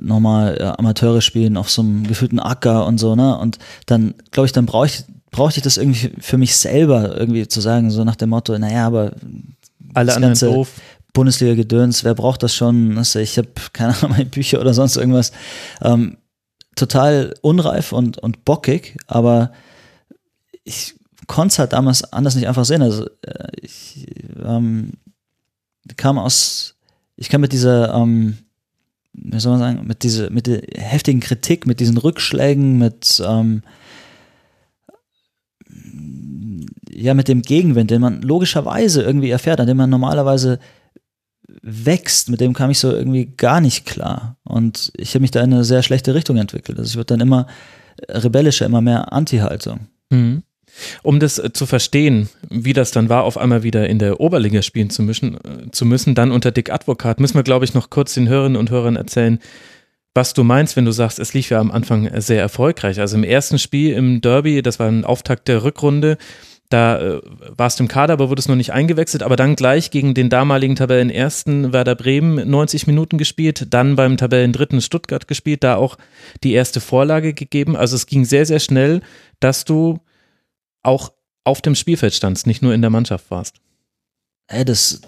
nochmal 0.01 0.57
äh, 0.59 0.65
Amateure 0.65 1.21
spielen 1.21 1.57
auf 1.57 1.71
so 1.71 1.83
einem 1.83 2.07
gefühlten 2.07 2.41
Acker 2.41 2.87
und 2.87 2.99
so, 2.99 3.15
ne? 3.15 3.39
Und 3.39 3.59
dann, 3.87 4.15
glaube 4.33 4.47
ich, 4.47 4.53
dann 4.53 4.67
brauche 4.67 4.87
ich, 4.87 5.05
brauchte 5.31 5.59
ich 5.59 5.63
das 5.63 5.77
irgendwie 5.77 6.11
für 6.19 6.37
mich 6.37 6.57
selber 6.57 7.17
irgendwie 7.17 7.47
zu 7.47 7.61
sagen, 7.61 7.91
so 7.93 8.03
nach 8.03 8.17
dem 8.17 8.31
Motto, 8.31 8.59
naja, 8.59 8.87
aber 8.87 9.13
alle 9.95 10.15
anderen 10.15 10.39
doof. 10.39 10.73
Bundesliga-Gedöns, 11.17 12.05
wer 12.05 12.15
braucht 12.15 12.43
das 12.43 12.55
schon? 12.55 13.01
Ich 13.01 13.39
habe 13.39 13.49
keine 13.73 13.97
Ahnung, 13.97 14.11
meine 14.11 14.27
Bücher 14.27 14.61
oder 14.61 14.75
sonst 14.75 14.97
irgendwas. 14.97 15.33
Ähm, 15.81 16.19
total 16.75 17.35
unreif 17.41 17.93
und, 17.93 18.19
und 18.19 18.45
bockig, 18.45 18.99
aber 19.07 19.51
ich 20.63 20.95
konnte 21.27 21.53
es 21.53 21.59
halt 21.59 21.73
damals 21.73 22.05
anders 22.13 22.35
nicht 22.35 22.47
einfach 22.47 22.67
sehen. 22.67 22.83
Also 22.83 23.07
äh, 23.23 23.49
ich 23.63 24.07
ähm, 24.45 24.93
kam 25.97 26.19
aus, 26.19 26.77
ich 27.17 27.31
kam 27.31 27.41
mit 27.41 27.53
dieser, 27.53 27.95
ähm, 27.95 28.37
wie 29.15 29.41
soll 29.41 29.53
man 29.53 29.61
sagen, 29.61 29.87
mit 29.87 30.03
dieser, 30.03 30.29
mit 30.29 30.47
der 30.47 30.65
heftigen 30.75 31.21
Kritik, 31.21 31.67
mit 31.67 31.81
diesen 31.81 31.97
Rückschlägen, 31.97 32.77
mit 32.77 33.23
ähm, 33.27 33.63
ja, 36.91 37.15
mit 37.15 37.29
dem 37.29 37.41
Gegenwind, 37.41 37.91
den 37.91 38.03
man 38.03 38.21
logischerweise 38.21 39.03
irgendwie 39.03 39.31
erfährt, 39.31 39.61
an 39.61 39.67
dem 39.67 39.79
man 39.79 39.89
normalerweise 39.89 40.59
wächst, 41.67 42.31
mit 42.31 42.41
dem 42.41 42.55
kam 42.55 42.71
ich 42.71 42.79
so 42.79 42.93
irgendwie 42.93 43.27
gar 43.37 43.61
nicht 43.61 43.85
klar. 43.87 44.37
Und 44.45 44.93
ich 44.97 45.11
habe 45.15 45.23
mich 45.23 45.33
da 45.33 45.43
in 45.43 45.53
eine 45.53 45.65
sehr 45.65 45.83
schlechte 45.83 46.15
Richtung 46.15 46.37
entwickelt. 46.37 46.79
Also 46.79 46.91
ich 46.91 46.97
wurde 46.97 47.07
dann 47.07 47.21
immer 47.21 47.49
rebellischer, 48.09 48.67
immer 48.67 48.81
mehr 48.81 49.13
Anti-Haltung. 49.13 49.89
Mhm. 50.11 50.45
Um 51.03 51.19
das 51.19 51.39
äh, 51.39 51.53
zu 51.53 51.67
verstehen, 51.67 52.29
wie 52.51 52.73
das 52.73 52.93
dann 52.93 53.09
war, 53.09 53.25
auf 53.25 53.37
einmal 53.37 53.63
wieder 53.65 53.89
in 53.89 53.99
der 53.99 54.21
Oberliga 54.21 54.63
spielen 54.63 54.91
zu 54.91 55.03
müssen, 55.03 55.37
äh, 55.37 55.71
zu 55.73 55.87
müssen 55.87 56.15
dann 56.15 56.31
unter 56.31 56.53
Dick 56.53 56.71
Advokat, 56.71 57.19
müssen 57.19 57.35
wir, 57.35 57.43
glaube 57.43 57.65
ich, 57.65 57.75
noch 57.75 57.91
kurz 57.91 58.15
den 58.15 58.29
Hörerinnen 58.29 58.59
und 58.59 58.71
Hörern 58.71 58.97
erzählen, 58.97 59.41
was 60.15 60.35
du 60.35 60.45
meinst, 60.45 60.77
wenn 60.77 60.85
du 60.85 60.93
sagst, 60.93 61.19
es 61.19 61.35
lief 61.35 61.51
ja 61.51 61.59
am 61.61 61.71
Anfang 61.71 62.09
sehr 62.21 62.41
erfolgreich. 62.41 63.01
Also 63.01 63.17
im 63.17 63.25
ersten 63.25 63.59
Spiel 63.59 63.93
im 63.93 64.21
Derby, 64.21 64.63
das 64.63 64.79
war 64.79 64.89
ein 64.89 65.05
Auftakt 65.05 65.49
der 65.49 65.65
Rückrunde, 65.65 66.17
da 66.69 67.01
äh, 67.01 67.21
warst 67.57 67.79
du 67.79 67.85
im 67.85 67.89
Kader, 67.89 68.15
aber 68.15 68.29
wurdest 68.29 68.49
noch 68.49 68.57
nicht 68.57 68.73
eingewechselt, 68.73 69.23
aber 69.23 69.37
dann 69.37 69.57
gleich 69.57 69.91
gegen 69.91 70.15
den 70.15 70.29
damaligen 70.29 70.77
Tabellenersten 70.77 71.73
Werder 71.73 71.95
Bremen 71.95 72.49
90 72.49 72.87
Minuten 72.87 73.19
gespielt, 73.19 73.69
dann 73.71 73.97
beim 73.97 74.17
Tabellendritten 74.17 74.81
Stuttgart 74.81 75.29
gespielt, 75.29 75.63
da 75.63 75.77
auch 75.77 75.97
die 76.43 76.53
erste 76.53 76.81
Vorlage 76.81 77.35
gegeben. 77.35 77.77
Also 77.77 77.95
es 77.95 78.07
ging 78.07 78.25
sehr, 78.25 78.47
sehr 78.47 78.61
schnell, 78.61 79.01
dass 79.39 79.65
du 79.65 80.01
auch 80.83 81.13
auf 81.45 81.63
dem 81.63 81.77
Spielfeld 81.77 82.15
standst, 82.15 82.47
nicht 82.47 82.63
nur 82.63 82.75
in 82.75 82.81
der 82.81 82.91
Mannschaft 82.91 83.31
warst. 83.31 83.57
Ey, 84.49 84.65
das 84.65 85.01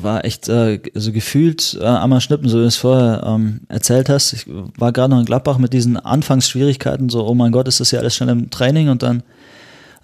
war 0.00 0.24
echt 0.24 0.48
äh, 0.48 0.80
so 0.94 1.12
gefühlt 1.12 1.78
äh, 1.80 1.84
einmal 1.84 2.20
schnippen, 2.20 2.48
so 2.48 2.58
wie 2.58 2.62
du 2.62 2.68
es 2.68 2.76
vorher 2.76 3.22
ähm, 3.26 3.60
erzählt 3.68 4.08
hast. 4.08 4.32
Ich 4.32 4.46
war 4.48 4.92
gerade 4.92 5.12
noch 5.12 5.20
in 5.20 5.26
Gladbach 5.26 5.58
mit 5.58 5.72
diesen 5.72 5.96
Anfangsschwierigkeiten, 5.96 7.08
so, 7.08 7.26
oh 7.26 7.34
mein 7.34 7.52
Gott, 7.52 7.68
ist 7.68 7.80
das 7.80 7.90
ja 7.90 8.00
alles 8.00 8.16
schnell 8.16 8.28
im 8.28 8.50
Training 8.50 8.88
und 8.88 9.02
dann 9.02 9.22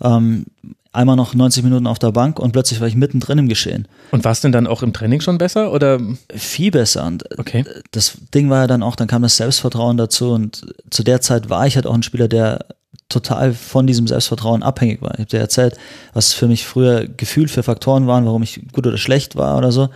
ähm, 0.03 0.47
einmal 0.93 1.17
noch 1.17 1.35
90 1.35 1.63
Minuten 1.63 1.87
auf 1.87 1.99
der 1.99 2.13
Bank 2.13 2.39
und 2.39 2.53
plötzlich 2.53 2.81
war 2.81 2.89
ich 2.89 2.97
mittendrin 2.97 3.39
im 3.39 3.49
Geschehen. 3.49 3.87
Und 4.11 4.25
war 4.25 4.33
es 4.33 4.41
denn 4.41 4.53
dann 4.53 4.67
auch 4.67 4.83
im 4.83 4.93
Training 4.93 5.21
schon 5.21 5.39
besser 5.39 5.73
oder? 5.73 6.01
Viel 6.35 6.71
besser. 6.71 7.07
Und 7.07 7.39
okay. 7.39 7.65
das 7.91 8.19
Ding 8.35 8.51
war 8.51 8.63
ja 8.63 8.67
dann 8.67 8.83
auch, 8.83 8.97
dann 8.97 9.09
kam 9.09 9.23
das 9.23 9.37
Selbstvertrauen 9.37 9.97
dazu 9.97 10.33
und 10.33 10.75
zu 10.91 11.03
der 11.03 11.21
Zeit 11.21 11.51
war 11.51 11.67
ich 11.67 11.77
halt 11.77 11.87
auch 11.87 11.95
ein 11.95 12.03
Spieler, 12.03 12.29
der 12.29 12.65
total 13.09 13.55
von 13.55 13.87
diesem 13.87 14.07
Selbstvertrauen 14.07 14.63
abhängig 14.63 15.01
war. 15.01 15.13
Ich 15.15 15.21
habe 15.21 15.31
dir 15.31 15.39
erzählt, 15.39 15.77
was 16.13 16.35
für 16.35 16.47
mich 16.47 16.67
früher 16.67 17.07
gefühlt 17.07 17.51
für 17.51 17.63
Faktoren 17.63 18.07
waren, 18.07 18.27
warum 18.27 18.43
ich 18.43 18.61
gut 18.73 18.87
oder 18.87 18.99
schlecht 18.99 19.37
war 19.37 19.57
oder 19.57 19.73
so. 19.73 19.89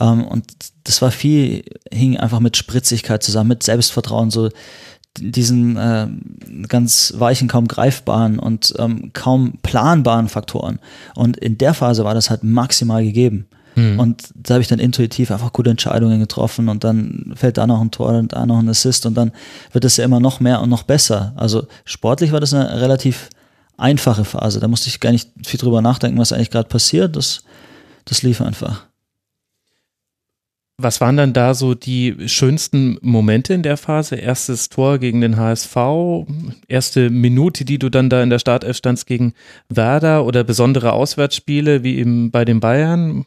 Ähm, 0.00 0.24
und 0.24 0.44
das 0.84 1.02
war 1.02 1.10
viel, 1.10 1.64
hing 1.92 2.16
einfach 2.16 2.40
mit 2.40 2.56
Spritzigkeit 2.56 3.22
zusammen, 3.22 3.48
mit 3.48 3.62
Selbstvertrauen, 3.62 4.30
so 4.30 4.50
diesen 5.18 5.76
äh, 5.76 6.08
ganz 6.68 7.14
weichen, 7.16 7.48
kaum 7.48 7.68
greifbaren 7.68 8.38
und 8.38 8.74
ähm, 8.78 9.10
kaum 9.12 9.58
planbaren 9.62 10.28
Faktoren. 10.28 10.78
Und 11.14 11.36
in 11.36 11.58
der 11.58 11.74
Phase 11.74 12.04
war 12.04 12.14
das 12.14 12.30
halt 12.30 12.42
maximal 12.44 13.04
gegeben. 13.04 13.46
Mhm. 13.76 13.98
Und 13.98 14.28
da 14.34 14.54
habe 14.54 14.62
ich 14.62 14.68
dann 14.68 14.78
intuitiv 14.78 15.30
einfach 15.30 15.52
gute 15.52 15.70
Entscheidungen 15.70 16.20
getroffen 16.20 16.68
und 16.68 16.84
dann 16.84 17.32
fällt 17.34 17.58
da 17.58 17.66
noch 17.66 17.80
ein 17.80 17.90
Tor 17.90 18.10
und 18.10 18.32
da 18.32 18.46
noch 18.46 18.58
ein 18.58 18.68
Assist 18.68 19.06
und 19.06 19.14
dann 19.14 19.32
wird 19.72 19.84
es 19.84 19.96
ja 19.96 20.04
immer 20.04 20.20
noch 20.20 20.40
mehr 20.40 20.60
und 20.60 20.70
noch 20.70 20.84
besser. 20.84 21.32
Also 21.36 21.66
sportlich 21.84 22.32
war 22.32 22.40
das 22.40 22.54
eine 22.54 22.80
relativ 22.80 23.30
einfache 23.76 24.24
Phase. 24.24 24.60
Da 24.60 24.68
musste 24.68 24.88
ich 24.88 25.00
gar 25.00 25.10
nicht 25.10 25.30
viel 25.44 25.58
drüber 25.58 25.82
nachdenken, 25.82 26.18
was 26.18 26.32
eigentlich 26.32 26.50
gerade 26.50 26.68
passiert. 26.68 27.16
Das, 27.16 27.42
das 28.04 28.22
lief 28.22 28.40
einfach. 28.40 28.86
Was 30.76 31.00
waren 31.00 31.16
dann 31.16 31.32
da 31.32 31.54
so 31.54 31.74
die 31.74 32.16
schönsten 32.26 32.98
Momente 33.00 33.54
in 33.54 33.62
der 33.62 33.76
Phase? 33.76 34.16
Erstes 34.16 34.68
Tor 34.70 34.98
gegen 34.98 35.20
den 35.20 35.36
HSV, 35.36 35.76
erste 36.66 37.10
Minute, 37.10 37.64
die 37.64 37.78
du 37.78 37.90
dann 37.90 38.10
da 38.10 38.24
in 38.24 38.30
der 38.30 38.40
Startelf 38.40 38.76
standst 38.76 39.06
gegen 39.06 39.34
Werder 39.68 40.24
oder 40.24 40.42
besondere 40.42 40.92
Auswärtsspiele 40.92 41.84
wie 41.84 41.98
eben 41.98 42.32
bei 42.32 42.44
den 42.44 42.58
Bayern? 42.58 43.24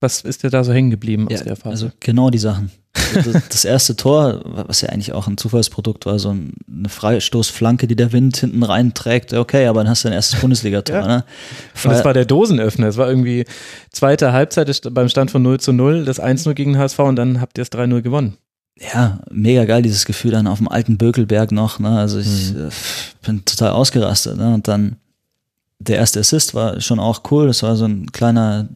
Was 0.00 0.20
ist 0.20 0.44
dir 0.44 0.50
da 0.50 0.62
so 0.62 0.72
hängen 0.72 0.90
geblieben 0.90 1.26
aus 1.26 1.40
ja, 1.40 1.44
der 1.44 1.56
Phase? 1.56 1.86
Also 1.86 1.90
genau 1.98 2.30
die 2.30 2.38
Sachen. 2.38 2.70
Das, 3.14 3.26
das, 3.48 3.64
erste 3.64 3.96
Tor, 3.96 4.42
was 4.44 4.80
ja 4.80 4.90
eigentlich 4.90 5.12
auch 5.12 5.26
ein 5.26 5.36
Zufallsprodukt 5.36 6.06
war, 6.06 6.18
so 6.18 6.30
eine 6.30 6.88
Freistoßflanke, 6.88 7.86
die 7.86 7.96
der 7.96 8.12
Wind 8.12 8.36
hinten 8.36 8.62
reinträgt. 8.62 9.32
Okay, 9.32 9.66
aber 9.66 9.80
dann 9.80 9.90
hast 9.90 10.04
du 10.04 10.08
dein 10.08 10.14
erstes 10.14 10.40
Bundesligator. 10.40 10.96
ja. 10.96 11.06
ne? 11.06 11.24
Und 11.84 11.92
das 11.92 12.04
war 12.04 12.14
der 12.14 12.24
Dosenöffner. 12.24 12.88
Es 12.88 12.96
war 12.96 13.08
irgendwie 13.08 13.44
zweite 13.92 14.32
Halbzeit 14.32 14.80
beim 14.92 15.08
Stand 15.08 15.30
von 15.30 15.42
0 15.42 15.60
zu 15.60 15.72
0, 15.72 16.04
das 16.04 16.20
1-0 16.20 16.54
gegen 16.54 16.78
HSV 16.78 16.98
und 17.00 17.16
dann 17.16 17.40
habt 17.40 17.58
ihr 17.58 17.62
es 17.62 17.72
3-0 17.72 18.02
gewonnen. 18.02 18.36
Ja, 18.80 19.20
mega 19.30 19.64
geil, 19.64 19.82
dieses 19.82 20.04
Gefühl 20.04 20.30
dann 20.30 20.46
auf 20.46 20.58
dem 20.58 20.68
alten 20.68 20.98
Bökelberg 20.98 21.50
noch. 21.50 21.78
Ne? 21.78 21.98
Also 21.98 22.18
ich 22.18 22.52
mhm. 22.52 22.68
Äh, 22.68 22.70
bin 23.26 23.44
total 23.44 23.70
ausgerastet. 23.70 24.36
Ne? 24.36 24.54
Und 24.54 24.68
dann 24.68 24.96
der 25.80 25.96
erste 25.96 26.20
Assist 26.20 26.54
war 26.54 26.80
schon 26.80 27.00
auch 27.00 27.22
cool. 27.30 27.46
Das 27.48 27.62
war 27.62 27.76
so 27.76 27.84
ein 27.84 28.12
kleiner 28.12 28.68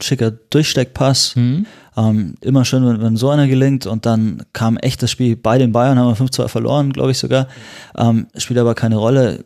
schicker 0.00 0.30
Durchsteckpass. 0.30 1.36
Mhm. 1.36 1.66
Ähm, 1.96 2.34
immer 2.40 2.64
schön, 2.64 2.86
wenn, 2.86 3.02
wenn, 3.02 3.16
so 3.16 3.30
einer 3.30 3.46
gelingt. 3.46 3.86
Und 3.86 4.06
dann 4.06 4.42
kam 4.52 4.76
echt 4.76 5.02
das 5.02 5.10
Spiel 5.10 5.36
bei 5.36 5.58
den 5.58 5.72
Bayern, 5.72 5.98
haben 5.98 6.18
wir 6.18 6.26
5-2 6.26 6.48
verloren, 6.48 6.92
glaube 6.92 7.10
ich 7.12 7.18
sogar. 7.18 7.48
Ähm, 7.96 8.26
spielt 8.36 8.58
aber 8.58 8.74
keine 8.74 8.96
Rolle. 8.96 9.44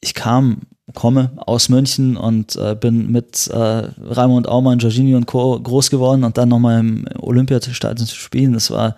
Ich 0.00 0.14
kam, 0.14 0.62
komme 0.94 1.32
aus 1.36 1.68
München 1.68 2.16
und 2.16 2.56
äh, 2.56 2.74
bin 2.74 3.10
mit 3.10 3.48
äh, 3.48 3.56
Raimund 3.56 4.48
Aumann, 4.48 4.78
Jorginho 4.78 5.16
und 5.16 5.26
Co. 5.26 5.60
groß 5.60 5.90
geworden 5.90 6.24
und 6.24 6.38
dann 6.38 6.48
nochmal 6.48 6.80
im 6.80 7.06
Olympiastadion 7.18 8.06
zu 8.06 8.16
spielen. 8.16 8.54
Das 8.54 8.70
war 8.70 8.96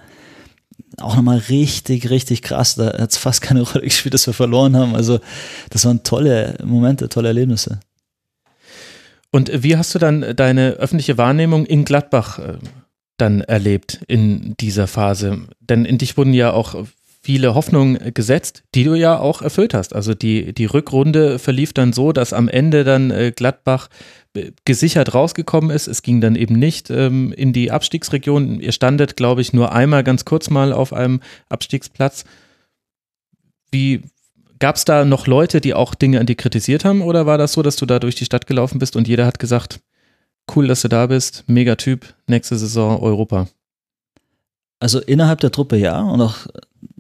auch 1.01 1.17
nochmal 1.17 1.39
richtig, 1.49 2.11
richtig 2.11 2.43
krass. 2.43 2.77
Da 2.77 2.87
hat 2.99 3.11
es 3.11 3.17
fast 3.17 3.43
keine 3.43 3.63
Rolle 3.63 3.81
gespielt, 3.85 4.15
dass 4.15 4.27
wir 4.27 4.35
verloren 4.35 4.77
haben. 4.77 4.95
Also 4.95 5.19
das 5.71 5.85
waren 5.85 6.03
tolle 6.03 6.57
Momente, 6.65 7.09
tolle 7.09 7.29
Erlebnisse. 7.29 7.81
Und 9.33 9.65
wie 9.65 9.77
hast 9.77 9.95
du 9.95 9.99
dann 9.99 10.37
deine 10.37 10.75
öffentliche 10.75 11.19
Wahrnehmung 11.19 11.67
in 11.67 11.85
Gladbach 11.85 12.39
äh, 12.39 12.59
dann 13.17 13.41
erlebt 13.41 14.01
in 14.07 14.55
dieser 14.61 14.87
Phase? 14.87 15.49
Denn 15.59 15.85
in 15.85 15.99
dich 15.99 16.17
wurden 16.17 16.35
ja 16.35 16.53
auch 16.53 16.85
viele 17.23 17.55
Hoffnungen 17.55 18.13
gesetzt, 18.15 18.65
die 18.75 18.85
du 18.85 18.95
ja 18.95 19.19
auch 19.19 19.43
erfüllt 19.43 19.75
hast. 19.75 19.95
Also 19.95 20.13
die, 20.13 20.53
die 20.53 20.67
Rückrunde 20.67 21.39
verlief 21.39 21.73
dann 21.73 21.93
so, 21.93 22.13
dass 22.13 22.33
am 22.33 22.49
Ende 22.49 22.85
dann 22.85 23.11
äh, 23.11 23.33
Gladbach 23.35 23.89
äh, 24.35 24.51
gesichert 24.65 25.15
rausgekommen 25.15 25.71
ist. 25.71 25.87
Es 25.87 26.03
ging 26.03 26.21
dann 26.21 26.37
eben 26.37 26.59
nicht 26.59 26.91
ähm, 26.91 27.33
in 27.33 27.53
die 27.53 27.71
Abstiegsregion. 27.71 28.61
Ihr 28.61 28.73
standet, 28.73 29.17
glaube 29.17 29.41
ich, 29.41 29.53
nur 29.53 29.73
einmal 29.73 30.03
ganz 30.03 30.25
kurz 30.25 30.51
mal 30.51 30.73
auf 30.73 30.93
einem 30.93 31.21
Abstiegsplatz. 31.49 32.25
Wie, 33.71 34.03
Gab 34.63 34.77
es 34.77 34.85
da 34.85 35.05
noch 35.05 35.27
Leute, 35.27 35.61
die 35.61 35.75
auch 35.75 35.93
Dinge 35.93 36.21
an 36.21 36.27
dir 36.27 36.37
kritisiert 36.37 36.85
haben 36.85 37.03
oder 37.03 37.27
war 37.27 37.37
das 37.37 37.53
so, 37.53 37.63
dass 37.63 37.75
du 37.75 37.85
da 37.85 37.99
durch 37.99 38.15
die 38.15 38.25
Stadt 38.25 38.47
gelaufen 38.47 38.79
bist 38.79 38.95
und 38.95 39.09
jeder 39.09 39.27
hat 39.27 39.41
gesagt, 39.41 39.81
cool, 40.55 40.69
dass 40.69 40.83
du 40.83 40.89
da 40.89 41.09
bist, 41.09 41.43
mega 41.49 41.75
Typ, 41.75 42.15
nächste 42.29 42.57
Saison 42.57 43.03
Europa? 43.03 43.49
Also 44.79 45.01
innerhalb 45.01 45.41
der 45.41 45.51
Truppe 45.51 45.79
ja 45.79 46.01
und 46.01 46.21
auch 46.21 46.47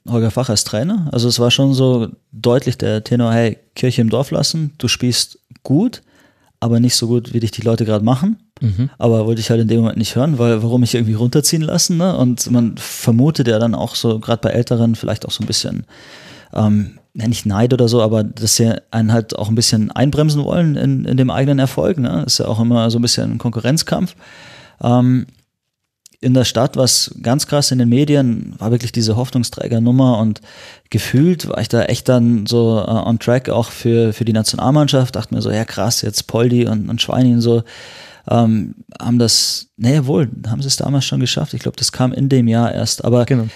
Holger 0.08 0.32
Fach 0.32 0.48
als 0.48 0.64
Trainer. 0.64 1.08
Also 1.12 1.28
es 1.28 1.38
war 1.38 1.52
schon 1.52 1.72
so 1.72 2.08
deutlich 2.32 2.78
der 2.78 3.04
Tenor, 3.04 3.32
hey, 3.32 3.60
Kirche 3.76 4.00
im 4.00 4.10
Dorf 4.10 4.32
lassen, 4.32 4.72
du 4.78 4.88
spielst 4.88 5.38
gut, 5.62 6.02
aber 6.58 6.80
nicht 6.80 6.96
so 6.96 7.06
gut, 7.06 7.32
wie 7.32 7.38
dich 7.38 7.52
die 7.52 7.62
Leute 7.62 7.84
gerade 7.84 8.04
machen. 8.04 8.42
Mhm. 8.60 8.90
Aber 8.98 9.24
wollte 9.24 9.40
ich 9.40 9.50
halt 9.50 9.60
in 9.60 9.68
dem 9.68 9.82
Moment 9.82 9.98
nicht 9.98 10.16
hören, 10.16 10.40
weil 10.40 10.64
warum 10.64 10.80
mich 10.80 10.96
irgendwie 10.96 11.14
runterziehen 11.14 11.62
lassen. 11.62 11.98
Ne? 11.98 12.16
Und 12.16 12.50
man 12.50 12.76
vermutet 12.76 13.46
ja 13.46 13.60
dann 13.60 13.76
auch 13.76 13.94
so, 13.94 14.18
gerade 14.18 14.40
bei 14.42 14.50
Älteren, 14.50 14.96
vielleicht 14.96 15.24
auch 15.24 15.30
so 15.30 15.44
ein 15.44 15.46
bisschen 15.46 15.86
ähm, 16.52 16.98
ja, 17.14 17.28
nicht 17.28 17.44
Neid 17.44 17.72
oder 17.72 17.88
so, 17.88 18.00
aber 18.02 18.24
dass 18.24 18.56
sie 18.56 18.74
einen 18.90 19.12
halt 19.12 19.38
auch 19.38 19.48
ein 19.48 19.54
bisschen 19.54 19.90
einbremsen 19.90 20.44
wollen 20.44 20.76
in, 20.76 21.04
in 21.04 21.16
dem 21.16 21.30
eigenen 21.30 21.58
Erfolg. 21.58 21.98
Ne? 21.98 22.24
Ist 22.26 22.38
ja 22.38 22.46
auch 22.46 22.60
immer 22.60 22.90
so 22.90 22.98
ein 22.98 23.02
bisschen 23.02 23.32
ein 23.32 23.38
Konkurrenzkampf. 23.38 24.14
Ähm, 24.82 25.26
in 26.20 26.34
der 26.34 26.44
Stadt 26.44 26.76
war 26.76 26.84
es 26.84 27.14
ganz 27.20 27.48
krass 27.48 27.72
in 27.72 27.78
den 27.78 27.88
Medien, 27.88 28.54
war 28.58 28.70
wirklich 28.70 28.92
diese 28.92 29.16
Hoffnungsträgernummer 29.16 30.18
und 30.18 30.40
gefühlt 30.88 31.48
war 31.48 31.60
ich 31.60 31.68
da 31.68 31.82
echt 31.82 32.08
dann 32.08 32.46
so 32.46 32.80
uh, 32.80 33.08
on 33.08 33.18
track 33.18 33.48
auch 33.48 33.70
für, 33.70 34.12
für 34.12 34.24
die 34.24 34.32
Nationalmannschaft. 34.32 35.16
Dachte 35.16 35.34
mir 35.34 35.42
so, 35.42 35.50
ja 35.50 35.64
krass, 35.64 36.00
jetzt 36.02 36.28
Poldi 36.28 36.66
und, 36.68 36.88
und 36.88 37.02
Schweinin 37.02 37.40
so 37.40 37.64
ähm, 38.30 38.76
haben 39.00 39.18
das, 39.18 39.66
nee, 39.76 40.04
wohl, 40.04 40.30
haben 40.46 40.62
sie 40.62 40.68
es 40.68 40.76
damals 40.76 41.04
schon 41.04 41.18
geschafft. 41.18 41.54
Ich 41.54 41.60
glaube, 41.60 41.76
das 41.76 41.90
kam 41.90 42.12
in 42.12 42.28
dem 42.28 42.46
Jahr 42.46 42.72
erst. 42.72 43.04
Aber 43.04 43.24
genau 43.24 43.48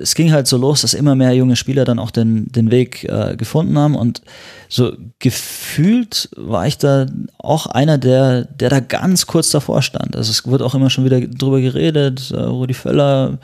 es 0.00 0.14
ging 0.14 0.32
halt 0.32 0.46
so 0.46 0.56
los, 0.56 0.82
dass 0.82 0.94
immer 0.94 1.14
mehr 1.14 1.32
junge 1.32 1.56
Spieler 1.56 1.84
dann 1.84 1.98
auch 1.98 2.10
den, 2.10 2.50
den 2.52 2.70
Weg 2.70 3.04
äh, 3.04 3.36
gefunden 3.36 3.78
haben 3.78 3.94
und 3.94 4.22
so 4.68 4.92
gefühlt 5.18 6.28
war 6.36 6.66
ich 6.66 6.78
da 6.78 7.06
auch 7.38 7.66
einer, 7.66 7.98
der, 7.98 8.44
der 8.44 8.70
da 8.70 8.80
ganz 8.80 9.26
kurz 9.26 9.50
davor 9.50 9.82
stand. 9.82 10.16
Also 10.16 10.30
es 10.30 10.46
wird 10.46 10.62
auch 10.62 10.74
immer 10.74 10.90
schon 10.90 11.04
wieder 11.04 11.20
drüber 11.20 11.60
geredet. 11.60 12.30
Äh, 12.30 12.40
Rudi 12.40 12.74
Völler 12.74 13.38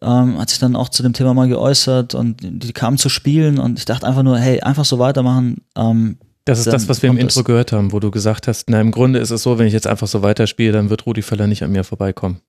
ähm, 0.00 0.38
hat 0.38 0.50
sich 0.50 0.58
dann 0.58 0.76
auch 0.76 0.88
zu 0.88 1.02
dem 1.02 1.12
Thema 1.12 1.34
mal 1.34 1.48
geäußert 1.48 2.14
und 2.14 2.36
die 2.40 2.72
kamen 2.72 2.98
zu 2.98 3.08
spielen 3.08 3.58
und 3.58 3.78
ich 3.78 3.84
dachte 3.84 4.06
einfach 4.06 4.22
nur, 4.22 4.38
hey, 4.38 4.60
einfach 4.60 4.84
so 4.84 4.98
weitermachen. 4.98 5.62
Ähm, 5.76 6.18
das 6.44 6.58
ist 6.58 6.72
das, 6.72 6.88
was 6.88 7.02
wir 7.02 7.10
im 7.10 7.18
Intro 7.18 7.44
gehört 7.44 7.72
haben, 7.72 7.92
wo 7.92 8.00
du 8.00 8.10
gesagt 8.10 8.48
hast, 8.48 8.70
na 8.70 8.80
im 8.80 8.90
Grunde 8.90 9.18
ist 9.18 9.30
es 9.30 9.42
so, 9.42 9.58
wenn 9.58 9.66
ich 9.66 9.72
jetzt 9.72 9.86
einfach 9.86 10.06
so 10.06 10.22
weiterspiele, 10.22 10.72
dann 10.72 10.90
wird 10.90 11.06
Rudi 11.06 11.22
Völler 11.22 11.46
nicht 11.46 11.62
an 11.62 11.70
mir 11.70 11.84
vorbeikommen. 11.84 12.40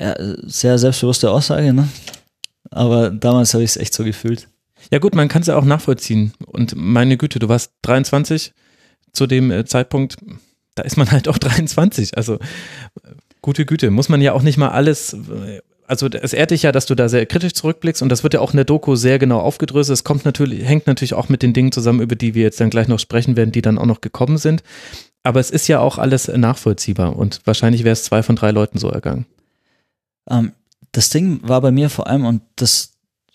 Ja, 0.00 0.14
sehr 0.42 0.78
selbstbewusste 0.78 1.30
Aussage, 1.30 1.72
ne? 1.72 1.88
Aber 2.70 3.10
damals 3.10 3.54
habe 3.54 3.64
ich 3.64 3.70
es 3.70 3.76
echt 3.76 3.94
so 3.94 4.04
gefühlt. 4.04 4.48
Ja 4.90 4.98
gut, 4.98 5.14
man 5.14 5.28
kann 5.28 5.42
es 5.42 5.48
ja 5.48 5.56
auch 5.56 5.64
nachvollziehen. 5.64 6.32
Und 6.46 6.74
meine 6.76 7.16
Güte, 7.16 7.38
du 7.38 7.48
warst 7.48 7.72
23 7.82 8.52
zu 9.12 9.26
dem 9.26 9.50
äh, 9.50 9.64
Zeitpunkt, 9.64 10.16
da 10.74 10.82
ist 10.82 10.96
man 10.96 11.10
halt 11.10 11.28
auch 11.28 11.38
23. 11.38 12.16
Also 12.16 12.38
gute 13.42 13.66
Güte, 13.66 13.90
muss 13.90 14.08
man 14.08 14.20
ja 14.20 14.32
auch 14.32 14.42
nicht 14.42 14.58
mal 14.58 14.68
alles, 14.68 15.14
äh, 15.14 15.60
also 15.86 16.08
es 16.08 16.32
ehrt 16.32 16.50
dich 16.50 16.62
ja, 16.62 16.72
dass 16.72 16.86
du 16.86 16.94
da 16.94 17.08
sehr 17.08 17.26
kritisch 17.26 17.52
zurückblickst 17.52 18.02
und 18.02 18.08
das 18.08 18.22
wird 18.22 18.34
ja 18.34 18.40
auch 18.40 18.52
in 18.52 18.56
der 18.56 18.64
Doku 18.64 18.96
sehr 18.96 19.18
genau 19.18 19.40
aufgedröselt. 19.40 19.98
Es 19.98 20.04
kommt 20.04 20.24
natürlich, 20.24 20.64
hängt 20.64 20.86
natürlich 20.86 21.14
auch 21.14 21.28
mit 21.28 21.42
den 21.42 21.52
Dingen 21.52 21.72
zusammen, 21.72 22.00
über 22.00 22.16
die 22.16 22.34
wir 22.34 22.42
jetzt 22.42 22.60
dann 22.60 22.70
gleich 22.70 22.88
noch 22.88 22.98
sprechen 22.98 23.36
werden, 23.36 23.52
die 23.52 23.62
dann 23.62 23.78
auch 23.78 23.86
noch 23.86 24.00
gekommen 24.00 24.38
sind. 24.38 24.62
Aber 25.22 25.40
es 25.40 25.50
ist 25.50 25.68
ja 25.68 25.80
auch 25.80 25.98
alles 25.98 26.28
nachvollziehbar 26.28 27.16
und 27.16 27.40
wahrscheinlich 27.44 27.84
wäre 27.84 27.92
es 27.92 28.04
zwei 28.04 28.22
von 28.22 28.36
drei 28.36 28.50
Leuten 28.50 28.78
so 28.78 28.90
ergangen. 28.90 29.26
Ähm, 30.28 30.52
das 30.94 31.10
Ding 31.10 31.40
war 31.42 31.60
bei 31.60 31.72
mir 31.72 31.90
vor 31.90 32.06
allem, 32.06 32.24
und 32.24 32.42
das 32.56 32.92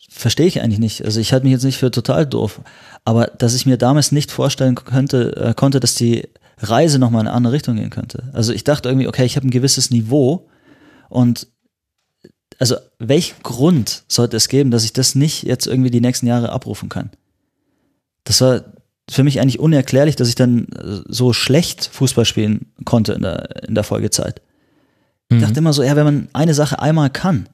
verstehe 0.09 0.47
ich 0.47 0.61
eigentlich 0.61 0.79
nicht, 0.79 1.05
also 1.05 1.19
ich 1.19 1.31
halte 1.33 1.45
mich 1.45 1.53
jetzt 1.53 1.63
nicht 1.63 1.77
für 1.77 1.91
total 1.91 2.25
doof, 2.25 2.61
aber 3.05 3.27
dass 3.27 3.53
ich 3.53 3.65
mir 3.65 3.77
damals 3.77 4.11
nicht 4.11 4.31
vorstellen 4.31 4.75
könnte, 4.75 5.35
äh, 5.35 5.53
konnte, 5.53 5.79
dass 5.79 5.93
die 5.93 6.27
Reise 6.57 6.99
nochmal 6.99 7.21
in 7.21 7.27
eine 7.27 7.35
andere 7.35 7.53
Richtung 7.53 7.75
gehen 7.75 7.89
könnte. 7.89 8.29
Also 8.33 8.53
ich 8.53 8.63
dachte 8.63 8.89
irgendwie, 8.89 9.07
okay, 9.07 9.25
ich 9.25 9.35
habe 9.35 9.47
ein 9.47 9.51
gewisses 9.51 9.91
Niveau 9.91 10.49
und 11.09 11.47
also 12.59 12.75
welchen 12.97 13.41
Grund 13.43 14.03
sollte 14.07 14.38
es 14.38 14.49
geben, 14.49 14.71
dass 14.71 14.83
ich 14.83 14.93
das 14.93 15.15
nicht 15.15 15.43
jetzt 15.43 15.67
irgendwie 15.67 15.91
die 15.91 16.01
nächsten 16.01 16.27
Jahre 16.27 16.51
abrufen 16.51 16.89
kann? 16.89 17.11
Das 18.23 18.41
war 18.41 18.65
für 19.09 19.23
mich 19.23 19.39
eigentlich 19.39 19.59
unerklärlich, 19.59 20.15
dass 20.15 20.29
ich 20.29 20.35
dann 20.35 20.67
äh, 20.67 21.01
so 21.07 21.33
schlecht 21.33 21.89
Fußball 21.91 22.25
spielen 22.25 22.71
konnte 22.85 23.13
in 23.13 23.21
der, 23.21 23.67
in 23.67 23.75
der 23.75 23.83
Folgezeit. 23.83 24.41
Ich 25.30 25.38
mhm. 25.38 25.41
dachte 25.41 25.59
immer 25.59 25.74
so, 25.74 25.83
ja, 25.83 25.95
wenn 25.95 26.06
man 26.06 26.27
eine 26.33 26.53
Sache 26.53 26.80
einmal 26.80 27.09
kann, 27.09 27.48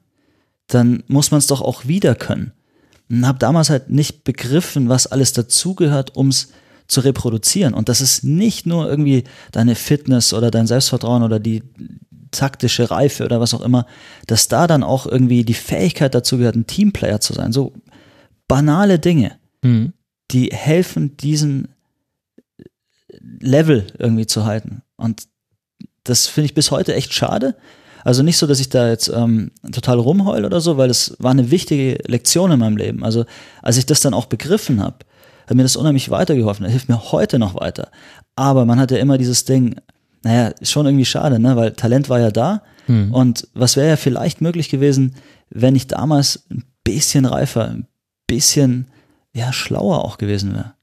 dann 0.66 1.02
muss 1.06 1.30
man 1.30 1.38
es 1.38 1.46
doch 1.46 1.60
auch 1.60 1.86
wieder 1.86 2.14
können. 2.14 2.52
Und 3.08 3.26
habe 3.26 3.38
damals 3.38 3.70
halt 3.70 3.90
nicht 3.90 4.24
begriffen, 4.24 4.88
was 4.88 5.06
alles 5.06 5.32
dazugehört, 5.32 6.16
um 6.16 6.28
es 6.28 6.48
zu 6.88 7.00
reproduzieren. 7.00 7.74
Und 7.74 7.88
das 7.88 8.00
ist 8.00 8.24
nicht 8.24 8.66
nur 8.66 8.88
irgendwie 8.88 9.24
deine 9.52 9.74
Fitness 9.74 10.32
oder 10.32 10.50
dein 10.50 10.66
Selbstvertrauen 10.66 11.22
oder 11.22 11.38
die 11.38 11.62
taktische 12.30 12.90
Reife 12.90 13.24
oder 13.24 13.40
was 13.40 13.54
auch 13.54 13.60
immer, 13.60 13.86
dass 14.26 14.48
da 14.48 14.66
dann 14.66 14.82
auch 14.82 15.06
irgendwie 15.06 15.44
die 15.44 15.54
Fähigkeit 15.54 16.14
dazu 16.14 16.38
gehört, 16.38 16.56
ein 16.56 16.66
Teamplayer 16.66 17.20
zu 17.20 17.32
sein. 17.32 17.52
So 17.52 17.72
banale 18.48 18.98
Dinge, 18.98 19.38
mhm. 19.62 19.92
die 20.30 20.50
helfen, 20.52 21.16
diesen 21.16 21.68
Level 23.40 23.86
irgendwie 23.98 24.26
zu 24.26 24.44
halten. 24.44 24.82
Und 24.96 25.28
das 26.06 26.26
finde 26.26 26.46
ich 26.46 26.54
bis 26.54 26.70
heute 26.70 26.94
echt 26.94 27.12
schade. 27.12 27.54
Also 28.04 28.22
nicht 28.22 28.38
so, 28.38 28.46
dass 28.46 28.60
ich 28.60 28.68
da 28.68 28.88
jetzt 28.88 29.08
ähm, 29.08 29.50
total 29.72 29.98
rumheul 29.98 30.44
oder 30.44 30.60
so, 30.60 30.76
weil 30.76 30.88
das 30.88 31.16
war 31.18 31.32
eine 31.32 31.50
wichtige 31.50 31.98
Lektion 32.06 32.52
in 32.52 32.60
meinem 32.60 32.76
Leben. 32.76 33.02
Also 33.02 33.24
als 33.62 33.78
ich 33.78 33.86
das 33.86 34.00
dann 34.00 34.14
auch 34.14 34.26
begriffen 34.26 34.80
habe, 34.80 34.98
hat 35.48 35.56
mir 35.56 35.64
das 35.64 35.74
unheimlich 35.74 36.08
weitergeholfen. 36.08 36.62
Das 36.62 36.72
hilft 36.72 36.88
mir 36.88 37.10
heute 37.10 37.40
noch 37.40 37.56
weiter. 37.56 37.90
Aber 38.36 38.64
man 38.64 38.78
hat 38.78 38.92
ja 38.92 38.98
immer 38.98 39.18
dieses 39.18 39.44
Ding, 39.44 39.74
naja, 40.22 40.54
schon 40.62 40.86
irgendwie 40.86 41.04
schade, 41.04 41.40
ne? 41.40 41.56
weil 41.56 41.72
Talent 41.72 42.08
war 42.08 42.20
ja 42.20 42.30
da. 42.30 42.62
Hm. 42.86 43.12
Und 43.12 43.48
was 43.54 43.76
wäre 43.76 43.88
ja 43.88 43.96
vielleicht 43.96 44.40
möglich 44.40 44.68
gewesen, 44.68 45.16
wenn 45.50 45.74
ich 45.74 45.88
damals 45.88 46.44
ein 46.50 46.64
bisschen 46.84 47.24
reifer, 47.24 47.68
ein 47.68 47.88
bisschen 48.28 48.86
ja, 49.32 49.52
schlauer 49.52 50.04
auch 50.04 50.16
gewesen 50.18 50.54
wäre. 50.54 50.75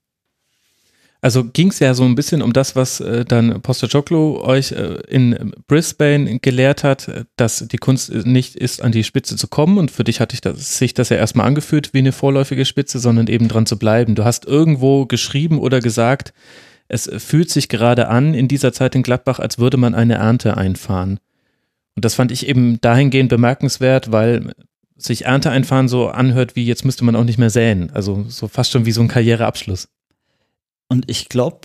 Also 1.23 1.45
ging 1.45 1.69
es 1.69 1.79
ja 1.79 1.93
so 1.93 2.03
ein 2.03 2.15
bisschen 2.15 2.41
um 2.41 2.51
das, 2.51 2.75
was 2.75 2.99
äh, 2.99 3.23
dann 3.23 3.61
Postacoglu 3.61 4.41
euch 4.41 4.73
äh, 4.73 4.99
in 5.07 5.53
Brisbane 5.67 6.39
gelehrt 6.39 6.83
hat, 6.83 7.09
dass 7.37 7.65
die 7.65 7.77
Kunst 7.77 8.13
nicht 8.13 8.57
ist, 8.57 8.81
an 8.81 8.91
die 8.91 9.05
Spitze 9.05 9.37
zu 9.37 9.47
kommen. 9.47 9.77
Und 9.77 9.89
für 9.89 10.03
dich 10.03 10.19
hatte 10.19 10.33
ich 10.33 10.41
das, 10.41 10.77
sich 10.77 10.93
das 10.93 11.07
ja 11.07 11.15
erstmal 11.15 11.47
angefühlt 11.47 11.93
wie 11.93 11.99
eine 11.99 12.11
vorläufige 12.11 12.65
Spitze, 12.65 12.99
sondern 12.99 13.27
eben 13.27 13.47
dran 13.47 13.65
zu 13.65 13.79
bleiben. 13.79 14.15
Du 14.15 14.25
hast 14.25 14.43
irgendwo 14.43 15.05
geschrieben 15.05 15.59
oder 15.59 15.79
gesagt, 15.79 16.33
es 16.89 17.09
fühlt 17.19 17.49
sich 17.49 17.69
gerade 17.69 18.09
an 18.09 18.33
in 18.33 18.49
dieser 18.49 18.73
Zeit 18.73 18.93
in 18.93 19.01
Gladbach, 19.01 19.39
als 19.39 19.57
würde 19.57 19.77
man 19.77 19.95
eine 19.95 20.15
Ernte 20.15 20.57
einfahren. 20.57 21.21
Und 21.95 22.03
das 22.03 22.15
fand 22.15 22.33
ich 22.33 22.49
eben 22.49 22.81
dahingehend 22.81 23.29
bemerkenswert, 23.29 24.11
weil 24.11 24.51
sich 24.97 25.23
Ernte 25.23 25.51
einfahren 25.51 25.87
so 25.87 26.09
anhört, 26.09 26.57
wie 26.57 26.65
jetzt 26.65 26.83
müsste 26.83 27.05
man 27.05 27.15
auch 27.15 27.23
nicht 27.23 27.39
mehr 27.39 27.49
säen. 27.49 27.91
Also 27.93 28.25
so 28.27 28.49
fast 28.49 28.71
schon 28.71 28.85
wie 28.85 28.91
so 28.91 29.01
ein 29.01 29.07
Karriereabschluss. 29.07 29.87
Und 30.93 31.09
ich 31.09 31.27
glaube, 31.27 31.61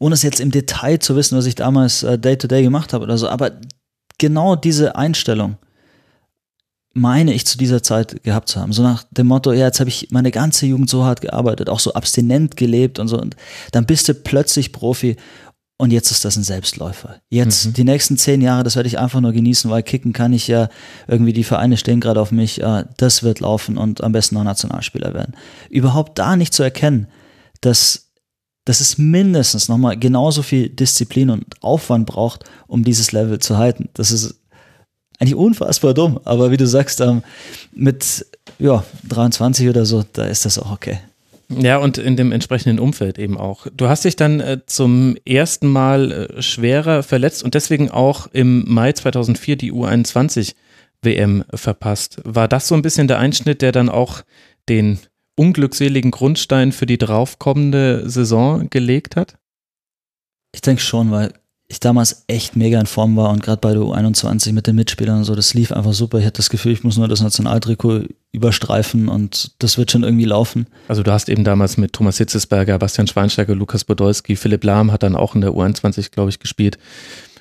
ohne 0.00 0.14
es 0.14 0.22
jetzt 0.22 0.40
im 0.40 0.50
Detail 0.50 0.98
zu 0.98 1.14
wissen, 1.14 1.38
was 1.38 1.46
ich 1.46 1.54
damals 1.54 2.02
äh, 2.02 2.18
Day-to-Day 2.18 2.58
-Day 2.58 2.64
gemacht 2.64 2.92
habe 2.92 3.04
oder 3.04 3.16
so, 3.16 3.28
aber 3.28 3.52
genau 4.18 4.56
diese 4.56 4.96
Einstellung 4.96 5.58
meine 6.92 7.32
ich 7.32 7.46
zu 7.46 7.56
dieser 7.56 7.84
Zeit 7.84 8.24
gehabt 8.24 8.48
zu 8.48 8.58
haben. 8.60 8.72
So 8.72 8.82
nach 8.82 9.04
dem 9.12 9.28
Motto, 9.28 9.52
ja, 9.52 9.66
jetzt 9.66 9.78
habe 9.78 9.90
ich 9.90 10.08
meine 10.10 10.32
ganze 10.32 10.66
Jugend 10.66 10.90
so 10.90 11.04
hart 11.04 11.20
gearbeitet, 11.20 11.68
auch 11.68 11.78
so 11.78 11.92
abstinent 11.92 12.56
gelebt 12.56 12.98
und 12.98 13.06
so. 13.06 13.20
Und 13.20 13.36
dann 13.70 13.86
bist 13.86 14.08
du 14.08 14.14
plötzlich 14.14 14.72
Profi 14.72 15.14
und 15.76 15.92
jetzt 15.92 16.10
ist 16.10 16.24
das 16.24 16.34
ein 16.34 16.42
Selbstläufer. 16.42 17.20
Jetzt, 17.30 17.66
mhm. 17.66 17.72
die 17.74 17.84
nächsten 17.84 18.16
zehn 18.16 18.40
Jahre, 18.40 18.64
das 18.64 18.74
werde 18.74 18.88
ich 18.88 18.98
einfach 18.98 19.20
nur 19.20 19.30
genießen, 19.30 19.70
weil 19.70 19.84
kicken 19.84 20.12
kann 20.12 20.32
ich 20.32 20.48
ja 20.48 20.68
irgendwie, 21.06 21.32
die 21.32 21.44
Vereine 21.44 21.76
stehen 21.76 22.00
gerade 22.00 22.20
auf 22.20 22.32
mich, 22.32 22.60
äh, 22.60 22.84
das 22.96 23.22
wird 23.22 23.38
laufen 23.38 23.78
und 23.78 24.02
am 24.02 24.10
besten 24.10 24.34
noch 24.34 24.42
Nationalspieler 24.42 25.14
werden. 25.14 25.36
Überhaupt 25.70 26.18
da 26.18 26.34
nicht 26.34 26.52
zu 26.52 26.64
erkennen, 26.64 27.06
dass 27.60 28.07
dass 28.68 28.80
es 28.80 28.98
mindestens 28.98 29.68
nochmal 29.68 29.96
genauso 29.96 30.42
viel 30.42 30.68
Disziplin 30.68 31.30
und 31.30 31.44
Aufwand 31.62 32.06
braucht, 32.06 32.44
um 32.66 32.84
dieses 32.84 33.12
Level 33.12 33.38
zu 33.38 33.56
halten. 33.56 33.88
Das 33.94 34.10
ist 34.10 34.40
eigentlich 35.18 35.36
unfassbar 35.36 35.94
dumm, 35.94 36.20
aber 36.24 36.50
wie 36.50 36.58
du 36.58 36.66
sagst, 36.66 37.00
ähm, 37.00 37.22
mit 37.72 38.26
ja, 38.58 38.84
23 39.08 39.70
oder 39.70 39.86
so, 39.86 40.04
da 40.12 40.26
ist 40.26 40.44
das 40.44 40.58
auch 40.58 40.70
okay. 40.70 40.98
Ja, 41.48 41.78
und 41.78 41.96
in 41.96 42.16
dem 42.16 42.30
entsprechenden 42.30 42.78
Umfeld 42.78 43.18
eben 43.18 43.38
auch. 43.38 43.66
Du 43.74 43.88
hast 43.88 44.04
dich 44.04 44.16
dann 44.16 44.40
äh, 44.40 44.58
zum 44.66 45.16
ersten 45.24 45.66
Mal 45.66 46.12
äh, 46.12 46.42
schwerer 46.42 47.02
verletzt 47.02 47.42
und 47.42 47.54
deswegen 47.54 47.90
auch 47.90 48.26
im 48.32 48.64
Mai 48.70 48.92
2004 48.92 49.56
die 49.56 49.72
U21 49.72 50.54
WM 51.00 51.42
verpasst. 51.54 52.20
War 52.24 52.48
das 52.48 52.68
so 52.68 52.74
ein 52.74 52.82
bisschen 52.82 53.08
der 53.08 53.18
Einschnitt, 53.18 53.62
der 53.62 53.72
dann 53.72 53.88
auch 53.88 54.24
den 54.68 54.98
unglückseligen 55.38 56.10
Grundstein 56.10 56.72
für 56.72 56.86
die 56.86 56.98
draufkommende 56.98 58.08
Saison 58.08 58.68
gelegt 58.70 59.16
hat? 59.16 59.38
Ich 60.52 60.60
denke 60.60 60.82
schon, 60.82 61.10
weil 61.10 61.32
ich 61.70 61.80
damals 61.80 62.24
echt 62.28 62.56
mega 62.56 62.80
in 62.80 62.86
Form 62.86 63.14
war 63.16 63.30
und 63.30 63.42
gerade 63.42 63.60
bei 63.60 63.72
der 63.72 63.82
U21 63.82 64.52
mit 64.52 64.66
den 64.66 64.76
Mitspielern 64.76 65.18
und 65.18 65.24
so, 65.24 65.34
das 65.34 65.52
lief 65.52 65.70
einfach 65.70 65.92
super. 65.92 66.18
Ich 66.18 66.24
hatte 66.24 66.38
das 66.38 66.48
Gefühl, 66.48 66.72
ich 66.72 66.82
muss 66.82 66.96
nur 66.96 67.08
das 67.08 67.20
Nationaltrikot 67.20 68.04
überstreifen 68.32 69.08
und 69.08 69.52
das 69.58 69.76
wird 69.76 69.90
schon 69.90 70.02
irgendwie 70.02 70.24
laufen. 70.24 70.66
Also 70.88 71.02
du 71.02 71.12
hast 71.12 71.28
eben 71.28 71.44
damals 71.44 71.76
mit 71.76 71.92
Thomas 71.92 72.16
Hitzesberger, 72.16 72.78
Bastian 72.78 73.06
Schweinsteiger, 73.06 73.54
Lukas 73.54 73.84
Podolski, 73.84 74.34
Philipp 74.34 74.64
Lahm 74.64 74.92
hat 74.92 75.02
dann 75.02 75.14
auch 75.14 75.34
in 75.34 75.42
der 75.42 75.50
U21, 75.50 76.10
glaube 76.10 76.30
ich, 76.30 76.38
gespielt. 76.38 76.78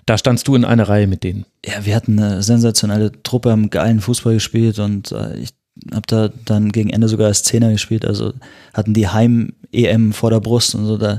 Da 0.06 0.18
standst 0.18 0.48
du 0.48 0.56
in 0.56 0.66
einer 0.66 0.90
Reihe 0.90 1.08
mit 1.08 1.24
denen. 1.24 1.46
Ja, 1.66 1.86
wir 1.86 1.96
hatten 1.96 2.20
eine 2.20 2.44
sensationelle 2.44 3.12
Truppe, 3.24 3.52
haben 3.52 3.70
geilen 3.70 4.02
Fußball 4.02 4.34
gespielt 4.34 4.80
und 4.80 5.14
äh, 5.14 5.38
ich 5.38 5.50
habe 5.94 6.08
da 6.08 6.30
dann 6.46 6.72
gegen 6.72 6.90
Ende 6.90 7.08
sogar 7.08 7.28
als 7.28 7.44
Zehner 7.44 7.72
gespielt, 7.72 8.06
also 8.06 8.34
hatten 8.74 8.94
die 8.94 9.08
Heim-EM 9.08 10.14
vor 10.14 10.30
der 10.30 10.40
Brust 10.40 10.76
und 10.76 10.86
so, 10.86 10.98
da 10.98 11.10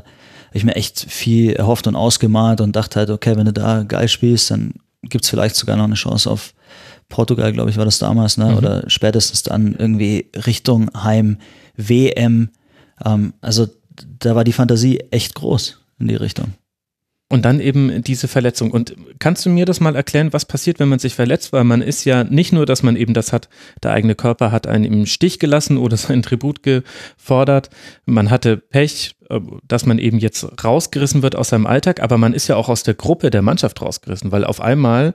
habe 0.49 0.57
ich 0.57 0.65
mir 0.65 0.77
echt 0.77 1.01
viel 1.09 1.53
erhofft 1.53 1.87
und 1.87 1.97
ausgemalt 1.97 2.61
und 2.61 2.75
dachte 2.75 3.01
halt, 3.01 3.11
okay, 3.11 3.37
wenn 3.37 3.47
du 3.47 3.53
da 3.53 3.83
geil 3.83 4.09
spielst, 4.09 4.51
dann 4.51 4.75
gibt 5.03 5.25
es 5.25 5.31
vielleicht 5.31 5.57
sogar 5.57 5.77
noch 5.77 5.85
eine 5.85 5.95
Chance 5.95 6.31
auf 6.31 6.55
Portugal, 7.09 7.53
glaube 7.53 7.71
ich, 7.71 7.77
war 7.77 7.85
das 7.85 7.99
damals, 7.99 8.37
ne? 8.37 8.47
Mhm. 8.47 8.57
Oder 8.57 8.85
spätestens 8.89 9.43
dann 9.43 9.75
irgendwie 9.75 10.31
Richtung 10.47 10.91
Heim 11.03 11.39
WM. 11.77 12.51
Ähm, 13.05 13.33
also 13.41 13.67
da 14.19 14.35
war 14.35 14.45
die 14.45 14.53
Fantasie 14.53 14.99
echt 15.11 15.35
groß 15.35 15.79
in 15.99 16.09
die 16.09 16.17
Richtung. 16.17 16.55
Und 17.31 17.45
dann 17.45 17.61
eben 17.61 18.03
diese 18.03 18.27
Verletzung. 18.27 18.71
Und 18.71 18.97
kannst 19.19 19.45
du 19.45 19.51
mir 19.51 19.67
das 19.67 19.81
mal 19.81 19.95
erklären, 19.95 20.33
was 20.33 20.47
passiert, 20.47 20.79
wenn 20.79 20.89
man 20.89 20.99
sich 20.99 21.15
verletzt? 21.15 21.53
Weil 21.53 21.65
man 21.65 21.83
ist 21.83 22.07
ja 22.07 22.25
nicht 22.25 22.55
nur, 22.55 22.65
dass 22.65 22.83
man 22.83 22.97
eben 22.97 23.13
das 23.13 23.35
hat, 23.35 23.51
der 23.83 23.91
eigene 23.93 24.15
Körper 24.15 24.51
hat 24.51 24.67
einen 24.67 24.85
im 24.85 25.05
Stich 25.05 25.39
gelassen 25.39 25.77
oder 25.77 25.97
sein 25.99 26.23
Tribut 26.23 26.63
gefordert. 26.63 27.69
Man 28.07 28.31
hatte 28.31 28.57
Pech, 28.57 29.15
äh, 29.29 29.41
dass 29.67 29.85
man 29.85 29.99
eben 29.99 30.19
jetzt 30.19 30.65
rausgerissen 30.65 31.23
wird 31.23 31.37
aus 31.37 31.51
seinem 31.51 31.67
Alltag, 31.67 32.01
aber 32.01 32.17
man 32.17 32.33
ist 32.33 32.49
ja 32.49 32.57
auch 32.57 32.71
aus 32.71 32.83
der 32.83 32.95
Gruppe 32.95 33.29
der 33.29 33.43
Mannschaft 33.43 33.83
rausgerissen, 33.83 34.33
weil 34.33 34.45
auf 34.45 34.63
einmal 34.63 35.13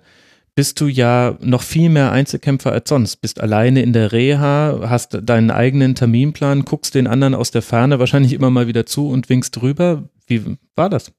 bist 0.55 0.79
du 0.81 0.87
ja 0.87 1.35
noch 1.41 1.63
viel 1.63 1.89
mehr 1.89 2.11
Einzelkämpfer 2.11 2.71
als 2.71 2.89
sonst. 2.89 3.17
Bist 3.17 3.41
alleine 3.41 3.81
in 3.81 3.91
der 3.91 4.11
Reha, 4.11 4.81
hast 4.87 5.17
deinen 5.23 5.49
eigenen 5.49 5.95
Terminplan, 5.95 6.63
guckst 6.63 6.93
den 6.93 7.07
anderen 7.07 7.33
aus 7.33 7.49
der 7.49 7.63
Ferne 7.63 7.97
wahrscheinlich 7.97 8.33
immer 8.33 8.51
mal 8.51 8.67
wieder 8.67 8.85
zu 8.85 9.09
und 9.09 9.29
winkst 9.29 9.55
drüber. 9.55 10.03
Wie 10.27 10.57
war 10.75 10.91
das? 10.91 11.11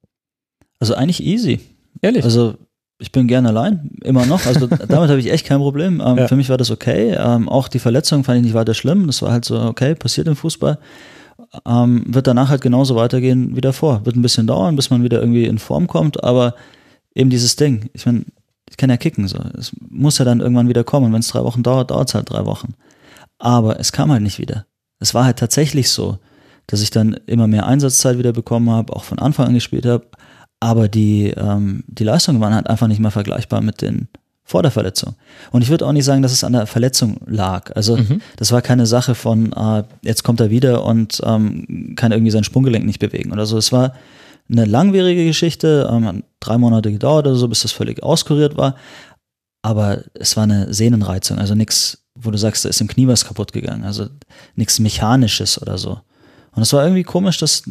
Also 0.79 0.95
eigentlich 0.95 1.23
easy. 1.25 1.61
Ehrlich? 2.01 2.25
Also 2.25 2.55
ich 2.99 3.13
bin 3.13 3.27
gern 3.27 3.47
allein, 3.47 3.91
immer 4.03 4.27
noch. 4.27 4.47
Also 4.47 4.67
damit 4.89 5.11
habe 5.11 5.19
ich 5.19 5.31
echt 5.31 5.47
kein 5.47 5.59
Problem. 5.59 6.03
Ähm, 6.05 6.19
ja. 6.19 6.29
Für 6.29 6.37
mich 6.37 6.49
war 6.49 6.57
das 6.57 6.71
okay. 6.71 7.17
Ähm, 7.19 7.49
auch 7.49 7.69
die 7.69 7.79
Verletzung 7.79 8.25
fand 8.25 8.39
ich 8.39 8.45
nicht 8.45 8.55
weiter 8.55 8.75
schlimm. 8.75 9.07
Das 9.07 9.23
war 9.23 9.33
halt 9.33 9.45
so, 9.45 9.61
okay, 9.61 9.95
passiert 9.95 10.27
im 10.29 10.37
Fußball. 10.37 10.79
Ähm, 11.67 12.05
wird 12.07 12.27
danach 12.27 12.49
halt 12.49 12.61
genauso 12.61 12.97
weitergehen 12.97 13.57
wie 13.57 13.61
davor. 13.61 14.05
Wird 14.05 14.17
ein 14.17 14.23
bisschen 14.23 14.47
dauern, 14.47 14.77
bis 14.77 14.91
man 14.91 15.03
wieder 15.03 15.21
irgendwie 15.21 15.45
in 15.45 15.59
Form 15.59 15.87
kommt, 15.87 16.23
aber 16.23 16.55
eben 17.15 17.31
dieses 17.31 17.57
Ding. 17.57 17.91
Ich 17.93 18.07
meine, 18.07 18.25
ich 18.71 18.77
kann 18.77 18.91
ja 18.91 18.97
kicken. 18.97 19.29
So. 19.29 19.39
Es 19.59 19.73
muss 19.89 20.19
ja 20.19 20.25
dann 20.25 20.41
irgendwann 20.41 20.69
wieder 20.69 20.85
kommen. 20.85 21.07
Und 21.07 21.13
wenn 21.13 21.21
es 21.21 21.29
drei 21.29 21.43
Wochen 21.43 21.63
dauert, 21.63 21.91
dauert 21.91 22.09
es 22.09 22.15
halt 22.15 22.31
drei 22.31 22.47
Wochen. 22.47 22.75
Aber 23.39 23.79
es 23.79 23.93
kam 23.93 24.11
halt 24.11 24.23
nicht 24.23 24.39
wieder. 24.39 24.67
Es 25.01 25.15
war 25.15 25.25
halt 25.25 25.39
tatsächlich 25.39 25.91
so, 25.91 26.19
dass 26.67 26.81
ich 26.81 26.91
dann 26.91 27.15
immer 27.27 27.47
mehr 27.47 27.67
Einsatzzeit 27.67 28.19
wieder 28.19 28.33
bekommen 28.33 28.71
habe, 28.71 28.95
auch 28.95 29.05
von 29.05 29.19
Anfang 29.19 29.49
an 29.49 29.55
gespielt 29.55 29.87
habe. 29.87 30.07
Aber 30.65 30.89
die, 30.89 31.29
ähm, 31.37 31.85
die 31.89 32.05
Leistungen 32.05 32.41
waren 32.41 32.55
halt 32.55 32.71
einfach 32.71 32.87
nicht 32.87 32.99
mehr 32.99 33.11
vergleichbar 33.11 33.61
mit 33.61 33.83
den 33.83 34.09
vor 34.45 34.63
der 34.63 34.71
Verletzung. 34.71 35.15
Und 35.53 35.61
ich 35.61 35.69
würde 35.69 35.87
auch 35.87 35.93
nicht 35.93 36.07
sagen, 36.07 36.23
dass 36.23 36.33
es 36.33 36.43
an 36.43 36.55
der 36.55 36.67
Verletzung 36.67 37.19
lag. 37.27 37.71
Also 37.77 37.99
mhm. 37.99 38.23
das 38.39 38.51
war 38.51 38.63
keine 38.63 38.87
Sache 38.87 39.15
von, 39.15 39.53
äh, 39.53 39.85
jetzt 40.01 40.23
kommt 40.23 40.41
er 40.41 40.49
wieder 40.49 40.85
und 40.85 41.21
ähm, 41.23 41.93
kann 41.97 42.13
irgendwie 42.13 42.31
sein 42.31 42.45
Sprunggelenk 42.45 42.87
nicht 42.87 42.99
bewegen 42.99 43.31
oder 43.31 43.45
so. 43.45 43.59
Es 43.59 43.73
war 43.73 43.93
eine 44.51 44.65
langwierige 44.65 45.27
Geschichte, 45.27 45.87
ähm, 45.93 46.07
hat 46.07 46.17
drei 46.41 46.57
Monate 46.57 46.91
gedauert 46.91 47.27
oder 47.27 47.37
so, 47.37 47.47
bis 47.47 47.61
das 47.61 47.73
völlig 47.73 48.03
auskuriert 48.03 48.57
war. 48.57 48.75
Aber 49.61 50.03
es 50.15 50.35
war 50.35 50.45
eine 50.45 50.73
Sehnenreizung, 50.73 51.39
also 51.39 51.55
nichts, 51.55 52.07
wo 52.15 52.31
du 52.31 52.39
sagst, 52.39 52.65
da 52.65 52.71
ist 52.71 52.81
im 52.81 52.89
Knie 52.89 53.07
was 53.07 53.27
kaputt 53.27 53.53
gegangen, 53.53 53.85
also 53.85 54.07
nichts 54.57 54.79
Mechanisches 54.79 55.61
oder 55.61 55.77
so. 55.77 56.01
Und 56.53 56.63
es 56.63 56.73
war 56.73 56.85
irgendwie 56.85 57.03
komisch, 57.03 57.39
dass, 57.39 57.65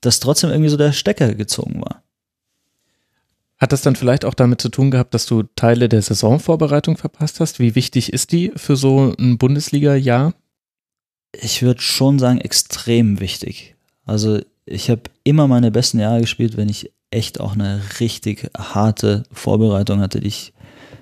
dass 0.00 0.20
trotzdem 0.20 0.50
irgendwie 0.50 0.70
so 0.70 0.76
der 0.76 0.92
Stecker 0.92 1.34
gezogen 1.34 1.80
war. 1.80 2.02
Hat 3.58 3.72
das 3.72 3.82
dann 3.82 3.96
vielleicht 3.96 4.24
auch 4.24 4.34
damit 4.34 4.60
zu 4.60 4.68
tun 4.68 4.90
gehabt, 4.90 5.14
dass 5.14 5.24
du 5.24 5.42
Teile 5.42 5.88
der 5.88 6.02
Saisonvorbereitung 6.02 6.96
verpasst 6.96 7.40
hast? 7.40 7.58
Wie 7.58 7.74
wichtig 7.74 8.12
ist 8.12 8.32
die 8.32 8.52
für 8.54 8.76
so 8.76 9.14
ein 9.18 9.38
Bundesliga-Jahr? 9.38 10.34
Ich 11.32 11.62
würde 11.62 11.80
schon 11.80 12.18
sagen, 12.18 12.38
extrem 12.40 13.18
wichtig. 13.18 13.74
Also 14.04 14.40
ich 14.66 14.90
habe 14.90 15.02
immer 15.24 15.48
meine 15.48 15.70
besten 15.70 16.00
Jahre 16.00 16.20
gespielt, 16.20 16.56
wenn 16.56 16.68
ich 16.68 16.92
echt 17.10 17.40
auch 17.40 17.52
eine 17.52 17.80
richtig 18.00 18.50
harte 18.56 19.22
Vorbereitung 19.32 20.00
hatte, 20.00 20.20
die 20.20 20.28
ich 20.28 20.52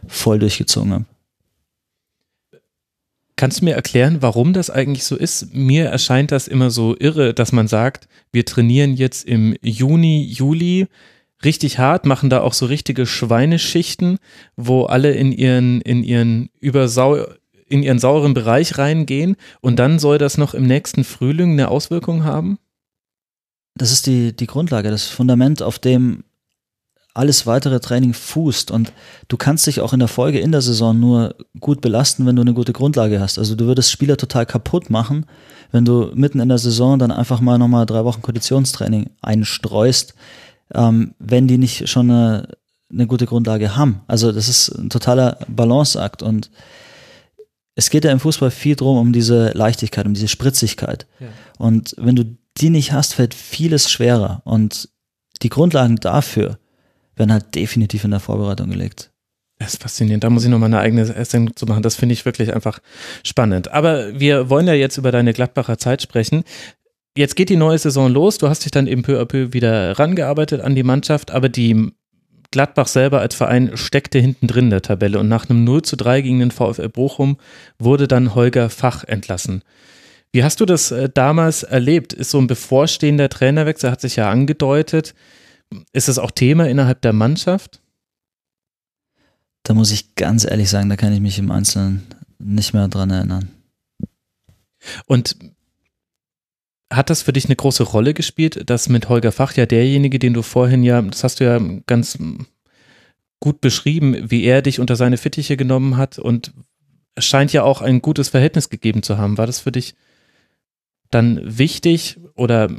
voll 0.07 0.39
durchgezogen 0.39 0.93
habe. 0.93 1.05
Kannst 3.45 3.61
du 3.61 3.67
mir 3.67 3.75
erklären, 3.75 4.23
warum 4.23 4.55
das 4.55 4.71
eigentlich 4.71 5.05
so 5.05 5.17
ist? 5.17 5.55
Mir 5.55 5.85
erscheint 5.91 6.33
das 6.33 6.49
immer 6.49 6.71
so 6.71 6.97
irre, 6.99 7.35
dass 7.35 7.53
man 7.53 7.69
sagt, 7.69 8.09
wir 8.33 8.47
trainieren 8.47 8.95
jetzt 8.95 9.29
im 9.29 9.55
Juni, 9.61 10.25
Juli 10.25 10.87
richtig 11.45 11.79
hart, 11.79 12.07
machen 12.07 12.31
da 12.31 12.41
auch 12.41 12.55
so 12.55 12.65
richtige 12.65 13.05
Schweineschichten, 13.05 14.17
wo 14.57 14.85
alle 14.85 15.13
in 15.13 15.31
ihren, 15.31 15.83
in 15.83 16.03
ihren 16.03 16.49
übersau 16.59 17.19
in 17.69 17.83
ihren 17.83 17.99
sauren 17.99 18.33
Bereich 18.33 18.79
reingehen 18.79 19.37
und 19.61 19.79
dann 19.79 19.99
soll 19.99 20.17
das 20.17 20.39
noch 20.39 20.55
im 20.55 20.67
nächsten 20.67 21.05
Frühling 21.05 21.53
eine 21.53 21.69
Auswirkung 21.69 22.25
haben? 22.25 22.57
das 23.77 23.93
ist 23.93 24.07
die, 24.07 24.35
die 24.35 24.47
Grundlage, 24.47 24.91
das 24.91 25.07
Fundament, 25.07 25.61
auf 25.61 25.79
dem 25.79 26.25
alles 27.15 27.47
weitere 27.47 27.81
Training 27.81 28.13
fußt. 28.13 28.71
Und 28.71 28.93
du 29.29 29.37
kannst 29.37 29.67
dich 29.67 29.81
auch 29.81 29.93
in 29.93 30.01
der 30.01 30.09
Folge 30.09 30.41
in 30.41 30.53
der 30.53 30.61
Saison 30.61 30.99
nur 30.99 31.37
gut 31.61 31.81
belasten, 31.81 32.27
wenn 32.27 32.37
du 32.37 32.43
eine 32.43 32.55
gute 32.55 32.73
Grundlage 32.73 33.21
hast. 33.21 33.39
Also 33.39 33.55
du 33.55 33.67
würdest 33.67 33.93
Spieler 33.93 34.17
total 34.17 34.45
kaputt 34.45 34.91
machen, 34.91 35.27
wenn 35.71 35.85
du 35.85 36.11
mitten 36.15 36.41
in 36.41 36.49
der 36.49 36.59
Saison 36.59 36.99
dann 36.99 37.13
einfach 37.13 37.41
mal 37.41 37.57
nochmal 37.57 37.87
drei 37.87 38.05
Wochen 38.05 38.23
Konditionstraining 38.23 39.11
einstreust, 39.23 40.15
ähm, 40.75 41.15
wenn 41.21 41.47
die 41.47 41.59
nicht 41.59 41.89
schon 41.89 42.11
eine, 42.11 42.49
eine 42.93 43.07
gute 43.07 43.27
Grundlage 43.27 43.77
haben. 43.77 44.01
Also 44.09 44.33
das 44.33 44.49
ist 44.49 44.69
ein 44.71 44.91
totaler 44.91 45.39
Balanceakt 45.49 46.23
und 46.23 46.51
es 47.77 47.91
geht 47.91 48.05
ja 48.05 48.13
im 48.13 48.21
Fußball 48.21 48.51
viel 48.51 48.77
drum 48.77 48.99
um 48.99 49.13
diese 49.13 49.51
Leichtigkeit, 49.53 50.07
um 50.07 50.15
diese 50.15 50.29
Spritzigkeit. 50.29 51.07
Ja. 51.19 51.27
Und 51.59 51.95
wenn 51.99 52.17
du 52.17 52.37
die 52.57 52.71
nicht 52.71 52.93
hast, 52.93 53.15
fällt 53.15 53.35
vieles 53.35 53.91
schwerer. 53.91 54.43
Und 54.45 54.89
die 55.43 55.49
Grundlagen 55.49 55.97
dafür 55.97 56.59
werden 57.17 57.33
halt 57.33 57.55
definitiv 57.55 58.05
in 58.05 58.11
der 58.11 58.21
Vorbereitung 58.21 58.71
gelegt. 58.71 59.11
Das 59.59 59.75
ist 59.75 59.83
faszinierend. 59.83 60.25
Da 60.25 60.31
muss 60.31 60.45
ich 60.45 60.51
noch 60.51 60.59
mal 60.59 60.67
eine 60.67 60.81
eigene 60.81 61.25
Sendung 61.25 61.55
zu 61.55 61.67
machen. 61.67 61.83
Das 61.83 61.95
finde 61.95 62.13
ich 62.13 62.25
wirklich 62.25 62.55
einfach 62.55 62.81
spannend. 63.25 63.71
Aber 63.73 64.19
wir 64.19 64.51
wollen 64.51 64.67
ja 64.67 64.75
jetzt 64.75 64.97
über 64.97 65.13
deine 65.13 65.33
Gladbacher 65.33 65.79
Zeit 65.79 66.03
sprechen. 66.03 66.43
Jetzt 67.17 67.37
geht 67.37 67.49
die 67.49 67.57
neue 67.57 67.79
Saison 67.79 68.11
los. 68.11 68.39
Du 68.39 68.49
hast 68.49 68.65
dich 68.65 68.73
dann 68.73 68.89
eben 68.89 69.03
peu 69.03 69.21
à 69.21 69.25
peu 69.25 69.53
wieder 69.53 69.97
rangearbeitet 69.99 70.61
an 70.61 70.75
die 70.75 70.83
Mannschaft, 70.83 71.31
aber 71.31 71.49
die 71.49 71.93
Gladbach 72.51 72.89
selber 72.89 73.21
als 73.21 73.35
Verein 73.35 73.77
steckte 73.77 74.19
hinten 74.19 74.49
drin 74.49 74.67
in 74.67 74.71
der 74.71 74.83
Tabelle 74.83 75.19
und 75.19 75.29
nach 75.29 75.49
einem 75.49 75.65
0 75.65 75.83
zu 75.83 75.97
3 75.97 76.21
gegen 76.21 76.41
den 76.41 76.51
VfL 76.51 76.89
Bochum 76.89 77.37
wurde 77.79 78.09
dann 78.09 78.35
Holger 78.35 78.71
Fach 78.71 79.05
entlassen. 79.05 79.63
Wie 80.33 80.43
hast 80.43 80.61
du 80.61 80.67
das 80.67 80.91
äh, 80.91 81.09
damals 81.13 81.63
erlebt? 81.63 82.13
Ist 82.13 82.31
so 82.31 82.39
ein 82.39 82.49
bevorstehender 82.49 83.29
Trainerwechsel, 83.29 83.91
hat 83.91 84.01
sich 84.01 84.17
ja 84.17 84.31
angedeutet. 84.31 85.15
Ist 85.93 86.09
es 86.09 86.19
auch 86.19 86.31
Thema 86.31 86.69
innerhalb 86.69 87.03
der 87.03 87.13
Mannschaft? 87.13 87.81
Da 89.63 89.75
muss 89.75 89.91
ich 89.91 90.15
ganz 90.15 90.45
ehrlich 90.45 90.69
sagen, 90.69 90.91
da 90.91 90.97
kann 90.97 91.13
ich 91.13 91.21
mich 91.21 91.39
im 91.39 91.51
Einzelnen 91.51 92.07
nicht 92.39 92.75
mehr 92.75 92.89
dran 92.89 93.11
erinnern. 93.11 93.49
Und 95.07 95.37
hat 96.93 97.11
das 97.11 97.23
für 97.23 97.33
dich 97.33 97.47
eine 97.47 97.57
große 97.57 97.83
Rolle 97.83 98.15
gespielt, 98.15 98.69
dass 98.69 98.89
mit 98.89 99.09
Holger 99.09 99.33
Fach 99.33 99.55
ja 99.55 99.67
derjenige, 99.67 100.19
den 100.19 100.35
du 100.35 100.43
vorhin 100.43 100.83
ja, 100.83 101.01
das 101.01 101.25
hast 101.25 101.41
du 101.41 101.45
ja 101.45 101.59
ganz 101.87 102.19
gut 103.41 103.61
beschrieben, 103.61 104.31
wie 104.31 104.45
er 104.45 104.63
dich 104.63 104.81
unter 104.81 104.97
seine 104.97 105.17
Fittiche 105.17 105.57
genommen 105.57 105.97
hat 105.97 106.19
und 106.19 106.53
scheint 107.19 107.53
ja 107.53 107.63
auch 107.63 107.81
ein 107.81 108.03
gutes 108.03 108.29
Verhältnis 108.29 108.69
gegeben 108.69 109.03
zu 109.03 109.19
haben. 109.19 109.39
War 109.39 109.47
das 109.47 109.61
für 109.61 109.73
dich 109.73 109.95
dann 111.11 111.41
wichtig 111.43 112.19
oder 112.35 112.71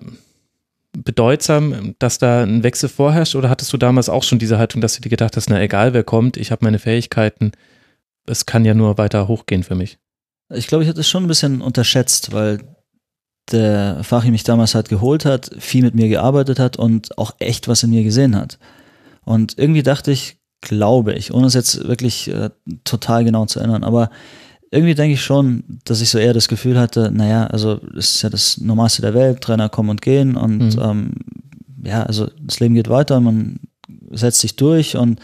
bedeutsam, 0.98 1.96
dass 2.00 2.18
da 2.18 2.44
ein 2.44 2.64
Wechsel 2.64 2.90
vorherrscht? 2.90 3.36
Oder 3.36 3.50
hattest 3.50 3.72
du 3.74 3.78
damals 3.78 4.10
auch 4.10 4.24
schon 4.24 4.40
diese 4.40 4.58
Haltung, 4.58 4.82
dass 4.82 4.96
du 4.96 5.02
dir 5.02 5.10
gedacht 5.10 5.36
hast, 5.36 5.50
na 5.50 5.62
egal 5.62 5.94
wer 5.94 6.04
kommt, 6.04 6.38
ich 6.38 6.52
habe 6.52 6.66
meine 6.66 6.80
Fähigkeiten, 6.80 7.52
es 8.26 8.46
kann 8.46 8.66
ja 8.66 8.74
nur 8.74 8.98
weiter 8.98 9.28
hochgehen 9.28 9.64
für 9.64 9.76
mich? 9.76 9.98
Ich 10.54 10.68
glaube, 10.68 10.84
ich 10.84 10.90
hatte 10.90 11.00
es 11.00 11.10
schon 11.10 11.24
ein 11.24 11.28
bisschen 11.28 11.62
unterschätzt, 11.62 12.32
weil 12.32 12.60
der 13.52 14.04
Fachi 14.04 14.32
mich 14.32 14.44
damals 14.44 14.76
halt 14.76 14.90
geholt 14.90 15.26
hat, 15.26 15.52
viel 15.60 15.84
mit 15.84 15.96
mir 15.96 16.10
gearbeitet 16.10 16.60
hat 16.60 16.78
und 16.78 17.18
auch 17.18 17.36
echt 17.40 17.68
was 17.68 17.84
in 17.84 17.92
mir 17.92 18.04
gesehen 18.04 18.36
hat. 18.36 18.58
Und 19.24 19.58
irgendwie 19.58 19.84
dachte 19.84 20.12
ich, 20.12 20.38
glaube 20.62 21.14
ich, 21.14 21.34
ohne 21.34 21.48
es 21.48 21.54
jetzt 21.54 21.88
wirklich 21.88 22.28
äh, 22.28 22.50
total 22.84 23.24
genau 23.24 23.46
zu 23.46 23.60
erinnern, 23.60 23.84
aber 23.84 24.10
irgendwie 24.76 24.96
denke 24.96 25.14
ich 25.14 25.24
schon, 25.24 25.64
dass 25.86 26.02
ich 26.02 26.10
so 26.10 26.18
eher 26.18 26.34
das 26.34 26.48
Gefühl 26.48 26.78
hatte, 26.78 27.10
naja, 27.12 27.48
also 27.48 27.80
es 27.98 28.16
ist 28.16 28.22
ja 28.22 28.30
das 28.30 28.58
Normalste 28.60 29.02
der 29.02 29.14
Welt, 29.14 29.42
Trainer 29.42 29.70
kommen 29.70 29.90
und 29.90 30.02
gehen 30.02 30.36
und 30.36 30.76
mhm. 30.76 30.82
ähm, 30.82 31.12
ja, 31.84 32.04
also 32.04 32.28
das 32.42 32.60
Leben 32.60 32.76
geht 32.76 32.90
weiter, 32.90 33.20
man 33.22 33.60
setzt 34.12 34.42
sich 34.42 34.56
durch 34.56 34.98
und 34.98 35.20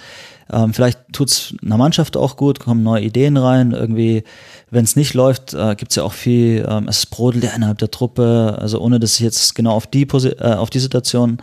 ähm, 0.52 0.74
vielleicht 0.74 1.00
tut's 1.12 1.54
einer 1.64 1.78
Mannschaft 1.78 2.16
auch 2.16 2.38
gut, 2.38 2.60
kommen 2.60 2.84
neue 2.84 3.04
Ideen 3.04 3.38
rein, 3.38 3.72
irgendwie, 3.72 4.24
wenn 4.70 4.84
es 4.86 4.96
nicht 4.96 5.14
läuft, 5.14 5.54
äh, 5.54 5.76
gibt's 5.76 5.96
ja 5.96 6.04
auch 6.04 6.14
viel, 6.14 6.66
ähm, 6.70 6.88
es 6.88 7.06
brodelt 7.06 7.44
ja 7.44 7.52
innerhalb 7.52 7.78
der 7.78 7.92
Truppe, 7.92 8.58
also 8.60 8.80
ohne 8.80 9.00
dass 9.00 9.16
ich 9.16 9.22
jetzt 9.22 9.56
genau 9.56 9.72
auf 9.72 9.88
die, 9.88 10.06
Posi 10.06 10.30
äh, 10.30 10.54
auf 10.54 10.70
die 10.70 10.80
Situation 10.80 11.38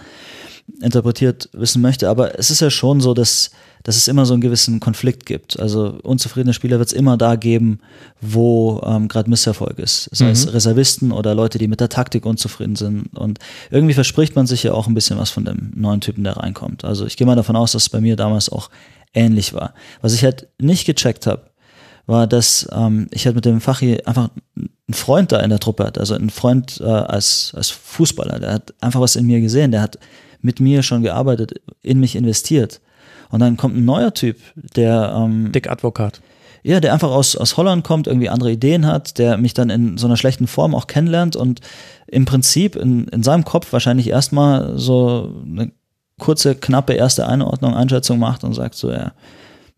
interpretiert 0.81 1.49
wissen 1.53 1.83
möchte, 1.83 2.09
aber 2.09 2.39
es 2.39 2.51
ist 2.51 2.61
ja 2.61 2.71
schon 2.71 3.01
so, 3.01 3.15
dass 3.15 3.51
dass 3.83 3.97
es 3.97 4.09
immer 4.09 4.27
so 4.27 4.35
einen 4.35 4.41
gewissen 4.41 4.81
Konflikt 4.81 5.27
gibt. 5.27 5.59
Also 5.59 5.99
unzufriedene 6.03 6.53
Spieler 6.53 6.79
wird 6.79 6.89
es 6.89 6.93
immer 6.93 7.17
da 7.17 7.37
geben, 7.37 7.81
wo 8.21 8.83
ähm, 8.85 9.09
gerade 9.09 9.31
Misserfolg 9.31 9.79
ist. 9.79 10.09
Sei 10.13 10.27
mhm. 10.27 10.33
es 10.33 10.53
Reservisten 10.53 11.13
oder 11.13 11.35
Leute, 11.35 11.59
die 11.59 11.69
mit 11.69 11.81
der 11.81 11.89
Taktik 11.89 12.27
unzufrieden 12.27 12.77
sind. 12.77 13.17
Und 13.17 13.39
irgendwie 13.71 13.95
verspricht 13.95 14.37
man 14.37 14.47
sich 14.47 14.63
ja 14.63 14.73
auch 14.73 14.87
ein 14.87 14.95
bisschen 14.95 15.19
was 15.19 15.31
von 15.31 15.45
dem 15.45 15.73
neuen 15.75 16.01
Typen, 16.01 16.25
der 16.25 16.37
reinkommt. 16.37 16.85
Also 16.85 17.07
ich 17.07 17.17
gehe 17.17 17.27
mal 17.27 17.37
davon 17.37 17.57
aus, 17.57 17.73
dass 17.73 17.83
es 17.85 17.89
bei 17.89 18.01
mir 18.01 18.17
damals 18.17 18.49
auch 18.49 18.71
ähnlich 19.15 19.55
war. 19.55 19.75
Was 20.01 20.15
ich 20.15 20.25
halt 20.25 20.49
nicht 20.59 20.87
gecheckt 20.87 21.27
habe, 21.27 21.51
war, 22.07 22.27
dass 22.27 22.67
ähm, 22.73 23.07
ich 23.11 23.27
halt 23.27 23.37
mit 23.37 23.45
dem 23.45 23.61
Fachi 23.61 24.01
einfach 24.05 24.31
einen 24.57 24.95
Freund 24.95 25.31
da 25.31 25.41
in 25.41 25.51
der 25.51 25.59
Truppe 25.59 25.85
hat, 25.85 25.99
also 25.99 26.15
einen 26.15 26.31
Freund 26.31 26.81
äh, 26.81 26.85
als, 26.85 27.53
als 27.55 27.69
Fußballer, 27.69 28.41
der 28.41 28.53
hat 28.55 28.75
einfach 28.81 29.01
was 29.01 29.15
in 29.15 29.27
mir 29.27 29.41
gesehen, 29.41 29.71
der 29.73 29.83
hat 29.83 29.99
mit 30.41 30.59
mir 30.59 30.83
schon 30.83 31.03
gearbeitet, 31.03 31.61
in 31.83 32.01
mich 32.01 32.17
investiert. 32.17 32.81
Und 33.31 33.41
dann 33.41 33.57
kommt 33.57 33.77
ein 33.77 33.85
neuer 33.85 34.15
Typ, 34.15 34.37
der 34.55 35.15
ähm, 35.17 35.53
Dick 35.53 35.71
Advokat. 35.71 36.21
Ja, 36.63 36.81
der 36.81 36.93
einfach 36.93 37.11
aus, 37.11 37.37
aus 37.37 37.57
Holland 37.57 37.85
kommt, 37.85 38.07
irgendwie 38.07 38.29
andere 38.29 38.51
Ideen 38.51 38.85
hat, 38.87 39.19
der 39.19 39.37
mich 39.37 39.55
dann 39.55 39.71
in 39.71 39.97
so 39.97 40.07
einer 40.07 40.17
schlechten 40.17 40.47
Form 40.47 40.75
auch 40.75 40.87
kennenlernt 40.87 41.37
und 41.37 41.61
im 42.07 42.25
Prinzip 42.25 42.75
in, 42.75 43.07
in 43.09 43.23
seinem 43.23 43.45
Kopf 43.45 43.73
wahrscheinlich 43.73 44.09
erstmal 44.09 44.77
so 44.79 45.43
eine 45.47 45.71
kurze, 46.19 46.57
knappe 46.57 46.95
erste 46.95 47.29
Einordnung, 47.29 47.75
Einschätzung 47.75 48.19
macht 48.19 48.45
und 48.45 48.55
sagt 48.55 48.75
so, 48.75 48.91
ja, 48.91 49.13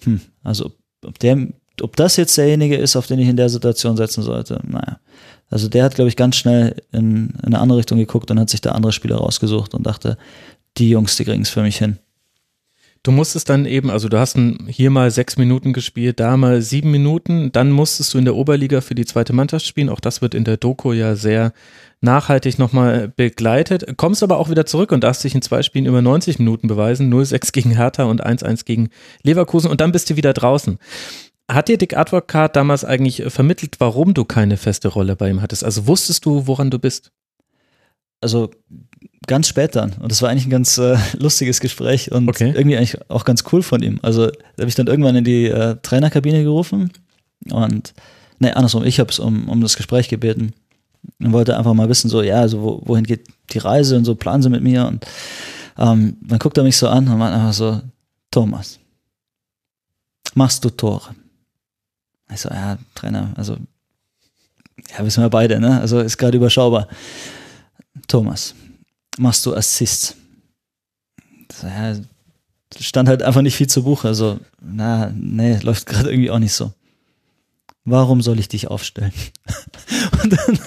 hm, 0.03 0.20
also 0.43 0.73
ob 1.05 1.19
der, 1.19 1.49
ob 1.83 1.97
das 1.97 2.17
jetzt 2.17 2.37
derjenige 2.39 2.77
ist, 2.77 2.97
auf 2.97 3.07
den 3.07 3.19
ich 3.19 3.29
in 3.29 3.37
der 3.37 3.51
Situation 3.51 3.97
setzen 3.97 4.23
sollte, 4.23 4.61
naja. 4.67 4.99
Also 5.51 5.69
der 5.69 5.85
hat, 5.85 5.97
glaube 5.97 6.09
ich, 6.09 6.17
ganz 6.17 6.37
schnell 6.37 6.77
in, 6.93 7.31
in 7.43 7.47
eine 7.47 7.59
andere 7.59 7.79
Richtung 7.79 7.99
geguckt 7.99 8.31
und 8.31 8.39
hat 8.39 8.51
sich 8.51 8.61
da 8.61 8.70
andere 8.70 8.93
Spieler 8.93 9.17
rausgesucht 9.17 9.75
und 9.75 9.85
dachte, 9.85 10.17
die 10.79 10.89
Jungs, 10.89 11.17
die 11.17 11.25
kriegen 11.25 11.43
es 11.43 11.51
für 11.51 11.62
mich 11.62 11.77
hin. 11.77 11.99
Du 13.03 13.12
musstest 13.12 13.49
dann 13.49 13.65
eben, 13.65 13.89
also 13.89 14.11
du 14.11 14.19
hast 14.19 14.39
hier 14.69 14.91
mal 14.91 15.11
sechs 15.11 15.39
Minuten 15.39 15.73
gespielt, 15.73 16.20
da 16.20 16.37
mal 16.37 16.61
sieben 16.61 16.91
Minuten, 16.91 17.51
dann 17.51 17.70
musstest 17.70 18.12
du 18.12 18.19
in 18.19 18.27
der 18.27 18.37
Oberliga 18.37 18.83
für 18.83 18.95
die 18.95 19.07
zweite 19.07 19.33
Mannschaft 19.33 19.65
spielen. 19.65 19.89
Auch 19.89 20.01
das 20.01 20.20
wird 20.20 20.35
in 20.35 20.45
der 20.45 20.59
Doku 20.59 20.93
ja 20.93 21.17
sehr 21.17 21.55
nachhaltig 22.03 22.59
nochmal 22.59 23.09
begleitet. 23.09 23.97
Kommst 23.97 24.23
aber 24.23 24.37
auch 24.37 24.51
wieder 24.51 24.67
zurück 24.67 24.93
und 24.93 25.03
darfst 25.03 25.25
dich 25.25 25.35
in 25.35 25.41
zwei 25.41 25.62
Spielen 25.62 25.87
über 25.87 26.03
90 26.03 26.39
Minuten 26.39 26.69
beweisen. 26.69 27.11
0-6 27.11 27.53
gegen 27.53 27.70
Hertha 27.70 28.05
und 28.05 28.25
1-1 28.25 28.67
gegen 28.67 28.91
Leverkusen 29.23 29.70
und 29.70 29.81
dann 29.81 29.93
bist 29.93 30.11
du 30.11 30.17
wieder 30.17 30.35
draußen. 30.35 30.79
Hat 31.51 31.69
dir 31.69 31.79
Dick 31.79 31.97
Advocat 31.97 32.55
damals 32.55 32.85
eigentlich 32.85 33.25
vermittelt, 33.29 33.77
warum 33.79 34.12
du 34.12 34.27
keine 34.27 34.59
feste 34.59 34.89
Rolle 34.89 35.17
bei 35.17 35.31
ihm 35.31 35.41
hattest? 35.41 35.65
Also 35.65 35.87
wusstest 35.87 36.27
du, 36.27 36.47
woran 36.47 36.70
du 36.70 36.79
bist? 36.79 37.12
Also 38.20 38.51
ganz 39.26 39.49
spät 39.49 39.76
dann. 39.76 39.92
Und 40.00 40.10
das 40.10 40.23
war 40.23 40.31
eigentlich 40.31 40.47
ein 40.47 40.50
ganz 40.50 40.78
äh, 40.78 40.97
lustiges 41.18 41.60
Gespräch 41.60 42.10
und 42.12 42.28
okay. 42.28 42.52
irgendwie 42.55 42.76
eigentlich 42.76 42.99
auch 43.10 43.24
ganz 43.24 43.44
cool 43.52 43.62
von 43.62 43.82
ihm. 43.82 43.99
Also 44.02 44.26
da 44.26 44.60
habe 44.60 44.68
ich 44.68 44.74
dann 44.74 44.86
irgendwann 44.86 45.16
in 45.16 45.24
die 45.24 45.47
äh, 45.47 45.76
Trainerkabine 45.82 46.42
gerufen 46.42 46.90
und 47.50 47.94
ne, 48.39 48.57
andersrum, 48.57 48.84
ich 48.84 48.99
habe 49.00 49.10
es 49.10 49.18
um, 49.18 49.49
um 49.49 49.60
das 49.60 49.76
Gespräch 49.76 50.08
gebeten 50.08 50.52
und 51.18 51.32
wollte 51.32 51.57
einfach 51.57 51.74
mal 51.74 51.89
wissen, 51.89 52.08
so, 52.08 52.23
ja, 52.23 52.40
also 52.40 52.60
wo, 52.62 52.82
wohin 52.84 53.05
geht 53.05 53.28
die 53.50 53.58
Reise 53.58 53.97
und 53.97 54.05
so, 54.05 54.15
planen 54.15 54.42
sie 54.42 54.50
mit 54.50 54.62
mir 54.62 54.86
und 54.86 55.07
ähm, 55.78 56.16
dann 56.23 56.39
guckt 56.39 56.58
er 56.58 56.65
mich 56.65 56.76
so 56.76 56.89
an 56.89 57.08
und 57.08 57.18
meint 57.18 57.34
einfach 57.34 57.52
so, 57.52 57.81
Thomas, 58.31 58.78
machst 60.34 60.65
du 60.65 60.70
Tore? 60.70 61.15
Ich 62.32 62.40
so, 62.40 62.49
ja, 62.49 62.78
Trainer, 62.94 63.32
also, 63.36 63.57
ja, 64.97 65.05
wissen 65.05 65.23
wir 65.23 65.31
beide, 65.31 65.60
ne? 65.60 65.81
Also 65.81 66.00
ist 66.00 66.16
gerade 66.16 66.36
überschaubar. 66.36 66.89
Thomas, 68.08 68.55
machst 69.18 69.47
du 69.47 69.55
Assists? 69.55 70.16
So, 71.52 71.66
ja, 71.66 71.97
stand 72.78 73.08
halt 73.08 73.22
einfach 73.22 73.42
nicht 73.42 73.56
viel 73.56 73.66
zu 73.66 73.82
Buch. 73.82 74.05
Also, 74.05 74.39
na, 74.60 75.12
nee, 75.14 75.58
läuft 75.62 75.86
gerade 75.86 76.10
irgendwie 76.10 76.30
auch 76.30 76.39
nicht 76.39 76.52
so. 76.52 76.72
Warum 77.84 78.20
soll 78.20 78.39
ich 78.39 78.48
dich 78.48 78.68
aufstellen? 78.68 79.12
Und 80.22 80.32
dann, 80.32 80.58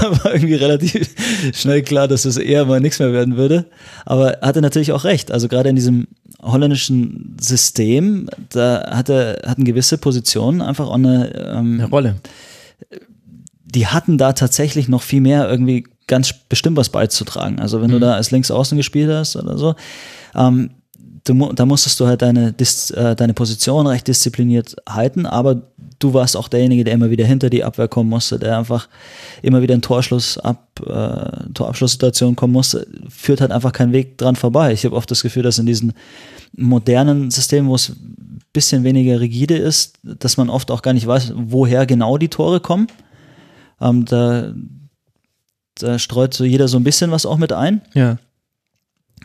dann 0.00 0.24
war 0.24 0.32
irgendwie 0.32 0.54
relativ 0.54 1.14
schnell 1.52 1.82
klar, 1.82 2.06
dass 2.08 2.24
es 2.24 2.36
eher 2.36 2.64
mal 2.64 2.80
nichts 2.80 3.00
mehr 3.00 3.12
werden 3.12 3.36
würde. 3.36 3.66
Aber 4.06 4.34
er 4.34 4.48
hatte 4.48 4.62
natürlich 4.62 4.92
auch 4.92 5.04
recht. 5.04 5.32
Also 5.32 5.48
gerade 5.48 5.68
in 5.68 5.76
diesem 5.76 6.06
holländischen 6.40 7.36
System, 7.40 8.30
da 8.50 8.88
hatte, 8.90 9.42
hatten 9.44 9.64
gewisse 9.64 9.98
Positionen 9.98 10.62
einfach 10.62 10.86
auch 10.86 10.94
eine, 10.94 11.34
ähm, 11.34 11.74
eine 11.74 11.88
Rolle. 11.90 12.16
Die 13.64 13.88
hatten 13.88 14.16
da 14.16 14.32
tatsächlich 14.32 14.88
noch 14.88 15.02
viel 15.02 15.20
mehr 15.20 15.48
irgendwie 15.50 15.84
ganz 16.08 16.32
bestimmt 16.32 16.76
was 16.76 16.88
beizutragen. 16.88 17.60
Also 17.60 17.80
wenn 17.80 17.88
mhm. 17.88 17.94
du 17.94 18.00
da 18.00 18.14
als 18.14 18.32
Linksaußen 18.32 18.76
gespielt 18.76 19.10
hast 19.10 19.36
oder 19.36 19.56
so, 19.56 19.76
ähm, 20.34 20.70
du, 21.24 21.52
da 21.52 21.66
musstest 21.66 22.00
du 22.00 22.06
halt 22.06 22.22
deine, 22.22 22.54
äh, 22.58 23.14
deine 23.14 23.34
Position 23.34 23.86
recht 23.86 24.08
diszipliniert 24.08 24.76
halten, 24.88 25.26
aber 25.26 25.62
du 25.98 26.14
warst 26.14 26.36
auch 26.36 26.48
derjenige, 26.48 26.84
der 26.84 26.94
immer 26.94 27.10
wieder 27.10 27.26
hinter 27.26 27.50
die 27.50 27.64
Abwehr 27.64 27.88
kommen 27.88 28.10
musste, 28.10 28.38
der 28.38 28.58
einfach 28.58 28.88
immer 29.42 29.62
wieder 29.62 29.74
in 29.74 29.82
Torschluss 29.82 30.38
ab, 30.38 30.80
äh, 30.80 31.52
Torabschlusssituationen 31.54 32.36
kommen 32.36 32.52
musste, 32.52 32.86
führt 33.08 33.40
halt 33.40 33.52
einfach 33.52 33.72
kein 33.72 33.92
Weg 33.92 34.18
dran 34.18 34.36
vorbei. 34.36 34.72
Ich 34.72 34.84
habe 34.84 34.96
oft 34.96 35.10
das 35.10 35.22
Gefühl, 35.22 35.42
dass 35.42 35.58
in 35.58 35.66
diesen 35.66 35.92
modernen 36.56 37.30
Systemen, 37.30 37.68
wo 37.68 37.74
es 37.74 37.90
ein 37.90 38.40
bisschen 38.52 38.84
weniger 38.84 39.20
rigide 39.20 39.56
ist, 39.56 39.98
dass 40.02 40.36
man 40.36 40.50
oft 40.50 40.70
auch 40.70 40.82
gar 40.82 40.92
nicht 40.92 41.06
weiß, 41.06 41.32
woher 41.36 41.86
genau 41.86 42.16
die 42.18 42.28
Tore 42.28 42.60
kommen. 42.60 42.86
Ähm, 43.80 44.04
da, 44.04 44.52
da 45.78 45.98
streut 45.98 46.34
so 46.34 46.44
jeder 46.44 46.68
so 46.68 46.78
ein 46.78 46.84
bisschen 46.84 47.10
was 47.10 47.26
auch 47.26 47.38
mit 47.38 47.52
ein. 47.52 47.82
Ja. 47.94 48.18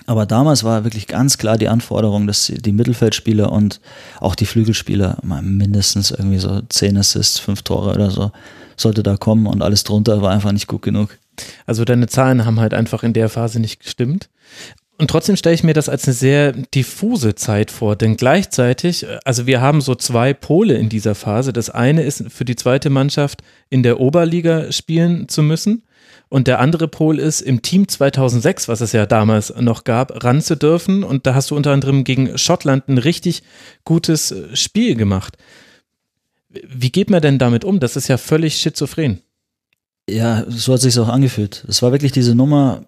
Aber 0.05 0.25
damals 0.25 0.63
war 0.63 0.83
wirklich 0.83 1.07
ganz 1.07 1.37
klar 1.37 1.57
die 1.57 1.69
Anforderung, 1.69 2.27
dass 2.27 2.51
die 2.53 2.71
Mittelfeldspieler 2.71 3.51
und 3.51 3.79
auch 4.19 4.35
die 4.35 4.45
Flügelspieler 4.45 5.19
mindestens 5.23 6.11
irgendwie 6.11 6.39
so 6.39 6.61
10 6.67 6.97
Assists, 6.97 7.39
5 7.39 7.61
Tore 7.61 7.93
oder 7.93 8.09
so 8.11 8.31
sollte 8.75 9.03
da 9.03 9.17
kommen 9.17 9.45
und 9.45 9.61
alles 9.61 9.83
drunter 9.83 10.21
war 10.21 10.31
einfach 10.31 10.51
nicht 10.51 10.67
gut 10.67 10.81
genug. 10.81 11.17
Also 11.65 11.85
deine 11.85 12.07
Zahlen 12.07 12.45
haben 12.45 12.59
halt 12.59 12.73
einfach 12.73 13.03
in 13.03 13.13
der 13.13 13.29
Phase 13.29 13.59
nicht 13.59 13.79
gestimmt. 13.79 14.29
Und 14.97 15.09
trotzdem 15.09 15.35
stelle 15.35 15.55
ich 15.55 15.63
mir 15.63 15.73
das 15.73 15.89
als 15.89 16.05
eine 16.05 16.13
sehr 16.13 16.51
diffuse 16.51 17.35
Zeit 17.35 17.71
vor, 17.71 17.95
denn 17.95 18.15
gleichzeitig, 18.15 19.05
also 19.25 19.47
wir 19.47 19.59
haben 19.59 19.81
so 19.81 19.95
zwei 19.95 20.33
Pole 20.33 20.75
in 20.75 20.89
dieser 20.89 21.15
Phase. 21.15 21.51
Das 21.51 21.69
eine 21.69 22.03
ist 22.03 22.31
für 22.31 22.45
die 22.45 22.55
zweite 22.55 22.89
Mannschaft 22.89 23.41
in 23.69 23.83
der 23.83 23.99
Oberliga 23.99 24.71
spielen 24.71 25.27
zu 25.27 25.41
müssen 25.41 25.83
und 26.33 26.47
der 26.47 26.59
andere 26.59 26.87
Pol 26.87 27.19
ist, 27.19 27.41
im 27.41 27.61
Team 27.61 27.87
2006, 27.87 28.67
was 28.67 28.81
es 28.81 28.91
ja 28.91 29.05
damals 29.05 29.53
noch 29.59 29.83
gab, 29.83 30.23
ran 30.23 30.41
zu 30.41 30.57
dürfen. 30.57 31.03
Und 31.03 31.27
da 31.27 31.35
hast 31.35 31.51
du 31.51 31.55
unter 31.55 31.71
anderem 31.71 32.03
gegen 32.03 32.39
Schottland 32.39 32.89
ein 32.89 32.97
richtig 32.97 33.43
gutes 33.85 34.31
äh, 34.31 34.55
Spiel 34.55 34.95
gemacht. 34.95 35.37
Wie 36.49 36.91
geht 36.91 37.11
man 37.11 37.21
denn 37.21 37.37
damit 37.37 37.63
um? 37.63 37.79
Das 37.79 37.95
ist 37.95 38.07
ja 38.07 38.17
völlig 38.17 38.55
schizophren. 38.55 39.21
Ja, 40.09 40.43
so 40.47 40.73
hat 40.73 40.81
sich 40.81 40.97
auch 40.97 41.07
angefühlt. 41.07 41.65
Es 41.67 41.83
war 41.83 41.91
wirklich 41.91 42.13
diese 42.13 42.33
Nummer, 42.33 42.85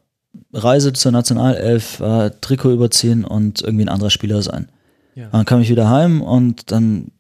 Reise 0.52 0.92
zur 0.94 1.12
Nationalelf, 1.12 2.00
äh, 2.00 2.32
Trikot 2.42 2.72
überziehen 2.72 3.26
und 3.26 3.62
irgendwie 3.62 3.86
ein 3.86 3.90
anderer 3.90 4.10
Spieler 4.10 4.42
sein. 4.42 4.70
Ja. 5.14 5.30
Dann 5.30 5.46
kam 5.46 5.62
ich 5.62 5.70
wieder 5.70 5.88
heim 5.88 6.24
und 6.24 6.72
dann 6.72 7.12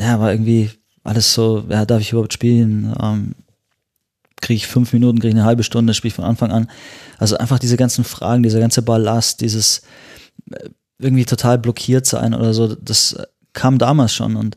ja, 0.00 0.18
war 0.18 0.32
irgendwie 0.32 0.70
alles 1.02 1.34
so, 1.34 1.62
ja, 1.68 1.84
darf 1.84 2.00
ich 2.00 2.12
überhaupt 2.12 2.32
spielen? 2.32 2.96
Ähm, 2.98 3.34
kriege 4.40 4.56
ich 4.56 4.66
fünf 4.66 4.92
Minuten, 4.92 5.18
kriege 5.18 5.28
ich 5.28 5.34
eine 5.34 5.44
halbe 5.44 5.62
Stunde, 5.62 5.94
spiele 5.94 6.08
ich 6.08 6.14
von 6.14 6.24
Anfang 6.24 6.50
an. 6.50 6.70
Also 7.18 7.36
einfach 7.36 7.58
diese 7.58 7.76
ganzen 7.76 8.04
Fragen, 8.04 8.42
dieser 8.42 8.60
ganze 8.60 8.82
Ballast, 8.82 9.40
dieses 9.40 9.82
äh, 10.50 10.68
irgendwie 10.98 11.24
total 11.24 11.58
blockiert 11.58 12.06
sein 12.06 12.34
oder 12.34 12.54
so, 12.54 12.74
das 12.74 13.16
kam 13.52 13.78
damals 13.78 14.14
schon 14.14 14.36
und 14.36 14.56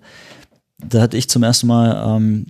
da 0.79 1.01
hatte 1.01 1.17
ich 1.17 1.29
zum 1.29 1.43
ersten 1.43 1.67
Mal 1.67 2.15
ähm, 2.15 2.47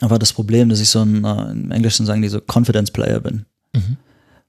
einfach 0.00 0.18
das 0.18 0.32
Problem, 0.32 0.68
dass 0.68 0.80
ich 0.80 0.88
so 0.88 1.02
ein, 1.02 1.24
äh, 1.24 1.50
im 1.50 1.70
Englischen 1.70 2.06
sagen 2.06 2.22
die 2.22 2.28
so 2.28 2.40
Confidence 2.40 2.90
Player 2.90 3.20
bin. 3.20 3.46
Mhm. 3.72 3.96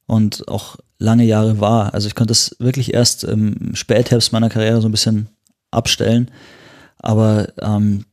Und 0.07 0.47
auch 0.47 0.77
lange 0.99 1.25
Jahre 1.25 1.59
war. 1.59 1.93
Also 1.93 2.07
ich 2.07 2.15
konnte 2.15 2.31
es 2.31 2.55
wirklich 2.59 2.93
erst 2.93 3.23
im 3.23 3.75
Spätherbst 3.75 4.31
meiner 4.31 4.49
Karriere 4.49 4.81
so 4.81 4.87
ein 4.87 4.91
bisschen 4.91 5.29
abstellen. 5.71 6.31
Aber 6.99 7.53
ähm, 7.59 8.05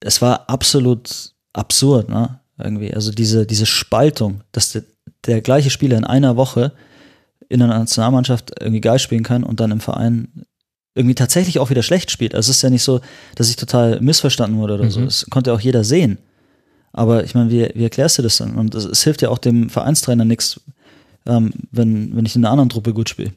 es 0.00 0.22
war 0.22 0.48
absolut 0.48 1.34
absurd, 1.56 2.08
ne? 2.08 2.40
Irgendwie. 2.58 2.94
Also 2.94 3.10
diese, 3.12 3.46
diese 3.46 3.66
Spaltung, 3.66 4.40
dass 4.52 4.72
der, 4.72 4.82
der 5.26 5.40
gleiche 5.40 5.70
Spieler 5.70 5.98
in 5.98 6.04
einer 6.04 6.36
Woche 6.36 6.72
in 7.48 7.62
einer 7.62 7.78
Nationalmannschaft 7.78 8.52
irgendwie 8.60 8.80
geil 8.80 8.98
spielen 8.98 9.22
kann 9.22 9.44
und 9.44 9.60
dann 9.60 9.70
im 9.70 9.80
Verein 9.80 10.46
irgendwie 10.94 11.14
tatsächlich 11.14 11.58
auch 11.58 11.70
wieder 11.70 11.82
schlecht 11.82 12.10
spielt. 12.10 12.34
Also 12.34 12.50
es 12.50 12.56
ist 12.56 12.62
ja 12.62 12.70
nicht 12.70 12.82
so, 12.82 13.00
dass 13.34 13.50
ich 13.50 13.56
total 13.56 14.00
missverstanden 14.00 14.58
wurde 14.58 14.74
oder 14.74 14.84
mhm. 14.84 14.90
so. 14.90 15.04
Das 15.04 15.26
konnte 15.30 15.52
auch 15.52 15.60
jeder 15.60 15.84
sehen. 15.84 16.18
Aber 16.92 17.24
ich 17.24 17.34
meine, 17.34 17.50
wie, 17.50 17.70
wie 17.74 17.84
erklärst 17.84 18.18
du 18.18 18.22
das 18.22 18.38
dann? 18.38 18.56
Und 18.56 18.74
es, 18.74 18.84
es 18.86 19.04
hilft 19.04 19.20
ja 19.20 19.28
auch 19.28 19.38
dem 19.38 19.68
Vereinstrainer 19.68 20.24
nichts, 20.24 20.60
ähm, 21.26 21.52
wenn, 21.70 22.16
wenn 22.16 22.24
ich 22.24 22.34
in 22.34 22.44
einer 22.44 22.52
anderen 22.52 22.70
Truppe 22.70 22.94
gut 22.94 23.10
spiele. 23.10 23.32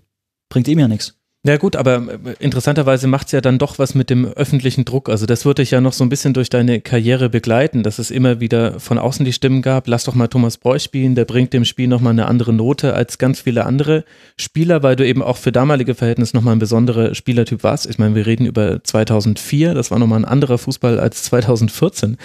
Bringt 0.48 0.68
ihm 0.70 0.80
ja 0.80 0.88
nichts. 0.88 1.19
Ja 1.46 1.56
gut, 1.56 1.78
aber 1.78 1.96
äh, 1.96 2.36
interessanterweise 2.40 3.08
macht 3.08 3.28
es 3.28 3.32
ja 3.32 3.40
dann 3.40 3.60
doch 3.60 3.80
was 3.80 3.96
mit 3.96 4.10
dem 4.10 4.26
öffentlichen 4.26 4.84
Druck. 4.84 5.08
Also 5.08 5.26
das 5.26 5.46
würde 5.46 5.62
dich 5.62 5.72
ja 5.72 5.80
noch 5.80 5.94
so 5.94 6.04
ein 6.04 6.10
bisschen 6.10 6.34
durch 6.34 6.50
deine 6.50 6.82
Karriere 6.82 7.30
begleiten, 7.30 7.82
dass 7.82 7.98
es 7.98 8.12
immer 8.12 8.42
wieder 8.42 8.82
von 8.82 8.98
außen 8.98 9.24
die 9.24 9.32
Stimmen 9.32 9.62
gab, 9.62 9.88
lass 9.88 10.04
doch 10.04 10.16
mal 10.16 10.28
Thomas 10.28 10.58
Breu 10.58 10.80
spielen, 10.80 11.16
der 11.16 11.24
bringt 11.24 11.54
dem 11.54 11.64
Spiel 11.64 11.88
nochmal 11.88 12.12
eine 12.12 12.28
andere 12.28 12.52
Note 12.52 12.94
als 12.94 13.18
ganz 13.20 13.40
viele 13.40 13.66
andere 13.66 14.04
Spieler, 14.36 14.84
weil 14.84 14.98
du 14.98 15.08
eben 15.08 15.24
auch 15.24 15.38
für 15.38 15.54
damalige 15.54 15.96
Verhältnisse 15.96 16.36
nochmal 16.36 16.58
ein 16.58 16.60
besonderer 16.60 17.16
Spielertyp 17.16 17.64
warst. 17.64 17.86
Ich 17.86 18.00
meine, 18.00 18.16
wir 18.16 18.26
reden 18.26 18.46
über 18.46 18.84
2004, 18.84 19.74
das 19.74 19.92
war 19.92 20.00
nochmal 20.00 20.20
ein 20.20 20.26
anderer 20.26 20.58
Fußball 20.58 21.00
als 21.00 21.24
2014 21.24 22.18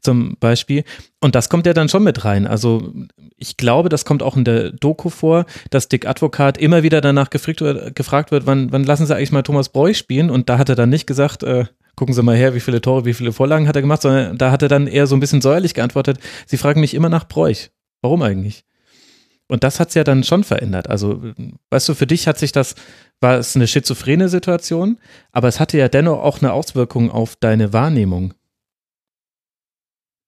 zum 0.00 0.36
Beispiel. 0.38 0.84
Und 1.20 1.34
das 1.34 1.48
kommt 1.48 1.66
ja 1.66 1.74
dann 1.74 1.88
schon 1.88 2.04
mit 2.04 2.24
rein. 2.24 2.46
Also 2.46 2.92
ich 3.36 3.56
glaube, 3.56 3.88
das 3.88 4.04
kommt 4.04 4.22
auch 4.22 4.36
in 4.36 4.44
der 4.44 4.70
Doku 4.70 5.08
vor, 5.08 5.44
dass 5.70 5.88
Dick 5.88 6.06
Advokat 6.06 6.56
immer 6.58 6.82
wieder 6.82 7.00
danach 7.00 7.30
gefragt 7.30 8.30
wird 8.30 8.46
wann, 8.46 8.59
wann 8.70 8.84
lassen 8.84 9.06
sie 9.06 9.14
eigentlich 9.14 9.32
mal 9.32 9.42
Thomas 9.42 9.70
Breu 9.70 9.94
spielen? 9.94 10.30
Und 10.30 10.48
da 10.48 10.58
hat 10.58 10.68
er 10.68 10.74
dann 10.74 10.90
nicht 10.90 11.06
gesagt, 11.06 11.42
äh, 11.42 11.64
gucken 11.96 12.14
Sie 12.14 12.22
mal 12.22 12.36
her, 12.36 12.54
wie 12.54 12.60
viele 12.60 12.80
Tore, 12.80 13.04
wie 13.04 13.14
viele 13.14 13.32
Vorlagen 13.32 13.68
hat 13.68 13.76
er 13.76 13.82
gemacht, 13.82 14.02
sondern 14.02 14.38
da 14.38 14.50
hat 14.50 14.62
er 14.62 14.68
dann 14.68 14.86
eher 14.86 15.06
so 15.06 15.16
ein 15.16 15.20
bisschen 15.20 15.42
säuerlich 15.42 15.74
geantwortet, 15.74 16.18
Sie 16.46 16.56
fragen 16.56 16.80
mich 16.80 16.94
immer 16.94 17.08
nach 17.08 17.28
Bräuch. 17.28 17.70
Warum 18.02 18.22
eigentlich? 18.22 18.64
Und 19.48 19.64
das 19.64 19.80
hat 19.80 19.88
es 19.88 19.94
ja 19.94 20.04
dann 20.04 20.22
schon 20.22 20.44
verändert. 20.44 20.88
Also, 20.88 21.20
weißt 21.70 21.88
du, 21.88 21.94
für 21.94 22.06
dich 22.06 22.28
hat 22.28 22.38
sich 22.38 22.52
das, 22.52 22.76
war 23.20 23.36
es 23.36 23.56
eine 23.56 23.66
schizophrene 23.66 24.28
Situation, 24.28 24.98
aber 25.32 25.48
es 25.48 25.58
hatte 25.58 25.76
ja 25.76 25.88
dennoch 25.88 26.22
auch 26.22 26.40
eine 26.40 26.52
Auswirkung 26.52 27.10
auf 27.10 27.36
deine 27.36 27.72
Wahrnehmung. 27.72 28.32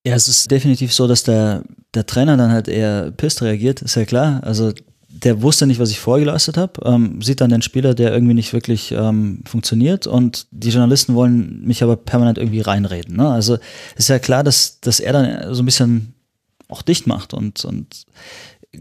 Ja, 0.05 0.15
es 0.15 0.27
ist 0.27 0.51
definitiv 0.51 0.93
so, 0.93 1.07
dass 1.07 1.23
der, 1.23 1.62
der 1.94 2.05
Trainer 2.05 2.36
dann 2.36 2.51
halt 2.51 2.67
eher 2.67 3.12
pisst 3.12 3.43
reagiert, 3.43 3.81
ist 3.81 3.94
ja 3.94 4.05
klar. 4.05 4.43
Also 4.43 4.73
der 5.12 5.42
wusste 5.42 5.66
nicht, 5.66 5.78
was 5.78 5.91
ich 5.91 6.00
vorgeleistet 6.00 6.57
habe, 6.57 6.81
ähm, 6.84 7.20
sieht 7.23 7.41
dann 7.41 7.50
den 7.50 7.62
Spieler, 7.62 7.94
der 7.94 8.12
irgendwie 8.12 8.34
nicht 8.34 8.52
wirklich 8.52 8.92
ähm, 8.92 9.42
funktioniert 9.47 10.07
und 10.07 10.47
die 10.50 10.70
Journalisten 10.70 11.15
wollen 11.15 11.65
mich 11.65 11.82
aber 11.82 11.97
permanent 11.97 12.39
irgendwie 12.39 12.60
reinreden. 12.60 13.16
Ne? 13.16 13.28
Also 13.28 13.58
ist 13.97 14.08
ja 14.08 14.18
klar, 14.18 14.42
dass, 14.42 14.81
dass 14.81 15.00
er 15.00 15.12
dann 15.12 15.55
so 15.55 15.62
ein 15.62 15.66
bisschen 15.66 16.15
auch 16.68 16.82
dicht 16.82 17.07
macht 17.07 17.34
und, 17.34 17.65
und 17.65 18.07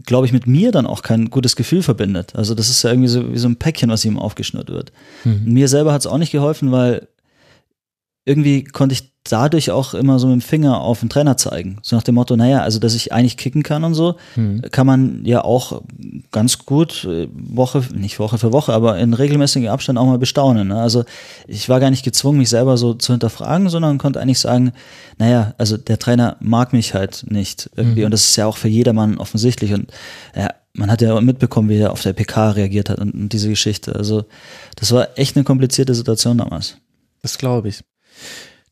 glaube 0.06 0.26
ich, 0.26 0.32
mit 0.32 0.46
mir 0.46 0.72
dann 0.72 0.86
auch 0.86 1.02
kein 1.02 1.28
gutes 1.28 1.54
Gefühl 1.54 1.82
verbindet. 1.82 2.34
Also 2.34 2.54
das 2.54 2.70
ist 2.70 2.82
ja 2.82 2.90
irgendwie 2.90 3.08
so 3.08 3.32
wie 3.32 3.38
so 3.38 3.48
ein 3.48 3.56
Päckchen, 3.56 3.90
was 3.90 4.04
ihm 4.04 4.18
aufgeschnürt 4.18 4.70
wird. 4.70 4.92
Mhm. 5.24 5.52
Mir 5.52 5.68
selber 5.68 5.92
hat 5.92 6.00
es 6.00 6.06
auch 6.06 6.18
nicht 6.18 6.32
geholfen, 6.32 6.72
weil 6.72 7.08
irgendwie 8.24 8.64
konnte 8.64 8.94
ich 8.94 9.12
dadurch 9.24 9.70
auch 9.70 9.94
immer 9.94 10.18
so 10.18 10.26
mit 10.26 10.34
dem 10.34 10.40
Finger 10.40 10.80
auf 10.80 11.00
den 11.00 11.08
Trainer 11.08 11.36
zeigen. 11.36 11.78
So 11.82 11.94
nach 11.94 12.02
dem 12.02 12.16
Motto, 12.16 12.36
naja, 12.36 12.62
also 12.62 12.78
dass 12.80 12.94
ich 12.94 13.12
eigentlich 13.12 13.36
kicken 13.36 13.62
kann 13.62 13.84
und 13.84 13.94
so, 13.94 14.16
mhm. 14.34 14.62
kann 14.72 14.86
man 14.86 15.24
ja 15.24 15.44
auch 15.44 15.82
ganz 16.32 16.58
gut 16.58 17.04
äh, 17.04 17.28
Woche, 17.32 17.84
nicht 17.94 18.18
Woche 18.18 18.38
für 18.38 18.52
Woche, 18.52 18.72
aber 18.72 18.98
in 18.98 19.14
regelmäßigem 19.14 19.68
Abstand 19.68 19.98
auch 19.98 20.06
mal 20.06 20.18
bestaunen. 20.18 20.68
Ne? 20.68 20.80
Also 20.80 21.04
ich 21.46 21.68
war 21.68 21.78
gar 21.78 21.90
nicht 21.90 22.04
gezwungen, 22.04 22.38
mich 22.38 22.48
selber 22.48 22.76
so 22.76 22.94
zu 22.94 23.12
hinterfragen, 23.12 23.68
sondern 23.68 23.98
konnte 23.98 24.20
eigentlich 24.20 24.40
sagen, 24.40 24.72
naja, 25.18 25.54
also 25.56 25.76
der 25.76 25.98
Trainer 25.98 26.36
mag 26.40 26.72
mich 26.72 26.94
halt 26.94 27.24
nicht 27.28 27.70
irgendwie. 27.76 28.00
Mhm. 28.00 28.06
Und 28.06 28.10
das 28.10 28.24
ist 28.24 28.36
ja 28.36 28.46
auch 28.46 28.56
für 28.56 28.68
jedermann 28.68 29.18
offensichtlich. 29.18 29.72
Und 29.72 29.92
ja, 30.34 30.48
man 30.74 30.90
hat 30.90 31.00
ja 31.00 31.20
mitbekommen, 31.20 31.68
wie 31.68 31.78
er 31.78 31.92
auf 31.92 32.02
der 32.02 32.12
PK 32.12 32.50
reagiert 32.50 32.90
hat 32.90 32.98
und, 32.98 33.14
und 33.14 33.32
diese 33.32 33.48
Geschichte. 33.48 33.94
Also 33.94 34.24
das 34.76 34.90
war 34.90 35.16
echt 35.16 35.36
eine 35.36 35.44
komplizierte 35.44 35.94
Situation 35.94 36.38
damals. 36.38 36.78
Das 37.22 37.38
glaube 37.38 37.68
ich. 37.68 37.82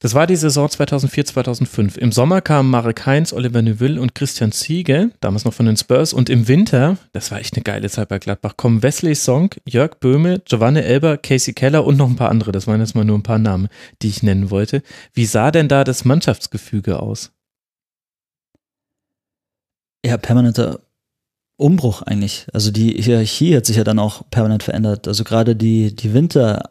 Das 0.02 0.14
war 0.14 0.26
die 0.26 0.36
Saison 0.36 0.66
2004, 0.66 1.26
2005. 1.26 1.98
Im 1.98 2.10
Sommer 2.10 2.40
kamen 2.40 2.70
Marek 2.70 3.04
Heinz, 3.04 3.34
Oliver 3.34 3.60
Neuville 3.60 4.00
und 4.00 4.14
Christian 4.14 4.50
Ziege, 4.50 5.10
damals 5.20 5.44
noch 5.44 5.52
von 5.52 5.66
den 5.66 5.76
Spurs. 5.76 6.14
Und 6.14 6.30
im 6.30 6.48
Winter, 6.48 6.96
das 7.12 7.30
war 7.30 7.38
echt 7.38 7.54
eine 7.54 7.62
geile 7.62 7.90
Zeit 7.90 8.08
bei 8.08 8.18
Gladbach, 8.18 8.56
kommen 8.56 8.82
Wesley 8.82 9.14
Song, 9.14 9.50
Jörg 9.66 10.00
Böhme, 10.00 10.40
Giovanni 10.46 10.80
Elber, 10.80 11.18
Casey 11.18 11.52
Keller 11.52 11.84
und 11.84 11.98
noch 11.98 12.08
ein 12.08 12.16
paar 12.16 12.30
andere. 12.30 12.50
Das 12.50 12.66
waren 12.66 12.80
jetzt 12.80 12.94
mal 12.94 13.04
nur 13.04 13.18
ein 13.18 13.22
paar 13.22 13.38
Namen, 13.38 13.68
die 14.00 14.08
ich 14.08 14.22
nennen 14.22 14.50
wollte. 14.50 14.82
Wie 15.12 15.26
sah 15.26 15.50
denn 15.50 15.68
da 15.68 15.84
das 15.84 16.06
Mannschaftsgefüge 16.06 16.98
aus? 16.98 17.32
Ja, 20.02 20.16
permanenter 20.16 20.80
Umbruch 21.58 22.00
eigentlich. 22.00 22.46
Also 22.54 22.70
die 22.70 23.02
Hierarchie 23.02 23.54
hat 23.54 23.66
sich 23.66 23.76
ja 23.76 23.84
dann 23.84 23.98
auch 23.98 24.22
permanent 24.30 24.62
verändert. 24.62 25.06
Also 25.06 25.24
gerade 25.24 25.54
die, 25.54 25.94
die 25.94 26.14
Winter 26.14 26.70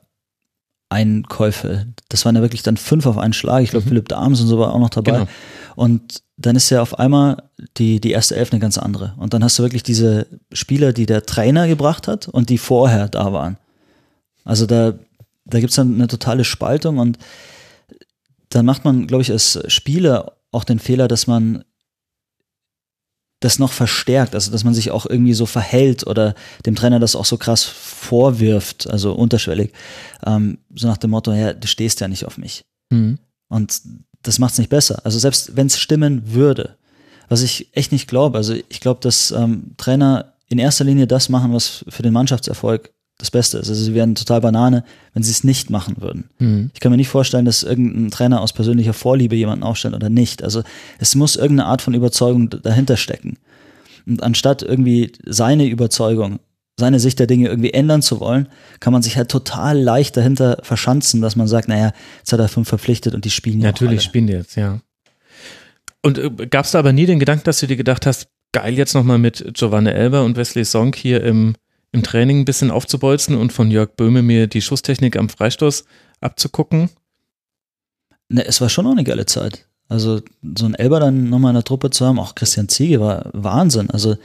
Einkäufe. 0.89 1.85
Das 2.09 2.25
waren 2.25 2.35
ja 2.35 2.41
wirklich 2.41 2.63
dann 2.63 2.77
fünf 2.77 3.05
auf 3.05 3.17
einen 3.17 3.33
Schlag. 3.33 3.63
Ich 3.63 3.71
glaube, 3.71 3.85
mhm. 3.85 3.89
Philipp 3.89 4.09
Dahms 4.09 4.41
und 4.41 4.47
so 4.47 4.59
war 4.59 4.73
auch 4.73 4.79
noch 4.79 4.89
dabei. 4.89 5.11
Genau. 5.11 5.27
Und 5.75 6.23
dann 6.37 6.55
ist 6.55 6.69
ja 6.69 6.81
auf 6.81 6.97
einmal 6.97 7.43
die, 7.77 8.01
die 8.01 8.11
erste 8.11 8.35
Elf 8.35 8.51
eine 8.51 8.59
ganz 8.59 8.77
andere. 8.77 9.13
Und 9.17 9.33
dann 9.33 9.43
hast 9.43 9.59
du 9.59 9.63
wirklich 9.63 9.83
diese 9.83 10.27
Spieler, 10.51 10.93
die 10.93 11.05
der 11.05 11.25
Trainer 11.25 11.67
gebracht 11.67 12.07
hat 12.07 12.27
und 12.27 12.49
die 12.49 12.57
vorher 12.57 13.07
da 13.07 13.31
waren. 13.31 13.57
Also 14.43 14.65
da, 14.65 14.93
da 15.45 15.59
gibt 15.59 15.69
es 15.69 15.75
dann 15.75 15.95
eine 15.95 16.07
totale 16.07 16.43
Spaltung 16.43 16.97
und 16.97 17.17
dann 18.49 18.65
macht 18.65 18.83
man, 18.85 19.05
glaube 19.05 19.21
ich, 19.21 19.31
als 19.31 19.59
Spieler 19.67 20.33
auch 20.51 20.63
den 20.63 20.79
Fehler, 20.79 21.07
dass 21.07 21.27
man 21.27 21.63
das 23.39 23.59
noch 23.59 23.71
verstärkt, 23.71 24.35
also 24.35 24.51
dass 24.51 24.63
man 24.63 24.73
sich 24.73 24.91
auch 24.91 25.05
irgendwie 25.05 25.33
so 25.33 25.45
verhält 25.45 26.05
oder 26.05 26.35
dem 26.65 26.75
Trainer 26.75 26.99
das 26.99 27.15
auch 27.15 27.25
so 27.25 27.37
krass 27.37 27.63
vorwirft, 27.63 28.89
also 28.89 29.13
unterschwellig, 29.13 29.71
ähm, 30.25 30.59
so 30.75 30.87
nach 30.87 30.97
dem 30.97 31.11
Motto, 31.11 31.31
ja, 31.31 31.53
du 31.53 31.67
stehst 31.67 32.01
ja 32.01 32.07
nicht 32.07 32.25
auf 32.25 32.37
mich. 32.37 32.65
Mhm. 32.89 33.19
Und 33.47 33.81
das 34.23 34.39
macht 34.39 34.53
es 34.53 34.59
nicht 34.59 34.69
besser. 34.69 35.01
Also 35.05 35.19
selbst 35.19 35.55
wenn 35.55 35.67
es 35.67 35.79
stimmen 35.79 36.33
würde, 36.33 36.75
was 37.29 37.41
ich 37.41 37.69
echt 37.73 37.91
nicht 37.91 38.07
glaube, 38.07 38.37
also 38.37 38.53
ich 38.53 38.81
glaube, 38.81 38.99
dass 39.01 39.31
ähm, 39.31 39.71
Trainer 39.77 40.33
in 40.47 40.59
erster 40.59 40.83
Linie 40.83 41.07
das 41.07 41.29
machen, 41.29 41.53
was 41.53 41.85
für 41.87 42.03
den 42.03 42.13
Mannschaftserfolg 42.13 42.91
das 43.19 43.31
Beste 43.31 43.57
ist. 43.57 43.69
Also 43.69 43.83
sie 43.83 43.93
wären 43.93 44.15
total 44.15 44.41
Banane, 44.41 44.83
wenn 45.13 45.23
sie 45.23 45.31
es 45.31 45.43
nicht 45.43 45.69
machen 45.69 45.97
würden. 45.99 46.29
Mhm. 46.39 46.71
Ich 46.73 46.79
kann 46.79 46.89
mir 46.89 46.97
nicht 46.97 47.09
vorstellen, 47.09 47.45
dass 47.45 47.63
irgendein 47.63 48.09
Trainer 48.09 48.41
aus 48.41 48.53
persönlicher 48.53 48.93
Vorliebe 48.93 49.35
jemanden 49.35 49.63
aufstellt 49.63 49.93
oder 49.93 50.09
nicht. 50.09 50.41
Also 50.41 50.63
es 50.99 51.15
muss 51.15 51.35
irgendeine 51.35 51.67
Art 51.67 51.81
von 51.81 51.93
Überzeugung 51.93 52.49
dahinter 52.49 52.97
stecken. 52.97 53.37
Und 54.07 54.23
anstatt 54.23 54.63
irgendwie 54.63 55.11
seine 55.25 55.67
Überzeugung, 55.67 56.39
seine 56.77 57.01
Sicht 57.01 57.19
der 57.19 57.27
Dinge 57.27 57.49
irgendwie 57.49 57.73
ändern 57.73 58.01
zu 58.01 58.21
wollen, 58.21 58.47
kann 58.79 58.93
man 58.93 59.01
sich 59.01 59.17
halt 59.17 59.29
total 59.29 59.77
leicht 59.77 60.15
dahinter 60.15 60.57
verschanzen, 60.63 61.21
dass 61.21 61.35
man 61.35 61.47
sagt, 61.47 61.67
naja, 61.67 61.91
jetzt 62.19 62.31
hat 62.31 62.39
er 62.39 62.47
fünf 62.47 62.69
verpflichtet 62.69 63.13
und 63.13 63.25
die 63.25 63.29
spielen 63.29 63.59
ja 63.59 63.67
Natürlich 63.67 64.01
spielen 64.01 64.27
die 64.27 64.33
jetzt, 64.33 64.55
ja. 64.55 64.79
Und 66.01 66.17
äh, 66.17 66.29
gab 66.49 66.63
es 66.63 66.71
da 66.71 66.79
aber 66.79 66.93
nie 66.93 67.05
den 67.05 67.19
Gedanken, 67.19 67.43
dass 67.43 67.59
du 67.59 67.67
dir 67.67 67.75
gedacht 67.75 68.05
hast, 68.05 68.29
geil 68.53 68.75
jetzt 68.75 68.93
nochmal 68.93 69.17
mit 69.17 69.43
Giovanni 69.53 69.89
Elber 69.89 70.23
und 70.23 70.37
Wesley 70.37 70.63
Song 70.63 70.93
hier 70.95 71.21
im 71.21 71.55
im 71.91 72.03
Training 72.03 72.41
ein 72.41 72.45
bisschen 72.45 72.71
aufzubolzen 72.71 73.35
und 73.35 73.51
von 73.51 73.71
Jörg 73.71 73.91
Böhme 73.95 74.21
mir 74.21 74.47
die 74.47 74.61
Schusstechnik 74.61 75.17
am 75.17 75.29
Freistoß 75.29 75.85
abzugucken? 76.21 76.89
Ne, 78.29 78.45
es 78.45 78.61
war 78.61 78.69
schon 78.69 78.85
auch 78.85 78.91
eine 78.91 79.03
geile 79.03 79.25
Zeit. 79.25 79.65
Also 79.87 80.21
so 80.55 80.65
ein 80.65 80.75
Elber 80.75 80.99
dann 80.99 81.29
nochmal 81.29 81.49
in 81.51 81.55
der 81.55 81.63
Truppe 81.63 81.89
zu 81.89 82.05
haben, 82.05 82.19
auch 82.19 82.35
Christian 82.35 82.69
Ziege 82.69 82.99
war 82.99 83.29
Wahnsinn. 83.33 83.89
Also 83.89 84.17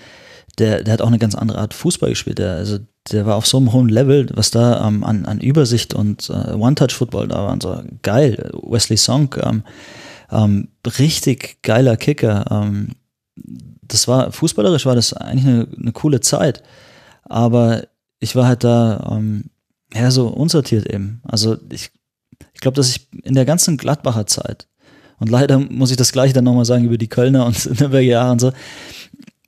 der, 0.59 0.85
der 0.85 0.93
hat 0.93 1.03
auch 1.03 1.09
eine 1.09 1.19
ganz 1.19 1.35
andere 1.35 1.59
Art 1.59 1.73
Fußball 1.73 2.11
gespielt. 2.11 2.39
Der, 2.39 2.57
also 2.57 2.79
der 3.11 3.27
war 3.27 3.37
auf 3.37 3.47
so 3.47 3.57
einem 3.57 3.73
hohen 3.73 3.89
Level, 3.89 4.29
was 4.35 4.51
da 4.51 4.87
ähm, 4.87 5.03
an, 5.05 5.25
an 5.25 5.41
Übersicht 5.41 5.95
und 5.95 6.29
äh, 6.31 6.53
One-Touch-Football 6.53 7.29
da 7.29 7.37
war. 7.37 7.53
Und 7.53 7.63
so 7.63 7.83
geil. 8.03 8.51
Wesley 8.63 8.99
Song, 8.99 9.35
ähm, 9.43 9.63
ähm, 10.31 10.69
richtig 10.99 11.63
geiler 11.63 11.97
Kicker. 11.97 12.45
Ähm, 12.51 12.91
das 13.83 14.07
war, 14.07 14.33
fußballerisch 14.33 14.87
war 14.87 14.95
das 14.95 15.15
eigentlich 15.15 15.47
eine, 15.47 15.67
eine 15.81 15.93
coole 15.93 16.21
Zeit. 16.21 16.63
Aber 17.25 17.87
ich 18.21 18.37
war 18.37 18.47
halt 18.47 18.65
da 18.65 19.13
ähm, 19.13 19.51
ja 19.95 20.11
so 20.11 20.29
unsortiert 20.29 20.87
eben. 20.87 21.21
Also 21.25 21.57
ich, 21.71 21.91
ich 22.53 22.61
glaube, 22.61 22.77
dass 22.77 22.91
ich 22.91 23.09
in 23.23 23.35
der 23.35 23.45
ganzen 23.45 23.77
Gladbacher 23.77 24.27
Zeit 24.27 24.67
und 25.19 25.31
leider 25.31 25.59
muss 25.59 25.91
ich 25.91 25.97
das 25.97 26.13
gleiche 26.13 26.35
dann 26.35 26.45
nochmal 26.45 26.65
sagen 26.65 26.85
über 26.85 26.99
die 26.99 27.09
Kölner 27.09 27.47
und 27.47 27.65
Nürnberger 27.81 28.01
Jahre 28.01 28.33
und 28.33 28.41
so. 28.41 28.53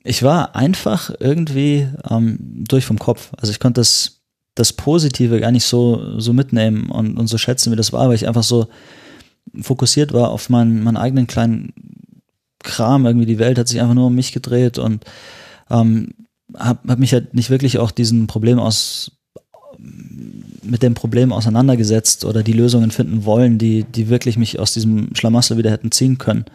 Ich 0.03 0.23
war 0.23 0.55
einfach 0.55 1.11
irgendwie 1.19 1.87
ähm, 2.09 2.63
durch 2.67 2.85
vom 2.85 2.97
Kopf. 2.97 3.31
Also 3.37 3.51
ich 3.51 3.59
konnte 3.59 3.81
das, 3.81 4.21
das 4.55 4.71
Positive 4.71 5.39
gar 5.39 5.51
nicht 5.51 5.65
so, 5.65 6.19
so 6.19 6.31
mitnehmen 6.33 6.89
und, 6.89 7.17
und 7.19 7.27
so 7.27 7.37
schätzen, 7.37 7.71
wie 7.71 7.75
das 7.75 7.91
war, 7.91 8.07
weil 8.07 8.15
ich 8.15 8.27
einfach 8.27 8.43
so 8.43 8.67
fokussiert 9.61 10.13
war 10.13 10.29
auf 10.29 10.49
meinen, 10.49 10.83
meinen 10.83 10.97
eigenen 10.97 11.27
kleinen 11.27 11.73
Kram. 12.63 13.05
Irgendwie 13.05 13.25
die 13.25 13.39
Welt 13.39 13.57
hat 13.57 13.67
sich 13.67 13.81
einfach 13.81 13.95
nur 13.95 14.07
um 14.07 14.15
mich 14.15 14.31
gedreht 14.31 14.77
und 14.77 15.03
ähm, 15.69 16.13
habe 16.55 16.79
hab 16.87 16.99
mich 16.99 17.13
halt 17.13 17.33
nicht 17.33 17.49
wirklich 17.49 17.79
auch 17.79 17.91
diesen 17.91 18.27
Problem 18.27 18.59
aus 18.59 19.11
mit 20.63 20.83
dem 20.83 20.93
Problem 20.93 21.31
auseinandergesetzt 21.31 22.25
oder 22.25 22.43
die 22.43 22.53
Lösungen 22.53 22.91
finden 22.91 23.25
wollen, 23.25 23.57
die, 23.57 23.83
die 23.83 24.09
wirklich 24.09 24.37
mich 24.37 24.59
aus 24.59 24.73
diesem 24.73 25.15
Schlamassel 25.15 25.57
wieder 25.57 25.71
hätten 25.71 25.91
ziehen 25.91 26.17
können. 26.17 26.45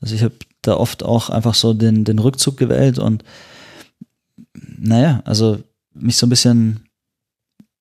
Also 0.00 0.14
ich 0.14 0.22
habe 0.22 0.34
da 0.62 0.76
oft 0.76 1.02
auch 1.02 1.30
einfach 1.30 1.54
so 1.54 1.74
den, 1.74 2.04
den 2.04 2.18
Rückzug 2.18 2.56
gewählt 2.56 2.98
und 2.98 3.22
naja, 4.78 5.22
also 5.24 5.58
mich 5.94 6.16
so 6.16 6.26
ein 6.26 6.30
bisschen 6.30 6.80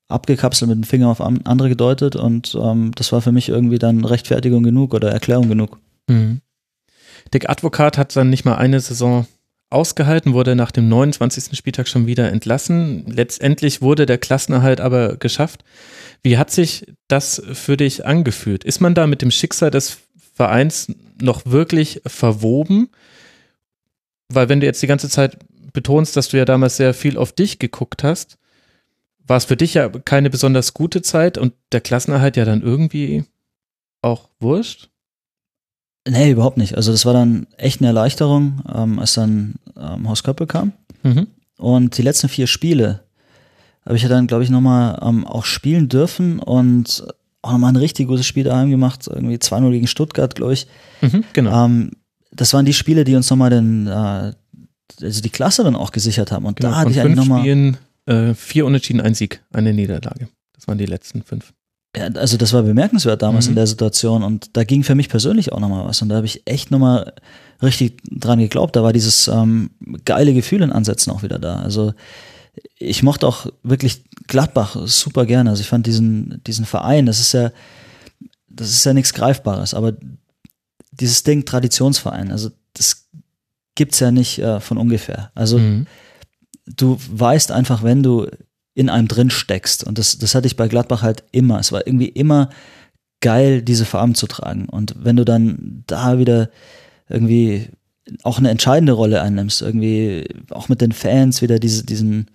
abgekapselt 0.07 0.69
mit 0.69 0.77
dem 0.77 0.83
Finger 0.83 1.09
auf 1.09 1.21
andere 1.21 1.69
gedeutet 1.69 2.15
und 2.15 2.55
ähm, 2.59 2.91
das 2.95 3.11
war 3.11 3.21
für 3.21 3.31
mich 3.31 3.49
irgendwie 3.49 3.79
dann 3.79 4.05
Rechtfertigung 4.05 4.63
genug 4.63 4.93
oder 4.93 5.11
Erklärung 5.11 5.49
genug. 5.49 5.79
Mhm. 6.07 6.41
Dick 7.33 7.49
Advokat 7.49 7.97
hat 7.97 8.15
dann 8.15 8.29
nicht 8.29 8.45
mal 8.45 8.55
eine 8.55 8.79
Saison 8.79 9.25
ausgehalten, 9.73 10.33
wurde 10.33 10.55
nach 10.55 10.71
dem 10.71 10.87
29. 10.87 11.57
Spieltag 11.57 11.87
schon 11.87 12.07
wieder 12.07 12.31
entlassen. 12.31 13.05
Letztendlich 13.07 13.81
wurde 13.81 14.05
der 14.05 14.17
Klassenerhalt 14.17 14.79
aber 14.79 15.17
geschafft. 15.17 15.63
Wie 16.21 16.37
hat 16.37 16.51
sich 16.51 16.85
das 17.07 17.41
für 17.53 17.75
dich 17.75 18.05
angefühlt? 18.05 18.63
Ist 18.63 18.79
man 18.79 18.95
da 18.95 19.07
mit 19.07 19.21
dem 19.21 19.31
Schicksal 19.31 19.71
des 19.71 19.97
Vereins 20.33 20.91
noch 21.21 21.45
wirklich 21.45 22.01
verwoben? 22.05 22.89
Weil 24.29 24.49
wenn 24.49 24.59
du 24.59 24.65
jetzt 24.65 24.81
die 24.81 24.87
ganze 24.87 25.09
Zeit 25.09 25.37
betonst, 25.73 26.15
dass 26.15 26.29
du 26.29 26.37
ja 26.37 26.45
damals 26.45 26.77
sehr 26.77 26.93
viel 26.93 27.17
auf 27.17 27.33
dich 27.33 27.59
geguckt 27.59 28.03
hast, 28.03 28.37
war 29.25 29.37
es 29.37 29.45
für 29.45 29.57
dich 29.57 29.73
ja 29.73 29.89
keine 29.89 30.29
besonders 30.29 30.73
gute 30.73 31.01
Zeit 31.01 31.37
und 31.37 31.53
der 31.71 31.81
Klassenerhalt 31.81 32.37
ja 32.37 32.45
dann 32.45 32.61
irgendwie 32.61 33.25
auch 34.01 34.29
wurscht? 34.39 34.89
Nee, 36.07 36.31
überhaupt 36.31 36.57
nicht. 36.57 36.75
Also 36.75 36.91
das 36.91 37.05
war 37.05 37.13
dann 37.13 37.47
echt 37.57 37.79
eine 37.79 37.87
Erleichterung, 37.87 38.61
ähm, 38.73 38.99
als 38.99 39.13
dann 39.13 39.55
ähm, 39.77 40.07
Horst 40.07 40.23
Köppel 40.23 40.47
kam. 40.47 40.73
Mhm. 41.03 41.27
Und 41.57 41.97
die 41.97 42.01
letzten 42.01 42.27
vier 42.29 42.47
Spiele 42.47 43.03
habe 43.85 43.95
ich 43.95 44.03
ja 44.03 44.09
dann, 44.09 44.27
glaube 44.27 44.43
ich, 44.43 44.49
nochmal 44.49 44.99
ähm, 45.01 45.25
auch 45.25 45.45
spielen 45.45 45.89
dürfen 45.89 46.39
und 46.39 47.05
auch 47.41 47.51
nochmal 47.51 47.73
ein 47.73 47.77
richtig 47.77 48.07
gutes 48.07 48.25
Spiel 48.25 48.45
daheim 48.45 48.69
gemacht, 48.69 49.07
irgendwie 49.07 49.35
2-0 49.35 49.71
gegen 49.71 49.87
Stuttgart, 49.87 50.33
glaube 50.35 50.53
ich. 50.53 50.67
Mhm, 51.01 51.23
genau. 51.33 51.65
Ähm, 51.65 51.91
das 52.31 52.53
waren 52.53 52.65
die 52.65 52.73
Spiele, 52.73 53.03
die 53.03 53.15
uns 53.15 53.29
nochmal 53.29 53.49
den, 53.49 53.87
äh, 53.87 54.33
also 55.01 55.21
die 55.21 55.29
Klasse 55.29 55.63
dann 55.63 55.75
auch 55.75 55.91
gesichert 55.91 56.31
haben. 56.31 56.45
Und 56.45 56.57
genau. 56.57 56.71
da 56.71 56.77
hatte 56.77 56.91
ich 56.91 56.99
eigentlich 56.99 57.15
nochmal. 57.15 57.41
Spielen, 57.41 57.77
äh, 58.05 58.33
vier 58.33 58.65
Unentschieden, 58.65 59.01
ein 59.01 59.13
Sieg, 59.13 59.41
eine 59.51 59.73
Niederlage. 59.73 60.29
Das 60.53 60.67
waren 60.67 60.77
die 60.77 60.85
letzten 60.85 61.23
fünf. 61.23 61.53
Ja, 61.95 62.05
also 62.15 62.37
das 62.37 62.53
war 62.53 62.63
bemerkenswert 62.63 63.21
damals 63.21 63.45
Mhm. 63.45 63.51
in 63.51 63.55
der 63.55 63.67
Situation 63.67 64.23
und 64.23 64.55
da 64.57 64.63
ging 64.63 64.83
für 64.83 64.95
mich 64.95 65.09
persönlich 65.09 65.51
auch 65.51 65.59
nochmal 65.59 65.85
was 65.85 66.01
und 66.01 66.09
da 66.09 66.15
habe 66.15 66.25
ich 66.25 66.41
echt 66.45 66.71
nochmal 66.71 67.13
richtig 67.61 67.97
dran 68.09 68.39
geglaubt. 68.39 68.75
Da 68.75 68.81
war 68.83 68.93
dieses 68.93 69.27
ähm, 69.27 69.69
geile 70.03 70.33
Gefühl 70.33 70.63
in 70.63 70.71
Ansätzen 70.71 71.13
auch 71.13 71.21
wieder 71.23 71.37
da. 71.39 71.57
Also 71.59 71.93
ich 72.77 73.03
mochte 73.03 73.27
auch 73.27 73.45
wirklich 73.63 74.03
Gladbach 74.27 74.75
super 74.85 75.25
gerne. 75.25 75.49
Also 75.51 75.61
ich 75.61 75.67
fand 75.67 75.85
diesen, 75.85 76.41
diesen 76.45 76.65
Verein, 76.65 77.05
das 77.05 77.19
ist 77.19 77.33
ja, 77.33 77.51
das 78.47 78.69
ist 78.69 78.83
ja 78.85 78.93
nichts 78.93 79.13
Greifbares, 79.13 79.73
aber 79.73 79.93
dieses 80.91 81.23
Ding 81.23 81.45
Traditionsverein, 81.45 82.31
also 82.31 82.49
das 82.73 83.07
gibt's 83.75 83.99
ja 83.99 84.11
nicht 84.11 84.39
äh, 84.39 84.59
von 84.59 84.77
ungefähr. 84.77 85.31
Also 85.35 85.57
Mhm. 85.59 85.85
du 86.65 86.97
weißt 87.11 87.51
einfach, 87.51 87.83
wenn 87.83 88.03
du 88.03 88.27
in 88.75 88.89
einem 88.89 89.07
drin 89.07 89.29
steckst. 89.29 89.83
Und 89.83 89.97
das, 89.97 90.17
das 90.17 90.35
hatte 90.35 90.47
ich 90.47 90.55
bei 90.55 90.67
Gladbach 90.67 91.01
halt 91.01 91.23
immer. 91.31 91.59
Es 91.59 91.71
war 91.71 91.85
irgendwie 91.85 92.09
immer 92.09 92.49
geil, 93.21 93.61
diese 93.61 93.85
Farben 93.85 94.15
zu 94.15 94.27
tragen. 94.27 94.67
Und 94.67 94.95
wenn 94.99 95.15
du 95.15 95.25
dann 95.25 95.83
da 95.87 96.17
wieder 96.17 96.49
irgendwie 97.07 97.69
auch 98.23 98.37
eine 98.37 98.49
entscheidende 98.49 98.93
Rolle 98.93 99.21
einnimmst, 99.21 99.61
irgendwie 99.61 100.27
auch 100.49 100.69
mit 100.69 100.81
den 100.81 100.91
Fans 100.91 101.41
wieder 101.41 101.59
diese, 101.59 101.85
diesen 101.85 102.27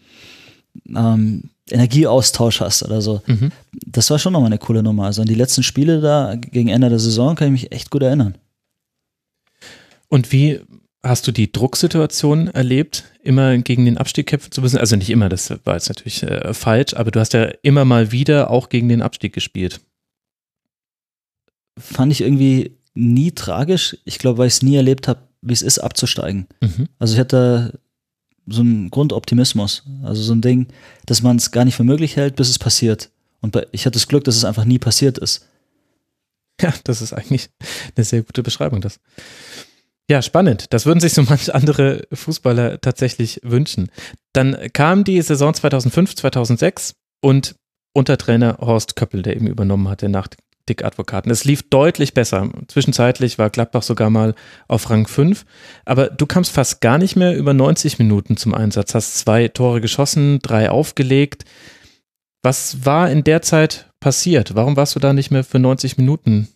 ähm, 0.89 1.51
Energieaustausch 1.71 2.61
hast 2.61 2.83
oder 2.83 3.03
so. 3.03 3.21
Mhm. 3.27 3.53
Das 3.87 4.11
war 4.11 4.19
schon 4.19 4.33
nochmal 4.33 4.49
eine 4.49 4.59
coole 4.59 4.83
Nummer. 4.83 5.05
Also 5.05 5.23
an 5.23 5.29
die 5.29 5.35
letzten 5.35 5.63
Spiele 5.63 6.01
da 6.01 6.37
gegen 6.37 6.69
Ende 6.69 6.89
der 6.89 6.99
Saison 6.99 7.35
kann 7.35 7.49
ich 7.49 7.63
mich 7.63 7.73
echt 7.73 7.91
gut 7.91 8.03
erinnern. 8.03 8.37
Und 10.09 10.33
wie 10.33 10.61
hast 11.03 11.27
du 11.27 11.33
die 11.33 11.53
Drucksituation 11.53 12.49
erlebt, 12.49 13.05
immer 13.29 13.57
gegen 13.59 13.85
den 13.85 13.99
Abstieg 13.99 14.27
kämpfen 14.27 14.51
zu 14.51 14.61
müssen? 14.61 14.79
Also 14.79 14.97
nicht 14.97 15.11
immer, 15.11 15.29
das 15.29 15.51
war 15.65 15.75
jetzt 15.75 15.89
natürlich 15.89 16.23
äh, 16.23 16.53
falsch, 16.55 16.95
aber 16.95 17.11
du 17.11 17.21
hast 17.21 17.35
ja 17.35 17.45
immer 17.63 17.85
mal 17.85 18.11
wieder 18.11 18.51
auch 18.51 18.69
gegen 18.69 18.89
den 18.89 19.03
Abstieg 19.03 19.33
gespielt. 19.33 19.81
Fand 21.79 22.11
ich 22.11 22.23
irgendwie 22.23 22.77
nie 22.95 23.31
tragisch. 23.33 23.97
Ich 24.05 24.19
glaube, 24.19 24.39
weil 24.39 24.49
ich 24.49 24.55
es 24.55 24.63
nie 24.63 24.77
erlebt 24.77 25.07
habe, 25.07 25.21
wie 25.43 25.53
es 25.53 25.63
ist, 25.63 25.79
abzusteigen. 25.79 26.49
Mhm. 26.61 26.89
Also 26.99 27.15
ich 27.15 27.21
hatte 27.21 27.79
so 28.47 28.63
einen 28.63 28.91
Grundoptimismus. 28.91 29.85
Also 30.03 30.23
so 30.23 30.33
ein 30.33 30.41
Ding, 30.41 30.69
dass 31.07 31.23
man 31.23 31.37
es 31.37 31.51
gar 31.51 31.65
nicht 31.65 31.77
für 31.77 31.85
möglich 31.85 32.17
hält, 32.17 32.35
bis 32.35 32.49
es 32.49 32.59
passiert. 32.59 33.11
Und 33.41 33.53
bei, 33.53 33.67
ich 33.71 33.87
hatte 33.87 33.95
das 33.95 34.09
Glück, 34.09 34.25
dass 34.25 34.37
es 34.37 34.45
einfach 34.45 34.65
nie 34.65 34.79
passiert 34.79 35.19
ist. 35.19 35.47
Ja, 36.61 36.75
das 36.85 37.03
ist 37.03 37.13
eigentlich 37.13 37.51
eine 37.95 38.05
sehr 38.05 38.23
gute 38.23 38.43
Beschreibung. 38.43 38.81
Das. 38.81 38.99
Ja, 40.11 40.23
spannend. 40.23 40.73
Das 40.73 40.87
würden 40.87 41.01
sich 41.01 41.13
so 41.13 41.23
manche 41.23 41.55
andere 41.55 42.07
Fußballer 42.13 42.81
tatsächlich 42.81 43.41
wünschen. 43.43 43.91
Dann 44.33 44.57
kam 44.73 45.05
die 45.05 45.21
Saison 45.21 45.53
2005, 45.53 46.17
2006 46.17 46.95
und 47.21 47.57
unter 47.93 48.17
Trainer 48.17 48.59
Horst 48.61 48.97
Köppel, 48.97 49.23
der 49.23 49.37
eben 49.37 49.47
übernommen 49.47 49.89
hatte 49.89 50.09
nach 50.09 50.29
Dick 50.69 50.85
Advokaten. 50.85 51.31
Es 51.31 51.45
lief 51.45 51.69
deutlich 51.69 52.15
besser. 52.15 52.51
Zwischenzeitlich 52.69 53.39
war 53.39 53.51
Gladbach 53.51 53.83
sogar 53.83 54.11
mal 54.11 54.35
auf 54.67 54.89
Rang 54.91 55.07
5. 55.07 55.45
Aber 55.85 56.09
du 56.09 56.27
kamst 56.27 56.53
fast 56.53 56.81
gar 56.81 56.99
nicht 56.99 57.17
mehr 57.17 57.37
über 57.37 57.55
90 57.55 57.99
Minuten 57.99 58.37
zum 58.37 58.55
Einsatz, 58.55 58.95
hast 58.95 59.19
zwei 59.19 59.49
Tore 59.49 59.81
geschossen, 59.81 60.39
drei 60.41 60.71
aufgelegt. 60.71 61.45
Was 62.43 62.85
war 62.85 63.11
in 63.11 63.25
der 63.25 63.43
Zeit 63.43 63.91
passiert? 64.01 64.55
Warum 64.55 64.77
warst 64.77 64.95
du 64.95 65.01
da 65.01 65.13
nicht 65.13 65.31
mehr 65.31 65.45
für 65.45 65.59
90 65.59 65.97
Minuten 65.97 66.49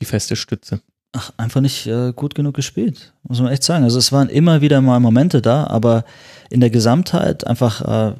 die 0.00 0.06
feste 0.06 0.34
Stütze? 0.36 0.80
Ach, 1.16 1.30
einfach 1.36 1.60
nicht 1.60 1.86
äh, 1.86 2.12
gut 2.12 2.34
genug 2.34 2.54
gespielt, 2.54 3.12
muss 3.22 3.40
man 3.40 3.52
echt 3.52 3.62
sagen. 3.62 3.84
Also 3.84 3.98
es 3.98 4.10
waren 4.10 4.28
immer 4.28 4.60
wieder 4.62 4.80
mal 4.80 4.98
Momente 4.98 5.40
da, 5.40 5.64
aber 5.68 6.04
in 6.50 6.60
der 6.60 6.70
Gesamtheit 6.70 7.46
einfach 7.46 7.82
äh, 7.82 8.14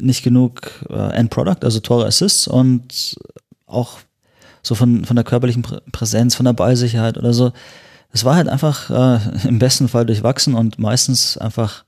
nicht 0.00 0.22
genug 0.22 0.86
äh, 0.88 1.12
Endproduct, 1.12 1.64
also 1.64 1.80
Tore, 1.80 2.06
Assists 2.06 2.48
und 2.48 3.16
auch 3.66 3.98
so 4.62 4.74
von, 4.74 5.04
von 5.04 5.16
der 5.16 5.24
körperlichen 5.24 5.60
Prä 5.60 5.80
Präsenz, 5.92 6.34
von 6.34 6.46
der 6.46 6.54
Ballsicherheit 6.54 7.18
oder 7.18 7.34
so. 7.34 7.52
Es 8.10 8.24
war 8.24 8.36
halt 8.36 8.48
einfach 8.48 8.88
äh, 8.88 9.20
im 9.48 9.58
besten 9.58 9.88
Fall 9.88 10.06
durchwachsen 10.06 10.54
und 10.54 10.78
meistens 10.78 11.36
einfach 11.36 11.84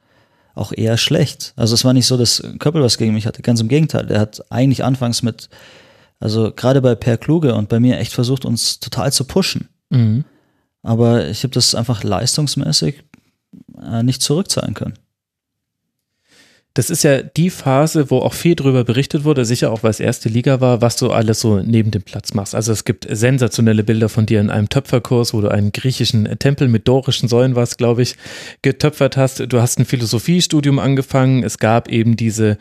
auch 0.55 0.73
eher 0.73 0.99
schlecht. 0.99 1.55
Also 1.57 1.73
es 1.73 1.85
war 1.87 1.95
nicht 1.95 2.07
so, 2.07 2.19
dass 2.19 2.43
Köppel 2.59 2.83
was 2.83 2.99
gegen 2.99 3.15
mich 3.15 3.27
hatte, 3.27 3.41
ganz 3.41 3.63
im 3.63 3.69
Gegenteil. 3.69 4.05
Der 4.05 4.21
hat 4.21 4.43
eigentlich 4.51 4.85
anfangs 4.85 5.23
mit, 5.23 5.49
also 6.19 6.53
gerade 6.55 6.83
bei 6.83 6.95
Per 6.95 7.17
Kluge 7.17 7.55
und 7.55 7.71
bei 7.71 7.81
mir 7.81 7.99
echt 7.99 8.13
versucht, 8.13 8.45
uns 8.45 8.81
total 8.81 9.15
zu 9.15 9.25
pushen. 9.25 9.71
Mhm. 9.91 10.25
Aber 10.83 11.29
ich 11.29 11.43
habe 11.43 11.53
das 11.53 11.75
einfach 11.75 12.03
leistungsmäßig 12.03 13.03
äh, 13.83 14.03
nicht 14.03 14.23
zurückzahlen 14.23 14.75
können. 14.75 14.95
Das 16.75 16.89
ist 16.89 17.03
ja 17.03 17.21
die 17.21 17.51
Phase, 17.51 18.11
wo 18.11 18.19
auch 18.19 18.33
viel 18.33 18.55
drüber 18.55 18.85
berichtet 18.85 19.25
wurde, 19.25 19.45
sicher 19.45 19.73
auch 19.73 19.83
weil 19.83 19.91
es 19.91 19.99
erste 19.99 20.29
Liga 20.29 20.61
war, 20.61 20.81
was 20.81 20.95
du 20.95 21.11
alles 21.11 21.41
so 21.41 21.59
neben 21.59 21.91
dem 21.91 22.03
Platz 22.03 22.33
machst. 22.33 22.55
Also 22.55 22.71
es 22.71 22.85
gibt 22.85 23.09
sensationelle 23.11 23.83
Bilder 23.83 24.09
von 24.09 24.25
dir 24.25 24.41
in 24.41 24.51
einem 24.51 24.69
Töpferkurs, 24.69 25.35
wo 25.35 25.41
du 25.41 25.49
einen 25.49 25.73
griechischen 25.73 26.39
Tempel 26.39 26.69
mit 26.69 26.87
dorischen 26.87 27.29
Säulen 27.29 27.57
was, 27.57 27.77
glaube 27.77 28.03
ich, 28.03 28.15
getöpfert 28.63 29.17
hast. 29.17 29.41
Du 29.53 29.61
hast 29.61 29.81
ein 29.81 29.85
Philosophiestudium 29.85 30.79
angefangen. 30.79 31.43
Es 31.43 31.59
gab 31.59 31.89
eben 31.89 32.17
diese 32.17 32.57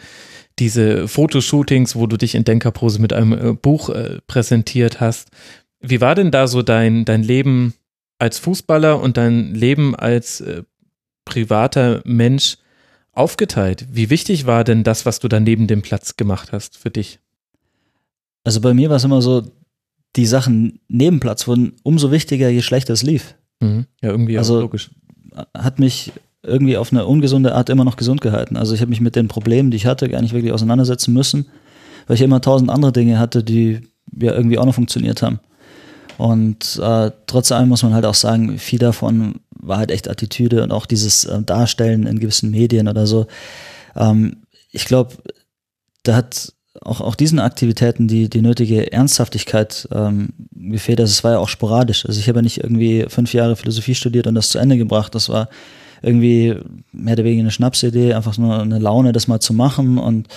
diese 0.58 1.08
Fotoshootings, 1.08 1.96
wo 1.96 2.06
du 2.06 2.18
dich 2.18 2.36
in 2.36 2.44
Denkerpose 2.44 3.00
mit 3.00 3.14
einem 3.14 3.34
äh, 3.34 3.54
Buch 3.54 3.90
äh, 3.90 4.20
präsentiert 4.28 5.00
hast. 5.00 5.30
Wie 5.82 6.02
war 6.02 6.16
denn 6.16 6.32
da 6.32 6.48
so 6.48 6.62
dein, 6.62 7.06
dein 7.06 7.24
Leben 7.24 7.74
als 8.18 8.38
Fußballer 8.40 9.00
und 9.02 9.18
dein 9.18 9.54
Leben 9.56 9.96
als 9.96 10.42
äh, 10.42 10.64
privater 11.26 12.02
Mensch 12.06 12.58
aufgeteilt? 13.14 13.88
Wie 13.92 14.10
wichtig 14.10 14.46
war 14.46 14.64
denn 14.64 14.84
das, 14.84 15.06
was 15.06 15.20
du 15.20 15.28
da 15.28 15.40
neben 15.40 15.68
dem 15.68 15.82
Platz 15.82 16.18
gemacht 16.18 16.52
hast 16.52 16.78
für 16.78 16.90
dich? 16.92 17.20
Also 18.44 18.62
bei 18.62 18.74
mir 18.74 18.90
war 18.90 18.98
es 18.98 19.04
immer 19.04 19.22
so, 19.22 19.44
die 20.16 20.26
Sachen 20.26 20.80
neben 20.88 21.20
Platz 21.20 21.48
wurden 21.48 21.74
umso 21.84 22.12
wichtiger, 22.12 22.50
je 22.50 22.62
schlechter 22.62 22.94
es 22.94 23.04
lief. 23.04 23.36
Mhm. 23.62 23.86
Ja, 24.02 24.10
irgendwie 24.10 24.38
Also- 24.38 24.58
auch 24.58 24.62
logisch. 24.62 24.92
Hat 25.56 25.80
mich 25.80 26.12
irgendwie 26.42 26.78
auf 26.78 26.92
eine 26.92 27.06
ungesunde 27.06 27.54
Art 27.54 27.70
immer 27.70 27.84
noch 27.84 27.96
gesund 27.98 28.22
gehalten. 28.22 28.58
Also 28.58 28.74
ich 28.74 28.82
habe 28.82 28.90
mich 28.90 29.02
mit 29.02 29.16
den 29.16 29.28
Problemen, 29.28 29.72
die 29.72 29.78
ich 29.78 29.86
hatte, 29.86 30.10
gar 30.10 30.22
nicht 30.22 30.34
wirklich 30.34 30.52
auseinandersetzen 30.54 31.14
müssen, 31.14 31.48
weil 32.08 32.16
ich 32.16 32.22
immer 32.22 32.42
tausend 32.42 32.70
andere 32.70 32.92
Dinge 32.92 33.20
hatte, 33.20 33.44
die 33.44 33.82
ja 34.20 34.34
irgendwie 34.34 34.58
auch 34.58 34.66
noch 34.66 34.74
funktioniert 34.76 35.22
haben. 35.22 35.40
Und 36.20 36.78
äh, 36.84 37.12
trotz 37.28 37.50
allem 37.54 37.70
muss 37.70 37.82
man 37.82 37.94
halt 37.94 38.06
auch 38.06 38.14
sagen, 38.14 38.60
viel 38.60 38.78
davon 38.78 39.40
war 39.52 39.78
halt 39.78 39.90
echt 39.90 40.10
Attitüde 40.10 40.64
und 40.64 40.74
auch 40.74 40.86
dieses 40.86 41.24
äh, 41.24 41.42
Darstellen 41.42 42.06
in 42.06 42.20
gewissen 42.20 42.52
Medien 42.52 42.90
oder 42.90 43.08
so. 43.08 43.28
Ähm, 43.96 44.44
ich 44.70 44.84
glaube, 44.84 45.16
da 46.04 46.18
hat 46.18 46.52
auch, 46.82 47.00
auch 47.00 47.16
diesen 47.16 47.40
Aktivitäten 47.40 48.10
die, 48.10 48.30
die 48.30 48.42
nötige 48.42 48.92
Ernsthaftigkeit 48.92 49.88
ähm, 49.94 50.34
gefehlt. 50.52 51.00
Also 51.00 51.12
es 51.12 51.24
war 51.24 51.32
ja 51.32 51.40
auch 51.40 51.48
sporadisch. 51.48 52.06
Also 52.06 52.20
ich 52.20 52.28
habe 52.28 52.40
ja 52.40 52.44
nicht 52.44 52.62
irgendwie 52.62 53.06
fünf 53.08 53.34
Jahre 53.34 53.56
Philosophie 53.56 53.96
studiert 53.96 54.28
und 54.28 54.36
das 54.36 54.50
zu 54.50 54.60
Ende 54.60 54.78
gebracht. 54.78 55.16
Das 55.16 55.30
war 55.30 55.48
irgendwie 56.02 56.58
mehr 56.92 57.14
oder 57.14 57.24
weniger 57.24 57.44
eine 57.44 57.52
Schnapsidee, 57.52 58.14
einfach 58.14 58.38
nur 58.38 58.60
eine 58.60 58.80
Laune, 58.80 59.14
das 59.14 59.30
mal 59.30 59.40
zu 59.40 59.54
machen. 59.54 59.98
Und 59.98 60.28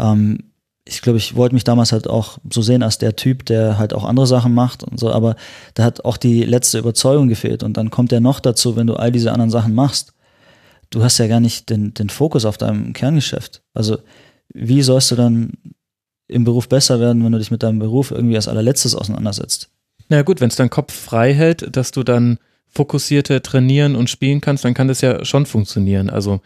ähm, 0.00 0.49
ich 0.90 1.02
glaube, 1.02 1.18
ich 1.18 1.36
wollte 1.36 1.54
mich 1.54 1.64
damals 1.64 1.92
halt 1.92 2.08
auch 2.08 2.38
so 2.50 2.62
sehen 2.62 2.82
als 2.82 2.98
der 2.98 3.16
Typ, 3.16 3.46
der 3.46 3.78
halt 3.78 3.94
auch 3.94 4.04
andere 4.04 4.26
Sachen 4.26 4.52
macht 4.52 4.82
und 4.82 4.98
so, 4.98 5.12
aber 5.12 5.36
da 5.74 5.84
hat 5.84 6.04
auch 6.04 6.16
die 6.16 6.42
letzte 6.44 6.78
Überzeugung 6.78 7.28
gefehlt. 7.28 7.62
Und 7.62 7.76
dann 7.76 7.90
kommt 7.90 8.12
ja 8.12 8.20
noch 8.20 8.40
dazu, 8.40 8.76
wenn 8.76 8.86
du 8.86 8.94
all 8.94 9.12
diese 9.12 9.32
anderen 9.32 9.50
Sachen 9.50 9.74
machst, 9.74 10.12
du 10.90 11.02
hast 11.02 11.18
ja 11.18 11.28
gar 11.28 11.40
nicht 11.40 11.70
den, 11.70 11.94
den 11.94 12.08
Fokus 12.08 12.44
auf 12.44 12.58
deinem 12.58 12.92
Kerngeschäft. 12.92 13.62
Also 13.74 13.98
wie 14.52 14.82
sollst 14.82 15.10
du 15.10 15.16
dann 15.16 15.52
im 16.28 16.44
Beruf 16.44 16.68
besser 16.68 17.00
werden, 17.00 17.24
wenn 17.24 17.32
du 17.32 17.38
dich 17.38 17.50
mit 17.50 17.62
deinem 17.62 17.78
Beruf 17.78 18.10
irgendwie 18.10 18.36
als 18.36 18.48
allerletztes 18.48 18.94
auseinandersetzt? 18.94 19.70
Na 20.08 20.22
gut, 20.22 20.40
wenn 20.40 20.48
es 20.48 20.56
deinen 20.56 20.70
Kopf 20.70 20.92
frei 20.92 21.32
hält, 21.32 21.76
dass 21.76 21.92
du 21.92 22.02
dann 22.02 22.38
fokussierter 22.68 23.42
trainieren 23.42 23.96
und 23.96 24.10
spielen 24.10 24.40
kannst, 24.40 24.64
dann 24.64 24.74
kann 24.74 24.88
das 24.88 25.00
ja 25.00 25.24
schon 25.24 25.46
funktionieren. 25.46 26.08
Also 26.10 26.40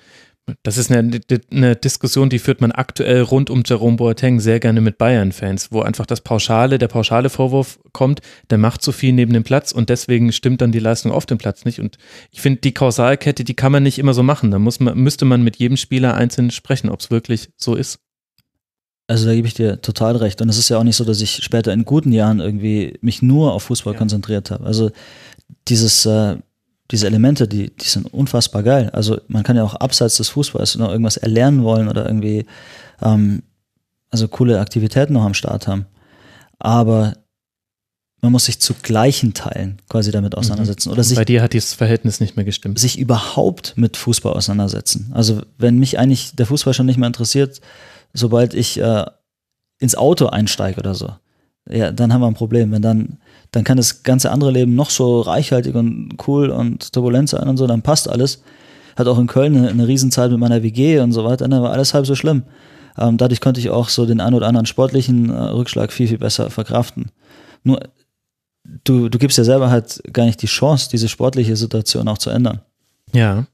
das 0.63 0.77
ist 0.77 0.91
eine, 0.91 1.21
eine 1.51 1.75
Diskussion, 1.75 2.29
die 2.29 2.39
führt 2.39 2.61
man 2.61 2.71
aktuell 2.71 3.23
rund 3.23 3.49
um 3.49 3.63
Jerome 3.65 3.97
Boateng 3.97 4.41
sehr 4.41 4.61
gerne 4.61 4.83
mit 4.83 4.99
Bayern-Fans, 4.99 5.73
wo 5.73 5.81
einfach 5.81 6.05
das 6.05 6.21
pauschale, 6.21 6.77
der 6.79 6.89
pauschale 6.89 7.31
Vorwurf 7.31 7.79
kommt, 7.93 8.21
der 8.51 8.59
macht 8.59 8.83
zu 8.83 8.93
viel 8.93 9.15
neben 9.15 9.33
dem 9.33 9.43
Platz 9.43 9.73
und 9.73 9.89
deswegen 9.89 10.33
stimmt 10.33 10.61
dann 10.61 10.71
die 10.71 10.81
Leistung 10.81 11.13
auf 11.13 11.25
dem 11.25 11.39
Platz 11.39 11.65
nicht. 11.65 11.81
Und 11.81 11.97
ich 12.31 12.43
finde, 12.43 12.61
die 12.61 12.75
Kausalkette, 12.75 13.43
die 13.45 13.55
kann 13.55 13.73
man 13.73 13.83
nicht 13.83 13.99
immer 13.99 14.13
so 14.13 14.23
machen. 14.23 14.51
Da 14.51 14.59
muss 14.59 14.81
man, 14.81 14.99
müsste 14.99 15.25
man 15.25 15.43
mit 15.43 15.57
jedem 15.57 15.79
Spieler 15.79 16.15
einzeln 16.15 16.51
sprechen, 16.51 16.91
ob 16.91 17.01
es 17.01 17.11
wirklich 17.11 17.49
so 17.57 17.75
ist. 17.75 17.99
Also 19.07 19.27
da 19.27 19.35
gebe 19.35 19.47
ich 19.47 19.55
dir 19.55 19.81
total 19.81 20.17
recht. 20.17 20.43
Und 20.43 20.49
es 20.49 20.59
ist 20.59 20.69
ja 20.69 20.79
auch 20.79 20.85
nicht 20.85 20.97
so, 20.97 21.05
dass 21.05 21.21
ich 21.21 21.43
später 21.43 21.73
in 21.73 21.85
guten 21.85 22.13
Jahren 22.13 22.41
irgendwie 22.41 22.99
mich 23.01 23.23
nur 23.23 23.53
auf 23.53 23.65
Fußball 23.65 23.95
Ja. 23.95 23.99
konzentriert 23.99 24.51
habe. 24.51 24.65
Also 24.65 24.91
dieses, 25.69 26.05
äh, 26.07 26.37
diese 26.91 27.07
Elemente, 27.07 27.49
die, 27.49 27.75
die 27.75 27.87
sind 27.87 28.13
unfassbar 28.13 28.63
geil. 28.63 28.91
Also 28.91 29.19
man 29.29 29.43
kann 29.43 29.57
ja 29.57 29.65
auch 29.65 29.75
abseits 29.75 30.17
des 30.17 30.29
Fußballs 30.29 30.77
noch 30.77 30.91
irgendwas 30.91 31.17
erlernen 31.17 31.65
wollen 31.65 31.89
oder 31.89 32.07
irgendwie 32.07 32.47
ähm, 33.03 33.43
also 34.11 34.29
coole 34.29 34.61
Aktivitäten 34.61 35.15
noch 35.15 35.25
am 35.25 35.35
Start 35.35 35.67
haben. 35.67 35.87
aber 36.59 37.15
man 38.25 38.33
muss 38.33 38.47
sich 38.47 38.59
zu 38.59 38.73
gleichen 38.73 39.35
Teilen 39.35 39.83
quasi 39.89 40.11
damit 40.11 40.35
auseinandersetzen 40.35 40.91
oder 40.91 41.05
sich 41.05 41.15
Bei 41.15 41.27
dir 41.27 41.43
hat 41.43 41.53
dieses 41.53 41.75
Verhältnis 41.75 42.21
nicht 42.21 42.37
mehr 42.37 42.47
gestimmt. 42.47 42.79
sich 42.79 42.99
überhaupt 42.99 43.75
mit 43.77 43.99
Fußball 43.99 44.33
auseinandersetzen. 44.33 45.11
Also 45.13 45.43
wenn 45.59 45.79
mich 45.79 45.99
eigentlich 45.99 46.35
der 46.35 46.47
Fußball 46.47 46.73
schon 46.73 46.87
nicht 46.87 46.97
mehr 46.97 47.07
interessiert, 47.07 47.61
sobald 48.15 48.55
ich 48.55 48.81
äh, 48.81 49.05
ins 49.79 49.95
Auto 49.95 50.27
einsteige 50.29 50.79
oder 50.81 50.95
so, 50.95 51.13
ja, 51.71 51.93
dann 51.93 52.13
haben 52.13 52.21
wir 52.21 52.27
ein 52.27 52.35
Problem. 52.35 52.73
Wenn 52.73 52.83
dann, 52.83 53.19
dann 53.51 53.65
kann 53.65 53.77
das 53.77 54.03
ganze 54.03 54.31
andere 54.31 54.51
Leben 54.51 54.75
noch 54.75 54.91
so 54.91 55.21
reichhaltig 55.21 55.75
und 55.75 56.17
cool 56.27 56.51
und 56.51 56.93
turbulent 56.93 57.29
sein 57.29 57.49
und 57.49 57.57
so, 57.57 57.67
dann 57.67 57.83
passt 57.83 58.09
alles. 58.09 58.43
Hat 58.97 59.07
auch 59.07 59.19
in 59.19 59.27
Köln 59.27 59.57
eine, 59.57 59.69
eine 59.69 59.89
Riesenzeit 59.89 60.31
mit 60.31 60.41
meiner 60.41 60.63
WG 60.63 61.01
und 61.01 61.13
so 61.13 61.25
weiter, 61.25 61.49
dann 61.49 61.63
war 61.63 61.73
alles 61.73 61.95
halb 61.95 62.07
so 62.07 62.15
schlimm. 62.15 62.45
Ähm, 62.97 63.17
dadurch 63.17 63.41
konnte 63.41 63.61
ich 63.61 63.71
auch 63.71 63.89
so 63.89 64.07
den 64.07 64.21
ein 64.21 64.35
oder 64.35 64.47
anderen 64.47 64.67
sportlichen 64.67 65.31
äh, 65.31 65.37
Rückschlag 65.37 65.93
viel, 65.93 66.07
viel 66.07 66.19
besser 66.19 66.51
verkraften. 66.51 67.11
Nur, 67.65 67.81
du, 68.85 69.09
du 69.09 69.19
gibst 69.19 69.39
ja 69.39 69.45
selber 69.45 69.71
halt 69.71 70.01
gar 70.13 70.27
nicht 70.27 70.43
die 70.43 70.47
Chance, 70.47 70.89
diese 70.91 71.09
sportliche 71.09 71.57
Situation 71.57 72.07
auch 72.09 72.19
zu 72.19 72.31
ändern. 72.31 72.61
Ja. 73.13 73.47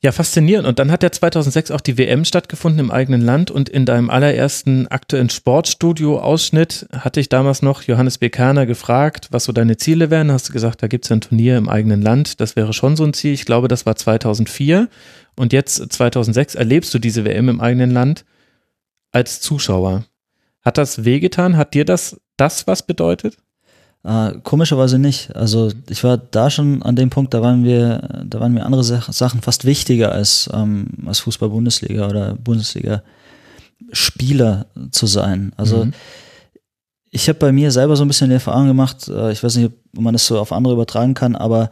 Ja, 0.00 0.12
faszinierend. 0.12 0.68
Und 0.68 0.78
dann 0.78 0.92
hat 0.92 1.02
ja 1.02 1.10
2006 1.10 1.72
auch 1.72 1.80
die 1.80 1.98
WM 1.98 2.24
stattgefunden 2.24 2.78
im 2.78 2.90
eigenen 2.92 3.20
Land 3.20 3.50
und 3.50 3.68
in 3.68 3.84
deinem 3.84 4.10
allerersten 4.10 4.86
aktuellen 4.86 5.28
Sportstudio-Ausschnitt 5.28 6.86
hatte 6.92 7.18
ich 7.18 7.28
damals 7.28 7.62
noch 7.62 7.82
Johannes 7.82 8.18
B. 8.18 8.28
Kerner 8.30 8.64
gefragt, 8.64 9.26
was 9.32 9.44
so 9.44 9.52
deine 9.52 9.76
Ziele 9.76 10.08
wären. 10.08 10.30
Hast 10.30 10.48
du 10.48 10.52
gesagt, 10.52 10.84
da 10.84 10.86
gibt 10.86 11.04
es 11.04 11.10
ein 11.10 11.20
Turnier 11.20 11.56
im 11.58 11.68
eigenen 11.68 12.00
Land. 12.00 12.40
Das 12.40 12.54
wäre 12.54 12.72
schon 12.72 12.94
so 12.94 13.02
ein 13.02 13.12
Ziel. 13.12 13.32
Ich 13.32 13.44
glaube, 13.44 13.66
das 13.66 13.86
war 13.86 13.96
2004. 13.96 14.88
Und 15.34 15.52
jetzt 15.52 15.92
2006 15.92 16.54
erlebst 16.54 16.94
du 16.94 17.00
diese 17.00 17.24
WM 17.24 17.48
im 17.48 17.60
eigenen 17.60 17.90
Land 17.90 18.24
als 19.10 19.40
Zuschauer. 19.40 20.04
Hat 20.62 20.78
das 20.78 21.04
wehgetan? 21.04 21.56
Hat 21.56 21.74
dir 21.74 21.84
das, 21.84 22.20
das 22.36 22.68
was 22.68 22.86
bedeutet? 22.86 23.36
Äh, 24.04 24.34
komischerweise 24.44 24.98
nicht. 24.98 25.34
Also 25.34 25.72
ich 25.88 26.04
war 26.04 26.18
da 26.18 26.50
schon 26.50 26.82
an 26.82 26.94
dem 26.96 27.10
Punkt, 27.10 27.34
da 27.34 27.42
waren 27.42 27.64
wir, 27.64 28.22
da 28.24 28.40
waren 28.40 28.54
mir 28.54 28.64
andere 28.64 28.84
Sach 28.84 29.12
Sachen 29.12 29.42
fast 29.42 29.64
wichtiger 29.64 30.12
als, 30.12 30.48
ähm, 30.52 30.86
als 31.06 31.18
Fußball-Bundesliga 31.20 32.06
oder 32.08 32.34
Bundesliga-Spieler 32.36 34.66
zu 34.90 35.06
sein. 35.06 35.52
Also 35.56 35.84
Mhm. 35.86 35.92
ich 37.10 37.28
habe 37.28 37.38
bei 37.38 37.52
mir 37.52 37.70
selber 37.70 37.96
so 37.96 38.04
ein 38.04 38.08
bisschen 38.08 38.28
die 38.30 38.34
Erfahrung 38.34 38.66
gemacht, 38.68 39.08
äh, 39.08 39.32
ich 39.32 39.42
weiß 39.42 39.56
nicht, 39.56 39.72
ob 39.96 40.02
man 40.02 40.12
das 40.14 40.26
so 40.26 40.38
auf 40.38 40.52
andere 40.52 40.74
übertragen 40.74 41.14
kann, 41.14 41.34
aber 41.34 41.70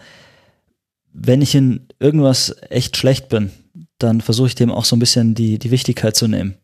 wenn 1.13 1.43
ich 1.43 1.55
in 1.55 1.87
irgendwas 2.01 2.55
echt 2.71 2.97
schlecht 2.97 3.29
bin, 3.29 3.51
dann 3.99 4.21
versuche 4.21 4.49
ich 4.49 4.55
dem 4.55 4.71
auch 4.71 4.85
so 4.85 4.97
ein 4.97 5.01
bisschen 5.01 5.35
die, 5.35 5.59
die 5.59 5.71
Wichtigkeit 5.71 6.17
zu 6.17 6.29
nehmen. 6.29 6.55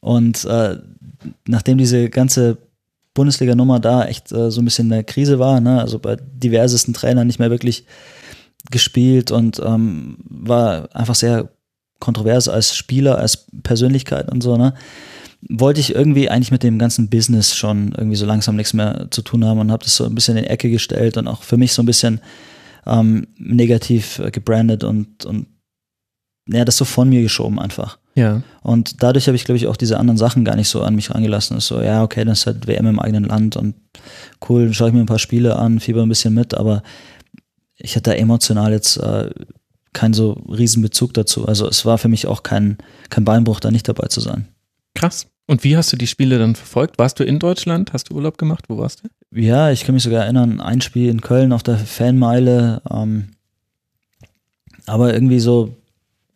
Und 0.00 0.44
äh, 0.46 0.78
nachdem 1.46 1.78
diese 1.78 2.08
ganze 2.08 2.58
Bundesliga-Nummer 3.20 3.80
da 3.80 4.06
echt 4.06 4.32
äh, 4.32 4.50
so 4.50 4.62
ein 4.62 4.64
bisschen 4.64 4.90
eine 4.90 5.04
Krise 5.04 5.38
war, 5.38 5.60
ne? 5.60 5.78
also 5.78 5.98
bei 5.98 6.16
diversesten 6.16 6.94
Trainern 6.94 7.26
nicht 7.26 7.38
mehr 7.38 7.50
wirklich 7.50 7.84
gespielt 8.70 9.30
und 9.30 9.60
ähm, 9.62 10.16
war 10.24 10.88
einfach 10.96 11.14
sehr 11.14 11.50
kontrovers 11.98 12.48
als 12.48 12.74
Spieler, 12.74 13.18
als 13.18 13.44
Persönlichkeit 13.62 14.32
und 14.32 14.42
so, 14.42 14.56
ne? 14.56 14.72
Wollte 15.50 15.80
ich 15.80 15.94
irgendwie 15.94 16.30
eigentlich 16.30 16.50
mit 16.50 16.62
dem 16.62 16.78
ganzen 16.78 17.10
Business 17.10 17.54
schon 17.54 17.92
irgendwie 17.94 18.16
so 18.16 18.24
langsam 18.24 18.56
nichts 18.56 18.72
mehr 18.72 19.08
zu 19.10 19.20
tun 19.20 19.44
haben 19.44 19.60
und 19.60 19.70
habe 19.70 19.84
das 19.84 19.96
so 19.96 20.06
ein 20.06 20.14
bisschen 20.14 20.38
in 20.38 20.44
die 20.44 20.50
Ecke 20.50 20.70
gestellt 20.70 21.18
und 21.18 21.28
auch 21.28 21.42
für 21.42 21.58
mich 21.58 21.74
so 21.74 21.82
ein 21.82 21.86
bisschen 21.86 22.20
ähm, 22.86 23.26
negativ 23.36 24.18
äh, 24.18 24.30
gebrandet 24.30 24.82
und, 24.82 25.26
und 25.26 25.46
ja, 26.48 26.64
das 26.64 26.78
so 26.78 26.86
von 26.86 27.10
mir 27.10 27.20
geschoben 27.20 27.58
einfach. 27.58 27.98
Ja. 28.14 28.42
Und 28.62 29.02
dadurch 29.02 29.28
habe 29.28 29.36
ich, 29.36 29.44
glaube 29.44 29.56
ich, 29.56 29.66
auch 29.66 29.76
diese 29.76 29.98
anderen 29.98 30.18
Sachen 30.18 30.44
gar 30.44 30.56
nicht 30.56 30.68
so 30.68 30.82
an 30.82 30.94
mich 30.94 31.10
rangelassen. 31.14 31.56
Ist 31.56 31.68
so, 31.68 31.80
ja, 31.80 32.02
okay, 32.02 32.24
das 32.24 32.40
ist 32.40 32.46
halt 32.46 32.66
WM 32.66 32.86
im 32.86 32.98
eigenen 32.98 33.24
Land 33.24 33.56
und 33.56 33.74
cool, 34.48 34.64
dann 34.64 34.74
schaue 34.74 34.88
ich 34.88 34.94
mir 34.94 35.00
ein 35.00 35.06
paar 35.06 35.18
Spiele 35.18 35.56
an, 35.56 35.80
fieber 35.80 36.02
ein 36.02 36.08
bisschen 36.08 36.34
mit, 36.34 36.54
aber 36.54 36.82
ich 37.76 37.96
hatte 37.96 38.10
da 38.10 38.16
emotional 38.16 38.72
jetzt 38.72 38.96
äh, 38.98 39.30
keinen 39.92 40.14
so 40.14 40.32
riesen 40.32 40.82
Bezug 40.82 41.14
dazu. 41.14 41.46
Also 41.46 41.68
es 41.68 41.84
war 41.84 41.98
für 41.98 42.08
mich 42.08 42.26
auch 42.26 42.42
kein, 42.42 42.78
kein 43.08 43.24
Beinbruch, 43.24 43.60
da 43.60 43.70
nicht 43.70 43.88
dabei 43.88 44.08
zu 44.08 44.20
sein. 44.20 44.48
Krass. 44.94 45.26
Und 45.46 45.64
wie 45.64 45.76
hast 45.76 45.92
du 45.92 45.96
die 45.96 46.06
Spiele 46.06 46.38
dann 46.38 46.54
verfolgt? 46.54 46.98
Warst 46.98 47.18
du 47.18 47.24
in 47.24 47.40
Deutschland? 47.40 47.92
Hast 47.92 48.10
du 48.10 48.14
Urlaub 48.14 48.38
gemacht? 48.38 48.66
Wo 48.68 48.78
warst 48.78 49.02
du? 49.02 49.08
Ja, 49.36 49.70
ich 49.70 49.84
kann 49.84 49.94
mich 49.94 50.04
sogar 50.04 50.24
erinnern, 50.24 50.60
ein 50.60 50.80
Spiel 50.80 51.08
in 51.08 51.22
Köln 51.22 51.52
auf 51.52 51.62
der 51.62 51.76
Fanmeile, 51.76 52.82
ähm, 52.88 53.30
aber 54.86 55.12
irgendwie 55.12 55.40
so, 55.40 55.74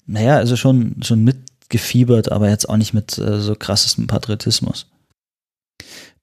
naja, 0.07 0.37
also 0.37 0.57
schon, 0.57 0.97
schon 1.03 1.25
mitgefiebert, 1.65 2.31
aber 2.31 2.49
jetzt 2.49 2.69
auch 2.69 2.77
nicht 2.77 2.95
mit 2.95 3.19
äh, 3.19 3.41
so 3.41 3.55
krassestem 3.55 4.07
Patriotismus. 4.07 4.87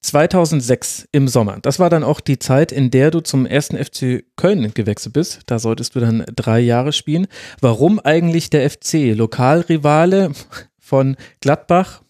2006 0.01 1.07
im 1.11 1.27
Sommer. 1.27 1.59
Das 1.61 1.77
war 1.77 1.91
dann 1.91 2.03
auch 2.03 2.21
die 2.21 2.39
Zeit, 2.39 2.71
in 2.71 2.89
der 2.89 3.11
du 3.11 3.19
zum 3.19 3.45
ersten 3.45 3.77
FC 3.77 4.23
Köln 4.35 4.73
gewechselt 4.73 5.13
bist. 5.13 5.41
Da 5.45 5.59
solltest 5.59 5.95
du 5.95 5.99
dann 5.99 6.25
drei 6.35 6.59
Jahre 6.59 6.91
spielen. 6.91 7.27
Warum 7.59 7.99
eigentlich 7.99 8.49
der 8.49 8.67
FC? 8.67 9.15
Lokalrivale 9.15 10.31
von 10.79 11.17
Gladbach, 11.41 12.01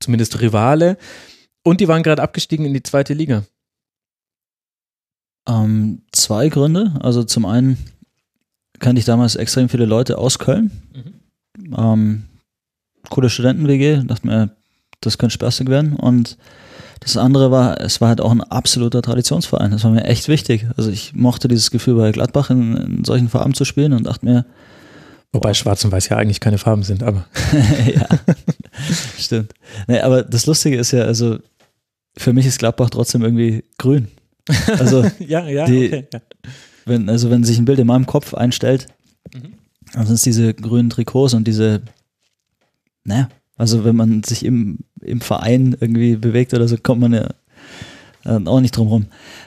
zumindest 0.00 0.40
Rivale. 0.40 0.96
Und 1.62 1.80
die 1.80 1.88
waren 1.88 2.02
gerade 2.02 2.22
abgestiegen 2.22 2.64
in 2.64 2.72
die 2.72 2.82
zweite 2.82 3.12
Liga. 3.12 3.44
Ähm, 5.46 6.02
zwei 6.12 6.48
Gründe. 6.48 6.94
Also 7.00 7.22
zum 7.22 7.44
einen 7.44 7.76
kannte 8.78 8.98
ich 8.98 9.04
damals 9.04 9.36
extrem 9.36 9.68
viele 9.68 9.84
Leute 9.84 10.16
aus 10.16 10.38
Köln. 10.38 10.70
Ähm, 11.76 12.24
coole 13.10 13.30
Studenten-WG, 13.30 14.02
dachte 14.06 14.26
mir, 14.26 14.50
das 15.00 15.18
könnte 15.18 15.34
spaßig 15.34 15.68
werden. 15.68 15.94
Und 15.94 16.36
das 17.00 17.16
andere 17.16 17.50
war, 17.50 17.80
es 17.80 18.00
war 18.00 18.08
halt 18.08 18.20
auch 18.20 18.30
ein 18.32 18.40
absoluter 18.42 19.02
Traditionsverein. 19.02 19.70
Das 19.70 19.84
war 19.84 19.90
mir 19.90 20.04
echt 20.04 20.28
wichtig. 20.28 20.66
Also 20.76 20.90
ich 20.90 21.14
mochte 21.14 21.48
dieses 21.48 21.70
Gefühl 21.70 21.94
bei 21.96 22.10
Gladbach 22.12 22.50
in, 22.50 22.76
in 22.76 23.04
solchen 23.04 23.28
Farben 23.28 23.54
zu 23.54 23.64
spielen 23.64 23.92
und 23.92 24.04
dachte 24.06 24.24
mir, 24.24 24.44
Wobei 25.32 25.52
Schwarz 25.52 25.84
und 25.84 25.92
Weiß 25.92 26.08
ja 26.08 26.16
eigentlich 26.16 26.40
keine 26.40 26.56
Farben 26.56 26.82
sind, 26.82 27.02
aber. 27.02 27.26
ja, 27.94 28.06
stimmt. 29.18 29.52
Nee, 29.86 30.00
aber 30.00 30.22
das 30.22 30.46
Lustige 30.46 30.78
ist 30.78 30.92
ja, 30.92 31.02
also 31.02 31.38
für 32.16 32.32
mich 32.32 32.46
ist 32.46 32.58
Gladbach 32.58 32.88
trotzdem 32.90 33.22
irgendwie 33.22 33.64
grün. 33.78 34.08
Also 34.78 35.04
ja, 35.18 35.46
ja, 35.46 35.66
Die- 35.66 35.86
okay. 35.88 36.06
Ja. 36.12 36.20
wenn, 36.86 37.08
also 37.10 37.28
wenn 37.30 37.44
sich 37.44 37.58
ein 37.58 37.64
Bild 37.66 37.78
in 37.80 37.86
meinem 37.86 38.06
Kopf 38.06 38.34
einstellt, 38.34 38.86
Mhm. 39.34 39.54
dann 39.92 40.06
sind 40.06 40.14
es 40.14 40.22
diese 40.22 40.54
grünen 40.54 40.88
Trikots 40.88 41.34
und 41.34 41.46
diese, 41.48 41.82
naja, 43.06 43.28
also 43.56 43.84
wenn 43.84 43.96
man 43.96 44.22
sich 44.22 44.44
im, 44.44 44.80
im 45.00 45.20
Verein 45.20 45.76
irgendwie 45.80 46.16
bewegt 46.16 46.52
oder 46.52 46.68
so, 46.68 46.76
kommt 46.76 47.00
man 47.00 47.14
ja 47.14 47.28
äh, 48.24 48.44
auch 48.44 48.60
nicht 48.60 48.76
drum 48.76 48.88
rum. 48.88 49.06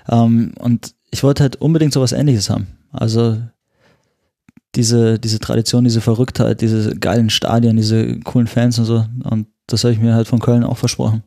Ähm, 0.09 0.53
und 0.59 0.95
ich 1.11 1.23
wollte 1.23 1.43
halt 1.43 1.57
unbedingt 1.57 1.93
sowas 1.93 2.11
ähnliches 2.11 2.49
haben. 2.49 2.67
Also 2.91 3.37
diese, 4.75 5.19
diese 5.19 5.39
Tradition, 5.39 5.83
diese 5.83 6.01
Verrücktheit, 6.01 6.61
diese 6.61 6.95
geilen 6.95 7.29
Stadien, 7.29 7.75
diese 7.75 8.19
coolen 8.21 8.47
Fans 8.47 8.79
und 8.79 8.85
so. 8.85 9.05
Und 9.23 9.47
das 9.67 9.83
habe 9.83 9.93
ich 9.93 9.99
mir 9.99 10.13
halt 10.13 10.27
von 10.27 10.39
Köln 10.39 10.63
auch 10.63 10.77
versprochen. 10.77 11.23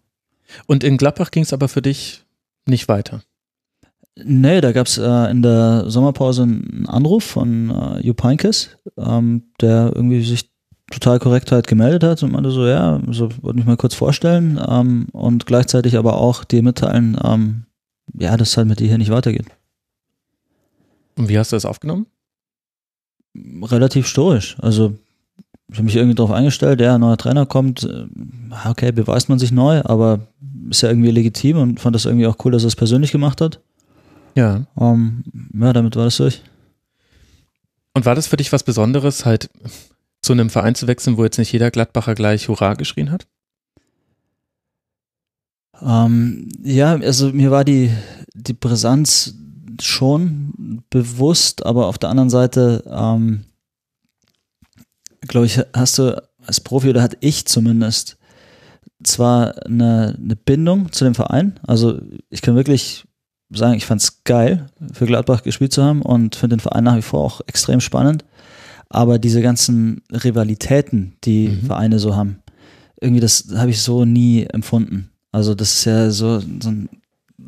Und 0.66 0.84
in 0.84 0.96
Gladbach 0.96 1.30
ging 1.30 1.42
es 1.42 1.52
aber 1.52 1.68
für 1.68 1.82
dich 1.82 2.24
nicht 2.66 2.88
weiter. 2.88 3.22
Nee, 4.14 4.60
da 4.60 4.72
gab's 4.72 4.98
äh, 4.98 5.30
in 5.30 5.42
der 5.42 5.84
Sommerpause 5.88 6.42
einen 6.42 6.86
Anruf 6.86 7.24
von 7.24 7.70
äh, 7.70 8.06
Jupp 8.06 8.22
Heynckes, 8.22 8.76
ähm, 8.98 9.44
der 9.60 9.92
irgendwie 9.94 10.22
sich 10.22 10.51
total 10.92 11.18
korrekt 11.18 11.52
halt 11.52 11.66
gemeldet 11.66 12.04
hat 12.04 12.22
und 12.22 12.32
meinte 12.32 12.50
so, 12.50 12.66
ja, 12.66 13.00
so 13.10 13.30
wollte 13.42 13.58
mich 13.58 13.66
mal 13.66 13.76
kurz 13.76 13.94
vorstellen 13.94 14.60
ähm, 14.66 15.06
und 15.12 15.46
gleichzeitig 15.46 15.96
aber 15.96 16.18
auch 16.18 16.44
dir 16.44 16.62
mitteilen, 16.62 17.18
ähm, 17.24 17.64
ja, 18.18 18.36
dass 18.36 18.50
es 18.50 18.56
halt 18.56 18.68
mit 18.68 18.80
dir 18.80 18.88
hier 18.88 18.98
nicht 18.98 19.10
weitergeht. 19.10 19.46
Und 21.16 21.28
wie 21.28 21.38
hast 21.38 21.52
du 21.52 21.56
das 21.56 21.64
aufgenommen? 21.64 22.06
Relativ 23.34 24.06
stoisch. 24.06 24.56
Also 24.60 24.94
ich 25.68 25.78
habe 25.78 25.84
mich 25.84 25.96
irgendwie 25.96 26.14
darauf 26.14 26.32
eingestellt, 26.32 26.80
ja, 26.80 26.98
neuer 26.98 27.16
Trainer 27.16 27.46
kommt, 27.46 27.84
äh, 27.84 28.06
okay, 28.68 28.92
beweist 28.92 29.28
man 29.28 29.38
sich 29.38 29.52
neu, 29.52 29.82
aber 29.84 30.20
ist 30.68 30.82
ja 30.82 30.90
irgendwie 30.90 31.10
legitim 31.10 31.56
und 31.56 31.80
fand 31.80 31.94
das 31.94 32.04
irgendwie 32.04 32.26
auch 32.26 32.36
cool, 32.44 32.52
dass 32.52 32.64
er 32.64 32.68
es 32.68 32.76
persönlich 32.76 33.10
gemacht 33.10 33.40
hat. 33.40 33.60
Ja. 34.34 34.66
Ähm, 34.78 35.24
ja, 35.58 35.72
damit 35.72 35.96
war 35.96 36.04
das 36.04 36.16
durch. 36.16 36.42
Und 37.94 38.06
war 38.06 38.14
das 38.14 38.26
für 38.26 38.36
dich 38.36 38.52
was 38.52 38.62
Besonderes, 38.62 39.24
halt 39.24 39.50
zu 40.22 40.32
einem 40.32 40.50
Verein 40.50 40.74
zu 40.74 40.86
wechseln, 40.86 41.16
wo 41.16 41.24
jetzt 41.24 41.38
nicht 41.38 41.52
jeder 41.52 41.70
Gladbacher 41.70 42.14
gleich 42.14 42.48
Hurra 42.48 42.74
geschrien 42.74 43.10
hat? 43.10 43.26
Ähm, 45.80 46.48
ja, 46.62 46.94
also 46.94 47.32
mir 47.32 47.50
war 47.50 47.64
die, 47.64 47.90
die 48.34 48.52
Brisanz 48.52 49.34
schon 49.80 50.84
bewusst, 50.90 51.66
aber 51.66 51.86
auf 51.86 51.98
der 51.98 52.10
anderen 52.10 52.30
Seite, 52.30 52.84
ähm, 52.86 53.44
glaube 55.22 55.46
ich, 55.46 55.60
hast 55.74 55.98
du 55.98 56.22
als 56.46 56.60
Profi 56.60 56.90
oder 56.90 57.02
hatte 57.02 57.16
ich 57.20 57.46
zumindest 57.46 58.16
zwar 59.02 59.64
eine, 59.66 60.16
eine 60.22 60.36
Bindung 60.36 60.92
zu 60.92 61.04
dem 61.04 61.14
Verein, 61.14 61.58
also 61.66 62.00
ich 62.30 62.42
kann 62.42 62.54
wirklich 62.54 63.04
sagen, 63.50 63.74
ich 63.74 63.86
fand 63.86 64.00
es 64.00 64.22
geil, 64.24 64.68
für 64.92 65.06
Gladbach 65.06 65.42
gespielt 65.42 65.72
zu 65.72 65.82
haben 65.82 66.02
und 66.02 66.36
finde 66.36 66.56
den 66.56 66.60
Verein 66.60 66.84
nach 66.84 66.96
wie 66.96 67.02
vor 67.02 67.20
auch 67.20 67.40
extrem 67.46 67.80
spannend, 67.80 68.24
aber 68.92 69.18
diese 69.18 69.40
ganzen 69.40 70.02
Rivalitäten, 70.12 71.14
die 71.24 71.48
Mhm. 71.48 71.66
Vereine 71.66 71.98
so 71.98 72.14
haben, 72.14 72.42
irgendwie 73.00 73.20
das 73.20 73.46
habe 73.54 73.70
ich 73.70 73.80
so 73.80 74.04
nie 74.04 74.44
empfunden. 74.44 75.10
Also 75.32 75.54
das 75.54 75.72
ist 75.74 75.84
ja 75.86 76.10
so, 76.10 76.40
so 76.40 76.68
ein 76.70 76.88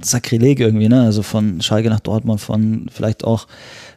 Sakrileg 0.02 0.58
irgendwie, 0.58 0.88
ne? 0.88 1.02
Also 1.02 1.22
von 1.22 1.60
Schalke 1.60 1.90
nach 1.90 2.00
Dortmund, 2.00 2.40
von 2.40 2.88
vielleicht 2.90 3.24
auch 3.24 3.46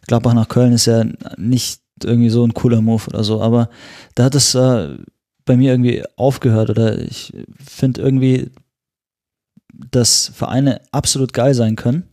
Gladbach 0.08 0.34
nach 0.34 0.50
Köln 0.50 0.74
ist 0.74 0.85
ja 0.85 1.06
nicht 1.38 1.82
irgendwie 2.03 2.30
so 2.30 2.43
ein 2.45 2.53
cooler 2.53 2.82
Move 2.82 3.08
oder 3.08 3.24
so. 3.24 3.42
Aber 3.42 3.69
da 4.14 4.26
hat 4.26 4.35
es 4.35 4.53
äh, 4.53 4.98
bei 5.45 5.56
mir 5.56 5.72
irgendwie 5.72 6.03
aufgehört 6.17 6.69
oder 6.69 7.00
ich 7.00 7.34
finde 7.66 8.01
irgendwie, 8.01 8.51
dass 9.92 10.32
Vereine 10.35 10.82
absolut 10.92 11.32
geil 11.34 11.53
sein 11.53 11.76
können 11.77 12.03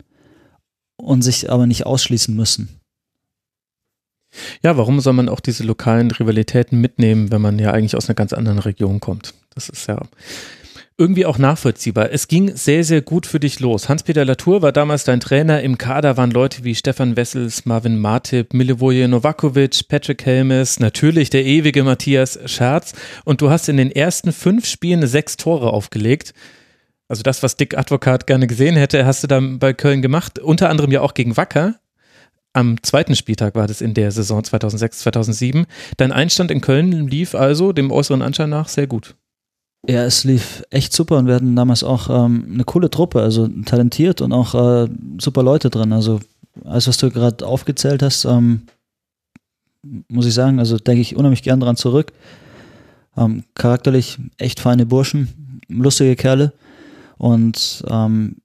und 0.96 1.22
sich 1.22 1.50
aber 1.50 1.66
nicht 1.66 1.86
ausschließen 1.86 2.34
müssen. 2.34 2.68
Ja, 4.62 4.76
warum 4.76 5.00
soll 5.00 5.12
man 5.12 5.28
auch 5.28 5.40
diese 5.40 5.64
lokalen 5.64 6.10
Rivalitäten 6.10 6.80
mitnehmen, 6.80 7.30
wenn 7.30 7.40
man 7.40 7.58
ja 7.58 7.72
eigentlich 7.72 7.96
aus 7.96 8.08
einer 8.08 8.14
ganz 8.14 8.32
anderen 8.32 8.58
Region 8.58 9.00
kommt? 9.00 9.34
Das 9.54 9.68
ist 9.68 9.86
ja 9.86 10.00
irgendwie 10.96 11.26
auch 11.26 11.38
nachvollziehbar. 11.38 12.12
Es 12.12 12.28
ging 12.28 12.54
sehr, 12.54 12.84
sehr 12.84 13.02
gut 13.02 13.26
für 13.26 13.40
dich 13.40 13.58
los. 13.58 13.88
Hans-Peter 13.88 14.24
Latour 14.24 14.62
war 14.62 14.70
damals 14.70 15.02
dein 15.02 15.18
Trainer. 15.18 15.60
Im 15.60 15.76
Kader 15.76 16.16
waren 16.16 16.30
Leute 16.30 16.62
wie 16.62 16.74
Stefan 16.74 17.16
Wessels, 17.16 17.66
Marvin 17.66 17.98
Martip, 17.98 18.54
Milivoje 18.54 19.08
Novakovic, 19.08 19.88
Patrick 19.88 20.24
Helmes, 20.24 20.78
natürlich 20.78 21.30
der 21.30 21.44
ewige 21.44 21.82
Matthias 21.82 22.38
Scherz. 22.46 22.92
Und 23.24 23.40
du 23.40 23.50
hast 23.50 23.68
in 23.68 23.76
den 23.76 23.90
ersten 23.90 24.32
fünf 24.32 24.66
Spielen 24.66 25.04
sechs 25.06 25.36
Tore 25.36 25.72
aufgelegt. 25.72 26.32
Also 27.08 27.22
das, 27.22 27.42
was 27.42 27.56
Dick 27.56 27.76
Advokat 27.76 28.28
gerne 28.28 28.46
gesehen 28.46 28.76
hätte, 28.76 29.04
hast 29.04 29.24
du 29.24 29.26
dann 29.26 29.58
bei 29.58 29.72
Köln 29.72 30.00
gemacht. 30.00 30.38
Unter 30.38 30.70
anderem 30.70 30.92
ja 30.92 31.00
auch 31.00 31.14
gegen 31.14 31.36
Wacker. 31.36 31.74
Am 32.56 32.80
zweiten 32.84 33.16
Spieltag 33.16 33.56
war 33.56 33.66
das 33.66 33.80
in 33.80 33.94
der 33.94 34.12
Saison 34.12 34.42
2006, 34.42 35.00
2007. 35.00 35.66
Dein 35.96 36.12
Einstand 36.12 36.52
in 36.52 36.60
Köln 36.60 37.08
lief 37.08 37.34
also 37.34 37.72
dem 37.72 37.90
äußeren 37.90 38.22
Anschein 38.22 38.48
nach 38.48 38.68
sehr 38.68 38.86
gut. 38.86 39.16
Ja, 39.86 40.04
es 40.04 40.22
lief 40.22 40.62
echt 40.70 40.92
super 40.92 41.18
und 41.18 41.26
wir 41.26 41.34
hatten 41.34 41.56
damals 41.56 41.82
auch 41.82 42.08
ähm, 42.08 42.46
eine 42.50 42.64
coole 42.64 42.90
Truppe, 42.90 43.20
also 43.20 43.48
talentiert 43.66 44.20
und 44.20 44.32
auch 44.32 44.54
äh, 44.54 44.88
super 45.20 45.42
Leute 45.42 45.68
drin. 45.68 45.92
Also 45.92 46.20
alles, 46.64 46.86
was 46.86 46.96
du 46.96 47.10
gerade 47.10 47.44
aufgezählt 47.44 48.02
hast, 48.02 48.24
ähm, 48.24 48.62
muss 50.08 50.24
ich 50.24 50.32
sagen, 50.32 50.60
also 50.60 50.78
denke 50.78 51.02
ich 51.02 51.16
unheimlich 51.16 51.42
gern 51.42 51.60
dran 51.60 51.76
zurück. 51.76 52.12
Ähm, 53.16 53.44
charakterlich 53.54 54.18
echt 54.38 54.60
feine 54.60 54.86
Burschen, 54.86 55.60
lustige 55.68 56.14
Kerle 56.14 56.52
und 57.18 57.84
ähm, 57.90 58.36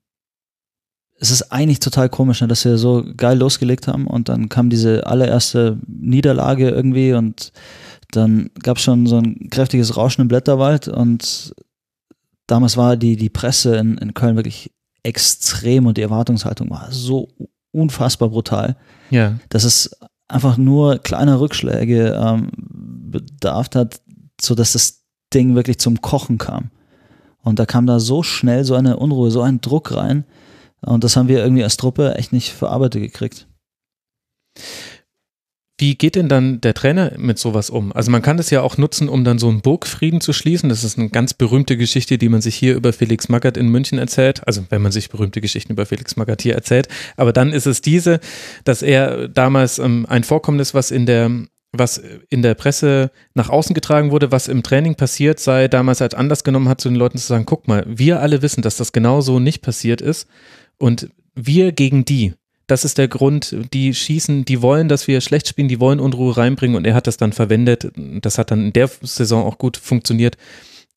es 1.20 1.30
ist 1.30 1.52
eigentlich 1.52 1.80
total 1.80 2.08
komisch, 2.08 2.40
ne, 2.40 2.48
dass 2.48 2.64
wir 2.64 2.78
so 2.78 3.04
geil 3.16 3.38
losgelegt 3.38 3.86
haben 3.86 4.06
und 4.06 4.28
dann 4.28 4.48
kam 4.48 4.70
diese 4.70 5.06
allererste 5.06 5.78
Niederlage 5.86 6.70
irgendwie 6.70 7.12
und 7.12 7.52
dann 8.12 8.50
gab 8.62 8.78
es 8.78 8.82
schon 8.82 9.06
so 9.06 9.18
ein 9.18 9.48
kräftiges 9.50 9.96
Rauschen 9.96 10.22
im 10.22 10.28
Blätterwald 10.28 10.88
und 10.88 11.54
damals 12.46 12.76
war 12.76 12.96
die, 12.96 13.16
die 13.16 13.28
Presse 13.28 13.76
in, 13.76 13.98
in 13.98 14.14
Köln 14.14 14.36
wirklich 14.36 14.72
extrem 15.02 15.86
und 15.86 15.98
die 15.98 16.02
Erwartungshaltung 16.02 16.70
war 16.70 16.88
so 16.90 17.28
unfassbar 17.70 18.30
brutal, 18.30 18.76
ja. 19.10 19.38
dass 19.50 19.64
es 19.64 19.90
einfach 20.26 20.56
nur 20.56 20.98
kleine 20.98 21.38
Rückschläge 21.38 22.18
ähm, 22.18 22.50
bedarf 23.10 23.68
hat, 23.74 24.00
sodass 24.40 24.72
das 24.72 25.02
Ding 25.34 25.54
wirklich 25.54 25.78
zum 25.78 26.00
Kochen 26.00 26.38
kam. 26.38 26.70
Und 27.42 27.58
da 27.58 27.66
kam 27.66 27.86
da 27.86 28.00
so 28.00 28.22
schnell 28.22 28.64
so 28.64 28.74
eine 28.74 28.96
Unruhe, 28.96 29.30
so 29.30 29.42
ein 29.42 29.60
Druck 29.60 29.94
rein. 29.94 30.24
Und 30.82 31.04
das 31.04 31.16
haben 31.16 31.28
wir 31.28 31.38
irgendwie 31.38 31.64
als 31.64 31.76
Truppe 31.76 32.14
echt 32.16 32.32
nicht 32.32 32.52
verarbeitet 32.52 33.02
gekriegt. 33.02 33.46
Wie 35.80 35.94
geht 35.94 36.14
denn 36.14 36.28
dann 36.28 36.60
der 36.60 36.74
Trainer 36.74 37.12
mit 37.16 37.38
sowas 37.38 37.70
um? 37.70 37.90
Also 37.92 38.10
man 38.10 38.20
kann 38.20 38.36
das 38.36 38.50
ja 38.50 38.60
auch 38.60 38.76
nutzen, 38.76 39.08
um 39.08 39.24
dann 39.24 39.38
so 39.38 39.48
einen 39.48 39.62
Burgfrieden 39.62 40.20
zu 40.20 40.34
schließen. 40.34 40.68
Das 40.68 40.84
ist 40.84 40.98
eine 40.98 41.08
ganz 41.08 41.32
berühmte 41.32 41.78
Geschichte, 41.78 42.18
die 42.18 42.28
man 42.28 42.42
sich 42.42 42.54
hier 42.54 42.74
über 42.74 42.92
Felix 42.92 43.30
Magath 43.30 43.56
in 43.56 43.68
München 43.68 43.98
erzählt. 43.98 44.46
Also 44.46 44.62
wenn 44.68 44.82
man 44.82 44.92
sich 44.92 45.08
berühmte 45.08 45.40
Geschichten 45.40 45.72
über 45.72 45.86
Felix 45.86 46.16
Magath 46.16 46.42
hier 46.42 46.54
erzählt. 46.54 46.88
Aber 47.16 47.32
dann 47.32 47.54
ist 47.54 47.66
es 47.66 47.80
diese, 47.80 48.20
dass 48.64 48.82
er 48.82 49.28
damals 49.28 49.78
ähm, 49.78 50.04
ein 50.06 50.22
Vorkommnis, 50.22 50.74
was 50.74 50.90
in 50.90 51.06
der 51.06 51.30
was 51.72 52.02
in 52.30 52.42
der 52.42 52.54
Presse 52.54 53.12
nach 53.34 53.48
außen 53.48 53.74
getragen 53.74 54.10
wurde, 54.10 54.32
was 54.32 54.48
im 54.48 54.64
Training 54.64 54.96
passiert 54.96 55.38
sei, 55.38 55.68
damals 55.68 56.02
als 56.02 56.14
Anlass 56.14 56.42
genommen 56.42 56.68
hat, 56.68 56.80
zu 56.80 56.88
den 56.88 56.96
Leuten 56.96 57.16
zu 57.16 57.26
sagen, 57.26 57.46
guck 57.46 57.68
mal, 57.68 57.84
wir 57.86 58.20
alle 58.20 58.42
wissen, 58.42 58.60
dass 58.60 58.76
das 58.76 58.90
genau 58.90 59.20
so 59.20 59.38
nicht 59.38 59.62
passiert 59.62 60.00
ist 60.00 60.26
und 60.80 61.10
wir 61.36 61.70
gegen 61.70 62.04
die 62.04 62.34
das 62.70 62.84
ist 62.84 62.98
der 62.98 63.08
Grund, 63.08 63.56
die 63.72 63.92
schießen, 63.92 64.44
die 64.44 64.62
wollen, 64.62 64.88
dass 64.88 65.08
wir 65.08 65.20
schlecht 65.20 65.48
spielen, 65.48 65.66
die 65.66 65.80
wollen 65.80 65.98
Unruhe 65.98 66.36
reinbringen 66.36 66.76
und 66.76 66.86
er 66.86 66.94
hat 66.94 67.08
das 67.08 67.16
dann 67.16 67.32
verwendet. 67.32 67.90
Das 67.96 68.38
hat 68.38 68.52
dann 68.52 68.66
in 68.66 68.72
der 68.72 68.88
Saison 69.02 69.44
auch 69.44 69.58
gut 69.58 69.76
funktioniert, 69.76 70.36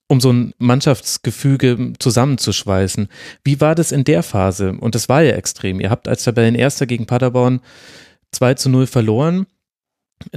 um 0.08 0.22
so 0.22 0.32
ein 0.32 0.54
Mannschaftsgefüge 0.60 1.94
zusammenzuschweißen. 1.98 3.08
Wie 3.44 3.60
war 3.60 3.74
das 3.74 3.92
in 3.92 4.04
der 4.04 4.22
Phase? 4.22 4.74
Und 4.80 4.94
das 4.94 5.10
war 5.10 5.24
ja 5.24 5.32
extrem. 5.32 5.80
Ihr 5.80 5.90
habt 5.90 6.08
als 6.08 6.24
Tabellenerster 6.24 6.86
gegen 6.86 7.08
Paderborn 7.08 7.60
2 8.34 8.54
zu 8.54 8.70
0 8.70 8.86
verloren. 8.86 9.48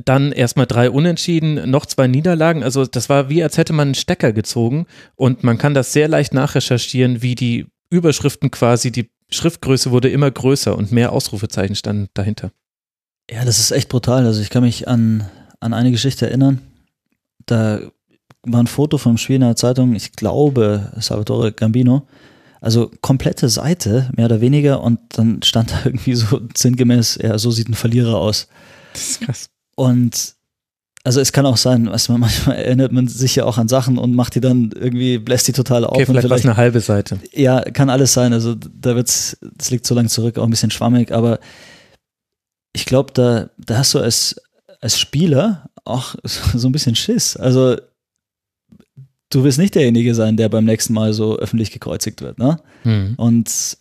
Dann 0.06 0.32
erstmal 0.32 0.66
drei 0.66 0.88
Unentschieden, 0.90 1.70
noch 1.70 1.84
zwei 1.84 2.06
Niederlagen. 2.06 2.62
Also 2.62 2.86
das 2.86 3.10
war 3.10 3.28
wie, 3.28 3.42
als 3.42 3.58
hätte 3.58 3.74
man 3.74 3.88
einen 3.88 3.94
Stecker 3.94 4.32
gezogen. 4.32 4.86
Und 5.16 5.44
man 5.44 5.58
kann 5.58 5.74
das 5.74 5.92
sehr 5.92 6.08
leicht 6.08 6.32
nachrecherchieren, 6.32 7.20
wie 7.20 7.34
die 7.34 7.66
Überschriften 7.90 8.50
quasi, 8.50 8.90
die 8.90 9.10
Schriftgröße 9.30 9.90
wurde 9.90 10.08
immer 10.08 10.30
größer 10.30 10.76
und 10.76 10.92
mehr 10.92 11.12
Ausrufezeichen 11.12 11.74
standen 11.74 12.08
dahinter. 12.14 12.52
Ja, 13.30 13.44
das 13.44 13.58
ist 13.58 13.72
echt 13.72 13.88
brutal. 13.88 14.24
Also 14.24 14.40
ich 14.40 14.50
kann 14.50 14.62
mich 14.62 14.86
an, 14.86 15.28
an 15.60 15.74
eine 15.74 15.90
Geschichte 15.90 16.26
erinnern. 16.26 16.60
Da 17.44 17.80
war 18.42 18.62
ein 18.62 18.68
Foto 18.68 18.98
vom 18.98 19.18
Spiel 19.18 19.36
in 19.36 19.42
der 19.42 19.56
Zeitung, 19.56 19.94
ich 19.94 20.12
glaube 20.12 20.92
Salvatore 20.96 21.52
Gambino. 21.52 22.06
Also 22.60 22.90
komplette 23.00 23.48
Seite, 23.48 24.10
mehr 24.16 24.26
oder 24.26 24.40
weniger, 24.40 24.82
und 24.82 24.98
dann 25.10 25.42
stand 25.42 25.72
da 25.72 25.80
irgendwie 25.84 26.14
so 26.14 26.40
sinngemäß, 26.54 27.18
ja, 27.22 27.38
so 27.38 27.50
sieht 27.50 27.68
ein 27.68 27.74
Verlierer 27.74 28.16
aus. 28.16 28.48
Das 28.92 29.10
ist 29.10 29.20
krass. 29.20 29.50
Und 29.74 30.35
also 31.06 31.20
es 31.20 31.30
kann 31.30 31.46
auch 31.46 31.56
sein, 31.56 31.88
weißt 31.88 32.08
du, 32.08 32.12
manchmal 32.18 32.56
erinnert 32.56 32.90
man 32.90 33.06
sich 33.06 33.36
ja 33.36 33.44
auch 33.44 33.58
an 33.58 33.68
Sachen 33.68 33.96
und 33.96 34.16
macht 34.16 34.34
die 34.34 34.40
dann 34.40 34.72
irgendwie, 34.74 35.18
bläst 35.18 35.46
die 35.46 35.52
total 35.52 35.84
auf. 35.84 35.92
Okay, 35.92 36.04
vielleicht, 36.04 36.26
vielleicht 36.26 36.44
eine 36.44 36.56
halbe 36.56 36.80
Seite. 36.80 37.20
Ja, 37.32 37.60
kann 37.60 37.90
alles 37.90 38.12
sein. 38.12 38.32
Also 38.32 38.56
da 38.56 38.96
wird's, 38.96 39.38
das 39.40 39.70
liegt 39.70 39.86
so 39.86 39.94
lange 39.94 40.08
zurück, 40.08 40.36
auch 40.36 40.42
ein 40.42 40.50
bisschen 40.50 40.72
schwammig, 40.72 41.12
aber 41.12 41.38
ich 42.72 42.86
glaube, 42.86 43.12
da, 43.14 43.50
da 43.56 43.78
hast 43.78 43.94
du 43.94 44.00
als, 44.00 44.34
als 44.80 44.98
Spieler 44.98 45.70
auch 45.84 46.16
so 46.24 46.68
ein 46.68 46.72
bisschen 46.72 46.96
Schiss. 46.96 47.36
Also 47.36 47.76
du 49.30 49.44
wirst 49.44 49.58
nicht 49.58 49.76
derjenige 49.76 50.12
sein, 50.12 50.36
der 50.36 50.48
beim 50.48 50.64
nächsten 50.64 50.92
Mal 50.92 51.12
so 51.12 51.38
öffentlich 51.38 51.70
gekreuzigt 51.70 52.20
wird, 52.20 52.38
ne? 52.38 52.58
Mhm. 52.82 53.14
Und 53.16 53.78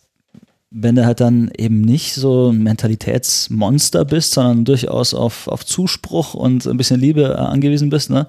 wenn 0.78 0.94
du 0.94 1.06
halt 1.06 1.20
dann 1.20 1.50
eben 1.56 1.80
nicht 1.80 2.14
so 2.14 2.50
ein 2.50 2.62
Mentalitätsmonster 2.62 4.04
bist, 4.04 4.32
sondern 4.32 4.66
durchaus 4.66 5.14
auf, 5.14 5.48
auf 5.48 5.64
Zuspruch 5.64 6.34
und 6.34 6.66
ein 6.66 6.76
bisschen 6.76 7.00
Liebe 7.00 7.22
äh, 7.22 7.34
angewiesen 7.34 7.88
bist, 7.88 8.10
ne, 8.10 8.26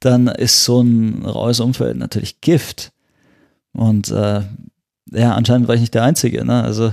dann 0.00 0.28
ist 0.28 0.64
so 0.64 0.82
ein 0.82 1.24
raues 1.24 1.60
Umfeld 1.60 1.96
natürlich 1.96 2.42
Gift. 2.42 2.92
Und 3.72 4.10
äh, 4.10 4.42
ja, 5.12 5.34
anscheinend 5.34 5.66
war 5.66 5.76
ich 5.76 5.80
nicht 5.80 5.94
der 5.94 6.02
Einzige. 6.02 6.44
Ne? 6.44 6.62
Also 6.62 6.92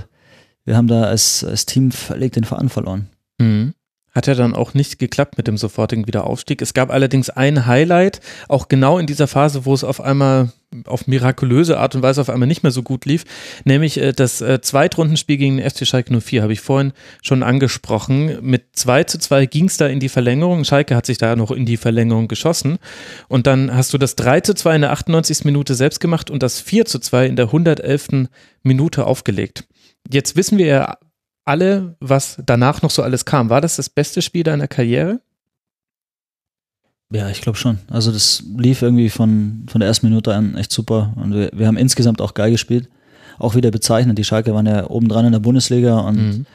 wir 0.64 0.76
haben 0.76 0.88
da 0.88 1.02
als, 1.02 1.44
als 1.44 1.66
Team 1.66 1.92
völlig 1.92 2.32
den 2.32 2.44
Faden 2.44 2.70
verloren. 2.70 3.10
Mhm. 3.38 3.74
Hat 4.12 4.26
ja 4.26 4.34
dann 4.34 4.54
auch 4.54 4.72
nicht 4.72 4.98
geklappt 4.98 5.36
mit 5.36 5.46
dem 5.46 5.58
sofortigen 5.58 6.06
Wiederaufstieg. 6.06 6.62
Es 6.62 6.72
gab 6.72 6.90
allerdings 6.90 7.28
ein 7.28 7.66
Highlight, 7.66 8.20
auch 8.48 8.68
genau 8.68 8.98
in 8.98 9.06
dieser 9.06 9.26
Phase, 9.26 9.66
wo 9.66 9.74
es 9.74 9.84
auf 9.84 10.00
einmal 10.00 10.52
auf 10.84 11.06
mirakulöse 11.06 11.78
Art 11.78 11.94
und 11.94 12.02
Weise 12.02 12.20
auf 12.20 12.30
einmal 12.30 12.46
nicht 12.46 12.62
mehr 12.62 12.72
so 12.72 12.82
gut 12.82 13.04
lief, 13.04 13.24
nämlich 13.64 13.98
äh, 13.98 14.12
das 14.12 14.40
äh, 14.40 14.60
Zweitrundenspiel 14.60 15.36
gegen 15.36 15.56
den 15.56 15.70
FC 15.70 15.86
Schalke 15.86 16.18
04, 16.20 16.42
habe 16.42 16.52
ich 16.52 16.60
vorhin 16.60 16.92
schon 17.22 17.42
angesprochen. 17.42 18.38
Mit 18.42 18.64
2 18.72 19.04
zu 19.04 19.18
2 19.18 19.46
ging 19.46 19.66
es 19.66 19.76
da 19.76 19.86
in 19.86 20.00
die 20.00 20.08
Verlängerung. 20.08 20.64
Schalke 20.64 20.96
hat 20.96 21.06
sich 21.06 21.18
da 21.18 21.36
noch 21.36 21.50
in 21.50 21.66
die 21.66 21.76
Verlängerung 21.76 22.28
geschossen. 22.28 22.78
Und 23.28 23.46
dann 23.46 23.74
hast 23.74 23.92
du 23.92 23.98
das 23.98 24.16
3 24.16 24.40
zu 24.40 24.54
2 24.54 24.76
in 24.76 24.80
der 24.82 24.92
98. 24.92 25.44
Minute 25.44 25.74
selbst 25.74 26.00
gemacht 26.00 26.30
und 26.30 26.42
das 26.42 26.60
4 26.60 26.84
zu 26.86 26.98
2 26.98 27.26
in 27.26 27.36
der 27.36 27.46
111. 27.46 28.28
Minute 28.62 29.06
aufgelegt. 29.06 29.64
Jetzt 30.10 30.36
wissen 30.36 30.58
wir 30.58 30.66
ja 30.66 30.96
alle, 31.44 31.96
was 32.00 32.42
danach 32.44 32.82
noch 32.82 32.90
so 32.90 33.02
alles 33.02 33.24
kam. 33.24 33.48
War 33.48 33.60
das 33.60 33.76
das 33.76 33.88
beste 33.88 34.20
Spiel 34.20 34.42
deiner 34.42 34.68
Karriere? 34.68 35.20
Ja, 37.12 37.28
ich 37.30 37.40
glaube 37.40 37.58
schon. 37.58 37.78
Also 37.88 38.10
das 38.10 38.42
lief 38.56 38.82
irgendwie 38.82 39.10
von, 39.10 39.66
von 39.68 39.80
der 39.80 39.88
ersten 39.88 40.08
Minute 40.08 40.34
an 40.34 40.56
echt 40.56 40.72
super. 40.72 41.12
Und 41.16 41.34
wir, 41.34 41.50
wir 41.52 41.66
haben 41.66 41.76
insgesamt 41.76 42.20
auch 42.20 42.34
geil 42.34 42.50
gespielt. 42.50 42.88
Auch 43.38 43.54
wieder 43.54 43.70
bezeichnet. 43.70 44.18
Die 44.18 44.24
Schalke 44.24 44.54
waren 44.54 44.66
ja 44.66 44.88
oben 44.88 45.08
dran 45.08 45.26
in 45.26 45.32
der 45.32 45.40
Bundesliga 45.40 45.98
und 46.00 46.16
mhm. 46.16 46.46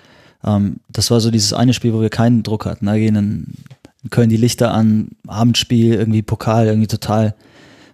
ähm, 0.43 0.75
das 0.89 1.11
war 1.11 1.19
so 1.19 1.31
dieses 1.31 1.53
eine 1.53 1.73
Spiel, 1.73 1.93
wo 1.93 2.01
wir 2.01 2.09
keinen 2.09 2.43
Druck 2.43 2.65
hatten. 2.65 2.87
Da 2.87 2.97
gehen 2.97 3.15
in, 3.15 3.53
in 4.03 4.09
Köln 4.09 4.29
die 4.29 4.37
Lichter 4.37 4.73
an, 4.73 5.09
Abendspiel, 5.27 5.93
irgendwie 5.93 6.23
Pokal, 6.23 6.65
irgendwie 6.65 6.87
total 6.87 7.35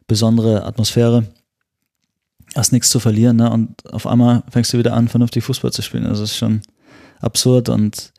besondere 0.08 0.64
Atmosphäre. 0.66 1.26
Hast 2.56 2.72
nichts 2.72 2.90
zu 2.90 3.00
verlieren, 3.00 3.36
ne? 3.36 3.52
Und 3.52 3.92
auf 3.92 4.08
einmal 4.08 4.42
fängst 4.50 4.74
du 4.74 4.77
wieder 4.77 4.94
an, 4.94 5.10
vernünftig 5.10 5.44
Fußball 5.44 5.74
zu 5.74 5.82
spielen. 5.82 6.06
Also 6.06 6.22
das 6.24 6.32
ist 6.32 6.38
schon, 6.38 6.61
absurd 7.22 7.69
und 7.69 8.11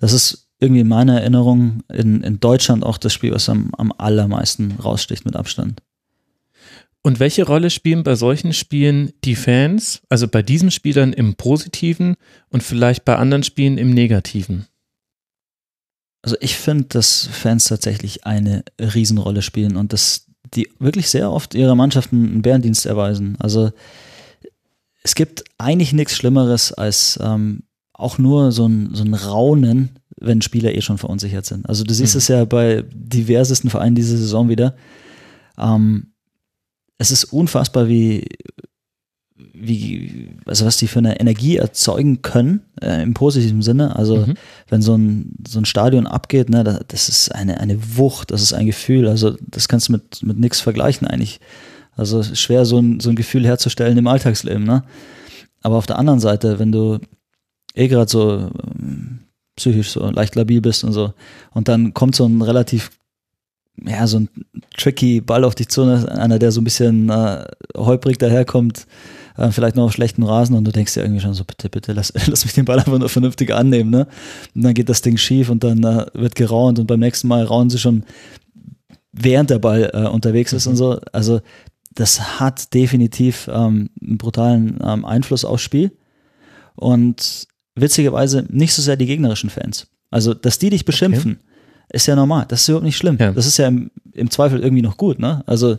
das 0.00 0.12
ist 0.12 0.47
irgendwie 0.60 0.80
in 0.80 0.88
meiner 0.88 1.20
Erinnerung 1.20 1.82
in, 1.92 2.22
in 2.22 2.40
Deutschland 2.40 2.84
auch 2.84 2.98
das 2.98 3.12
Spiel, 3.12 3.32
was 3.32 3.48
am, 3.48 3.72
am 3.76 3.92
allermeisten 3.96 4.72
raussticht 4.72 5.24
mit 5.24 5.36
Abstand. 5.36 5.82
Und 7.02 7.20
welche 7.20 7.46
Rolle 7.46 7.70
spielen 7.70 8.02
bei 8.02 8.16
solchen 8.16 8.52
Spielen 8.52 9.12
die 9.24 9.36
Fans, 9.36 10.02
also 10.08 10.26
bei 10.26 10.42
diesen 10.42 10.70
Spielern 10.70 11.12
im 11.12 11.36
Positiven 11.36 12.16
und 12.48 12.62
vielleicht 12.62 13.04
bei 13.04 13.16
anderen 13.16 13.44
Spielen 13.44 13.78
im 13.78 13.90
Negativen? 13.90 14.66
Also 16.22 16.36
ich 16.40 16.56
finde, 16.56 16.84
dass 16.84 17.28
Fans 17.30 17.64
tatsächlich 17.64 18.26
eine 18.26 18.64
Riesenrolle 18.80 19.42
spielen 19.42 19.76
und 19.76 19.92
dass 19.92 20.26
die 20.54 20.68
wirklich 20.80 21.08
sehr 21.08 21.30
oft 21.30 21.54
ihrer 21.54 21.76
Mannschaften 21.76 22.26
einen 22.26 22.42
Bärendienst 22.42 22.86
erweisen. 22.86 23.36
Also 23.38 23.70
es 25.02 25.14
gibt 25.14 25.44
eigentlich 25.56 25.92
nichts 25.92 26.16
Schlimmeres 26.16 26.72
als 26.72 27.18
ähm, 27.22 27.62
auch 27.92 28.18
nur 28.18 28.52
so 28.52 28.66
ein, 28.66 28.90
so 28.92 29.04
ein 29.04 29.14
Raunen, 29.14 29.97
wenn 30.20 30.42
Spieler 30.42 30.74
eh 30.74 30.80
schon 30.80 30.98
verunsichert 30.98 31.46
sind. 31.46 31.68
Also 31.68 31.84
du 31.84 31.94
siehst 31.94 32.14
mhm. 32.14 32.18
es 32.18 32.28
ja 32.28 32.44
bei 32.44 32.84
diversesten 32.92 33.70
Vereinen 33.70 33.94
diese 33.94 34.16
Saison 34.16 34.48
wieder. 34.48 34.74
Ähm, 35.58 36.12
es 36.98 37.10
ist 37.10 37.24
unfassbar, 37.24 37.88
wie, 37.88 38.26
wie, 39.36 40.30
also 40.46 40.66
was 40.66 40.76
die 40.76 40.88
für 40.88 40.98
eine 40.98 41.20
Energie 41.20 41.56
erzeugen 41.56 42.22
können, 42.22 42.62
äh, 42.80 43.02
im 43.02 43.14
positiven 43.14 43.62
Sinne. 43.62 43.94
Also 43.96 44.26
mhm. 44.26 44.34
wenn 44.68 44.82
so 44.82 44.96
ein, 44.96 45.34
so 45.46 45.60
ein 45.60 45.64
Stadion 45.64 46.06
abgeht, 46.06 46.50
ne, 46.50 46.64
das 46.64 47.08
ist 47.08 47.34
eine, 47.34 47.60
eine 47.60 47.96
Wucht, 47.96 48.30
das 48.30 48.42
ist 48.42 48.52
ein 48.52 48.66
Gefühl. 48.66 49.08
Also 49.08 49.36
das 49.40 49.68
kannst 49.68 49.88
du 49.88 49.92
mit, 49.92 50.22
mit 50.22 50.38
nichts 50.38 50.60
vergleichen 50.60 51.06
eigentlich. 51.06 51.40
Also 51.92 52.22
schwer, 52.22 52.64
so 52.64 52.78
ein, 52.78 53.00
so 53.00 53.10
ein 53.10 53.16
Gefühl 53.16 53.44
herzustellen 53.44 53.98
im 53.98 54.06
Alltagsleben, 54.06 54.64
ne? 54.64 54.84
Aber 55.62 55.76
auf 55.76 55.86
der 55.86 55.98
anderen 55.98 56.20
Seite, 56.20 56.60
wenn 56.60 56.70
du 56.70 57.00
eh 57.74 57.88
gerade 57.88 58.08
so 58.08 58.50
ähm, 58.78 59.20
psychisch 59.58 59.90
so 59.90 60.10
leicht 60.10 60.34
labil 60.34 60.60
bist 60.60 60.84
und 60.84 60.92
so, 60.92 61.12
und 61.52 61.68
dann 61.68 61.94
kommt 61.94 62.14
so 62.16 62.26
ein 62.26 62.42
relativ 62.42 62.90
ja, 63.86 64.06
so 64.06 64.20
ein 64.20 64.28
tricky 64.76 65.20
Ball 65.20 65.44
auf 65.44 65.54
dich 65.54 65.68
zu, 65.68 65.84
ne? 65.84 66.10
einer, 66.10 66.38
der 66.38 66.52
so 66.52 66.60
ein 66.60 66.64
bisschen 66.64 67.10
äh, 67.10 67.44
holprig 67.76 68.18
daherkommt, 68.18 68.86
äh, 69.36 69.50
vielleicht 69.50 69.76
noch 69.76 69.84
auf 69.84 69.92
schlechten 69.92 70.22
Rasen 70.22 70.56
und 70.56 70.64
du 70.64 70.72
denkst 70.72 70.94
dir 70.94 71.02
irgendwie 71.02 71.20
schon 71.20 71.34
so, 71.34 71.44
bitte, 71.44 71.68
bitte, 71.68 71.92
lass, 71.92 72.12
lass 72.26 72.44
mich 72.44 72.54
den 72.54 72.64
Ball 72.64 72.78
einfach 72.78 72.98
nur 72.98 73.08
vernünftig 73.08 73.52
annehmen, 73.54 73.90
ne? 73.90 74.06
Und 74.54 74.64
dann 74.64 74.74
geht 74.74 74.88
das 74.88 75.02
Ding 75.02 75.16
schief 75.16 75.48
und 75.50 75.64
dann 75.64 75.82
äh, 75.84 76.06
wird 76.14 76.34
geraunt 76.34 76.78
und 76.78 76.86
beim 76.86 77.00
nächsten 77.00 77.28
Mal 77.28 77.44
rauen 77.44 77.70
sie 77.70 77.78
schon, 77.78 78.04
während 79.12 79.50
der 79.50 79.58
Ball 79.58 79.90
äh, 79.92 80.08
unterwegs 80.08 80.52
ist 80.52 80.66
mhm. 80.66 80.72
und 80.72 80.76
so. 80.76 81.00
Also 81.12 81.40
das 81.94 82.40
hat 82.40 82.74
definitiv 82.74 83.48
ähm, 83.52 83.90
einen 84.00 84.18
brutalen 84.18 84.78
ähm, 84.84 85.04
Einfluss 85.04 85.44
aufs 85.44 85.62
Spiel 85.62 85.92
und 86.74 87.47
witzigerweise 87.80 88.44
nicht 88.48 88.74
so 88.74 88.82
sehr 88.82 88.96
die 88.96 89.06
gegnerischen 89.06 89.50
Fans. 89.50 89.86
Also, 90.10 90.34
dass 90.34 90.58
die 90.58 90.70
dich 90.70 90.84
beschimpfen, 90.84 91.32
okay 91.32 91.48
ist 91.90 92.06
ja 92.06 92.16
normal. 92.16 92.44
Das 92.48 92.62
ist 92.62 92.68
überhaupt 92.68 92.84
nicht 92.84 92.96
schlimm. 92.96 93.16
Ja. 93.18 93.32
Das 93.32 93.46
ist 93.46 93.56
ja 93.56 93.68
im, 93.68 93.90
im, 94.12 94.30
Zweifel 94.30 94.60
irgendwie 94.60 94.82
noch 94.82 94.96
gut, 94.96 95.18
ne? 95.18 95.42
Also, 95.46 95.78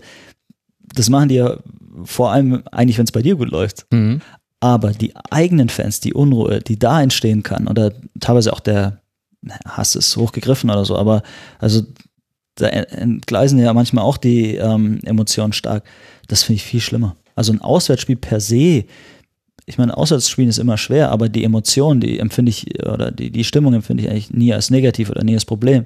das 0.93 1.09
machen 1.09 1.29
die 1.29 1.35
ja 1.35 1.57
vor 2.03 2.31
allem 2.31 2.63
eigentlich, 2.71 2.97
wenn 2.97 3.05
es 3.05 3.11
bei 3.11 3.21
dir 3.21 3.35
gut 3.35 3.49
läuft. 3.49 3.85
Mhm. 3.91 4.21
Aber 4.59 4.91
die 4.91 5.13
eigenen 5.29 5.69
Fans, 5.69 5.99
die 5.99 6.13
Unruhe, 6.13 6.59
die 6.61 6.79
da 6.79 7.01
entstehen 7.01 7.43
kann, 7.43 7.67
oder 7.67 7.93
teilweise 8.19 8.51
auch 8.51 8.59
der 8.59 9.01
Hass 9.65 9.95
ist 9.95 10.17
hochgegriffen 10.17 10.69
oder 10.69 10.83
so, 10.83 10.97
aber 10.97 11.23
also 11.59 11.83
da 12.55 12.67
entgleisen 12.67 13.57
ja 13.57 13.73
manchmal 13.73 14.03
auch 14.03 14.17
die 14.17 14.55
ähm, 14.55 14.99
Emotionen 15.05 15.53
stark. 15.53 15.83
Das 16.27 16.43
finde 16.43 16.57
ich 16.57 16.63
viel 16.63 16.81
schlimmer. 16.81 17.15
Also 17.35 17.53
ein 17.53 17.61
Auswärtsspiel 17.61 18.17
per 18.17 18.41
se, 18.41 18.83
ich 19.69 19.77
meine, 19.77 19.95
Auswärtsspielen 19.95 20.49
ist 20.49 20.57
immer 20.57 20.77
schwer, 20.77 21.11
aber 21.11 21.29
die 21.29 21.43
Emotionen, 21.43 22.01
die 22.01 22.19
empfinde 22.19 22.49
ich, 22.49 22.83
oder 22.83 23.11
die, 23.11 23.29
die 23.29 23.43
Stimmung 23.43 23.75
empfinde 23.75 24.03
ich 24.03 24.09
eigentlich 24.09 24.31
nie 24.31 24.51
als 24.51 24.71
negativ 24.71 25.11
oder 25.11 25.23
nie 25.23 25.35
als 25.35 25.45
Problem. 25.45 25.85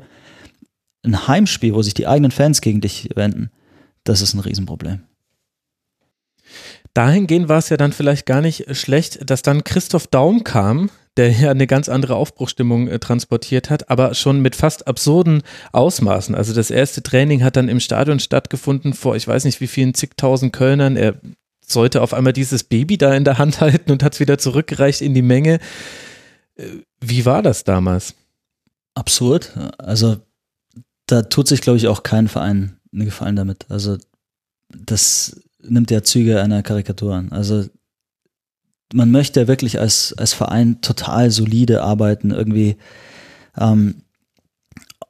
Ein 1.03 1.27
Heimspiel, 1.27 1.73
wo 1.73 1.81
sich 1.81 1.93
die 1.93 2.07
eigenen 2.07 2.31
Fans 2.31 2.61
gegen 2.61 2.79
dich 2.79 3.09
wenden, 3.13 3.51
das 4.05 4.21
ist 4.21 4.33
ein 4.33 4.39
Riesenproblem. 4.39 5.01
Dahingehend 6.93 7.49
war 7.49 7.57
es 7.57 7.69
ja 7.69 7.75
dann 7.75 7.91
vielleicht 7.91 8.25
gar 8.25 8.39
nicht 8.39 8.73
schlecht, 8.75 9.29
dass 9.29 9.41
dann 9.41 9.65
Christoph 9.65 10.07
Daum 10.07 10.45
kam, 10.45 10.89
der 11.17 11.31
ja 11.31 11.51
eine 11.51 11.67
ganz 11.67 11.89
andere 11.89 12.15
Aufbruchstimmung 12.15 12.87
äh, 12.87 12.99
transportiert 12.99 13.69
hat, 13.69 13.89
aber 13.89 14.13
schon 14.13 14.41
mit 14.41 14.55
fast 14.55 14.87
absurden 14.87 15.43
Ausmaßen. 15.73 16.35
Also 16.35 16.53
das 16.53 16.71
erste 16.71 17.03
Training 17.03 17.43
hat 17.43 17.57
dann 17.57 17.67
im 17.67 17.81
Stadion 17.81 18.19
stattgefunden 18.19 18.93
vor, 18.93 19.17
ich 19.17 19.27
weiß 19.27 19.43
nicht 19.43 19.59
wie 19.59 19.67
vielen 19.67 19.93
zigtausend 19.93 20.53
Kölnern. 20.53 20.95
Er 20.95 21.15
sollte 21.73 22.01
auf 22.01 22.13
einmal 22.13 22.33
dieses 22.33 22.63
Baby 22.63 22.97
da 22.97 23.13
in 23.13 23.25
der 23.25 23.37
Hand 23.37 23.61
halten 23.61 23.91
und 23.91 24.03
hat 24.03 24.13
es 24.13 24.19
wieder 24.19 24.37
zurückgereicht 24.37 25.01
in 25.01 25.13
die 25.13 25.21
Menge. 25.21 25.59
Äh, 26.55 26.67
wie 27.01 27.25
war 27.25 27.41
das 27.41 27.63
damals? 27.63 28.15
Absurd. 28.95 29.57
Also 29.77 30.17
da 31.07 31.23
tut 31.23 31.47
sich, 31.47 31.61
glaube 31.61 31.77
ich, 31.77 31.87
auch 31.87 32.03
kein 32.03 32.27
Verein 32.27 32.77
einen 32.93 33.05
Gefallen 33.05 33.35
damit. 33.35 33.65
Also 33.69 33.97
das 34.69 35.41
nimmt 35.59 35.91
ja 35.91 36.03
Züge 36.03 36.41
einer 36.41 36.63
Karikatur 36.63 37.15
an. 37.15 37.31
Also 37.31 37.65
man 38.93 39.11
möchte 39.11 39.47
wirklich 39.47 39.79
als, 39.79 40.13
als 40.17 40.33
Verein 40.33 40.81
total 40.81 41.31
solide 41.31 41.81
arbeiten, 41.81 42.31
irgendwie 42.31 42.77
ähm, 43.57 44.03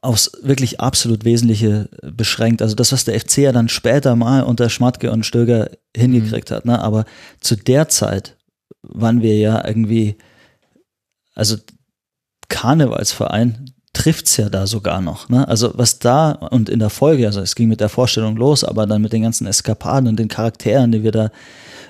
aufs 0.04 0.30
wirklich 0.42 0.80
absolut 0.80 1.24
Wesentliche 1.24 1.88
beschränkt. 2.02 2.60
Also 2.62 2.74
das, 2.74 2.92
was 2.92 3.04
der 3.04 3.18
FC 3.18 3.38
ja 3.38 3.52
dann 3.52 3.68
später 3.68 4.16
mal 4.16 4.42
unter 4.42 4.68
Schmatke 4.68 5.10
und 5.10 5.24
Stöger 5.24 5.70
hingekriegt 5.96 6.50
mhm. 6.50 6.54
hat. 6.54 6.64
Ne? 6.66 6.78
Aber 6.80 7.04
zu 7.40 7.56
der 7.56 7.88
Zeit 7.88 8.36
waren 8.82 9.22
wir 9.22 9.38
ja 9.38 9.66
irgendwie, 9.66 10.16
also 11.34 11.56
Karnevalsverein 12.48 13.70
trifft's 13.94 14.36
ja 14.36 14.50
da 14.50 14.66
sogar 14.66 15.00
noch. 15.00 15.28
Ne? 15.28 15.48
Also 15.48 15.72
was 15.74 15.98
da 15.98 16.32
und 16.32 16.68
in 16.68 16.80
der 16.80 16.90
Folge, 16.90 17.26
also 17.26 17.40
es 17.40 17.54
ging 17.54 17.68
mit 17.68 17.80
der 17.80 17.88
Vorstellung 17.88 18.36
los, 18.36 18.62
aber 18.62 18.86
dann 18.86 19.02
mit 19.02 19.12
den 19.12 19.22
ganzen 19.22 19.46
Eskapaden 19.46 20.08
und 20.08 20.18
den 20.18 20.28
Charakteren, 20.28 20.92
die 20.92 21.02
wir 21.02 21.12
da 21.12 21.30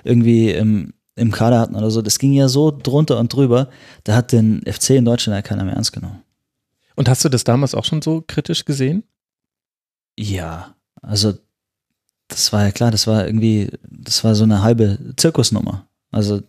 irgendwie 0.05 0.51
im, 0.51 0.93
im 1.17 1.33
Kader 1.33 1.59
hatten 1.59 1.75
oder 1.75 1.91
so, 1.91 2.03
das 2.03 2.19
ging 2.19 2.33
ja 2.33 2.49
so 2.49 2.71
drunter 2.71 3.19
und 3.19 3.33
drüber, 3.33 3.69
da 4.05 4.15
hat 4.15 4.33
den 4.33 4.63
FC 4.71 4.91
in 4.91 5.05
Deutschland 5.05 5.37
ja 5.37 5.43
keiner 5.43 5.65
mehr 5.65 5.75
ernst 5.75 5.93
genommen. 5.93 6.24
Und 6.97 7.09
hast 7.09 7.25
du 7.25 7.29
das 7.29 7.45
damals 7.45 7.75
auch 7.75 7.85
schon 7.85 8.03
so 8.03 8.23
kritisch 8.27 8.65
gesehen? 8.65 9.05
Ja, 10.17 10.77
also 11.03 11.35
das 12.29 12.53
war 12.53 12.65
ja 12.65 12.73
klar, 12.73 12.91
das 12.91 13.07
war 13.07 13.27
irgendwie, 13.27 13.71
das 13.83 14.25
war 14.25 14.35
so 14.35 14.45
eine 14.45 14.63
halbe 14.63 15.15
Zirkusnummer. 15.17 15.87
Also 16.11 16.43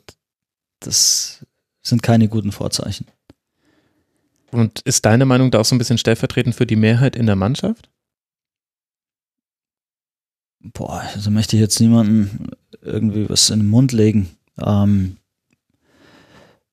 das 0.79 1.45
sind 1.81 2.03
keine 2.03 2.27
guten 2.27 2.51
Vorzeichen. 2.51 3.07
Und 4.51 4.81
ist 4.81 5.05
deine 5.05 5.25
Meinung 5.25 5.51
da 5.51 5.59
auch 5.59 5.65
so 5.65 5.75
ein 5.75 5.79
bisschen 5.79 5.97
stellvertretend 5.97 6.55
für 6.55 6.65
die 6.65 6.75
Mehrheit 6.75 7.15
in 7.15 7.25
der 7.25 7.35
Mannschaft? 7.35 7.89
Boah, 10.61 11.01
also 11.13 11.29
möchte 11.29 11.55
ich 11.55 11.61
jetzt 11.61 11.79
niemanden 11.79 12.51
irgendwie 12.81 13.29
was 13.29 13.49
in 13.49 13.59
den 13.59 13.69
Mund 13.69 13.91
legen. 13.91 14.29
Ähm, 14.59 15.17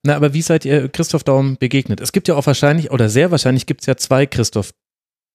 na, 0.03 0.17
aber 0.17 0.35
wie 0.35 0.43
seid 0.43 0.65
ihr 0.65 0.89
Christoph 0.89 1.25
Daum 1.25 1.57
begegnet? 1.57 2.01
Es 2.01 2.13
gibt 2.13 2.29
ja 2.29 2.35
auch 2.35 2.47
wahrscheinlich, 2.47 2.91
oder 2.91 3.09
sehr 3.09 3.31
wahrscheinlich 3.31 3.67
gibt 3.67 3.83
es 3.83 3.87
ja 3.87 3.97
zwei 3.97 4.27
Christoph 4.27 4.75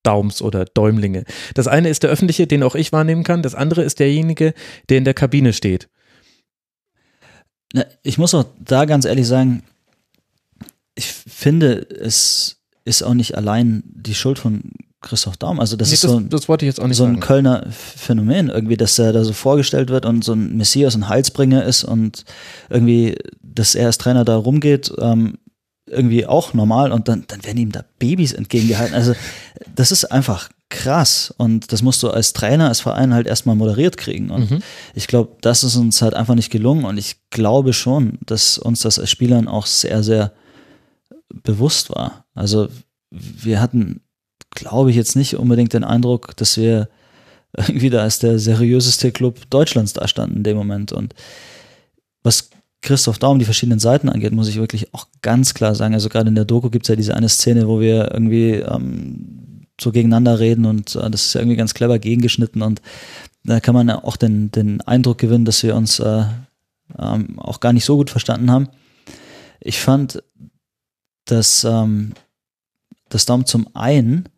Daums 0.02 0.42
oder 0.42 0.64
Däumlinge. 0.64 1.24
Das 1.54 1.66
eine 1.66 1.88
ist 1.88 2.02
der 2.02 2.10
öffentliche, 2.10 2.46
den 2.46 2.62
auch 2.62 2.74
ich 2.74 2.92
wahrnehmen 2.92 3.24
kann. 3.24 3.42
Das 3.42 3.54
andere 3.54 3.82
ist 3.82 3.98
derjenige, 3.98 4.54
der 4.88 4.98
in 4.98 5.04
der 5.04 5.14
Kabine 5.14 5.52
steht. 5.52 5.88
Na, 7.72 7.84
ich 8.02 8.18
muss 8.18 8.34
auch 8.34 8.44
da 8.58 8.84
ganz 8.84 9.04
ehrlich 9.04 9.26
sagen, 9.26 9.62
ich 10.94 11.06
finde, 11.06 11.86
es 11.90 12.56
ist 12.84 13.02
auch 13.02 13.14
nicht 13.14 13.36
allein 13.36 13.82
die 13.86 14.14
Schuld 14.14 14.38
von 14.38 14.62
Christoph 15.00 15.36
Daum. 15.36 15.60
Also 15.60 15.76
das 15.76 15.88
nee, 15.88 15.94
ist 15.94 16.00
so 16.00 16.16
ein, 16.16 16.28
das 16.28 16.48
wollte 16.48 16.64
ich 16.64 16.68
jetzt 16.68 16.80
auch 16.80 16.88
nicht 16.88 16.96
so 16.96 17.04
ein 17.04 17.14
sagen. 17.14 17.20
Kölner 17.20 17.66
Phänomen 17.70 18.48
irgendwie, 18.48 18.76
dass 18.76 18.98
er 18.98 19.12
da 19.12 19.24
so 19.24 19.32
vorgestellt 19.32 19.90
wird 19.90 20.06
und 20.06 20.24
so 20.24 20.32
ein 20.32 20.56
Messias, 20.56 20.94
ein 20.96 21.08
Heilsbringer 21.08 21.64
ist 21.64 21.84
und 21.84 22.24
irgendwie, 22.68 23.16
dass 23.54 23.74
er 23.74 23.86
als 23.86 23.98
Trainer 23.98 24.24
da 24.24 24.36
rumgeht, 24.36 24.92
ähm, 24.98 25.38
irgendwie 25.86 26.26
auch 26.26 26.52
normal 26.54 26.92
und 26.92 27.08
dann, 27.08 27.24
dann 27.28 27.44
werden 27.44 27.58
ihm 27.58 27.72
da 27.72 27.84
Babys 27.98 28.32
entgegengehalten. 28.32 28.94
Also 28.94 29.14
das 29.74 29.90
ist 29.90 30.04
einfach 30.06 30.50
krass 30.68 31.32
und 31.38 31.72
das 31.72 31.80
musst 31.80 32.02
du 32.02 32.10
als 32.10 32.34
Trainer, 32.34 32.68
als 32.68 32.80
Verein 32.80 33.14
halt 33.14 33.26
erstmal 33.26 33.56
moderiert 33.56 33.96
kriegen 33.96 34.30
und 34.30 34.50
mhm. 34.50 34.62
ich 34.94 35.06
glaube, 35.06 35.36
das 35.40 35.64
ist 35.64 35.76
uns 35.76 36.02
halt 36.02 36.12
einfach 36.12 36.34
nicht 36.34 36.50
gelungen 36.50 36.84
und 36.84 36.98
ich 36.98 37.16
glaube 37.30 37.72
schon, 37.72 38.18
dass 38.26 38.58
uns 38.58 38.82
das 38.82 38.98
als 38.98 39.10
Spielern 39.10 39.48
auch 39.48 39.64
sehr, 39.64 40.02
sehr 40.02 40.32
bewusst 41.42 41.88
war. 41.88 42.26
Also 42.34 42.68
wir 43.10 43.62
hatten 43.62 44.02
glaube 44.50 44.90
ich 44.90 44.96
jetzt 44.96 45.16
nicht 45.16 45.36
unbedingt 45.36 45.72
den 45.72 45.84
Eindruck, 45.84 46.36
dass 46.36 46.56
wir 46.56 46.88
irgendwie 47.56 47.90
da 47.90 48.02
als 48.02 48.18
der 48.18 48.38
seriöseste 48.38 49.12
Club 49.12 49.48
Deutschlands 49.50 49.92
da 49.92 50.06
standen 50.06 50.38
in 50.38 50.44
dem 50.44 50.56
Moment. 50.56 50.92
Und 50.92 51.14
was 52.22 52.50
Christoph 52.80 53.18
Daum 53.18 53.38
die 53.38 53.44
verschiedenen 53.44 53.80
Seiten 53.80 54.08
angeht, 54.08 54.32
muss 54.32 54.48
ich 54.48 54.56
wirklich 54.56 54.94
auch 54.94 55.08
ganz 55.20 55.54
klar 55.54 55.74
sagen. 55.74 55.94
Also 55.94 56.08
gerade 56.08 56.28
in 56.28 56.34
der 56.34 56.44
Doku 56.44 56.70
gibt 56.70 56.84
es 56.86 56.88
ja 56.88 56.96
diese 56.96 57.14
eine 57.14 57.28
Szene, 57.28 57.66
wo 57.66 57.80
wir 57.80 58.12
irgendwie 58.12 58.52
ähm, 58.54 59.66
so 59.80 59.92
gegeneinander 59.92 60.38
reden 60.38 60.64
und 60.64 60.94
äh, 60.94 61.10
das 61.10 61.26
ist 61.26 61.34
ja 61.34 61.40
irgendwie 61.40 61.56
ganz 61.56 61.74
clever 61.74 61.98
gegengeschnitten 61.98 62.62
und 62.62 62.80
da 63.44 63.60
kann 63.60 63.74
man 63.74 63.88
ja 63.88 64.04
auch 64.04 64.16
den, 64.16 64.50
den 64.50 64.80
Eindruck 64.82 65.18
gewinnen, 65.18 65.44
dass 65.44 65.62
wir 65.62 65.74
uns 65.74 66.00
äh, 66.00 66.24
ähm, 66.98 67.38
auch 67.38 67.60
gar 67.60 67.72
nicht 67.72 67.84
so 67.84 67.96
gut 67.96 68.10
verstanden 68.10 68.50
haben. 68.50 68.68
Ich 69.60 69.80
fand, 69.80 70.22
dass, 71.24 71.64
ähm, 71.64 72.12
dass 73.08 73.26
Daum 73.26 73.46
zum 73.46 73.74
einen 73.74 74.28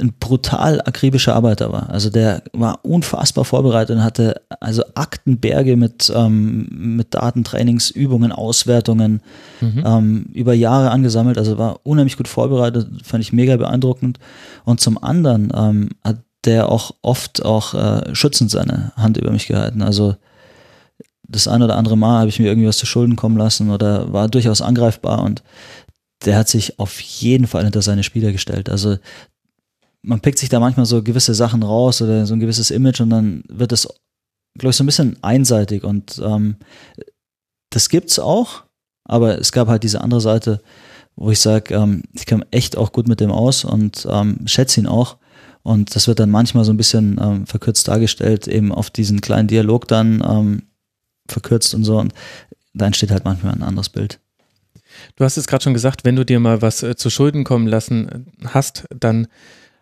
ein 0.00 0.14
brutal 0.18 0.80
akribischer 0.80 1.34
Arbeiter 1.34 1.72
war. 1.72 1.90
Also 1.90 2.10
der 2.10 2.42
war 2.52 2.84
unfassbar 2.84 3.44
vorbereitet 3.44 3.96
und 3.96 4.04
hatte 4.04 4.40
also 4.60 4.82
Aktenberge 4.94 5.76
mit, 5.76 6.12
ähm, 6.14 6.68
mit 6.70 7.14
Daten, 7.14 7.44
Trainings, 7.44 7.90
Übungen, 7.90 8.32
Auswertungen 8.32 9.20
mhm. 9.60 9.82
ähm, 9.84 10.26
über 10.32 10.54
Jahre 10.54 10.90
angesammelt. 10.90 11.38
Also 11.38 11.58
war 11.58 11.80
unheimlich 11.84 12.16
gut 12.16 12.28
vorbereitet, 12.28 12.88
fand 13.02 13.22
ich 13.22 13.32
mega 13.32 13.56
beeindruckend. 13.56 14.18
Und 14.64 14.80
zum 14.80 15.02
anderen 15.02 15.52
ähm, 15.54 15.90
hat 16.04 16.18
der 16.44 16.68
auch 16.68 16.92
oft 17.02 17.44
auch 17.44 17.74
äh, 17.74 18.14
schützend 18.14 18.50
seine 18.50 18.92
Hand 18.96 19.16
über 19.16 19.30
mich 19.30 19.48
gehalten. 19.48 19.82
Also 19.82 20.16
das 21.28 21.48
ein 21.48 21.62
oder 21.62 21.76
andere 21.76 21.96
Mal 21.96 22.20
habe 22.20 22.28
ich 22.28 22.38
mir 22.38 22.46
irgendwie 22.46 22.68
was 22.68 22.78
zu 22.78 22.86
Schulden 22.86 23.16
kommen 23.16 23.36
lassen 23.36 23.70
oder 23.70 24.12
war 24.12 24.28
durchaus 24.28 24.62
angreifbar 24.62 25.22
und 25.22 25.42
der 26.24 26.36
hat 26.36 26.48
sich 26.48 26.78
auf 26.78 27.00
jeden 27.00 27.46
Fall 27.46 27.64
hinter 27.64 27.82
seine 27.82 28.02
Spieler 28.02 28.32
gestellt. 28.32 28.70
Also 28.70 28.96
man 30.02 30.20
pickt 30.20 30.38
sich 30.38 30.48
da 30.48 30.60
manchmal 30.60 30.86
so 30.86 31.02
gewisse 31.02 31.34
Sachen 31.34 31.62
raus 31.62 32.00
oder 32.02 32.26
so 32.26 32.34
ein 32.34 32.40
gewisses 32.40 32.70
Image 32.70 33.00
und 33.00 33.10
dann 33.10 33.42
wird 33.48 33.72
es, 33.72 33.88
glaube 34.58 34.70
ich, 34.70 34.76
so 34.76 34.84
ein 34.84 34.86
bisschen 34.86 35.16
einseitig 35.22 35.84
und 35.84 36.20
ähm, 36.24 36.56
das 37.70 37.88
gibt's 37.88 38.18
auch, 38.18 38.64
aber 39.04 39.38
es 39.38 39.52
gab 39.52 39.68
halt 39.68 39.82
diese 39.82 40.00
andere 40.00 40.20
Seite, 40.20 40.60
wo 41.16 41.30
ich 41.30 41.40
sage, 41.40 41.74
ähm, 41.74 42.02
ich 42.14 42.26
kam 42.26 42.44
echt 42.50 42.76
auch 42.76 42.92
gut 42.92 43.08
mit 43.08 43.20
dem 43.20 43.32
aus 43.32 43.64
und 43.64 44.06
ähm, 44.08 44.46
schätze 44.46 44.80
ihn 44.80 44.86
auch. 44.86 45.16
Und 45.62 45.94
das 45.96 46.06
wird 46.06 46.20
dann 46.20 46.30
manchmal 46.30 46.64
so 46.64 46.72
ein 46.72 46.76
bisschen 46.76 47.18
ähm, 47.20 47.46
verkürzt 47.46 47.88
dargestellt, 47.88 48.46
eben 48.46 48.72
auf 48.72 48.88
diesen 48.90 49.20
kleinen 49.20 49.48
Dialog 49.48 49.88
dann 49.88 50.22
ähm, 50.26 50.62
verkürzt 51.26 51.74
und 51.74 51.84
so. 51.84 51.98
Und 51.98 52.14
da 52.72 52.86
entsteht 52.86 53.10
halt 53.10 53.24
manchmal 53.24 53.52
ein 53.52 53.62
anderes 53.62 53.88
Bild. 53.88 54.20
Du 55.16 55.24
hast 55.24 55.36
es 55.36 55.46
gerade 55.46 55.62
schon 55.62 55.74
gesagt, 55.74 56.04
wenn 56.04 56.16
du 56.16 56.24
dir 56.24 56.40
mal 56.40 56.62
was 56.62 56.82
äh, 56.82 56.96
zu 56.96 57.10
Schulden 57.10 57.44
kommen 57.44 57.66
lassen 57.66 58.08
äh, 58.40 58.46
hast, 58.46 58.86
dann 58.98 59.26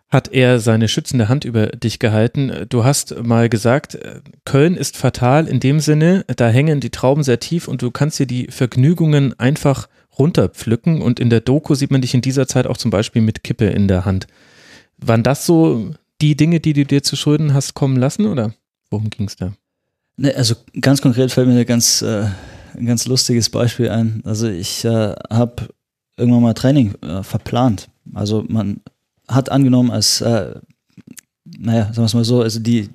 hat 0.09 0.31
er 0.31 0.59
seine 0.59 0.87
schützende 0.87 1.27
Hand 1.27 1.43
über 1.43 1.67
dich 1.67 1.99
gehalten. 1.99 2.65
Du 2.69 2.85
hast 2.85 3.23
mal 3.23 3.49
gesagt, 3.49 3.97
Köln 4.45 4.75
ist 4.75 4.95
fatal 4.95 5.47
in 5.47 5.59
dem 5.59 5.79
Sinne, 5.79 6.23
da 6.27 6.47
hängen 6.47 6.79
die 6.79 6.91
Trauben 6.91 7.23
sehr 7.23 7.39
tief 7.39 7.67
und 7.67 7.81
du 7.81 7.91
kannst 7.91 8.19
dir 8.19 8.25
die 8.25 8.47
Vergnügungen 8.47 9.37
einfach 9.37 9.89
runterpflücken 10.17 11.01
und 11.01 11.19
in 11.19 11.29
der 11.29 11.41
Doku 11.41 11.75
sieht 11.75 11.91
man 11.91 12.01
dich 12.01 12.13
in 12.13 12.21
dieser 12.21 12.47
Zeit 12.47 12.67
auch 12.67 12.77
zum 12.77 12.89
Beispiel 12.89 13.21
mit 13.21 13.43
Kippe 13.43 13.65
in 13.65 13.87
der 13.87 14.05
Hand. 14.05 14.27
Waren 14.97 15.23
das 15.23 15.45
so 15.45 15.93
die 16.21 16.35
Dinge, 16.35 16.59
die 16.59 16.73
du 16.73 16.85
dir 16.85 17.03
zu 17.03 17.15
Schulden 17.15 17.53
hast 17.53 17.73
kommen 17.73 17.97
lassen 17.97 18.25
oder 18.25 18.53
worum 18.89 19.09
ging 19.09 19.27
es 19.27 19.35
da? 19.35 19.53
Ne, 20.15 20.33
also 20.35 20.55
ganz 20.81 21.01
konkret 21.01 21.31
fällt 21.31 21.47
mir 21.47 21.59
ein 21.59 21.65
ganz, 21.65 22.01
äh, 22.01 22.25
ein 22.75 22.85
ganz 22.85 23.05
lustiges 23.05 23.49
Beispiel 23.49 23.89
ein. 23.89 24.21
Also 24.25 24.47
ich 24.47 24.83
äh, 24.85 25.13
habe 25.29 25.67
irgendwann 26.17 26.41
mal 26.41 26.53
Training 26.53 26.95
äh, 27.03 27.21
verplant. 27.21 27.89
Also 28.13 28.43
man 28.47 28.81
hat 29.27 29.49
angenommen, 29.51 29.91
als, 29.91 30.21
äh, 30.21 30.55
naja, 31.45 31.85
sagen 31.85 31.97
wir 31.97 32.05
es 32.05 32.13
mal 32.13 32.23
so, 32.23 32.41
also 32.41 32.59
die, 32.59 32.89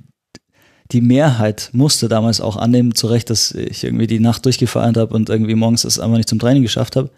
die 0.92 1.00
Mehrheit 1.00 1.70
musste 1.72 2.08
damals 2.08 2.40
auch 2.40 2.56
annehmen, 2.56 2.94
zu 2.94 3.06
Recht, 3.06 3.30
dass 3.30 3.52
ich 3.52 3.84
irgendwie 3.84 4.06
die 4.06 4.20
Nacht 4.20 4.44
durchgefeiert 4.44 4.96
habe 4.96 5.14
und 5.14 5.30
irgendwie 5.30 5.54
morgens 5.54 5.84
es 5.84 5.98
einfach 5.98 6.16
nicht 6.16 6.28
zum 6.28 6.38
Training 6.38 6.62
geschafft 6.62 6.96
habe. 6.96 7.10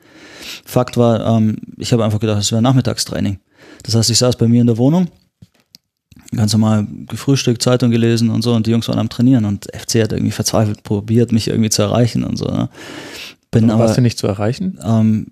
Fakt 0.64 0.96
war, 0.96 1.26
ähm, 1.26 1.56
ich 1.78 1.92
habe 1.92 2.04
einfach 2.04 2.20
gedacht, 2.20 2.40
es 2.40 2.52
wäre 2.52 2.62
Nachmittagstraining. 2.62 3.38
Das 3.82 3.94
heißt, 3.94 4.10
ich 4.10 4.18
saß 4.18 4.36
bei 4.36 4.46
mir 4.46 4.60
in 4.60 4.66
der 4.66 4.78
Wohnung, 4.78 5.08
ganz 6.34 6.52
normal 6.52 6.86
gefrühstückt, 7.06 7.62
Zeitung 7.62 7.90
gelesen 7.90 8.30
und 8.30 8.42
so 8.42 8.54
und 8.54 8.66
die 8.66 8.70
Jungs 8.70 8.88
waren 8.88 8.98
am 8.98 9.08
Trainieren 9.08 9.44
und 9.44 9.66
FC 9.66 10.02
hat 10.02 10.12
irgendwie 10.12 10.30
verzweifelt 10.30 10.82
probiert, 10.82 11.32
mich 11.32 11.48
irgendwie 11.48 11.70
zu 11.70 11.82
erreichen 11.82 12.24
und 12.24 12.36
so. 12.36 12.46
Ne? 12.46 12.68
Bin 13.50 13.70
aber, 13.70 13.84
warst 13.84 13.96
du 13.96 14.02
nicht 14.02 14.18
zu 14.18 14.26
erreichen? 14.26 14.78
Ähm, 14.84 15.28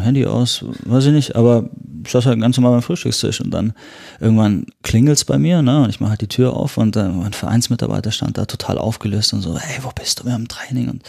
Handy 0.00 0.26
aus, 0.26 0.64
weiß 0.84 1.06
ich 1.06 1.12
nicht, 1.12 1.36
aber 1.36 1.68
ich 2.04 2.12
saß 2.12 2.26
halt 2.26 2.40
ganz 2.40 2.56
normal 2.56 2.72
beim 2.72 2.82
Frühstückstisch 2.82 3.40
und 3.40 3.50
dann 3.50 3.72
irgendwann 4.20 4.66
klingelt's 4.82 5.24
bei 5.24 5.38
mir, 5.38 5.62
ne, 5.62 5.82
und 5.82 5.90
ich 5.90 6.00
mache 6.00 6.10
halt 6.10 6.20
die 6.20 6.28
Tür 6.28 6.54
auf 6.54 6.78
und 6.78 6.96
äh, 6.96 7.08
mein 7.08 7.32
Vereinsmitarbeiter 7.32 8.12
stand 8.12 8.38
da 8.38 8.46
total 8.46 8.78
aufgelöst 8.78 9.32
und 9.32 9.42
so, 9.42 9.58
hey, 9.58 9.80
wo 9.82 9.90
bist 9.90 10.20
du? 10.20 10.24
Wir 10.24 10.32
haben 10.32 10.48
Training 10.48 10.90
und 10.90 11.02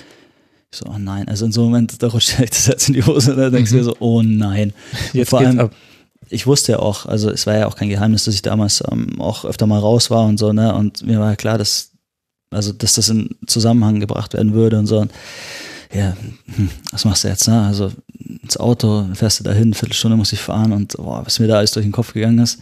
ich 0.72 0.80
so, 0.80 0.86
oh 0.88 0.98
nein, 0.98 1.28
also 1.28 1.46
in 1.46 1.52
so 1.52 1.62
einem 1.62 1.72
Moment, 1.72 2.02
da 2.02 2.08
rutscht 2.08 2.40
echt 2.40 2.54
das 2.54 2.68
Herz 2.68 2.88
in 2.88 2.94
die 2.96 3.04
Hose, 3.04 3.36
da 3.36 3.50
denkst 3.50 3.72
du 3.72 3.78
mhm. 3.78 3.80
dir 3.80 3.86
so, 3.86 3.96
oh 4.00 4.22
nein. 4.22 4.74
Jetzt 5.14 5.30
vor 5.30 5.40
allem, 5.40 5.60
ab. 5.60 5.72
ich 6.30 6.48
wusste 6.48 6.74
ja 6.74 6.80
auch, 6.80 7.06
also 7.06 7.30
es 7.30 7.48
war 7.48 7.58
ja 7.58 7.68
auch 7.68 7.76
kein 7.76 7.90
Geheimnis, 7.90 8.26
dass 8.26 8.34
ich 8.34 8.42
damals 8.42 8.84
ähm, 8.92 9.22
auch 9.22 9.46
öfter 9.46 9.68
mal 9.68 9.80
raus 9.80 10.10
war 10.10 10.26
und 10.26 10.38
so, 10.38 10.54
ne, 10.54 10.74
und 10.74 11.06
mir 11.06 11.20
war 11.20 11.30
ja 11.30 11.36
klar, 11.36 11.58
dass, 11.58 11.92
also, 12.50 12.74
dass 12.74 12.94
das 12.94 13.10
in 13.10 13.36
Zusammenhang 13.46 14.00
gebracht 14.00 14.34
werden 14.34 14.54
würde 14.54 14.80
und 14.80 14.88
so. 14.88 15.00
Und 15.00 15.12
ja, 15.94 16.16
hm, 16.56 16.70
was 16.92 17.06
machst 17.06 17.24
du 17.24 17.28
jetzt, 17.30 17.48
ne? 17.48 17.62
Also 17.62 17.92
ins 18.20 18.58
Auto, 18.58 19.06
fährst 19.14 19.40
du 19.40 19.44
dahin, 19.44 19.74
Viertelstunde 19.74 20.18
muss 20.18 20.34
ich 20.34 20.40
fahren 20.40 20.72
und 20.72 20.98
boah, 20.98 21.26
was 21.26 21.40
mir 21.40 21.48
da 21.48 21.58
alles 21.58 21.72
durch 21.72 21.86
den 21.86 21.92
Kopf 21.92 22.14
gegangen 22.14 22.40
ist. 22.40 22.60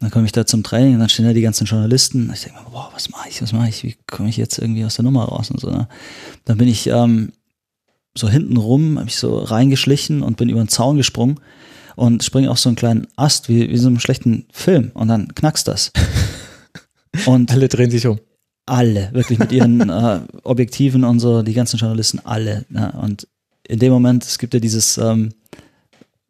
Dann 0.00 0.10
komme 0.10 0.26
ich 0.26 0.32
da 0.32 0.46
zum 0.46 0.62
Training 0.62 0.94
und 0.94 1.00
dann 1.00 1.08
stehen 1.08 1.26
da 1.26 1.32
die 1.32 1.40
ganzen 1.40 1.66
Journalisten. 1.66 2.30
Ich 2.32 2.42
denke 2.42 2.60
mir, 2.60 2.70
boah, 2.70 2.90
was 2.94 3.10
mache 3.10 3.28
ich, 3.28 3.42
was 3.42 3.52
mache 3.52 3.68
ich, 3.68 3.82
wie 3.82 3.96
komme 4.06 4.28
ich 4.28 4.36
jetzt 4.36 4.58
irgendwie 4.58 4.84
aus 4.84 4.94
der 4.94 5.04
Nummer 5.04 5.24
raus 5.24 5.50
und 5.50 5.60
so. 5.60 5.70
Ne? 5.70 5.88
Dann 6.44 6.58
bin 6.58 6.68
ich 6.68 6.86
ähm, 6.86 7.32
so 8.16 8.28
hinten 8.28 8.56
rum, 8.56 8.98
habe 8.98 9.08
ich 9.08 9.16
so 9.16 9.38
reingeschlichen 9.38 10.22
und 10.22 10.36
bin 10.36 10.48
über 10.48 10.62
den 10.62 10.68
Zaun 10.68 10.96
gesprungen 10.96 11.40
und 11.96 12.22
springe 12.22 12.50
auf 12.50 12.60
so 12.60 12.68
einen 12.68 12.76
kleinen 12.76 13.08
Ast, 13.16 13.48
wie, 13.48 13.68
wie 13.70 13.76
so 13.76 13.88
einem 13.88 13.98
schlechten 13.98 14.46
Film 14.52 14.92
und 14.94 15.08
dann 15.08 15.34
knackst 15.34 15.66
das. 15.66 15.92
Und 17.26 17.50
alle 17.50 17.68
drehen 17.68 17.90
sich 17.90 18.06
um 18.06 18.20
alle, 18.68 19.10
wirklich 19.12 19.38
mit 19.38 19.52
ihren 19.52 19.80
äh, 19.90 20.20
Objektiven 20.44 21.04
und 21.04 21.20
so, 21.20 21.42
die 21.42 21.54
ganzen 21.54 21.78
Journalisten, 21.78 22.20
alle. 22.24 22.64
Ja, 22.70 22.90
und 22.90 23.26
in 23.66 23.78
dem 23.78 23.92
Moment, 23.92 24.24
es 24.24 24.38
gibt 24.38 24.54
ja 24.54 24.60
dieses 24.60 24.98
ähm, 24.98 25.30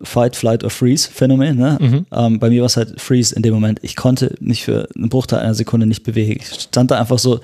Fight, 0.03 0.37
Flight 0.37 0.65
or 0.65 0.71
Freeze 0.71 1.09
Phänomen. 1.11 1.57
Ne? 1.57 1.79
Mhm. 1.81 2.07
Ähm, 2.13 2.39
bei 2.39 2.51
mir 2.51 2.61
war 2.61 2.67
es 2.67 2.77
halt 2.77 3.01
Freeze 3.01 3.35
in 3.35 3.43
dem 3.43 3.55
Moment. 3.55 3.81
Ich 3.83 3.97
konnte 3.97 4.35
mich 4.41 4.65
für 4.65 4.89
einen 4.95 5.09
Bruchteil 5.09 5.41
einer 5.41 5.55
Sekunde 5.55 5.87
nicht 5.87 6.05
bewegen. 6.05 6.41
Ich 6.41 6.61
stand 6.61 6.91
da 6.91 6.99
einfach 6.99 7.19
so 7.19 7.41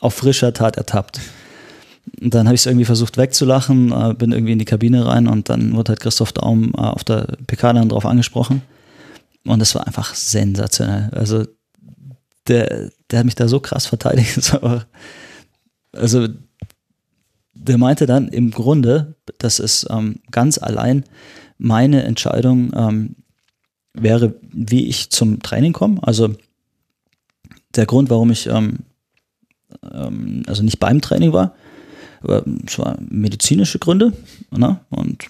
auf 0.00 0.14
frischer 0.14 0.52
Tat 0.52 0.76
ertappt. 0.76 1.20
Und 2.20 2.34
dann 2.34 2.46
habe 2.46 2.56
ich 2.56 2.62
es 2.62 2.66
irgendwie 2.66 2.84
versucht 2.84 3.16
wegzulachen, 3.16 3.92
äh, 3.92 4.14
bin 4.14 4.32
irgendwie 4.32 4.52
in 4.52 4.58
die 4.58 4.64
Kabine 4.64 5.06
rein 5.06 5.28
und 5.28 5.48
dann 5.48 5.76
wurde 5.76 5.90
halt 5.90 6.00
Christoph 6.00 6.32
Daum 6.32 6.72
äh, 6.76 6.80
auf 6.80 7.04
der 7.04 7.28
PK 7.46 7.74
dann 7.74 7.88
drauf 7.88 8.04
angesprochen. 8.04 8.62
Und 9.44 9.60
es 9.60 9.74
war 9.74 9.86
einfach 9.86 10.14
sensationell. 10.14 11.10
Also 11.12 11.44
der, 12.48 12.90
der 13.12 13.20
hat 13.20 13.26
mich 13.26 13.34
da 13.34 13.46
so 13.46 13.60
krass 13.60 13.86
verteidigt. 13.86 14.58
also 15.92 16.28
der 17.54 17.78
meinte 17.78 18.06
dann 18.06 18.28
im 18.28 18.50
Grunde, 18.50 19.14
dass 19.38 19.58
es 19.58 19.86
ähm, 19.90 20.20
ganz 20.30 20.58
allein 20.58 21.04
meine 21.58 22.02
Entscheidung 22.04 22.72
ähm, 22.74 23.16
wäre, 23.92 24.34
wie 24.50 24.86
ich 24.86 25.10
zum 25.10 25.40
Training 25.40 25.72
komme. 25.72 26.02
Also 26.02 26.34
der 27.76 27.86
Grund, 27.86 28.10
warum 28.10 28.30
ich 28.30 28.46
ähm, 28.46 28.78
ähm 29.92 30.42
also 30.46 30.62
nicht 30.62 30.80
beim 30.80 31.00
Training 31.00 31.32
war, 31.32 31.54
aber 32.22 32.44
es 32.66 32.78
waren 32.78 33.06
medizinische 33.10 33.78
Gründe. 33.78 34.12
Ne? 34.50 34.80
Und 34.90 35.26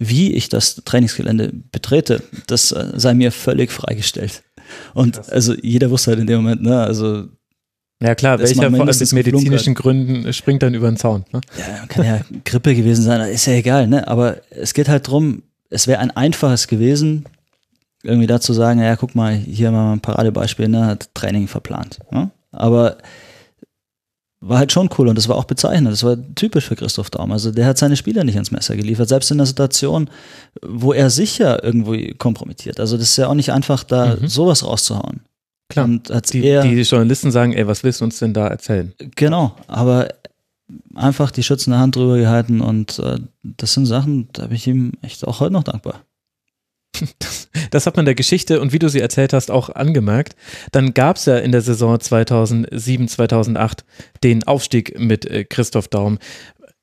wie 0.00 0.32
ich 0.32 0.48
das 0.48 0.76
Trainingsgelände 0.76 1.52
betrete, 1.70 2.22
das 2.46 2.72
äh, 2.72 2.92
sei 2.96 3.12
mir 3.12 3.30
völlig 3.30 3.70
freigestellt. 3.70 4.42
Und 4.94 5.16
Krass. 5.16 5.28
also 5.28 5.54
jeder 5.54 5.90
wusste 5.90 6.12
halt 6.12 6.20
in 6.20 6.26
dem 6.26 6.42
Moment, 6.42 6.62
ne, 6.62 6.80
also 6.80 7.28
ja 8.02 8.14
klar, 8.14 8.38
welcher 8.38 8.70
von 8.70 8.88
aus 8.88 9.12
medizinischen 9.12 9.74
Gründen 9.74 10.32
springt 10.32 10.62
dann 10.62 10.72
über 10.72 10.90
den 10.90 10.96
Zaun? 10.96 11.26
Ne? 11.32 11.42
Ja, 11.58 11.86
kann 11.86 12.06
ja 12.06 12.20
Grippe 12.46 12.74
gewesen 12.74 13.02
sein, 13.02 13.20
ist 13.30 13.44
ja 13.44 13.52
egal, 13.52 13.88
ne? 13.88 14.08
Aber 14.08 14.38
es 14.48 14.72
geht 14.72 14.88
halt 14.88 15.06
drum, 15.06 15.42
es 15.68 15.86
wäre 15.86 16.00
ein 16.00 16.10
einfaches 16.10 16.66
gewesen, 16.66 17.26
irgendwie 18.02 18.26
dazu 18.26 18.54
sagen, 18.54 18.80
ja, 18.80 18.96
guck 18.96 19.14
mal, 19.14 19.34
hier 19.34 19.70
mal 19.70 19.92
ein 19.92 20.00
Paradebeispiel, 20.00 20.68
ne, 20.68 20.86
hat 20.86 21.14
Training 21.14 21.46
verplant. 21.46 21.98
Ne? 22.10 22.30
Aber 22.52 22.96
war 24.40 24.58
halt 24.58 24.72
schon 24.72 24.88
cool 24.98 25.08
und 25.08 25.16
das 25.16 25.28
war 25.28 25.36
auch 25.36 25.44
bezeichnend. 25.44 25.92
Das 25.92 26.02
war 26.02 26.16
typisch 26.34 26.66
für 26.66 26.76
Christoph 26.76 27.10
Daum. 27.10 27.30
Also 27.30 27.52
der 27.52 27.66
hat 27.66 27.78
seine 27.78 27.96
Spieler 27.96 28.24
nicht 28.24 28.36
ans 28.36 28.50
Messer 28.50 28.74
geliefert, 28.74 29.08
selbst 29.08 29.30
in 29.30 29.36
einer 29.36 29.46
Situation, 29.46 30.08
wo 30.62 30.92
er 30.92 31.10
sicher 31.10 31.62
irgendwo 31.62 31.94
kompromittiert. 32.16 32.80
Also 32.80 32.96
das 32.96 33.10
ist 33.10 33.16
ja 33.18 33.28
auch 33.28 33.34
nicht 33.34 33.52
einfach, 33.52 33.84
da 33.84 34.16
mhm. 34.16 34.28
sowas 34.28 34.64
rauszuhauen. 34.64 35.20
Klar. 35.68 35.84
Und 35.84 36.10
die, 36.32 36.42
eher, 36.42 36.62
die 36.62 36.80
Journalisten 36.80 37.30
sagen, 37.30 37.52
ey, 37.52 37.66
was 37.66 37.84
willst 37.84 38.00
du 38.00 38.04
uns 38.04 38.18
denn 38.18 38.32
da 38.32 38.48
erzählen? 38.48 38.92
Genau, 39.14 39.54
aber 39.68 40.08
einfach 40.94 41.30
die 41.30 41.42
schützende 41.42 41.78
Hand 41.78 41.96
drüber 41.96 42.16
gehalten 42.16 42.60
und 42.60 42.98
äh, 42.98 43.18
das 43.42 43.74
sind 43.74 43.86
Sachen, 43.86 44.28
da 44.32 44.46
bin 44.46 44.56
ich 44.56 44.66
ihm 44.66 44.92
echt 45.02 45.26
auch 45.26 45.40
heute 45.40 45.52
noch 45.52 45.64
dankbar. 45.64 46.02
Das, 47.70 47.86
hat 47.86 47.96
man 47.96 48.04
der 48.04 48.14
Geschichte 48.14 48.60
und 48.60 48.72
wie 48.72 48.78
du 48.78 48.88
sie 48.88 49.00
erzählt 49.00 49.32
hast 49.32 49.50
auch 49.50 49.70
angemerkt. 49.70 50.34
Dann 50.72 50.92
gab 50.92 51.16
es 51.16 51.26
ja 51.26 51.38
in 51.38 51.52
der 51.52 51.62
Saison 51.62 51.98
2007, 51.98 53.08
2008 53.08 53.84
den 54.22 54.44
Aufstieg 54.44 54.98
mit 54.98 55.24
äh, 55.26 55.44
Christoph 55.44 55.88
Daum. 55.88 56.18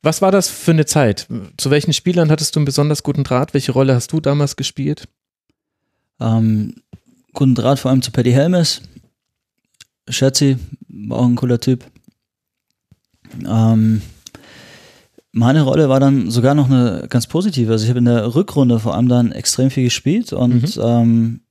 Was 0.02 0.22
war 0.22 0.32
das 0.32 0.50
für 0.50 0.72
eine 0.72 0.86
Zeit? 0.86 1.27
Zu 1.58 1.72
welchen 1.72 1.94
Spielern 1.94 2.32
hattest 2.32 2.56
du 2.56 2.60
einen 2.60 2.66
besonders 2.66 3.03
guten 3.03 3.24
Draht? 3.24 3.53
Welche 3.53 3.74
Rolle 3.74 3.94
hast 3.95 4.11
du 4.11 4.22
damals 4.22 4.56
gespielt? 4.56 5.08
Ähm, 6.19 6.76
guten 7.34 7.56
Draht 7.56 7.80
vor 7.80 7.92
allem 7.92 8.02
zu 8.02 8.11
Paddy 8.11 8.32
Helmes. 8.32 8.82
Schätzi, 10.10 10.58
war 10.88 11.19
auch 11.19 11.26
ein 11.26 11.36
cooler 11.36 11.60
Typ. 11.60 11.86
Ähm, 13.45 14.02
meine 15.38 15.62
Rolle 15.62 15.88
war 15.88 16.00
dann 16.00 16.32
sogar 16.32 16.56
noch 16.56 16.66
eine 16.66 17.06
ganz 17.10 17.28
positive. 17.28 17.72
Also 17.72 17.84
ich 17.84 17.90
habe 17.90 18.00
in 18.00 18.06
der 18.06 18.36
Rückrunde 18.36 18.80
vor 18.80 18.96
allem 18.96 19.08
dann 19.08 19.32
extrem 19.32 19.70
viel 19.70 19.84
gespielt 19.84 20.34
und 20.34 20.76
mhm. 20.76 20.82
ähm, 20.84 21.42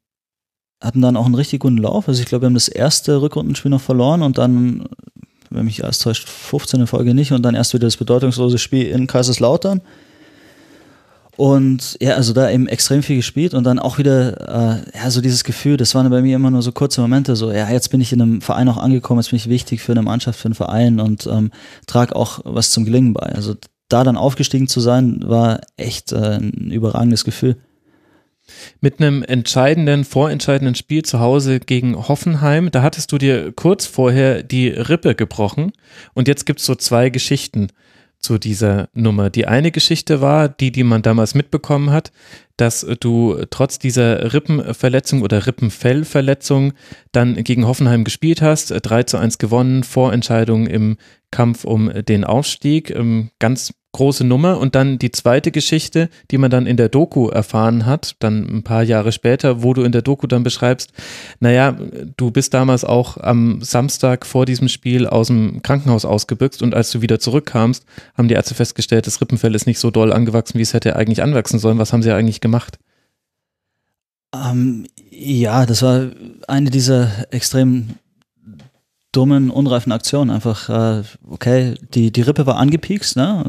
hatten 0.81 1.01
dann 1.03 1.17
auch 1.17 1.27
einen 1.27 1.37
richtig 1.37 1.61
guten 1.61 1.79
Lauf. 1.79 2.09
Also 2.09 2.21
ich 2.21 2.29
glaube, 2.29 2.43
wir 2.43 2.47
haben 2.47 2.55
das 2.55 2.69
erste 2.69 3.23
Rückrundenspiel 3.23 3.71
noch 3.71 3.81
verloren 3.81 4.23
und 4.23 4.39
dann, 4.39 4.89
wenn 5.51 5.65
mich 5.65 5.85
alles 5.85 6.01
täuscht, 6.01 6.29
15 6.29 6.87
Folge 6.87 7.15
nicht 7.15 7.33
und 7.33 7.43
dann 7.43 7.55
erst 7.55 7.75
wieder 7.75 7.87
das 7.87 7.97
bedeutungslose 7.97 8.59
Spiel 8.59 8.87
in 8.87 9.07
Kaiserslautern. 9.07 9.81
Und 11.37 11.99
ja, 12.01 12.15
also 12.15 12.33
da 12.33 12.51
eben 12.51 12.67
extrem 12.67 13.03
viel 13.03 13.17
gespielt 13.17 13.53
und 13.53 13.65
dann 13.65 13.79
auch 13.79 13.99
wieder, 13.99 14.83
äh, 14.95 14.99
ja, 14.99 15.11
so 15.11 15.21
dieses 15.21 15.45
Gefühl, 15.45 15.77
das 15.77 15.95
waren 15.95 16.09
bei 16.09 16.23
mir 16.23 16.35
immer 16.35 16.51
nur 16.51 16.63
so 16.63 16.73
kurze 16.73 17.03
Momente, 17.03 17.37
so, 17.37 17.53
ja, 17.53 17.69
jetzt 17.69 17.91
bin 17.91 18.01
ich 18.01 18.13
in 18.13 18.23
einem 18.23 18.41
Verein 18.41 18.69
auch 18.71 18.79
angekommen, 18.79 19.21
jetzt 19.21 19.31
bin 19.31 19.37
ich 19.37 19.49
wichtig 19.51 19.83
für 19.83 19.93
eine 19.93 20.01
Mannschaft, 20.01 20.41
für 20.41 20.47
einen 20.47 20.55
Verein 20.55 20.99
und 20.99 21.27
ähm, 21.27 21.51
trage 21.87 22.17
auch 22.17 22.41
was 22.45 22.71
zum 22.71 22.87
Gelingen 22.87 23.13
bei. 23.13 23.27
Also 23.27 23.55
da 23.89 24.05
dann 24.05 24.17
aufgestiegen 24.17 24.69
zu 24.69 24.81
sein, 24.81 25.21
war 25.25 25.61
echt 25.77 26.13
äh, 26.13 26.39
ein 26.39 26.71
überragendes 26.71 27.25
Gefühl. 27.25 27.57
Mit 28.81 29.01
einem 29.01 29.23
entscheidenden, 29.25 30.05
vorentscheidenden 30.05 30.77
Spiel 30.77 31.03
zu 31.03 31.19
Hause 31.19 31.59
gegen 31.59 31.97
Hoffenheim, 32.09 32.71
da 32.71 32.83
hattest 32.83 33.11
du 33.11 33.19
dir 33.19 33.53
kurz 33.53 33.87
vorher 33.87 34.43
die 34.43 34.69
Rippe 34.69 35.15
gebrochen 35.17 35.73
und 36.15 36.29
jetzt 36.29 36.47
gibt's 36.47 36.65
so 36.65 36.77
zwei 36.77 37.11
Geschichten 37.11 37.69
zu 38.19 38.39
dieser 38.39 38.89
Nummer. 38.95 39.31
Die 39.31 39.47
eine 39.47 39.71
Geschichte 39.71 40.21
war, 40.21 40.49
die, 40.49 40.71
die 40.71 40.85
man 40.85 41.03
damals 41.03 41.35
mitbekommen 41.35 41.91
hat, 41.91 42.13
dass 42.57 42.87
du 43.01 43.37
trotz 43.51 43.79
dieser 43.79 44.33
Rippenverletzung 44.33 45.23
oder 45.23 45.47
Rippenfellverletzung 45.47 46.73
dann 47.13 47.35
gegen 47.45 47.67
Hoffenheim 47.67 48.05
gespielt 48.05 48.43
hast, 48.43 48.71
3 48.71 49.03
zu 49.05 49.19
1 49.19 49.39
gewonnen, 49.39 49.85
Vorentscheidung 49.85 50.67
im 50.67 50.97
Kampf 51.31 51.65
um 51.65 51.91
den 52.05 52.25
Aufstieg, 52.25 52.91
ähm, 52.91 53.31
ganz 53.39 53.75
große 53.97 54.25
Nummer. 54.25 54.59
Und 54.59 54.75
dann 54.75 54.99
die 54.99 55.11
zweite 55.11 55.51
Geschichte, 55.51 56.09
die 56.31 56.39
man 56.39 56.51
dann 56.51 56.67
in 56.67 56.77
der 56.77 56.89
Doku 56.89 57.29
erfahren 57.29 57.87
hat, 57.87 58.17
dann 58.21 58.47
ein 58.47 58.63
paar 58.63 58.83
Jahre 58.83 59.11
später, 59.11 59.63
wo 59.63 59.75
du 59.75 59.83
in 59.83 59.93
der 59.93 60.03
Doku 60.03 60.27
dann 60.27 60.43
beschreibst, 60.43 60.93
naja, 61.41 61.77
du 62.17 62.31
bist 62.31 62.55
damals 62.55 62.85
auch 62.85 63.17
am 63.17 63.63
Samstag 63.63 64.27
vor 64.27 64.47
diesem 64.47 64.69
Spiel 64.69 65.07
aus 65.07 65.29
dem 65.29 65.63
Krankenhaus 65.63 66.05
ausgebüxt 66.05 66.63
und 66.63 66.75
als 66.75 66.91
du 66.91 67.01
wieder 67.01 67.19
zurückkamst, 67.19 67.85
haben 68.17 68.29
die 68.29 68.35
Ärzte 68.35 68.55
festgestellt, 68.55 69.07
das 69.07 69.21
Rippenfell 69.21 69.55
ist 69.55 69.67
nicht 69.67 69.79
so 69.79 69.91
doll 69.91 70.13
angewachsen, 70.13 70.59
wie 70.59 70.63
es 70.63 70.75
hätte 70.75 70.95
eigentlich 70.97 71.23
anwachsen 71.23 71.59
sollen. 71.59 71.79
Was 71.79 71.93
haben 71.93 72.03
sie 72.03 72.13
eigentlich 72.13 72.41
gemacht? 72.41 72.79
Ähm, 74.35 74.87
ja, 75.11 75.67
das 75.67 75.83
war 75.83 76.11
eine 76.49 76.71
dieser 76.71 77.33
extrem 77.33 77.97
dummen, 79.17 79.51
unreifen 79.51 79.93
Aktion. 79.93 80.31
Einfach, 80.31 80.69
äh, 80.69 81.03
okay, 81.31 81.75
die, 81.95 82.13
die 82.13 82.21
Rippe 82.21 82.47
war 82.47 82.57
angepiekst, 82.57 83.17
ne? 83.17 83.43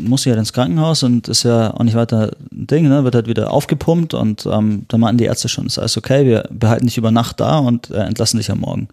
muss 0.00 0.24
ja 0.24 0.34
ins 0.34 0.52
Krankenhaus 0.52 1.04
und 1.04 1.28
ist 1.28 1.44
ja 1.44 1.72
auch 1.72 1.84
nicht 1.84 1.94
weiter 1.94 2.32
ein 2.50 2.66
Ding, 2.66 2.88
ne? 2.88 3.04
Wird 3.04 3.14
halt 3.14 3.28
wieder 3.28 3.52
aufgepumpt 3.52 4.14
und 4.14 4.46
ähm, 4.46 4.84
dann 4.88 5.00
meinten 5.00 5.18
die 5.18 5.24
Ärzte 5.24 5.48
schon, 5.48 5.66
es 5.66 5.76
ist 5.76 5.96
okay, 5.96 6.26
wir 6.26 6.48
behalten 6.50 6.86
dich 6.86 6.98
über 6.98 7.12
Nacht 7.12 7.38
da 7.38 7.58
und 7.58 7.90
äh, 7.90 7.98
entlassen 7.98 8.38
dich 8.38 8.50
am 8.50 8.60
Morgen. 8.60 8.88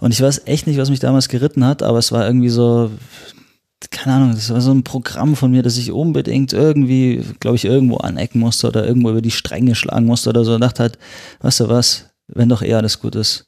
Und 0.00 0.12
ich 0.12 0.20
weiß 0.20 0.42
echt 0.46 0.66
nicht, 0.66 0.78
was 0.78 0.90
mich 0.90 1.00
damals 1.00 1.28
geritten 1.28 1.64
hat, 1.64 1.82
aber 1.84 1.98
es 1.98 2.10
war 2.10 2.26
irgendwie 2.26 2.48
so, 2.48 2.90
keine 3.90 4.16
Ahnung, 4.16 4.32
das 4.32 4.50
war 4.50 4.60
so 4.60 4.72
ein 4.72 4.82
Programm 4.82 5.36
von 5.36 5.52
mir, 5.52 5.62
dass 5.62 5.78
ich 5.78 5.92
unbedingt 5.92 6.52
irgendwie, 6.52 7.22
glaube 7.38 7.56
ich, 7.56 7.64
irgendwo 7.64 7.98
anecken 7.98 8.40
musste 8.40 8.66
oder 8.66 8.84
irgendwo 8.84 9.10
über 9.10 9.22
die 9.22 9.30
Stränge 9.30 9.76
schlagen 9.76 10.06
musste 10.06 10.30
oder 10.30 10.44
so. 10.44 10.54
Und 10.54 10.62
dachte 10.62 10.82
halt, 10.82 10.98
weißt 11.40 11.60
du 11.60 11.68
was, 11.68 12.06
wenn 12.26 12.48
doch 12.48 12.62
eher 12.62 12.78
alles 12.78 12.98
gut 12.98 13.14
ist 13.14 13.46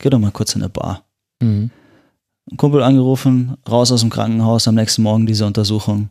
geh 0.00 0.10
doch 0.10 0.18
mal 0.18 0.32
kurz 0.32 0.54
in 0.54 0.62
eine 0.62 0.68
Bar. 0.68 1.04
Mhm. 1.40 1.70
Ein 2.50 2.56
Kumpel 2.56 2.82
angerufen, 2.82 3.56
raus 3.68 3.92
aus 3.92 4.00
dem 4.00 4.10
Krankenhaus, 4.10 4.66
am 4.66 4.74
nächsten 4.74 5.02
Morgen 5.02 5.26
diese 5.26 5.46
Untersuchung. 5.46 6.10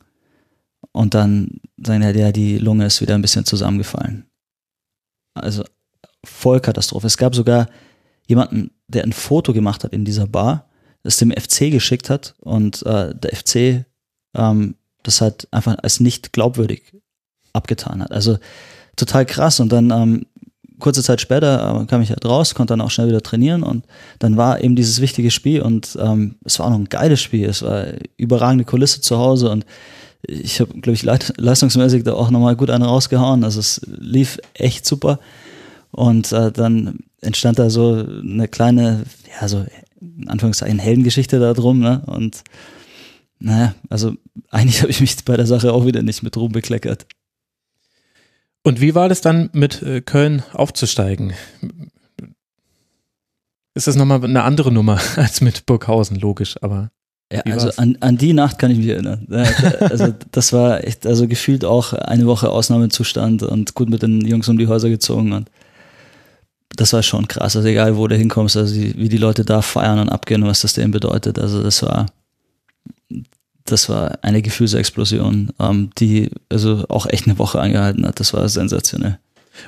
Und 0.94 1.14
dann 1.14 1.60
sagen 1.78 2.02
ja, 2.02 2.12
ja, 2.12 2.32
die 2.32 2.58
Lunge 2.58 2.86
ist 2.86 3.02
wieder 3.02 3.16
ein 3.16 3.22
bisschen 3.22 3.46
zusammengefallen. 3.46 4.26
Also 5.34 5.64
voll 6.24 6.60
Katastrophe. 6.60 7.08
Es 7.08 7.18
gab 7.18 7.36
sogar 7.36 7.68
jemanden, 8.28 8.72
der 8.88 9.04
ein 9.04 9.14
Foto 9.14 9.54
gemacht 9.54 9.84
hat 9.84 9.92
in 9.92 10.06
dieser 10.06 10.28
Bar, 10.28 10.70
das 11.04 11.18
dem 11.18 11.32
FC 11.32 11.72
geschickt 11.72 12.10
hat 12.10 12.36
und 12.40 12.86
äh, 12.86 13.14
der 13.16 13.36
FC 13.36 13.86
ähm, 14.36 14.76
das 15.04 15.22
halt 15.22 15.48
einfach 15.52 15.78
als 15.82 16.00
nicht 16.00 16.34
glaubwürdig 16.34 16.94
abgetan 17.54 18.02
hat. 18.02 18.12
Also 18.12 18.38
total 18.96 19.26
krass. 19.26 19.60
Und 19.60 19.72
dann 19.72 19.92
ähm, 19.92 20.26
kurze 20.80 21.04
Zeit 21.04 21.22
später 21.22 21.82
äh, 21.82 21.86
kam 21.86 22.02
ich 22.02 22.10
halt 22.10 22.26
raus, 22.26 22.56
konnte 22.56 22.74
dann 22.74 22.82
auch 22.82 22.92
schnell 22.92 23.08
wieder 23.08 23.22
trainieren 23.22 23.64
und 23.64 23.86
dann 24.20 24.38
war 24.38 24.64
eben 24.64 24.76
dieses 24.76 25.02
wichtige 25.02 25.32
Spiel 25.32 25.62
und 25.62 25.98
ähm, 26.02 26.36
es 26.44 26.60
war 26.60 26.68
auch 26.68 26.72
noch 26.72 26.80
ein 26.80 26.90
geiles 26.90 27.22
Spiel. 27.22 27.48
Es 27.48 27.62
war 27.62 27.86
überragende 28.18 28.66
Kulisse 28.66 29.02
zu 29.02 29.18
Hause 29.18 29.50
und 29.50 29.66
ich 30.28 30.60
habe, 30.60 30.74
glaube 30.82 30.94
ich, 30.94 31.04
leistungsmäßig 31.04 32.04
da 32.04 32.14
auch 32.14 32.30
nochmal 32.30 32.56
gut 32.56 32.70
einen 32.70 32.84
rausgehauen. 32.84 33.44
Also 33.44 33.60
es 33.60 33.82
lief 33.88 34.38
echt 34.54 34.86
super. 34.86 35.20
Und 35.92 36.32
äh, 36.34 36.52
dann 36.52 37.00
entstand 37.22 37.58
da 37.58 37.70
so 37.70 38.06
eine 38.22 38.48
kleine, 38.48 39.04
ja, 39.40 39.48
so 39.48 39.66
in 40.02 40.28
Anführungszeichen 40.28 40.80
Heldengeschichte 40.80 41.40
da 41.40 41.54
drum, 41.54 41.80
ne? 41.80 42.04
Und 42.06 42.44
naja, 43.40 43.74
also 43.90 44.14
eigentlich 44.52 44.82
habe 44.82 44.92
ich 44.92 45.02
mich 45.02 45.16
bei 45.26 45.38
der 45.38 45.48
Sache 45.48 45.74
auch 45.74 45.86
wieder 45.86 46.04
nicht 46.04 46.22
mit 46.24 46.36
Ruhm 46.38 46.52
bekleckert. 46.52 47.06
Und 48.70 48.82
wie 48.82 48.94
war 48.94 49.10
das 49.10 49.22
dann 49.22 49.50
mit 49.54 49.82
äh, 49.82 50.00
Köln 50.00 50.44
aufzusteigen? 50.54 51.34
Ist 53.74 53.88
das 53.88 53.96
nochmal 53.96 54.24
eine 54.24 54.44
andere 54.44 54.72
Nummer 54.72 55.00
als 55.16 55.42
mit 55.42 55.66
Burghausen, 55.66 56.20
logisch, 56.20 56.56
aber. 56.62 56.92
Ja, 57.34 57.42
also 57.52 57.72
an, 57.78 57.98
an 58.00 58.20
die 58.20 58.34
Nacht 58.34 58.60
kann 58.60 58.70
ich 58.70 58.78
mich 58.78 58.90
erinnern. 58.90 59.26
Also 59.80 60.14
das 60.32 60.54
war 60.54 60.84
echt, 60.84 61.08
also 61.08 61.28
gefühlt 61.28 61.66
auch 61.66 61.94
eine 61.94 62.28
Woche 62.28 62.52
Ausnahmezustand 62.52 63.42
und 63.42 63.74
gut 63.74 63.90
mit 63.90 64.04
den 64.04 64.22
Jungs 64.22 64.48
um 64.48 64.60
die 64.60 64.68
Häuser 64.68 64.90
gezogen 64.90 65.34
und 65.34 65.50
das 66.76 66.94
war 66.94 67.02
schon 67.02 67.28
krass. 67.28 67.56
Also 67.56 67.68
egal, 67.68 67.98
wo 67.98 68.08
du 68.08 68.16
hinkommst, 68.16 68.56
also 68.56 68.76
wie 68.76 69.10
die 69.10 69.18
Leute 69.18 69.46
da 69.46 69.64
feiern 69.64 69.98
und 69.98 70.10
abgehen 70.10 70.44
und 70.44 70.50
was 70.50 70.62
das 70.62 70.74
denen 70.74 70.92
bedeutet. 70.92 71.40
Also 71.40 71.64
das 71.64 71.82
war, 71.82 72.06
das 73.72 73.90
war 73.90 74.20
eine 74.22 74.42
Gefühlsexplosion, 74.42 75.52
ähm, 75.60 75.90
die 75.98 76.30
also 76.50 76.86
auch 76.90 77.06
echt 77.06 77.28
eine 77.28 77.38
Woche 77.38 77.60
angehalten 77.60 78.06
hat. 78.06 78.20
Das 78.20 78.34
war 78.34 78.48
sensationell. 78.50 79.20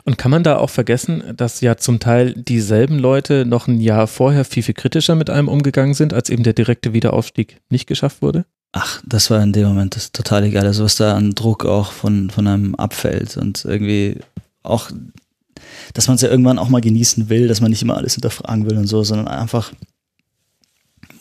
Und 0.06 0.18
kann 0.18 0.32
man 0.32 0.44
da 0.44 0.58
auch 0.58 0.70
vergessen, 0.70 1.24
dass 1.36 1.62
ja 1.62 1.78
zum 1.78 2.00
Teil 2.00 2.34
dieselben 2.34 2.98
Leute 2.98 3.46
noch 3.46 3.68
ein 3.68 3.82
Jahr 3.82 4.08
vorher 4.08 4.46
viel, 4.46 4.64
viel 4.64 4.74
kritischer 4.74 5.16
mit 5.16 5.30
einem 5.30 5.48
umgegangen 5.48 5.94
sind, 5.94 6.14
als 6.14 6.30
eben 6.30 6.44
der 6.44 6.54
direkte 6.54 6.94
Wiederaufstieg 6.94 7.60
nicht 7.70 7.88
geschafft 7.88 8.22
wurde? 8.22 8.46
Ach, 8.74 9.02
das 9.06 9.30
war 9.30 9.44
in 9.44 9.52
dem 9.52 9.68
Moment 9.68 9.96
das 9.96 10.12
total 10.12 10.46
egal. 10.46 10.66
Also 10.66 10.86
was 10.86 10.96
da 10.96 11.16
an 11.16 11.32
Druck 11.32 11.66
auch 11.66 11.92
von, 11.92 12.30
von 12.30 12.48
einem 12.48 12.76
abfällt 12.76 13.36
und 13.36 13.66
irgendwie 13.66 14.20
auch, 14.64 14.90
dass 15.94 16.08
man 16.08 16.16
es 16.16 16.22
ja 16.22 16.30
irgendwann 16.30 16.60
auch 16.60 16.70
mal 16.70 16.82
genießen 16.82 17.30
will, 17.30 17.48
dass 17.48 17.60
man 17.60 17.72
nicht 17.72 17.82
immer 17.82 17.98
alles 17.98 18.14
hinterfragen 18.14 18.70
will 18.70 18.78
und 18.78 18.88
so, 18.88 19.04
sondern 19.04 19.28
einfach 19.28 19.74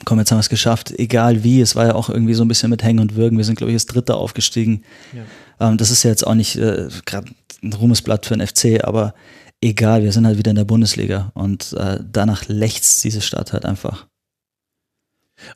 komm, 0.05 0.19
jetzt 0.19 0.31
haben 0.31 0.39
wir 0.39 0.41
es 0.41 0.49
geschafft, 0.49 0.93
egal 0.99 1.45
wie. 1.45 1.61
Es 1.61 1.77
war 1.77 1.87
ja 1.87 1.95
auch 1.95 2.09
irgendwie 2.09 2.35
so 2.35 2.45
ein 2.45 2.49
bisschen 2.49 2.71
mit 2.71 2.83
Hängen 2.83 3.01
und 3.01 3.17
Würgen. 3.17 3.39
Wir 3.39 3.45
sind, 3.45 3.57
glaube 3.57 3.71
ich, 3.71 3.77
als 3.77 3.87
Dritter 3.87 4.17
aufgestiegen. 4.17 4.83
Ja. 5.13 5.69
Ähm, 5.69 5.77
das 5.77 5.91
ist 5.91 6.03
ja 6.03 6.11
jetzt 6.11 6.27
auch 6.27 6.35
nicht 6.35 6.57
äh, 6.57 6.89
gerade 7.05 7.31
ein 7.63 7.73
Ruhmesblatt 7.73 8.27
für 8.27 8.37
den 8.37 8.47
FC, 8.47 8.85
aber 8.85 9.15
egal, 9.61 10.03
wir 10.03 10.13
sind 10.13 10.27
halt 10.27 10.39
wieder 10.39 10.51
in 10.51 10.57
der 10.57 10.65
Bundesliga 10.65 11.31
und 11.35 11.73
äh, 11.75 11.99
danach 12.11 12.49
lechzt 12.49 13.05
diese 13.05 13.21
Stadt 13.21 13.53
halt 13.53 13.65
einfach. 13.65 14.07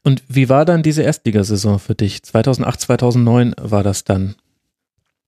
Und 0.02 0.22
wie 0.28 0.48
war 0.48 0.64
dann 0.64 0.82
diese 0.82 1.02
Erstligasaison 1.02 1.78
für 1.78 1.94
dich? 1.94 2.22
2008, 2.22 2.80
2009 2.80 3.54
war 3.60 3.82
das 3.82 4.04
dann. 4.04 4.34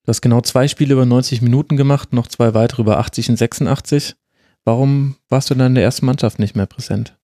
Du 0.05 0.11
hast 0.11 0.23
genau 0.23 0.41
zwei 0.41 0.69
Spiele 0.69 0.95
über 0.95 1.05
90 1.05 1.43
Minuten 1.43 1.77
gemacht, 1.77 2.13
noch 2.13 2.29
zwei 2.29 2.55
weitere 2.55 2.83
über 2.83 2.99
80 2.99 3.31
und 3.31 3.37
86. 3.37 4.17
Warum 4.65 5.17
warst 5.29 5.51
du 5.51 5.55
dann 5.55 5.69
in 5.69 5.75
der 5.75 5.85
ersten 5.85 6.07
Mannschaft 6.07 6.39
nicht 6.39 6.57
mehr 6.57 6.67
präsent? 6.67 7.17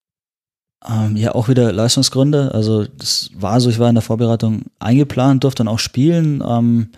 Ähm, 0.89 1.17
ja, 1.17 1.35
auch 1.35 1.49
wieder 1.49 1.73
Leistungsgründe. 1.73 2.53
Also 2.53 2.85
das 2.85 3.31
war 3.35 3.61
so, 3.61 3.71
ich 3.71 3.79
war 3.79 3.89
in 3.89 3.95
der 3.95 4.03
Vorbereitung 4.03 4.63
eingeplant, 4.79 5.45
durfte 5.45 5.61
dann 5.61 5.73
auch 5.73 5.79
spielen, 5.79 6.43
ähm, 6.47 6.89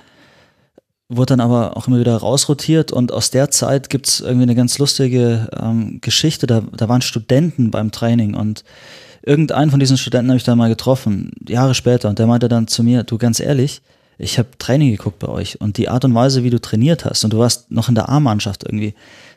wurde 1.08 1.36
dann 1.36 1.40
aber 1.40 1.76
auch 1.76 1.86
immer 1.86 1.98
wieder 1.98 2.16
rausrotiert 2.16 2.92
und 2.92 3.12
aus 3.12 3.30
der 3.30 3.50
Zeit 3.50 3.90
gibt's 3.90 4.20
irgendwie 4.20 4.44
eine 4.44 4.54
ganz 4.54 4.78
lustige 4.78 5.48
ähm, 5.60 5.98
Geschichte. 6.00 6.46
Da, 6.46 6.62
da 6.72 6.88
waren 6.88 7.02
Studenten 7.02 7.70
beim 7.70 7.90
Training 7.90 8.34
und 8.34 8.64
irgendeinen 9.22 9.70
von 9.70 9.80
diesen 9.80 9.98
Studenten 9.98 10.30
habe 10.30 10.38
ich 10.38 10.44
dann 10.44 10.58
mal 10.58 10.68
getroffen, 10.68 11.32
Jahre 11.46 11.74
später, 11.74 12.08
und 12.08 12.18
der 12.18 12.26
meinte 12.26 12.48
dann 12.48 12.68
zu 12.68 12.82
mir, 12.82 13.04
du 13.04 13.18
ganz 13.18 13.38
ehrlich, 13.38 13.82
ich 14.16 14.38
habe 14.38 14.48
Training 14.58 14.92
geguckt 14.92 15.18
bei 15.18 15.28
euch 15.28 15.60
und 15.60 15.76
die 15.76 15.88
Art 15.88 16.04
und 16.04 16.14
Weise, 16.14 16.42
wie 16.42 16.50
du 16.50 16.60
trainiert 16.60 17.04
hast 17.04 17.24
und 17.24 17.32
du 17.32 17.38
warst 17.38 17.70
noch 17.70 17.88
in 17.88 17.94
der 17.94 18.08
A-Mannschaft 18.08 18.64
irgendwie, 18.64 18.94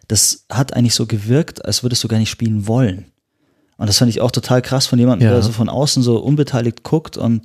das 0.08 0.46
hat 0.50 0.74
eigentlich 0.74 0.96
so 0.96 1.06
gewirkt, 1.06 1.66
als 1.66 1.84
würdest 1.84 2.04
du 2.04 2.08
gar 2.08 2.20
nicht 2.20 2.30
spielen 2.30 2.68
wollen. 2.68 3.06
Und 3.78 3.88
das 3.88 3.98
fand 3.98 4.10
ich 4.10 4.22
auch 4.22 4.32
total 4.32 4.62
krass 4.62 4.88
von 4.88 5.00
jemandem, 5.00 5.28
ja. 5.28 5.34
der 5.34 5.44
so 5.44 5.52
von 5.52 5.70
außen 5.70 6.04
so 6.04 6.18
unbeteiligt 6.18 6.84
guckt. 6.84 7.18
Und 7.18 7.44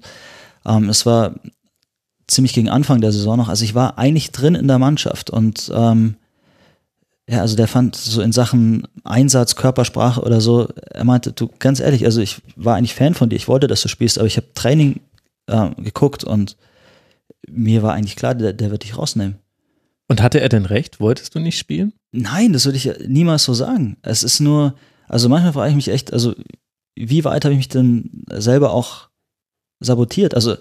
ähm, 0.64 0.88
es 0.88 1.04
war 1.06 1.34
ziemlich 2.26 2.52
gegen 2.52 2.68
Anfang 2.68 3.00
der 3.00 3.12
Saison 3.12 3.36
noch. 3.36 3.48
Also 3.48 3.64
ich 3.64 3.74
war 3.74 3.98
eigentlich 3.98 4.32
drin 4.32 4.54
in 4.54 4.68
der 4.68 4.78
Mannschaft 4.78 5.30
und 5.30 5.70
ähm, 5.74 6.16
ja, 7.28 7.40
also 7.40 7.56
der 7.56 7.68
fand 7.68 7.94
so 7.94 8.20
in 8.20 8.32
Sachen 8.32 8.86
Einsatz, 9.04 9.54
Körpersprache 9.54 10.20
oder 10.22 10.40
so, 10.40 10.68
er 10.90 11.04
meinte, 11.04 11.32
du, 11.32 11.48
ganz 11.58 11.78
ehrlich, 11.78 12.04
also 12.04 12.20
ich 12.20 12.42
war 12.56 12.76
eigentlich 12.76 12.94
Fan 12.94 13.14
von 13.14 13.28
dir, 13.28 13.36
ich 13.36 13.48
wollte, 13.48 13.68
dass 13.68 13.82
du 13.82 13.88
spielst, 13.88 14.18
aber 14.18 14.26
ich 14.26 14.36
habe 14.36 14.48
Training 14.54 15.00
äh, 15.46 15.70
geguckt 15.76 16.24
und 16.24 16.56
mir 17.48 17.82
war 17.82 17.94
eigentlich 17.94 18.16
klar, 18.16 18.34
der, 18.34 18.52
der 18.52 18.70
wird 18.70 18.82
dich 18.82 18.98
rausnehmen. 18.98 19.36
Und 20.08 20.20
hatte 20.20 20.40
er 20.40 20.48
denn 20.48 20.66
recht? 20.66 21.00
Wolltest 21.00 21.34
du 21.34 21.38
nicht 21.38 21.58
spielen? 21.58 21.92
Nein, 22.10 22.52
das 22.52 22.64
würde 22.66 22.76
ich 22.76 22.90
niemals 23.06 23.44
so 23.44 23.54
sagen. 23.54 23.96
Es 24.02 24.22
ist 24.22 24.40
nur, 24.40 24.74
also 25.12 25.28
manchmal 25.28 25.52
frage 25.52 25.70
ich 25.70 25.76
mich 25.76 25.88
echt, 25.88 26.12
also 26.12 26.34
wie 26.96 27.24
weit 27.24 27.44
habe 27.44 27.52
ich 27.52 27.58
mich 27.58 27.68
denn 27.68 28.24
selber 28.30 28.72
auch 28.72 29.08
sabotiert? 29.78 30.34
Also 30.34 30.56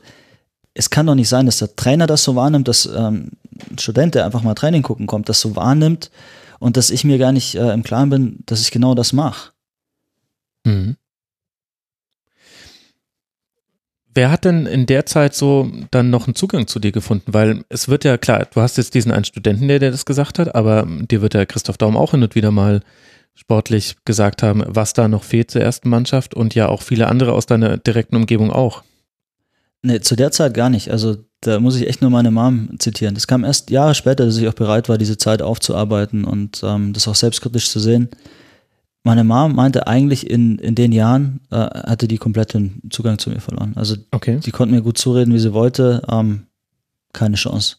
es 0.73 0.89
kann 0.89 1.07
doch 1.07 1.15
nicht 1.15 1.29
sein, 1.29 1.45
dass 1.45 1.59
der 1.59 1.75
Trainer 1.75 2.05
das 2.05 2.23
so 2.23 2.35
wahrnimmt, 2.35 2.67
dass 2.67 2.85
ähm, 2.85 3.31
ein 3.69 3.79
Student, 3.79 4.13
der 4.15 4.25
einfach 4.25 4.43
mal 4.43 4.53
Training 4.53 4.83
gucken 4.83 5.07
kommt, 5.07 5.29
das 5.29 5.39
so 5.39 5.55
wahrnimmt 5.55 6.11
und 6.59 6.75
dass 6.75 6.89
ich 6.89 7.05
mir 7.05 7.17
gar 7.17 7.31
nicht 7.31 7.55
äh, 7.55 7.71
im 7.71 7.83
Klaren 7.83 8.09
bin, 8.09 8.39
dass 8.45 8.61
ich 8.61 8.71
genau 8.71 8.93
das 8.93 9.13
mache. 9.13 9.51
Mhm. 10.65 10.97
Wer 14.13 14.31
hat 14.31 14.43
denn 14.43 14.65
in 14.65 14.85
der 14.85 15.05
Zeit 15.05 15.33
so 15.33 15.71
dann 15.91 16.09
noch 16.09 16.27
einen 16.27 16.35
Zugang 16.35 16.67
zu 16.67 16.79
dir 16.79 16.91
gefunden? 16.91 17.33
Weil 17.33 17.63
es 17.69 17.87
wird 17.87 18.03
ja 18.03 18.17
klar, 18.17 18.45
du 18.53 18.59
hast 18.59 18.77
jetzt 18.77 18.93
diesen 18.95 19.13
einen 19.13 19.23
Studenten, 19.23 19.69
der 19.69 19.79
dir 19.79 19.91
das 19.91 20.05
gesagt 20.05 20.39
hat, 20.39 20.53
aber 20.55 20.85
dir 20.85 21.21
wird 21.21 21.35
ja 21.35 21.45
Christoph 21.45 21.77
Daum 21.77 21.95
auch 21.95 22.11
hin 22.11 22.21
und 22.21 22.35
wieder 22.35 22.51
mal 22.51 22.81
sportlich 23.33 23.95
gesagt 24.05 24.43
haben, 24.43 24.63
was 24.67 24.93
da 24.93 25.07
noch 25.07 25.23
fehlt 25.23 25.51
zur 25.51 25.61
ersten 25.61 25.89
Mannschaft 25.89 26.33
und 26.33 26.55
ja 26.55 26.67
auch 26.69 26.81
viele 26.81 27.07
andere 27.07 27.33
aus 27.33 27.45
deiner 27.45 27.77
direkten 27.77 28.15
Umgebung 28.15 28.51
auch. 28.51 28.83
Nee, 29.83 29.99
zu 29.99 30.15
der 30.15 30.31
Zeit 30.31 30.53
gar 30.53 30.69
nicht. 30.69 30.91
Also 30.91 31.17
da 31.39 31.59
muss 31.59 31.75
ich 31.75 31.87
echt 31.87 32.01
nur 32.01 32.11
meine 32.11 32.29
Mom 32.29 32.69
zitieren. 32.77 33.15
Das 33.15 33.25
kam 33.25 33.43
erst 33.43 33.71
Jahre 33.71 33.95
später, 33.95 34.25
dass 34.25 34.37
ich 34.37 34.47
auch 34.47 34.53
bereit 34.53 34.89
war, 34.89 34.99
diese 34.99 35.17
Zeit 35.17 35.41
aufzuarbeiten 35.41 36.23
und 36.23 36.61
ähm, 36.63 36.93
das 36.93 37.07
auch 37.07 37.15
selbstkritisch 37.15 37.69
zu 37.69 37.79
sehen. 37.79 38.09
Meine 39.03 39.23
Mom 39.23 39.55
meinte 39.55 39.87
eigentlich 39.87 40.29
in, 40.29 40.59
in 40.59 40.75
den 40.75 40.91
Jahren, 40.91 41.39
äh, 41.49 41.55
hatte 41.55 42.07
die 42.07 42.19
kompletten 42.19 42.83
Zugang 42.91 43.17
zu 43.17 43.31
mir 43.31 43.39
verloren. 43.39 43.73
Also 43.75 43.95
Okay. 44.11 44.39
die 44.45 44.51
konnte 44.51 44.75
mir 44.75 44.83
gut 44.83 44.99
zureden, 44.99 45.33
wie 45.33 45.39
sie 45.39 45.53
wollte. 45.53 46.03
Ähm, 46.07 46.45
keine 47.11 47.35
Chance. 47.35 47.77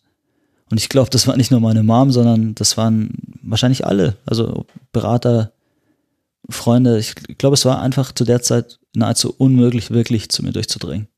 Und 0.72 0.78
ich 0.78 0.88
glaube, 0.88 1.10
das 1.10 1.26
war 1.26 1.36
nicht 1.36 1.50
nur 1.50 1.60
meine 1.60 1.82
Mom, 1.82 2.10
sondern 2.10 2.54
das 2.54 2.78
waren 2.78 3.10
wahrscheinlich 3.42 3.84
alle. 3.84 4.16
Also 4.24 4.64
Berater, 4.90 5.52
Freunde. 6.48 6.98
Ich 6.98 7.14
glaube, 7.36 7.52
es 7.52 7.66
war 7.66 7.82
einfach 7.82 8.12
zu 8.12 8.24
der 8.24 8.40
Zeit 8.40 8.78
nahezu 8.94 9.34
unmöglich, 9.36 9.90
wirklich 9.90 10.30
zu 10.30 10.42
mir 10.42 10.52
durchzudringen. 10.52 11.08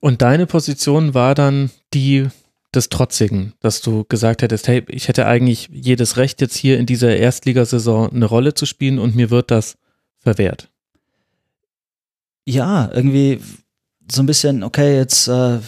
Und 0.00 0.22
deine 0.22 0.46
Position 0.46 1.12
war 1.12 1.34
dann 1.34 1.72
die 1.92 2.28
des 2.74 2.88
Trotzigen, 2.88 3.52
dass 3.60 3.82
du 3.82 4.04
gesagt 4.04 4.40
hättest, 4.40 4.66
hey, 4.66 4.82
ich 4.88 5.08
hätte 5.08 5.26
eigentlich 5.26 5.68
jedes 5.70 6.16
Recht, 6.16 6.40
jetzt 6.40 6.56
hier 6.56 6.78
in 6.78 6.86
dieser 6.86 7.14
Erstligasaison 7.14 8.14
eine 8.14 8.24
Rolle 8.24 8.54
zu 8.54 8.64
spielen 8.64 8.98
und 8.98 9.14
mir 9.14 9.28
wird 9.28 9.50
das 9.50 9.76
verwehrt. 10.20 10.70
ja, 12.46 12.90
irgendwie 12.94 13.42
so 14.10 14.22
ein 14.22 14.26
bisschen, 14.26 14.62
okay, 14.62 14.96
jetzt 14.96 15.28
äh, 15.28 15.58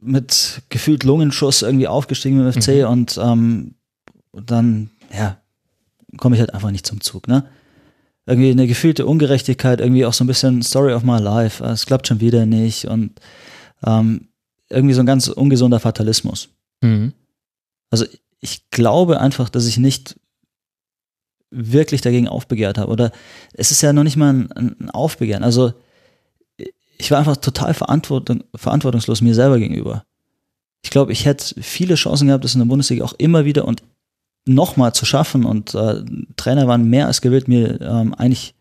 mit 0.00 0.62
gefühlt 0.68 1.04
Lungenschuss 1.04 1.62
irgendwie 1.62 1.88
aufgestiegen 1.88 2.40
im 2.40 2.52
FC 2.52 2.88
und 2.88 3.18
ähm, 3.22 3.74
und 4.30 4.50
dann, 4.50 4.90
ja, 5.12 5.38
komme 6.16 6.36
ich 6.36 6.40
halt 6.40 6.54
einfach 6.54 6.70
nicht 6.70 6.86
zum 6.86 7.00
Zug, 7.00 7.28
ne? 7.28 7.44
Irgendwie 8.26 8.50
eine 8.50 8.66
gefühlte 8.66 9.06
Ungerechtigkeit, 9.06 9.80
irgendwie 9.80 10.04
auch 10.04 10.12
so 10.12 10.22
ein 10.22 10.26
bisschen 10.26 10.62
Story 10.62 10.92
of 10.92 11.02
my 11.02 11.18
life. 11.18 11.64
Es 11.64 11.86
klappt 11.86 12.06
schon 12.06 12.20
wieder 12.20 12.44
nicht 12.44 12.84
und 12.84 13.18
ähm, 13.84 14.28
irgendwie 14.68 14.94
so 14.94 15.00
ein 15.00 15.06
ganz 15.06 15.28
ungesunder 15.28 15.80
Fatalismus. 15.80 16.50
Mhm. 16.82 17.14
Also 17.90 18.04
ich 18.40 18.70
glaube 18.70 19.20
einfach, 19.20 19.48
dass 19.48 19.66
ich 19.66 19.78
nicht 19.78 20.20
wirklich 21.50 22.02
dagegen 22.02 22.28
aufbegehrt 22.28 22.76
habe. 22.76 22.92
Oder 22.92 23.12
es 23.54 23.70
ist 23.70 23.80
ja 23.80 23.94
noch 23.94 24.04
nicht 24.04 24.16
mal 24.16 24.34
ein, 24.34 24.52
ein 24.54 24.90
Aufbegehren. 24.90 25.42
Also 25.42 25.72
ich 26.98 27.10
war 27.10 27.18
einfach 27.18 27.36
total 27.36 27.74
verantwortung, 27.74 28.44
verantwortungslos 28.54 29.20
mir 29.20 29.34
selber 29.34 29.58
gegenüber. 29.58 30.04
Ich 30.82 30.90
glaube, 30.90 31.12
ich 31.12 31.24
hätte 31.24 31.60
viele 31.60 31.94
Chancen 31.94 32.28
gehabt, 32.28 32.44
das 32.44 32.54
in 32.54 32.60
der 32.60 32.66
Bundesliga 32.66 33.04
auch 33.04 33.14
immer 33.14 33.44
wieder 33.44 33.64
und 33.64 33.82
nochmal 34.44 34.94
zu 34.94 35.06
schaffen. 35.06 35.44
Und 35.44 35.74
äh, 35.74 36.04
Trainer 36.36 36.66
waren 36.66 36.88
mehr 36.88 37.06
als 37.06 37.20
gewillt, 37.20 37.48
mir 37.48 37.80
ähm, 37.80 38.14
eigentlich 38.14 38.54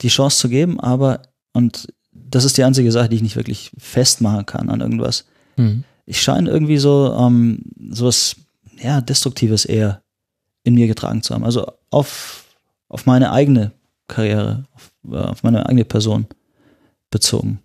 die 0.00 0.08
Chance 0.08 0.38
zu 0.38 0.48
geben. 0.48 0.80
Aber, 0.80 1.22
und 1.52 1.88
das 2.12 2.44
ist 2.44 2.56
die 2.56 2.64
einzige 2.64 2.92
Sache, 2.92 3.08
die 3.08 3.16
ich 3.16 3.22
nicht 3.22 3.36
wirklich 3.36 3.72
festmachen 3.78 4.46
kann 4.46 4.68
an 4.70 4.80
irgendwas 4.80 5.24
Mhm. 5.58 5.84
ich 6.06 6.22
scheine 6.22 6.48
irgendwie 6.48 6.78
so 6.78 7.14
ähm, 7.18 7.60
sowas 7.90 8.36
ja 8.80 9.00
destruktives 9.00 9.64
eher 9.64 10.02
in 10.62 10.74
mir 10.74 10.86
getragen 10.86 11.22
zu 11.22 11.34
haben. 11.34 11.44
Also 11.44 11.66
auf 11.90 12.44
auf 12.88 13.04
meine 13.04 13.32
eigene 13.32 13.72
Karriere, 14.06 14.64
auf, 14.74 14.92
äh, 15.10 15.16
auf 15.16 15.42
meine 15.42 15.66
eigene 15.66 15.84
Person 15.84 16.26
bezogen. 17.10 17.60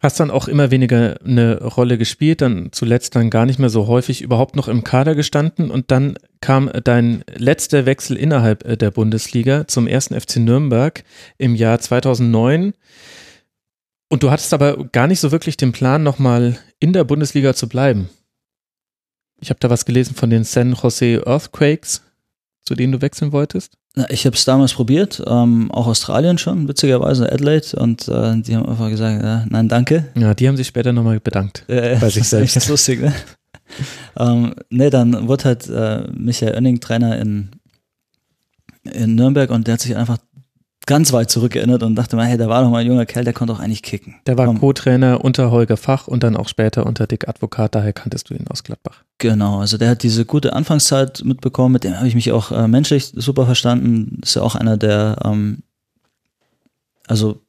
Hast 0.00 0.20
dann 0.20 0.30
auch 0.30 0.46
immer 0.46 0.70
weniger 0.70 1.20
eine 1.24 1.60
Rolle 1.60 1.98
gespielt, 1.98 2.40
dann 2.40 2.68
zuletzt 2.70 3.16
dann 3.16 3.30
gar 3.30 3.46
nicht 3.46 3.58
mehr 3.58 3.68
so 3.68 3.88
häufig 3.88 4.22
überhaupt 4.22 4.54
noch 4.54 4.68
im 4.68 4.84
Kader 4.84 5.16
gestanden 5.16 5.72
und 5.72 5.90
dann 5.90 6.16
kam 6.40 6.70
dein 6.84 7.24
letzter 7.34 7.84
Wechsel 7.84 8.16
innerhalb 8.16 8.64
äh, 8.64 8.76
der 8.76 8.92
Bundesliga 8.92 9.66
zum 9.66 9.88
ersten 9.88 10.18
FC 10.18 10.36
Nürnberg 10.36 11.02
im 11.36 11.56
Jahr 11.56 11.80
2009. 11.80 12.74
Und 14.08 14.22
du 14.22 14.30
hattest 14.30 14.54
aber 14.54 14.84
gar 14.92 15.08
nicht 15.08 15.18
so 15.18 15.32
wirklich 15.32 15.56
den 15.56 15.72
Plan, 15.72 16.04
nochmal 16.04 16.58
in 16.78 16.92
der 16.92 17.02
Bundesliga 17.02 17.54
zu 17.54 17.68
bleiben. 17.68 18.08
Ich 19.40 19.50
habe 19.50 19.60
da 19.60 19.68
was 19.68 19.84
gelesen 19.84 20.14
von 20.14 20.30
den 20.30 20.44
San 20.44 20.74
Jose 20.74 21.22
Earthquakes, 21.26 22.02
zu 22.68 22.74
denen 22.74 22.92
du 22.92 23.00
wechseln 23.00 23.32
wolltest. 23.32 23.72
Na, 23.94 24.08
Ich 24.10 24.26
habe 24.26 24.36
es 24.36 24.44
damals 24.44 24.74
probiert, 24.74 25.22
ähm, 25.26 25.70
auch 25.70 25.86
Australien 25.86 26.36
schon, 26.36 26.68
witzigerweise 26.68 27.32
Adelaide, 27.32 27.74
und 27.78 28.06
äh, 28.08 28.36
die 28.42 28.54
haben 28.54 28.66
einfach 28.68 28.90
gesagt, 28.90 29.22
äh, 29.24 29.48
nein, 29.50 29.68
danke. 29.70 30.04
Ja, 30.14 30.34
die 30.34 30.46
haben 30.46 30.58
sich 30.58 30.66
später 30.66 30.92
nochmal 30.92 31.18
bedankt. 31.18 31.64
Äh, 31.66 31.96
Bei 31.98 32.10
sich 32.10 32.14
das 32.28 32.32
ist 32.42 32.52
selbst. 32.52 32.68
Lustig, 32.68 33.00
ne? 33.00 33.14
ähm, 34.18 34.54
ne, 34.68 34.90
dann 34.90 35.26
wurde 35.28 35.44
halt 35.44 35.66
äh, 35.68 36.02
Michael 36.12 36.54
Oenning 36.56 36.78
Trainer 36.80 37.18
in, 37.18 37.52
in 38.84 39.14
Nürnberg 39.14 39.48
und 39.50 39.66
der 39.66 39.74
hat 39.74 39.80
sich 39.80 39.96
einfach 39.96 40.18
ganz 40.88 41.12
weit 41.12 41.30
zurückgeerinnert 41.30 41.82
und 41.82 41.94
dachte 41.94 42.16
mal, 42.16 42.26
hey, 42.26 42.38
da 42.38 42.48
war 42.48 42.62
doch 42.62 42.70
mal 42.70 42.78
ein 42.78 42.86
junger 42.86 43.04
Kerl, 43.04 43.22
der 43.22 43.34
konnte 43.34 43.52
auch 43.52 43.60
eigentlich 43.60 43.82
kicken. 43.82 44.16
Der 44.26 44.38
war. 44.38 44.52
Co-Trainer 44.54 45.22
unter 45.22 45.50
Holger 45.50 45.76
Fach 45.76 46.08
und 46.08 46.22
dann 46.22 46.34
auch 46.34 46.48
später 46.48 46.86
unter 46.86 47.06
Dick 47.06 47.28
Advokat, 47.28 47.74
daher 47.74 47.92
kanntest 47.92 48.30
du 48.30 48.34
ihn 48.34 48.48
aus 48.48 48.64
Gladbach. 48.64 49.04
Genau, 49.18 49.60
also 49.60 49.76
der 49.76 49.90
hat 49.90 50.02
diese 50.02 50.24
gute 50.24 50.54
Anfangszeit 50.54 51.22
mitbekommen, 51.24 51.74
mit 51.74 51.84
dem 51.84 51.94
habe 51.96 52.08
ich 52.08 52.14
mich 52.14 52.32
auch 52.32 52.50
äh, 52.50 52.66
menschlich 52.66 53.12
super 53.14 53.44
verstanden. 53.44 54.18
Ist 54.22 54.34
ja 54.34 54.42
auch 54.42 54.54
einer, 54.54 54.78
der 54.78 55.18
ähm, 55.24 55.62
also 57.06 57.42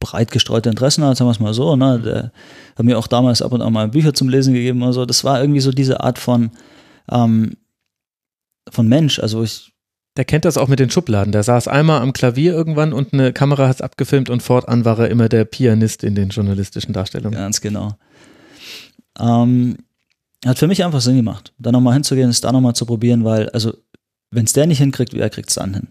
breit 0.00 0.32
gestreute 0.32 0.68
Interessen 0.68 1.04
hat, 1.04 1.16
sagen 1.16 1.28
wir 1.28 1.32
es 1.32 1.40
mal 1.40 1.54
so. 1.54 1.76
Ne? 1.76 2.00
Der 2.00 2.32
hat 2.76 2.84
mir 2.84 2.98
auch 2.98 3.06
damals 3.06 3.40
ab 3.40 3.52
und 3.52 3.62
an 3.62 3.72
mal 3.72 3.88
Bücher 3.88 4.14
zum 4.14 4.28
Lesen 4.28 4.52
gegeben 4.52 4.82
oder 4.82 4.92
so. 4.92 5.06
Das 5.06 5.22
war 5.22 5.40
irgendwie 5.40 5.60
so 5.60 5.70
diese 5.70 6.00
Art 6.00 6.18
von, 6.18 6.50
ähm, 7.08 7.56
von 8.68 8.88
Mensch. 8.88 9.20
Also 9.20 9.44
ich, 9.44 9.71
Der 10.16 10.26
kennt 10.26 10.44
das 10.44 10.58
auch 10.58 10.68
mit 10.68 10.78
den 10.78 10.90
Schubladen. 10.90 11.32
Der 11.32 11.42
saß 11.42 11.68
einmal 11.68 12.02
am 12.02 12.12
Klavier 12.12 12.52
irgendwann 12.52 12.92
und 12.92 13.14
eine 13.14 13.32
Kamera 13.32 13.68
hat 13.68 13.76
es 13.76 13.80
abgefilmt 13.80 14.28
und 14.28 14.42
fortan 14.42 14.84
war 14.84 14.98
er 14.98 15.08
immer 15.08 15.28
der 15.28 15.44
Pianist 15.44 16.04
in 16.04 16.14
den 16.14 16.28
journalistischen 16.28 16.92
Darstellungen. 16.92 17.38
ganz 17.38 17.60
genau. 17.60 17.96
Ähm, 19.18 19.78
hat 20.44 20.58
für 20.58 20.66
mich 20.66 20.84
einfach 20.84 21.00
Sinn 21.00 21.16
gemacht, 21.16 21.54
da 21.58 21.72
nochmal 21.72 21.94
hinzugehen, 21.94 22.28
es 22.28 22.40
da 22.40 22.52
nochmal 22.52 22.74
zu 22.74 22.84
probieren, 22.84 23.24
weil, 23.24 23.48
also, 23.50 23.72
wenn 24.30 24.44
es 24.44 24.52
der 24.52 24.66
nicht 24.66 24.78
hinkriegt, 24.78 25.14
wer 25.14 25.30
kriegt 25.30 25.48
es 25.48 25.54
dann 25.54 25.74
hin? 25.74 25.88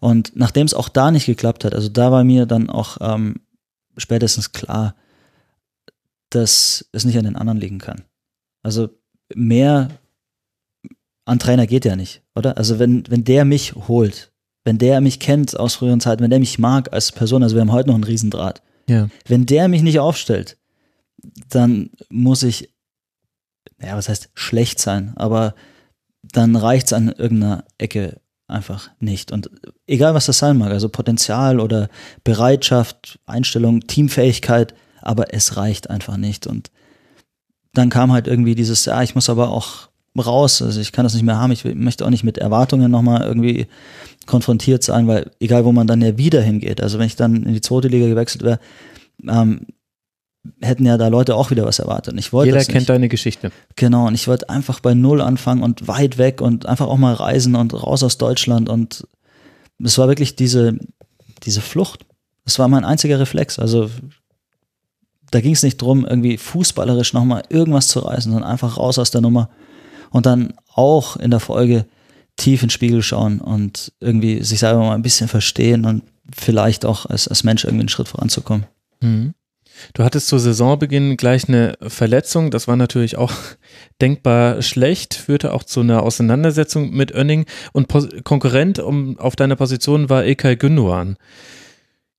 Und 0.00 0.36
nachdem 0.36 0.66
es 0.66 0.74
auch 0.74 0.88
da 0.88 1.10
nicht 1.10 1.26
geklappt 1.26 1.64
hat, 1.64 1.74
also 1.74 1.88
da 1.88 2.12
war 2.12 2.24
mir 2.24 2.46
dann 2.46 2.70
auch 2.70 2.98
ähm, 3.00 3.40
spätestens 3.96 4.52
klar, 4.52 4.94
dass 6.30 6.88
es 6.92 7.04
nicht 7.04 7.18
an 7.18 7.24
den 7.24 7.36
anderen 7.36 7.58
liegen 7.58 7.78
kann. 7.78 8.04
Also 8.62 8.90
mehr 9.34 9.88
an 11.24 11.38
Trainer 11.38 11.66
geht 11.66 11.84
ja 11.84 11.96
nicht, 11.96 12.22
oder? 12.34 12.56
Also 12.58 12.78
wenn, 12.78 13.04
wenn 13.08 13.24
der 13.24 13.44
mich 13.44 13.74
holt, 13.74 14.32
wenn 14.64 14.78
der 14.78 15.00
mich 15.00 15.20
kennt 15.20 15.58
aus 15.58 15.74
früheren 15.74 16.00
Zeiten, 16.00 16.22
wenn 16.22 16.30
der 16.30 16.40
mich 16.40 16.58
mag 16.58 16.92
als 16.92 17.12
Person, 17.12 17.42
also 17.42 17.54
wir 17.56 17.60
haben 17.60 17.72
heute 17.72 17.88
noch 17.88 17.94
einen 17.96 18.04
Riesendraht, 18.04 18.62
Ja. 18.88 19.08
wenn 19.26 19.46
der 19.46 19.68
mich 19.68 19.82
nicht 19.82 19.98
aufstellt, 20.00 20.56
dann 21.48 21.90
muss 22.10 22.42
ich, 22.42 22.70
ja, 23.80 23.96
was 23.96 24.08
heißt 24.08 24.30
schlecht 24.34 24.78
sein, 24.78 25.12
aber 25.16 25.54
dann 26.22 26.56
reicht's 26.56 26.92
an 26.92 27.08
irgendeiner 27.08 27.64
Ecke 27.78 28.20
einfach 28.46 28.90
nicht. 28.98 29.32
Und 29.32 29.50
egal, 29.86 30.14
was 30.14 30.26
das 30.26 30.38
sein 30.38 30.56
mag, 30.58 30.70
also 30.70 30.88
Potenzial 30.88 31.60
oder 31.60 31.88
Bereitschaft, 32.24 33.18
Einstellung, 33.26 33.80
Teamfähigkeit, 33.86 34.74
aber 35.00 35.32
es 35.34 35.56
reicht 35.56 35.90
einfach 35.90 36.16
nicht. 36.16 36.46
Und 36.46 36.70
dann 37.74 37.90
kam 37.90 38.12
halt 38.12 38.26
irgendwie 38.26 38.54
dieses, 38.54 38.84
ja, 38.86 39.02
ich 39.02 39.14
muss 39.14 39.28
aber 39.30 39.50
auch 39.50 39.88
raus, 40.18 40.62
also 40.62 40.80
ich 40.80 40.92
kann 40.92 41.04
das 41.04 41.14
nicht 41.14 41.24
mehr 41.24 41.38
haben, 41.38 41.52
ich 41.52 41.64
möchte 41.64 42.04
auch 42.04 42.10
nicht 42.10 42.24
mit 42.24 42.38
Erwartungen 42.38 42.90
nochmal 42.90 43.22
irgendwie 43.22 43.66
konfrontiert 44.26 44.82
sein, 44.82 45.08
weil 45.08 45.30
egal, 45.40 45.64
wo 45.64 45.72
man 45.72 45.86
dann 45.86 46.00
ja 46.00 46.16
wieder 46.16 46.40
hingeht, 46.40 46.80
also 46.80 46.98
wenn 46.98 47.06
ich 47.06 47.16
dann 47.16 47.44
in 47.44 47.52
die 47.52 47.60
zweite 47.60 47.88
Liga 47.88 48.06
gewechselt 48.06 48.42
wäre, 48.42 48.60
ähm, 49.26 49.66
hätten 50.60 50.84
ja 50.84 50.96
da 50.98 51.08
Leute 51.08 51.36
auch 51.36 51.50
wieder 51.50 51.64
was 51.64 51.78
erwartet. 51.78 52.14
Ich 52.18 52.32
wollte 52.32 52.52
Jeder 52.52 52.64
kennt 52.64 52.88
deine 52.88 53.08
Geschichte. 53.08 53.50
Genau, 53.76 54.06
und 54.06 54.14
ich 54.14 54.28
wollte 54.28 54.50
einfach 54.50 54.80
bei 54.80 54.94
Null 54.94 55.20
anfangen 55.20 55.62
und 55.62 55.88
weit 55.88 56.18
weg 56.18 56.40
und 56.40 56.66
einfach 56.66 56.86
auch 56.86 56.98
mal 56.98 57.14
reisen 57.14 57.54
und 57.54 57.72
raus 57.72 58.02
aus 58.02 58.18
Deutschland. 58.18 58.68
Und 58.68 59.06
es 59.82 59.96
war 59.96 60.08
wirklich 60.08 60.36
diese, 60.36 60.78
diese 61.44 61.60
Flucht. 61.60 62.04
Das 62.44 62.58
war 62.58 62.68
mein 62.68 62.84
einziger 62.84 63.18
Reflex. 63.18 63.58
Also 63.58 63.90
da 65.30 65.40
ging 65.40 65.54
es 65.54 65.62
nicht 65.62 65.78
drum, 65.78 66.04
irgendwie 66.04 66.36
fußballerisch 66.36 67.14
nochmal 67.14 67.44
irgendwas 67.48 67.88
zu 67.88 68.00
reißen, 68.00 68.30
sondern 68.30 68.48
einfach 68.48 68.76
raus 68.76 68.98
aus 68.98 69.10
der 69.10 69.22
Nummer 69.22 69.48
und 70.14 70.26
dann 70.26 70.54
auch 70.72 71.16
in 71.16 71.32
der 71.32 71.40
Folge 71.40 71.86
tief 72.36 72.62
in 72.62 72.68
den 72.68 72.70
Spiegel 72.70 73.02
schauen 73.02 73.40
und 73.40 73.92
irgendwie 73.98 74.44
sich 74.44 74.60
selber 74.60 74.78
mal 74.78 74.94
ein 74.94 75.02
bisschen 75.02 75.26
verstehen 75.26 75.84
und 75.84 76.04
vielleicht 76.32 76.84
auch 76.84 77.06
als, 77.06 77.26
als 77.26 77.42
Mensch 77.42 77.64
irgendwie 77.64 77.82
einen 77.82 77.88
Schritt 77.88 78.06
voranzukommen. 78.06 78.66
Mhm. 79.00 79.34
Du 79.92 80.04
hattest 80.04 80.28
zu 80.28 80.38
Saisonbeginn 80.38 81.16
gleich 81.16 81.48
eine 81.48 81.76
Verletzung, 81.80 82.52
das 82.52 82.68
war 82.68 82.76
natürlich 82.76 83.16
auch 83.16 83.32
denkbar 84.00 84.62
schlecht, 84.62 85.14
führte 85.14 85.52
auch 85.52 85.64
zu 85.64 85.80
einer 85.80 86.04
Auseinandersetzung 86.04 86.90
mit 86.90 87.12
Önning 87.12 87.44
und 87.72 87.88
Pos 87.88 88.06
Konkurrent 88.22 88.78
um, 88.78 89.18
auf 89.18 89.34
deiner 89.34 89.56
Position 89.56 90.10
war 90.10 90.24
Ekay 90.24 90.54
Gündoğan. 90.54 91.16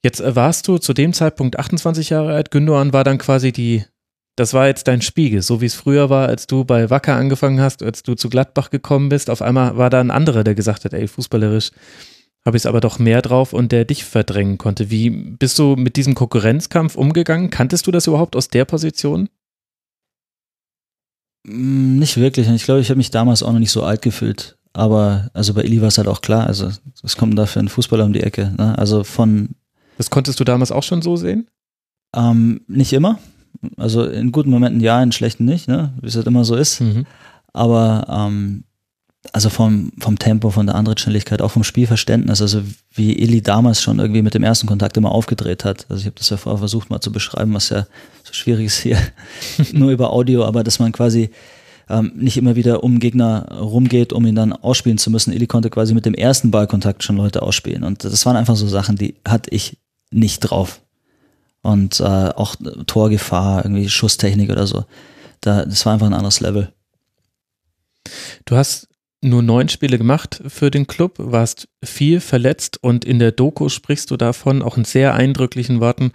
Jetzt 0.04 0.22
warst 0.36 0.68
du 0.68 0.80
zu 0.80 0.92
dem 0.92 1.14
Zeitpunkt 1.14 1.58
28 1.58 2.10
Jahre 2.10 2.34
alt, 2.34 2.52
Gündoğan 2.52 2.92
war 2.92 3.06
dann 3.06 3.20
quasi 3.20 3.54
die, 3.54 3.86
das 4.36 4.54
war 4.54 4.68
jetzt 4.68 4.88
dein 4.88 5.02
Spiegel, 5.02 5.42
so 5.42 5.62
wie 5.62 5.66
es 5.66 5.76
früher 5.76 6.10
war, 6.10 6.28
als 6.28 6.48
du 6.48 6.66
bei 6.66 6.90
Wacker 6.90 7.16
angefangen 7.16 7.62
hast, 7.62 7.82
als 7.82 8.04
du 8.04 8.16
zu 8.16 8.30
Gladbach 8.30 8.70
gekommen 8.70 9.10
bist, 9.10 9.30
auf 9.30 9.42
einmal 9.42 9.78
war 9.78 9.90
da 9.90 10.02
ein 10.02 10.12
anderer, 10.12 10.44
der 10.44 10.56
gesagt 10.56 10.86
hat, 10.86 10.94
ey, 10.94 11.08
fußballerisch 11.08 11.72
habe 12.46 12.58
ich 12.58 12.62
es 12.62 12.68
aber 12.68 12.80
doch 12.80 13.00
mehr 13.00 13.24
drauf 13.24 13.54
und 13.54 13.72
der 13.72 13.86
dich 13.86 14.06
verdrängen 14.06 14.60
konnte. 14.60 14.92
Wie 14.92 15.10
bist 15.10 15.58
du 15.58 15.76
mit 15.76 15.96
diesem 15.96 16.14
Konkurrenzkampf 16.14 16.96
umgegangen? 16.96 17.50
Kanntest 17.50 17.88
du 17.88 17.92
das 17.92 18.06
überhaupt 18.06 18.36
aus 18.36 18.50
der 18.50 18.66
Position? 18.66 19.30
Mm, 21.44 21.98
nicht 21.98 22.18
wirklich. 22.18 22.48
Ich 22.48 22.66
glaube, 22.66 22.82
ich 22.82 22.90
habe 22.90 23.00
mich 23.00 23.10
damals 23.10 23.42
auch 23.42 23.52
noch 23.52 23.60
nicht 23.60 23.72
so 23.72 23.84
alt 23.84 24.04
gefühlt. 24.04 24.58
Aber 24.74 25.32
also 25.34 25.56
bei 25.56 25.62
Eli 25.62 25.82
war 25.82 25.88
es 25.88 25.98
halt 25.98 26.08
auch 26.08 26.22
klar. 26.22 26.46
Also 26.46 26.70
es 27.02 27.18
kommt 27.18 27.38
dafür 27.38 27.64
ein 27.64 27.70
Fußballer 27.70 28.06
um 28.06 28.14
die 28.14 28.22
Ecke. 28.22 28.54
Ne? 28.58 28.78
Also 28.78 29.04
von. 29.04 29.56
Das 29.98 30.12
konntest 30.12 30.40
du 30.40 30.44
damals 30.44 30.72
auch 30.72 30.84
schon 30.84 31.02
so 31.02 31.16
sehen? 31.16 31.48
Ähm, 32.16 32.62
nicht 32.68 32.94
immer. 32.94 33.18
Also 33.78 34.06
in 34.06 34.32
guten 34.32 34.50
Momenten 34.50 34.82
ja, 34.82 35.02
in 35.02 35.12
schlechten 35.12 35.46
nicht, 35.46 35.68
ne? 35.68 35.94
wie 36.02 36.08
es 36.08 36.16
halt 36.16 36.28
immer 36.28 36.46
so 36.46 36.56
ist. 36.56 36.82
Mhm. 36.82 37.06
Aber 37.54 38.06
ähm, 38.10 38.64
also 39.32 39.50
vom, 39.50 39.92
vom 40.00 40.20
Tempo, 40.20 40.50
von 40.50 40.66
der 40.66 40.76
anderen 40.76 40.98
Schnelligkeit, 40.98 41.42
auch 41.42 41.52
vom 41.52 41.64
Spielverständnis, 41.64 42.42
also 42.42 42.62
wie 42.94 43.18
Eli 43.18 43.42
damals 43.42 43.82
schon 43.82 44.00
irgendwie 44.00 44.22
mit 44.22 44.34
dem 44.34 44.44
ersten 44.44 44.68
Kontakt 44.68 44.98
immer 44.98 45.12
aufgedreht 45.12 45.66
hat. 45.66 45.86
Also 45.90 46.02
ich 46.02 46.06
habe 46.06 46.16
das 46.18 46.30
ja 46.30 46.38
vorher 46.38 46.60
versucht 46.60 46.90
mal 46.90 47.02
zu 47.02 47.12
beschreiben, 47.12 47.54
was 47.54 47.70
ja 47.70 47.88
so 48.24 48.34
schwierig 48.34 48.68
ist 48.68 48.78
hier, 48.78 48.98
nur 49.74 49.92
über 49.92 50.12
Audio, 50.12 50.46
aber 50.46 50.64
dass 50.64 50.80
man 50.80 50.92
quasi 50.92 51.32
ähm, 51.90 52.12
nicht 52.16 52.38
immer 52.38 52.56
wieder 52.56 52.84
um 52.84 53.00
Gegner 53.00 53.48
rumgeht, 53.52 54.14
um 54.14 54.26
ihn 54.26 54.36
dann 54.36 54.54
ausspielen 54.54 54.98
zu 54.98 55.12
müssen. 55.12 55.34
Eli 55.34 55.48
konnte 55.48 55.70
quasi 55.70 55.94
mit 55.94 56.06
dem 56.06 56.14
ersten 56.14 56.52
Ballkontakt 56.52 57.04
schon 57.04 57.18
Leute 57.18 57.42
ausspielen 57.42 57.84
und 57.84 58.04
das 58.04 58.26
waren 58.26 58.36
einfach 58.36 58.56
so 58.56 58.68
Sachen, 58.68 58.96
die 58.96 59.16
hatte 59.28 59.50
ich 59.52 59.78
nicht 60.12 60.40
drauf. 60.40 60.82
Und 61.66 62.00
äh, 62.00 62.04
auch 62.04 62.56
Torgefahr, 62.86 63.66
irgendwie 63.66 63.90
Schusstechnik 63.90 64.52
oder 64.52 64.68
so. 64.68 64.86
Da, 65.42 65.66
das 65.66 65.84
war 65.88 65.94
einfach 65.94 66.06
ein 66.06 66.14
anderes 66.14 66.40
Level. 66.40 66.72
Du 68.46 68.56
hast 68.56 68.88
nur 69.22 69.42
neun 69.42 69.68
Spiele 69.68 69.98
gemacht 69.98 70.44
für 70.48 70.70
den 70.70 70.86
Club, 70.86 71.16
warst 71.18 71.68
viel 71.84 72.20
verletzt 72.20 72.78
und 72.84 73.04
in 73.04 73.18
der 73.18 73.32
Doku 73.32 73.70
sprichst 73.70 74.12
du 74.12 74.18
davon, 74.18 74.62
auch 74.62 74.78
in 74.78 74.86
sehr 74.86 75.16
eindrücklichen 75.16 75.80
Worten, 75.80 76.12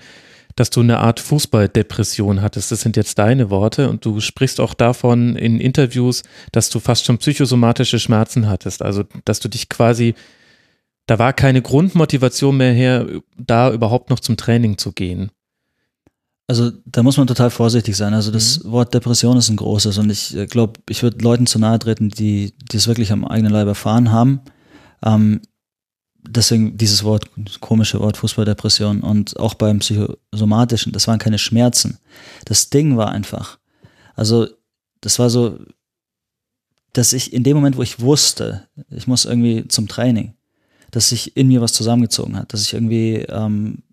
dass 0.55 0.71
du 0.71 0.81
eine 0.83 0.99
Art 0.99 1.19
Fußballdepression 1.19 2.43
hattest. 2.43 2.71
Das 2.71 2.83
sind 2.83 2.97
jetzt 2.97 3.19
deine 3.19 3.51
Worte 3.51 3.91
und 3.91 4.05
du 4.05 4.21
sprichst 4.21 4.61
auch 4.61 4.75
davon 4.75 5.35
in 5.35 5.59
Interviews, 5.59 6.23
dass 6.53 6.71
du 6.71 6.79
fast 6.79 7.05
schon 7.05 7.19
psychosomatische 7.19 7.99
Schmerzen 7.99 8.49
hattest. 8.49 8.83
Also, 8.83 9.03
dass 9.25 9.41
du 9.41 9.49
dich 9.49 9.69
quasi, 9.69 10.15
da 11.07 11.19
war 11.19 11.33
keine 11.33 11.61
Grundmotivation 11.63 12.57
mehr 12.57 12.73
her, 12.73 13.07
da 13.37 13.73
überhaupt 13.73 14.11
noch 14.11 14.21
zum 14.21 14.37
Training 14.37 14.79
zu 14.79 14.93
gehen. 14.93 15.33
Also 16.51 16.73
da 16.85 17.05
muss 17.05 17.17
man 17.17 17.29
total 17.29 17.49
vorsichtig 17.49 17.97
sein. 17.97 18.13
Also 18.13 18.33
das 18.33 18.65
mhm. 18.65 18.73
Wort 18.73 18.93
Depression 18.93 19.37
ist 19.37 19.51
ein 19.51 19.57
großes 19.57 19.99
und 19.99 20.11
ich 20.11 20.37
äh, 20.37 20.47
glaube, 20.47 20.81
ich 20.89 21.05
würde 21.05 21.23
Leuten 21.23 21.47
zu 21.47 21.61
nahe 21.61 21.79
treten, 21.79 22.09
die, 22.09 22.55
die 22.73 22.77
es 22.77 22.89
wirklich 22.89 23.13
am 23.13 23.25
eigenen 23.25 23.53
Leib 23.53 23.69
erfahren 23.69 24.11
haben. 24.11 24.41
Ähm, 25.05 25.43
deswegen 26.27 26.77
dieses 26.77 27.05
Wort, 27.05 27.31
komische 27.61 28.01
Wort 28.01 28.17
Fußballdepression 28.17 29.03
und 29.03 29.39
auch 29.39 29.55
beim 29.55 29.79
psychosomatischen, 29.79 30.91
das 30.91 31.07
waren 31.07 31.21
keine 31.21 31.39
Schmerzen. 31.39 31.99
Das 32.47 32.69
Ding 32.69 32.97
war 32.97 33.13
einfach, 33.13 33.61
also 34.17 34.49
das 35.03 35.21
war 35.21 35.31
so, 35.31 35.57
dass 36.95 37.13
ich 37.13 37.33
in 37.33 37.45
dem 37.45 37.59
Moment, 37.59 37.77
wo 37.77 37.83
ich 37.83 38.01
wusste, 38.01 38.67
ich 38.91 39.07
muss 39.07 39.25
irgendwie 39.25 39.69
zum 39.69 39.87
Training, 39.87 40.35
dass 40.91 41.11
sich 41.11 41.37
in 41.37 41.47
mir 41.47 41.61
was 41.61 41.75
zusammengezogen 41.75 42.37
hat, 42.37 42.53
dass 42.53 42.63
ich 42.63 42.75
irgendwie 42.75 43.25
ähm, 43.29 43.85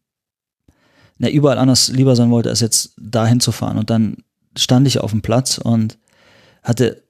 na, 1.18 1.30
überall 1.30 1.58
anders 1.58 1.90
lieber 1.90 2.16
sein 2.16 2.32
wollte, 2.32 2.50
als 2.50 2.60
jetzt 2.60 2.94
dahin 3.00 3.40
zu 3.40 3.52
fahren. 3.52 3.78
Und 3.78 3.90
dann 3.90 4.18
stand 4.58 4.88
ich 4.88 5.00
auf 5.00 5.12
dem 5.12 5.22
Platz 5.22 5.58
und 5.58 5.98
hatte 6.64 7.04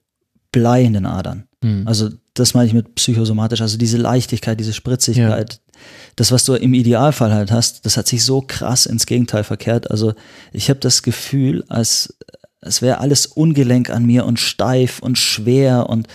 Blei 0.51 0.83
in 0.83 0.93
den 0.93 1.05
Adern. 1.05 1.47
Mhm. 1.61 1.87
Also 1.87 2.09
das 2.33 2.53
meine 2.53 2.67
ich 2.67 2.73
mit 2.73 2.95
psychosomatisch, 2.95 3.61
also 3.61 3.77
diese 3.77 3.97
Leichtigkeit, 3.97 4.59
diese 4.59 4.73
Spritzigkeit, 4.73 5.53
ja. 5.53 5.79
das, 6.15 6.31
was 6.31 6.45
du 6.45 6.53
im 6.53 6.73
Idealfall 6.73 7.33
halt 7.33 7.51
hast, 7.51 7.85
das 7.85 7.97
hat 7.97 8.07
sich 8.07 8.23
so 8.23 8.43
krass 8.45 8.85
ins 8.85 9.05
Gegenteil 9.05 9.43
verkehrt. 9.43 9.89
Also 9.89 10.13
ich 10.53 10.69
habe 10.69 10.79
das 10.79 11.01
Gefühl, 11.01 11.63
als, 11.67 12.15
als 12.61 12.81
wäre 12.81 12.99
alles 12.99 13.25
ungelenk 13.25 13.89
an 13.89 14.05
mir 14.05 14.25
und 14.25 14.39
steif 14.39 14.99
und 14.99 15.17
schwer 15.17 15.89
und 15.89 16.07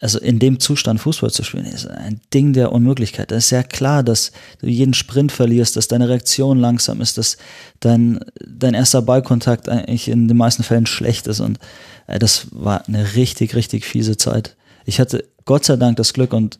also 0.00 0.18
in 0.18 0.38
dem 0.38 0.60
Zustand 0.60 0.98
Fußball 1.00 1.30
zu 1.30 1.44
spielen, 1.44 1.66
ist 1.66 1.86
ein 1.86 2.20
Ding 2.32 2.54
der 2.54 2.72
Unmöglichkeit. 2.72 3.30
Es 3.32 3.46
ist 3.46 3.50
ja 3.50 3.62
klar, 3.62 4.02
dass 4.02 4.32
du 4.60 4.66
jeden 4.66 4.94
Sprint 4.94 5.30
verlierst, 5.30 5.76
dass 5.76 5.88
deine 5.88 6.08
Reaktion 6.08 6.58
langsam 6.58 7.02
ist, 7.02 7.18
dass 7.18 7.36
dein, 7.80 8.20
dein 8.46 8.72
erster 8.72 9.02
Ballkontakt 9.02 9.68
eigentlich 9.68 10.08
in 10.08 10.26
den 10.26 10.38
meisten 10.38 10.62
Fällen 10.62 10.86
schlecht 10.86 11.26
ist. 11.26 11.40
Und 11.40 11.58
äh, 12.06 12.18
das 12.18 12.46
war 12.50 12.88
eine 12.88 13.14
richtig, 13.14 13.54
richtig 13.54 13.84
fiese 13.84 14.16
Zeit. 14.16 14.56
Ich 14.86 15.00
hatte 15.00 15.24
Gott 15.44 15.66
sei 15.66 15.76
Dank 15.76 15.98
das 15.98 16.14
Glück 16.14 16.32
und 16.32 16.58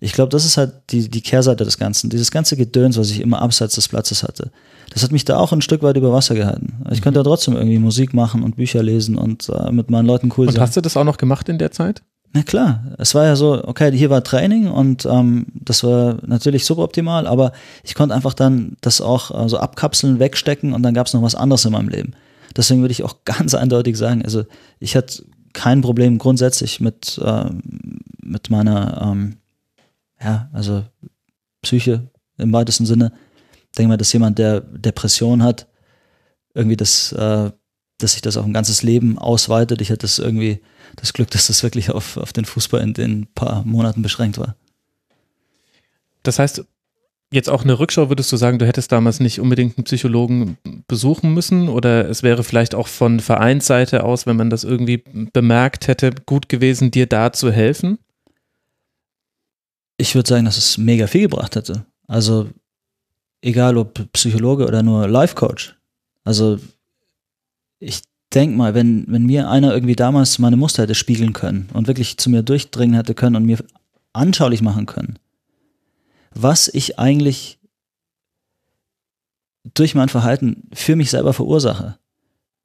ich 0.00 0.12
glaube, 0.12 0.30
das 0.30 0.44
ist 0.44 0.56
halt 0.56 0.72
die, 0.90 1.08
die 1.08 1.20
Kehrseite 1.22 1.64
des 1.64 1.78
Ganzen. 1.78 2.10
Dieses 2.10 2.30
ganze 2.30 2.56
Gedöns, 2.56 2.98
was 2.98 3.10
ich 3.10 3.20
immer 3.20 3.40
abseits 3.40 3.76
des 3.76 3.88
Platzes 3.88 4.22
hatte. 4.22 4.50
Das 4.90 5.02
hat 5.02 5.12
mich 5.12 5.24
da 5.24 5.38
auch 5.38 5.52
ein 5.52 5.62
Stück 5.62 5.82
weit 5.82 5.96
über 5.96 6.12
Wasser 6.12 6.34
gehalten. 6.34 6.84
Ich 6.90 7.00
könnte 7.00 7.20
ja 7.20 7.24
trotzdem 7.24 7.54
irgendwie 7.54 7.78
Musik 7.78 8.12
machen 8.12 8.42
und 8.42 8.56
Bücher 8.56 8.82
lesen 8.82 9.16
und 9.16 9.48
äh, 9.48 9.70
mit 9.70 9.90
meinen 9.90 10.06
Leuten 10.06 10.30
cool 10.36 10.48
und 10.48 10.52
sein. 10.52 10.60
Und 10.60 10.66
hast 10.66 10.76
du 10.76 10.82
das 10.82 10.96
auch 10.96 11.04
noch 11.04 11.16
gemacht 11.16 11.48
in 11.48 11.56
der 11.56 11.70
Zeit? 11.70 12.02
Na 12.34 12.42
klar, 12.42 12.82
es 12.98 13.14
war 13.14 13.26
ja 13.26 13.36
so, 13.36 13.62
okay, 13.62 13.92
hier 13.92 14.08
war 14.08 14.24
Training 14.24 14.66
und 14.66 15.04
ähm, 15.04 15.46
das 15.54 15.84
war 15.84 16.16
natürlich 16.26 16.64
suboptimal, 16.64 17.26
aber 17.26 17.52
ich 17.84 17.94
konnte 17.94 18.14
einfach 18.14 18.32
dann 18.32 18.76
das 18.80 19.02
auch 19.02 19.44
äh, 19.44 19.48
so 19.50 19.58
abkapseln, 19.58 20.18
wegstecken 20.18 20.72
und 20.72 20.82
dann 20.82 20.94
gab 20.94 21.06
es 21.06 21.12
noch 21.12 21.22
was 21.22 21.34
anderes 21.34 21.66
in 21.66 21.72
meinem 21.72 21.90
Leben. 21.90 22.14
Deswegen 22.56 22.80
würde 22.80 22.92
ich 22.92 23.02
auch 23.02 23.16
ganz 23.24 23.54
eindeutig 23.54 23.98
sagen, 23.98 24.22
also 24.24 24.44
ich 24.80 24.96
hatte 24.96 25.24
kein 25.52 25.82
Problem 25.82 26.16
grundsätzlich 26.16 26.80
mit, 26.80 27.20
äh, 27.22 27.50
mit 28.22 28.48
meiner, 28.48 29.10
ähm, 29.10 29.36
ja, 30.18 30.48
also 30.54 30.84
Psyche 31.60 32.08
im 32.38 32.52
weitesten 32.52 32.86
Sinne. 32.86 33.12
Ich 33.70 33.76
denke 33.76 33.88
mal, 33.88 33.96
dass 33.98 34.12
jemand, 34.12 34.38
der 34.38 34.62
Depression 34.62 35.42
hat, 35.42 35.66
irgendwie 36.54 36.76
das, 36.76 37.12
äh, 37.12 37.50
dass 37.98 38.12
sich 38.12 38.22
das 38.22 38.36
auf 38.36 38.44
ein 38.44 38.52
ganzes 38.52 38.82
Leben 38.82 39.18
ausweitet. 39.18 39.80
Ich 39.80 39.90
hatte 39.90 40.00
das 40.00 40.18
irgendwie 40.18 40.60
das 40.96 41.12
Glück, 41.12 41.30
dass 41.30 41.46
das 41.46 41.62
wirklich 41.62 41.90
auf, 41.90 42.16
auf 42.16 42.32
den 42.32 42.44
Fußball 42.44 42.80
in 42.80 42.94
den 42.94 43.26
paar 43.34 43.64
Monaten 43.64 44.02
beschränkt 44.02 44.38
war. 44.38 44.56
Das 46.22 46.38
heißt, 46.38 46.64
jetzt 47.32 47.48
auch 47.48 47.64
eine 47.64 47.78
Rückschau 47.78 48.08
würdest 48.08 48.30
du 48.30 48.36
sagen, 48.36 48.58
du 48.58 48.66
hättest 48.66 48.92
damals 48.92 49.18
nicht 49.18 49.40
unbedingt 49.40 49.78
einen 49.78 49.84
Psychologen 49.84 50.58
besuchen 50.86 51.32
müssen 51.34 51.68
oder 51.68 52.08
es 52.08 52.22
wäre 52.22 52.44
vielleicht 52.44 52.74
auch 52.74 52.88
von 52.88 53.20
Vereinsseite 53.20 54.04
aus, 54.04 54.26
wenn 54.26 54.36
man 54.36 54.50
das 54.50 54.64
irgendwie 54.64 55.02
bemerkt 55.32 55.88
hätte, 55.88 56.12
gut 56.26 56.48
gewesen, 56.48 56.90
dir 56.90 57.06
da 57.06 57.32
zu 57.32 57.50
helfen? 57.50 57.98
Ich 59.96 60.14
würde 60.14 60.28
sagen, 60.28 60.44
dass 60.44 60.58
es 60.58 60.78
mega 60.78 61.06
viel 61.06 61.22
gebracht 61.22 61.56
hätte. 61.56 61.86
Also 62.06 62.50
egal 63.40 63.76
ob 63.76 64.12
Psychologe 64.12 64.66
oder 64.66 64.82
nur 64.82 65.08
Life 65.08 65.34
Coach. 65.34 65.76
Also 66.24 66.58
ich 67.82 68.02
denk 68.32 68.56
mal, 68.56 68.74
wenn, 68.74 69.04
wenn 69.08 69.26
mir 69.26 69.50
einer 69.50 69.74
irgendwie 69.74 69.96
damals 69.96 70.38
meine 70.38 70.56
Muster 70.56 70.84
hätte 70.84 70.94
spiegeln 70.94 71.32
können 71.32 71.68
und 71.74 71.88
wirklich 71.88 72.16
zu 72.16 72.30
mir 72.30 72.42
durchdringen 72.42 72.96
hätte 72.96 73.14
können 73.14 73.36
und 73.36 73.44
mir 73.44 73.58
anschaulich 74.12 74.62
machen 74.62 74.86
können, 74.86 75.18
was 76.34 76.68
ich 76.68 76.98
eigentlich 76.98 77.58
durch 79.74 79.94
mein 79.94 80.08
Verhalten 80.08 80.68
für 80.72 80.96
mich 80.96 81.10
selber 81.10 81.32
verursache. 81.32 81.98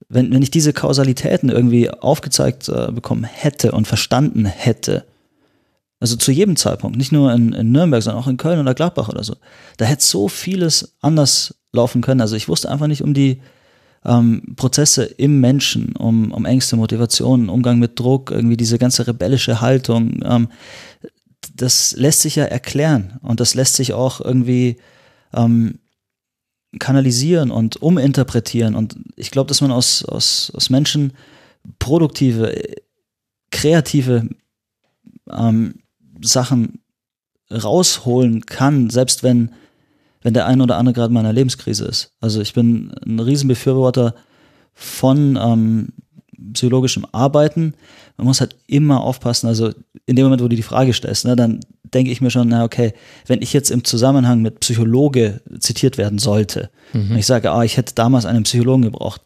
Wenn, 0.10 0.32
wenn 0.32 0.42
ich 0.42 0.52
diese 0.52 0.74
Kausalitäten 0.74 1.50
irgendwie 1.50 1.90
aufgezeigt 1.90 2.70
äh, 2.70 2.92
bekommen 2.92 3.24
hätte 3.24 3.72
und 3.72 3.88
verstanden 3.88 4.46
hätte, 4.46 5.06
also 6.00 6.16
zu 6.16 6.32
jedem 6.32 6.56
Zeitpunkt, 6.56 6.98
nicht 6.98 7.12
nur 7.12 7.34
in, 7.34 7.54
in 7.54 7.72
Nürnberg, 7.72 8.04
sondern 8.04 8.24
auch 8.24 8.28
in 8.28 8.38
Köln 8.38 8.60
oder 8.60 8.76
Gladbach 8.76 9.10
oder 9.10 9.24
so, 9.24 9.36
da 9.78 9.86
hätte 9.86 10.06
so 10.06 10.28
vieles 10.28 10.96
anders 11.02 11.56
laufen 11.74 12.02
können. 12.02 12.22
Also 12.22 12.36
ich 12.36 12.48
wusste 12.48 12.70
einfach 12.70 12.88
nicht 12.88 13.02
um 13.02 13.14
die, 13.14 13.42
ähm, 14.08 14.56
Prozesse 14.56 15.04
im 15.04 15.40
Menschen, 15.42 15.96
um, 15.96 16.32
um 16.32 16.46
Ängste, 16.46 16.78
Motivationen, 16.78 17.50
Umgang 17.50 17.78
mit 17.78 18.00
Druck, 18.00 18.32
irgendwie 18.32 18.58
diese 18.58 18.80
ganze 18.80 19.06
rebellische 19.06 19.62
Haltung, 19.62 20.22
ähm, 20.24 20.48
das 21.54 21.96
lässt 21.98 22.22
sich 22.22 22.36
ja 22.36 22.46
erklären 22.46 23.20
und 23.22 23.40
das 23.40 23.54
lässt 23.54 23.76
sich 23.76 23.94
auch 23.94 24.22
irgendwie 24.22 24.78
ähm, 25.34 25.80
kanalisieren 26.80 27.52
und 27.52 27.82
uminterpretieren. 27.82 28.76
Und 28.76 28.96
ich 29.16 29.32
glaube, 29.32 29.48
dass 29.48 29.62
man 29.62 29.72
aus, 29.72 30.06
aus, 30.06 30.52
aus 30.56 30.70
Menschen 30.70 31.14
produktive, 31.80 32.56
kreative 33.52 34.30
ähm, 35.30 35.80
Sachen 36.22 36.82
rausholen 37.52 38.46
kann, 38.46 38.90
selbst 38.90 39.24
wenn, 39.24 39.52
wenn 40.22 40.34
der 40.34 40.46
eine 40.46 40.64
oder 40.64 40.78
andere 40.78 40.94
gerade 40.94 41.14
mal 41.14 41.22
in 41.22 41.26
einer 41.28 41.34
Lebenskrise 41.34 41.86
ist. 41.86 42.14
Also 42.20 42.42
ich 42.42 42.54
bin 42.54 42.94
ein 43.06 43.20
Riesenbefürworter 43.20 44.16
von 44.74 45.38
ähm, 45.42 45.90
psychologischem 46.54 47.06
Arbeiten. 47.12 47.74
Man 48.18 48.28
muss 48.28 48.42
halt 48.42 48.56
immer 48.68 49.02
aufpassen, 49.02 49.48
also 49.48 49.72
in 50.06 50.16
dem 50.16 50.26
Moment, 50.26 50.42
wo 50.42 50.48
du 50.48 50.56
die 50.56 50.64
Frage 50.64 50.94
stellst, 50.94 51.26
ne, 51.26 51.36
dann 51.36 51.60
denke 51.94 52.12
ich 52.12 52.22
mir 52.22 52.32
schon, 52.32 52.50
na 52.50 52.64
okay, 52.64 52.94
wenn 53.28 53.42
ich 53.42 53.54
jetzt 53.54 53.72
im 53.72 53.84
Zusammenhang 53.84 54.42
mit 54.42 54.60
Psychologe 54.60 55.42
zitiert 55.60 55.98
werden 55.98 56.20
sollte, 56.20 56.70
mhm. 56.94 57.12
und 57.12 57.18
ich 57.18 57.26
sage, 57.26 57.52
ah, 57.52 57.64
ich 57.64 57.78
hätte 57.78 57.96
damals 57.96 58.26
einen 58.26 58.44
Psychologen 58.44 58.84
gebraucht, 58.84 59.22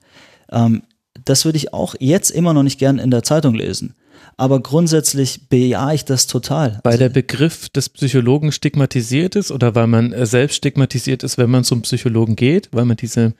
ähm, 0.51 0.83
das 1.25 1.45
würde 1.45 1.57
ich 1.57 1.73
auch 1.73 1.95
jetzt 1.99 2.31
immer 2.31 2.53
noch 2.53 2.63
nicht 2.63 2.79
gern 2.79 2.97
in 2.97 3.11
der 3.11 3.23
Zeitung 3.23 3.53
lesen. 3.53 3.95
Aber 4.37 4.61
grundsätzlich 4.61 5.49
bejahe 5.49 5.95
ich 5.95 6.05
das 6.05 6.27
total. 6.27 6.79
Weil 6.83 6.97
der 6.97 7.09
Begriff 7.09 7.69
des 7.69 7.89
Psychologen 7.89 8.51
stigmatisiert 8.51 9.35
ist 9.35 9.51
oder 9.51 9.75
weil 9.75 9.87
man 9.87 10.13
äh, 10.13 10.25
selbst 10.25 10.55
stigmatisiert 10.55 11.23
ist, 11.23 11.37
wenn 11.37 11.49
man 11.49 11.63
zum 11.63 11.81
Psychologen 11.81 12.35
geht, 12.35 12.69
weil 12.71 12.85
man 12.85 12.97
diese 12.97 13.33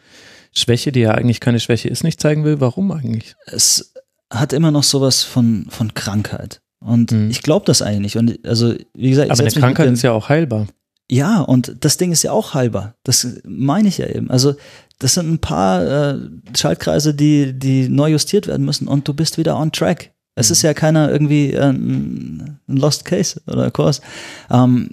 Schwäche, 0.53 0.91
die 0.91 1.01
ja 1.01 1.11
eigentlich 1.11 1.40
keine 1.40 1.59
Schwäche 1.59 1.90
ist, 1.90 2.03
nicht 2.03 2.22
zeigen 2.22 2.43
will. 2.43 2.59
Warum 2.59 2.91
eigentlich? 2.91 3.35
Es 3.45 3.93
hat 4.30 4.53
immer 4.53 4.72
noch 4.72 4.83
sowas 4.83 5.24
von, 5.24 5.67
von 5.69 5.93
Krankheit. 5.93 6.61
Und 6.80 7.11
mhm. 7.11 7.30
ich 7.30 7.41
glaube 7.43 7.66
das 7.66 7.82
eigentlich. 7.82 8.17
Und 8.17 8.45
also, 8.45 8.74
wie 8.93 9.09
gesagt, 9.09 9.32
aber 9.32 9.40
eine 9.40 9.51
Krankheit 9.51 9.91
ist 9.91 10.01
ja 10.01 10.11
auch 10.11 10.30
heilbar. 10.30 10.67
Ja, 11.09 11.41
und 11.41 11.75
das 11.82 11.98
Ding 11.98 12.11
ist 12.11 12.24
ja 12.24 12.32
auch 12.32 12.53
heilbar. 12.53 12.95
Das 13.03 13.27
meine 13.43 13.88
ich 13.90 13.98
ja 13.98 14.08
eben. 14.08 14.32
Also, 14.32 14.56
das 14.98 15.16
sind 15.16 15.30
ein 15.30 15.40
paar 15.40 16.14
äh, 16.14 16.19
Schaltkreise, 16.56 17.14
die, 17.14 17.58
die 17.58 17.90
neu 17.90 18.11
justiert 18.11 18.48
werden 18.48 18.66
müssen 18.66 18.88
und 18.88 19.08
du 19.08 19.14
bist 19.14 19.38
wieder 19.38 19.58
on 19.58 19.72
track. 19.72 20.14
Es 20.35 20.50
mhm. 20.50 20.53
ist 20.53 20.61
ja 20.61 20.74
keiner 20.74 21.11
irgendwie 21.11 21.53
äh, 21.53 21.69
ein 21.69 22.60
Lost 22.68 23.06
Case 23.06 23.42
oder 23.48 23.72
Kurs. 23.72 24.01
Ähm, 24.50 24.92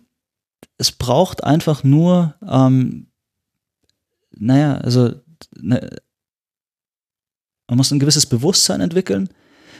es 0.78 0.92
braucht 0.92 1.44
einfach 1.44 1.84
nur, 1.84 2.34
ähm, 2.48 3.08
naja, 4.30 4.78
also 4.78 5.12
ne, 5.56 5.88
man 7.68 7.76
muss 7.76 7.90
ein 7.90 7.98
gewisses 7.98 8.26
Bewusstsein 8.26 8.80
entwickeln, 8.80 9.28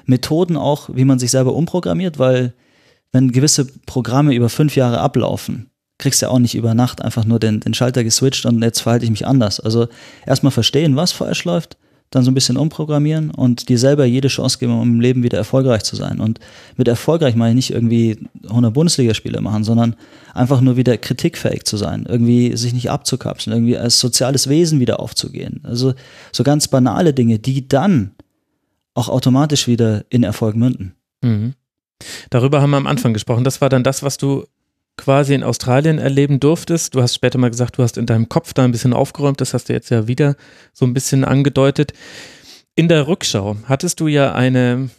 Methoden 0.05 0.57
auch, 0.57 0.91
wie 0.93 1.05
man 1.05 1.19
sich 1.19 1.31
selber 1.31 1.55
umprogrammiert, 1.55 2.19
weil 2.19 2.55
wenn 3.13 3.33
gewisse 3.33 3.67
Programme 3.87 4.35
über 4.35 4.49
fünf 4.49 4.77
Jahre 4.77 5.01
ablaufen, 5.01 5.71
kriegst 5.99 6.23
du 6.23 6.27
ja 6.27 6.31
auch 6.31 6.39
nicht 6.39 6.55
über 6.55 6.75
Nacht 6.75 7.03
einfach 7.03 7.25
nur 7.25 7.39
den, 7.39 7.61
den 7.61 7.75
Schalter 7.75 8.05
geswitcht 8.05 8.47
und 8.47 8.63
jetzt 8.63 8.81
verhalte 8.81 9.05
ich 9.05 9.11
mich 9.11 9.27
anders. 9.27 9.61
Also 9.61 9.89
erstmal 10.27 10.53
verstehen, 10.53 10.97
was 10.97 11.13
falsch 11.13 11.45
läuft, 11.45 11.77
dann 12.11 12.25
so 12.25 12.31
ein 12.31 12.35
bisschen 12.35 12.57
umprogrammieren 12.57 13.31
und 13.31 13.69
dir 13.69 13.79
selber 13.79 14.05
jede 14.05 14.29
Chance 14.29 14.59
geben, 14.59 14.79
um 14.79 14.95
im 14.95 15.01
Leben 15.01 15.23
wieder 15.23 15.37
erfolgreich 15.37 15.83
zu 15.83 15.95
sein. 15.95 16.21
Und 16.21 16.41
mit 16.77 16.89
erfolgreich 16.89 17.35
meine 17.35 17.51
ich 17.51 17.69
nicht 17.69 17.71
irgendwie 17.71 18.19
100 18.49 18.73
Bundesligaspiele 18.73 19.41
machen, 19.41 19.65
sondern 19.65 19.95
einfach 20.33 20.61
nur 20.61 20.77
wieder 20.77 20.97
kritikfähig 20.97 21.65
zu 21.65 21.77
sein, 21.77 22.07
irgendwie 22.09 22.57
sich 22.57 22.73
nicht 22.73 22.91
abzukapseln, 22.91 23.55
irgendwie 23.55 23.77
als 23.77 24.01
soziales 24.01 24.49
Wesen 24.49 24.81
wieder 24.81 25.01
aufzugehen. 25.01 25.61
Also 25.65 25.95
so 26.33 26.45
ganz 26.45 26.69
banale 26.69 27.13
Dinge, 27.13 27.39
die 27.39 27.69
dann 27.69 28.13
auch 28.95 29.09
automatisch 29.09 29.67
wieder 29.67 30.05
in 30.09 30.23
Erfolg 30.23 30.57
münden. 30.57 30.95
Mhm. 31.23 31.55
Darüber 32.31 32.63
haben 32.63 32.71
wir 32.71 32.77
am 32.77 32.87
Anfang 32.87 33.13
gesprochen. 33.13 33.45
Das 33.45 33.61
war 33.61 33.69
dann 33.69 33.85
das, 33.85 34.03
was 34.03 34.19
du 34.19 34.47
quasi 34.99 35.33
in 35.33 35.43
Australien 35.43 35.99
erleben 35.99 36.41
durftest. 36.41 36.95
Du 36.95 37.01
hast 37.01 37.15
später 37.15 37.39
mal 37.39 37.51
gesagt, 37.51 37.79
du 37.79 37.83
hast 37.83 37.97
in 37.97 38.05
deinem 38.05 38.29
Kopf 38.29 38.53
da 38.53 38.65
ein 38.65 38.73
bisschen 38.73 38.93
aufgeräumt. 38.93 39.41
Das 39.41 39.55
hast 39.55 39.71
du 39.71 39.73
jetzt 39.73 39.89
ja 39.89 40.07
wieder 40.07 40.37
so 40.75 40.85
ein 40.85 40.93
bisschen 40.93 41.25
angedeutet. 41.25 41.95
In 42.75 42.89
der 42.89 43.09
Rückschau 43.09 43.57
hattest 43.65 44.01
du 44.01 44.09
ja 44.09 44.35
eine 44.35 44.91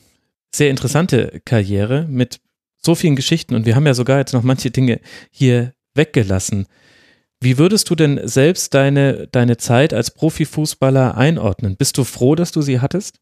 sehr 0.53 0.71
interessante 0.71 1.41
Karriere 1.45 2.07
mit 2.09 2.39
so 2.81 2.95
vielen 2.95 3.15
Geschichten 3.15 3.55
und 3.55 3.65
wir 3.65 3.75
haben 3.75 3.85
ja 3.85 3.93
sogar 3.93 4.17
jetzt 4.19 4.33
noch 4.33 4.43
manche 4.43 4.71
Dinge 4.71 4.99
hier 5.29 5.73
weggelassen. 5.93 6.65
Wie 7.41 7.57
würdest 7.57 7.89
du 7.89 7.95
denn 7.95 8.19
selbst 8.27 8.73
deine, 8.73 9.27
deine 9.27 9.57
Zeit 9.57 9.93
als 9.93 10.11
Profifußballer 10.11 11.15
einordnen? 11.15 11.77
Bist 11.77 11.97
du 11.97 12.03
froh, 12.03 12.35
dass 12.35 12.51
du 12.51 12.61
sie 12.61 12.79
hattest? 12.81 13.19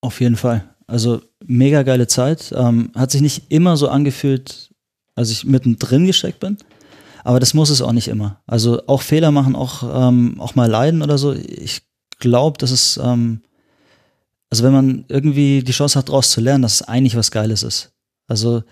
Auf 0.00 0.20
jeden 0.20 0.36
Fall. 0.36 0.74
Also 0.86 1.22
mega 1.44 1.82
geile 1.82 2.06
Zeit. 2.06 2.52
Ähm, 2.56 2.90
hat 2.94 3.10
sich 3.10 3.20
nicht 3.20 3.50
immer 3.50 3.76
so 3.76 3.88
angefühlt, 3.88 4.73
als 5.14 5.30
ich 5.30 5.44
mittendrin 5.44 6.06
gesteckt 6.06 6.40
bin. 6.40 6.58
Aber 7.24 7.40
das 7.40 7.54
muss 7.54 7.70
es 7.70 7.80
auch 7.80 7.92
nicht 7.92 8.08
immer. 8.08 8.40
Also 8.46 8.82
auch 8.86 9.02
Fehler 9.02 9.30
machen, 9.30 9.56
auch, 9.56 9.82
ähm, 9.82 10.38
auch 10.38 10.54
mal 10.54 10.70
leiden 10.70 11.02
oder 11.02 11.16
so. 11.16 11.32
Ich 11.32 11.82
glaube, 12.18 12.58
dass 12.58 12.70
es, 12.70 13.00
ähm, 13.02 13.40
also 14.50 14.62
wenn 14.62 14.72
man 14.72 15.04
irgendwie 15.08 15.62
die 15.62 15.72
Chance 15.72 15.98
hat, 15.98 16.08
daraus 16.08 16.30
zu 16.30 16.40
lernen, 16.40 16.62
dass 16.62 16.74
es 16.74 16.82
eigentlich 16.82 17.16
was 17.16 17.30
Geiles 17.30 17.62
ist. 17.62 17.92
Also 18.26 18.62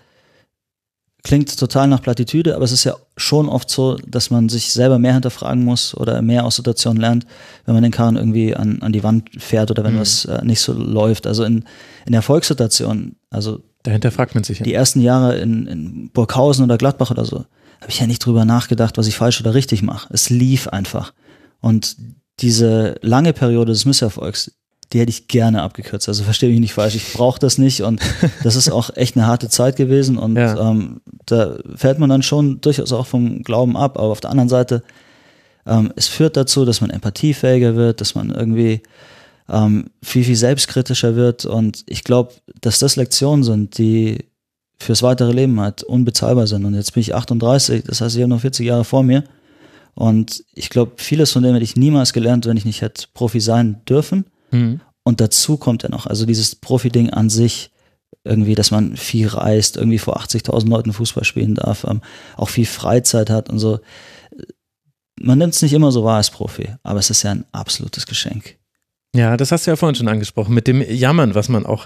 klingt 1.23 1.57
total 1.57 1.87
nach 1.87 2.01
Plattitüde, 2.01 2.55
aber 2.55 2.65
es 2.65 2.71
ist 2.71 2.83
ja 2.83 2.95
schon 3.15 3.47
oft 3.47 3.69
so, 3.69 3.95
dass 4.05 4.29
man 4.29 4.49
sich 4.49 4.71
selber 4.71 4.99
mehr 4.99 5.13
hinterfragen 5.13 5.63
muss 5.63 5.95
oder 5.95 6.21
mehr 6.21 6.45
aus 6.45 6.57
Situationen 6.57 6.99
lernt, 6.99 7.25
wenn 7.65 7.73
man 7.73 7.83
den 7.83 7.93
Karren 7.93 8.17
irgendwie 8.17 8.55
an, 8.55 8.81
an 8.81 8.91
die 8.91 9.03
Wand 9.03 9.29
fährt 9.41 9.71
oder 9.71 9.83
wenn 9.83 9.95
mhm. 9.95 9.99
was 10.01 10.25
äh, 10.25 10.43
nicht 10.43 10.59
so 10.59 10.73
läuft. 10.73 11.25
Also 11.25 11.43
in, 11.43 11.63
in 12.05 12.13
Erfolgssituationen, 12.13 13.15
also 13.29 13.61
Dahinter 13.83 14.11
fragt 14.11 14.35
man 14.35 14.43
sich 14.43 14.59
ja. 14.59 14.63
Die 14.63 14.73
ersten 14.73 15.01
Jahre 15.01 15.37
in, 15.37 15.67
in 15.67 16.09
Burghausen 16.11 16.63
oder 16.63 16.77
Gladbach 16.77 17.11
oder 17.11 17.25
so, 17.25 17.45
habe 17.81 17.89
ich 17.89 17.99
ja 17.99 18.07
nicht 18.07 18.25
drüber 18.25 18.45
nachgedacht, 18.45 18.97
was 18.97 19.07
ich 19.07 19.15
falsch 19.15 19.41
oder 19.41 19.53
richtig 19.53 19.83
mache. 19.83 20.07
Es 20.11 20.29
lief 20.29 20.69
einfach. 20.69 21.13
Und 21.59 21.97
diese 22.39 22.95
lange 23.01 23.33
Periode 23.33 23.73
des 23.73 23.85
Misserfolgs, 23.85 24.51
die 24.91 24.99
hätte 24.99 25.09
ich 25.09 25.27
gerne 25.27 25.61
abgekürzt. 25.61 26.07
Also 26.07 26.23
verstehe 26.23 26.49
mich 26.49 26.59
nicht 26.59 26.73
falsch, 26.73 26.95
ich 26.95 27.13
brauche 27.13 27.39
das 27.39 27.57
nicht 27.57 27.81
und 27.81 28.01
das 28.43 28.55
ist 28.55 28.69
auch 28.69 28.95
echt 28.95 29.17
eine 29.17 29.27
harte 29.27 29.49
Zeit 29.49 29.75
gewesen 29.75 30.17
und 30.17 30.35
ja. 30.35 30.71
ähm, 30.71 31.01
da 31.25 31.57
fällt 31.75 31.99
man 31.99 32.09
dann 32.09 32.23
schon 32.23 32.61
durchaus 32.61 32.93
auch 32.93 33.07
vom 33.07 33.43
Glauben 33.43 33.75
ab, 33.75 33.97
aber 33.97 34.09
auf 34.09 34.21
der 34.21 34.29
anderen 34.29 34.49
Seite, 34.49 34.83
ähm, 35.65 35.91
es 35.95 36.07
führt 36.07 36.37
dazu, 36.37 36.65
dass 36.65 36.81
man 36.81 36.89
empathiefähiger 36.89 37.75
wird, 37.75 38.01
dass 38.01 38.15
man 38.15 38.29
irgendwie 38.29 38.81
ähm, 39.53 39.85
viel, 40.01 40.23
viel 40.23 40.35
selbstkritischer 40.35 41.15
wird. 41.15 41.45
Und 41.45 41.83
ich 41.87 42.03
glaube, 42.03 42.33
dass 42.59 42.79
das 42.79 42.95
Lektionen 42.95 43.43
sind, 43.43 43.77
die 43.77 44.25
fürs 44.79 45.03
weitere 45.03 45.31
Leben 45.31 45.59
halt 45.61 45.83
unbezahlbar 45.83 46.47
sind. 46.47 46.65
Und 46.65 46.73
jetzt 46.73 46.93
bin 46.93 47.01
ich 47.01 47.15
38, 47.15 47.83
das 47.83 48.01
heißt, 48.01 48.15
ich 48.15 48.21
habe 48.21 48.29
noch 48.29 48.41
40 48.41 48.65
Jahre 48.65 48.83
vor 48.83 49.03
mir. 49.03 49.23
Und 49.95 50.43
ich 50.55 50.69
glaube, 50.69 50.93
vieles 50.97 51.31
von 51.31 51.43
dem 51.43 51.53
hätte 51.53 51.63
ich 51.63 51.75
niemals 51.75 52.13
gelernt, 52.13 52.47
wenn 52.47 52.57
ich 52.57 52.65
nicht 52.65 52.81
hätte 52.81 53.05
Profi 53.13 53.39
sein 53.39 53.81
dürfen. 53.87 54.25
Mhm. 54.51 54.81
Und 55.03 55.21
dazu 55.21 55.57
kommt 55.57 55.83
ja 55.83 55.89
noch, 55.89 56.07
also 56.07 56.25
dieses 56.25 56.55
Profi-Ding 56.55 57.11
an 57.11 57.29
sich, 57.29 57.69
irgendwie, 58.23 58.55
dass 58.55 58.71
man 58.71 58.97
viel 58.97 59.27
reist, 59.27 59.77
irgendwie 59.77 59.99
vor 59.99 60.17
80.000 60.17 60.67
Leuten 60.67 60.93
Fußball 60.93 61.25
spielen 61.25 61.55
darf, 61.55 61.83
ähm, 61.83 62.01
auch 62.37 62.49
viel 62.49 62.65
Freizeit 62.65 63.29
hat 63.29 63.49
und 63.49 63.59
so. 63.59 63.79
Man 65.19 65.37
nimmt 65.37 65.53
es 65.53 65.61
nicht 65.61 65.73
immer 65.73 65.91
so 65.91 66.03
wahr 66.03 66.17
als 66.17 66.31
Profi, 66.31 66.69
aber 66.81 66.99
es 66.99 67.09
ist 67.09 67.23
ja 67.23 67.31
ein 67.31 67.45
absolutes 67.51 68.07
Geschenk. 68.07 68.57
Ja, 69.15 69.37
das 69.37 69.51
hast 69.51 69.67
du 69.67 69.71
ja 69.71 69.75
vorhin 69.75 69.95
schon 69.95 70.07
angesprochen, 70.07 70.55
mit 70.55 70.67
dem 70.67 70.81
Jammern, 70.81 71.35
was 71.35 71.47
man 71.47 71.67
auch 71.67 71.85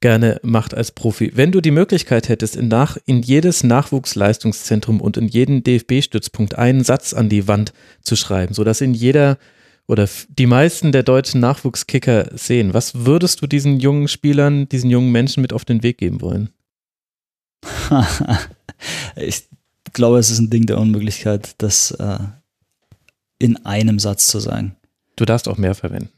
gerne 0.00 0.40
macht 0.42 0.74
als 0.74 0.90
Profi. 0.90 1.30
Wenn 1.34 1.52
du 1.52 1.60
die 1.60 1.70
Möglichkeit 1.70 2.28
hättest, 2.28 2.56
in, 2.56 2.66
nach, 2.66 2.96
in 3.06 3.22
jedes 3.22 3.62
Nachwuchsleistungszentrum 3.62 5.00
und 5.00 5.16
in 5.16 5.28
jeden 5.28 5.62
DFB-Stützpunkt 5.62 6.58
einen 6.58 6.82
Satz 6.82 7.14
an 7.14 7.28
die 7.28 7.46
Wand 7.46 7.72
zu 8.02 8.16
schreiben, 8.16 8.54
sodass 8.54 8.80
in 8.80 8.92
jeder 8.92 9.38
oder 9.86 10.08
die 10.28 10.46
meisten 10.46 10.90
der 10.90 11.04
deutschen 11.04 11.40
Nachwuchskicker 11.40 12.30
sehen, 12.36 12.74
was 12.74 13.06
würdest 13.06 13.40
du 13.40 13.46
diesen 13.46 13.78
jungen 13.78 14.08
Spielern, 14.08 14.68
diesen 14.68 14.90
jungen 14.90 15.12
Menschen 15.12 15.42
mit 15.42 15.52
auf 15.52 15.64
den 15.64 15.82
Weg 15.82 15.98
geben 15.98 16.20
wollen? 16.22 16.50
ich 19.16 19.44
glaube, 19.92 20.18
es 20.18 20.30
ist 20.30 20.40
ein 20.40 20.50
Ding 20.50 20.66
der 20.66 20.78
Unmöglichkeit, 20.78 21.54
das 21.58 21.92
äh, 21.92 22.18
in 23.38 23.64
einem 23.64 23.98
Satz 23.98 24.26
zu 24.26 24.40
sagen. 24.40 24.74
Du 25.16 25.24
darfst 25.24 25.48
auch 25.48 25.58
mehr 25.58 25.74
verwenden. 25.74 26.10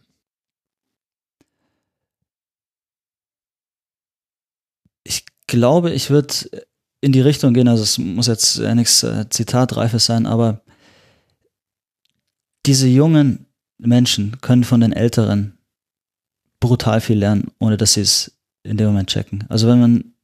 Glaube, 5.47 5.93
ich 5.93 6.11
würde 6.11 6.35
in 7.01 7.13
die 7.13 7.21
Richtung 7.21 7.55
gehen, 7.55 7.69
also 7.69 7.83
es 7.83 7.99
muss 7.99 8.27
jetzt 8.27 8.59
ja 8.59 8.75
nichts 8.75 9.03
äh, 9.03 9.29
Zitatreifes 9.29 10.07
sein, 10.07 10.27
aber 10.27 10.63
diese 12.65 12.89
jungen 12.89 13.47
Menschen 13.79 14.41
können 14.41 14.65
von 14.65 14.81
den 14.81 14.93
Älteren 14.93 15.59
brutal 16.59 17.01
viel 17.01 17.19
lernen, 17.19 17.53
ohne 17.61 17.77
dass 17.77 17.93
sie 17.95 18.01
es 18.01 18.33
in 18.63 18.77
dem 18.77 18.89
Moment 18.89 19.11
checken. 19.11 19.45
Also 19.49 19.69
wenn 19.69 19.81
man 19.81 20.15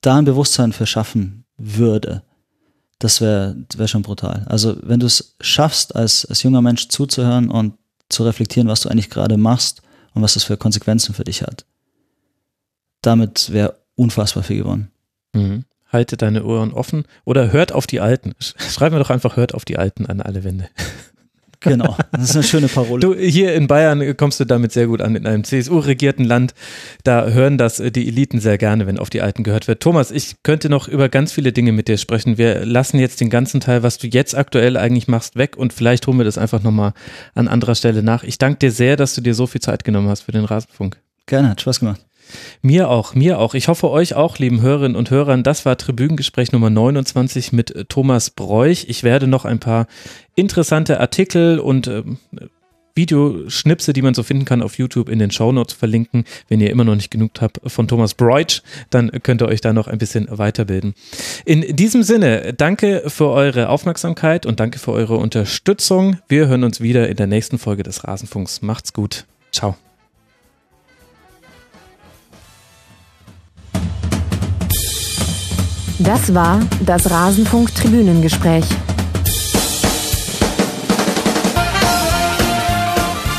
da 0.00 0.16
ein 0.16 0.24
Bewusstsein 0.24 0.72
für 0.72 0.86
schaffen 0.86 1.44
würde, 1.56 2.22
das 2.98 3.20
wäre 3.20 3.56
wär 3.76 3.86
schon 3.86 4.02
brutal. 4.02 4.44
Also 4.48 4.76
wenn 4.82 4.98
du 4.98 5.06
es 5.06 5.36
schaffst, 5.40 5.94
als, 5.94 6.24
als 6.24 6.42
junger 6.42 6.62
Mensch 6.62 6.88
zuzuhören 6.88 7.50
und 7.50 7.74
zu 8.08 8.24
reflektieren, 8.24 8.68
was 8.68 8.80
du 8.80 8.88
eigentlich 8.88 9.10
gerade 9.10 9.36
machst 9.36 9.82
und 10.14 10.22
was 10.22 10.34
das 10.34 10.44
für 10.44 10.56
Konsequenzen 10.56 11.14
für 11.14 11.24
dich 11.24 11.42
hat, 11.42 11.64
damit 13.02 13.52
wäre 13.52 13.78
unfassbar 13.98 14.42
viel 14.42 14.58
gewonnen. 14.58 14.90
Mhm. 15.34 15.64
Halte 15.90 16.16
deine 16.16 16.44
Ohren 16.44 16.72
offen 16.72 17.04
oder 17.24 17.52
hört 17.52 17.72
auf 17.72 17.86
die 17.86 18.00
Alten. 18.00 18.34
Schreiben 18.38 18.94
wir 18.94 19.00
doch 19.00 19.10
einfach, 19.10 19.36
hört 19.36 19.54
auf 19.54 19.64
die 19.64 19.78
Alten 19.78 20.06
an 20.06 20.20
alle 20.20 20.44
Wände. 20.44 20.68
Genau, 21.60 21.96
das 22.12 22.30
ist 22.30 22.36
eine 22.36 22.44
schöne 22.44 22.68
Parole. 22.68 23.00
Du, 23.00 23.14
hier 23.16 23.54
in 23.54 23.66
Bayern 23.66 24.16
kommst 24.16 24.38
du 24.38 24.44
damit 24.44 24.70
sehr 24.70 24.86
gut 24.86 25.02
an, 25.02 25.16
in 25.16 25.26
einem 25.26 25.42
CSU-regierten 25.42 26.24
Land. 26.24 26.54
Da 27.02 27.26
hören 27.26 27.58
das 27.58 27.78
die 27.78 28.06
Eliten 28.06 28.38
sehr 28.38 28.58
gerne, 28.58 28.86
wenn 28.86 28.96
auf 28.96 29.10
die 29.10 29.22
Alten 29.22 29.42
gehört 29.42 29.66
wird. 29.66 29.82
Thomas, 29.82 30.12
ich 30.12 30.36
könnte 30.44 30.68
noch 30.68 30.86
über 30.86 31.08
ganz 31.08 31.32
viele 31.32 31.52
Dinge 31.52 31.72
mit 31.72 31.88
dir 31.88 31.98
sprechen. 31.98 32.38
Wir 32.38 32.64
lassen 32.64 33.00
jetzt 33.00 33.20
den 33.20 33.28
ganzen 33.28 33.58
Teil, 33.60 33.82
was 33.82 33.98
du 33.98 34.06
jetzt 34.06 34.36
aktuell 34.36 34.76
eigentlich 34.76 35.08
machst, 35.08 35.34
weg 35.34 35.56
und 35.56 35.72
vielleicht 35.72 36.06
holen 36.06 36.18
wir 36.18 36.24
das 36.24 36.38
einfach 36.38 36.62
nochmal 36.62 36.92
an 37.34 37.48
anderer 37.48 37.74
Stelle 37.74 38.04
nach. 38.04 38.22
Ich 38.22 38.38
danke 38.38 38.60
dir 38.60 38.70
sehr, 38.70 38.96
dass 38.96 39.14
du 39.14 39.20
dir 39.20 39.34
so 39.34 39.48
viel 39.48 39.60
Zeit 39.60 39.82
genommen 39.82 40.08
hast 40.08 40.22
für 40.22 40.32
den 40.32 40.44
Rasenfunk. 40.44 40.98
Gerne, 41.26 41.50
hat 41.50 41.60
Spaß 41.60 41.80
gemacht. 41.80 42.07
Mir 42.62 42.90
auch, 42.90 43.14
mir 43.14 43.38
auch. 43.38 43.54
Ich 43.54 43.68
hoffe 43.68 43.90
euch 43.90 44.14
auch, 44.14 44.38
lieben 44.38 44.60
Hörerinnen 44.60 44.96
und 44.96 45.10
Hörern. 45.10 45.42
Das 45.42 45.64
war 45.64 45.76
Tribünengespräch 45.76 46.52
Nummer 46.52 46.70
29 46.70 47.52
mit 47.52 47.74
äh, 47.74 47.84
Thomas 47.84 48.30
Bräuch. 48.30 48.86
Ich 48.88 49.02
werde 49.02 49.26
noch 49.26 49.44
ein 49.44 49.60
paar 49.60 49.86
interessante 50.34 51.00
Artikel 51.00 51.58
und 51.58 51.86
äh, 51.86 52.02
Videoschnipse, 52.98 53.92
die 53.94 54.02
man 54.02 54.12
so 54.12 54.22
finden 54.22 54.44
kann, 54.44 54.60
auf 54.60 54.76
YouTube 54.76 55.08
in 55.08 55.20
den 55.20 55.30
Shownotes 55.30 55.72
verlinken. 55.72 56.24
Wenn 56.48 56.60
ihr 56.60 56.68
immer 56.68 56.84
noch 56.84 56.96
nicht 56.96 57.10
genug 57.10 57.30
habt 57.40 57.60
von 57.64 57.88
Thomas 57.88 58.14
Bräuch, 58.14 58.62
dann 58.90 59.10
könnt 59.22 59.40
ihr 59.40 59.48
euch 59.48 59.62
da 59.62 59.72
noch 59.72 59.86
ein 59.86 59.98
bisschen 59.98 60.26
weiterbilden. 60.28 60.94
In 61.46 61.76
diesem 61.76 62.02
Sinne, 62.02 62.52
danke 62.52 63.04
für 63.06 63.28
eure 63.28 63.68
Aufmerksamkeit 63.70 64.44
und 64.44 64.60
danke 64.60 64.78
für 64.78 64.92
eure 64.92 65.16
Unterstützung. 65.16 66.18
Wir 66.28 66.48
hören 66.48 66.64
uns 66.64 66.80
wieder 66.80 67.08
in 67.08 67.16
der 67.16 67.28
nächsten 67.28 67.58
Folge 67.58 67.84
des 67.84 68.04
Rasenfunks. 68.04 68.62
Macht's 68.62 68.92
gut. 68.92 69.24
Ciao. 69.52 69.76
Das 76.00 76.32
war 76.32 76.60
das 76.86 77.10
Rasenfunk 77.10 77.74
Tribünengespräch. 77.74 78.64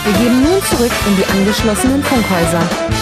Wir 0.04 0.14
gehen 0.14 0.44
nun 0.44 0.62
zurück 0.70 0.92
in 1.08 1.16
die 1.16 1.26
angeschlossenen 1.40 2.04
Funkhäuser. 2.04 2.99